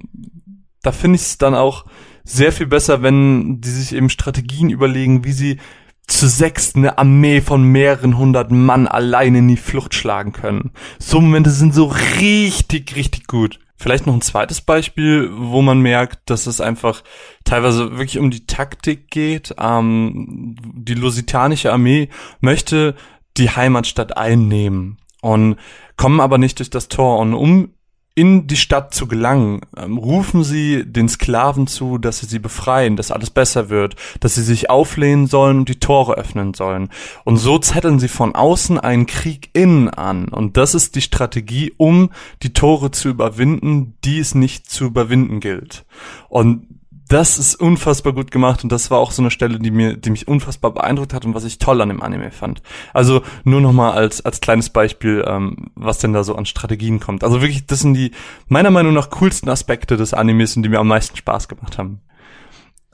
da 0.81 0.91
finde 0.91 1.15
ich 1.15 1.23
es 1.23 1.37
dann 1.37 1.55
auch 1.55 1.85
sehr 2.23 2.51
viel 2.51 2.67
besser, 2.67 3.01
wenn 3.01 3.61
die 3.61 3.69
sich 3.69 3.93
eben 3.93 4.09
Strategien 4.09 4.69
überlegen, 4.69 5.23
wie 5.23 5.31
sie 5.31 5.59
zu 6.07 6.27
sechst 6.27 6.75
eine 6.75 6.97
Armee 6.97 7.41
von 7.41 7.63
mehreren 7.63 8.17
hundert 8.17 8.51
Mann 8.51 8.87
alleine 8.87 9.39
in 9.39 9.47
die 9.47 9.57
Flucht 9.57 9.93
schlagen 9.93 10.31
können. 10.31 10.71
So 10.99 11.19
Momente 11.19 11.49
sind 11.49 11.73
so 11.73 11.85
richtig, 12.19 12.95
richtig 12.95 13.27
gut. 13.27 13.59
Vielleicht 13.77 14.07
noch 14.07 14.15
ein 14.15 14.21
zweites 14.21 14.61
Beispiel, 14.61 15.29
wo 15.31 15.61
man 15.61 15.79
merkt, 15.79 16.29
dass 16.29 16.47
es 16.47 16.59
einfach 16.59 17.03
teilweise 17.43 17.91
wirklich 17.91 18.17
um 18.17 18.31
die 18.31 18.47
Taktik 18.47 19.11
geht. 19.11 19.53
Ähm, 19.59 20.55
die 20.73 20.95
lusitanische 20.95 21.71
Armee 21.71 22.09
möchte 22.41 22.95
die 23.37 23.51
Heimatstadt 23.51 24.17
einnehmen 24.17 24.97
und 25.21 25.57
kommen 25.95 26.19
aber 26.19 26.39
nicht 26.39 26.57
durch 26.57 26.71
das 26.71 26.87
Tor. 26.87 27.19
Und 27.19 27.35
um 27.35 27.73
in 28.17 28.47
die 28.47 28.57
Stadt 28.57 28.95
zu 28.95 29.05
gelangen, 29.05 29.61
ähm, 29.77 29.99
rufen 29.99 30.43
sie 30.43 30.83
den 30.91 31.07
Sklaven 31.07 31.67
zu, 31.67 31.99
dass 31.99 32.17
sie 32.17 32.25
sie 32.25 32.39
befreien, 32.39 32.95
dass 32.95 33.11
alles 33.11 33.29
besser 33.29 33.69
wird, 33.69 33.95
dass 34.21 34.33
sie 34.33 34.41
sich 34.41 34.71
auflehnen 34.71 35.27
sollen 35.27 35.59
und 35.59 35.69
die 35.69 35.79
Tore 35.79 36.15
öffnen 36.15 36.55
sollen. 36.55 36.89
Und 37.25 37.37
so 37.37 37.59
zetteln 37.59 37.99
sie 37.99 38.07
von 38.07 38.33
außen 38.33 38.79
einen 38.79 39.05
Krieg 39.05 39.51
innen 39.53 39.87
an. 39.91 40.29
Und 40.29 40.57
das 40.57 40.73
ist 40.73 40.95
die 40.95 41.03
Strategie, 41.03 41.75
um 41.77 42.09
die 42.41 42.53
Tore 42.53 42.89
zu 42.89 43.09
überwinden, 43.09 43.93
die 44.03 44.17
es 44.17 44.33
nicht 44.33 44.67
zu 44.67 44.85
überwinden 44.85 45.39
gilt. 45.39 45.85
Und 46.27 46.65
das 47.07 47.39
ist 47.39 47.55
unfassbar 47.55 48.13
gut 48.13 48.31
gemacht 48.31 48.63
und 48.63 48.71
das 48.71 48.91
war 48.91 48.99
auch 48.99 49.11
so 49.11 49.21
eine 49.21 49.31
Stelle, 49.31 49.59
die 49.59 49.71
mir, 49.71 49.97
die 49.97 50.09
mich 50.09 50.27
unfassbar 50.27 50.71
beeindruckt 50.71 51.13
hat 51.13 51.25
und 51.25 51.33
was 51.33 51.43
ich 51.43 51.59
toll 51.59 51.81
an 51.81 51.89
dem 51.89 52.01
Anime 52.01 52.31
fand. 52.31 52.61
Also 52.93 53.21
nur 53.43 53.61
noch 53.61 53.73
mal 53.73 53.91
als 53.91 54.25
als 54.25 54.41
kleines 54.41 54.69
Beispiel, 54.69 55.23
ähm, 55.27 55.71
was 55.75 55.99
denn 55.99 56.13
da 56.13 56.23
so 56.23 56.35
an 56.35 56.45
Strategien 56.45 56.99
kommt. 56.99 57.23
Also 57.23 57.41
wirklich, 57.41 57.65
das 57.65 57.79
sind 57.79 57.93
die 57.93 58.11
meiner 58.47 58.71
Meinung 58.71 58.93
nach 58.93 59.09
coolsten 59.09 59.49
Aspekte 59.49 59.97
des 59.97 60.13
Animes 60.13 60.55
und 60.55 60.63
die 60.63 60.69
mir 60.69 60.79
am 60.79 60.87
meisten 60.87 61.15
Spaß 61.15 61.47
gemacht 61.47 61.77
haben. 61.77 62.01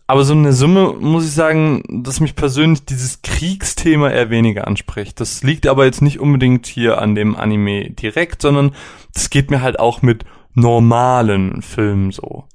Aber 0.05 0.25
so 0.25 0.33
eine 0.33 0.51
Summe 0.51 0.93
muss 0.99 1.25
ich 1.25 1.31
sagen, 1.31 2.03
dass 2.03 2.19
mich 2.19 2.35
persönlich 2.35 2.85
dieses 2.85 3.21
Kriegsthema 3.21 4.09
eher 4.09 4.29
weniger 4.29 4.67
anspricht. 4.67 5.19
Das 5.19 5.43
liegt 5.43 5.65
aber 5.65 5.85
jetzt 5.85 6.01
nicht 6.01 6.19
unbedingt 6.19 6.67
hier 6.67 7.01
an 7.01 7.15
dem 7.15 7.35
Anime 7.35 7.89
direkt, 7.89 8.41
sondern 8.41 8.75
das 9.13 9.29
geht 9.29 9.49
mir 9.49 9.61
halt 9.61 9.79
auch 9.79 10.01
mit 10.01 10.25
normalen 10.53 11.61
Filmen 11.61 12.11
so. 12.11 12.45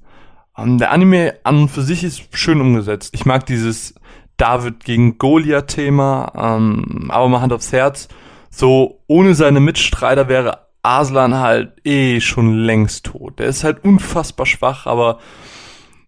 Ähm, 0.58 0.78
der 0.78 0.90
Anime 0.90 1.34
an 1.44 1.62
und 1.62 1.68
für 1.68 1.82
sich 1.82 2.04
ist 2.04 2.24
schön 2.32 2.60
umgesetzt. 2.60 3.14
Ich 3.14 3.24
mag 3.24 3.46
dieses 3.46 3.94
David 4.36 4.84
gegen 4.84 5.18
Goliath-Thema, 5.18 6.32
ähm, 6.56 7.10
aber 7.10 7.28
mal 7.28 7.40
Hand 7.40 7.52
aufs 7.52 7.72
Herz, 7.72 8.08
so 8.50 9.00
ohne 9.06 9.34
seine 9.34 9.60
Mitstreiter 9.60 10.28
wäre 10.28 10.66
Aslan 10.82 11.34
halt 11.34 11.72
eh 11.84 12.20
schon 12.20 12.56
längst 12.58 13.06
tot. 13.06 13.38
Der 13.38 13.46
ist 13.46 13.64
halt 13.64 13.84
unfassbar 13.84 14.46
schwach, 14.46 14.86
aber 14.86 15.18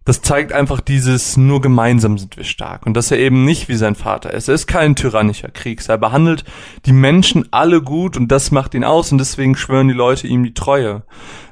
das 0.03 0.23
zeigt 0.23 0.51
einfach 0.51 0.81
dieses 0.81 1.37
nur 1.37 1.61
gemeinsam 1.61 2.17
sind 2.17 2.35
wir 2.35 2.43
stark 2.43 2.87
und 2.87 2.95
dass 2.95 3.11
er 3.11 3.19
eben 3.19 3.45
nicht 3.45 3.69
wie 3.69 3.75
sein 3.75 3.93
Vater 3.93 4.33
ist. 4.33 4.47
Er 4.47 4.55
ist 4.55 4.65
kein 4.65 4.95
tyrannischer 4.95 5.49
Kriegsherr. 5.49 5.95
Er 5.95 5.99
behandelt 5.99 6.43
die 6.87 6.93
Menschen 6.93 7.47
alle 7.51 7.83
gut 7.83 8.17
und 8.17 8.29
das 8.29 8.49
macht 8.49 8.73
ihn 8.73 8.83
aus 8.83 9.11
und 9.11 9.19
deswegen 9.19 9.55
schwören 9.55 9.89
die 9.89 9.93
Leute 9.93 10.25
ihm 10.25 10.43
die 10.43 10.55
Treue. 10.55 11.03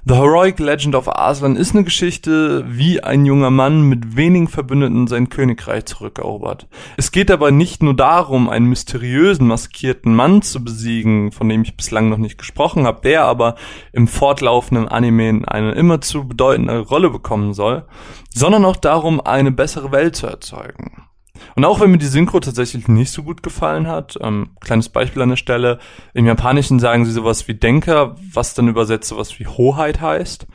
The 0.05 0.15
Heroic 0.15 0.59
Legend 0.59 0.95
of 0.95 1.09
Aslan 1.09 1.57
ist 1.57 1.75
eine 1.75 1.83
Geschichte, 1.83 2.63
wie 2.67 3.03
ein 3.03 3.25
junger 3.25 3.49
Mann 3.49 3.81
mit 3.81 4.15
wenigen 4.15 4.47
Verbündeten 4.47 5.07
sein 5.07 5.27
Königreich 5.27 5.85
zurückerobert. 5.85 6.67
Es 6.95 7.11
geht 7.11 7.29
aber 7.29 7.51
nicht 7.51 7.83
nur 7.83 7.93
darum, 7.93 8.49
einen 8.49 8.67
mysteriösen, 8.67 9.47
maskierten 9.47 10.15
Mann 10.15 10.41
zu 10.41 10.63
besiegen, 10.63 11.33
von 11.33 11.49
dem 11.49 11.63
ich 11.63 11.75
bislang 11.75 12.07
noch 12.07 12.17
nicht 12.17 12.37
gesprochen 12.37 12.87
habe, 12.87 13.01
der 13.01 13.25
aber 13.25 13.55
im 13.91 14.07
fortlaufenden 14.07 14.87
Anime 14.87 15.41
eine 15.45 15.73
immer 15.73 15.99
zu 15.99 16.27
bedeutende 16.29 16.79
Rolle 16.79 17.09
bekommen 17.09 17.53
soll, 17.53 17.85
sondern 18.33 18.63
auch 18.63 18.77
darum, 18.77 19.19
eine 19.19 19.51
bessere 19.51 19.91
Welt 19.91 20.15
zu 20.15 20.27
erzeugen. 20.27 21.08
Und 21.55 21.65
auch 21.65 21.79
wenn 21.79 21.91
mir 21.91 21.97
die 21.97 22.05
Synchro 22.05 22.39
tatsächlich 22.39 22.87
nicht 22.87 23.11
so 23.11 23.23
gut 23.23 23.43
gefallen 23.43 23.87
hat, 23.87 24.17
ähm, 24.21 24.51
kleines 24.61 24.89
Beispiel 24.89 25.21
an 25.21 25.29
der 25.29 25.35
Stelle, 25.35 25.79
im 26.13 26.25
Japanischen 26.25 26.79
sagen 26.79 27.05
sie 27.05 27.11
sowas 27.11 27.47
wie 27.47 27.55
Denker, 27.55 28.15
was 28.33 28.53
dann 28.53 28.67
übersetzt 28.67 29.09
sowas 29.09 29.39
wie 29.39 29.47
Hoheit 29.47 30.01
heißt. 30.01 30.47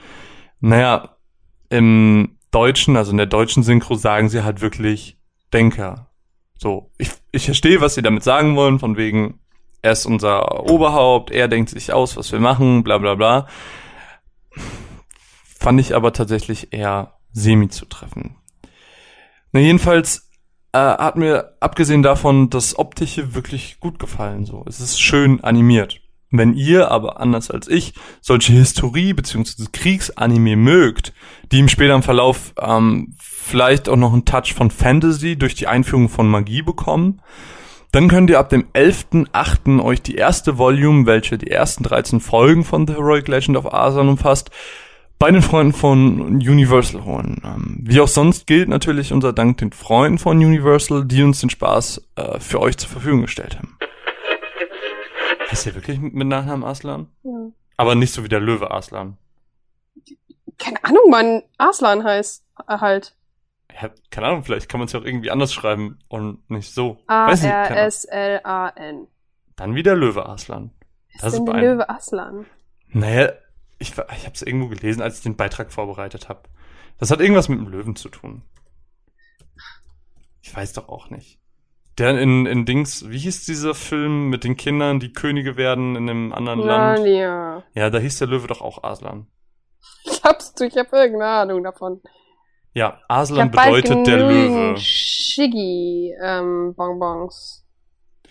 Naja, 0.60 1.16
im 1.68 2.38
Deutschen, 2.50 2.96
also 2.96 3.10
in 3.10 3.16
der 3.16 3.26
deutschen 3.26 3.62
Synchro 3.62 3.94
sagen 3.94 4.28
sie 4.28 4.44
halt 4.44 4.60
wirklich 4.60 5.18
Denker. 5.52 6.10
So, 6.56 6.90
ich, 6.98 7.10
ich 7.32 7.44
verstehe, 7.44 7.80
was 7.80 7.94
sie 7.94 8.02
damit 8.02 8.22
sagen 8.22 8.56
wollen, 8.56 8.78
von 8.78 8.96
wegen, 8.96 9.40
er 9.82 9.92
ist 9.92 10.06
unser 10.06 10.64
Oberhaupt, 10.70 11.30
er 11.30 11.48
denkt 11.48 11.70
sich 11.70 11.92
aus, 11.92 12.16
was 12.16 12.32
wir 12.32 12.40
machen, 12.40 12.84
bla 12.84 12.98
bla 12.98 13.14
bla. 13.14 13.46
Fand 15.58 15.80
ich 15.80 15.94
aber 15.94 16.12
tatsächlich 16.12 16.72
eher 16.72 17.18
semi 17.32 17.68
zutreffend. 17.68 18.34
Na, 19.52 19.60
jedenfalls 19.60 20.30
äh, 20.74 20.98
hat 20.98 21.16
mir 21.16 21.54
abgesehen 21.60 22.02
davon 22.02 22.50
das 22.50 22.76
Optische 22.76 23.34
wirklich 23.34 23.78
gut 23.78 24.00
gefallen. 24.00 24.44
So, 24.44 24.64
es 24.66 24.80
ist 24.80 25.00
schön 25.00 25.42
animiert. 25.44 26.00
Wenn 26.32 26.54
ihr 26.54 26.90
aber 26.90 27.20
anders 27.20 27.48
als 27.48 27.68
ich 27.68 27.94
solche 28.20 28.52
Historie 28.52 29.12
bzw. 29.12 29.66
Kriegsanime 29.72 30.56
mögt, 30.56 31.12
die 31.52 31.60
im 31.60 31.68
späteren 31.68 32.02
Verlauf 32.02 32.54
ähm, 32.60 33.14
vielleicht 33.20 33.88
auch 33.88 33.96
noch 33.96 34.12
einen 34.12 34.24
Touch 34.24 34.52
von 34.52 34.72
Fantasy 34.72 35.36
durch 35.36 35.54
die 35.54 35.68
Einführung 35.68 36.08
von 36.08 36.28
Magie 36.28 36.62
bekommen, 36.62 37.22
dann 37.92 38.08
könnt 38.08 38.28
ihr 38.28 38.40
ab 38.40 38.48
dem 38.48 38.64
11.8. 38.72 39.80
euch 39.80 40.02
die 40.02 40.16
erste 40.16 40.58
Volume, 40.58 41.06
welche 41.06 41.38
die 41.38 41.52
ersten 41.52 41.84
13 41.84 42.18
Folgen 42.18 42.64
von 42.64 42.88
The 42.88 42.94
Heroic 42.94 43.28
Legend 43.28 43.56
of 43.56 43.72
Asan 43.72 44.08
umfasst, 44.08 44.50
bei 45.24 45.30
den 45.30 45.40
Freunden 45.40 45.72
von 45.72 46.20
Universal 46.36 47.06
holen. 47.06 47.40
Ähm, 47.42 47.78
wie 47.80 47.98
auch 47.98 48.08
sonst 48.08 48.46
gilt 48.46 48.68
natürlich 48.68 49.10
unser 49.10 49.32
Dank 49.32 49.56
den 49.56 49.72
Freunden 49.72 50.18
von 50.18 50.36
Universal, 50.36 51.06
die 51.06 51.22
uns 51.22 51.40
den 51.40 51.48
Spaß 51.48 52.10
äh, 52.16 52.38
für 52.40 52.60
euch 52.60 52.76
zur 52.76 52.90
Verfügung 52.90 53.22
gestellt 53.22 53.56
haben. 53.56 53.78
Heißt 55.50 55.64
der 55.64 55.76
wirklich 55.76 55.98
mit 55.98 56.28
Nachnamen 56.28 56.62
Aslan? 56.62 57.08
Ja. 57.22 57.30
Aber 57.78 57.94
nicht 57.94 58.12
so 58.12 58.22
wie 58.22 58.28
der 58.28 58.40
Löwe 58.40 58.70
Aslan. 58.70 59.16
Keine 60.58 60.84
Ahnung, 60.84 61.08
Mann. 61.08 61.42
Arslan 61.56 62.04
heißt 62.04 62.44
er 62.68 62.82
halt. 62.82 63.16
Ja, 63.80 63.88
keine 64.10 64.26
Ahnung, 64.26 64.44
vielleicht 64.44 64.68
kann 64.68 64.78
man 64.78 64.88
es 64.88 64.92
ja 64.92 65.00
auch 65.00 65.06
irgendwie 65.06 65.30
anders 65.30 65.54
schreiben 65.54 66.00
und 66.08 66.50
nicht 66.50 66.74
so. 66.74 66.98
A-R-S-L-A-N. 67.06 69.06
Dann 69.56 69.74
wieder 69.74 69.96
Löwe 69.96 70.28
Aslan. 70.28 70.70
Was 71.14 71.22
Das 71.22 71.32
ist 71.32 71.44
denn 71.46 71.56
ist 71.56 71.62
Löwe 71.62 71.88
Aslan? 71.88 72.44
Naja, 72.88 73.32
ich, 73.84 73.92
ich 73.92 74.24
habe 74.24 74.34
es 74.34 74.42
irgendwo 74.42 74.68
gelesen, 74.68 75.02
als 75.02 75.18
ich 75.18 75.22
den 75.22 75.36
Beitrag 75.36 75.72
vorbereitet 75.72 76.28
habe. 76.28 76.42
Das 76.98 77.10
hat 77.10 77.20
irgendwas 77.20 77.48
mit 77.48 77.58
dem 77.58 77.68
Löwen 77.68 77.96
zu 77.96 78.08
tun. 78.08 78.42
Ich 80.42 80.54
weiß 80.54 80.74
doch 80.74 80.88
auch 80.88 81.10
nicht. 81.10 81.40
Der 81.98 82.18
in, 82.18 82.46
in 82.46 82.66
Dings, 82.66 83.08
wie 83.08 83.18
hieß 83.18 83.44
dieser 83.44 83.74
Film 83.74 84.28
mit 84.28 84.42
den 84.42 84.56
Kindern, 84.56 84.98
die 84.98 85.12
Könige 85.12 85.56
werden 85.56 85.96
in 85.96 86.10
einem 86.10 86.32
anderen 86.32 86.60
Land? 86.60 86.98
Narnia. 86.98 87.62
Ja, 87.74 87.90
da 87.90 87.98
hieß 87.98 88.18
der 88.18 88.28
Löwe 88.28 88.48
doch 88.48 88.60
auch 88.60 88.82
Aslan. 88.82 89.28
Glaubst 90.04 90.58
du, 90.58 90.64
ich 90.64 90.76
habe 90.76 90.96
irgendeine 90.96 91.30
Ahnung 91.30 91.62
davon. 91.62 92.00
Ja, 92.72 92.98
Ich 92.98 93.04
Aslan 93.08 93.52
hab 93.52 93.52
bedeutet 93.52 94.06
der 94.06 94.18
Löwe. 94.18 94.76
Shiggy-Bonbons, 94.76 97.63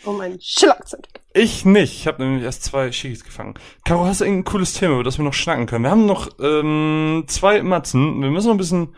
um 0.06 0.20
einen 0.20 0.40
Schiller 0.41 0.80
zu 0.86 0.98
entwickeln. 0.98 1.24
Ich 1.34 1.65
nicht. 1.65 1.94
Ich 1.94 2.07
habe 2.07 2.24
nämlich 2.24 2.44
erst 2.44 2.64
zwei 2.64 2.91
Shigis 2.91 3.24
gefangen. 3.24 3.56
Caro, 3.86 4.06
hast 4.06 4.22
du 4.22 4.26
irgendein 4.26 4.52
cooles 4.52 4.74
Thema, 4.74 4.95
über 4.95 5.03
das 5.03 5.18
wir 5.18 5.26
noch 5.26 5.34
schnacken 5.34 5.65
können? 5.65 5.84
Wir 5.84 5.91
haben 5.91 6.06
noch 6.06 6.30
ähm, 6.40 7.26
zwei 7.28 7.64
Matzen. 7.64 8.22
Wir 8.22 8.30
müssen 8.30 8.48
noch 8.48 8.56
ein 8.56 8.57
bisschen, 8.57 8.95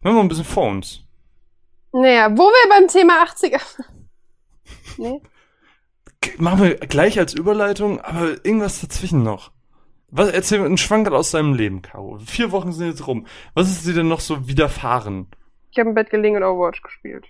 wir 0.00 0.10
haben 0.10 0.16
noch 0.16 0.22
ein 0.22 0.28
bisschen 0.28 0.44
vor 0.44 0.68
uns. 0.68 1.00
Naja, 1.92 2.30
wo 2.30 2.42
wir 2.42 2.68
beim 2.70 2.88
Thema 2.88 3.24
80er... 3.24 3.60
nee? 4.98 5.20
Machen 6.38 6.62
wir 6.62 6.76
gleich 6.76 7.18
als 7.18 7.34
Überleitung, 7.34 8.00
aber 8.00 8.44
irgendwas 8.44 8.80
dazwischen 8.80 9.22
noch. 9.22 9.52
Was, 10.08 10.28
erzähl 10.30 10.60
mir 10.60 10.66
einen 10.66 10.78
Schwankerl 10.78 11.14
aus 11.16 11.32
deinem 11.32 11.54
Leben, 11.54 11.82
Caro. 11.82 12.18
Vier 12.24 12.52
Wochen 12.52 12.72
sind 12.72 12.86
jetzt 12.88 13.06
rum. 13.06 13.26
Was 13.54 13.68
ist 13.68 13.86
dir 13.86 13.94
denn 13.94 14.08
noch 14.08 14.20
so 14.20 14.46
widerfahren? 14.46 15.26
Ich 15.72 15.78
habe 15.78 15.88
im 15.88 15.94
Bett 15.94 16.10
gelegen 16.10 16.36
und 16.36 16.44
Overwatch 16.44 16.82
gespielt. 16.82 17.26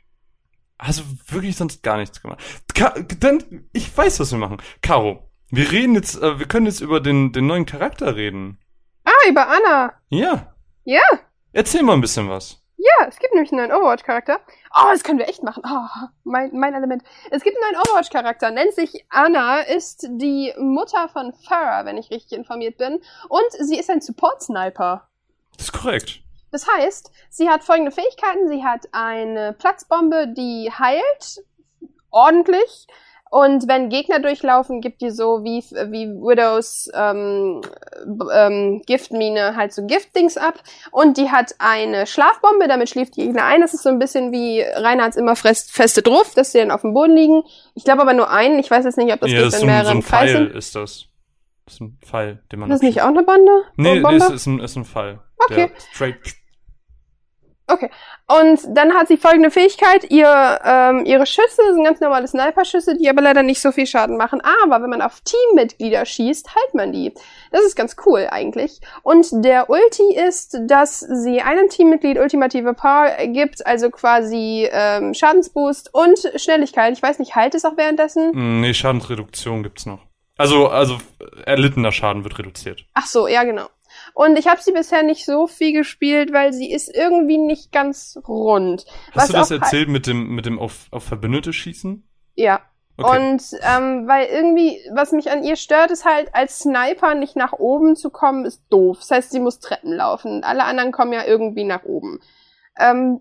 Hast 0.84 1.00
du 1.00 1.04
wirklich 1.34 1.56
sonst 1.56 1.82
gar 1.82 1.96
nichts 1.96 2.20
gemacht? 2.20 2.40
Ka 2.74 2.94
dann, 3.20 3.68
ich 3.72 3.96
weiß, 3.96 4.20
was 4.20 4.32
wir 4.32 4.38
machen. 4.38 4.58
Caro, 4.82 5.30
wir 5.50 5.72
reden 5.72 5.94
jetzt, 5.94 6.20
äh, 6.20 6.38
wir 6.38 6.46
können 6.46 6.66
jetzt 6.66 6.80
über 6.80 7.00
den, 7.00 7.32
den 7.32 7.46
neuen 7.46 7.64
Charakter 7.64 8.16
reden. 8.16 8.58
Ah, 9.04 9.28
über 9.28 9.48
Anna. 9.48 9.94
Ja. 10.10 10.54
Ja. 10.84 11.02
Erzähl 11.52 11.82
mal 11.82 11.94
ein 11.94 12.02
bisschen 12.02 12.28
was. 12.28 12.60
Ja, 12.76 13.06
es 13.08 13.18
gibt 13.18 13.32
nämlich 13.32 13.50
einen 13.50 13.66
neuen 13.66 13.80
Overwatch-Charakter. 13.80 14.40
Oh, 14.74 14.88
das 14.90 15.02
können 15.02 15.18
wir 15.18 15.28
echt 15.28 15.42
machen. 15.42 15.62
Oh, 15.66 16.06
mein, 16.24 16.50
mein 16.52 16.74
Element. 16.74 17.02
Es 17.30 17.42
gibt 17.42 17.56
einen 17.56 17.72
neuen 17.72 17.82
Overwatch-Charakter, 17.82 18.50
nennt 18.50 18.74
sich 18.74 19.06
Anna, 19.08 19.60
ist 19.60 20.06
die 20.10 20.52
Mutter 20.58 21.08
von 21.08 21.32
Farah, 21.32 21.86
wenn 21.86 21.96
ich 21.96 22.10
richtig 22.10 22.36
informiert 22.36 22.76
bin. 22.76 23.00
Und 23.30 23.50
sie 23.60 23.78
ist 23.78 23.88
ein 23.88 24.02
Support-Sniper. 24.02 25.08
Das 25.56 25.66
ist 25.66 25.72
korrekt. 25.72 26.23
Das 26.54 26.68
heißt, 26.68 27.10
sie 27.30 27.48
hat 27.48 27.64
folgende 27.64 27.90
Fähigkeiten. 27.90 28.46
Sie 28.48 28.62
hat 28.62 28.86
eine 28.92 29.54
Platzbombe, 29.54 30.28
die 30.28 30.70
heilt 30.70 31.42
ordentlich. 32.12 32.86
Und 33.28 33.66
wenn 33.66 33.88
Gegner 33.88 34.20
durchlaufen, 34.20 34.80
gibt 34.80 35.00
die 35.00 35.10
so 35.10 35.42
wie, 35.42 35.64
wie 35.90 36.06
Widows 36.06 36.88
ähm, 36.94 37.60
ähm, 38.32 38.82
Giftmine 38.86 39.56
halt 39.56 39.72
so 39.72 39.84
Giftdings 39.84 40.36
ab. 40.36 40.54
Und 40.92 41.16
die 41.16 41.32
hat 41.32 41.56
eine 41.58 42.06
Schlafbombe, 42.06 42.68
damit 42.68 42.88
schläft 42.88 43.16
die 43.16 43.22
Gegner 43.24 43.46
ein. 43.46 43.60
Das 43.60 43.74
ist 43.74 43.82
so 43.82 43.88
ein 43.88 43.98
bisschen 43.98 44.30
wie 44.30 44.60
Reinhards 44.62 45.16
immer 45.16 45.34
fest, 45.34 45.72
feste 45.72 46.02
drauf, 46.02 46.34
dass 46.36 46.52
sie 46.52 46.58
dann 46.58 46.70
auf 46.70 46.82
dem 46.82 46.94
Boden 46.94 47.16
liegen. 47.16 47.42
Ich 47.74 47.82
glaube 47.82 48.02
aber 48.02 48.12
nur 48.12 48.30
einen. 48.30 48.60
Ich 48.60 48.70
weiß 48.70 48.84
jetzt 48.84 48.96
nicht, 48.96 49.12
ob 49.12 49.18
das 49.18 49.28
ja, 49.32 49.38
geht, 49.38 49.46
das 49.48 49.54
ist 49.54 49.66
wenn 49.66 49.84
so, 49.84 49.90
ein- 49.90 50.02
Pfeil, 50.02 50.28
sind. 50.28 50.54
ist 50.54 50.76
das. 50.76 51.06
Das 51.64 51.74
ist 51.74 51.80
ein 51.80 51.98
Pfeil, 52.00 52.44
den 52.52 52.60
man 52.60 52.70
Ist 52.70 52.74
das 52.76 52.82
nicht 52.82 53.00
abschießt. 53.02 53.12
auch 53.12 53.18
eine 53.18 53.26
Bande? 53.26 53.52
Nee, 53.74 53.94
nee, 53.94 54.00
Bombe? 54.00 54.24
es 54.24 54.30
ist 54.30 54.46
ein, 54.46 54.60
ist 54.60 54.76
ein 54.76 54.84
Fall. 54.84 55.18
Okay. 55.38 55.70
Der 55.72 55.80
straight. 55.92 56.43
Und 58.26 58.60
dann 58.68 58.94
hat 58.94 59.08
sie 59.08 59.16
folgende 59.16 59.50
Fähigkeit. 59.50 60.10
Ihr, 60.10 60.58
ähm, 60.64 61.04
ihre 61.04 61.26
Schüsse 61.26 61.62
sind 61.72 61.84
ganz 61.84 62.00
normale 62.00 62.26
Sniper-Schüsse, 62.26 62.96
die 62.96 63.08
aber 63.08 63.22
leider 63.22 63.42
nicht 63.42 63.60
so 63.60 63.72
viel 63.72 63.86
Schaden 63.86 64.16
machen. 64.16 64.40
Aber 64.62 64.82
wenn 64.82 64.90
man 64.90 65.02
auf 65.02 65.20
Teammitglieder 65.20 66.04
schießt, 66.04 66.54
heilt 66.54 66.74
man 66.74 66.92
die. 66.92 67.12
Das 67.52 67.62
ist 67.62 67.76
ganz 67.76 67.96
cool 68.06 68.28
eigentlich. 68.30 68.80
Und 69.02 69.26
der 69.44 69.70
Ulti 69.70 70.14
ist, 70.14 70.58
dass 70.66 71.00
sie 71.00 71.40
einem 71.42 71.68
Teammitglied 71.68 72.18
ultimative 72.18 72.74
Power 72.74 73.10
gibt, 73.26 73.66
also 73.66 73.90
quasi 73.90 74.68
ähm, 74.70 75.14
Schadensboost 75.14 75.92
und 75.94 76.18
Schnelligkeit. 76.36 76.92
Ich 76.96 77.02
weiß 77.02 77.18
nicht, 77.18 77.34
heilt 77.34 77.54
es 77.54 77.64
auch 77.64 77.76
währenddessen? 77.76 78.30
Mm, 78.32 78.60
Nee, 78.60 78.72
Schadensreduktion 78.74 79.62
gibt's 79.62 79.84
noch. 79.84 80.00
Also, 80.36 80.68
also 80.68 80.98
erlittener 81.44 81.92
Schaden 81.92 82.24
wird 82.24 82.38
reduziert. 82.38 82.84
Ach 82.94 83.06
so, 83.06 83.28
ja 83.28 83.44
genau. 83.44 83.66
Und 84.14 84.38
ich 84.38 84.46
habe 84.46 84.62
sie 84.62 84.72
bisher 84.72 85.02
nicht 85.02 85.26
so 85.26 85.46
viel 85.46 85.72
gespielt, 85.72 86.32
weil 86.32 86.52
sie 86.52 86.72
ist 86.72 86.88
irgendwie 86.94 87.36
nicht 87.36 87.72
ganz 87.72 88.18
rund. 88.26 88.86
Hast 89.12 89.30
du 89.30 89.32
das 89.32 89.50
erzählt 89.50 89.88
mit 89.88 90.06
dem, 90.06 90.28
mit 90.28 90.46
dem 90.46 90.58
auf, 90.58 90.86
auf 90.92 91.04
Verbündete 91.04 91.52
schießen? 91.52 92.08
Ja. 92.36 92.60
Okay. 92.96 93.18
Und 93.18 93.42
ähm, 93.62 94.06
weil 94.06 94.26
irgendwie, 94.26 94.78
was 94.92 95.10
mich 95.10 95.32
an 95.32 95.42
ihr 95.42 95.56
stört, 95.56 95.90
ist 95.90 96.04
halt, 96.04 96.32
als 96.32 96.60
Sniper 96.60 97.16
nicht 97.16 97.34
nach 97.34 97.52
oben 97.52 97.96
zu 97.96 98.10
kommen, 98.10 98.44
ist 98.44 98.62
doof. 98.70 98.98
Das 99.00 99.10
heißt, 99.10 99.30
sie 99.32 99.40
muss 99.40 99.58
Treppen 99.58 99.92
laufen. 99.92 100.44
Alle 100.44 100.62
anderen 100.62 100.92
kommen 100.92 101.12
ja 101.12 101.24
irgendwie 101.24 101.64
nach 101.64 101.82
oben. 101.82 102.20
Ähm, 102.78 103.20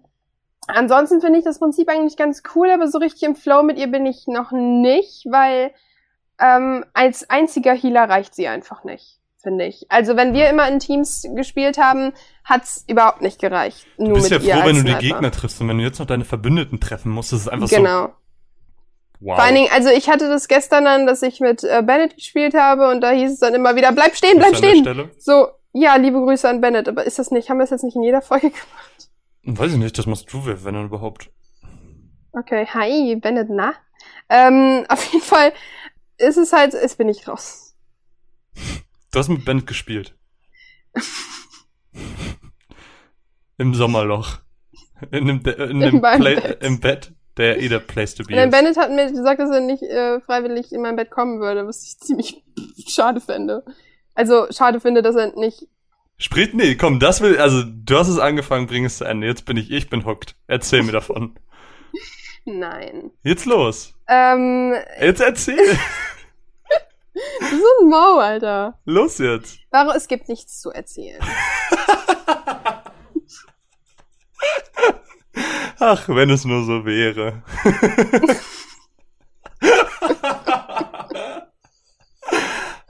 ansonsten 0.68 1.22
finde 1.22 1.40
ich 1.40 1.46
das 1.46 1.58
Prinzip 1.58 1.90
eigentlich 1.90 2.18
ganz 2.18 2.44
cool, 2.54 2.70
aber 2.70 2.88
so 2.88 3.00
richtig 3.00 3.24
im 3.24 3.36
Flow 3.36 3.64
mit 3.64 3.80
ihr 3.80 3.88
bin 3.88 4.06
ich 4.06 4.28
noch 4.28 4.52
nicht, 4.52 5.26
weil 5.28 5.72
ähm, 6.40 6.86
als 6.94 7.30
einziger 7.32 7.74
Healer 7.74 8.08
reicht 8.08 8.36
sie 8.36 8.48
einfach 8.48 8.84
nicht, 8.84 9.20
finde 9.44 9.66
ich. 9.66 9.86
Also 9.90 10.16
wenn 10.16 10.34
wir 10.34 10.50
immer 10.50 10.68
in 10.68 10.80
Teams 10.80 11.28
gespielt 11.36 11.78
haben, 11.78 12.14
hat's 12.44 12.84
überhaupt 12.88 13.22
nicht 13.22 13.40
gereicht. 13.40 13.86
Nur 13.98 14.10
du 14.10 14.14
bist 14.16 14.32
ja 14.32 14.40
froh, 14.40 14.66
wenn 14.66 14.78
du 14.78 14.84
die. 14.84 14.96
Gegner 14.96 15.32
triffst 15.32 15.62
und 15.62 15.68
wenn 15.68 15.78
du 15.78 15.84
jetzt 15.84 16.00
noch 16.00 16.08
deine 16.08 16.26
Verbündeten 16.26 16.80
treffen 16.80 17.12
musst, 17.12 17.34
das 17.34 17.42
ist 17.42 17.48
einfach 17.50 17.68
so. 17.68 17.76
Genau. 17.76 18.10
Wow. 19.20 19.36
Vor 19.36 19.44
allen 19.46 19.56
Dingen, 19.56 19.70
also 19.72 19.90
ich 19.90 20.10
hatte 20.10 20.28
das 20.28 20.48
gestern 20.48 20.84
dann, 20.84 21.08
dass 21.08 21.22
ich 21.22 21.40
mit 21.40 21.64
äh, 21.64 21.82
Bennett 21.86 22.16
gespielt 22.16 22.56
habe 22.56 22.90
und 22.90 23.02
da 23.02 23.12
hieß 23.12 23.32
es 23.32 23.40
dann 23.40 23.54
immer 23.54 23.76
wieder, 23.76 23.92
bleib 23.94 24.16
stehen, 24.18 24.38
bleib 24.38 24.58
stehen. 24.58 25.12
So, 25.18 25.48
ja, 25.72 25.96
liebe 25.96 26.20
Grüße 26.20 26.48
an 26.50 26.60
Bennett, 26.60 26.90
aber 26.90 27.06
ist 27.06 27.20
das 27.20 27.32
nicht, 27.32 27.50
haben 27.50 27.58
wir 27.58 27.64
es 27.64 27.70
jetzt 27.70 27.84
nicht 27.84 27.96
in 27.96 28.04
jeder 28.04 28.22
Folge 28.22 28.50
gemacht? 29.44 29.60
Weiß 29.60 29.72
ich 29.72 29.78
nicht, 29.78 29.98
das 29.98 30.08
machst 30.08 30.32
du, 30.32 30.46
wenn 30.46 30.74
dann 30.74 30.86
überhaupt. 30.86 31.30
Okay, 32.34 32.66
hi, 32.74 33.16
Bennett, 33.16 33.48
na? 33.50 33.74
Ähm, 34.30 34.86
auf 34.90 35.06
jeden 35.14 35.24
Fall 35.24 35.54
ist 36.18 36.38
es 36.38 36.52
halt, 36.52 36.74
jetzt 36.74 36.98
bin 36.98 37.08
ich 37.08 37.28
raus. 37.28 37.76
Du 39.14 39.20
hast 39.20 39.30
mit 39.30 39.46
Bennett 39.46 39.68
gespielt. 39.68 40.16
Im 43.60 43.76
Sommerloch. 43.76 44.40
In 45.12 45.28
dem, 45.28 45.42
in 45.46 45.70
In 45.70 45.80
dem 45.82 46.02
Play, 46.02 46.36
Bett. 46.36 46.64
im 46.64 46.80
Bett, 46.80 47.14
der 47.38 47.58
der 47.58 47.80
Place 47.80 48.16
to 48.16 48.24
be 48.24 48.34
Denn. 48.34 48.50
Bennett 48.50 48.76
hat 48.76 48.90
mir 48.90 49.12
gesagt, 49.12 49.40
dass 49.40 49.52
er 49.52 49.60
nicht 49.60 49.84
äh, 49.84 50.20
freiwillig 50.22 50.72
in 50.72 50.82
mein 50.82 50.96
Bett 50.96 51.12
kommen 51.12 51.40
würde, 51.40 51.68
was 51.68 51.84
ich 51.84 52.00
ziemlich 52.00 52.44
schade 52.88 53.22
fände. 53.22 53.64
Also 54.16 54.48
schade 54.50 54.80
finde, 54.80 55.04
dass 55.04 55.16
er 55.16 55.36
nicht. 55.40 55.68
Sprich, 56.18 56.54
nee, 56.54 56.74
komm, 56.76 57.00
das 57.00 57.22
will, 57.22 57.38
also 57.38 57.64
du 57.64 57.96
hast 57.98 58.08
es 58.08 58.18
angefangen, 58.18 58.66
bring 58.66 58.86
es 58.86 58.98
zu 58.98 59.04
Ende. 59.04 59.28
Jetzt 59.28 59.46
bin 59.46 59.58
ich, 59.58 59.70
ich 59.70 59.92
bin 59.92 60.06
hooked. 60.06 60.36
Erzähl 60.48 60.82
mir 60.82 60.92
davon. 60.92 61.38
Nein. 62.46 63.12
Jetzt 63.22 63.46
los. 63.46 63.94
Ähm, 64.08 64.74
Jetzt 65.00 65.22
erzähl. 65.22 65.78
du 67.40 67.58
so 67.58 67.66
ein 67.82 67.90
Mau, 67.90 68.20
Alter. 68.20 68.80
los 68.86 69.18
jetzt. 69.20 69.60
Warum? 69.72 69.94
Es 69.96 70.08
gibt 70.08 70.30
nichts 70.30 70.62
zu 70.62 70.72
erzählen. 70.72 71.22
Ach, 75.80 76.08
wenn 76.08 76.30
es 76.30 76.46
nur 76.46 76.64
so 76.64 76.86
wäre. 76.86 77.44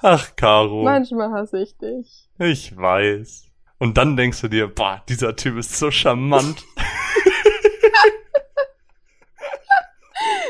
Ach, 0.02 0.36
Caro. 0.36 0.84
Manchmal 0.84 1.32
hasse 1.32 1.62
ich 1.62 1.78
dich. 1.78 2.28
Ich 2.38 2.76
weiß. 2.76 3.46
Und 3.80 3.98
dann 3.98 4.18
denkst 4.18 4.42
du 4.42 4.50
dir, 4.50 4.68
boah, 4.68 5.02
dieser 5.08 5.36
Typ 5.36 5.58
ist 5.58 5.78
so 5.78 5.92
charmant. 5.92 6.64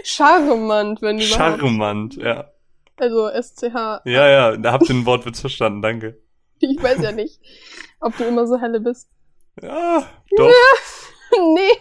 Charmant, 0.04 1.02
wenn 1.02 1.20
überhaupt. 1.20 1.60
Charmant, 1.60 2.16
ja. 2.18 2.52
Also 2.98 3.30
SCH. 3.30 4.02
Ja, 4.06 4.28
ja, 4.28 4.58
da 4.58 4.72
habt 4.72 4.84
ihr 4.90 4.96
den 4.96 5.06
Wortwitz 5.06 5.42
verstanden, 5.42 5.82
danke. 5.82 6.20
Ich 6.60 6.82
weiß 6.82 7.02
ja 7.02 7.12
nicht, 7.12 7.40
ob 8.00 8.16
du 8.18 8.24
immer 8.24 8.48
so 8.48 8.60
helle 8.60 8.80
bist. 8.80 9.10
Ja, 9.62 10.08
doch. 10.38 10.52
nee. 11.56 11.72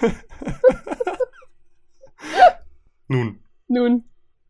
Nun. 3.08 3.38
Nun, 3.68 4.04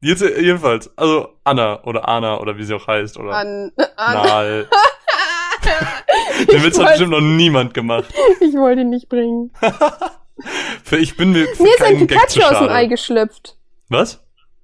Jetzt, 0.04 0.20
jedenfalls, 0.20 0.90
also 0.98 1.28
Anna 1.44 1.80
oder 1.84 2.08
Anna 2.08 2.40
oder 2.40 2.58
wie 2.58 2.64
sie 2.64 2.74
auch 2.74 2.88
heißt 2.88 3.16
oder 3.18 3.34
an. 3.36 3.70
an 3.96 4.14
Nal. 4.14 4.68
Den 6.50 6.64
Witz 6.64 6.76
hat 6.76 6.88
bestimmt 6.88 7.12
noch 7.12 7.20
niemand 7.20 7.72
gemacht. 7.72 8.12
ich 8.40 8.52
wollte 8.54 8.80
ihn 8.80 8.90
nicht 8.90 9.08
bringen. 9.08 9.52
Für 10.82 10.96
ich 10.96 11.16
bin 11.16 11.30
mir 11.30 11.46
für 11.54 11.62
Mir 11.62 11.74
ist 11.74 11.82
ein 11.82 11.98
Pikachu 11.98 12.42
aus 12.42 12.58
dem 12.58 12.68
Ei 12.68 12.86
geschlüpft. 12.86 13.56
Was? 13.90 14.20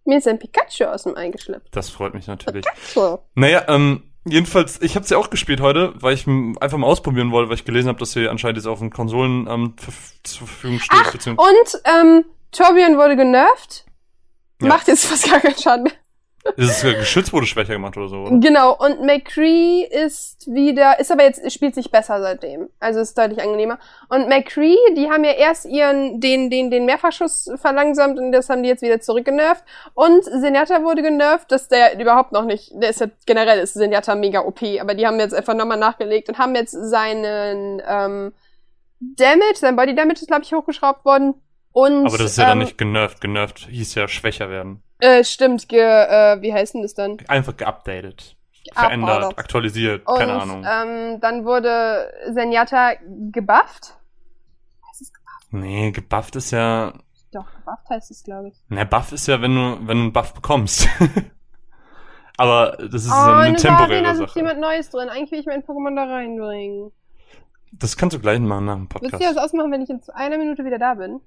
Mir 0.08 0.16
ist 0.16 0.26
ein 0.26 0.38
Pikachu 0.38 0.84
aus 0.84 1.02
dem 1.02 1.18
Ei 1.18 1.28
geschlüpft. 1.28 1.68
Das 1.70 1.90
freut 1.90 2.14
mich 2.14 2.26
natürlich. 2.26 2.64
So. 2.94 3.22
Naja, 3.34 3.64
ähm, 3.68 4.04
jedenfalls, 4.24 4.80
ich 4.80 4.96
habe 4.96 5.04
sie 5.06 5.14
auch 5.14 5.28
gespielt 5.28 5.60
heute, 5.60 5.92
weil 5.96 6.14
ich 6.14 6.26
einfach 6.26 6.78
mal 6.78 6.86
ausprobieren 6.86 7.30
wollte, 7.30 7.50
weil 7.50 7.56
ich 7.56 7.66
gelesen 7.66 7.88
habe, 7.88 7.98
dass 7.98 8.12
sie 8.12 8.26
anscheinend 8.26 8.56
jetzt 8.56 8.66
auf 8.66 8.78
den 8.78 8.88
Konsolen 8.88 9.46
ähm, 9.46 9.74
zur 10.22 10.46
Verfügung 10.46 10.80
steht. 10.80 10.98
Ach, 10.98 11.14
und 11.26 11.82
ähm, 11.84 12.24
Torbjörn 12.52 12.96
wurde 12.96 13.16
genervt. 13.16 13.84
Ja. 14.62 14.68
Macht 14.68 14.88
jetzt 14.88 15.04
fast 15.04 15.30
gar 15.30 15.40
keinen 15.40 15.58
Schaden 15.58 15.82
mehr. 15.82 15.92
Ist 16.56 16.84
das 16.84 16.94
Geschütz 16.94 17.32
wurde 17.32 17.46
schwächer 17.46 17.74
gemacht 17.74 17.96
oder 17.96 18.08
so, 18.08 18.16
oder? 18.16 18.38
Genau, 18.38 18.76
und 18.76 19.04
McCree 19.04 19.82
ist 19.82 20.46
wieder, 20.46 20.98
ist 20.98 21.10
aber 21.10 21.24
jetzt, 21.24 21.50
spielt 21.52 21.74
sich 21.74 21.90
besser 21.90 22.20
seitdem. 22.20 22.68
Also 22.80 23.00
ist 23.00 23.16
deutlich 23.18 23.42
angenehmer. 23.42 23.78
Und 24.08 24.28
McCree, 24.28 24.76
die 24.96 25.10
haben 25.10 25.24
ja 25.24 25.32
erst 25.32 25.66
ihren, 25.66 26.20
den, 26.20 26.50
den, 26.50 26.70
den 26.70 26.86
Mehrfachschuss 26.86 27.50
verlangsamt 27.56 28.18
und 28.18 28.32
das 28.32 28.48
haben 28.48 28.62
die 28.62 28.68
jetzt 28.68 28.82
wieder 28.82 29.00
zurückgenervt. 29.00 29.64
Und 29.94 30.24
Zenyatta 30.24 30.82
wurde 30.82 31.02
genervt, 31.02 31.50
dass 31.52 31.68
der 31.68 32.00
überhaupt 32.00 32.32
noch 32.32 32.44
nicht, 32.44 32.72
der 32.74 32.90
ist 32.90 33.00
ja 33.00 33.08
generell 33.26 33.58
ist 33.58 33.74
Zenyatta 33.74 34.14
mega 34.14 34.40
OP, 34.40 34.62
aber 34.80 34.94
die 34.94 35.06
haben 35.06 35.18
jetzt 35.20 35.34
einfach 35.34 35.54
nochmal 35.54 35.78
nachgelegt 35.78 36.28
und 36.28 36.38
haben 36.38 36.54
jetzt 36.54 36.72
seinen, 36.72 37.82
ähm, 37.86 38.32
Damage, 39.00 39.56
sein 39.56 39.76
Body 39.76 39.94
Damage 39.94 40.20
ist, 40.20 40.28
glaube 40.28 40.42
ich, 40.42 40.52
hochgeschraubt 40.52 41.04
worden. 41.04 41.34
Und, 41.72 42.06
Aber 42.06 42.18
das 42.18 42.32
ist 42.32 42.38
ja 42.38 42.46
dann 42.46 42.58
ähm, 42.58 42.64
nicht 42.64 42.78
genervt. 42.78 43.20
Genervt 43.20 43.68
hieß 43.70 43.94
ja 43.94 44.08
schwächer 44.08 44.50
werden. 44.50 44.82
Äh, 45.00 45.24
stimmt, 45.24 45.68
ge, 45.68 45.80
äh, 45.80 46.40
wie 46.42 46.52
heißt 46.52 46.74
denn 46.74 46.82
das 46.82 46.94
dann? 46.94 47.18
Einfach 47.28 47.56
geupdatet. 47.56 48.36
Geupdatet. 48.64 48.74
Verändert, 48.74 49.38
aktualisiert, 49.38 50.06
Und 50.06 50.18
keine 50.18 50.40
Ahnung. 50.40 50.66
Ähm, 50.68 51.20
dann 51.20 51.44
wurde 51.44 52.12
Zenyatta 52.32 52.94
gebufft. 53.30 53.96
Heißt 54.88 55.02
es 55.02 55.12
gebufft? 55.12 55.52
nee, 55.52 55.90
gebufft 55.92 56.36
ist 56.36 56.50
ja. 56.50 56.92
Doch, 57.32 57.46
gebufft 57.52 57.88
heißt 57.90 58.10
es, 58.10 58.24
glaube 58.24 58.48
ich. 58.48 58.54
Na, 58.68 58.84
Buff 58.84 59.12
ist 59.12 59.26
ja, 59.28 59.40
wenn 59.40 59.54
du, 59.54 59.78
wenn 59.86 59.96
du 59.98 60.02
einen 60.04 60.12
Buff 60.12 60.34
bekommst. 60.34 60.88
Aber 62.38 62.76
das 62.78 63.04
ist 63.04 63.10
oh, 63.10 63.14
eine 63.14 63.56
temporäre 63.56 64.06
Arena 64.06 64.12
ist 64.12 64.18
Sache. 64.18 64.38
jemand 64.38 64.60
Neues 64.60 64.90
drin. 64.90 65.08
Eigentlich 65.08 65.32
will 65.32 65.40
ich 65.40 65.46
mein 65.46 65.64
Pokémon 65.64 65.94
da 65.96 66.04
reinbringen. 66.04 66.92
Das 67.72 67.96
kannst 67.96 68.16
du 68.16 68.20
gleich 68.20 68.38
machen 68.38 68.64
nach 68.64 68.76
dem 68.76 68.82
Willst 68.82 69.12
Podcast. 69.12 69.22
du 69.22 69.34
das 69.34 69.36
ausmachen, 69.36 69.72
wenn 69.72 69.82
ich 69.82 69.90
in 69.90 70.00
einer 70.14 70.38
Minute 70.38 70.64
wieder 70.64 70.78
da 70.78 70.94
bin? 70.94 71.20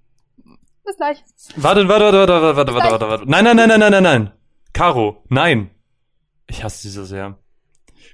Bis 0.91 0.97
gleich. 0.97 1.23
Warte, 1.55 1.87
warte, 1.87 2.03
warte, 2.03 2.17
warte, 2.17 2.33
warte, 2.33 2.57
warte, 2.57 2.73
warte, 2.73 2.91
warte, 2.91 3.09
warte. 3.09 3.29
Nein, 3.29 3.45
nein, 3.45 3.55
nein, 3.55 3.69
nein, 3.69 3.79
nein, 3.79 3.91
nein, 3.91 4.03
nein. 4.03 4.31
Caro, 4.73 5.23
nein. 5.29 5.71
Ich 6.47 6.65
hasse 6.65 6.81
sie 6.81 6.89
so 6.89 7.05
sehr. 7.05 7.37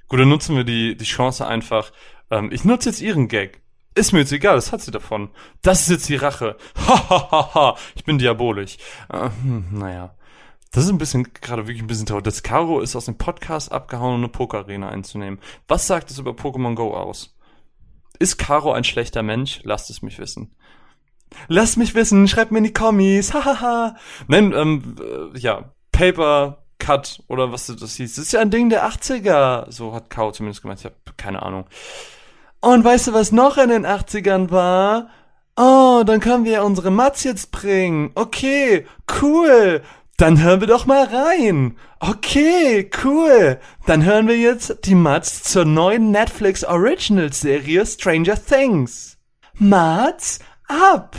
Gut, 0.06 0.20
dann 0.20 0.28
nutzen 0.28 0.54
wir 0.54 0.62
die, 0.62 0.96
die 0.96 1.04
Chance 1.04 1.44
einfach. 1.44 1.90
Ähm, 2.30 2.50
ich 2.52 2.64
nutze 2.64 2.90
jetzt 2.90 3.00
ihren 3.00 3.26
Gag. 3.26 3.62
Ist 3.96 4.12
mir 4.12 4.20
jetzt 4.20 4.30
egal, 4.30 4.54
das 4.54 4.70
hat 4.70 4.80
sie 4.80 4.92
davon. 4.92 5.30
Das 5.60 5.80
ist 5.80 5.90
jetzt 5.90 6.08
die 6.08 6.14
Rache. 6.14 6.56
Ha, 6.86 7.10
ha, 7.10 7.30
ha, 7.32 7.54
ha. 7.54 7.76
Ich 7.96 8.04
bin 8.04 8.18
diabolisch. 8.18 8.76
Äh, 9.12 9.28
hm, 9.42 9.66
naja. 9.72 10.14
Das 10.70 10.84
ist 10.84 10.90
ein 10.90 10.98
bisschen, 10.98 11.32
gerade 11.32 11.66
wirklich 11.66 11.82
ein 11.82 11.88
bisschen 11.88 12.06
traurig. 12.06 12.22
Das 12.24 12.44
Caro 12.44 12.78
ist 12.78 12.94
aus 12.94 13.06
dem 13.06 13.18
Podcast 13.18 13.72
abgehauen, 13.72 14.14
um 14.14 14.20
eine 14.20 14.28
Pokerarena 14.28 14.88
einzunehmen. 14.88 15.40
Was 15.66 15.88
sagt 15.88 16.12
es 16.12 16.18
über 16.20 16.30
Pokémon 16.30 16.76
Go 16.76 16.94
aus? 16.94 17.36
Ist 18.20 18.36
Caro 18.38 18.70
ein 18.70 18.84
schlechter 18.84 19.24
Mensch? 19.24 19.62
Lasst 19.64 19.90
es 19.90 20.00
mich 20.00 20.20
wissen. 20.20 20.54
Lasst 21.48 21.76
mich 21.76 21.94
wissen, 21.94 22.28
schreibt 22.28 22.52
mir 22.52 22.58
in 22.58 22.64
die 22.64 22.72
Kommis, 22.72 23.34
hahaha. 23.34 23.96
Nein, 24.26 24.52
ähm, 24.56 24.96
äh, 25.00 25.38
ja, 25.38 25.72
Paper 25.92 26.58
Cut 26.78 27.20
oder 27.28 27.52
was 27.52 27.66
das 27.66 27.96
hieß. 27.96 28.16
Das 28.16 28.24
ist 28.26 28.32
ja 28.32 28.40
ein 28.40 28.50
Ding 28.50 28.70
der 28.70 28.88
80er. 28.88 29.70
So 29.70 29.94
hat 29.94 30.10
Kao 30.10 30.32
zumindest 30.32 30.62
gemeint. 30.62 30.80
Ich 30.80 30.84
habe 30.86 30.96
keine 31.16 31.42
Ahnung. 31.42 31.66
Und 32.60 32.84
weißt 32.84 33.08
du, 33.08 33.12
was 33.12 33.32
noch 33.32 33.56
in 33.58 33.68
den 33.68 33.86
80ern 33.86 34.50
war? 34.50 35.10
Oh, 35.56 36.02
dann 36.06 36.20
können 36.20 36.44
wir 36.44 36.64
unsere 36.64 36.90
Mats 36.90 37.24
jetzt 37.24 37.50
bringen. 37.50 38.12
Okay, 38.14 38.86
cool. 39.20 39.82
Dann 40.16 40.42
hören 40.42 40.60
wir 40.60 40.68
doch 40.68 40.86
mal 40.86 41.04
rein. 41.04 41.76
Okay, 42.00 42.90
cool. 43.04 43.58
Dann 43.86 44.04
hören 44.04 44.28
wir 44.28 44.36
jetzt 44.36 44.78
die 44.84 44.94
Mats 44.94 45.44
zur 45.44 45.64
neuen 45.64 46.10
Netflix 46.10 46.64
Original 46.64 47.32
Serie 47.32 47.86
Stranger 47.86 48.36
Things. 48.42 49.18
Mats, 49.54 50.38
ab. 50.68 51.16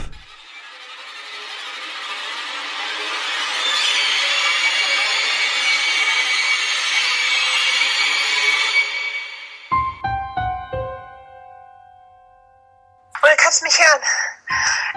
Will, 13.22 13.36
kannst 13.36 13.62
mich 13.62 13.78
hören? 13.78 14.00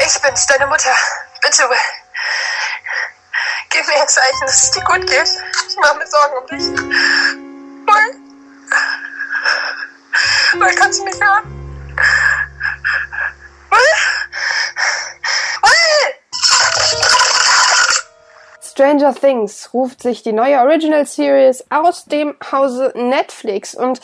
Ich 0.06 0.22
bin's, 0.22 0.48
deine 0.48 0.68
Mutter. 0.68 0.96
Bitte, 1.42 1.70
Will. 1.70 1.78
Gib 3.70 3.88
mir 3.88 4.02
ein 4.02 4.08
Zeichen, 4.08 4.42
dass 4.42 4.64
es 4.64 4.72
dir 4.72 4.84
gut 4.84 5.08
geht. 5.08 5.30
Ich 5.68 5.78
mache 5.78 5.98
mir 5.98 6.08
Sorgen 6.08 6.38
um 6.38 6.48
dich. 6.48 6.64
Will? 7.88 8.20
Will, 10.62 10.76
kannst 10.76 11.00
du 11.00 11.06
mich 11.06 11.20
hören? 11.20 11.44
Will? 13.72 14.23
Stranger 18.61 19.14
Things 19.14 19.70
ruft 19.74 20.02
sich 20.02 20.24
die 20.24 20.34
neue 20.34 20.60
Original 20.60 21.06
Series 21.06 21.64
aus 21.70 22.06
dem 22.06 22.36
Hause 22.52 22.91
Netflix 22.95 23.76
und 23.76 24.02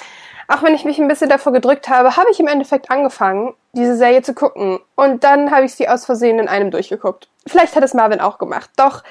auch 0.47 0.61
wenn 0.61 0.75
ich 0.75 0.85
mich 0.85 0.99
ein 0.99 1.07
bisschen 1.07 1.29
davor 1.29 1.53
gedrückt 1.53 1.89
habe, 1.89 2.15
habe 2.17 2.29
ich 2.31 2.39
im 2.39 2.47
Endeffekt 2.47 2.91
angefangen, 2.91 3.55
diese 3.73 3.97
Serie 3.97 4.21
zu 4.21 4.35
gucken 4.35 4.79
und 4.95 5.23
dann 5.23 5.49
habe 5.49 5.65
ich 5.65 5.73
sie 5.73 5.89
aus 5.89 6.05
Versehen 6.05 6.37
in 6.37 6.47
einem 6.47 6.69
durchgeguckt. 6.69 7.27
Vielleicht 7.47 7.75
hat 7.75 7.83
es 7.83 7.95
Marvin 7.95 8.19
auch 8.19 8.37
gemacht, 8.37 8.69
doch 8.75 9.03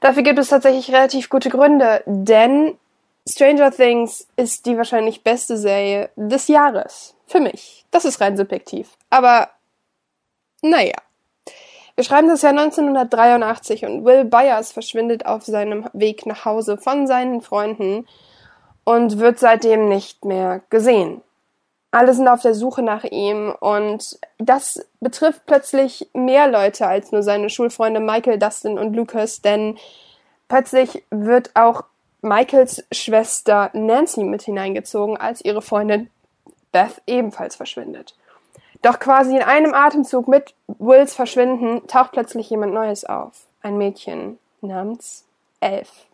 dafür 0.00 0.22
gibt 0.22 0.38
es 0.38 0.48
tatsächlich 0.48 0.92
relativ 0.92 1.30
gute 1.30 1.48
Gründe, 1.48 2.02
denn 2.04 2.76
Stranger 3.26 3.70
Things 3.70 4.26
ist 4.36 4.66
die 4.66 4.76
wahrscheinlich 4.76 5.22
beste 5.22 5.56
Serie 5.56 6.10
des 6.16 6.48
Jahres. 6.48 7.14
Für 7.26 7.40
mich. 7.40 7.86
Das 7.90 8.04
ist 8.04 8.20
rein 8.20 8.36
subjektiv. 8.36 8.88
Aber, 9.08 9.50
naja. 10.62 10.96
Wir 11.96 12.04
schreiben 12.04 12.28
das 12.28 12.42
Jahr 12.42 12.52
1983 12.52 13.84
und 13.84 14.04
Will 14.04 14.24
Byers 14.24 14.72
verschwindet 14.72 15.26
auf 15.26 15.44
seinem 15.44 15.86
Weg 15.92 16.24
nach 16.24 16.44
Hause 16.44 16.78
von 16.78 17.06
seinen 17.06 17.42
Freunden 17.42 18.06
und 18.84 19.18
wird 19.18 19.38
seitdem 19.38 19.88
nicht 19.88 20.24
mehr 20.24 20.62
gesehen. 20.70 21.20
Alle 21.90 22.14
sind 22.14 22.28
auf 22.28 22.42
der 22.42 22.54
Suche 22.54 22.82
nach 22.82 23.04
ihm 23.04 23.52
und 23.58 24.18
das 24.38 24.86
betrifft 25.00 25.42
plötzlich 25.46 26.08
mehr 26.12 26.48
Leute 26.48 26.86
als 26.86 27.10
nur 27.10 27.22
seine 27.22 27.50
Schulfreunde 27.50 28.00
Michael, 28.00 28.38
Dustin 28.38 28.78
und 28.78 28.94
Lucas, 28.94 29.42
denn 29.42 29.76
plötzlich 30.48 31.04
wird 31.10 31.50
auch 31.54 31.84
Michaels 32.22 32.84
Schwester 32.92 33.70
Nancy 33.72 34.24
mit 34.24 34.42
hineingezogen, 34.42 35.16
als 35.16 35.44
ihre 35.44 35.62
Freundin 35.62 36.10
Beth 36.70 37.02
ebenfalls 37.06 37.56
verschwindet. 37.56 38.14
Doch 38.82 38.98
quasi 38.98 39.36
in 39.36 39.42
einem 39.42 39.74
Atemzug 39.74 40.26
mit 40.26 40.54
Wills 40.66 41.14
Verschwinden 41.14 41.86
taucht 41.86 42.12
plötzlich 42.12 42.48
jemand 42.48 42.72
Neues 42.72 43.04
auf. 43.04 43.46
Ein 43.62 43.76
Mädchen 43.76 44.38
namens 44.62 45.26
Elf. 45.60 46.06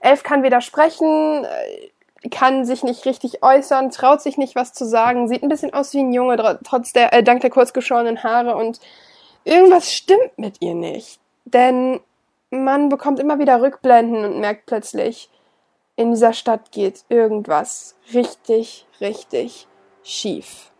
Elf 0.00 0.22
kann 0.22 0.42
weder 0.42 0.60
sprechen, 0.60 1.44
äh, 1.44 2.28
kann 2.28 2.64
sich 2.64 2.82
nicht 2.82 3.04
richtig 3.06 3.42
äußern, 3.42 3.90
traut 3.90 4.20
sich 4.20 4.36
nicht 4.36 4.54
was 4.54 4.72
zu 4.72 4.84
sagen, 4.84 5.28
sieht 5.28 5.42
ein 5.42 5.48
bisschen 5.48 5.72
aus 5.72 5.92
wie 5.94 6.00
ein 6.00 6.12
Junge, 6.12 6.36
tr- 6.36 6.58
trotz 6.62 6.92
der, 6.92 7.12
äh, 7.12 7.22
dank 7.22 7.40
der 7.40 7.50
kurzgeschorenen 7.50 8.22
Haare 8.22 8.56
und 8.56 8.80
irgendwas 9.44 9.92
stimmt 9.92 10.36
mit 10.36 10.60
ihr 10.60 10.74
nicht. 10.74 11.20
Denn 11.46 12.00
man 12.50 12.88
bekommt 12.90 13.18
immer 13.18 13.38
wieder 13.38 13.62
Rückblenden 13.62 14.24
und 14.24 14.40
merkt 14.40 14.66
plötzlich, 14.66 15.30
in 15.96 16.10
dieser 16.10 16.32
Stadt 16.32 16.70
geht 16.70 17.04
irgendwas 17.08 17.96
richtig, 18.12 18.86
richtig 19.00 19.66
schief. 20.02 20.70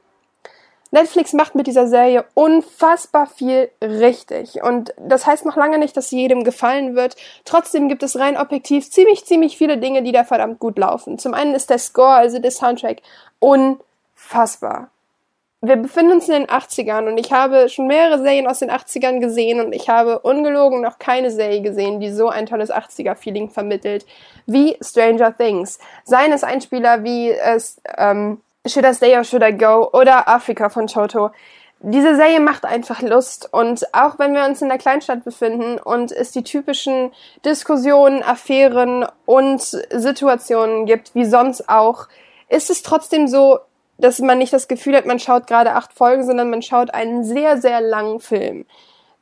Netflix 0.91 1.33
macht 1.33 1.55
mit 1.55 1.67
dieser 1.67 1.87
Serie 1.87 2.25
unfassbar 2.35 3.27
viel 3.27 3.71
richtig. 3.83 4.63
Und 4.63 4.95
das 4.97 5.27
heißt 5.27 5.45
noch 5.45 5.57
lange 5.57 5.79
nicht, 5.79 5.97
dass 5.97 6.09
sie 6.09 6.21
jedem 6.21 6.45
gefallen 6.45 6.95
wird. 6.95 7.17
Trotzdem 7.45 7.89
gibt 7.89 8.03
es 8.03 8.19
rein 8.19 8.37
objektiv 8.37 8.91
ziemlich, 8.91 9.27
ziemlich 9.27 9.59
viele 9.59 9.79
Dinge, 9.79 10.03
die 10.03 10.13
da 10.13 10.25
verdammt 10.25 10.59
gut 10.59 10.79
laufen. 10.79 11.19
Zum 11.19 11.35
einen 11.35 11.55
ist 11.55 11.71
der 11.71 11.79
Score, 11.79 12.15
also 12.15 12.39
der 12.39 12.51
Soundtrack, 12.51 13.03
unfassbar. 13.39 14.91
Wir 15.61 15.75
befinden 15.75 16.13
uns 16.13 16.29
in 16.29 16.35
den 16.35 16.47
80ern 16.47 17.09
und 17.09 17.19
ich 17.19 17.33
habe 17.33 17.69
schon 17.69 17.89
mehrere 17.89 18.23
Serien 18.23 18.47
aus 18.47 18.61
den 18.61 18.71
80ern 18.71 19.19
gesehen 19.19 19.61
und 19.61 19.73
ich 19.73 19.89
habe 19.89 20.21
ungelogen 20.21 20.81
noch 20.81 21.01
keine 21.01 21.33
Serie 21.33 21.63
gesehen, 21.63 21.99
die 21.99 22.13
so 22.13 22.29
ein 22.29 22.47
tolles 22.47 22.71
80er-Feeling 22.71 23.51
vermittelt 23.51 24.07
wie 24.47 24.77
Stranger 24.81 25.37
Things. 25.37 25.81
Seien 26.05 26.33
es 26.33 26.45
Einspieler 26.45 27.03
wie 27.03 27.33
es, 27.33 27.81
ähm, 27.97 28.41
Should 28.69 28.87
I 28.87 28.95
Stay 28.95 29.17
or 29.17 29.25
Should 29.25 29.43
I 29.43 29.57
Go 29.57 29.91
oder 29.93 30.29
Afrika 30.29 30.69
von 30.69 30.87
Toto. 30.87 31.31
Diese 31.81 32.17
Serie 32.17 32.41
macht 32.41 32.65
einfach 32.65 33.03
Lust 33.03 33.49
und 33.53 33.95
auch 33.95 34.19
wenn 34.19 34.35
wir 34.35 34.45
uns 34.45 34.61
in 34.63 34.69
der 34.69 34.79
Kleinstadt 34.79 35.25
befinden 35.25 35.79
und 35.79 36.11
es 36.11 36.33
die 36.33 36.43
typischen 36.43 37.13
Diskussionen, 37.45 38.25
Affären 38.25 39.07
und 39.27 39.63
Situationen 39.63 40.87
gibt, 40.87 41.15
wie 41.15 41.25
sonst 41.25 41.69
auch, 41.69 42.09
ist 42.49 42.69
es 42.69 42.83
trotzdem 42.83 43.29
so, 43.29 43.61
dass 43.97 44.19
man 44.19 44.39
nicht 44.39 44.53
das 44.53 44.67
Gefühl 44.67 44.97
hat, 44.97 45.07
man 45.07 45.21
schaut 45.21 45.47
gerade 45.47 45.75
acht 45.75 45.93
Folgen, 45.93 46.27
sondern 46.27 46.51
man 46.51 46.63
schaut 46.63 46.93
einen 46.93 47.23
sehr, 47.25 47.61
sehr 47.61 47.81
langen 47.81 48.19
Film. 48.19 48.65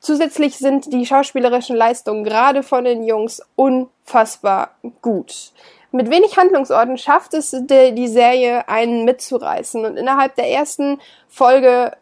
Zusätzlich 0.01 0.57
sind 0.57 0.93
die 0.93 1.05
schauspielerischen 1.05 1.77
Leistungen 1.77 2.25
gerade 2.25 2.63
von 2.63 2.85
den 2.85 3.03
Jungs 3.03 3.43
unfassbar 3.57 4.77
gut. 5.03 5.53
Mit 5.97 6.11
wenig 6.11 6.37
Handlungsorten 6.37 6.99
schafft 6.99 7.33
es 7.33 7.53
die, 7.53 7.95
die 7.95 8.09
Serie, 8.09 8.69
einen 8.69 9.07
mitzureißen. 9.07 9.83
Und 9.87 9.97
innerhalb 9.97 10.35
der 10.35 10.51
ersten 10.51 11.01
Folge 11.27 11.97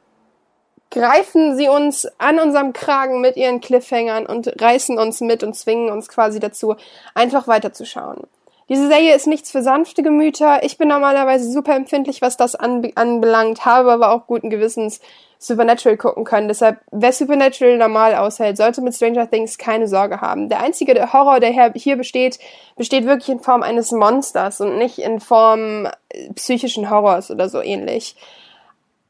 greifen 0.90 1.56
sie 1.56 1.68
uns 1.68 2.08
an 2.18 2.40
unserem 2.40 2.72
Kragen 2.72 3.20
mit 3.20 3.36
ihren 3.36 3.60
Cliffhangern 3.60 4.26
und 4.26 4.60
reißen 4.60 4.98
uns 4.98 5.20
mit 5.20 5.44
und 5.44 5.54
zwingen 5.54 5.90
uns 5.90 6.08
quasi 6.08 6.40
dazu, 6.40 6.74
einfach 7.14 7.46
weiterzuschauen. 7.46 8.24
Diese 8.69 8.89
Serie 8.89 9.15
ist 9.15 9.27
nichts 9.27 9.51
für 9.51 9.62
sanfte 9.62 10.03
Gemüter. 10.03 10.62
Ich 10.62 10.78
bin 10.78 10.89
normalerweise 10.89 11.51
super 11.51 11.74
empfindlich, 11.77 12.23
was 12.23 12.36
das 12.36 12.55
anbe 12.55 12.93
anbelangt, 12.95 13.65
habe 13.66 13.93
aber 13.93 14.11
auch 14.11 14.27
guten 14.27 14.49
Gewissens 14.51 15.01
Supernatural 15.39 15.99
gucken 15.99 16.24
können. 16.24 16.49
Deshalb, 16.49 16.78
wer 16.91 17.12
Supernatural 17.12 17.77
normal 17.77 18.15
aushält, 18.15 18.57
sollte 18.57 18.81
mit 18.81 18.95
Stranger 18.95 19.28
Things 19.28 19.59
keine 19.59 19.86
Sorge 19.89 20.23
haben. 20.23 20.49
Der 20.49 20.61
einzige 20.61 21.12
Horror, 21.12 21.41
der 21.41 21.51
hier- 21.51 21.73
hier 21.74 21.97
besteht, 21.97 22.39
besteht 22.77 23.05
wirklich 23.05 23.28
in 23.28 23.41
Form 23.41 23.62
eines 23.62 23.93
Monsters 23.93 24.62
und 24.62 24.78
nicht 24.78 24.99
in 24.99 25.20
Form 25.20 25.86
äh, 26.09 26.32
psychischen 26.35 26.89
Horrors 26.89 27.31
oder 27.31 27.51
so 27.51 27.61
ähnlich. 27.61 28.16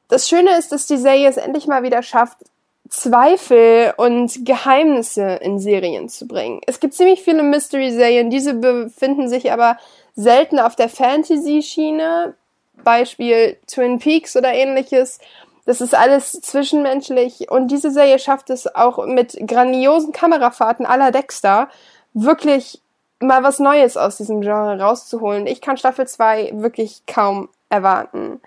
Das 0.09 0.29
Schöne 0.29 0.59
ist, 0.59 0.73
dass 0.73 0.87
die 0.87 0.97
Serie 0.97 1.29
es 1.29 1.37
endlich 1.37 1.69
mal 1.69 1.85
wieder 1.85 2.03
schafft, 2.03 2.39
Zweifel 2.89 3.94
und 3.97 4.44
Geheimnisse 4.44 5.39
in 5.43 5.59
Serien 5.59 6.09
zu 6.09 6.27
bringen. 6.27 6.61
Es 6.66 6.81
gibt 6.81 6.94
ziemlich 6.94 7.23
viele 7.23 7.43
Mystery-Serien, 7.43 8.31
diese 8.31 8.55
befinden 8.55 9.28
sich 9.28 9.52
aber 9.52 9.78
selten 10.15 10.59
auf 10.59 10.77
der 10.77 10.89
Fantasy-Schiene. 10.89 12.35
Beispiel 12.82 13.56
Twin 13.66 13.98
Peaks 13.98 14.36
oder 14.36 14.52
ähnliches. 14.52 15.19
Das 15.65 15.81
ist 15.81 15.94
alles 15.94 16.32
zwischenmenschlich 16.32 17.51
und 17.51 17.69
diese 17.69 17.90
Serie 17.90 18.19
schafft 18.19 18.51
es 18.51 18.74
auch 18.74 19.06
mit 19.06 19.39
grandiosen 19.47 20.12
Kamerafahrten 20.12 20.85
aller 20.85 21.11
Dexter 21.11 21.69
wirklich 22.12 22.82
mal 23.20 23.43
was 23.43 23.59
Neues 23.59 23.97
aus 23.97 24.19
diesem 24.19 24.43
Genre 24.43 24.78
rauszuholen. 24.78 25.47
Ich 25.47 25.62
kann 25.62 25.78
Staffel 25.78 26.06
2 26.06 26.52
wirklich 26.55 27.02
kaum 27.06 27.48
erwarten. 27.70 28.40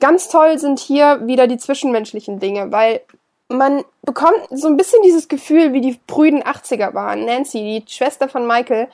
Ganz 0.00 0.28
toll 0.28 0.58
sind 0.58 0.80
hier 0.80 1.26
wieder 1.26 1.46
die 1.46 1.58
zwischenmenschlichen 1.58 2.40
Dinge, 2.40 2.72
weil 2.72 3.00
man 3.48 3.84
bekommt 4.02 4.48
so 4.50 4.68
ein 4.68 4.76
bisschen 4.76 5.02
dieses 5.02 5.28
Gefühl, 5.28 5.72
wie 5.72 5.80
die 5.80 5.98
prüden 6.06 6.42
80er 6.42 6.94
waren. 6.94 7.24
Nancy, 7.24 7.58
die 7.58 7.92
Schwester 7.92 8.28
von 8.28 8.46
Michael, 8.46 8.88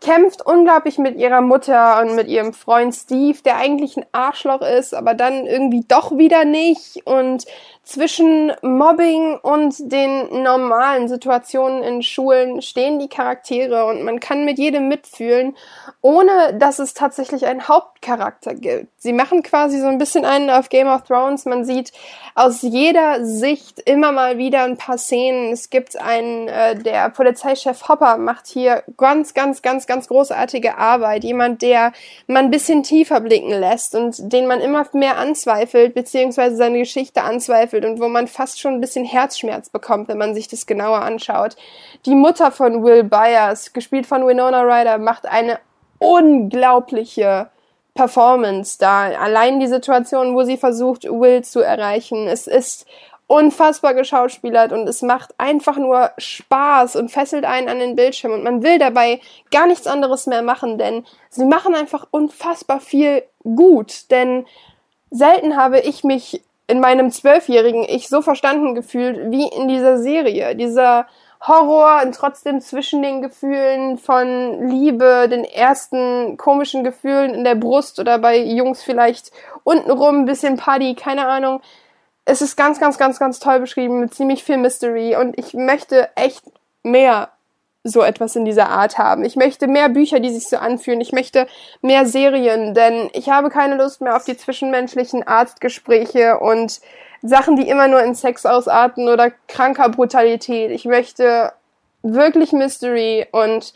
kämpft 0.00 0.44
unglaublich 0.44 0.98
mit 0.98 1.16
ihrer 1.16 1.40
Mutter 1.40 2.00
und 2.00 2.14
mit 2.14 2.28
ihrem 2.28 2.52
Freund 2.52 2.94
Steve, 2.94 3.38
der 3.42 3.56
eigentlich 3.56 3.96
ein 3.96 4.04
Arschloch 4.12 4.60
ist, 4.60 4.94
aber 4.94 5.14
dann 5.14 5.46
irgendwie 5.46 5.84
doch 5.86 6.16
wieder 6.18 6.44
nicht. 6.44 7.06
Und 7.06 7.44
zwischen 7.84 8.52
Mobbing 8.62 9.38
und 9.38 9.92
den 9.92 10.42
normalen 10.42 11.08
Situationen 11.08 11.82
in 11.82 12.02
Schulen 12.02 12.62
stehen 12.62 12.98
die 12.98 13.08
Charaktere 13.08 13.84
und 13.84 14.02
man 14.02 14.20
kann 14.20 14.44
mit 14.44 14.58
jedem 14.58 14.88
mitfühlen, 14.88 15.54
ohne 16.00 16.54
dass 16.58 16.78
es 16.78 16.94
tatsächlich 16.94 17.46
einen 17.46 17.68
Hauptcharakter 17.68 18.54
gibt. 18.54 18.88
Sie 18.98 19.12
machen 19.12 19.42
quasi 19.42 19.80
so 19.80 19.86
ein 19.86 19.98
bisschen 19.98 20.24
einen 20.24 20.48
auf 20.48 20.70
Game 20.70 20.88
of 20.88 21.02
Thrones. 21.02 21.44
Man 21.44 21.66
sieht 21.66 21.92
aus 22.34 22.62
jeder 22.62 23.24
Sicht 23.24 23.80
immer 23.80 24.12
mal 24.12 24.38
wieder 24.38 24.64
ein 24.64 24.78
paar 24.78 24.96
Szenen. 24.96 25.52
Es 25.52 25.68
gibt 25.68 26.00
einen, 26.00 26.48
äh, 26.48 26.74
der 26.76 27.10
Polizeichef 27.10 27.86
Hopper 27.88 28.16
macht 28.16 28.46
hier 28.46 28.82
ganz, 28.96 29.34
ganz, 29.34 29.60
ganz, 29.60 29.86
ganz 29.86 30.08
großartige 30.08 30.78
Arbeit. 30.78 31.22
Jemand, 31.22 31.60
der 31.60 31.92
man 32.26 32.46
ein 32.46 32.50
bisschen 32.50 32.82
tiefer 32.82 33.20
blicken 33.20 33.50
lässt 33.50 33.94
und 33.94 34.32
den 34.32 34.46
man 34.46 34.60
immer 34.60 34.86
mehr 34.94 35.18
anzweifelt, 35.18 35.94
beziehungsweise 35.94 36.56
seine 36.56 36.78
Geschichte 36.78 37.22
anzweifelt 37.22 37.73
und 37.82 37.98
wo 37.98 38.08
man 38.08 38.28
fast 38.28 38.60
schon 38.60 38.74
ein 38.74 38.80
bisschen 38.82 39.06
Herzschmerz 39.06 39.70
bekommt, 39.70 40.08
wenn 40.08 40.18
man 40.18 40.34
sich 40.34 40.48
das 40.48 40.66
genauer 40.66 41.00
anschaut. 41.00 41.56
Die 42.04 42.14
Mutter 42.14 42.52
von 42.52 42.84
Will 42.84 43.04
Byers, 43.04 43.72
gespielt 43.72 44.04
von 44.04 44.26
Winona 44.26 44.62
Ryder, 44.62 44.98
macht 44.98 45.24
eine 45.24 45.58
unglaubliche 45.98 47.48
Performance 47.94 48.76
da. 48.78 49.04
Allein 49.04 49.60
die 49.60 49.66
Situation, 49.66 50.34
wo 50.34 50.44
sie 50.44 50.58
versucht, 50.58 51.04
Will 51.04 51.42
zu 51.42 51.60
erreichen. 51.60 52.28
Es 52.28 52.46
ist 52.46 52.86
unfassbar 53.26 53.94
geschauspielert 53.94 54.72
und 54.72 54.86
es 54.88 55.00
macht 55.02 55.34
einfach 55.38 55.78
nur 55.78 56.10
Spaß 56.18 56.96
und 56.96 57.10
fesselt 57.10 57.44
einen 57.44 57.68
an 57.68 57.78
den 57.78 57.96
Bildschirm 57.96 58.32
und 58.32 58.44
man 58.44 58.62
will 58.62 58.78
dabei 58.78 59.20
gar 59.50 59.66
nichts 59.66 59.86
anderes 59.86 60.26
mehr 60.26 60.42
machen, 60.42 60.76
denn 60.76 61.04
sie 61.30 61.46
machen 61.46 61.74
einfach 61.74 62.06
unfassbar 62.10 62.80
viel 62.80 63.22
gut, 63.42 64.10
denn 64.10 64.44
selten 65.10 65.56
habe 65.56 65.80
ich 65.80 66.04
mich 66.04 66.42
in 66.66 66.80
meinem 66.80 67.10
zwölfjährigen 67.10 67.84
Ich 67.88 68.08
so 68.08 68.22
verstanden 68.22 68.74
gefühlt 68.74 69.30
wie 69.30 69.48
in 69.48 69.68
dieser 69.68 69.98
Serie. 69.98 70.56
Dieser 70.56 71.06
Horror 71.46 72.00
und 72.02 72.14
trotzdem 72.14 72.60
zwischen 72.62 73.02
den 73.02 73.20
Gefühlen 73.20 73.98
von 73.98 74.66
Liebe, 74.66 75.28
den 75.28 75.44
ersten 75.44 76.38
komischen 76.38 76.84
Gefühlen 76.84 77.34
in 77.34 77.44
der 77.44 77.54
Brust 77.54 78.00
oder 78.00 78.18
bei 78.18 78.38
Jungs 78.38 78.82
vielleicht 78.82 79.30
untenrum 79.62 80.20
ein 80.20 80.24
bisschen 80.24 80.56
Party, 80.56 80.94
keine 80.94 81.26
Ahnung. 81.26 81.60
Es 82.24 82.40
ist 82.40 82.56
ganz, 82.56 82.80
ganz, 82.80 82.96
ganz, 82.96 83.18
ganz 83.18 83.40
toll 83.40 83.60
beschrieben 83.60 84.00
mit 84.00 84.14
ziemlich 84.14 84.42
viel 84.42 84.56
Mystery 84.56 85.16
und 85.16 85.38
ich 85.38 85.52
möchte 85.52 86.08
echt 86.16 86.44
mehr 86.82 87.28
so 87.84 88.02
etwas 88.02 88.34
in 88.34 88.46
dieser 88.46 88.70
Art 88.70 88.96
haben. 88.96 89.24
Ich 89.24 89.36
möchte 89.36 89.68
mehr 89.68 89.90
Bücher, 89.90 90.18
die 90.18 90.30
sich 90.30 90.48
so 90.48 90.56
anfühlen. 90.56 91.02
Ich 91.02 91.12
möchte 91.12 91.46
mehr 91.82 92.06
Serien, 92.06 92.72
denn 92.72 93.10
ich 93.12 93.28
habe 93.28 93.50
keine 93.50 93.76
Lust 93.76 94.00
mehr 94.00 94.16
auf 94.16 94.24
die 94.24 94.36
zwischenmenschlichen 94.36 95.26
Arztgespräche 95.26 96.38
und 96.38 96.80
Sachen, 97.22 97.56
die 97.56 97.68
immer 97.68 97.86
nur 97.86 98.02
in 98.02 98.14
Sex 98.14 98.46
ausarten 98.46 99.08
oder 99.08 99.30
kranker 99.48 99.90
Brutalität. 99.90 100.70
Ich 100.70 100.86
möchte 100.86 101.52
wirklich 102.02 102.52
Mystery 102.52 103.26
und 103.32 103.74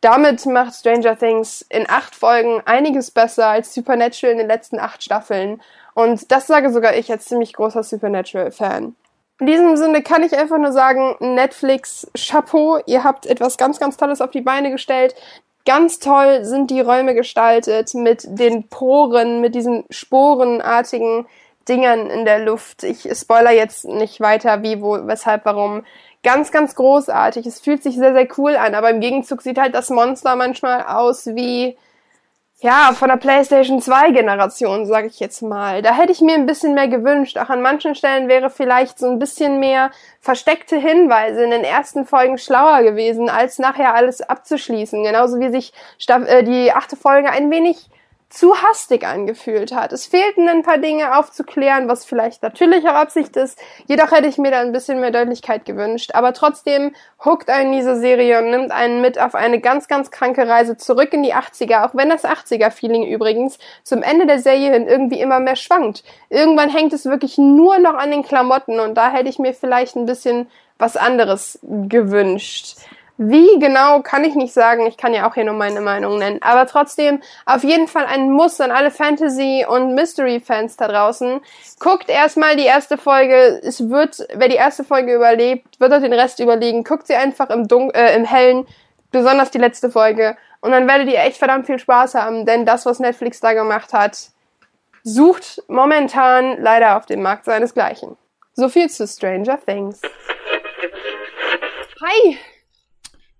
damit 0.00 0.46
macht 0.46 0.74
Stranger 0.74 1.16
Things 1.16 1.64
in 1.68 1.88
acht 1.88 2.14
Folgen 2.14 2.62
einiges 2.64 3.10
besser 3.10 3.48
als 3.48 3.72
Supernatural 3.72 4.32
in 4.32 4.38
den 4.38 4.48
letzten 4.48 4.80
acht 4.80 5.02
Staffeln. 5.02 5.62
Und 5.94 6.32
das 6.32 6.46
sage 6.46 6.72
sogar 6.72 6.96
ich 6.96 7.10
als 7.10 7.26
ziemlich 7.26 7.52
großer 7.52 7.82
Supernatural-Fan. 7.82 8.96
In 9.42 9.46
diesem 9.46 9.76
Sinne 9.76 10.04
kann 10.04 10.22
ich 10.22 10.38
einfach 10.38 10.58
nur 10.58 10.70
sagen, 10.70 11.16
Netflix, 11.18 12.06
Chapeau, 12.16 12.78
ihr 12.86 13.02
habt 13.02 13.26
etwas 13.26 13.58
ganz, 13.58 13.80
ganz 13.80 13.96
Tolles 13.96 14.20
auf 14.20 14.30
die 14.30 14.40
Beine 14.40 14.70
gestellt. 14.70 15.16
Ganz 15.66 15.98
toll 15.98 16.44
sind 16.44 16.70
die 16.70 16.80
Räume 16.80 17.12
gestaltet 17.16 17.92
mit 17.92 18.22
den 18.24 18.68
Poren, 18.68 19.40
mit 19.40 19.56
diesen 19.56 19.82
sporenartigen 19.90 21.26
Dingern 21.68 22.08
in 22.08 22.24
der 22.24 22.38
Luft. 22.38 22.84
Ich 22.84 23.08
spoiler 23.18 23.50
jetzt 23.50 23.84
nicht 23.84 24.20
weiter, 24.20 24.62
wie, 24.62 24.80
wo, 24.80 25.08
weshalb, 25.08 25.44
warum. 25.44 25.82
Ganz, 26.22 26.52
ganz 26.52 26.76
großartig. 26.76 27.44
Es 27.44 27.58
fühlt 27.58 27.82
sich 27.82 27.96
sehr, 27.96 28.12
sehr 28.12 28.28
cool 28.38 28.54
an, 28.54 28.76
aber 28.76 28.90
im 28.90 29.00
Gegenzug 29.00 29.42
sieht 29.42 29.58
halt 29.58 29.74
das 29.74 29.90
Monster 29.90 30.36
manchmal 30.36 30.84
aus 30.84 31.26
wie 31.26 31.76
ja, 32.62 32.92
von 32.94 33.08
der 33.08 33.16
PlayStation 33.16 33.82
2 33.82 34.12
Generation, 34.12 34.86
sage 34.86 35.08
ich 35.08 35.18
jetzt 35.18 35.42
mal. 35.42 35.82
Da 35.82 35.94
hätte 35.94 36.12
ich 36.12 36.20
mir 36.20 36.36
ein 36.36 36.46
bisschen 36.46 36.74
mehr 36.74 36.86
gewünscht. 36.86 37.36
Auch 37.36 37.50
an 37.50 37.60
manchen 37.60 37.96
Stellen 37.96 38.28
wäre 38.28 38.50
vielleicht 38.50 39.00
so 39.00 39.10
ein 39.10 39.18
bisschen 39.18 39.58
mehr 39.58 39.90
versteckte 40.20 40.76
Hinweise 40.76 41.42
in 41.42 41.50
den 41.50 41.64
ersten 41.64 42.06
Folgen 42.06 42.38
schlauer 42.38 42.84
gewesen, 42.84 43.28
als 43.28 43.58
nachher 43.58 43.94
alles 43.94 44.22
abzuschließen. 44.22 45.02
Genauso 45.02 45.40
wie 45.40 45.50
sich 45.50 45.72
äh, 46.06 46.44
die 46.44 46.70
achte 46.70 46.94
Folge 46.94 47.30
ein 47.30 47.50
wenig 47.50 47.90
zu 48.32 48.56
hastig 48.62 49.06
angefühlt 49.06 49.74
hat. 49.74 49.92
Es 49.92 50.06
fehlten 50.06 50.48
ein 50.48 50.62
paar 50.62 50.78
Dinge 50.78 51.18
aufzuklären, 51.18 51.86
was 51.86 52.06
vielleicht 52.06 52.42
natürlicher 52.42 52.94
Absicht 52.94 53.36
ist. 53.36 53.58
Jedoch 53.86 54.10
hätte 54.10 54.26
ich 54.26 54.38
mir 54.38 54.50
da 54.50 54.60
ein 54.60 54.72
bisschen 54.72 55.00
mehr 55.00 55.10
Deutlichkeit 55.10 55.66
gewünscht. 55.66 56.12
Aber 56.14 56.32
trotzdem 56.32 56.94
huckt 57.22 57.50
einen 57.50 57.72
diese 57.72 58.00
Serie 58.00 58.38
und 58.38 58.50
nimmt 58.50 58.72
einen 58.72 59.02
mit 59.02 59.20
auf 59.20 59.34
eine 59.34 59.60
ganz, 59.60 59.86
ganz 59.86 60.10
kranke 60.10 60.48
Reise 60.48 60.78
zurück 60.78 61.12
in 61.12 61.22
die 61.22 61.34
80er, 61.34 61.84
auch 61.84 61.94
wenn 61.94 62.08
das 62.08 62.24
80er-Feeling 62.24 63.06
übrigens 63.06 63.58
zum 63.82 64.02
Ende 64.02 64.26
der 64.26 64.38
Serie 64.38 64.72
hin 64.72 64.88
irgendwie 64.88 65.20
immer 65.20 65.38
mehr 65.38 65.56
schwankt. 65.56 66.02
Irgendwann 66.30 66.70
hängt 66.70 66.94
es 66.94 67.04
wirklich 67.04 67.36
nur 67.36 67.78
noch 67.80 67.94
an 67.94 68.10
den 68.10 68.22
Klamotten 68.22 68.80
und 68.80 68.94
da 68.94 69.10
hätte 69.10 69.28
ich 69.28 69.38
mir 69.38 69.52
vielleicht 69.52 69.94
ein 69.94 70.06
bisschen 70.06 70.50
was 70.78 70.96
anderes 70.96 71.58
gewünscht. 71.62 72.78
Wie 73.18 73.58
genau 73.58 74.00
kann 74.00 74.24
ich 74.24 74.34
nicht 74.34 74.52
sagen, 74.52 74.86
ich 74.86 74.96
kann 74.96 75.12
ja 75.12 75.28
auch 75.28 75.34
hier 75.34 75.44
nur 75.44 75.54
meine 75.54 75.80
Meinung 75.80 76.18
nennen, 76.18 76.40
aber 76.40 76.66
trotzdem 76.66 77.22
auf 77.44 77.62
jeden 77.62 77.86
Fall 77.86 78.06
ein 78.06 78.30
Muss 78.30 78.60
an 78.60 78.70
alle 78.70 78.90
Fantasy- 78.90 79.66
und 79.68 79.94
Mystery-Fans 79.94 80.76
da 80.76 80.88
draußen. 80.88 81.40
Guckt 81.78 82.08
erstmal 82.08 82.56
die 82.56 82.64
erste 82.64 82.96
Folge, 82.96 83.60
es 83.62 83.90
wird, 83.90 84.26
wer 84.34 84.48
die 84.48 84.56
erste 84.56 84.82
Folge 84.82 85.14
überlebt, 85.14 85.78
wird 85.78 85.92
auch 85.92 86.00
den 86.00 86.12
Rest 86.12 86.40
überlegen. 86.40 86.84
Guckt 86.84 87.06
sie 87.06 87.14
einfach 87.14 87.50
im, 87.50 87.68
Dun 87.68 87.90
äh, 87.90 88.16
im 88.16 88.24
Hellen, 88.24 88.66
besonders 89.10 89.50
die 89.50 89.58
letzte 89.58 89.90
Folge 89.90 90.36
und 90.62 90.70
dann 90.70 90.88
werdet 90.88 91.08
ihr 91.08 91.18
echt 91.18 91.36
verdammt 91.36 91.66
viel 91.66 91.78
Spaß 91.78 92.14
haben, 92.14 92.46
denn 92.46 92.64
das, 92.64 92.86
was 92.86 93.00
Netflix 93.00 93.40
da 93.40 93.52
gemacht 93.52 93.92
hat, 93.92 94.30
sucht 95.02 95.62
momentan 95.68 96.62
leider 96.62 96.96
auf 96.96 97.06
dem 97.06 97.20
Markt 97.20 97.44
seinesgleichen. 97.44 98.16
So 98.54 98.68
viel 98.68 98.88
zu 98.88 99.06
Stranger 99.06 99.58
Things. 99.64 100.00
Hi! 102.00 102.38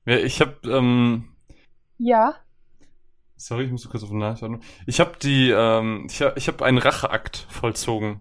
Ja, 0.05 0.16
ich 0.16 0.41
habe 0.41 0.57
ähm, 0.69 1.35
Ja. 1.99 2.35
sorry, 3.37 3.65
ich 3.65 3.70
muss 3.70 3.89
kurz 3.89 4.03
auf 4.03 4.09
den 4.11 4.19
Nachschauen. 4.19 4.62
Ich 4.87 5.01
habe 5.01 5.16
die 5.20 5.51
ähm, 5.51 6.07
ich 6.11 6.20
habe 6.23 6.35
ich 6.37 6.49
hab 6.49 6.62
einen 6.62 6.79
Racheakt 6.79 7.47
vollzogen, 7.51 8.20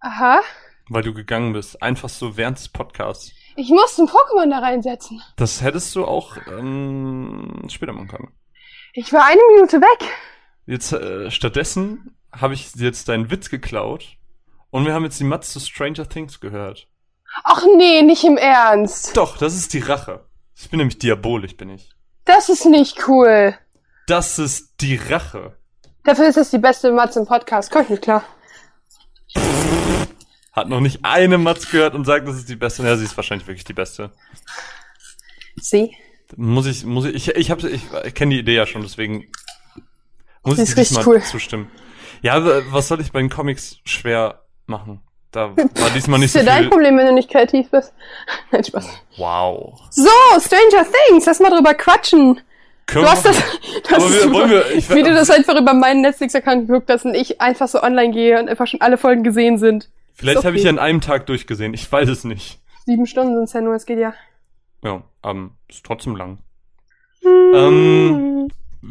Aha. 0.00 0.40
weil 0.88 1.02
du 1.02 1.14
gegangen 1.14 1.52
bist, 1.52 1.82
einfach 1.82 2.08
so 2.08 2.36
während 2.36 2.58
des 2.58 2.68
Podcasts. 2.68 3.32
Ich 3.56 3.68
muss 3.68 3.98
ein 3.98 4.06
Pokémon 4.08 4.50
da 4.50 4.58
reinsetzen. 4.60 5.22
Das 5.36 5.62
hättest 5.62 5.94
du 5.94 6.04
auch 6.04 6.36
ähm, 6.48 7.66
später 7.68 7.92
machen 7.92 8.08
können. 8.08 8.32
Ich 8.94 9.12
war 9.12 9.24
eine 9.24 9.40
Minute 9.54 9.80
weg. 9.80 10.08
Jetzt 10.66 10.92
äh, 10.92 11.30
stattdessen 11.30 12.16
habe 12.32 12.54
ich 12.54 12.74
jetzt 12.76 13.08
deinen 13.08 13.30
Witz 13.30 13.50
geklaut 13.50 14.16
und 14.70 14.84
wir 14.86 14.94
haben 14.94 15.04
jetzt 15.04 15.20
die 15.20 15.24
Matz 15.24 15.52
zu 15.52 15.60
Stranger 15.60 16.08
Things 16.08 16.40
gehört. 16.40 16.88
Ach 17.44 17.64
nee, 17.76 18.02
nicht 18.02 18.24
im 18.24 18.36
Ernst. 18.36 19.16
Doch, 19.16 19.36
das 19.38 19.54
ist 19.54 19.72
die 19.72 19.80
Rache. 19.80 20.24
Ich 20.56 20.70
bin 20.70 20.78
nämlich 20.78 20.98
diabolisch, 20.98 21.56
bin 21.56 21.70
ich. 21.70 21.90
Das 22.24 22.48
ist 22.48 22.66
nicht 22.66 23.08
cool. 23.08 23.56
Das 24.06 24.38
ist 24.38 24.74
die 24.80 24.96
Rache. 24.96 25.56
Dafür 26.04 26.28
ist 26.28 26.36
das 26.36 26.50
die 26.50 26.58
beste 26.58 26.92
Matz 26.92 27.16
im 27.16 27.26
Podcast. 27.26 27.70
Komm 27.70 27.82
ich 27.82 27.88
nicht 27.90 28.02
klar. 28.02 28.24
Hat 30.52 30.68
noch 30.68 30.80
nicht 30.80 31.00
eine 31.04 31.38
Matz 31.38 31.70
gehört 31.70 31.94
und 31.94 32.04
sagt, 32.04 32.28
das 32.28 32.36
ist 32.36 32.48
die 32.48 32.56
beste. 32.56 32.82
Ja, 32.82 32.96
sie 32.96 33.04
ist 33.04 33.16
wahrscheinlich 33.16 33.46
wirklich 33.46 33.64
die 33.64 33.72
beste. 33.72 34.12
Sie? 35.56 35.96
Muss 36.36 36.66
ich, 36.66 36.84
muss 36.84 37.04
ich, 37.06 37.28
ich, 37.28 37.28
ich 37.36 37.50
hab, 37.50 37.62
ich, 37.64 37.82
ich 38.04 38.14
kenne 38.14 38.34
die 38.34 38.40
Idee 38.40 38.54
ja 38.56 38.66
schon, 38.66 38.82
deswegen 38.82 39.30
muss 40.44 40.56
Sie 40.56 40.62
ich 40.62 40.68
dir 40.70 40.76
diesmal 40.76 41.06
cool. 41.06 41.22
zustimmen. 41.22 41.70
Ja, 42.20 42.42
was 42.72 42.88
soll 42.88 43.00
ich 43.00 43.12
bei 43.12 43.20
den 43.20 43.30
Comics 43.30 43.78
schwer 43.84 44.44
machen? 44.66 45.02
Da 45.32 45.56
war 45.56 45.90
diesmal 45.94 46.18
nicht 46.20 46.26
ist 46.26 46.32
so 46.34 46.38
ja 46.40 46.44
dein 46.44 46.62
viel. 46.64 46.70
Problem, 46.70 46.96
wenn 46.98 47.06
du 47.06 47.12
nicht 47.14 47.30
kreativ 47.30 47.70
bist. 47.70 47.92
Nein, 48.52 48.62
Spaß. 48.64 48.86
Wow. 49.16 49.80
So, 49.90 50.08
Stranger 50.38 50.86
Things, 51.08 51.26
lass 51.26 51.40
mal 51.40 51.50
drüber 51.50 51.74
quatschen. 51.74 52.40
Können 52.86 53.04
Du 53.04 53.10
hast 53.10 53.24
das, 53.24 53.36
hast 53.90 54.12
wir- 54.12 54.20
super, 54.22 54.48
wir- 54.50 54.70
ich- 54.72 54.90
wie 54.90 55.02
du 55.02 55.14
das 55.14 55.30
einfach 55.30 55.58
über 55.58 55.72
meinen 55.72 56.02
Netflix-Account 56.02 56.68
geguckt 56.68 56.90
hast 56.90 57.04
und 57.06 57.14
ich 57.14 57.40
einfach 57.40 57.66
so 57.68 57.82
online 57.82 58.12
gehe 58.12 58.38
und 58.38 58.48
einfach 58.48 58.66
schon 58.66 58.80
alle 58.82 58.98
Folgen 58.98 59.22
gesehen 59.24 59.56
sind. 59.58 59.88
Vielleicht 60.14 60.40
Ist 60.40 60.44
habe 60.44 60.56
ich 60.56 60.64
ja 60.64 60.70
an 60.70 60.78
einem 60.78 61.00
Tag 61.00 61.24
durchgesehen. 61.26 61.72
Ich 61.72 61.90
weiß 61.90 62.08
es 62.10 62.24
nicht. 62.24 62.60
Sieben 62.84 63.06
Stunden 63.06 63.34
sind's 63.36 63.52
ja 63.54 63.60
nur, 63.62 63.74
es 63.74 63.86
geht 63.86 63.98
ja. 63.98 64.12
Ja, 64.84 65.02
ähm, 65.24 65.52
ist 65.70 65.84
trotzdem 65.86 66.16
lang. 66.16 66.38
Hm. 67.22 67.52
Ähm, 67.54 68.48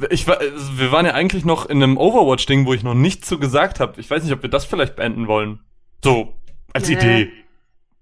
ich 0.10 0.28
also 0.28 0.80
wir 0.80 0.92
waren 0.92 1.06
ja 1.06 1.14
eigentlich 1.14 1.44
noch 1.46 1.66
in 1.68 1.84
einem 1.84 1.98
Overwatch-Ding, 1.98 2.66
wo 2.66 2.74
ich 2.74 2.82
noch 2.84 2.94
nichts 2.96 3.28
zu 3.28 3.38
gesagt 3.38 3.80
habe. 3.80 4.00
Ich 4.00 4.10
weiß 4.10 4.24
nicht, 4.24 4.32
ob 4.34 4.42
wir 4.42 4.50
das 4.50 4.66
vielleicht 4.66 4.96
beenden 4.96 5.28
wollen. 5.28 5.60
So, 6.04 6.34
als 6.74 6.88
Nee. 6.88 6.94
Idee. 6.96 7.32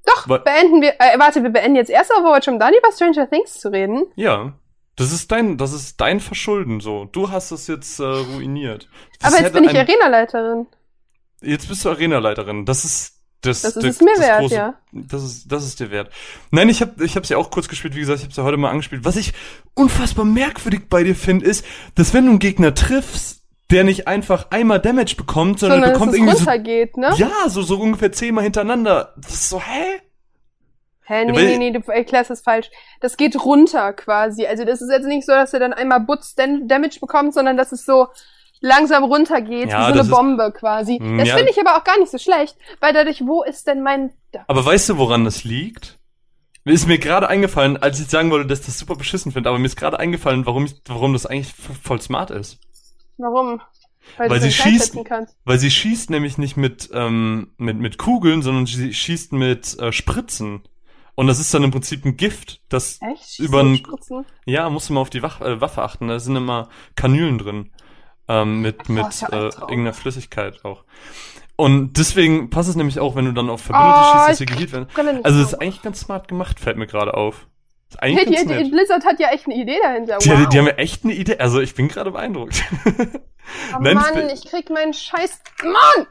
Doch, 0.06 0.28
Wa- 0.28 0.38
beenden 0.40 0.82
wir, 0.82 0.94
äh, 1.00 1.20
warte, 1.20 1.44
wir 1.44 1.50
beenden 1.50 1.76
jetzt 1.76 1.90
erst 1.90 2.12
Overwatch, 2.12 2.48
um 2.48 2.60
dann 2.60 2.74
über 2.74 2.92
Stranger 2.92 3.30
Things 3.30 3.60
zu 3.60 3.70
reden. 3.72 4.06
Ja. 4.16 4.54
Das 4.96 5.12
ist 5.14 5.32
dein, 5.32 5.58
das 5.58 5.72
ist 5.72 6.02
dein 6.02 6.20
Verschulden 6.20 6.82
so. 6.82 7.06
Du 7.06 7.32
hast 7.32 7.52
es 7.52 7.68
jetzt 7.68 8.00
äh, 8.00 8.04
ruiniert. 8.04 8.90
Das 9.22 9.34
Aber 9.34 9.42
jetzt 9.44 9.54
bin 9.54 9.64
ich 9.64 9.78
Arenaleiterin. 9.78 10.68
Jetzt 11.42 11.70
bist 11.70 11.86
du 11.86 11.90
Arenaleiterin. 11.90 12.66
Das 12.66 12.84
ist 12.84 13.16
das, 13.42 13.62
Das 13.62 13.78
ist 13.78 13.84
das, 13.86 13.96
es 13.96 14.02
mir 14.02 14.18
wert, 14.20 14.52
ja. 14.52 14.74
Das 14.92 15.24
ist 15.24 15.50
das 15.50 15.64
ist 15.66 15.80
dir 15.80 15.90
wert. 15.92 16.12
Nein, 16.52 16.68
ich 16.68 16.82
habe 16.82 17.02
ich 17.06 17.16
hab's 17.16 17.30
ja 17.30 17.38
auch 17.38 17.50
kurz 17.50 17.70
gespielt, 17.70 17.96
wie 17.96 18.02
gesagt, 18.02 18.20
ich 18.20 18.26
habe 18.26 18.36
ja 18.36 18.44
heute 18.44 18.58
mal 18.58 18.72
angespielt. 18.72 19.06
Was 19.06 19.16
ich 19.16 19.32
unfassbar 19.74 20.26
merkwürdig 20.26 20.90
bei 20.90 21.04
dir 21.04 21.16
finde, 21.16 21.46
ist, 21.46 21.64
dass 21.96 22.14
wenn 22.14 22.26
du 22.26 22.32
einen 22.32 22.40
Gegner 22.40 22.76
triffst, 22.76 23.39
der 23.72 23.84
nicht 23.84 24.08
einfach 24.08 24.48
einmal 24.50 24.80
Damage 24.80 25.16
bekommt, 25.16 25.60
sondern, 25.60 25.80
Sondern 25.82 25.94
bekommt 25.94 26.14
irgendwie 26.16 26.32
so 26.34 26.38
runtergeht, 26.40 26.98
ne? 26.98 27.14
Ja, 27.18 27.30
so 27.50 27.62
so 27.62 27.78
ungefähr 27.80 28.12
zehnmal 28.12 28.44
hintereinander. 28.44 29.14
Das 29.18 29.34
ist 29.34 29.50
so, 29.50 29.60
hä? 29.62 30.02
Hä, 31.04 31.26
nee, 31.26 31.34
weil- 31.36 31.58
nee, 31.58 31.58
nee, 31.58 31.72
du 31.72 31.80
erklärst 31.92 32.30
es 32.32 32.42
falsch. 32.42 32.70
Das 33.02 33.18
geht 33.18 33.44
runter 33.44 33.94
quasi. 33.94 34.46
Also 34.46 34.64
das 34.66 34.82
ist 34.82 34.92
jetzt 34.92 35.06
nicht 35.08 35.26
so, 35.26 35.32
dass 35.32 35.54
er 35.54 35.60
dann 35.60 35.74
einmal 35.74 36.00
Butz 36.02 36.36
Damage 36.36 37.00
bekommt, 37.00 37.34
sondern 37.34 37.58
dass 37.58 37.72
es 37.72 37.86
so 37.86 38.08
langsam 38.62 39.04
runtergeht, 39.06 39.70
Ja, 39.70 39.80
wie 39.82 39.86
so 39.86 39.92
eine 39.94 40.02
ist- 40.02 40.10
Bombe 40.10 40.52
quasi. 40.52 41.00
Mm, 41.02 41.18
Das 41.18 41.28
ja. 41.30 41.36
finde 41.38 41.52
ich 41.52 41.60
aber 41.60 41.78
auch 41.78 41.84
gar 41.84 41.98
nicht 41.98 42.12
so 42.12 42.18
schlecht, 42.18 42.58
weil 42.80 42.94
dadurch, 42.94 43.22
wo 43.26 43.42
ist 43.44 43.68
denn 43.68 43.82
mein... 43.82 44.12
Da. 44.34 44.44
Aber 44.48 44.64
weißt 44.66 44.90
du, 44.90 44.98
woran 44.98 45.24
das 45.26 45.44
liegt? 45.44 45.98
Mir 46.66 46.74
ist 46.74 46.86
mir 46.88 47.00
gerade 47.00 47.28
eingefallen, 47.30 47.78
als 47.82 48.00
ich 48.00 48.08
sagen 48.10 48.30
wollte, 48.30 48.48
dass 48.48 48.60
ich 48.60 48.66
das 48.68 48.78
super 48.78 48.96
beschissen 48.96 49.32
finde, 49.32 49.50
aber 49.50 49.58
mir 49.58 49.66
ist 49.66 49.78
gerade 49.78 49.98
eingefallen, 49.98 50.46
warum 50.46 50.66
ich, 50.66 50.76
warum 50.88 51.14
das 51.14 51.26
eigentlich 51.26 51.54
voll 51.82 52.02
smart 52.02 52.30
ist. 52.32 52.60
Warum? 53.20 53.62
Weil, 54.18 54.30
Weil 54.30 54.42
sie 54.42 54.50
schießt-. 54.52 55.28
Weil 55.46 55.60
sie 55.60 55.70
schießt 55.70 56.10
nämlich 56.10 56.38
nicht 56.38 56.58
mit, 56.58 56.90
ähm, 56.94 57.52
mit, 57.58 57.78
mit 57.78 57.98
Kugeln, 57.98 58.42
sondern 58.42 58.66
sie 58.66 58.94
schießt 58.94 59.34
mit 59.34 59.78
äh, 59.80 59.92
Spritzen. 59.92 60.62
Und 61.16 61.28
das 61.28 61.40
ist 61.40 61.54
dann 61.54 61.64
im 61.64 61.72
Prinzip 61.72 62.06
ein 62.06 62.16
Gift, 62.16 62.62
das, 62.70 63.00
Echt? 63.02 63.40
Über 63.40 63.60
ein- 63.60 63.84
ja, 64.46 64.70
musst 64.70 64.88
du 64.90 64.94
mal 64.94 65.02
auf 65.02 65.10
die 65.10 65.22
Wach, 65.22 65.42
äh, 65.42 65.60
Waffe 65.60 65.84
achten, 65.84 66.08
da 66.08 66.18
sind 66.20 66.36
immer 66.38 66.70
Kanülen 66.96 67.38
drin. 67.38 67.72
Ähm, 68.30 68.62
mit 68.62 68.88
mit 68.90 69.06
ja 69.22 69.28
äh, 69.30 69.46
irgendeiner 69.46 69.94
Flüssigkeit 69.94 70.64
auch. 70.64 70.86
Und 71.56 71.98
deswegen 71.98 72.50
passt 72.50 72.70
es 72.70 72.76
nämlich 72.76 73.00
auch, 73.00 73.16
wenn 73.18 73.26
du 73.26 73.34
dann 73.34 73.50
auf 73.50 73.62
Verbündete 73.62 74.00
Oh, 74.00 74.04
schießt, 74.14 74.30
dass 74.30 74.38
sie 74.38 74.46
geheilt 74.46 74.72
werden. 74.72 74.88
Also 75.26 75.40
das 75.40 75.52
ist 75.54 75.60
eigentlich 75.62 75.82
ganz 75.82 76.00
smart 76.00 76.28
gemacht, 76.30 76.60
fällt 76.60 76.78
mir 76.78 76.88
gerade 76.88 77.16
auf. 77.16 77.48
Ist 77.90 77.98
Hey, 78.02 78.18
eigentlich 78.18 78.42
die, 78.48 78.64
die. 78.64 78.70
Blizzard 78.70 79.04
hat 79.06 79.20
ja 79.20 79.30
echt 79.30 79.46
eine 79.46 79.56
Idee 79.56 79.80
dahinter. 79.82 80.18
Die, 80.20 80.30
wow. 80.30 80.48
die 80.50 80.58
haben 80.60 80.68
ja 80.68 80.74
echt 80.74 81.04
eine 81.04 81.14
Idee. 81.14 81.38
Also 81.40 81.60
ich 81.60 81.74
bin 81.76 81.88
gerade 81.88 82.12
beeindruckt. 82.12 82.64
oh 82.86 82.92
Nein, 83.80 83.98
ich 83.98 84.04
Mann, 84.04 84.14
bin- 84.14 84.30
ich 84.30 84.46
krieg 84.46 84.70
meinen 84.70 84.94
Scheiß. 84.94 85.42
Mann! 85.64 86.08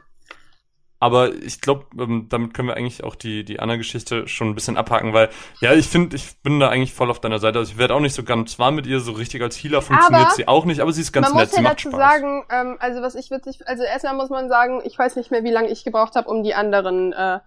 Aber 1.01 1.33
ich 1.33 1.61
glaube, 1.61 1.85
ähm, 1.97 2.27
damit 2.27 2.53
können 2.53 2.67
wir 2.67 2.75
eigentlich 2.75 3.05
auch 3.05 3.15
die, 3.15 3.45
die 3.45 3.61
Anna-Geschichte 3.61 4.27
schon 4.27 4.49
ein 4.49 4.55
bisschen 4.55 4.75
abhaken, 4.75 5.13
weil, 5.13 5.29
ja, 5.61 5.71
ich 5.73 5.87
finde, 5.87 6.17
ich 6.17 6.41
bin 6.41 6.59
da 6.59 6.67
eigentlich 6.67 6.93
voll 6.93 7.09
auf 7.09 7.21
deiner 7.21 7.39
Seite. 7.39 7.57
Also 7.59 7.71
ich 7.71 7.77
werde 7.77 7.95
auch 7.95 8.01
nicht 8.01 8.13
so 8.13 8.23
ganz 8.23 8.59
warm 8.59 8.75
mit 8.75 8.85
ihr, 8.85 8.99
so 8.99 9.13
richtig 9.13 9.41
als 9.41 9.55
Healer 9.55 9.81
funktioniert 9.81 10.25
Aber 10.25 10.35
sie 10.35 10.49
auch 10.49 10.65
nicht, 10.65 10.81
aber 10.81 10.91
sie 10.91 10.99
ist 10.99 11.13
ganz 11.13 11.29
man 11.29 11.37
nett, 11.37 11.45
muss 11.47 11.51
sie 11.51 11.61
ja 11.61 11.69
macht 11.69 11.77
dazu 11.79 11.89
Spaß. 11.91 11.97
sagen, 11.97 12.43
ähm, 12.51 12.75
also 12.81 13.01
was 13.01 13.15
ich 13.15 13.31
witzig, 13.31 13.65
also 13.65 13.83
erstmal 13.83 14.15
muss 14.15 14.29
man 14.29 14.49
sagen, 14.49 14.81
ich 14.83 14.99
weiß 14.99 15.15
nicht 15.15 15.31
mehr, 15.31 15.45
wie 15.45 15.51
lange 15.51 15.69
ich 15.69 15.85
gebraucht 15.85 16.15
habe, 16.15 16.27
um 16.29 16.43
die 16.43 16.53
anderen 16.53 17.13
äh, 17.13 17.39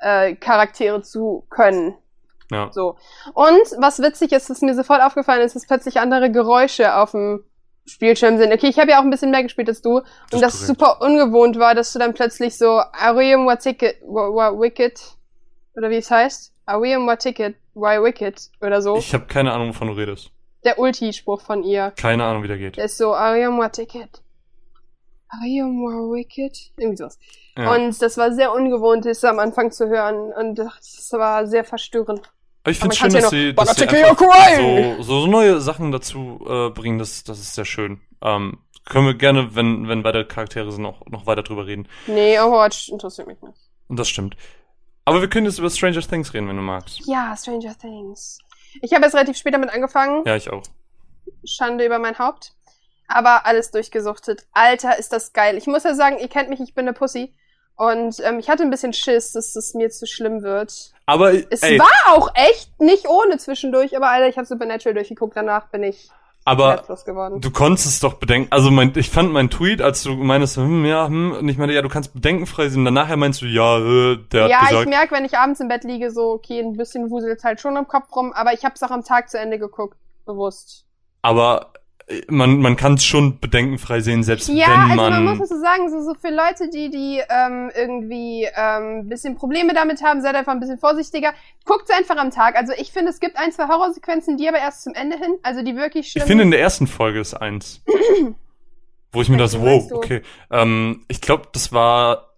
äh, 0.00 0.34
Charaktere 0.34 1.00
zu 1.02 1.46
können. 1.50 1.94
Ja. 2.50 2.70
So. 2.72 2.96
Und 3.32 3.66
was 3.78 4.00
witzig 4.00 4.32
ist, 4.32 4.50
was 4.50 4.60
mir 4.60 4.74
sofort 4.74 5.02
aufgefallen 5.02 5.42
ist, 5.42 5.56
dass 5.56 5.66
plötzlich 5.66 5.98
andere 5.98 6.30
Geräusche 6.30 6.94
auf 6.96 7.12
dem 7.12 7.44
Spielschirm 7.86 8.38
sind. 8.38 8.52
Okay, 8.52 8.68
ich 8.68 8.78
habe 8.78 8.90
ja 8.90 8.98
auch 8.98 9.02
ein 9.02 9.10
bisschen 9.10 9.30
mehr 9.30 9.42
gespielt 9.42 9.68
als 9.68 9.82
du. 9.82 10.00
Das 10.00 10.32
und 10.32 10.40
das 10.42 10.52
korrekt. 10.52 10.66
super 10.66 11.00
ungewohnt 11.02 11.58
war, 11.58 11.74
dass 11.74 11.92
du 11.92 11.98
dann 11.98 12.14
plötzlich 12.14 12.56
so 12.56 12.80
Arium 12.92 13.46
wa 13.46 13.56
Ticket, 13.56 13.96
wa, 14.02 14.34
wa 14.34 14.58
Wicked, 14.58 15.00
oder 15.76 15.90
wie 15.90 15.96
es 15.96 16.10
heißt? 16.10 16.52
Arium 16.66 17.06
wa 17.06 17.16
Ticket, 17.16 17.56
why 17.74 18.02
Wicked, 18.02 18.50
oder 18.60 18.80
so. 18.80 18.96
Ich 18.96 19.12
habe 19.12 19.26
keine 19.26 19.52
Ahnung, 19.52 19.68
wovon 19.68 19.88
du 19.88 19.94
redest. 19.94 20.30
Der 20.64 20.78
Ulti-Spruch 20.78 21.42
von 21.42 21.62
ihr. 21.62 21.92
Keine 21.96 22.24
Ahnung, 22.24 22.42
wie 22.42 22.48
der 22.48 22.56
geht. 22.56 22.78
Der 22.78 22.86
ist 22.86 22.96
so, 22.96 23.14
Arium 23.14 23.58
wa 23.58 23.68
Ticket. 23.68 24.22
Arium 25.28 25.82
wa 25.82 26.14
Wicked? 26.14 26.72
Irgendwie 26.78 26.96
sowas. 26.96 27.18
Ja. 27.56 27.74
Und 27.74 28.00
das 28.02 28.16
war 28.16 28.32
sehr 28.32 28.52
ungewohnt, 28.52 29.04
das 29.04 29.22
am 29.24 29.38
Anfang 29.38 29.70
zu 29.70 29.88
hören. 29.88 30.32
Und 30.32 30.56
das 30.56 31.08
war 31.12 31.46
sehr 31.46 31.64
verstörend. 31.64 32.22
Aber 32.62 32.70
ich 32.70 32.78
finde 32.78 32.96
man 32.96 32.96
schön, 32.96 33.12
kann's 33.12 33.14
ja 33.14 33.20
dass 33.20 33.76
sie, 33.76 33.86
dass 33.86 34.58
sie 34.58 35.02
so, 35.02 35.20
so 35.20 35.26
neue 35.26 35.60
Sachen 35.60 35.92
dazu 35.92 36.40
äh, 36.48 36.70
bringen. 36.70 36.98
Das, 36.98 37.22
das 37.22 37.38
ist 37.38 37.54
sehr 37.54 37.66
schön. 37.66 38.00
Ähm, 38.22 38.58
können 38.86 39.06
wir 39.06 39.14
gerne, 39.14 39.54
wenn, 39.54 39.88
wenn 39.88 40.04
weitere 40.04 40.24
Charaktere 40.24 40.70
sind, 40.72 40.82
noch, 40.82 41.04
noch 41.06 41.26
weiter 41.26 41.42
drüber 41.42 41.66
reden. 41.66 41.88
Nee, 42.06 42.38
Overwatch 42.38 42.88
interessiert 42.88 43.28
mich 43.28 43.40
nicht. 43.40 43.58
Und 43.88 43.98
das 43.98 44.08
stimmt. 44.08 44.36
Aber 45.04 45.20
wir 45.20 45.28
können 45.28 45.46
jetzt 45.46 45.58
über 45.58 45.70
Stranger 45.70 46.00
Things 46.00 46.32
reden, 46.32 46.48
wenn 46.48 46.56
du 46.56 46.62
magst. 46.62 47.06
Ja, 47.06 47.36
Stranger 47.36 47.76
Things. 47.78 48.38
Ich 48.82 48.92
habe 48.92 49.04
jetzt 49.04 49.14
relativ 49.14 49.36
spät 49.36 49.54
damit 49.54 49.70
angefangen. 49.70 50.22
Ja, 50.26 50.36
ich 50.36 50.50
auch. 50.50 50.62
Schande 51.44 51.84
über 51.84 51.98
mein 51.98 52.18
Haupt. 52.18 52.54
Aber 53.06 53.44
alles 53.46 53.70
durchgesuchtet. 53.70 54.46
Alter, 54.52 54.98
ist 54.98 55.12
das 55.12 55.32
geil. 55.32 55.58
Ich 55.58 55.66
muss 55.66 55.84
ja 55.84 55.94
sagen, 55.94 56.18
ihr 56.18 56.28
kennt 56.28 56.48
mich, 56.48 56.60
ich 56.60 56.74
bin 56.74 56.86
eine 56.86 56.94
Pussy. 56.94 57.34
Und 57.76 58.20
ähm, 58.20 58.38
ich 58.38 58.48
hatte 58.48 58.62
ein 58.62 58.70
bisschen 58.70 58.92
Schiss, 58.92 59.32
dass 59.32 59.56
es 59.56 59.74
mir 59.74 59.90
zu 59.90 60.06
schlimm 60.06 60.42
wird. 60.42 60.92
Aber 61.06 61.32
Es 61.50 61.62
ey, 61.62 61.78
war 61.78 62.14
auch 62.14 62.30
echt 62.34 62.80
nicht 62.80 63.08
ohne 63.08 63.36
zwischendurch, 63.38 63.96
aber 63.96 64.08
Alter, 64.08 64.28
ich 64.28 64.36
habe 64.36 64.46
Supernatural 64.46 64.94
durchgeguckt, 64.94 65.36
danach 65.36 65.68
bin 65.68 65.82
ich 65.82 66.10
aber 66.46 66.84
du 67.40 67.50
konntest 67.50 67.86
es 67.86 68.00
doch 68.00 68.14
bedenken. 68.14 68.48
Also 68.50 68.70
mein, 68.70 68.92
ich 68.96 69.08
fand 69.08 69.32
meinen 69.32 69.48
Tweet, 69.48 69.80
als 69.80 70.02
du 70.02 70.14
meinst, 70.14 70.56
hm, 70.58 70.84
ja, 70.84 71.06
hm, 71.06 71.32
und 71.32 71.48
ich 71.48 71.56
meinte, 71.56 71.74
ja, 71.74 71.80
du 71.80 71.88
kannst 71.88 72.12
bedenkenfrei 72.12 72.68
sein. 72.68 72.84
Dann 72.84 72.92
nachher 72.92 73.16
meinst 73.16 73.40
du, 73.40 73.46
ja, 73.46 73.78
äh, 73.78 74.18
der 74.30 74.48
ja, 74.48 74.56
hat 74.58 74.64
ich 74.64 74.68
gesagt. 74.70 74.90
merke, 74.90 75.14
wenn 75.14 75.24
ich 75.24 75.38
abends 75.38 75.60
im 75.60 75.68
Bett 75.68 75.84
liege, 75.84 76.10
so, 76.10 76.32
okay, 76.32 76.60
ein 76.60 76.76
bisschen 76.76 77.10
wuselt 77.10 77.42
halt 77.44 77.60
schon 77.60 77.76
im 77.76 77.88
Kopf 77.88 78.14
rum, 78.14 78.32
aber 78.34 78.52
ich 78.52 78.62
habe 78.64 78.74
es 78.74 78.82
auch 78.82 78.90
am 78.90 79.04
Tag 79.04 79.30
zu 79.30 79.38
Ende 79.38 79.58
geguckt, 79.58 79.96
bewusst. 80.26 80.84
Aber 81.22 81.72
man, 82.28 82.60
man 82.60 82.76
kann 82.76 82.94
es 82.94 83.04
schon 83.04 83.40
bedenkenfrei 83.40 84.00
sehen, 84.00 84.22
selbst 84.22 84.48
Ja, 84.48 84.66
wenn 84.68 84.80
also 84.90 84.96
man. 84.96 85.24
man 85.24 85.24
muss 85.24 85.48
dazu 85.48 85.60
sagen, 85.60 85.90
so, 85.90 86.02
so 86.02 86.14
für 86.14 86.28
Leute, 86.34 86.68
die, 86.68 86.90
die 86.90 87.22
ähm, 87.30 87.70
irgendwie 87.74 88.46
ähm, 88.54 89.00
ein 89.00 89.08
bisschen 89.08 89.36
Probleme 89.36 89.72
damit 89.72 90.02
haben, 90.02 90.20
seid 90.20 90.34
einfach 90.34 90.52
ein 90.52 90.60
bisschen 90.60 90.78
vorsichtiger. 90.78 91.32
Guckt's 91.64 91.90
einfach 91.90 92.16
am 92.16 92.30
Tag. 92.30 92.56
Also 92.56 92.72
ich 92.76 92.92
finde, 92.92 93.10
es 93.10 93.20
gibt 93.20 93.38
ein, 93.38 93.52
zwei 93.52 93.68
Horrorsequenzen, 93.68 94.36
die 94.36 94.48
aber 94.48 94.58
erst 94.58 94.82
zum 94.82 94.94
Ende 94.94 95.16
hin, 95.16 95.36
also 95.42 95.62
die 95.62 95.76
wirklich 95.76 96.06
ich 96.06 96.12
schlimm 96.12 96.26
finde, 96.26 96.44
in 96.44 96.50
der 96.50 96.60
ersten 96.60 96.86
Folge 96.86 97.20
ist 97.20 97.34
eins. 97.34 97.82
wo 99.12 99.22
ich 99.22 99.28
mir 99.28 99.36
dachte, 99.38 99.60
wow, 99.62 99.90
okay. 99.92 100.22
Ähm, 100.50 101.04
ich 101.08 101.20
glaube, 101.20 101.48
das 101.52 101.72
war. 101.72 102.34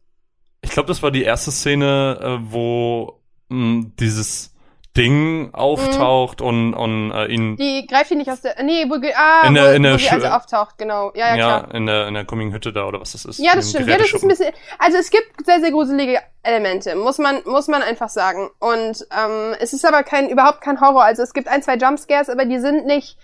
Ich 0.63 0.71
glaube, 0.71 0.89
das 0.89 1.03
war 1.03 1.11
die 1.11 1.23
erste 1.23 1.51
Szene, 1.51 2.19
äh, 2.21 2.53
wo 2.53 3.21
mh, 3.49 3.87
dieses 3.99 4.55
Ding 4.97 5.51
auftaucht 5.53 6.41
und, 6.41 6.75
und 6.75 7.13
äh, 7.13 7.27
ihn 7.27 7.57
Die 7.57 7.87
greift 7.87 8.11
ihn 8.11 8.19
nicht 8.19 8.31
aus 8.31 8.41
der. 8.41 8.63
Nee, 8.63 8.87
wo, 8.89 8.95
ah, 9.15 9.47
In 9.47 9.55
der- 9.55 9.71
wo, 9.71 9.77
in 9.77 9.83
der 9.83 9.95
wo 9.95 9.99
sie 9.99 10.09
also 10.11 10.27
auftaucht, 10.27 10.79
genau. 10.79 11.13
Ja, 11.15 11.29
ja, 11.29 11.37
ja, 11.37 11.59
klar. 11.61 11.75
in 11.75 11.87
der 11.87 12.09
in 12.09 12.15
der 12.15 12.25
Coming 12.25 12.53
Hütte 12.53 12.73
da 12.73 12.87
oder 12.87 13.01
was 13.01 13.13
das 13.13 13.25
ist. 13.25 13.39
Ja, 13.39 13.55
das 13.55 13.71
stimmt. 13.71 13.89
Ja, 13.89 13.99
das 13.99 14.13
ist 14.13 14.23
ein 14.23 14.29
bisschen. 14.29 14.53
Also 14.79 14.99
es 14.99 15.11
gibt 15.11 15.45
sehr, 15.47 15.61
sehr 15.61 15.71
gruselige 15.71 16.19
Elemente, 16.43 16.95
muss 16.97 17.19
man, 17.19 17.43
muss 17.45 17.69
man 17.69 17.83
einfach 17.83 18.09
sagen. 18.09 18.51
Und 18.59 19.07
ähm, 19.17 19.55
es 19.61 19.73
ist 19.73 19.85
aber 19.85 20.03
kein, 20.03 20.29
überhaupt 20.29 20.61
kein 20.61 20.81
Horror. 20.81 21.05
Also 21.05 21.23
es 21.23 21.33
gibt 21.33 21.49
ein, 21.49 21.63
zwei 21.63 21.77
Jumpscares, 21.77 22.29
aber 22.29 22.45
die 22.45 22.59
sind 22.59 22.87
nicht. 22.87 23.17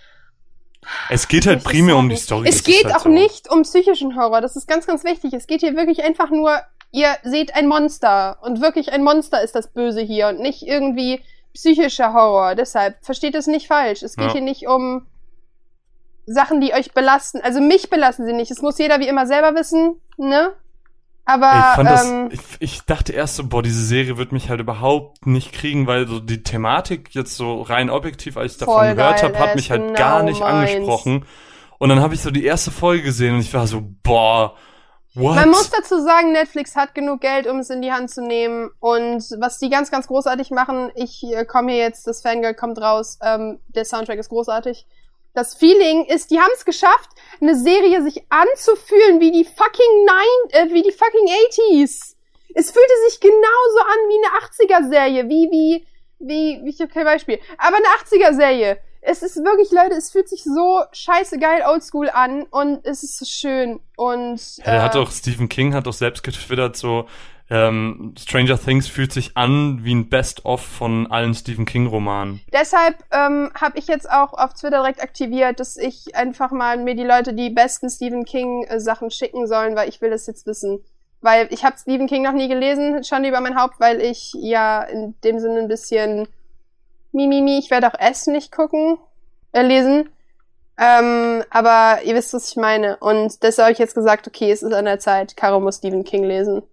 Es 1.09 1.27
geht 1.27 1.47
halt 1.47 1.63
primär 1.63 1.95
um 1.95 2.09
die 2.09 2.17
Story. 2.17 2.47
Es 2.49 2.63
geht 2.63 2.85
halt 2.85 2.95
auch 2.95 3.03
so. 3.03 3.09
nicht 3.09 3.49
um 3.49 3.61
psychischen 3.63 4.17
Horror. 4.17 4.41
Das 4.41 4.55
ist 4.55 4.67
ganz, 4.67 4.85
ganz 4.85 5.03
wichtig. 5.03 5.33
Es 5.33 5.47
geht 5.47 5.61
hier 5.61 5.75
wirklich 5.75 6.03
einfach 6.03 6.29
nur, 6.29 6.59
ihr 6.91 7.07
seht 7.23 7.55
ein 7.55 7.67
Monster. 7.67 8.37
Und 8.41 8.61
wirklich 8.61 8.91
ein 8.91 9.03
Monster 9.03 9.41
ist 9.41 9.55
das 9.55 9.71
Böse 9.71 10.01
hier 10.01 10.27
und 10.27 10.39
nicht 10.39 10.63
irgendwie 10.63 11.21
psychischer 11.53 12.13
Horror. 12.13 12.55
Deshalb 12.55 12.97
versteht 13.03 13.35
es 13.35 13.47
nicht 13.47 13.67
falsch. 13.67 14.03
Es 14.03 14.15
geht 14.15 14.27
Ja. 14.27 14.31
hier 14.33 14.41
nicht 14.41 14.67
um 14.67 15.05
Sachen, 16.25 16.61
die 16.61 16.73
euch 16.73 16.93
belasten. 16.93 17.41
Also 17.41 17.59
mich 17.61 17.89
belasten 17.89 18.25
sie 18.25 18.33
nicht. 18.33 18.51
Es 18.51 18.61
muss 18.61 18.77
jeder 18.77 18.99
wie 18.99 19.07
immer 19.07 19.27
selber 19.27 19.55
wissen, 19.55 19.97
ne? 20.17 20.53
Aber 21.25 21.51
ich 21.51 21.75
fand 21.75 21.89
das, 21.89 22.05
ähm, 22.05 22.29
ich, 22.31 22.41
ich 22.59 22.81
dachte 22.81 23.13
erst 23.13 23.37
so, 23.37 23.47
boah, 23.47 23.63
diese 23.63 23.83
Serie 23.83 24.17
wird 24.17 24.33
mich 24.33 24.49
halt 24.49 24.59
überhaupt 24.59 25.25
nicht 25.25 25.53
kriegen, 25.53 25.87
weil 25.87 26.05
so 26.05 26.19
die 26.19 26.43
Thematik 26.43 27.09
jetzt 27.15 27.37
so 27.37 27.61
rein 27.61 27.89
objektiv, 27.89 28.35
als 28.35 28.53
ich 28.53 28.57
davon 28.57 28.95
gehört 28.95 29.23
habe, 29.23 29.39
hat 29.39 29.55
mich 29.55 29.71
halt 29.71 29.81
genau 29.83 29.93
gar 29.97 30.23
nicht 30.23 30.41
meins. 30.41 30.71
angesprochen. 30.71 31.25
Und 31.77 31.89
dann 31.89 32.01
habe 32.01 32.13
ich 32.13 32.21
so 32.21 32.29
die 32.31 32.43
erste 32.43 32.71
Folge 32.71 33.03
gesehen 33.03 33.35
und 33.35 33.41
ich 33.41 33.53
war 33.53 33.67
so, 33.67 33.83
boah, 34.03 34.55
what? 35.15 35.35
Man 35.35 35.49
muss 35.49 35.69
dazu 35.69 36.01
sagen, 36.01 36.31
Netflix 36.31 36.75
hat 36.75 36.95
genug 36.95 37.21
Geld, 37.21 37.47
um 37.47 37.59
es 37.59 37.69
in 37.69 37.81
die 37.81 37.91
Hand 37.91 38.09
zu 38.09 38.21
nehmen. 38.21 38.69
Und 38.79 39.23
was 39.39 39.59
die 39.59 39.69
ganz, 39.69 39.91
ganz 39.91 40.07
großartig 40.07 40.51
machen, 40.51 40.91
ich 40.95 41.23
äh, 41.23 41.45
komme 41.45 41.71
hier 41.71 41.81
jetzt, 41.81 42.07
das 42.07 42.21
Fangirl 42.21 42.53
kommt 42.53 42.79
raus, 42.79 43.19
ähm, 43.21 43.59
der 43.69 43.85
Soundtrack 43.85 44.19
ist 44.19 44.29
großartig. 44.29 44.85
Das 45.33 45.55
Feeling 45.55 46.05
ist, 46.05 46.29
die 46.29 46.39
haben 46.39 46.51
es 46.55 46.63
geschafft, 46.63 47.09
eine 47.41 47.55
Serie 47.55 48.03
sich 48.03 48.23
anzufühlen 48.29 49.19
wie 49.19 49.31
die 49.31 49.45
fucking 49.45 50.05
Nine, 50.05 50.67
äh, 50.69 50.73
wie 50.73 50.83
die 50.83 50.91
fucking 50.91 51.27
80s. 51.27 52.15
Es 52.55 52.71
fühlte 52.71 52.93
sich 53.09 53.19
genauso 53.19 53.79
an 53.79 53.97
wie 54.09 54.19
eine 54.23 54.85
80er-Serie, 54.85 55.29
wie, 55.29 55.49
wie, 55.51 55.87
wie, 56.19 56.61
wie, 56.63 56.69
ich 56.69 56.79
habe 56.79 56.91
kein 56.91 57.05
Beispiel, 57.05 57.39
aber 57.57 57.77
eine 57.77 57.87
80er-Serie. 58.03 58.77
Es 59.05 59.21
ist 59.21 59.35
wirklich, 59.37 59.71
Leute, 59.71 59.95
es 59.95 60.11
fühlt 60.11 60.29
sich 60.29 60.43
so 60.43 60.81
scheiße 60.91 61.37
geil 61.37 61.63
oldschool 61.67 62.09
an 62.09 62.43
und 62.43 62.85
es 62.85 63.03
ist 63.03 63.17
so 63.17 63.25
schön 63.25 63.79
und 63.97 64.57
ja, 64.57 64.63
der 64.63 64.81
hat 64.83 64.95
äh, 64.95 64.99
doch, 64.99 65.11
Stephen 65.11 65.49
King 65.49 65.73
hat 65.73 65.87
doch 65.87 65.93
selbst 65.93 66.23
getwittert 66.23 66.77
so, 66.77 67.05
ähm, 67.49 68.15
Stranger 68.17 68.57
Things 68.57 68.87
fühlt 68.87 69.11
sich 69.11 69.35
an 69.35 69.83
wie 69.83 69.93
ein 69.93 70.09
Best-of 70.09 70.61
von 70.61 71.11
allen 71.11 71.33
Stephen 71.33 71.65
King 71.65 71.87
Romanen. 71.87 72.41
Deshalb 72.53 72.95
ähm, 73.11 73.51
habe 73.59 73.77
ich 73.77 73.87
jetzt 73.87 74.09
auch 74.09 74.33
auf 74.33 74.53
Twitter 74.53 74.77
direkt 74.77 75.03
aktiviert, 75.03 75.59
dass 75.59 75.77
ich 75.77 76.15
einfach 76.15 76.51
mal 76.51 76.77
mir 76.77 76.95
die 76.95 77.03
Leute 77.03 77.33
die 77.33 77.49
besten 77.49 77.89
Stephen 77.89 78.25
King 78.25 78.63
äh, 78.63 78.79
Sachen 78.79 79.11
schicken 79.11 79.47
sollen, 79.47 79.75
weil 79.75 79.89
ich 79.89 80.01
will 80.01 80.09
das 80.09 80.25
jetzt 80.27 80.47
wissen. 80.47 80.79
Weil 81.21 81.47
ich 81.51 81.63
habe 81.63 81.75
Stephen 81.77 82.07
King 82.07 82.23
noch 82.23 82.33
nie 82.33 82.47
gelesen, 82.47 83.03
schon 83.03 83.23
über 83.23 83.39
mein 83.41 83.59
Haupt, 83.59 83.79
weil 83.79 84.01
ich 84.01 84.33
ja 84.35 84.81
in 84.81 85.15
dem 85.23 85.39
Sinne 85.39 85.59
ein 85.59 85.67
bisschen 85.67 86.27
Mimimi, 87.13 87.59
ich 87.59 87.71
werde 87.71 87.87
auch 87.87 87.99
S 87.99 88.27
nicht 88.27 88.51
gucken, 88.51 88.97
äh, 89.51 89.61
lesen. 89.61 90.09
Ähm, 90.77 91.43
aber 91.49 92.01
ihr 92.03 92.15
wisst, 92.15 92.33
was 92.33 92.49
ich 92.49 92.55
meine. 92.55 92.97
Und 92.97 93.43
deshalb 93.43 93.65
habe 93.65 93.73
ich 93.73 93.79
jetzt 93.79 93.95
gesagt, 93.95 94.27
okay, 94.27 94.51
es 94.51 94.63
ist 94.63 94.73
an 94.73 94.85
der 94.85 94.99
Zeit, 94.99 95.37
Caro 95.37 95.59
muss 95.59 95.77
Stephen 95.77 96.03
King 96.03 96.23
lesen. 96.23 96.63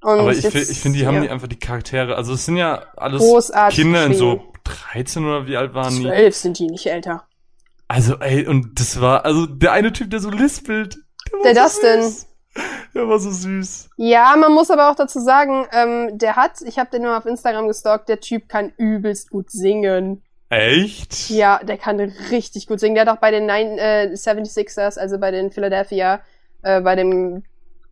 Und 0.00 0.20
Aber 0.20 0.32
ich, 0.32 0.42
jetzt, 0.42 0.70
ich 0.70 0.80
finde, 0.80 0.98
die 0.98 1.06
haben 1.06 1.16
ja, 1.16 1.20
die 1.22 1.30
einfach 1.30 1.48
die 1.48 1.58
Charaktere, 1.58 2.14
also 2.14 2.32
es 2.32 2.44
sind 2.46 2.56
ja 2.56 2.84
alles 2.96 3.20
großartig 3.20 3.78
Kinder 3.78 4.06
in 4.06 4.14
so 4.14 4.36
geschrieben. 4.36 4.52
13 4.92 5.24
oder 5.24 5.46
wie 5.46 5.56
alt 5.56 5.74
waren 5.74 5.94
die? 5.94 6.02
Zwölf 6.02 6.36
sind 6.36 6.58
die, 6.58 6.66
nicht 6.66 6.86
älter. 6.86 7.24
Also, 7.88 8.16
ey, 8.18 8.46
und 8.46 8.78
das 8.78 9.00
war, 9.00 9.24
also 9.24 9.46
der 9.46 9.72
eine 9.72 9.92
Typ, 9.92 10.10
der 10.10 10.20
so 10.20 10.30
lispelt. 10.30 10.98
Der, 11.44 11.54
Der 11.54 11.64
Dustin. 11.64 12.02
Süß. 12.02 12.26
Der 12.94 13.08
war 13.08 13.18
so 13.18 13.30
süß. 13.30 13.90
Ja, 13.96 14.34
man 14.36 14.52
muss 14.52 14.70
aber 14.70 14.90
auch 14.90 14.94
dazu 14.96 15.20
sagen, 15.20 15.66
ähm, 15.72 16.18
der 16.18 16.36
hat, 16.36 16.62
ich 16.64 16.78
habe 16.78 16.90
den 16.90 17.02
nur 17.02 17.16
auf 17.16 17.26
Instagram 17.26 17.68
gestalkt, 17.68 18.08
der 18.08 18.20
Typ 18.20 18.48
kann 18.48 18.72
übelst 18.76 19.30
gut 19.30 19.50
singen. 19.50 20.22
Echt? 20.50 21.28
Ja, 21.30 21.60
der 21.62 21.76
kann 21.76 22.00
richtig 22.30 22.66
gut 22.66 22.80
singen. 22.80 22.94
Der 22.94 23.06
hat 23.06 23.14
auch 23.14 23.20
bei 23.20 23.30
den 23.30 23.46
Nine, 23.46 23.78
äh, 23.78 24.12
76ers, 24.14 24.98
also 24.98 25.18
bei 25.18 25.30
den 25.30 25.50
Philadelphia, 25.50 26.20
äh, 26.62 26.80
bei 26.80 26.96
dem 26.96 27.42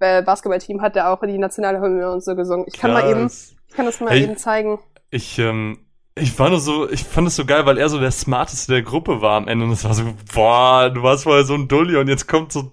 äh, 0.00 0.22
Basketballteam 0.22 0.80
hat 0.80 0.96
er 0.96 1.10
auch 1.10 1.20
die 1.20 1.38
nationale 1.38 1.80
Hymne 1.80 2.10
und 2.10 2.24
so 2.24 2.34
gesungen. 2.34 2.64
Ich 2.68 2.78
kann 2.78 2.92
mal 2.92 3.08
eben, 3.10 3.22
Krass. 3.22 3.54
ich 3.68 3.74
kann 3.74 3.86
das 3.86 4.00
mal 4.00 4.10
Hey. 4.10 4.24
eben 4.24 4.36
zeigen. 4.36 4.78
Ich, 5.10 5.38
ähm, 5.38 5.78
ich 6.14 6.38
war 6.38 6.48
nur 6.48 6.60
so, 6.60 6.88
ich 6.90 7.04
fand 7.04 7.28
es 7.28 7.36
so 7.36 7.44
geil, 7.44 7.66
weil 7.66 7.78
er 7.78 7.88
so 7.90 8.00
der 8.00 8.10
Smarteste 8.10 8.72
der 8.72 8.82
Gruppe 8.82 9.20
war 9.20 9.36
am 9.36 9.48
Ende 9.48 9.66
und 9.66 9.72
es 9.72 9.84
war 9.84 9.92
so, 9.94 10.04
boah, 10.34 10.88
du 10.90 11.02
warst 11.02 11.24
vorher 11.24 11.44
so 11.44 11.54
ein 11.54 11.68
Dulli 11.68 11.96
und 11.96 12.08
jetzt 12.08 12.26
kommt 12.26 12.52
so, 12.52 12.72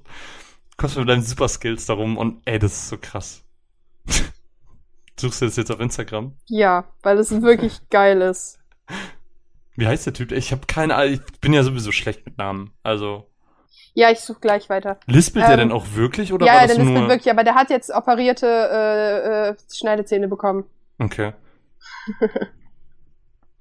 kommst 0.77 0.95
du 0.95 0.99
mit 1.01 1.09
deinen 1.09 1.23
Super 1.23 1.47
Skills 1.47 1.85
darum 1.85 2.17
und 2.17 2.41
ey, 2.45 2.59
das 2.59 2.73
ist 2.73 2.89
so 2.89 2.97
krass. 2.99 3.43
Suchst 5.19 5.41
du 5.41 5.45
das 5.45 5.55
jetzt 5.55 5.71
auf 5.71 5.79
Instagram? 5.79 6.33
Ja, 6.47 6.85
weil 7.03 7.17
es 7.19 7.41
wirklich 7.41 7.87
geil 7.89 8.21
ist. 8.21 8.59
Wie 9.75 9.87
heißt 9.87 10.05
der 10.05 10.13
Typ? 10.13 10.31
Ich 10.31 10.51
habe 10.51 10.65
keine 10.67 10.95
Ahnung, 10.95 11.13
ich 11.13 11.39
bin 11.39 11.53
ja 11.53 11.63
sowieso 11.63 11.91
schlecht 11.91 12.25
mit 12.25 12.37
Namen. 12.37 12.71
Also, 12.83 13.27
Ja, 13.93 14.09
ich 14.11 14.19
suche 14.19 14.39
gleich 14.39 14.69
weiter. 14.69 14.99
lispelt 15.07 15.45
der 15.45 15.53
Ähm, 15.53 15.59
denn 15.59 15.71
auch 15.71 15.85
wirklich 15.93 16.33
oder 16.33 16.45
ja, 16.45 16.53
war 16.53 16.61
ja, 16.61 16.67
das 16.67 16.75
der 16.75 16.85
nur... 16.85 16.93
lispelt 16.93 17.09
wirklich, 17.09 17.31
aber 17.31 17.43
der 17.43 17.55
hat 17.55 17.69
jetzt 17.69 17.91
operierte 17.91 18.47
äh, 18.47 19.49
äh, 19.49 19.55
Schneidezähne 19.71 20.27
bekommen. 20.27 20.65
Okay. 20.99 21.33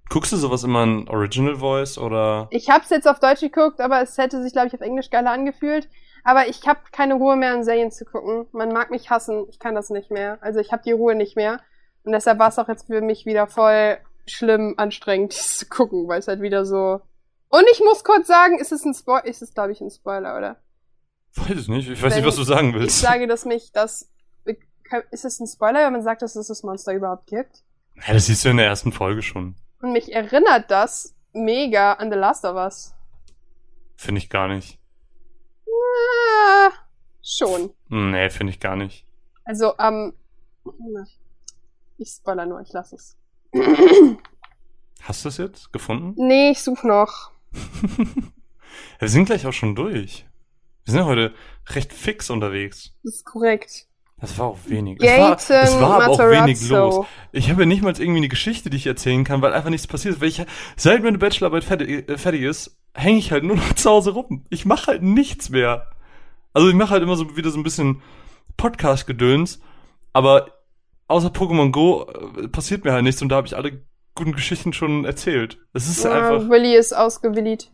Guckst 0.09 0.33
du 0.33 0.37
sowas 0.37 0.63
immer 0.65 0.83
in 0.85 1.09
Original 1.09 1.57
Voice 1.57 1.97
oder? 1.97 2.49
Ich 2.51 2.69
hab's 2.69 2.91
jetzt 2.91 3.09
auf 3.09 3.19
Deutsch 3.19 3.41
geguckt, 3.41 3.81
aber 3.81 4.03
es 4.03 4.19
hätte 4.19 4.43
sich, 4.43 4.53
glaube 4.53 4.69
ich, 4.69 4.75
auf 4.75 4.83
Englisch 4.83 5.09
geiler 5.09 5.31
angefühlt. 5.31 5.89
Aber 6.25 6.49
ich 6.49 6.67
habe 6.67 6.81
keine 6.93 7.15
Ruhe 7.15 7.37
mehr, 7.37 7.55
in 7.55 7.65
Serien 7.65 7.91
zu 7.91 8.05
gucken. 8.05 8.47
Man 8.53 8.73
mag 8.73 8.91
mich 8.91 9.11
hassen, 9.11 9.47
ich 9.49 9.59
kann 9.59 9.75
das 9.75 9.91
nicht 9.91 10.11
mehr. 10.11 10.39
Also 10.41 10.61
ich 10.61 10.73
habe 10.73 10.83
die 10.85 10.93
Ruhe 10.93 11.15
nicht 11.15 11.37
mehr. 11.37 11.61
Und 12.05 12.13
deshalb 12.13 12.39
war 12.39 12.49
es 12.49 12.59
auch 12.59 12.69
jetzt 12.69 12.87
für 12.87 13.01
mich 13.01 13.27
wieder 13.27 13.47
voll 13.47 13.99
schlimm, 14.27 14.75
anstrengend, 14.77 15.33
dies 15.37 15.59
zu 15.59 15.67
gucken, 15.67 16.07
weil 16.09 16.21
es 16.21 16.29
halt 16.29 16.41
wieder 16.41 16.65
so. 16.65 17.01
Und 17.49 17.65
ich 17.73 17.81
muss 17.81 18.05
kurz 18.05 18.27
sagen, 18.29 18.59
ist 18.59 18.73
es 18.73 18.85
ein 18.85 18.95
Spoiler? 18.95 19.25
Ist 19.27 19.43
es, 19.43 19.53
glaube 19.53 19.73
ich, 19.73 19.81
ein 19.81 19.91
Spoiler, 19.91 20.37
oder? 20.39 20.57
Weiß 21.35 21.51
ich 21.59 21.69
nicht. 21.69 21.89
Ich 21.89 22.03
weiß 22.03 22.13
Wenn 22.13 22.19
nicht, 22.21 22.29
was 22.29 22.37
du 22.37 22.45
sagen 22.45 22.69
Ich 22.71 22.75
willst. 22.75 23.01
sage, 23.01 23.27
dass 23.27 23.45
mich 23.45 23.73
das. 23.73 24.09
Ist 25.11 25.25
es 25.25 25.41
ein 25.41 25.47
Spoiler, 25.47 25.87
wenn 25.87 25.93
man 25.95 26.03
sagt, 26.03 26.21
dass 26.21 26.37
es 26.37 26.49
das 26.49 26.63
Monster 26.63 26.93
überhaupt 26.93 27.27
gibt? 27.27 27.63
Ja, 28.07 28.13
das 28.13 28.27
siehst 28.27 28.45
du 28.45 28.51
in 28.51 28.59
der 28.59 28.67
ersten 28.67 28.93
Folge 28.93 29.23
schon. 29.23 29.57
Und 29.81 29.93
mich 29.93 30.13
erinnert 30.13 30.71
das 30.71 31.15
mega 31.33 31.95
an 31.95 32.11
The 32.11 32.19
Last 32.19 32.45
of 32.45 32.57
Us. 32.57 32.95
Finde 33.97 34.19
ich 34.19 34.29
gar 34.29 34.49
nicht. 34.49 34.79
Schon. 37.23 37.71
Nee, 37.89 38.31
finde 38.31 38.53
ich 38.53 38.61
gar 38.61 38.77
nicht. 38.77 39.07
Also, 39.45 39.75
ähm, 39.79 40.15
ich 41.99 42.09
spoiler 42.09 42.47
nur, 42.47 42.61
ich 42.61 42.73
lasse 42.73 42.97
es. 42.97 43.17
Hast 45.03 45.25
du 45.25 45.29
es 45.29 45.37
jetzt 45.37 45.73
gefunden? 45.73 46.15
nee, 46.17 46.51
ich 46.51 46.63
suche 46.63 46.87
noch. 46.87 47.31
Wir 48.99 49.09
sind 49.09 49.27
gleich 49.27 49.47
auch 49.47 49.53
schon 49.53 49.75
durch. 49.75 50.27
Wir 50.85 50.93
sind 50.93 51.01
ja 51.01 51.07
heute 51.07 51.35
recht 51.69 51.93
fix 51.93 52.31
unterwegs. 52.31 52.95
Das 53.05 53.17
ist 53.17 53.25
korrekt. 53.25 53.87
Das 54.21 54.39
war 54.39 54.47
auch 54.47 54.59
wenig. 54.67 54.99
Es 55.01 55.19
war, 55.19 55.31
Gaten 55.31 55.53
es 55.53 55.81
war 55.81 56.01
aber 56.01 56.09
auch 56.13 56.19
wenig 56.19 56.69
los. 56.69 57.07
Ich 57.33 57.51
habe 57.51 57.63
ja 57.63 57.67
nicht 57.67 57.83
mal 57.83 57.93
irgendwie 57.93 58.19
eine 58.19 58.29
Geschichte, 58.29 58.71
die 58.71 58.77
ich 58.77 58.87
erzählen 58.87 59.25
kann, 59.25 59.43
weil 59.43 59.53
einfach 59.53 59.71
nichts 59.71 59.89
passiert 59.89 60.15
ist. 60.15 60.21
Weil 60.21 60.29
ich, 60.29 60.45
seit 60.77 61.03
meine 61.03 61.19
Bachelorarbeit 61.19 61.65
fertig, 61.65 62.09
äh, 62.09 62.19
fertig 62.19 62.43
ist, 62.43 62.77
hänge 62.95 63.19
ich 63.19 63.33
halt 63.33 63.45
nur 63.45 63.57
noch 63.57 63.73
zu 63.75 63.91
Hause 63.91 64.11
rum. 64.13 64.45
Ich 64.51 64.65
mache 64.65 64.89
halt 64.89 65.03
nichts 65.03 65.51
mehr. 65.51 65.87
Also 66.53 66.69
ich 66.69 66.75
mache 66.75 66.91
halt 66.91 67.03
immer 67.03 67.17
so 67.17 67.37
wieder 67.37 67.51
so 67.51 67.59
ein 67.59 67.63
bisschen 67.63 68.03
Podcast-Gedöns, 68.57 69.61
aber 70.13 70.53
außer 71.09 71.29
Pokémon 71.29 71.71
Go 71.73 72.07
äh, 72.39 72.49
passiert 72.49 72.85
mir 72.85 72.93
halt 72.93 73.05
nichts 73.05 73.23
und 73.23 73.29
da 73.29 73.37
habe 73.37 73.47
ich 73.47 73.57
alle 73.57 73.83
guten 74.15 74.33
Geschichten 74.33 74.73
schon 74.73 75.05
erzählt. 75.05 75.59
Es 75.73 75.89
ist 75.89 76.05
Ja, 76.05 76.13
einfach. 76.13 76.49
Willy 76.51 76.75
ist 76.77 76.93
ausgewilligt. 76.93 77.71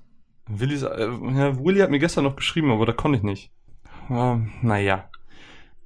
Willi, 0.47 0.75
ist- 0.75 0.83
äh, 0.85 1.09
ja, 1.09 1.59
Willi 1.63 1.81
hat 1.81 1.91
mir 1.91 1.99
gestern 1.99 2.25
noch 2.25 2.37
geschrieben, 2.37 2.71
aber 2.71 2.87
da 2.87 2.93
konnte 2.93 3.19
ich 3.19 3.25
nicht. 3.25 3.51
Ja, 4.09 4.41
naja, 4.63 5.11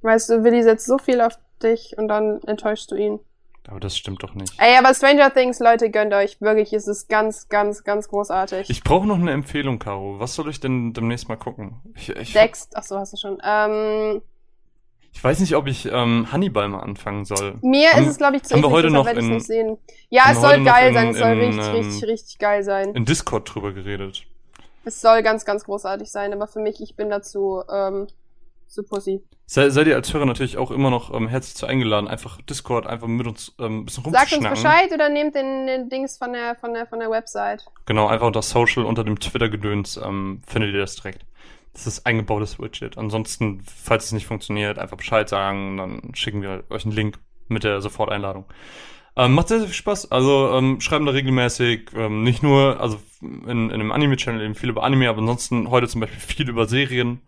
Weißt 0.01 0.29
du, 0.29 0.43
Willy 0.43 0.63
setzt 0.63 0.85
so 0.85 0.97
viel 0.97 1.21
auf 1.21 1.33
dich 1.61 1.95
und 1.97 2.09
dann 2.09 2.41
enttäuschst 2.45 2.91
du 2.91 2.95
ihn. 2.95 3.19
Aber 3.67 3.79
das 3.79 3.95
stimmt 3.97 4.23
doch 4.23 4.33
nicht. 4.33 4.53
Ey, 4.59 4.77
aber 4.77 4.93
Stranger 4.93 5.33
Things, 5.33 5.59
Leute, 5.59 5.89
gönnt 5.89 6.13
euch. 6.13 6.39
Wirklich, 6.41 6.73
es 6.73 6.87
ist 6.87 7.09
ganz, 7.09 7.47
ganz, 7.49 7.83
ganz 7.83 8.07
großartig. 8.07 8.69
Ich 8.69 8.83
brauche 8.83 9.07
noch 9.07 9.17
eine 9.17 9.31
Empfehlung, 9.31 9.79
Caro. 9.79 10.19
Was 10.19 10.35
soll 10.35 10.49
ich 10.49 10.59
denn 10.59 10.93
demnächst 10.93 11.29
mal 11.29 11.35
gucken? 11.37 11.81
Ich, 11.95 12.09
ich, 12.09 12.33
Dext, 12.33 12.75
ach 12.75 12.83
so, 12.83 12.97
hast 12.97 13.13
du 13.13 13.17
schon. 13.17 13.37
Ähm, 13.43 14.21
ich 15.11 15.23
weiß 15.23 15.39
nicht, 15.41 15.55
ob 15.55 15.67
ich 15.67 15.85
ähm, 15.91 16.27
Hannibal 16.31 16.67
mal 16.69 16.79
anfangen 16.79 17.23
soll. 17.25 17.55
mir 17.61 17.91
Haben- 17.91 18.03
ist 18.03 18.09
es, 18.09 18.17
glaube 18.17 18.37
ich, 18.37 18.43
zu 18.43 18.55
haben 18.55 18.63
wir 18.63 18.71
heute 18.71 18.89
noch 18.89 19.05
in- 19.07 19.29
nicht 19.29 19.45
sehen. 19.45 19.77
Ja, 20.09 20.23
es 20.31 20.41
soll 20.41 20.63
geil 20.63 20.87
in- 20.89 20.93
sein, 20.95 21.09
es 21.09 21.17
soll 21.19 21.31
in, 21.33 21.39
richtig, 21.59 21.65
ähm, 21.67 21.75
richtig, 21.75 22.03
richtig 22.09 22.39
geil 22.39 22.63
sein. 22.63 22.95
In 22.95 23.05
Discord 23.05 23.53
drüber 23.53 23.73
geredet. 23.73 24.23
Es 24.85 24.99
soll 25.01 25.21
ganz, 25.23 25.45
ganz 25.45 25.63
großartig 25.65 26.11
sein, 26.11 26.33
aber 26.33 26.47
für 26.47 26.59
mich, 26.59 26.81
ich 26.81 26.95
bin 26.95 27.09
dazu, 27.09 27.61
ähm, 27.71 28.07
zu 28.73 28.83
Pussy. 28.83 29.21
Sei, 29.45 29.69
seid 29.69 29.87
ihr 29.87 29.95
als 29.95 30.13
Hörer 30.13 30.25
natürlich 30.25 30.57
auch 30.57 30.71
immer 30.71 30.89
noch 30.89 31.13
ähm, 31.13 31.27
herzlich 31.27 31.55
zu 31.55 31.65
eingeladen. 31.65 32.07
Einfach 32.07 32.41
Discord, 32.41 32.87
einfach 32.87 33.07
mit 33.07 33.27
uns 33.27 33.53
ähm, 33.59 33.81
ein 33.81 33.85
bisschen 33.85 34.03
Sagt 34.03 34.15
uns 34.15 34.33
rumzuschnacken. 34.33 34.63
Bescheid 34.63 34.91
oder 34.93 35.09
nehmt 35.09 35.35
den, 35.35 35.67
den 35.67 35.89
Dings 35.89 36.17
von 36.17 36.33
der, 36.33 36.55
von 36.55 36.73
der, 36.73 36.87
von 36.87 36.99
der 36.99 37.09
Website. 37.09 37.65
Genau, 37.85 38.07
einfach 38.07 38.27
unter 38.27 38.41
Social, 38.41 38.85
unter 38.85 39.03
dem 39.03 39.19
Twitter-Gedöns 39.19 39.97
ähm, 39.97 40.41
findet 40.45 40.73
ihr 40.73 40.79
das 40.79 40.95
direkt. 40.95 41.25
Das 41.73 41.87
ist 41.87 42.05
eingebautes 42.05 42.59
Widget. 42.59 42.97
Ansonsten, 42.97 43.63
falls 43.63 44.05
es 44.05 44.11
nicht 44.11 44.27
funktioniert, 44.27 44.77
einfach 44.77 44.97
Bescheid 44.97 45.27
sagen, 45.27 45.77
dann 45.77 46.11
schicken 46.13 46.41
wir 46.41 46.63
euch 46.69 46.85
einen 46.85 46.93
Link 46.93 47.19
mit 47.47 47.63
der 47.63 47.81
Soforteinladung. 47.81 48.45
Ähm, 49.15 49.33
macht 49.33 49.47
sehr, 49.47 49.59
sehr 49.59 49.67
viel 49.67 49.75
Spaß. 49.75 50.11
Also 50.11 50.51
ähm, 50.53 50.81
schreiben 50.81 51.05
da 51.05 51.11
regelmäßig, 51.11 51.91
ähm, 51.95 52.23
nicht 52.23 52.41
nur, 52.41 52.79
also 52.79 52.99
in, 53.21 53.69
in 53.69 53.71
einem 53.71 53.91
Anime-Channel 53.91 54.41
eben 54.41 54.55
viel 54.55 54.69
über 54.69 54.83
Anime, 54.83 55.09
aber 55.09 55.19
ansonsten 55.19 55.69
heute 55.69 55.87
zum 55.87 56.01
Beispiel 56.01 56.19
viel 56.35 56.49
über 56.49 56.65
Serien 56.67 57.21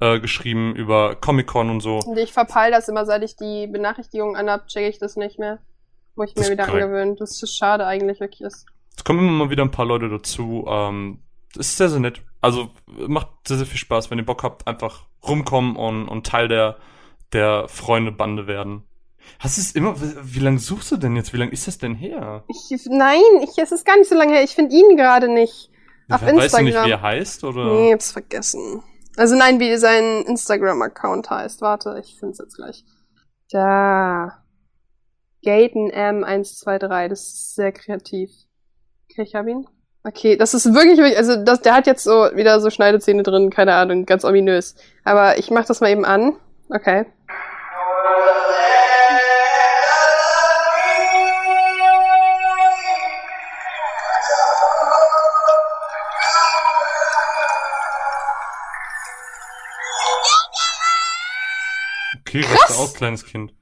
äh, 0.00 0.18
geschrieben, 0.20 0.74
über 0.74 1.14
Comic-Con 1.16 1.70
und 1.70 1.80
so. 1.80 1.98
Und 2.00 2.18
ich 2.18 2.32
verpeil 2.32 2.70
das 2.70 2.88
immer, 2.88 3.06
seit 3.06 3.22
ich 3.22 3.36
die 3.36 3.66
Benachrichtigung 3.66 4.36
anhab, 4.36 4.66
checke 4.68 4.88
ich 4.88 4.98
das 4.98 5.16
nicht 5.16 5.38
mehr. 5.38 5.58
Muss 6.16 6.28
ich 6.28 6.34
Das 6.34 6.46
mir 6.46 6.52
wieder 6.52 6.66
korrekt. 6.66 6.84
angewöhnen. 6.84 7.16
Das 7.16 7.42
ist 7.42 7.56
schade 7.56 7.86
eigentlich 7.86 8.20
wirklich 8.20 8.40
ist. 8.42 8.66
Es 8.96 9.02
kommen 9.04 9.18
immer 9.20 9.32
mal 9.44 9.50
wieder 9.50 9.64
ein 9.64 9.70
paar 9.72 9.86
Leute 9.86 10.08
dazu. 10.08 10.64
Ähm, 10.68 11.20
das 11.54 11.68
ist 11.68 11.76
sehr, 11.76 11.88
sehr 11.88 12.00
nett. 12.00 12.22
Also 12.40 12.70
macht 12.86 13.28
sehr, 13.46 13.56
sehr 13.56 13.66
viel 13.66 13.78
Spaß, 13.78 14.10
wenn 14.10 14.18
ihr 14.18 14.26
Bock 14.26 14.42
habt, 14.42 14.66
einfach 14.66 15.06
rumkommen 15.26 15.76
und, 15.76 16.06
und 16.08 16.26
Teil 16.26 16.46
der, 16.48 16.76
der 17.32 17.66
Freunde-Bande 17.68 18.46
werden. 18.46 18.84
Hast 19.38 19.56
du 19.56 19.62
es 19.62 19.72
immer, 19.72 19.94
wie 19.98 20.38
lange 20.40 20.58
suchst 20.58 20.92
du 20.92 20.96
denn 20.98 21.16
jetzt? 21.16 21.32
Wie 21.32 21.38
lange 21.38 21.50
ist 21.52 21.66
das 21.66 21.78
denn 21.78 21.94
her? 21.94 22.44
Ich, 22.48 22.86
nein, 22.90 23.22
ich, 23.42 23.56
es 23.56 23.72
ist 23.72 23.86
gar 23.86 23.96
nicht 23.96 24.08
so 24.08 24.14
lange 24.14 24.34
her. 24.34 24.44
Ich 24.44 24.54
finde 24.54 24.76
ihn 24.76 24.96
gerade 24.96 25.28
nicht. 25.32 25.70
Auf 26.10 26.20
weißt 26.20 26.32
du 26.34 26.40
Instagram. 26.40 26.64
nicht, 26.66 26.84
wie 26.84 26.90
er 26.90 27.00
heißt? 27.02 27.44
Oder? 27.44 27.64
Nee, 27.72 27.92
hab's 27.92 28.12
vergessen. 28.12 28.82
Also 29.16 29.36
nein, 29.36 29.60
wie 29.60 29.76
sein 29.76 30.22
Instagram-Account 30.26 31.30
heißt. 31.30 31.60
Warte, 31.60 32.00
ich 32.02 32.16
find's 32.18 32.38
jetzt 32.38 32.56
gleich. 32.56 32.84
Da. 33.50 34.42
Gaten 35.44 35.90
M123, 35.92 37.08
das 37.08 37.20
ist 37.20 37.54
sehr 37.54 37.72
kreativ. 37.72 38.30
Okay, 39.10 39.22
ich 39.22 39.34
hab 39.34 39.46
ihn. 39.46 39.66
Okay, 40.02 40.36
das 40.36 40.54
ist 40.54 40.72
wirklich, 40.74 40.98
wirklich- 40.98 41.18
also 41.18 41.36
das, 41.36 41.60
der 41.60 41.74
hat 41.74 41.86
jetzt 41.86 42.04
so 42.04 42.28
wieder 42.34 42.60
so 42.60 42.70
Schneidezähne 42.70 43.22
drin, 43.22 43.50
keine 43.50 43.74
Ahnung, 43.74 44.04
ganz 44.06 44.24
ominös. 44.24 44.74
Aber 45.04 45.38
ich 45.38 45.50
mach 45.50 45.64
das 45.66 45.80
mal 45.80 45.90
eben 45.90 46.04
an. 46.04 46.36
Okay. 46.70 47.06
Okay, 62.34 62.44
warst 62.50 62.70
du 62.70 62.82
auch 62.82 62.94
kleines 62.94 63.24
Kind. 63.24 63.54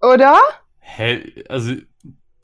Oder? 0.00 0.38
Hä, 0.78 1.44
also, 1.48 1.74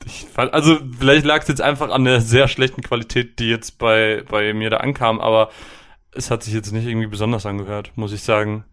ich, 0.05 0.27
also 0.35 0.79
vielleicht 0.97 1.25
lag 1.25 1.41
es 1.41 1.47
jetzt 1.49 1.61
einfach 1.61 1.89
an 1.89 2.05
der 2.05 2.21
sehr 2.21 2.47
schlechten 2.47 2.81
Qualität, 2.81 3.39
die 3.39 3.49
jetzt 3.49 3.79
bei, 3.79 4.23
bei 4.29 4.53
mir 4.53 4.69
da 4.69 4.77
ankam, 4.77 5.19
aber 5.19 5.49
es 6.11 6.31
hat 6.31 6.43
sich 6.43 6.53
jetzt 6.53 6.71
nicht 6.71 6.85
irgendwie 6.85 7.07
besonders 7.07 7.45
angehört, 7.45 7.91
muss 7.95 8.13
ich 8.13 8.23
sagen. 8.23 8.65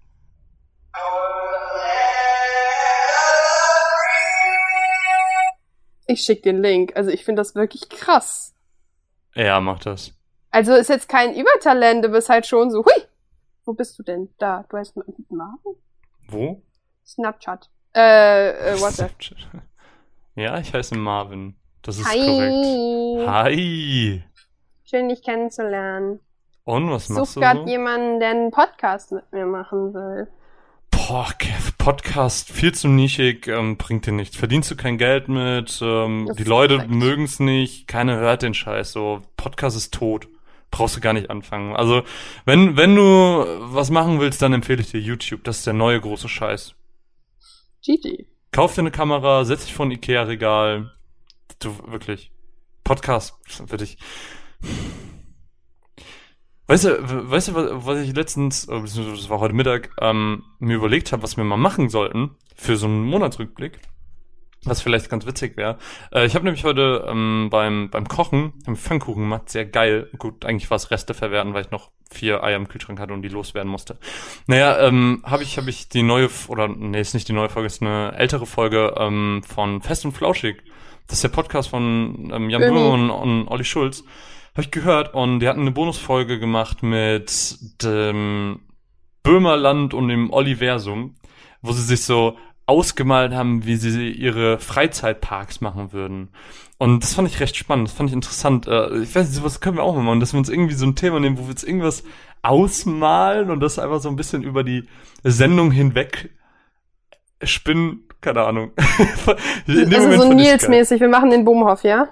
Ich 6.07 6.23
schick 6.23 6.43
den 6.43 6.61
Link. 6.61 6.97
Also 6.97 7.11
ich 7.11 7.25
finde 7.25 7.41
das 7.41 7.55
wirklich 7.55 7.89
krass. 7.89 8.55
Ja, 9.35 9.61
mach 9.61 9.79
das. 9.79 10.13
Also 10.51 10.75
ist 10.75 10.89
jetzt 10.89 11.09
kein 11.09 11.35
Übertalent, 11.35 12.05
du 12.05 12.09
bist 12.09 12.29
halt 12.29 12.47
schon 12.47 12.71
so, 12.71 12.85
hui! 12.85 13.05
Wo 13.65 13.73
bist 13.73 13.99
du 13.99 14.03
denn? 14.03 14.29
Da, 14.39 14.65
du 14.69 14.77
heißt 14.77 14.97
Marvin? 15.29 15.77
Wo? 16.27 16.63
Snapchat. 17.11 17.69
Äh, 17.95 18.51
äh, 18.51 18.81
WhatsApp. 18.81 19.13
Ja, 20.37 20.59
ich 20.59 20.73
heiße 20.73 20.97
Marvin. 20.97 21.57
Das 21.83 21.99
ist 21.99 22.09
Hi. 22.09 22.19
korrekt. 22.19 23.29
Hi. 23.29 24.23
Schön, 24.85 25.09
dich 25.09 25.23
kennenzulernen. 25.23 26.21
Und 26.65 26.91
was 26.91 27.05
Ich 27.11 27.17
machst 27.17 27.37
du 27.37 27.41
gerade 27.41 27.61
so? 27.61 27.67
jemanden, 27.67 28.21
der 28.21 28.31
einen 28.31 28.51
Podcast 28.53 29.13
mit 29.13 29.31
mir 29.33 29.47
machen 29.47 29.93
will. 29.93 30.29
Boah, 30.93 31.29
Kev, 31.39 31.73
Podcast 31.79 32.51
viel 32.51 32.73
zu 32.75 32.87
nischig, 32.87 33.49
ähm, 33.49 33.77
bringt 33.77 34.07
dir 34.07 34.13
nichts. 34.13 34.37
Verdienst 34.37 34.71
du 34.71 34.77
kein 34.77 34.99
Geld 34.99 35.29
mit, 35.29 35.81
ähm, 35.83 36.31
die 36.39 36.45
Leute 36.45 36.75
korrekt. 36.77 36.93
mögen's 36.93 37.41
nicht, 37.41 37.89
keiner 37.89 38.17
hört 38.17 38.43
den 38.43 38.55
Scheiß. 38.55 38.93
So, 38.93 39.23
Podcast 39.37 39.77
ist 39.77 39.93
tot. 39.95 40.29
brauchst 40.73 40.97
du 40.97 41.01
gar 41.01 41.13
nicht 41.15 41.31
anfangen. 41.31 41.75
Also, 41.75 42.03
wenn, 42.45 42.77
wenn 42.77 42.95
du 42.95 43.03
was 43.03 43.91
machen 43.91 44.21
willst, 44.21 44.41
dann 44.43 44.53
empfehle 44.53 44.81
ich 44.83 44.93
dir 44.93 45.01
YouTube. 45.01 45.43
Das 45.43 45.59
ist 45.59 45.67
der 45.67 45.75
neue 45.75 46.01
große 46.01 46.29
Scheiß. 46.29 46.75
GG. 47.85 48.27
Kauf 48.53 48.75
dir 48.75 48.81
eine 48.81 48.91
Kamera, 48.91 49.45
setz 49.45 49.65
dich 49.65 49.75
vor 49.75 49.87
ein 49.87 49.93
Ikea-Regal. 49.93 50.93
Du, 51.61 51.77
wirklich. 51.87 52.33
Podcast, 52.85 53.35
würde 53.71 53.85
ich. 53.85 53.99
Weißt 56.67 56.85
du, 56.85 57.31
weißt 57.31 57.49
du, 57.49 57.55
was, 57.87 57.99
ich 58.01 58.15
letztens, 58.15 58.69
äh, 58.69 58.81
das 58.81 59.29
war 59.29 59.41
heute 59.41 59.55
Mittag, 59.55 59.91
ähm, 60.01 60.45
mir 60.59 60.77
überlegt 60.77 61.11
habe, 61.13 61.23
was 61.23 61.37
wir 61.37 61.45
mal 61.45 61.57
machen 61.57 61.89
sollten 61.89 62.37
für 62.55 62.77
so 62.77 62.87
einen 62.87 63.03
Monatsrückblick? 63.03 63.81
Was 64.65 64.83
vielleicht 64.83 65.09
ganz 65.09 65.25
witzig 65.25 65.57
wäre. 65.57 65.79
Äh, 66.13 66.27
ich 66.27 66.35
habe 66.35 66.45
nämlich 66.45 66.65
heute 66.65 67.07
ähm, 67.09 67.49
beim, 67.51 67.89
beim 67.89 68.07
Kochen 68.07 68.53
einen 68.67 68.77
Pfannkuchen 68.77 69.23
gemacht, 69.23 69.49
sehr 69.49 69.65
geil. 69.65 70.11
Gut, 70.19 70.45
eigentlich 70.45 70.69
war 70.71 70.77
es 70.77 70.91
Reste 70.91 71.15
verwerten, 71.15 71.55
weil 71.55 71.65
ich 71.65 71.71
noch 71.71 71.91
vier 72.11 72.45
Eier 72.45 72.57
im 72.57 72.69
Kühlschrank 72.69 73.01
hatte 73.01 73.15
und 73.15 73.23
die 73.23 73.29
loswerden 73.29 73.71
musste. 73.71 73.97
Naja, 74.47 74.79
ähm, 74.81 75.23
habe 75.25 75.45
ich, 75.45 75.57
hab 75.57 75.67
ich 75.67 75.89
die 75.89 76.03
neue, 76.03 76.29
oder 76.49 76.69
nee, 76.69 77.01
ist 77.01 77.15
nicht 77.15 77.29
die 77.29 77.33
neue 77.33 77.49
Folge, 77.49 77.69
ist 77.69 77.81
eine 77.81 78.13
ältere 78.17 78.45
Folge 78.45 78.95
ähm, 78.99 79.43
von 79.47 79.81
Fest 79.81 80.05
und 80.05 80.13
Flauschig. 80.13 80.63
Das 81.07 81.19
ist 81.19 81.25
der 81.25 81.29
Podcast 81.31 81.71
von 81.71 82.31
ähm, 82.33 82.51
Jan 82.51 82.61
Böhmi. 82.61 82.75
Böhme 82.75 82.91
und, 82.91 83.11
und 83.11 83.49
Olli 83.49 83.65
Schulz. 83.65 84.05
Habe 84.53 84.63
ich 84.63 84.71
gehört 84.71 85.15
und 85.15 85.41
die 85.41 85.49
hatten 85.49 85.61
eine 85.61 85.71
Bonusfolge 85.71 86.39
gemacht 86.39 86.83
mit 86.83 87.57
dem 87.83 88.61
Böhmerland 89.23 89.95
und 89.95 90.09
dem 90.09 90.33
Olliversum, 90.33 91.17
wo 91.63 91.73
sie 91.73 91.83
sich 91.83 92.03
so 92.05 92.37
ausgemalt 92.71 93.33
haben, 93.35 93.67
wie 93.67 93.77
sie 93.77 94.11
ihre 94.11 94.59
Freizeitparks 94.59 95.61
machen 95.61 95.93
würden. 95.93 96.29
Und 96.79 97.03
das 97.03 97.15
fand 97.15 97.29
ich 97.29 97.41
recht 97.41 97.57
spannend, 97.57 97.89
das 97.89 97.95
fand 97.97 98.09
ich 98.09 98.15
interessant. 98.15 98.67
Äh, 98.67 99.01
Ich 99.03 99.15
weiß 99.15 99.27
nicht, 99.27 99.35
sowas 99.37 99.61
können 99.61 99.77
wir 99.77 99.83
auch 99.83 99.95
mal 99.95 100.03
machen, 100.03 100.21
dass 100.21 100.33
wir 100.33 100.39
uns 100.39 100.49
irgendwie 100.49 100.75
so 100.75 100.87
ein 100.87 100.95
Thema 100.97 101.21
nehmen, 101.21 101.37
wo 101.39 101.43
wir 101.43 101.51
jetzt 101.51 101.65
irgendwas 101.65 102.05
ausmalen 102.43 103.51
und 103.51 103.61
das 103.61 103.79
einfach 103.79 104.01
so 104.01 104.09
ein 104.09 104.17
bisschen 104.17 104.43
über 104.43 104.65
die 104.65 104.85
Sendung 105.23 105.71
hinweg 105.73 106.31
spinnen. 107.43 108.05
Keine 108.21 108.43
Ahnung. 108.43 108.71
Also 109.67 110.23
so. 110.23 110.33
Nils-mäßig, 110.33 111.01
wir 111.01 111.09
machen 111.09 111.31
den 111.31 111.45
Boomhoff, 111.45 111.83
ja? 111.85 112.09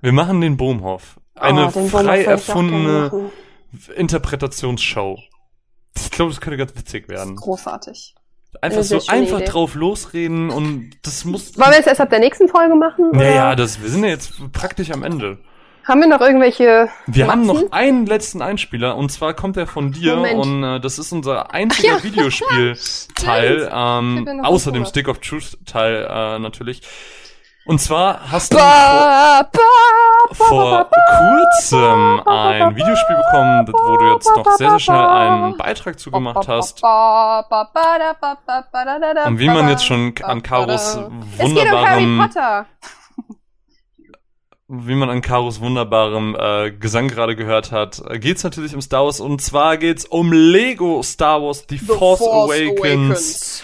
Wir 0.00 0.12
machen 0.12 0.40
den 0.40 0.56
Bohmhoff. 0.56 1.18
Eine 1.34 1.68
Oh, 1.68 1.70
den 1.70 1.88
frei 1.88 2.24
erfundene. 2.24 3.30
Interpretationsshow. 3.96 5.18
Ich 5.96 6.10
glaube, 6.10 6.30
das 6.30 6.40
könnte 6.40 6.56
ganz 6.56 6.76
witzig 6.76 7.08
werden. 7.08 7.36
Großartig. 7.36 8.14
Einfach 8.60 8.82
so 8.82 9.00
einfach 9.08 9.38
Idee. 9.38 9.46
drauf 9.46 9.74
losreden 9.74 10.50
und 10.50 10.90
das 11.02 11.24
muss. 11.24 11.58
Wollen 11.58 11.70
wir 11.72 11.80
es 11.80 11.86
erst 11.86 12.00
ab 12.00 12.10
der 12.10 12.20
nächsten 12.20 12.48
Folge 12.48 12.74
machen? 12.74 13.10
Naja, 13.12 13.54
das, 13.56 13.82
wir 13.82 13.88
sind 13.90 14.04
ja 14.04 14.10
jetzt 14.10 14.32
praktisch 14.52 14.90
am 14.90 15.02
Ende. 15.02 15.38
Haben 15.86 16.00
wir 16.00 16.08
noch 16.08 16.22
irgendwelche 16.22 16.88
Wir 17.06 17.28
haben 17.28 17.44
Matzen? 17.44 17.64
noch 17.64 17.72
einen 17.72 18.06
letzten 18.06 18.40
Einspieler 18.40 18.96
und 18.96 19.12
zwar 19.12 19.34
kommt 19.34 19.58
er 19.58 19.66
von 19.66 19.92
dir 19.92 20.16
Moment. 20.16 20.40
und 20.40 20.64
äh, 20.64 20.80
das 20.80 20.98
ist 20.98 21.12
unser 21.12 21.52
einziger 21.52 21.96
ja. 21.98 22.02
Videospiel-Teil, 22.02 23.70
ähm, 23.70 24.26
ja 24.26 24.42
außer 24.44 24.72
dem. 24.72 24.86
Stick 24.86 25.08
of 25.08 25.18
Truth-Teil 25.18 26.06
äh, 26.08 26.38
natürlich. 26.38 26.80
Und 27.66 27.80
zwar 27.80 28.30
hast 28.30 28.52
du 28.52 28.58
vor, 28.58 28.66
Ba, 30.34 30.90
kurzem 31.16 32.20
ein 32.26 32.76
Videospiel 32.76 33.16
bekommen, 33.16 33.66
wo 33.68 33.96
du 33.96 34.12
jetzt 34.12 34.30
noch 34.36 34.44
sehr, 34.56 34.70
sehr 34.70 34.78
schnell 34.78 34.98
einen 34.98 35.56
Beitrag 35.56 35.98
zugemacht 35.98 36.46
hast. 36.46 36.82
Und 36.84 36.90
wie 39.38 39.48
man 39.48 39.68
jetzt 39.70 39.86
schon 39.86 40.12
an 40.22 40.42
Karos 40.42 40.94
da. 40.94 41.10
Es 41.38 41.54
geht 41.54 41.56
um 41.56 41.86
Harry 41.86 42.04
wunderbarem, 42.04 42.18
Potter. 42.18 42.66
wie 44.68 44.94
man 44.94 45.08
an 45.08 45.22
Karos 45.22 45.60
wunderbarem 45.60 46.36
äh, 46.38 46.70
Gesang 46.70 47.08
gerade 47.08 47.34
gehört 47.34 47.72
hat, 47.72 48.02
geht's 48.20 48.44
natürlich 48.44 48.74
um 48.74 48.82
Star 48.82 49.04
Wars 49.04 49.20
und 49.20 49.40
zwar 49.40 49.78
geht's 49.78 50.04
um 50.04 50.32
Lego 50.32 51.02
Star 51.02 51.40
Wars 51.40 51.64
The, 51.66 51.78
Force, 51.78 52.20
Awakens. 52.20 53.62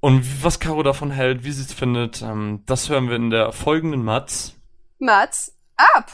Und 0.00 0.42
was 0.42 0.60
Caro 0.60 0.82
davon 0.82 1.10
hält, 1.10 1.44
wie 1.44 1.52
sie 1.52 1.62
es 1.62 1.74
findet, 1.74 2.22
ähm, 2.22 2.62
das 2.66 2.88
hören 2.88 3.08
wir 3.08 3.16
in 3.16 3.30
der 3.30 3.52
folgenden 3.52 4.02
Matz. 4.02 4.54
Mats 4.98 5.54
ab! 5.76 6.10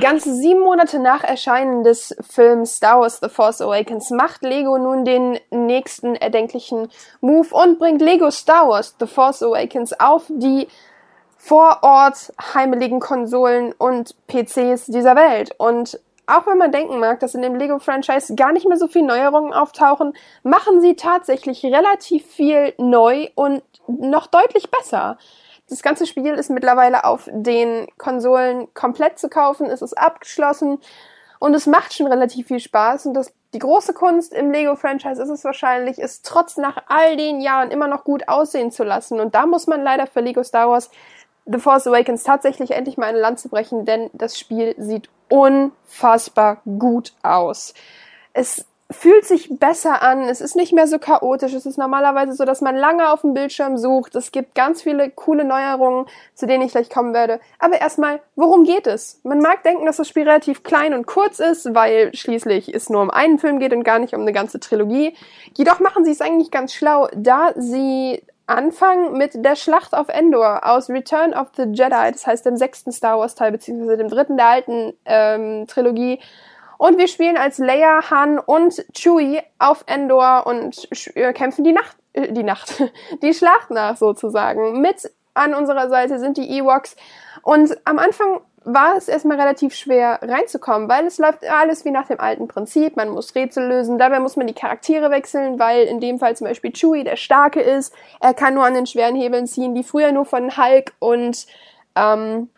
Ganze 0.00 0.34
sieben 0.34 0.60
Monate 0.60 0.98
nach 0.98 1.22
Erscheinen 1.22 1.84
des 1.84 2.16
Films 2.20 2.76
Star 2.76 3.00
Wars 3.00 3.20
The 3.20 3.28
Force 3.28 3.60
Awakens 3.60 4.10
macht 4.10 4.42
Lego 4.42 4.78
nun 4.78 5.04
den 5.04 5.38
nächsten 5.50 6.14
erdenklichen 6.14 6.88
Move 7.20 7.48
und 7.50 7.78
bringt 7.78 8.00
Lego 8.00 8.30
Star 8.30 8.68
Wars 8.68 8.94
The 8.98 9.06
Force 9.06 9.42
Awakens 9.42 9.92
auf 9.98 10.24
die 10.28 10.68
vor 11.36 11.80
Ort 11.82 12.32
heimeligen 12.54 13.00
Konsolen 13.00 13.72
und 13.72 14.14
PCs 14.28 14.86
dieser 14.86 15.16
Welt. 15.16 15.54
Und 15.58 15.98
auch 16.26 16.46
wenn 16.46 16.58
man 16.58 16.72
denken 16.72 17.00
mag, 17.00 17.20
dass 17.20 17.34
in 17.34 17.42
dem 17.42 17.56
Lego-Franchise 17.56 18.34
gar 18.34 18.52
nicht 18.52 18.66
mehr 18.66 18.76
so 18.76 18.86
viele 18.86 19.06
Neuerungen 19.06 19.52
auftauchen, 19.52 20.14
machen 20.42 20.80
sie 20.80 20.94
tatsächlich 20.94 21.64
relativ 21.64 22.26
viel 22.26 22.74
neu 22.78 23.28
und 23.34 23.62
noch 23.86 24.26
deutlich 24.28 24.70
besser. 24.70 25.18
Das 25.68 25.82
ganze 25.82 26.06
Spiel 26.06 26.34
ist 26.34 26.50
mittlerweile 26.50 27.04
auf 27.04 27.28
den 27.32 27.86
Konsolen 27.98 28.72
komplett 28.74 29.18
zu 29.18 29.28
kaufen, 29.28 29.66
es 29.66 29.82
ist 29.82 29.94
abgeschlossen 29.94 30.78
und 31.38 31.54
es 31.54 31.66
macht 31.66 31.94
schon 31.94 32.06
relativ 32.06 32.48
viel 32.48 32.60
Spaß. 32.60 33.06
Und 33.06 33.14
das, 33.14 33.32
die 33.52 33.58
große 33.58 33.92
Kunst 33.92 34.32
im 34.32 34.52
Lego-Franchise 34.52 35.20
ist 35.20 35.28
es 35.28 35.44
wahrscheinlich, 35.44 35.98
es 35.98 36.22
trotz 36.22 36.56
nach 36.56 36.84
all 36.86 37.16
den 37.16 37.40
Jahren 37.40 37.70
immer 37.70 37.88
noch 37.88 38.04
gut 38.04 38.28
aussehen 38.28 38.70
zu 38.70 38.84
lassen. 38.84 39.18
Und 39.18 39.34
da 39.34 39.46
muss 39.46 39.66
man 39.66 39.82
leider 39.82 40.06
für 40.06 40.20
Lego 40.20 40.44
Star 40.44 40.68
Wars 40.68 40.90
The 41.46 41.58
Force 41.58 41.88
Awakens 41.88 42.22
tatsächlich 42.22 42.70
endlich 42.70 42.96
mal 42.96 43.06
eine 43.06 43.18
Lanze 43.18 43.48
brechen, 43.48 43.84
denn 43.84 44.10
das 44.12 44.38
Spiel 44.38 44.76
sieht 44.78 45.08
unfassbar 45.32 46.60
gut 46.64 47.14
aus. 47.22 47.72
Es 48.34 48.66
fühlt 48.90 49.24
sich 49.24 49.48
besser 49.58 50.02
an, 50.02 50.28
es 50.28 50.42
ist 50.42 50.54
nicht 50.54 50.74
mehr 50.74 50.86
so 50.86 50.98
chaotisch, 50.98 51.54
es 51.54 51.64
ist 51.64 51.78
normalerweise 51.78 52.34
so, 52.34 52.44
dass 52.44 52.60
man 52.60 52.76
lange 52.76 53.10
auf 53.10 53.22
dem 53.22 53.32
Bildschirm 53.32 53.78
sucht, 53.78 54.14
es 54.14 54.30
gibt 54.30 54.54
ganz 54.54 54.82
viele 54.82 55.08
coole 55.08 55.44
Neuerungen, 55.44 56.04
zu 56.34 56.46
denen 56.46 56.62
ich 56.62 56.72
gleich 56.72 56.90
kommen 56.90 57.14
werde. 57.14 57.40
Aber 57.58 57.80
erstmal, 57.80 58.20
worum 58.36 58.64
geht 58.64 58.86
es? 58.86 59.20
Man 59.22 59.38
mag 59.38 59.62
denken, 59.62 59.86
dass 59.86 59.96
das 59.96 60.08
Spiel 60.08 60.24
relativ 60.24 60.62
klein 60.64 60.92
und 60.92 61.06
kurz 61.06 61.38
ist, 61.38 61.74
weil 61.74 62.14
schließlich 62.14 62.74
es 62.74 62.90
nur 62.90 63.00
um 63.00 63.10
einen 63.10 63.38
Film 63.38 63.58
geht 63.58 63.72
und 63.72 63.84
gar 63.84 63.98
nicht 63.98 64.14
um 64.14 64.20
eine 64.20 64.32
ganze 64.34 64.60
Trilogie. 64.60 65.16
Jedoch 65.56 65.80
machen 65.80 66.04
sie 66.04 66.12
es 66.12 66.20
eigentlich 66.20 66.50
ganz 66.50 66.74
schlau, 66.74 67.08
da 67.14 67.52
sie 67.56 68.22
anfangen 68.46 69.16
mit 69.16 69.44
der 69.44 69.56
Schlacht 69.56 69.94
auf 69.94 70.08
Endor 70.08 70.60
aus 70.64 70.90
Return 70.90 71.34
of 71.34 71.48
the 71.56 71.64
Jedi, 71.64 72.12
das 72.12 72.26
heißt 72.26 72.44
dem 72.44 72.56
sechsten 72.56 72.92
Star 72.92 73.18
Wars 73.18 73.34
Teil, 73.34 73.52
beziehungsweise 73.52 73.96
dem 73.96 74.08
dritten 74.08 74.36
der 74.36 74.46
alten 74.46 74.92
ähm, 75.04 75.66
Trilogie. 75.66 76.20
Und 76.78 76.98
wir 76.98 77.06
spielen 77.06 77.36
als 77.36 77.58
Leia, 77.58 78.10
Han 78.10 78.38
und 78.38 78.84
Chewie 78.92 79.40
auf 79.58 79.84
Endor 79.86 80.46
und 80.46 80.88
äh, 81.14 81.32
kämpfen 81.32 81.62
die 81.64 81.72
Nacht, 81.72 81.96
äh, 82.12 82.32
die 82.32 82.42
Nacht, 82.42 82.82
die 83.22 83.34
Schlacht 83.34 83.70
nach 83.70 83.96
sozusagen. 83.96 84.80
Mit 84.80 85.10
an 85.34 85.54
unserer 85.54 85.88
Seite 85.88 86.18
sind 86.18 86.36
die 86.36 86.58
Ewoks. 86.58 86.96
Und 87.42 87.76
am 87.84 87.98
Anfang 87.98 88.40
war 88.64 88.96
es 88.96 89.08
erstmal 89.08 89.38
relativ 89.40 89.74
schwer 89.74 90.18
reinzukommen, 90.22 90.88
weil 90.88 91.06
es 91.06 91.18
läuft 91.18 91.44
alles 91.44 91.84
wie 91.84 91.90
nach 91.90 92.06
dem 92.06 92.20
alten 92.20 92.48
Prinzip. 92.48 92.96
Man 92.96 93.10
muss 93.10 93.34
Rätsel 93.34 93.66
lösen, 93.66 93.98
dabei 93.98 94.20
muss 94.20 94.36
man 94.36 94.46
die 94.46 94.54
Charaktere 94.54 95.10
wechseln, 95.10 95.58
weil 95.58 95.84
in 95.84 96.00
dem 96.00 96.18
Fall 96.18 96.36
zum 96.36 96.46
Beispiel 96.46 96.72
Chewie 96.72 97.04
der 97.04 97.16
Starke 97.16 97.60
ist. 97.60 97.94
Er 98.20 98.34
kann 98.34 98.54
nur 98.54 98.64
an 98.64 98.74
den 98.74 98.86
schweren 98.86 99.16
Hebeln 99.16 99.46
ziehen, 99.46 99.74
die 99.74 99.84
früher 99.84 100.12
nur 100.12 100.24
von 100.24 100.56
Hulk 100.56 100.92
und 100.98 101.46
ähm, 101.96 102.48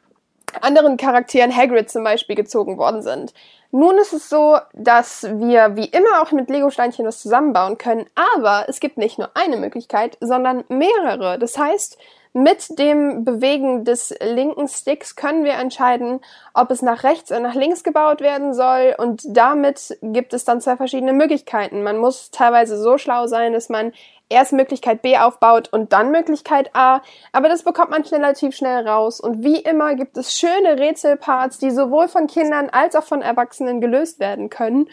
anderen 0.61 0.97
Charakteren, 0.97 1.55
Hagrid 1.55 1.91
zum 1.91 2.05
Beispiel, 2.05 2.37
gezogen 2.37 2.79
worden 2.79 3.03
sind. 3.03 3.35
Nun 3.71 3.99
ist 3.99 4.13
es 4.13 4.29
so, 4.29 4.59
dass 4.73 5.25
wir 5.25 5.75
wie 5.75 5.87
immer 5.87 6.23
auch 6.23 6.31
mit 6.31 6.49
Lego-Steinchen 6.49 7.07
was 7.07 7.21
zusammenbauen 7.21 7.77
können, 7.77 8.07
aber 8.15 8.67
es 8.69 8.79
gibt 8.79 8.99
nicht 8.99 9.19
nur 9.19 9.31
eine 9.35 9.57
Möglichkeit, 9.57 10.17
sondern 10.21 10.63
mehrere. 10.69 11.41
Das 11.41 11.59
heißt, 11.59 11.99
mit 12.37 12.81
dem 12.81 13.25
Bewegen 13.25 13.85
des 13.85 14.13
linken 14.21 14.67
Sticks 14.67 15.15
können 15.15 15.45
wir 15.45 15.53
entscheiden, 15.53 16.21
ob 16.53 16.73
es 16.73 16.83
nach 16.83 17.05
rechts 17.05 17.31
oder 17.31 17.39
nach 17.39 17.55
links 17.55 17.85
gebaut 17.85 18.21
werden 18.21 18.55
soll 18.55 18.95
und 18.99 19.23
damit 19.25 19.97
gibt 20.03 20.35
es 20.35 20.45
dann 20.45 20.61
zwei 20.61 20.77
verschiedene 20.77 21.13
Möglichkeiten. 21.13 21.85
Man 21.85 21.97
muss 21.97 22.33
teilweise 22.33 22.77
so 22.77 22.99
schlau 22.99 23.29
sein, 23.29 23.53
dass 23.53 23.69
man 23.69 23.93
erst 24.29 24.53
Möglichkeit 24.53 25.01
B 25.01 25.17
aufbaut 25.17 25.73
und 25.73 25.93
dann 25.93 26.11
Möglichkeit 26.11 26.75
A, 26.75 27.03
aber 27.31 27.49
das 27.49 27.63
bekommt 27.63 27.91
man 27.91 28.03
relativ 28.03 28.57
schnell 28.57 28.87
raus 28.87 29.21
und 29.21 29.45
wie 29.45 29.61
immer 29.61 29.95
gibt 29.95 30.17
es 30.17 30.37
schöne 30.37 30.77
Rätselparts, 30.77 31.59
die 31.59 31.71
sowohl 31.71 32.09
von 32.09 32.27
Kindern 32.27 32.69
als 32.69 32.97
auch 32.97 33.05
von 33.05 33.23
Erwachsenen 33.23 33.81
gelöst 33.81 34.19
werden 34.19 34.51
können 34.51 34.89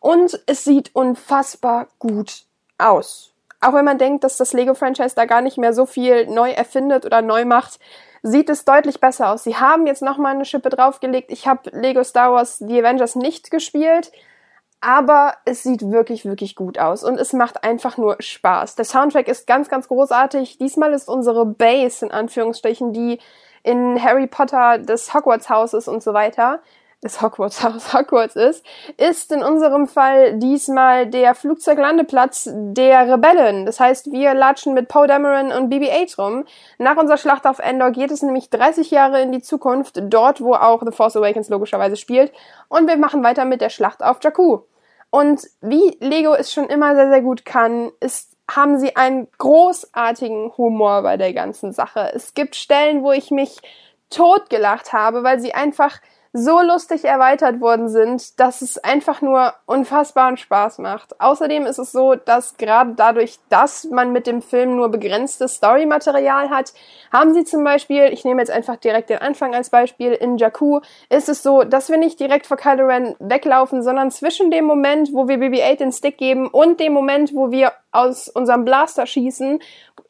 und 0.00 0.40
es 0.46 0.64
sieht 0.64 0.90
unfassbar 0.92 1.86
gut 2.00 2.46
aus. 2.78 3.29
Auch 3.60 3.74
wenn 3.74 3.84
man 3.84 3.98
denkt, 3.98 4.24
dass 4.24 4.36
das 4.36 4.52
Lego-Franchise 4.52 5.14
da 5.14 5.26
gar 5.26 5.42
nicht 5.42 5.58
mehr 5.58 5.72
so 5.72 5.86
viel 5.86 6.26
neu 6.26 6.50
erfindet 6.50 7.04
oder 7.04 7.20
neu 7.20 7.44
macht, 7.44 7.78
sieht 8.22 8.48
es 8.50 8.64
deutlich 8.64 9.00
besser 9.00 9.30
aus. 9.30 9.44
Sie 9.44 9.56
haben 9.56 9.86
jetzt 9.86 10.02
nochmal 10.02 10.34
eine 10.34 10.44
Schippe 10.44 10.70
draufgelegt. 10.70 11.30
Ich 11.30 11.46
habe 11.46 11.70
Lego 11.72 12.02
Star 12.04 12.32
Wars 12.32 12.58
The 12.58 12.80
Avengers 12.80 13.16
nicht 13.16 13.50
gespielt, 13.50 14.12
aber 14.80 15.34
es 15.44 15.62
sieht 15.62 15.82
wirklich, 15.90 16.24
wirklich 16.24 16.56
gut 16.56 16.78
aus 16.78 17.04
und 17.04 17.18
es 17.18 17.32
macht 17.32 17.64
einfach 17.64 17.98
nur 17.98 18.16
Spaß. 18.18 18.76
Der 18.76 18.86
Soundtrack 18.86 19.28
ist 19.28 19.46
ganz, 19.46 19.68
ganz 19.68 19.88
großartig. 19.88 20.58
Diesmal 20.58 20.92
ist 20.92 21.08
unsere 21.08 21.44
Base, 21.44 22.04
in 22.04 22.12
Anführungsstrichen, 22.12 22.92
die 22.92 23.18
in 23.62 24.02
Harry 24.02 24.26
Potter 24.26 24.78
des 24.78 25.12
Hogwarts-Haus 25.12 25.74
ist 25.74 25.88
und 25.88 26.02
so 26.02 26.14
weiter, 26.14 26.60
des 27.02 27.22
Hogwarts 27.22 27.62
Haus 27.64 27.94
Hogwarts 27.94 28.36
ist, 28.36 28.64
ist 28.96 29.32
in 29.32 29.42
unserem 29.42 29.86
Fall 29.86 30.38
diesmal 30.38 31.06
der 31.06 31.34
Flugzeuglandeplatz 31.34 32.50
der 32.52 33.12
Rebellen. 33.12 33.66
Das 33.66 33.80
heißt, 33.80 34.12
wir 34.12 34.34
latschen 34.34 34.74
mit 34.74 34.88
Poe 34.88 35.06
Dameron 35.06 35.52
und 35.52 35.72
BB-8 35.72 36.20
rum. 36.20 36.44
Nach 36.78 36.96
unserer 36.96 37.18
Schlacht 37.18 37.46
auf 37.46 37.58
Endor 37.58 37.90
geht 37.90 38.10
es 38.10 38.22
nämlich 38.22 38.50
30 38.50 38.90
Jahre 38.90 39.22
in 39.22 39.32
die 39.32 39.42
Zukunft, 39.42 40.00
dort 40.02 40.40
wo 40.40 40.54
auch 40.54 40.82
The 40.84 40.92
Force 40.92 41.16
Awakens 41.16 41.48
logischerweise 41.48 41.96
spielt. 41.96 42.32
Und 42.68 42.88
wir 42.88 42.96
machen 42.96 43.24
weiter 43.24 43.44
mit 43.44 43.60
der 43.60 43.70
Schlacht 43.70 44.02
auf 44.02 44.18
Jakku. 44.22 44.60
Und 45.10 45.42
wie 45.60 45.96
Lego 46.00 46.34
es 46.34 46.52
schon 46.52 46.66
immer 46.66 46.94
sehr, 46.94 47.08
sehr 47.08 47.22
gut 47.22 47.44
kann, 47.44 47.90
ist 48.00 48.30
haben 48.56 48.78
sie 48.80 48.96
einen 48.96 49.28
großartigen 49.38 50.56
Humor 50.56 51.02
bei 51.02 51.16
der 51.16 51.32
ganzen 51.32 51.72
Sache. 51.72 52.10
Es 52.14 52.34
gibt 52.34 52.56
Stellen, 52.56 53.04
wo 53.04 53.12
ich 53.12 53.30
mich 53.30 53.60
totgelacht 54.10 54.92
habe, 54.92 55.22
weil 55.22 55.38
sie 55.38 55.54
einfach 55.54 56.00
so 56.32 56.60
lustig 56.60 57.04
erweitert 57.04 57.60
worden 57.60 57.88
sind, 57.88 58.38
dass 58.38 58.62
es 58.62 58.78
einfach 58.78 59.20
nur 59.20 59.52
unfassbaren 59.66 60.36
Spaß 60.36 60.78
macht. 60.78 61.20
Außerdem 61.20 61.66
ist 61.66 61.78
es 61.78 61.90
so, 61.90 62.14
dass 62.14 62.56
gerade 62.56 62.92
dadurch, 62.94 63.40
dass 63.48 63.84
man 63.84 64.12
mit 64.12 64.28
dem 64.28 64.40
Film 64.40 64.76
nur 64.76 64.90
begrenztes 64.90 65.56
Storymaterial 65.56 66.50
hat, 66.50 66.72
haben 67.12 67.34
sie 67.34 67.44
zum 67.44 67.64
Beispiel, 67.64 68.12
ich 68.12 68.24
nehme 68.24 68.40
jetzt 68.40 68.52
einfach 68.52 68.76
direkt 68.76 69.10
den 69.10 69.18
Anfang 69.18 69.54
als 69.54 69.70
Beispiel, 69.70 70.12
in 70.12 70.36
Jakku 70.36 70.80
ist 71.08 71.28
es 71.28 71.42
so, 71.42 71.64
dass 71.64 71.88
wir 71.88 71.96
nicht 71.96 72.20
direkt 72.20 72.46
vor 72.46 72.56
Kylo 72.56 72.86
Ren 72.86 73.16
weglaufen, 73.18 73.82
sondern 73.82 74.12
zwischen 74.12 74.52
dem 74.52 74.66
Moment, 74.66 75.12
wo 75.12 75.26
wir 75.26 75.38
BB-8 75.38 75.78
den 75.78 75.92
Stick 75.92 76.16
geben 76.16 76.46
und 76.46 76.78
dem 76.78 76.92
Moment, 76.92 77.34
wo 77.34 77.50
wir 77.50 77.72
aus 77.92 78.28
unserem 78.28 78.64
Blaster 78.64 79.06
schießen, 79.06 79.60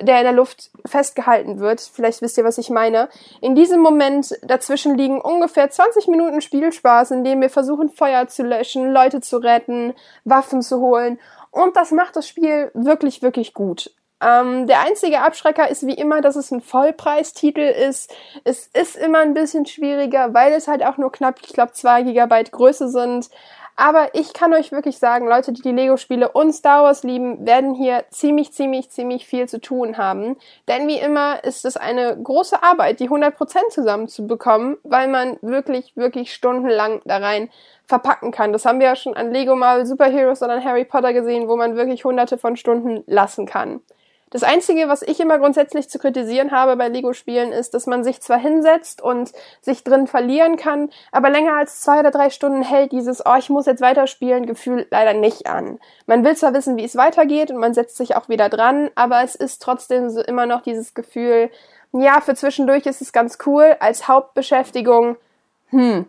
der 0.01 0.19
in 0.19 0.25
der 0.25 0.33
Luft 0.33 0.71
festgehalten 0.87 1.61
wird. 1.61 1.81
Vielleicht 1.81 2.23
wisst 2.23 2.39
ihr, 2.39 2.45
was 2.45 2.59
ich 2.59 2.71
meine. 2.71 3.09
In 3.41 3.55
diesem 3.55 3.81
Moment 3.81 4.39
dazwischen 4.43 4.97
liegen 4.97 5.21
ungefähr 5.21 5.71
20 5.71 6.09
Minuten 6.09 6.41
Spielspaß, 6.41 7.11
in 7.13 7.25
dem 7.25 7.41
wir 7.41 7.51
versuchen, 7.51 7.91
Feuer 7.91 8.27
zu 8.29 8.43
löschen, 8.43 8.93
Leute 8.93 9.21
zu 9.21 9.39
retten, 9.39 9.95
Waffen 10.25 10.63
zu 10.63 10.81
holen. 10.81 11.19
Und 11.51 11.77
das 11.77 11.91
macht 11.91 12.17
das 12.17 12.29
Spiel 12.29 12.71
wirklich, 12.75 13.23
wirklich 13.23 13.55
gut. 13.55 13.91
Ähm, 14.23 14.67
der 14.67 14.81
einzige 14.81 15.23
Abschrecker 15.23 15.69
ist 15.71 15.87
wie 15.87 15.95
immer, 15.95 16.21
dass 16.21 16.37
es 16.37 16.51
ein 16.51 16.61
Vollpreistitel 16.61 17.61
ist. 17.61 18.15
Es 18.45 18.67
ist 18.67 18.97
immer 18.97 19.21
ein 19.21 19.33
bisschen 19.33 19.65
schwieriger, 19.65 20.35
weil 20.35 20.53
es 20.53 20.69
halt 20.69 20.85
auch 20.85 20.99
nur 20.99 21.11
knapp, 21.11 21.41
ich 21.43 21.55
glaube, 21.55 21.73
zwei 21.73 22.03
Gigabyte 22.03 22.53
Größe 22.53 22.89
sind. 22.91 23.31
Aber 23.77 24.15
ich 24.15 24.33
kann 24.33 24.53
euch 24.53 24.73
wirklich 24.73 24.99
sagen, 24.99 25.27
Leute, 25.27 25.53
die 25.53 25.63
die 25.63 25.73
Lego-Spiele 25.73 26.31
und 26.31 26.53
Star 26.53 26.83
Wars 26.83 27.03
lieben, 27.03 27.47
werden 27.47 27.75
hier 27.75 28.05
ziemlich, 28.11 28.53
ziemlich, 28.53 28.91
ziemlich 28.91 29.27
viel 29.27 29.49
zu 29.49 29.61
tun 29.61 29.97
haben. 29.97 30.37
Denn 30.69 30.87
wie 30.87 30.99
immer 30.99 31.43
ist 31.45 31.65
es 31.65 31.77
eine 31.77 32.17
große 32.23 32.63
Arbeit, 32.63 33.01
die 33.01 33.09
100% 33.09 33.71
zusammenzubekommen, 33.71 34.77
weil 34.83 35.09
man 35.09 35.39
wirklich, 35.41 35.97
wirklich 35.97 36.35
stundenlang 36.35 37.01
da 37.05 37.19
rein 37.19 37.49
verpacken 37.87 38.31
kann. 38.31 38.53
Das 38.53 38.65
haben 38.65 38.81
wir 38.81 38.87
ja 38.87 38.97
schon 38.97 39.17
an 39.17 39.33
Lego 39.33 39.57
Marvel 39.57 39.87
Superheroes 39.87 40.43
oder 40.43 40.55
an 40.55 40.65
Harry 40.65 40.85
Potter 40.85 41.13
gesehen, 41.13 41.49
wo 41.49 41.57
man 41.57 41.77
wirklich 41.77 42.05
hunderte 42.05 42.39
von 42.39 42.57
Stunden 42.57 43.03
lassen 43.07 43.47
kann. 43.47 43.81
Das 44.33 44.45
Einzige, 44.45 44.89
was 44.89 45.03
ich 45.03 45.19
immer 45.19 45.41
grundsätzlich 45.41 45.91
zu 45.91 45.99
kritisieren 45.99 46.53
habe 46.53 46.77
bei 46.77 46.87
Lego-Spielen, 46.87 47.51
ist, 47.51 47.75
dass 47.75 47.89
man 47.89 48.05
sich 48.05 48.21
zwar 48.21 48.39
hinsetzt 48.39 49.03
und 49.03 49.33
sich 49.61 49.83
drin 49.83 50.07
verlieren 50.07 50.57
kann, 50.57 50.91
aber 51.11 51.31
länger 51.31 51.57
als 51.57 51.81
zwei 51.81 51.99
oder 51.99 52.13
drei 52.13 52.31
Stunden 52.31 52.63
hält 52.63 52.93
dieses, 52.93 53.27
oh, 53.27 53.35
ich 53.37 53.51
muss 53.51 53.67
jetzt 53.67 53.81
weiterspielen, 53.83 54.47
Gefühl 54.47 54.87
leider 54.91 55.15
nicht 55.15 55.49
an. 55.49 55.81
Man 56.07 56.25
will 56.25 56.37
zwar 56.37 56.55
wissen, 56.55 56.77
wie 56.77 56.85
es 56.85 56.95
weitergeht 56.95 57.51
und 57.51 57.59
man 57.59 57.75
setzt 57.75 57.97
sich 57.97 58.15
auch 58.15 58.29
wieder 58.29 58.49
dran, 58.49 58.91
aber 58.95 59.25
es 59.25 59.35
ist 59.35 59.63
trotzdem 59.63 60.11
so 60.11 60.21
immer 60.21 60.47
noch 60.47 60.63
dieses 60.63 60.95
Gefühl, 60.95 61.51
ja, 61.93 62.21
für 62.21 62.37
zwischendurch 62.37 62.87
ist 62.87 63.03
es 63.03 63.13
ganz 63.13 63.39
cool, 63.47 63.77
als 63.81 64.07
Hauptbeschäftigung, 64.07 65.17
hm, 65.71 66.07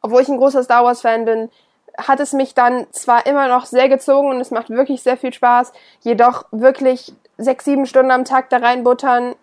obwohl 0.00 0.22
ich 0.22 0.28
ein 0.28 0.38
großer 0.38 0.64
Star 0.64 0.84
Wars-Fan 0.84 1.24
bin, 1.24 1.48
hat 1.96 2.18
es 2.18 2.32
mich 2.32 2.54
dann 2.54 2.86
zwar 2.90 3.26
immer 3.26 3.46
noch 3.46 3.66
sehr 3.66 3.88
gezogen 3.88 4.30
und 4.30 4.40
es 4.40 4.50
macht 4.50 4.70
wirklich 4.70 5.02
sehr 5.02 5.16
viel 5.16 5.32
Spaß, 5.32 5.72
jedoch 6.00 6.46
wirklich 6.50 7.14
sechs, 7.42 7.64
sieben 7.64 7.86
Stunden 7.86 8.10
am 8.10 8.24
Tag 8.24 8.50
da 8.50 8.58
reinbuttern. 8.58 9.34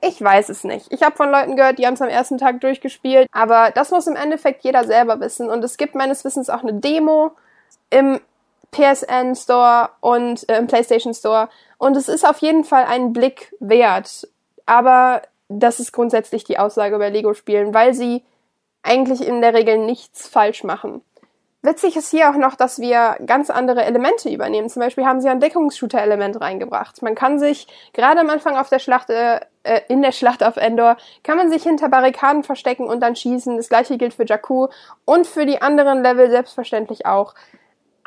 Ich 0.00 0.22
weiß 0.22 0.50
es 0.50 0.64
nicht. 0.64 0.92
Ich 0.92 1.02
habe 1.02 1.16
von 1.16 1.30
Leuten 1.30 1.56
gehört, 1.56 1.78
die 1.78 1.86
haben 1.86 1.94
es 1.94 2.02
am 2.02 2.08
ersten 2.08 2.38
Tag 2.38 2.60
durchgespielt, 2.60 3.28
aber 3.32 3.70
das 3.74 3.90
muss 3.90 4.06
im 4.06 4.16
Endeffekt 4.16 4.62
jeder 4.62 4.84
selber 4.84 5.20
wissen. 5.20 5.48
Und 5.48 5.64
es 5.64 5.76
gibt 5.76 5.94
meines 5.94 6.24
Wissens 6.24 6.50
auch 6.50 6.62
eine 6.62 6.74
Demo 6.74 7.32
im 7.90 8.20
PSN 8.72 9.34
Store 9.34 9.90
und 10.00 10.48
äh, 10.48 10.58
im 10.58 10.66
PlayStation 10.66 11.14
Store. 11.14 11.48
Und 11.78 11.96
es 11.96 12.08
ist 12.08 12.28
auf 12.28 12.38
jeden 12.38 12.64
Fall 12.64 12.84
einen 12.84 13.12
Blick 13.12 13.54
wert. 13.58 14.28
Aber 14.66 15.22
das 15.48 15.80
ist 15.80 15.92
grundsätzlich 15.92 16.44
die 16.44 16.58
Aussage 16.58 16.98
bei 16.98 17.08
Lego-Spielen, 17.08 17.72
weil 17.72 17.94
sie 17.94 18.22
eigentlich 18.82 19.26
in 19.26 19.40
der 19.40 19.54
Regel 19.54 19.78
nichts 19.78 20.28
falsch 20.28 20.62
machen. 20.64 21.02
Witzig 21.62 21.96
ist 21.96 22.10
hier 22.10 22.30
auch 22.30 22.36
noch, 22.36 22.54
dass 22.54 22.78
wir 22.78 23.16
ganz 23.26 23.50
andere 23.50 23.84
Elemente 23.84 24.30
übernehmen. 24.30 24.68
Zum 24.68 24.80
Beispiel 24.80 25.04
haben 25.04 25.20
sie 25.20 25.28
ein 25.28 25.40
Deckungsshooter-Element 25.40 26.40
reingebracht. 26.40 27.02
Man 27.02 27.16
kann 27.16 27.40
sich 27.40 27.66
gerade 27.92 28.20
am 28.20 28.30
Anfang 28.30 28.56
auf 28.56 28.68
der 28.68 28.78
Schlacht, 28.78 29.10
äh, 29.10 29.40
äh, 29.64 29.80
in 29.88 30.00
der 30.00 30.12
Schlacht 30.12 30.44
auf 30.44 30.56
Endor, 30.56 30.96
kann 31.24 31.36
man 31.36 31.50
sich 31.50 31.64
hinter 31.64 31.88
Barrikaden 31.88 32.44
verstecken 32.44 32.86
und 32.86 33.00
dann 33.00 33.16
schießen. 33.16 33.56
Das 33.56 33.68
gleiche 33.68 33.98
gilt 33.98 34.14
für 34.14 34.26
Jakku 34.26 34.68
und 35.04 35.26
für 35.26 35.44
die 35.44 35.60
anderen 35.60 36.02
Level 36.02 36.30
selbstverständlich 36.30 37.04
auch. 37.04 37.34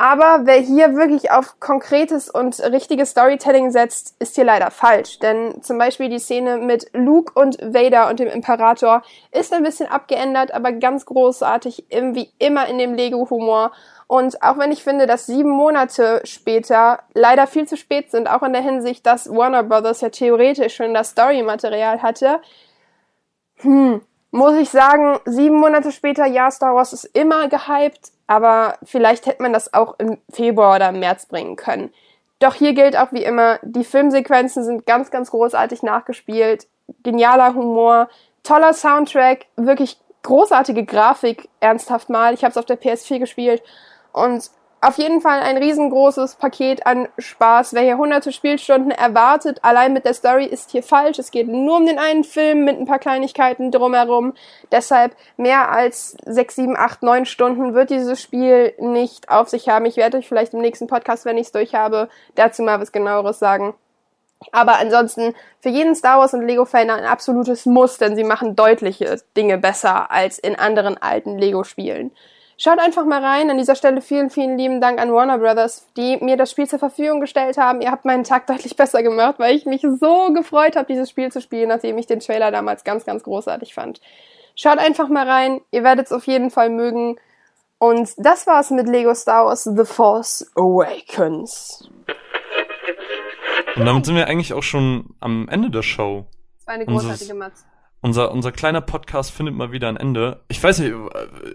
Aber 0.02 0.46
wer 0.46 0.56
hier 0.56 0.96
wirklich 0.96 1.30
auf 1.30 1.60
konkretes 1.60 2.30
und 2.30 2.58
richtiges 2.62 3.10
Storytelling 3.10 3.70
setzt, 3.70 4.16
ist 4.20 4.36
hier 4.36 4.46
leider 4.46 4.72
falsch. 4.72 5.20
Denn 5.20 5.62
zum 5.62 5.78
Beispiel 5.78 6.08
die 6.08 6.20
Szene 6.20 6.56
mit 6.56 6.90
Luke 6.94 7.34
und 7.36 7.58
Vader 7.58 8.08
und 8.08 8.18
dem 8.18 8.30
Imperator 8.30 9.02
ist 9.34 9.52
ein 9.52 9.62
bisschen 9.62 9.88
abgeändert, 9.88 10.54
aber 10.54 10.72
ganz 10.72 11.06
großartig, 11.06 11.84
wie 11.90 12.30
immer 12.40 12.70
in 12.70 12.78
dem 12.78 12.94
Lego-Humor. 12.94 13.74
Und 14.08 14.42
auch 14.42 14.58
wenn 14.58 14.72
ich 14.72 14.86
finde, 14.86 15.06
dass 15.06 15.26
sieben 15.26 15.50
Monate 15.50 16.22
später 16.24 17.00
leider 17.14 17.46
viel 17.46 17.68
zu 17.68 17.76
spät 17.76 18.10
sind, 18.10 18.30
auch 18.30 18.44
in 18.44 18.54
der 18.54 18.62
Hinsicht, 18.62 19.06
dass 19.06 19.30
Warner 19.30 19.64
Brothers 19.64 20.00
ja 20.00 20.08
theoretisch 20.08 20.78
schon 20.78 20.94
das 20.94 21.10
Story-Material 21.10 22.02
hatte, 22.02 22.40
hm, 23.58 24.00
muss 24.32 24.54
ich 24.56 24.70
sagen, 24.70 25.20
sieben 25.26 25.58
Monate 25.58 25.92
später, 25.92 26.26
ja, 26.26 26.50
Star 26.50 26.74
Wars 26.74 26.94
ist 26.94 27.04
immer 27.04 27.50
gehypt, 27.50 28.14
aber 28.30 28.78
vielleicht 28.84 29.26
hätte 29.26 29.42
man 29.42 29.54
das 29.54 29.74
auch 29.74 29.96
im 29.98 30.20
Februar 30.32 30.76
oder 30.76 30.90
im 30.90 31.00
März 31.00 31.26
bringen 31.26 31.56
können. 31.56 31.92
Doch 32.38 32.54
hier 32.54 32.74
gilt 32.74 32.96
auch 32.96 33.12
wie 33.12 33.24
immer, 33.24 33.58
die 33.64 33.84
Filmsequenzen 33.84 34.64
sind 34.64 34.86
ganz, 34.86 35.10
ganz 35.10 35.32
großartig 35.32 35.82
nachgespielt, 35.82 36.68
genialer 37.02 37.56
Humor, 37.56 38.08
toller 38.44 38.74
Soundtrack, 38.74 39.48
wirklich 39.56 39.98
großartige 40.22 40.86
Grafik, 40.86 41.50
ernsthaft 41.60 42.12
mal. 42.12 42.36
Ich 42.36 42.44
habe 42.44 42.52
es 42.52 42.58
auf 42.58 42.66
der 42.66 42.80
PS4 42.80 43.18
gespielt 43.18 43.64
und 44.14 44.52
auf 44.82 44.98
jeden 44.98 45.20
Fall 45.20 45.42
ein 45.42 45.58
riesengroßes 45.58 46.36
Paket 46.36 46.86
an 46.86 47.10
Spaß. 47.18 47.74
Wer 47.74 47.82
hier 47.82 47.98
hunderte 47.98 48.32
Spielstunden 48.32 48.92
erwartet, 48.92 49.60
allein 49.62 49.92
mit 49.92 50.06
der 50.06 50.14
Story 50.14 50.46
ist 50.46 50.72
hier 50.72 50.84
falsch. 50.84 51.20
Es 51.20 51.32
geht 51.32 51.48
nur 51.50 51.78
um 51.78 51.86
den 51.86 52.00
einen 52.00 52.24
Film 52.24 52.64
mit 52.64 52.80
ein 52.80 52.86
paar 52.86 53.00
Kleinigkeiten 53.00 53.72
drumherum. 53.72 54.34
Deshalb 54.72 55.16
mehr 55.36 55.72
als 55.72 56.16
sechs, 56.26 56.56
sieben, 56.56 56.78
acht, 56.78 57.04
neun 57.04 57.26
Stunden 57.26 57.74
wird 57.74 57.90
dieses 57.90 58.22
Spiel 58.22 58.74
nicht 58.80 59.30
auf 59.30 59.50
sich 59.50 59.68
haben. 59.68 59.86
Ich 59.86 59.98
werde 59.98 60.18
euch 60.18 60.28
vielleicht 60.28 60.54
im 60.54 60.62
nächsten 60.62 60.88
Podcast, 60.88 61.26
wenn 61.26 61.38
ich 61.38 61.48
es 61.48 61.52
durch 61.52 61.76
habe, 61.76 62.08
dazu 62.36 62.64
mal 62.64 62.80
was 62.80 62.92
genaueres 62.94 63.40
sagen. 63.40 63.74
Aber 64.54 64.78
ansonsten 64.78 65.36
für 65.60 65.70
jeden 65.70 65.96
Star 65.96 66.20
Wars 66.20 66.34
und 66.34 66.48
Lego-Fan 66.48 66.90
ein 66.90 67.04
absolutes 67.04 67.66
Muss, 67.66 67.98
denn 67.98 68.16
sie 68.16 68.24
machen 68.24 68.56
deutliche 68.56 69.22
Dinge 69.36 69.58
besser 69.58 70.10
als 70.12 70.40
in 70.40 70.56
anderen 70.56 70.98
alten 70.98 71.38
Lego-Spielen. 71.38 72.12
Schaut 72.62 72.78
einfach 72.78 73.06
mal 73.06 73.24
rein. 73.24 73.50
An 73.50 73.58
dieser 73.58 73.76
Stelle 73.76 74.02
vielen, 74.02 74.30
vielen 74.30 74.58
lieben 74.58 74.82
Dank 74.82 75.00
an 75.00 75.14
Warner 75.14 75.38
Brothers, 75.38 75.88
die 75.96 76.18
mir 76.18 76.36
das 76.36 76.52
Spiel 76.52 76.68
zur 76.68 76.78
Verfügung 76.78 77.22
gestellt 77.22 77.58
haben. 77.58 77.80
Ihr 77.80 77.90
habt 77.90 78.04
meinen 78.04 78.26
Tag 78.26 78.48
deutlich 78.48 78.76
besser 78.76 79.02
gemacht, 79.02 79.36
weil 79.38 79.56
ich 79.56 79.66
mich 79.66 79.82
so 79.82 80.34
gefreut 80.34 80.76
habe, 80.76 80.86
dieses 80.86 81.10
Spiel 81.10 81.32
zu 81.32 81.40
spielen, 81.40 81.70
nachdem 81.70 81.98
ich 81.98 82.06
den 82.06 82.20
Trailer 82.20 82.52
damals 82.52 82.84
ganz, 82.84 83.06
ganz 83.06 83.24
großartig 83.24 83.74
fand. 83.74 84.02
Schaut 84.56 84.78
einfach 84.78 85.08
mal 85.08 85.26
rein. 85.26 85.62
Ihr 85.72 85.86
werdet 85.86 86.08
es 86.08 86.12
auf 86.12 86.28
jeden 86.28 86.52
Fall 86.52 86.70
mögen. 86.70 87.18
Und 87.78 88.10
das 88.18 88.46
war's 88.46 88.72
mit 88.72 88.90
Lego 88.90 89.16
Star 89.16 89.46
Wars 89.46 89.64
The 89.64 89.86
Force 89.86 90.52
Awakens. 90.56 91.90
Und 93.78 93.86
damit 93.86 94.06
sind 94.06 94.18
wir 94.18 94.28
eigentlich 94.28 94.52
auch 94.52 94.64
schon 94.64 95.16
am 95.22 95.48
Ende 95.48 95.70
der 95.70 95.82
Show. 95.82 96.26
Das 96.58 96.68
war 96.68 96.74
eine 96.74 96.86
großartige 96.86 97.36
Matz. 97.36 97.66
Unser, 98.02 98.32
unser 98.32 98.54
kleiner 98.54 98.80
Podcast 98.80 99.32
findet 99.32 99.56
mal 99.56 99.74
wieder 99.74 99.90
ein 99.90 99.98
Ende. 99.98 100.42
Ich 100.48 100.64
weiß 100.64 100.80
nicht, 100.80 100.94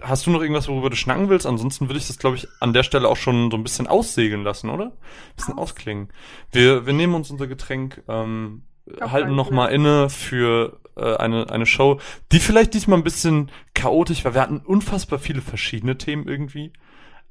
hast 0.02 0.26
du 0.26 0.31
noch 0.31 0.42
irgendwas, 0.42 0.68
worüber 0.68 0.90
du 0.90 0.97
schnacken 0.97 1.31
willst? 1.31 1.47
Ansonsten 1.47 1.89
würde 1.89 1.98
ich 1.98 2.06
das, 2.06 2.18
glaube 2.18 2.36
ich, 2.36 2.47
an 2.60 2.74
der 2.74 2.82
Stelle 2.82 3.08
auch 3.08 3.16
schon 3.16 3.50
so 3.50 3.56
ein 3.56 3.62
bisschen 3.62 3.86
aussegeln 3.86 4.44
lassen, 4.44 4.68
oder? 4.68 4.86
Ein 4.86 5.36
bisschen 5.36 5.58
ausklingen. 5.58 6.12
Wir, 6.52 6.84
wir 6.84 6.92
nehmen 6.92 7.14
uns 7.14 7.31
unser 7.31 7.47
Getränk, 7.47 8.02
ähm, 8.08 8.64
halten 9.00 9.34
noch 9.34 9.50
mal 9.50 9.68
inne 9.68 10.10
für 10.10 10.81
äh, 10.97 11.16
eine, 11.16 11.48
eine 11.48 11.64
Show, 11.64 11.98
die 12.31 12.40
vielleicht 12.40 12.74
diesmal 12.74 12.98
ein 12.98 13.05
bisschen 13.05 13.50
chaotisch 13.73 14.23
war. 14.26 14.34
Wir 14.34 14.42
hatten 14.42 14.58
unfassbar 14.58 15.18
viele 15.18 15.40
verschiedene 15.40 15.97
Themen 15.97 16.28
irgendwie. 16.28 16.74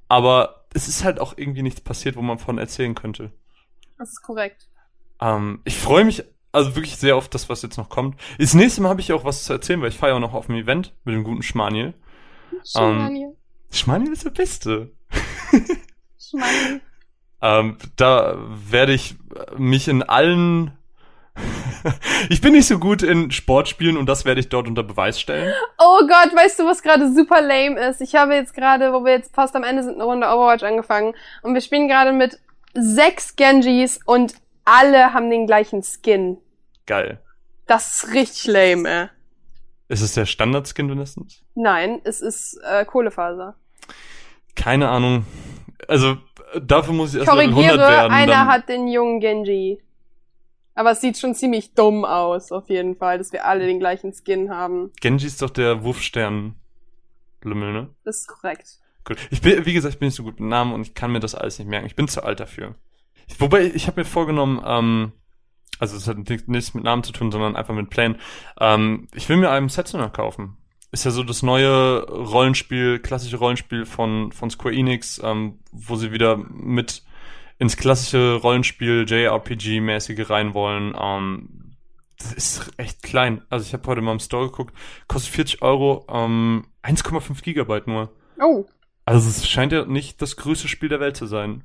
Aber 0.07 0.65
es 0.73 0.87
ist 0.87 1.03
halt 1.03 1.19
auch 1.19 1.37
irgendwie 1.37 1.61
nichts 1.61 1.81
passiert, 1.81 2.15
wo 2.15 2.21
man 2.23 2.39
von 2.39 2.57
erzählen 2.57 2.95
könnte. 2.95 3.31
Das 3.99 4.09
ist 4.09 4.23
korrekt. 4.23 4.67
Ähm, 5.21 5.61
ich 5.65 5.77
freue 5.77 6.03
mich 6.03 6.23
also 6.53 6.75
wirklich 6.75 6.95
sehr 6.95 7.17
auf 7.17 7.27
das, 7.27 7.49
was 7.49 7.61
jetzt 7.63 7.77
noch 7.77 7.89
kommt. 7.89 8.15
Das 8.37 8.53
nächste 8.53 8.81
Mal 8.81 8.89
habe 8.89 9.01
ich 9.01 9.11
auch 9.11 9.25
was 9.25 9.43
zu 9.43 9.53
erzählen, 9.53 9.81
weil 9.81 9.89
ich 9.89 9.97
fahre 9.97 10.11
ja 10.11 10.15
auch 10.15 10.21
noch 10.21 10.33
auf 10.33 10.45
dem 10.45 10.55
Event 10.55 10.93
mit 11.03 11.15
dem 11.15 11.23
guten 11.23 11.43
Schmaniel. 11.43 11.93
Schmaniel. 12.63 13.35
Schmaniel 13.71 14.13
ist 14.13 14.23
der 14.23 14.29
Beste. 14.29 14.91
Schmaniel. 16.19 16.81
Ähm, 17.41 17.77
da 17.97 18.37
werde 18.69 18.93
ich 18.93 19.15
mich 19.57 19.87
in 19.87 20.03
allen. 20.03 20.77
ich 22.29 22.39
bin 22.39 22.53
nicht 22.53 22.67
so 22.67 22.77
gut 22.77 23.01
in 23.01 23.31
Sportspielen 23.31 23.97
und 23.97 24.05
das 24.05 24.23
werde 24.23 24.39
ich 24.39 24.49
dort 24.49 24.67
unter 24.67 24.83
Beweis 24.83 25.19
stellen. 25.19 25.51
Oh 25.79 26.01
Gott, 26.01 26.35
weißt 26.35 26.59
du, 26.59 26.65
was 26.65 26.83
gerade 26.83 27.11
super 27.11 27.41
lame 27.41 27.79
ist? 27.89 27.99
Ich 27.99 28.13
habe 28.13 28.35
jetzt 28.35 28.53
gerade, 28.53 28.93
wo 28.93 29.03
wir 29.03 29.13
jetzt 29.13 29.33
fast 29.33 29.55
am 29.55 29.63
Ende 29.63 29.83
sind, 29.83 29.95
eine 29.95 30.03
Runde 30.03 30.27
Overwatch 30.27 30.63
angefangen 30.63 31.15
und 31.41 31.55
wir 31.55 31.61
spielen 31.61 31.87
gerade 31.87 32.13
mit 32.13 32.39
sechs 32.75 33.35
Genjis 33.35 33.99
und 34.05 34.35
alle 34.65 35.13
haben 35.13 35.29
den 35.29 35.45
gleichen 35.45 35.83
Skin. 35.83 36.37
Geil. 36.85 37.21
Das 37.65 38.03
ist 38.03 38.13
richtig 38.13 38.47
lame, 38.47 38.89
ey. 38.89 39.07
Ist 39.89 40.01
es 40.01 40.13
der 40.13 40.25
Standard-Skin 40.25 40.89
wenigstens? 40.89 41.43
Nein, 41.55 42.01
es 42.03 42.21
ist 42.21 42.59
äh, 42.63 42.85
Kohlefaser. 42.85 43.55
Keine 44.55 44.89
Ahnung. 44.89 45.25
Also, 45.87 46.17
dafür 46.61 46.93
muss 46.93 47.13
ich 47.13 47.19
erst 47.19 47.31
Level 47.31 47.49
100 47.49 47.69
Korrigiere, 47.69 47.89
werden. 47.89 48.13
einer 48.13 48.47
hat 48.47 48.69
den 48.69 48.87
jungen 48.87 49.19
Genji. 49.19 49.81
Aber 50.75 50.91
es 50.91 51.01
sieht 51.01 51.17
schon 51.17 51.35
ziemlich 51.35 51.75
dumm 51.75 52.05
aus, 52.05 52.51
auf 52.51 52.69
jeden 52.69 52.95
Fall, 52.95 53.19
dass 53.19 53.31
wir 53.31 53.45
alle 53.45 53.65
den 53.65 53.79
gleichen 53.79 54.13
Skin 54.13 54.49
haben. 54.49 54.91
Genji 55.01 55.27
ist 55.27 55.41
doch 55.41 55.51
der 55.51 55.83
Wurfstern-Lümmel, 55.83 57.73
ne? 57.73 57.89
Das 58.03 58.21
ist 58.21 58.27
korrekt. 58.27 58.79
Gut. 59.05 59.17
Ich 59.29 59.41
bin, 59.41 59.65
wie 59.65 59.73
gesagt, 59.73 59.93
ich 59.93 59.99
bin 59.99 60.07
nicht 60.07 60.15
so 60.15 60.23
gut 60.23 60.39
mit 60.39 60.49
Namen 60.49 60.73
und 60.73 60.81
ich 60.81 60.93
kann 60.95 61.11
mir 61.11 61.19
das 61.19 61.35
alles 61.35 61.59
nicht 61.59 61.67
merken. 61.67 61.85
Ich 61.85 61.95
bin 61.95 62.07
zu 62.07 62.23
alt 62.23 62.39
dafür. 62.39 62.75
Wobei, 63.39 63.63
ich 63.73 63.87
habe 63.87 64.01
mir 64.01 64.05
vorgenommen, 64.05 64.61
ähm, 64.65 65.11
also 65.79 65.97
es 65.97 66.07
hat 66.07 66.17
nichts- 66.17 66.47
nichts 66.47 66.73
mit 66.73 66.83
Namen 66.83 67.03
zu 67.03 67.11
tun, 67.11 67.31
sondern 67.31 67.55
einfach 67.55 67.73
mit 67.73 67.89
Plänen. 67.89 68.17
Ähm, 68.59 69.07
ich 69.13 69.27
will 69.29 69.37
mir 69.37 69.49
einen 69.51 69.69
Setsuner 69.69 70.09
kaufen. 70.09 70.57
Ist 70.91 71.05
ja 71.05 71.11
so 71.11 71.23
das 71.23 71.41
neue 71.41 72.03
Rollenspiel, 72.07 72.99
klassische 72.99 73.37
Rollenspiel 73.37 73.85
von, 73.85 74.31
von 74.31 74.49
Square 74.51 74.75
Enix, 74.75 75.19
ähm, 75.23 75.59
wo 75.71 75.95
sie 75.95 76.11
wieder 76.11 76.37
mit 76.37 77.03
ins 77.57 77.77
klassische 77.77 78.35
Rollenspiel 78.35 79.05
JRPG-mäßige 79.07 80.29
rein 80.29 80.53
wollen. 80.53 80.95
Ähm, 80.99 81.49
das 82.19 82.33
ist 82.33 82.71
echt 82.77 83.01
klein. 83.01 83.41
Also 83.49 83.65
ich 83.65 83.73
habe 83.73 83.87
heute 83.87 84.01
mal 84.01 84.11
im 84.13 84.19
Store 84.19 84.45
geguckt, 84.49 84.75
kostet 85.07 85.33
40 85.33 85.61
Euro, 85.63 86.05
ähm, 86.09 86.65
1,5 86.83 87.41
Gigabyte 87.41 87.87
nur. 87.87 88.11
Oh, 88.39 88.65
Also 89.05 89.27
es 89.29 89.47
scheint 89.49 89.71
ja 89.73 89.85
nicht 89.85 90.21
das 90.21 90.37
größte 90.37 90.67
Spiel 90.67 90.89
der 90.89 90.99
Welt 90.99 91.17
zu 91.17 91.25
sein. 91.25 91.63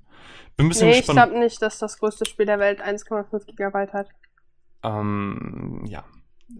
Bin 0.59 0.67
ein 0.67 0.70
bisschen 0.70 0.89
nee, 0.89 0.95
ich 0.95 1.07
gespannt. 1.07 1.31
glaube 1.31 1.39
nicht, 1.39 1.62
dass 1.62 1.78
das 1.78 1.99
größte 2.01 2.27
Spiel 2.27 2.45
der 2.45 2.59
Welt 2.59 2.83
1,5 2.83 3.47
Gigabyte 3.47 3.93
hat. 3.93 4.09
Ähm, 4.83 5.85
ja. 5.87 6.05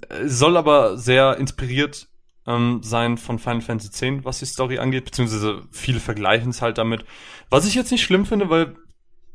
Es 0.09 0.39
Soll 0.39 0.57
aber 0.57 0.97
sehr 0.97 1.36
inspiriert 1.36 2.07
ähm, 2.47 2.81
sein 2.85 3.18
von 3.18 3.41
Final 3.41 3.60
Fantasy 3.60 4.07
X, 4.07 4.25
was 4.25 4.39
die 4.39 4.44
Story 4.47 4.78
angeht, 4.78 5.05
beziehungsweise 5.05 5.62
viele 5.73 5.99
vergleichen 5.99 6.51
es 6.51 6.62
halt 6.62 6.78
damit. 6.78 7.05
Was 7.51 7.67
ich 7.67 7.75
jetzt 7.75 7.91
nicht 7.91 8.05
schlimm 8.05 8.25
finde, 8.25 8.49
weil 8.49 8.77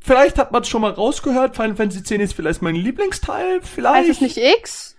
vielleicht 0.00 0.38
hat 0.38 0.50
man 0.50 0.62
es 0.62 0.68
schon 0.68 0.80
mal 0.80 0.92
rausgehört, 0.92 1.56
Final 1.56 1.76
Fantasy 1.76 1.98
X 2.00 2.10
ist 2.10 2.32
vielleicht 2.32 2.62
mein 2.62 2.74
Lieblingsteil, 2.74 3.60
vielleicht. 3.60 4.08
Heißt 4.08 4.10
es 4.10 4.20
nicht 4.22 4.38
X? 4.38 4.96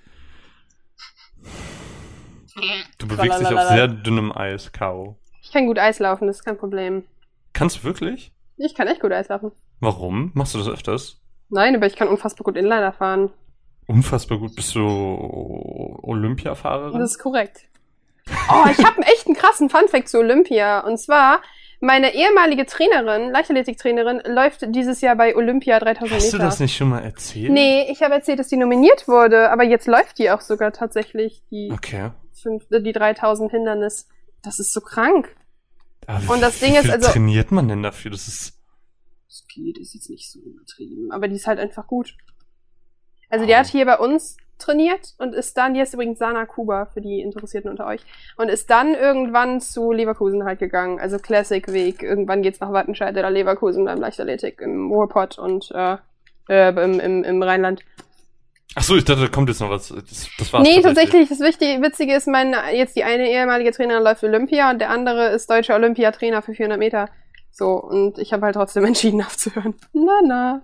du 3.00 3.08
bewegst 3.08 3.40
dich 3.40 3.48
auf 3.48 3.68
sehr 3.70 3.88
dünnem 3.88 4.32
Eis, 4.32 4.72
K.O. 4.72 5.18
Ich 5.42 5.52
kann 5.52 5.66
gut 5.66 5.80
Eis 5.80 5.98
laufen, 5.98 6.28
das 6.28 6.38
ist 6.38 6.46
kein 6.46 6.58
Problem. 6.60 7.04
Kannst 7.52 7.78
du 7.78 7.84
wirklich? 7.84 8.32
Ich 8.58 8.76
kann 8.76 8.88
echt 8.88 9.02
gut 9.02 9.12
Eis 9.12 9.28
laufen. 9.30 9.52
Warum? 9.80 10.32
Machst 10.34 10.54
du 10.54 10.60
das 10.60 10.68
öfters? 10.70 11.20
Nein, 11.50 11.76
aber 11.76 11.86
ich 11.88 11.96
kann 11.96 12.08
unfassbar 12.08 12.44
gut 12.44 12.56
Inliner 12.58 12.94
fahren. 12.94 13.32
Unfassbar 13.88 14.38
gut. 14.40 14.56
Bist 14.56 14.74
du 14.76 14.82
Olympiafahrerin? 16.02 17.00
Das 17.00 17.12
ist 17.12 17.20
korrekt. 17.20 17.62
Oh, 18.28 18.66
ich 18.72 18.84
habe 18.84 18.96
einen 18.96 19.04
echten 19.04 19.34
krassen 19.36 19.70
Funfact 19.70 20.10
zu 20.10 20.18
Olympia. 20.20 20.80
Und 20.80 20.98
zwar, 20.98 21.42
meine 21.80 22.16
ehemalige 22.16 22.66
Trainerin, 22.66 23.30
Leichtathletiktrainerin, 23.32 24.22
läuft 24.26 24.66
dieses 24.74 25.02
Jahr 25.02 25.16
bei 25.16 25.36
Olympia 25.36 25.80
3000 25.80 26.12
Hast 26.16 26.34
du 26.34 26.38
Meter. 26.38 26.46
das 26.48 26.60
nicht 26.60 26.76
schon 26.76 26.90
mal 26.90 27.04
erzählt? 27.04 27.52
Nee, 27.52 27.86
ich 27.92 28.02
habe 28.02 28.16
erzählt, 28.16 28.40
dass 28.40 28.48
die 28.48 28.58
nominiert 28.58 29.08
wurde, 29.08 29.52
aber 29.52 29.64
jetzt 29.64 29.86
läuft 29.88 30.18
die 30.18 30.32
auch 30.32 30.42
sogar 30.42 30.72
tatsächlich, 30.72 31.44
die, 31.52 31.70
Okay. 31.72 32.10
fünf, 32.34 32.64
äh, 32.72 32.82
die 32.82 32.94
3000 32.94 33.52
Hindernis. 33.52 34.08
Das 34.44 34.60
ist 34.60 34.74
so 34.74 34.82
krank. 34.82 35.36
Aber 36.08 36.22
wie- 36.24 36.28
Und 36.30 36.42
das 36.42 36.60
Ding 36.60 36.74
wie 36.74 36.78
ist 36.78 36.84
viel 36.84 36.92
also- 36.92 37.12
trainiert 37.12 37.52
man 37.52 37.68
denn 37.68 37.84
dafür? 37.84 38.12
Das 38.12 38.28
ist. 38.28 38.54
Speed 39.30 39.78
ist 39.80 39.94
jetzt 39.94 40.10
nicht 40.10 40.32
so 40.32 40.40
übertrieben, 40.40 41.12
aber 41.12 41.28
die 41.28 41.36
ist 41.36 41.48
halt 41.48 41.60
einfach 41.60 41.88
gut. 41.88 42.14
Also 43.30 43.46
die 43.46 43.54
Oh. 43.54 43.56
hat 43.58 43.68
hier 43.68 43.86
bei 43.86 43.98
uns 43.98 44.38
trainiert 44.58 45.14
und 45.18 45.34
ist 45.34 45.58
dann, 45.58 45.74
die 45.74 45.82
ist 45.82 45.94
übrigens 45.94 46.20
Sana 46.20 46.46
Kuba 46.46 46.86
für 46.86 47.02
die 47.02 47.20
Interessierten 47.20 47.70
unter 47.70 47.86
euch, 47.86 48.02
und 48.38 48.48
ist 48.50 48.70
dann 48.70 48.94
irgendwann 48.94 49.60
zu 49.60 49.92
Leverkusen 49.92 50.46
halt 50.46 50.60
gegangen, 50.60 51.00
also 51.00 51.18
Classic-Weg. 51.20 52.02
Irgendwann 52.04 52.42
geht's 52.42 52.62
nach 52.62 52.72
Wattenscheid 52.72 53.14
oder 53.18 53.30
Leverkusen 53.30 53.84
beim 53.86 54.00
Leichtathletik 54.00 54.62
im 54.62 54.90
Ruhrpott 54.92 55.38
und 55.38 55.70
äh, 55.74 55.98
äh, 56.48 56.70
im, 56.70 57.00
im, 57.02 57.24
im 57.26 57.44
Rheinland. 57.44 57.82
Ach 58.78 58.84
so, 58.84 58.98
ich 58.98 59.06
dachte, 59.06 59.22
da 59.22 59.28
kommt 59.30 59.48
jetzt 59.48 59.62
noch 59.62 59.70
was. 59.70 59.88
Das, 59.88 60.30
das 60.38 60.54
war's 60.54 60.64
nee, 60.64 60.82
tatsächlich, 60.82 61.30
das 61.30 61.40
Wichtige, 61.40 61.82
Witzige 61.82 62.14
ist, 62.14 62.28
mein, 62.28 62.54
jetzt 62.74 62.98
die 62.98 63.06
eine 63.06 63.30
ehemalige 63.30 63.72
Trainerin 63.72 64.04
läuft 64.04 64.24
Olympia 64.24 64.70
und 64.70 64.80
der 64.80 64.90
andere 64.90 65.30
ist 65.30 65.50
deutscher 65.50 65.76
Olympiatrainer 65.76 66.42
für 66.42 66.54
400 66.54 66.78
Meter. 66.78 67.10
So, 67.52 67.76
und 67.76 68.18
ich 68.20 68.34
habe 68.34 68.46
halt 68.46 68.56
trotzdem 68.56 68.84
entschieden 68.86 69.22
aufzuhören. 69.22 69.76
Na, 69.94 70.20
na. 70.26 70.62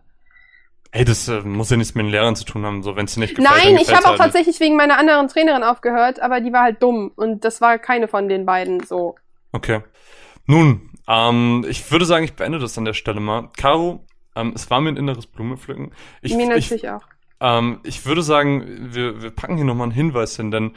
Ey, 0.92 1.06
das 1.06 1.30
äh, 1.30 1.40
muss 1.40 1.70
ja 1.70 1.78
nichts 1.78 1.96
mit 1.96 2.06
den 2.06 2.12
Lehrern 2.12 2.36
zu 2.36 2.44
tun 2.44 2.66
haben, 2.66 2.84
so 2.84 2.98
wenn 2.98 3.06
es 3.06 3.14
dir 3.14 3.22
nicht 3.22 3.36
gefällt. 3.36 3.64
Nein, 3.64 3.78
ich 3.78 3.96
habe 3.96 4.04
auch 4.04 4.10
halt 4.10 4.20
tatsächlich 4.20 4.60
wegen 4.60 4.76
meiner 4.76 4.98
anderen 4.98 5.30
Trainerin 5.30 5.64
aufgehört, 5.64 6.22
aber 6.22 6.42
die 6.42 6.52
war 6.52 6.64
halt 6.64 6.84
dumm 6.84 7.14
und 7.16 7.46
das 7.46 7.62
war 7.62 7.80
keine 7.80 8.10
von 8.10 8.28
den 8.28 8.46
beiden 8.46 8.84
so. 8.84 9.16
Okay. 9.54 9.84
Nun, 10.48 10.90
ähm, 11.08 11.66
ich 11.70 11.90
würde 11.92 12.04
sagen, 12.04 12.26
ich 12.26 12.34
beende 12.34 12.60
das 12.60 12.78
an 12.78 12.84
der 12.84 12.94
Stelle 12.94 13.22
mal. 13.22 13.50
Caro, 13.56 14.06
ähm, 14.36 14.52
es 14.54 14.70
war 14.70 14.82
mir 14.82 14.90
ein 14.90 14.98
inneres 14.98 15.28
Blumenpflücken. 15.28 15.94
Ich, 16.22 16.36
Mir 16.36 16.44
ich, 16.56 16.70
natürlich 16.70 16.90
auch. 16.90 17.04
Ähm, 17.42 17.80
ich 17.84 18.06
würde 18.06 18.22
sagen, 18.22 18.94
wir, 18.94 19.22
wir 19.22 19.32
packen 19.32 19.56
hier 19.56 19.66
nochmal 19.66 19.86
einen 19.86 19.94
Hinweis 19.94 20.38
hin, 20.38 20.52
denn 20.52 20.76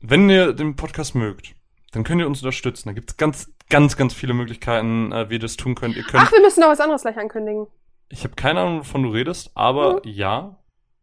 wenn 0.00 0.28
ihr 0.28 0.52
den 0.52 0.76
Podcast 0.76 1.14
mögt, 1.14 1.54
dann 1.92 2.04
könnt 2.04 2.20
ihr 2.20 2.26
uns 2.26 2.40
unterstützen. 2.42 2.88
Da 2.88 2.92
gibt's 2.92 3.16
ganz, 3.16 3.52
ganz, 3.70 3.96
ganz 3.96 4.12
viele 4.12 4.34
Möglichkeiten, 4.34 5.12
äh, 5.12 5.30
wie 5.30 5.34
ihr 5.34 5.40
das 5.40 5.56
tun 5.56 5.74
könnt. 5.74 5.96
Ihr 5.96 6.02
könnt 6.02 6.24
Ach, 6.26 6.32
wir 6.32 6.40
müssen 6.42 6.60
noch 6.60 6.68
was 6.68 6.80
anderes 6.80 7.02
gleich 7.02 7.16
ankündigen. 7.16 7.66
Ich 8.10 8.22
habe 8.24 8.34
keine 8.34 8.60
Ahnung, 8.60 8.80
wovon 8.80 9.02
du 9.02 9.10
redest, 9.10 9.50
aber 9.54 10.02
ja. 10.04 10.56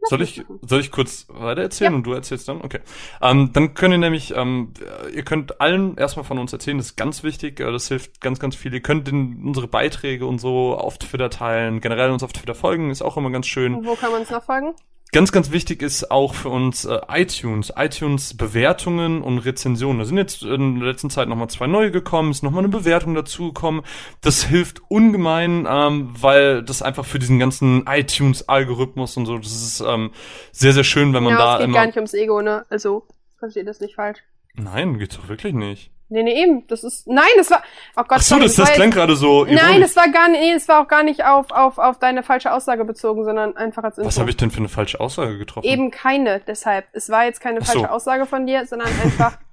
Soll 0.10 0.22
ich, 0.24 0.44
soll 0.68 0.80
ich 0.80 0.92
kurz 0.92 1.28
weiter 1.30 1.62
erzählen 1.62 1.92
Ja. 1.92 1.96
und 1.98 2.04
du 2.04 2.14
erzählst 2.14 2.48
dann? 2.48 2.62
Okay. 2.62 2.80
Ähm, 3.22 3.52
dann 3.54 3.74
könnt 3.76 3.94
ihr 3.94 3.98
nämlich, 4.00 4.34
ähm, 4.36 4.74
ihr 5.14 5.24
könnt 5.24 5.62
allen 5.62 5.96
erstmal 5.98 6.26
von 6.26 6.40
uns 6.40 6.52
erzählen, 6.52 6.78
das 6.78 6.88
ist 6.88 6.96
ganz 6.96 7.24
wichtig, 7.24 7.60
äh, 7.60 7.72
das 7.72 7.88
hilft 7.88 8.20
ganz, 8.20 8.40
ganz 8.40 8.56
viel. 8.56 8.74
Ihr 8.74 8.82
könnt 8.82 9.08
in 9.10 9.44
unsere 9.46 9.68
Beiträge 9.68 10.26
und 10.26 10.40
so 10.40 10.76
auf 10.76 10.98
Twitter 10.98 11.30
teilen, 11.30 11.82
generell 11.82 12.10
uns 12.12 12.24
auf 12.24 12.34
Twitter 12.34 12.56
folgen, 12.56 12.90
ist 12.90 13.02
auch 13.02 13.16
immer 13.18 13.30
ganz 13.30 13.48
schön. 13.48 13.86
Wo 13.86 13.96
kann 13.96 14.12
man 14.12 14.22
uns 14.22 14.32
noch 14.32 14.44
folgen? 14.44 14.74
Ganz, 15.14 15.34
ganz 15.34 15.52
wichtig 15.52 15.82
ist 15.82 16.10
auch 16.10 16.34
für 16.34 16.48
uns 16.48 16.86
äh, 16.86 16.98
iTunes. 17.10 17.74
iTunes 17.76 18.38
Bewertungen 18.38 19.22
und 19.22 19.40
Rezensionen. 19.40 20.00
Da 20.00 20.06
sind 20.06 20.18
jetzt 20.18 20.42
in 20.44 20.80
der 20.80 20.88
letzten 20.88 21.10
Zeit 21.10 21.28
nochmal 21.28 21.50
zwei 21.50 21.68
neue 21.68 21.92
gekommen, 21.92 22.32
ist 22.32 22.44
nochmal 22.44 22.64
eine 22.64 22.70
Bewertung 22.70 23.14
dazugekommen. 23.14 23.82
Das 24.22 24.44
hilft 24.44 24.82
ungemein, 24.90 25.68
ähm, 25.70 26.14
weil 26.18 26.64
das 26.64 26.82
einfach 26.82 27.04
für 27.04 27.20
diesen 27.20 27.40
ganzen 27.40 27.86
iTunes-Algorithmus 27.88 29.18
und 29.18 29.26
so, 29.26 29.38
das 29.38 29.52
ist 29.52 29.82
ähm, 29.82 30.12
sehr, 30.54 30.72
sehr 30.72 30.86
schön, 30.86 31.14
wenn 31.14 31.24
man 31.24 31.34
ja, 31.34 31.40
da 31.40 31.54
es 31.54 31.60
geht 31.60 31.66
immer. 31.66 31.78
gar 31.78 31.86
nicht 31.88 31.98
ums 31.98 32.14
Ego, 32.14 32.42
ne? 32.42 32.66
Also, 32.70 33.06
versteht 33.38 33.68
das 33.68 33.82
nicht 33.82 33.96
falsch. 33.96 34.20
Nein, 34.54 34.98
geht's 34.98 35.18
doch 35.18 35.28
wirklich 35.28 35.54
nicht. 35.54 35.92
Nee, 36.12 36.24
nee, 36.24 36.44
eben. 36.44 36.68
Das 36.68 36.84
ist. 36.84 37.08
Nein, 37.08 37.24
das 37.38 37.50
war. 37.50 37.64
Oh 37.96 38.04
Gott, 38.04 38.18
Ach 38.18 38.22
so, 38.22 38.36
sorry, 38.36 38.44
das, 38.44 38.56
das 38.58 38.68
war 38.68 38.76
klang 38.76 38.92
gerade 38.92 39.16
so 39.16 39.46
ironisch. 39.46 39.62
Nein, 39.62 39.80
das 39.82 39.96
war 39.96 40.10
gar 40.10 40.28
nicht, 40.28 40.42
nee, 40.42 40.54
das 40.54 40.68
war 40.68 40.82
auch 40.82 40.88
gar 40.90 41.04
nicht 41.04 41.24
auf, 41.24 41.52
auf, 41.52 41.78
auf 41.78 42.00
deine 42.00 42.22
falsche 42.22 42.52
Aussage 42.52 42.84
bezogen, 42.84 43.24
sondern 43.24 43.56
einfach 43.56 43.84
als 43.84 43.98
Info. 43.98 44.08
Was 44.08 44.20
habe 44.20 44.30
ich 44.30 44.36
denn 44.36 44.52
für 44.52 44.60
eine 44.60 44.70
falsche 44.70 45.00
Aussage 45.00 45.38
getroffen? 45.38 45.66
Eben 45.66 45.90
keine, 45.90 46.42
deshalb. 46.46 46.86
Es 46.92 47.10
war 47.10 47.24
jetzt 47.24 47.40
keine 47.40 47.60
Ach 47.62 47.66
so. 47.66 47.74
falsche 47.74 47.92
Aussage 47.92 48.26
von 48.26 48.46
dir, 48.46 48.66
sondern 48.66 48.90
einfach. 49.04 49.38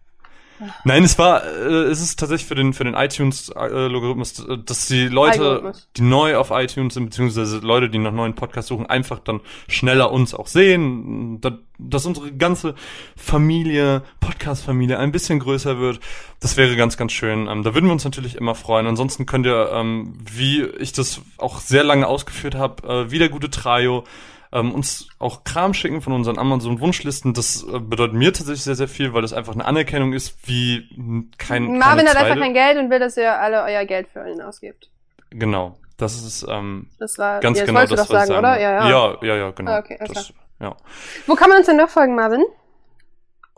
Nein, 0.84 1.04
es 1.04 1.18
war, 1.18 1.44
äh, 1.44 1.84
es 1.84 2.00
ist 2.02 2.18
tatsächlich 2.18 2.46
für 2.48 2.54
den 2.54 2.72
für 2.72 2.84
den 2.84 2.94
iTunes-Logarithmus, 2.94 4.40
äh, 4.46 4.58
dass 4.64 4.86
die 4.86 5.08
Leute, 5.08 5.72
die 5.96 6.02
neu 6.02 6.36
auf 6.36 6.50
iTunes 6.50 6.94
sind, 6.94 7.06
beziehungsweise 7.06 7.58
Leute, 7.58 7.88
die 7.90 7.98
nach 7.98 8.12
neuen 8.12 8.34
Podcasts 8.34 8.68
suchen, 8.68 8.86
einfach 8.86 9.18
dann 9.20 9.40
schneller 9.68 10.10
uns 10.12 10.34
auch 10.34 10.46
sehen, 10.46 11.40
da- 11.40 11.58
dass 11.78 12.06
unsere 12.06 12.32
ganze 12.32 12.74
Familie, 13.16 14.02
Podcast-Familie 14.20 14.98
ein 14.98 15.12
bisschen 15.12 15.38
größer 15.38 15.78
wird. 15.78 16.00
Das 16.40 16.56
wäre 16.56 16.74
ganz, 16.76 16.96
ganz 16.96 17.12
schön. 17.12 17.46
Ähm, 17.48 17.62
da 17.62 17.74
würden 17.74 17.86
wir 17.86 17.92
uns 17.92 18.04
natürlich 18.04 18.34
immer 18.36 18.54
freuen. 18.54 18.86
Ansonsten 18.86 19.26
könnt 19.26 19.46
ihr, 19.46 19.70
ähm, 19.72 20.14
wie 20.32 20.62
ich 20.62 20.92
das 20.92 21.20
auch 21.36 21.60
sehr 21.60 21.84
lange 21.84 22.06
ausgeführt 22.06 22.54
habe, 22.56 22.88
äh, 22.88 23.10
wieder 23.10 23.28
gute 23.28 23.50
Trio 23.50 24.04
ähm, 24.52 24.72
uns 24.72 25.08
auch 25.18 25.44
Kram 25.44 25.74
schicken 25.74 26.00
von 26.00 26.12
unseren 26.12 26.38
Amazon-Wunschlisten. 26.38 27.34
Das 27.34 27.62
äh, 27.64 27.78
bedeutet 27.78 28.14
mir 28.14 28.32
tatsächlich 28.32 28.62
sehr, 28.62 28.74
sehr 28.74 28.88
viel, 28.88 29.12
weil 29.12 29.22
das 29.22 29.32
einfach 29.32 29.54
eine 29.54 29.64
Anerkennung 29.64 30.12
ist, 30.12 30.36
wie 30.48 30.88
kein 31.38 31.78
Marvin 31.78 32.08
hat 32.08 32.16
einfach 32.16 32.38
kein 32.38 32.54
Geld 32.54 32.78
und 32.78 32.90
will, 32.90 32.98
dass 32.98 33.16
ihr 33.16 33.38
alle 33.38 33.62
euer 33.64 33.84
Geld 33.84 34.08
für 34.08 34.28
ihn 34.28 34.40
ausgibt. 34.40 34.90
Genau. 35.30 35.78
Das 35.96 36.14
ist 36.14 36.46
ähm, 36.48 36.88
Das 36.98 37.18
war. 37.18 37.40
ganz 37.40 37.58
ja, 37.58 37.64
das 37.64 37.68
genau 37.68 37.80
das, 37.86 38.00
was 38.00 38.08
sagen, 38.08 38.32
ich 38.32 38.38
oder? 38.38 38.48
wollte. 38.50 38.62
Ja, 38.62 38.88
ja. 38.88 38.88
ja, 38.88 39.16
ja, 39.22 39.36
ja, 39.36 39.50
genau. 39.50 39.72
Ah, 39.72 39.78
okay, 39.80 39.98
das, 40.06 40.32
ja. 40.60 40.76
Wo 41.26 41.34
kann 41.34 41.48
man 41.48 41.58
uns 41.58 41.66
denn 41.66 41.76
noch 41.76 41.88
folgen, 41.88 42.14
Marvin? 42.14 42.44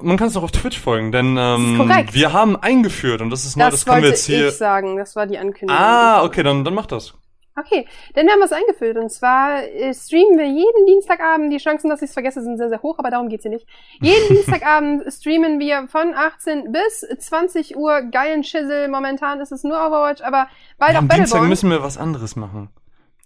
man 0.03 0.17
kann 0.17 0.29
es 0.29 0.37
auch 0.37 0.43
auf 0.43 0.53
Twitch 0.53 0.79
folgen, 0.79 1.13
denn 1.13 1.37
ähm, 1.39 1.79
wir 2.13 2.33
haben 2.33 2.57
eingeführt 2.57 3.21
und 3.21 3.31
das 3.31 3.45
ist 3.45 3.57
neu, 3.57 3.65
das, 3.65 3.75
Das, 3.75 3.85
können 3.85 3.97
wir 3.99 4.03
wollte 4.05 4.17
jetzt 4.17 4.27
hier. 4.27 4.49
ich 4.49 4.57
sagen. 4.57 4.97
Das 4.97 5.17
war 5.17 5.27
die 5.27 5.39
Ankündigung. 5.39 5.77
Ah, 5.77 6.23
okay, 6.25 6.43
dann, 6.43 6.65
dann 6.65 6.75
mach 6.75 6.87
das. 6.87 7.15
Okay, 7.61 7.87
denn 8.17 8.27
wir 8.27 8.33
haben 8.33 8.41
was 8.41 8.53
eingeführt. 8.53 8.97
Und 8.97 9.11
zwar 9.11 9.63
äh, 9.63 9.95
streamen 9.95 10.39
wir 10.39 10.47
jeden 10.47 10.87
Dienstagabend. 10.87 11.53
Die 11.53 11.59
Chancen, 11.59 11.91
dass 11.91 12.03
ich 12.03 12.09
es 12.09 12.15
vergesse, 12.15 12.43
sind 12.43 12.57
sehr, 12.57 12.69
sehr 12.69 12.83
hoch, 12.83 12.99
aber 12.99 13.11
darum 13.11 13.29
geht's 13.29 13.43
hier 13.43 13.53
nicht. 13.53 13.67
Jeden 14.01 14.29
Dienstagabend 14.37 15.13
streamen 15.13 15.59
wir 15.59 15.89
von 15.89 16.15
18 16.15 16.73
bis 16.73 17.01
20 17.01 17.77
Uhr 17.77 18.03
geilen 18.03 18.45
Schissel. 18.45 18.89
Momentan 18.89 19.41
ist 19.41 19.53
es 19.53 19.63
nur 19.65 19.77
Overwatch, 19.77 20.23
aber 20.23 20.49
bald 20.79 20.93
auch 20.93 20.99
Am 20.99 21.09
Dienstag 21.09 21.25
Battleborn. 21.25 21.49
müssen 21.49 21.71
wir 21.71 21.83
was 21.83 21.99
anderes 21.99 22.37
machen. 22.37 22.71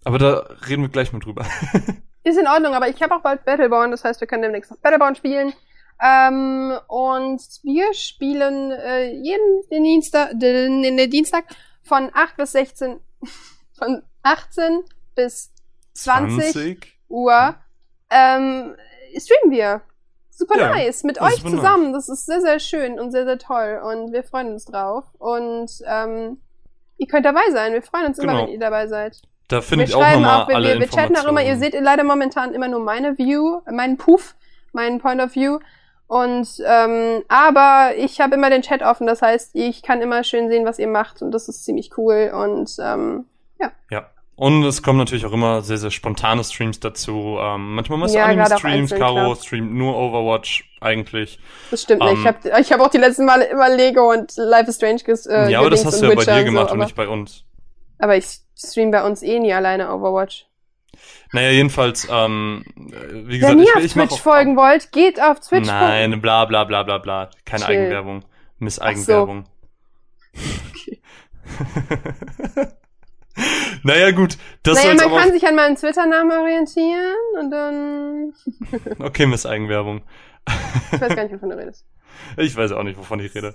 Aber 0.04 0.18
da 0.18 0.46
reden 0.68 0.82
wir 0.82 0.90
gleich 0.90 1.12
mal 1.12 1.20
drüber. 1.20 1.46
Ist 2.24 2.38
in 2.38 2.46
Ordnung, 2.46 2.72
aber 2.72 2.88
ich 2.88 3.02
habe 3.02 3.14
auch 3.14 3.20
bald 3.20 3.44
Battleborn, 3.44 3.90
das 3.90 4.02
heißt, 4.02 4.20
wir 4.20 4.26
können 4.26 4.42
demnächst 4.42 4.70
noch 4.70 4.78
Battleborn 4.78 5.14
spielen. 5.14 5.52
Ähm, 6.02 6.72
und 6.88 7.40
wir 7.62 7.92
spielen 7.94 8.72
äh, 8.72 9.10
jeden 9.12 9.62
den 9.70 9.84
Dienstag, 9.84 10.30
den, 10.34 10.82
den 10.82 11.10
Dienstag 11.10 11.44
von 11.82 12.10
8 12.12 12.36
bis 12.36 12.52
16, 12.52 12.98
von 13.78 14.02
18 14.24 14.80
bis 15.14 15.52
20, 15.94 16.78
Uhr 17.08 17.54
ähm, 18.10 18.74
streamen 19.16 19.50
wir. 19.52 19.82
Super 20.30 20.58
Ja, 20.58 20.70
nice, 20.70 21.04
mit 21.04 21.20
euch 21.20 21.40
zusammen. 21.42 21.92
Das 21.92 22.08
ist 22.08 22.26
sehr, 22.26 22.40
sehr 22.40 22.58
schön 22.58 22.98
und 22.98 23.12
sehr, 23.12 23.24
sehr 23.24 23.38
toll. 23.38 23.80
Und 23.84 24.12
wir 24.12 24.24
freuen 24.24 24.52
uns 24.52 24.64
drauf. 24.64 25.04
Und 25.18 25.70
ähm, 25.86 26.38
ihr 26.96 27.06
könnt 27.06 27.24
dabei 27.24 27.48
sein. 27.52 27.72
Wir 27.72 27.82
freuen 27.82 28.06
uns 28.06 28.18
immer, 28.18 28.32
Genau. 28.32 28.46
wenn 28.46 28.52
ihr 28.52 28.58
dabei 28.58 28.88
seid. 28.88 29.22
Da 29.46 29.60
finde 29.60 29.84
Wir 29.84 29.90
ich 29.90 29.94
auch 29.94 30.00
schreiben 30.00 30.22
nochmal 30.22 30.54
alle 30.56 30.68
wir, 30.74 30.80
wir 30.80 30.88
chatten 30.90 31.16
auch 31.16 31.26
immer. 31.26 31.42
Ihr 31.44 31.56
seht 31.56 31.74
leider 31.80 32.02
momentan 32.02 32.52
immer 32.52 32.66
nur 32.66 32.80
meine 32.80 33.16
View, 33.16 33.60
meinen 33.70 33.96
Puff, 33.96 34.34
meinen 34.72 34.98
Point 34.98 35.20
of 35.20 35.36
View. 35.36 35.60
Und 36.08 36.48
ähm, 36.66 37.22
aber 37.28 37.92
ich 37.96 38.20
habe 38.20 38.34
immer 38.34 38.50
den 38.50 38.62
Chat 38.62 38.82
offen, 38.82 39.06
das 39.06 39.22
heißt, 39.22 39.50
ich 39.54 39.82
kann 39.82 40.02
immer 40.02 40.22
schön 40.24 40.48
sehen, 40.48 40.66
was 40.66 40.78
ihr 40.78 40.86
macht 40.88 41.22
und 41.22 41.30
das 41.32 41.48
ist 41.48 41.64
ziemlich 41.64 41.96
cool. 41.96 42.30
Und 42.34 42.74
ähm, 42.80 43.26
Ja. 43.90 44.10
Und 44.36 44.64
es 44.64 44.82
kommen 44.82 44.98
natürlich 44.98 45.24
auch 45.26 45.32
immer 45.32 45.62
sehr, 45.62 45.78
sehr 45.78 45.92
spontane 45.92 46.42
Streams 46.42 46.80
dazu. 46.80 47.36
Ähm, 47.40 47.74
manchmal 47.76 47.98
machst 47.98 48.14
du 48.14 48.18
Ja, 48.18 48.24
auch 48.24 48.28
Anime-Streams, 48.30 48.90
Caro 48.94 49.34
streamt 49.36 49.72
nur 49.72 49.96
Overwatch 49.96 50.68
eigentlich. 50.80 51.38
das 51.70 51.82
stimmt 51.82 52.02
nicht. 52.02 52.12
Ähm, 52.12 52.18
Ich 52.20 52.26
habe 52.26 52.60
ich 52.62 52.72
hab 52.72 52.80
auch 52.80 52.90
die 52.90 52.98
letzten 52.98 53.26
Male 53.26 53.44
immer 53.44 53.68
Lego 53.68 54.10
und 54.10 54.32
Life 54.36 54.68
is 54.68 54.76
Strange 54.76 54.98
ges 55.04 55.26
äh, 55.26 55.50
ja, 55.50 55.60
aber 55.60 55.70
das 55.70 55.84
hast 55.84 56.00
du 56.02 56.06
ja 56.06 56.14
bei 56.14 56.20
Witcher 56.22 56.32
dir 56.34 56.38
und 56.40 56.44
gemacht 56.46 56.68
so, 56.68 56.72
und 56.74 56.80
nicht 56.80 56.96
bei 56.96 57.06
uns. 57.06 57.44
aber 58.00 58.16
ich 58.16 58.26
stream 58.56 58.90
bei 58.90 59.04
uns 59.06 59.22
eh 59.22 59.38
nie 59.38 59.52
alleine 59.52 59.94
Overwatch. 59.94 60.46
Naja, 61.32 61.50
jedenfalls, 61.50 62.08
ähm, 62.10 62.64
äh, 62.76 62.80
wie 63.28 63.40
Wenn 63.40 63.58
gesagt, 63.58 63.78
ihr 63.78 63.84
ich, 63.84 63.96
auf 63.96 64.08
Twitch 64.08 64.20
folgen 64.20 64.56
wollt, 64.56 64.90
geht 64.92 65.20
auf 65.22 65.38
Twitch. 65.40 65.66
Nein, 65.68 66.20
bla 66.20 66.44
bla 66.44 66.64
bla 66.64 66.82
bla 66.82 66.98
bla. 66.98 67.30
Keine 67.44 67.64
Chill. 67.66 67.76
Eigenwerbung. 67.76 68.24
Miss 68.58 68.80
Ach 68.80 68.86
so. 68.96 69.12
Eigenwerbung. 69.12 69.44
naja, 73.82 74.10
gut. 74.12 74.36
Das 74.62 74.82
naja, 74.82 74.94
man 74.94 75.20
kann 75.20 75.32
sich 75.32 75.46
an 75.46 75.54
meinem 75.54 75.76
Twitter-Namen 75.76 76.32
orientieren 76.32 77.14
und 77.40 77.50
dann. 77.50 78.32
Okay, 78.98 79.26
Miss 79.26 79.46
Eigenwerbung. 79.46 80.02
Ich 80.92 81.00
weiß 81.00 81.14
gar 81.14 81.24
nicht, 81.24 81.34
wovon 81.34 81.50
du 81.50 81.56
redest. 81.56 81.84
Ich 82.36 82.56
weiß 82.56 82.72
auch 82.72 82.82
nicht, 82.82 82.98
wovon 82.98 83.20
ich 83.20 83.34
rede. 83.34 83.54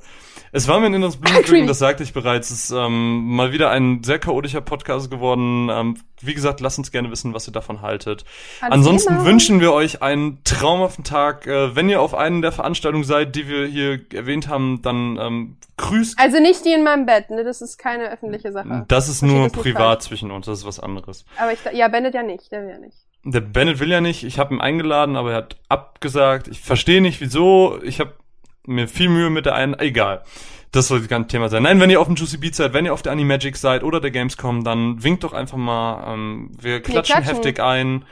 Es 0.52 0.68
war 0.68 0.80
mir 0.80 0.88
ein 0.88 0.94
inneres 0.94 1.16
Creepy. 1.16 1.30
Blumenpflücken, 1.32 1.68
das 1.68 1.80
sagte 1.80 2.04
ich 2.04 2.14
bereits. 2.14 2.50
Es 2.50 2.66
ist 2.66 2.72
ähm, 2.72 3.36
mal 3.36 3.52
wieder 3.52 3.70
ein 3.70 4.04
sehr 4.04 4.20
chaotischer 4.20 4.62
Podcast 4.62 5.12
geworden. 5.12 5.70
Ähm, 5.70 5.98
wie 6.22 6.34
gesagt, 6.34 6.60
lasst 6.60 6.78
uns 6.78 6.92
gerne 6.92 7.12
wissen, 7.12 7.34
was 7.34 7.48
ihr 7.48 7.54
davon 7.54 7.82
haltet. 7.82 8.26
Alles 8.62 8.74
Ansonsten 8.74 9.26
wünschen 9.26 9.60
wir 9.60 9.74
euch 9.74 10.02
einen 10.02 10.44
traumhaften 10.44 11.04
Tag. 11.04 11.48
Äh, 11.48 11.76
wenn 11.76 11.90
ihr 11.90 12.02
auf 12.02 12.16
einen 12.16 12.42
der 12.42 12.52
Veranstaltungen 12.52 13.04
seid, 13.04 13.36
die 13.36 13.48
wir 13.48 13.66
hier 13.68 14.00
erwähnt 14.14 14.48
haben, 14.48 14.82
dann 14.82 15.18
ähm, 15.18 15.58
grüßt. 15.78 16.20
Also 16.20 16.40
nicht 16.40 16.66
die 16.66 16.74
in 16.74 16.84
meinem 16.84 17.06
Bett, 17.06 17.30
ne? 17.30 17.44
Das 17.44 17.62
ist 17.62 17.78
keine 17.78 18.12
öffentliche 18.12 18.52
Sache. 18.52 18.86
Das 18.88 19.08
ist 19.08 19.20
Versteht 19.20 19.38
nur 19.38 19.50
das 19.50 19.58
privat 19.58 20.04
zwischen 20.04 20.32
uns, 20.32 20.46
das 20.46 20.60
ist 20.60 20.66
was 20.66 20.80
anderes. 20.80 21.26
Aber 21.38 21.54
ich, 21.54 21.60
ja, 21.74 21.88
Bennett 21.88 22.14
ja 22.14 22.24
nicht, 22.24 22.52
der 22.52 22.64
will 22.64 22.70
ja 22.70 22.80
nicht. 22.80 22.98
Der 23.24 23.42
Bennett 23.42 23.80
will 23.80 23.92
ja 23.92 24.02
nicht, 24.02 24.24
ich 24.24 24.40
habe 24.40 24.54
ihn 24.54 24.62
eingeladen, 24.62 25.16
aber 25.16 25.32
er 25.32 25.38
hat 25.38 25.58
abgesagt. 25.68 26.48
Ich 26.48 26.62
verstehe 26.62 27.02
nicht, 27.02 27.20
wieso. 27.22 27.80
Ich 27.84 28.00
habe 28.00 28.14
mir 28.70 28.88
viel 28.88 29.10
Mühe 29.10 29.30
mit 29.30 29.46
der 29.46 29.56
einen. 29.56 29.78
Egal. 29.80 30.24
Das 30.72 30.88
soll 30.88 31.00
das 31.00 31.08
ganze 31.08 31.30
Thema 31.30 31.50
sein. 31.50 31.64
Nein, 31.64 31.80
wenn 31.80 31.90
ihr 31.90 32.00
auf 32.00 32.08
dem 32.08 32.16
Juicy 32.16 32.38
Beat 32.38 32.56
seid, 32.56 32.74
wenn 32.74 32.86
ihr 32.86 32.94
auf 32.94 33.02
der 33.02 33.12
Animagic 33.12 33.58
seid 33.58 33.84
oder 33.84 34.00
der 34.00 34.12
Gamescom, 34.12 34.64
dann 34.64 35.04
winkt 35.04 35.24
doch 35.24 35.34
einfach 35.34 35.58
mal. 35.58 36.14
Ähm, 36.14 36.52
wir 36.60 36.82
klatschen, 36.82 37.16
klatschen. 37.16 37.36
heftig 37.36 37.60
ein. 37.60 38.06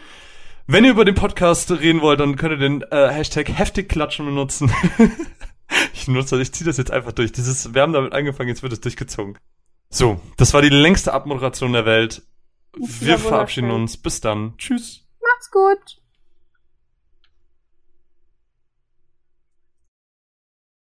Wenn 0.65 0.83
ihr 0.83 0.91
über 0.91 1.05
den 1.05 1.15
Podcast 1.15 1.71
reden 1.71 2.01
wollt, 2.01 2.19
dann 2.19 2.35
könnt 2.35 2.53
ihr 2.53 2.57
den 2.57 2.81
äh, 2.91 3.09
Hashtag 3.09 3.49
heftig 3.49 3.87
klatschen 3.87 4.25
benutzen. 4.25 4.71
ich 5.93 6.07
nutze, 6.07 6.41
ich 6.41 6.51
ziehe 6.51 6.65
das 6.65 6.77
jetzt 6.77 6.91
einfach 6.91 7.13
durch. 7.13 7.31
Dieses, 7.31 7.73
wir 7.73 7.83
haben 7.83 7.93
damit 7.93 8.13
angefangen, 8.13 8.49
jetzt 8.49 8.63
wird 8.63 8.73
es 8.73 8.81
durchgezogen. 8.81 9.37
So, 9.89 10.19
das 10.35 10.53
war 10.53 10.61
die 10.61 10.69
längste 10.69 11.13
Abmoderation 11.13 11.73
der 11.73 11.85
Welt. 11.85 12.23
Wir 12.75 13.17
verabschieden 13.17 13.71
uns. 13.71 13.97
Bis 13.97 14.19
dann. 14.19 14.55
Tschüss. 14.57 15.05
Macht's 15.21 15.51
gut. 15.51 16.01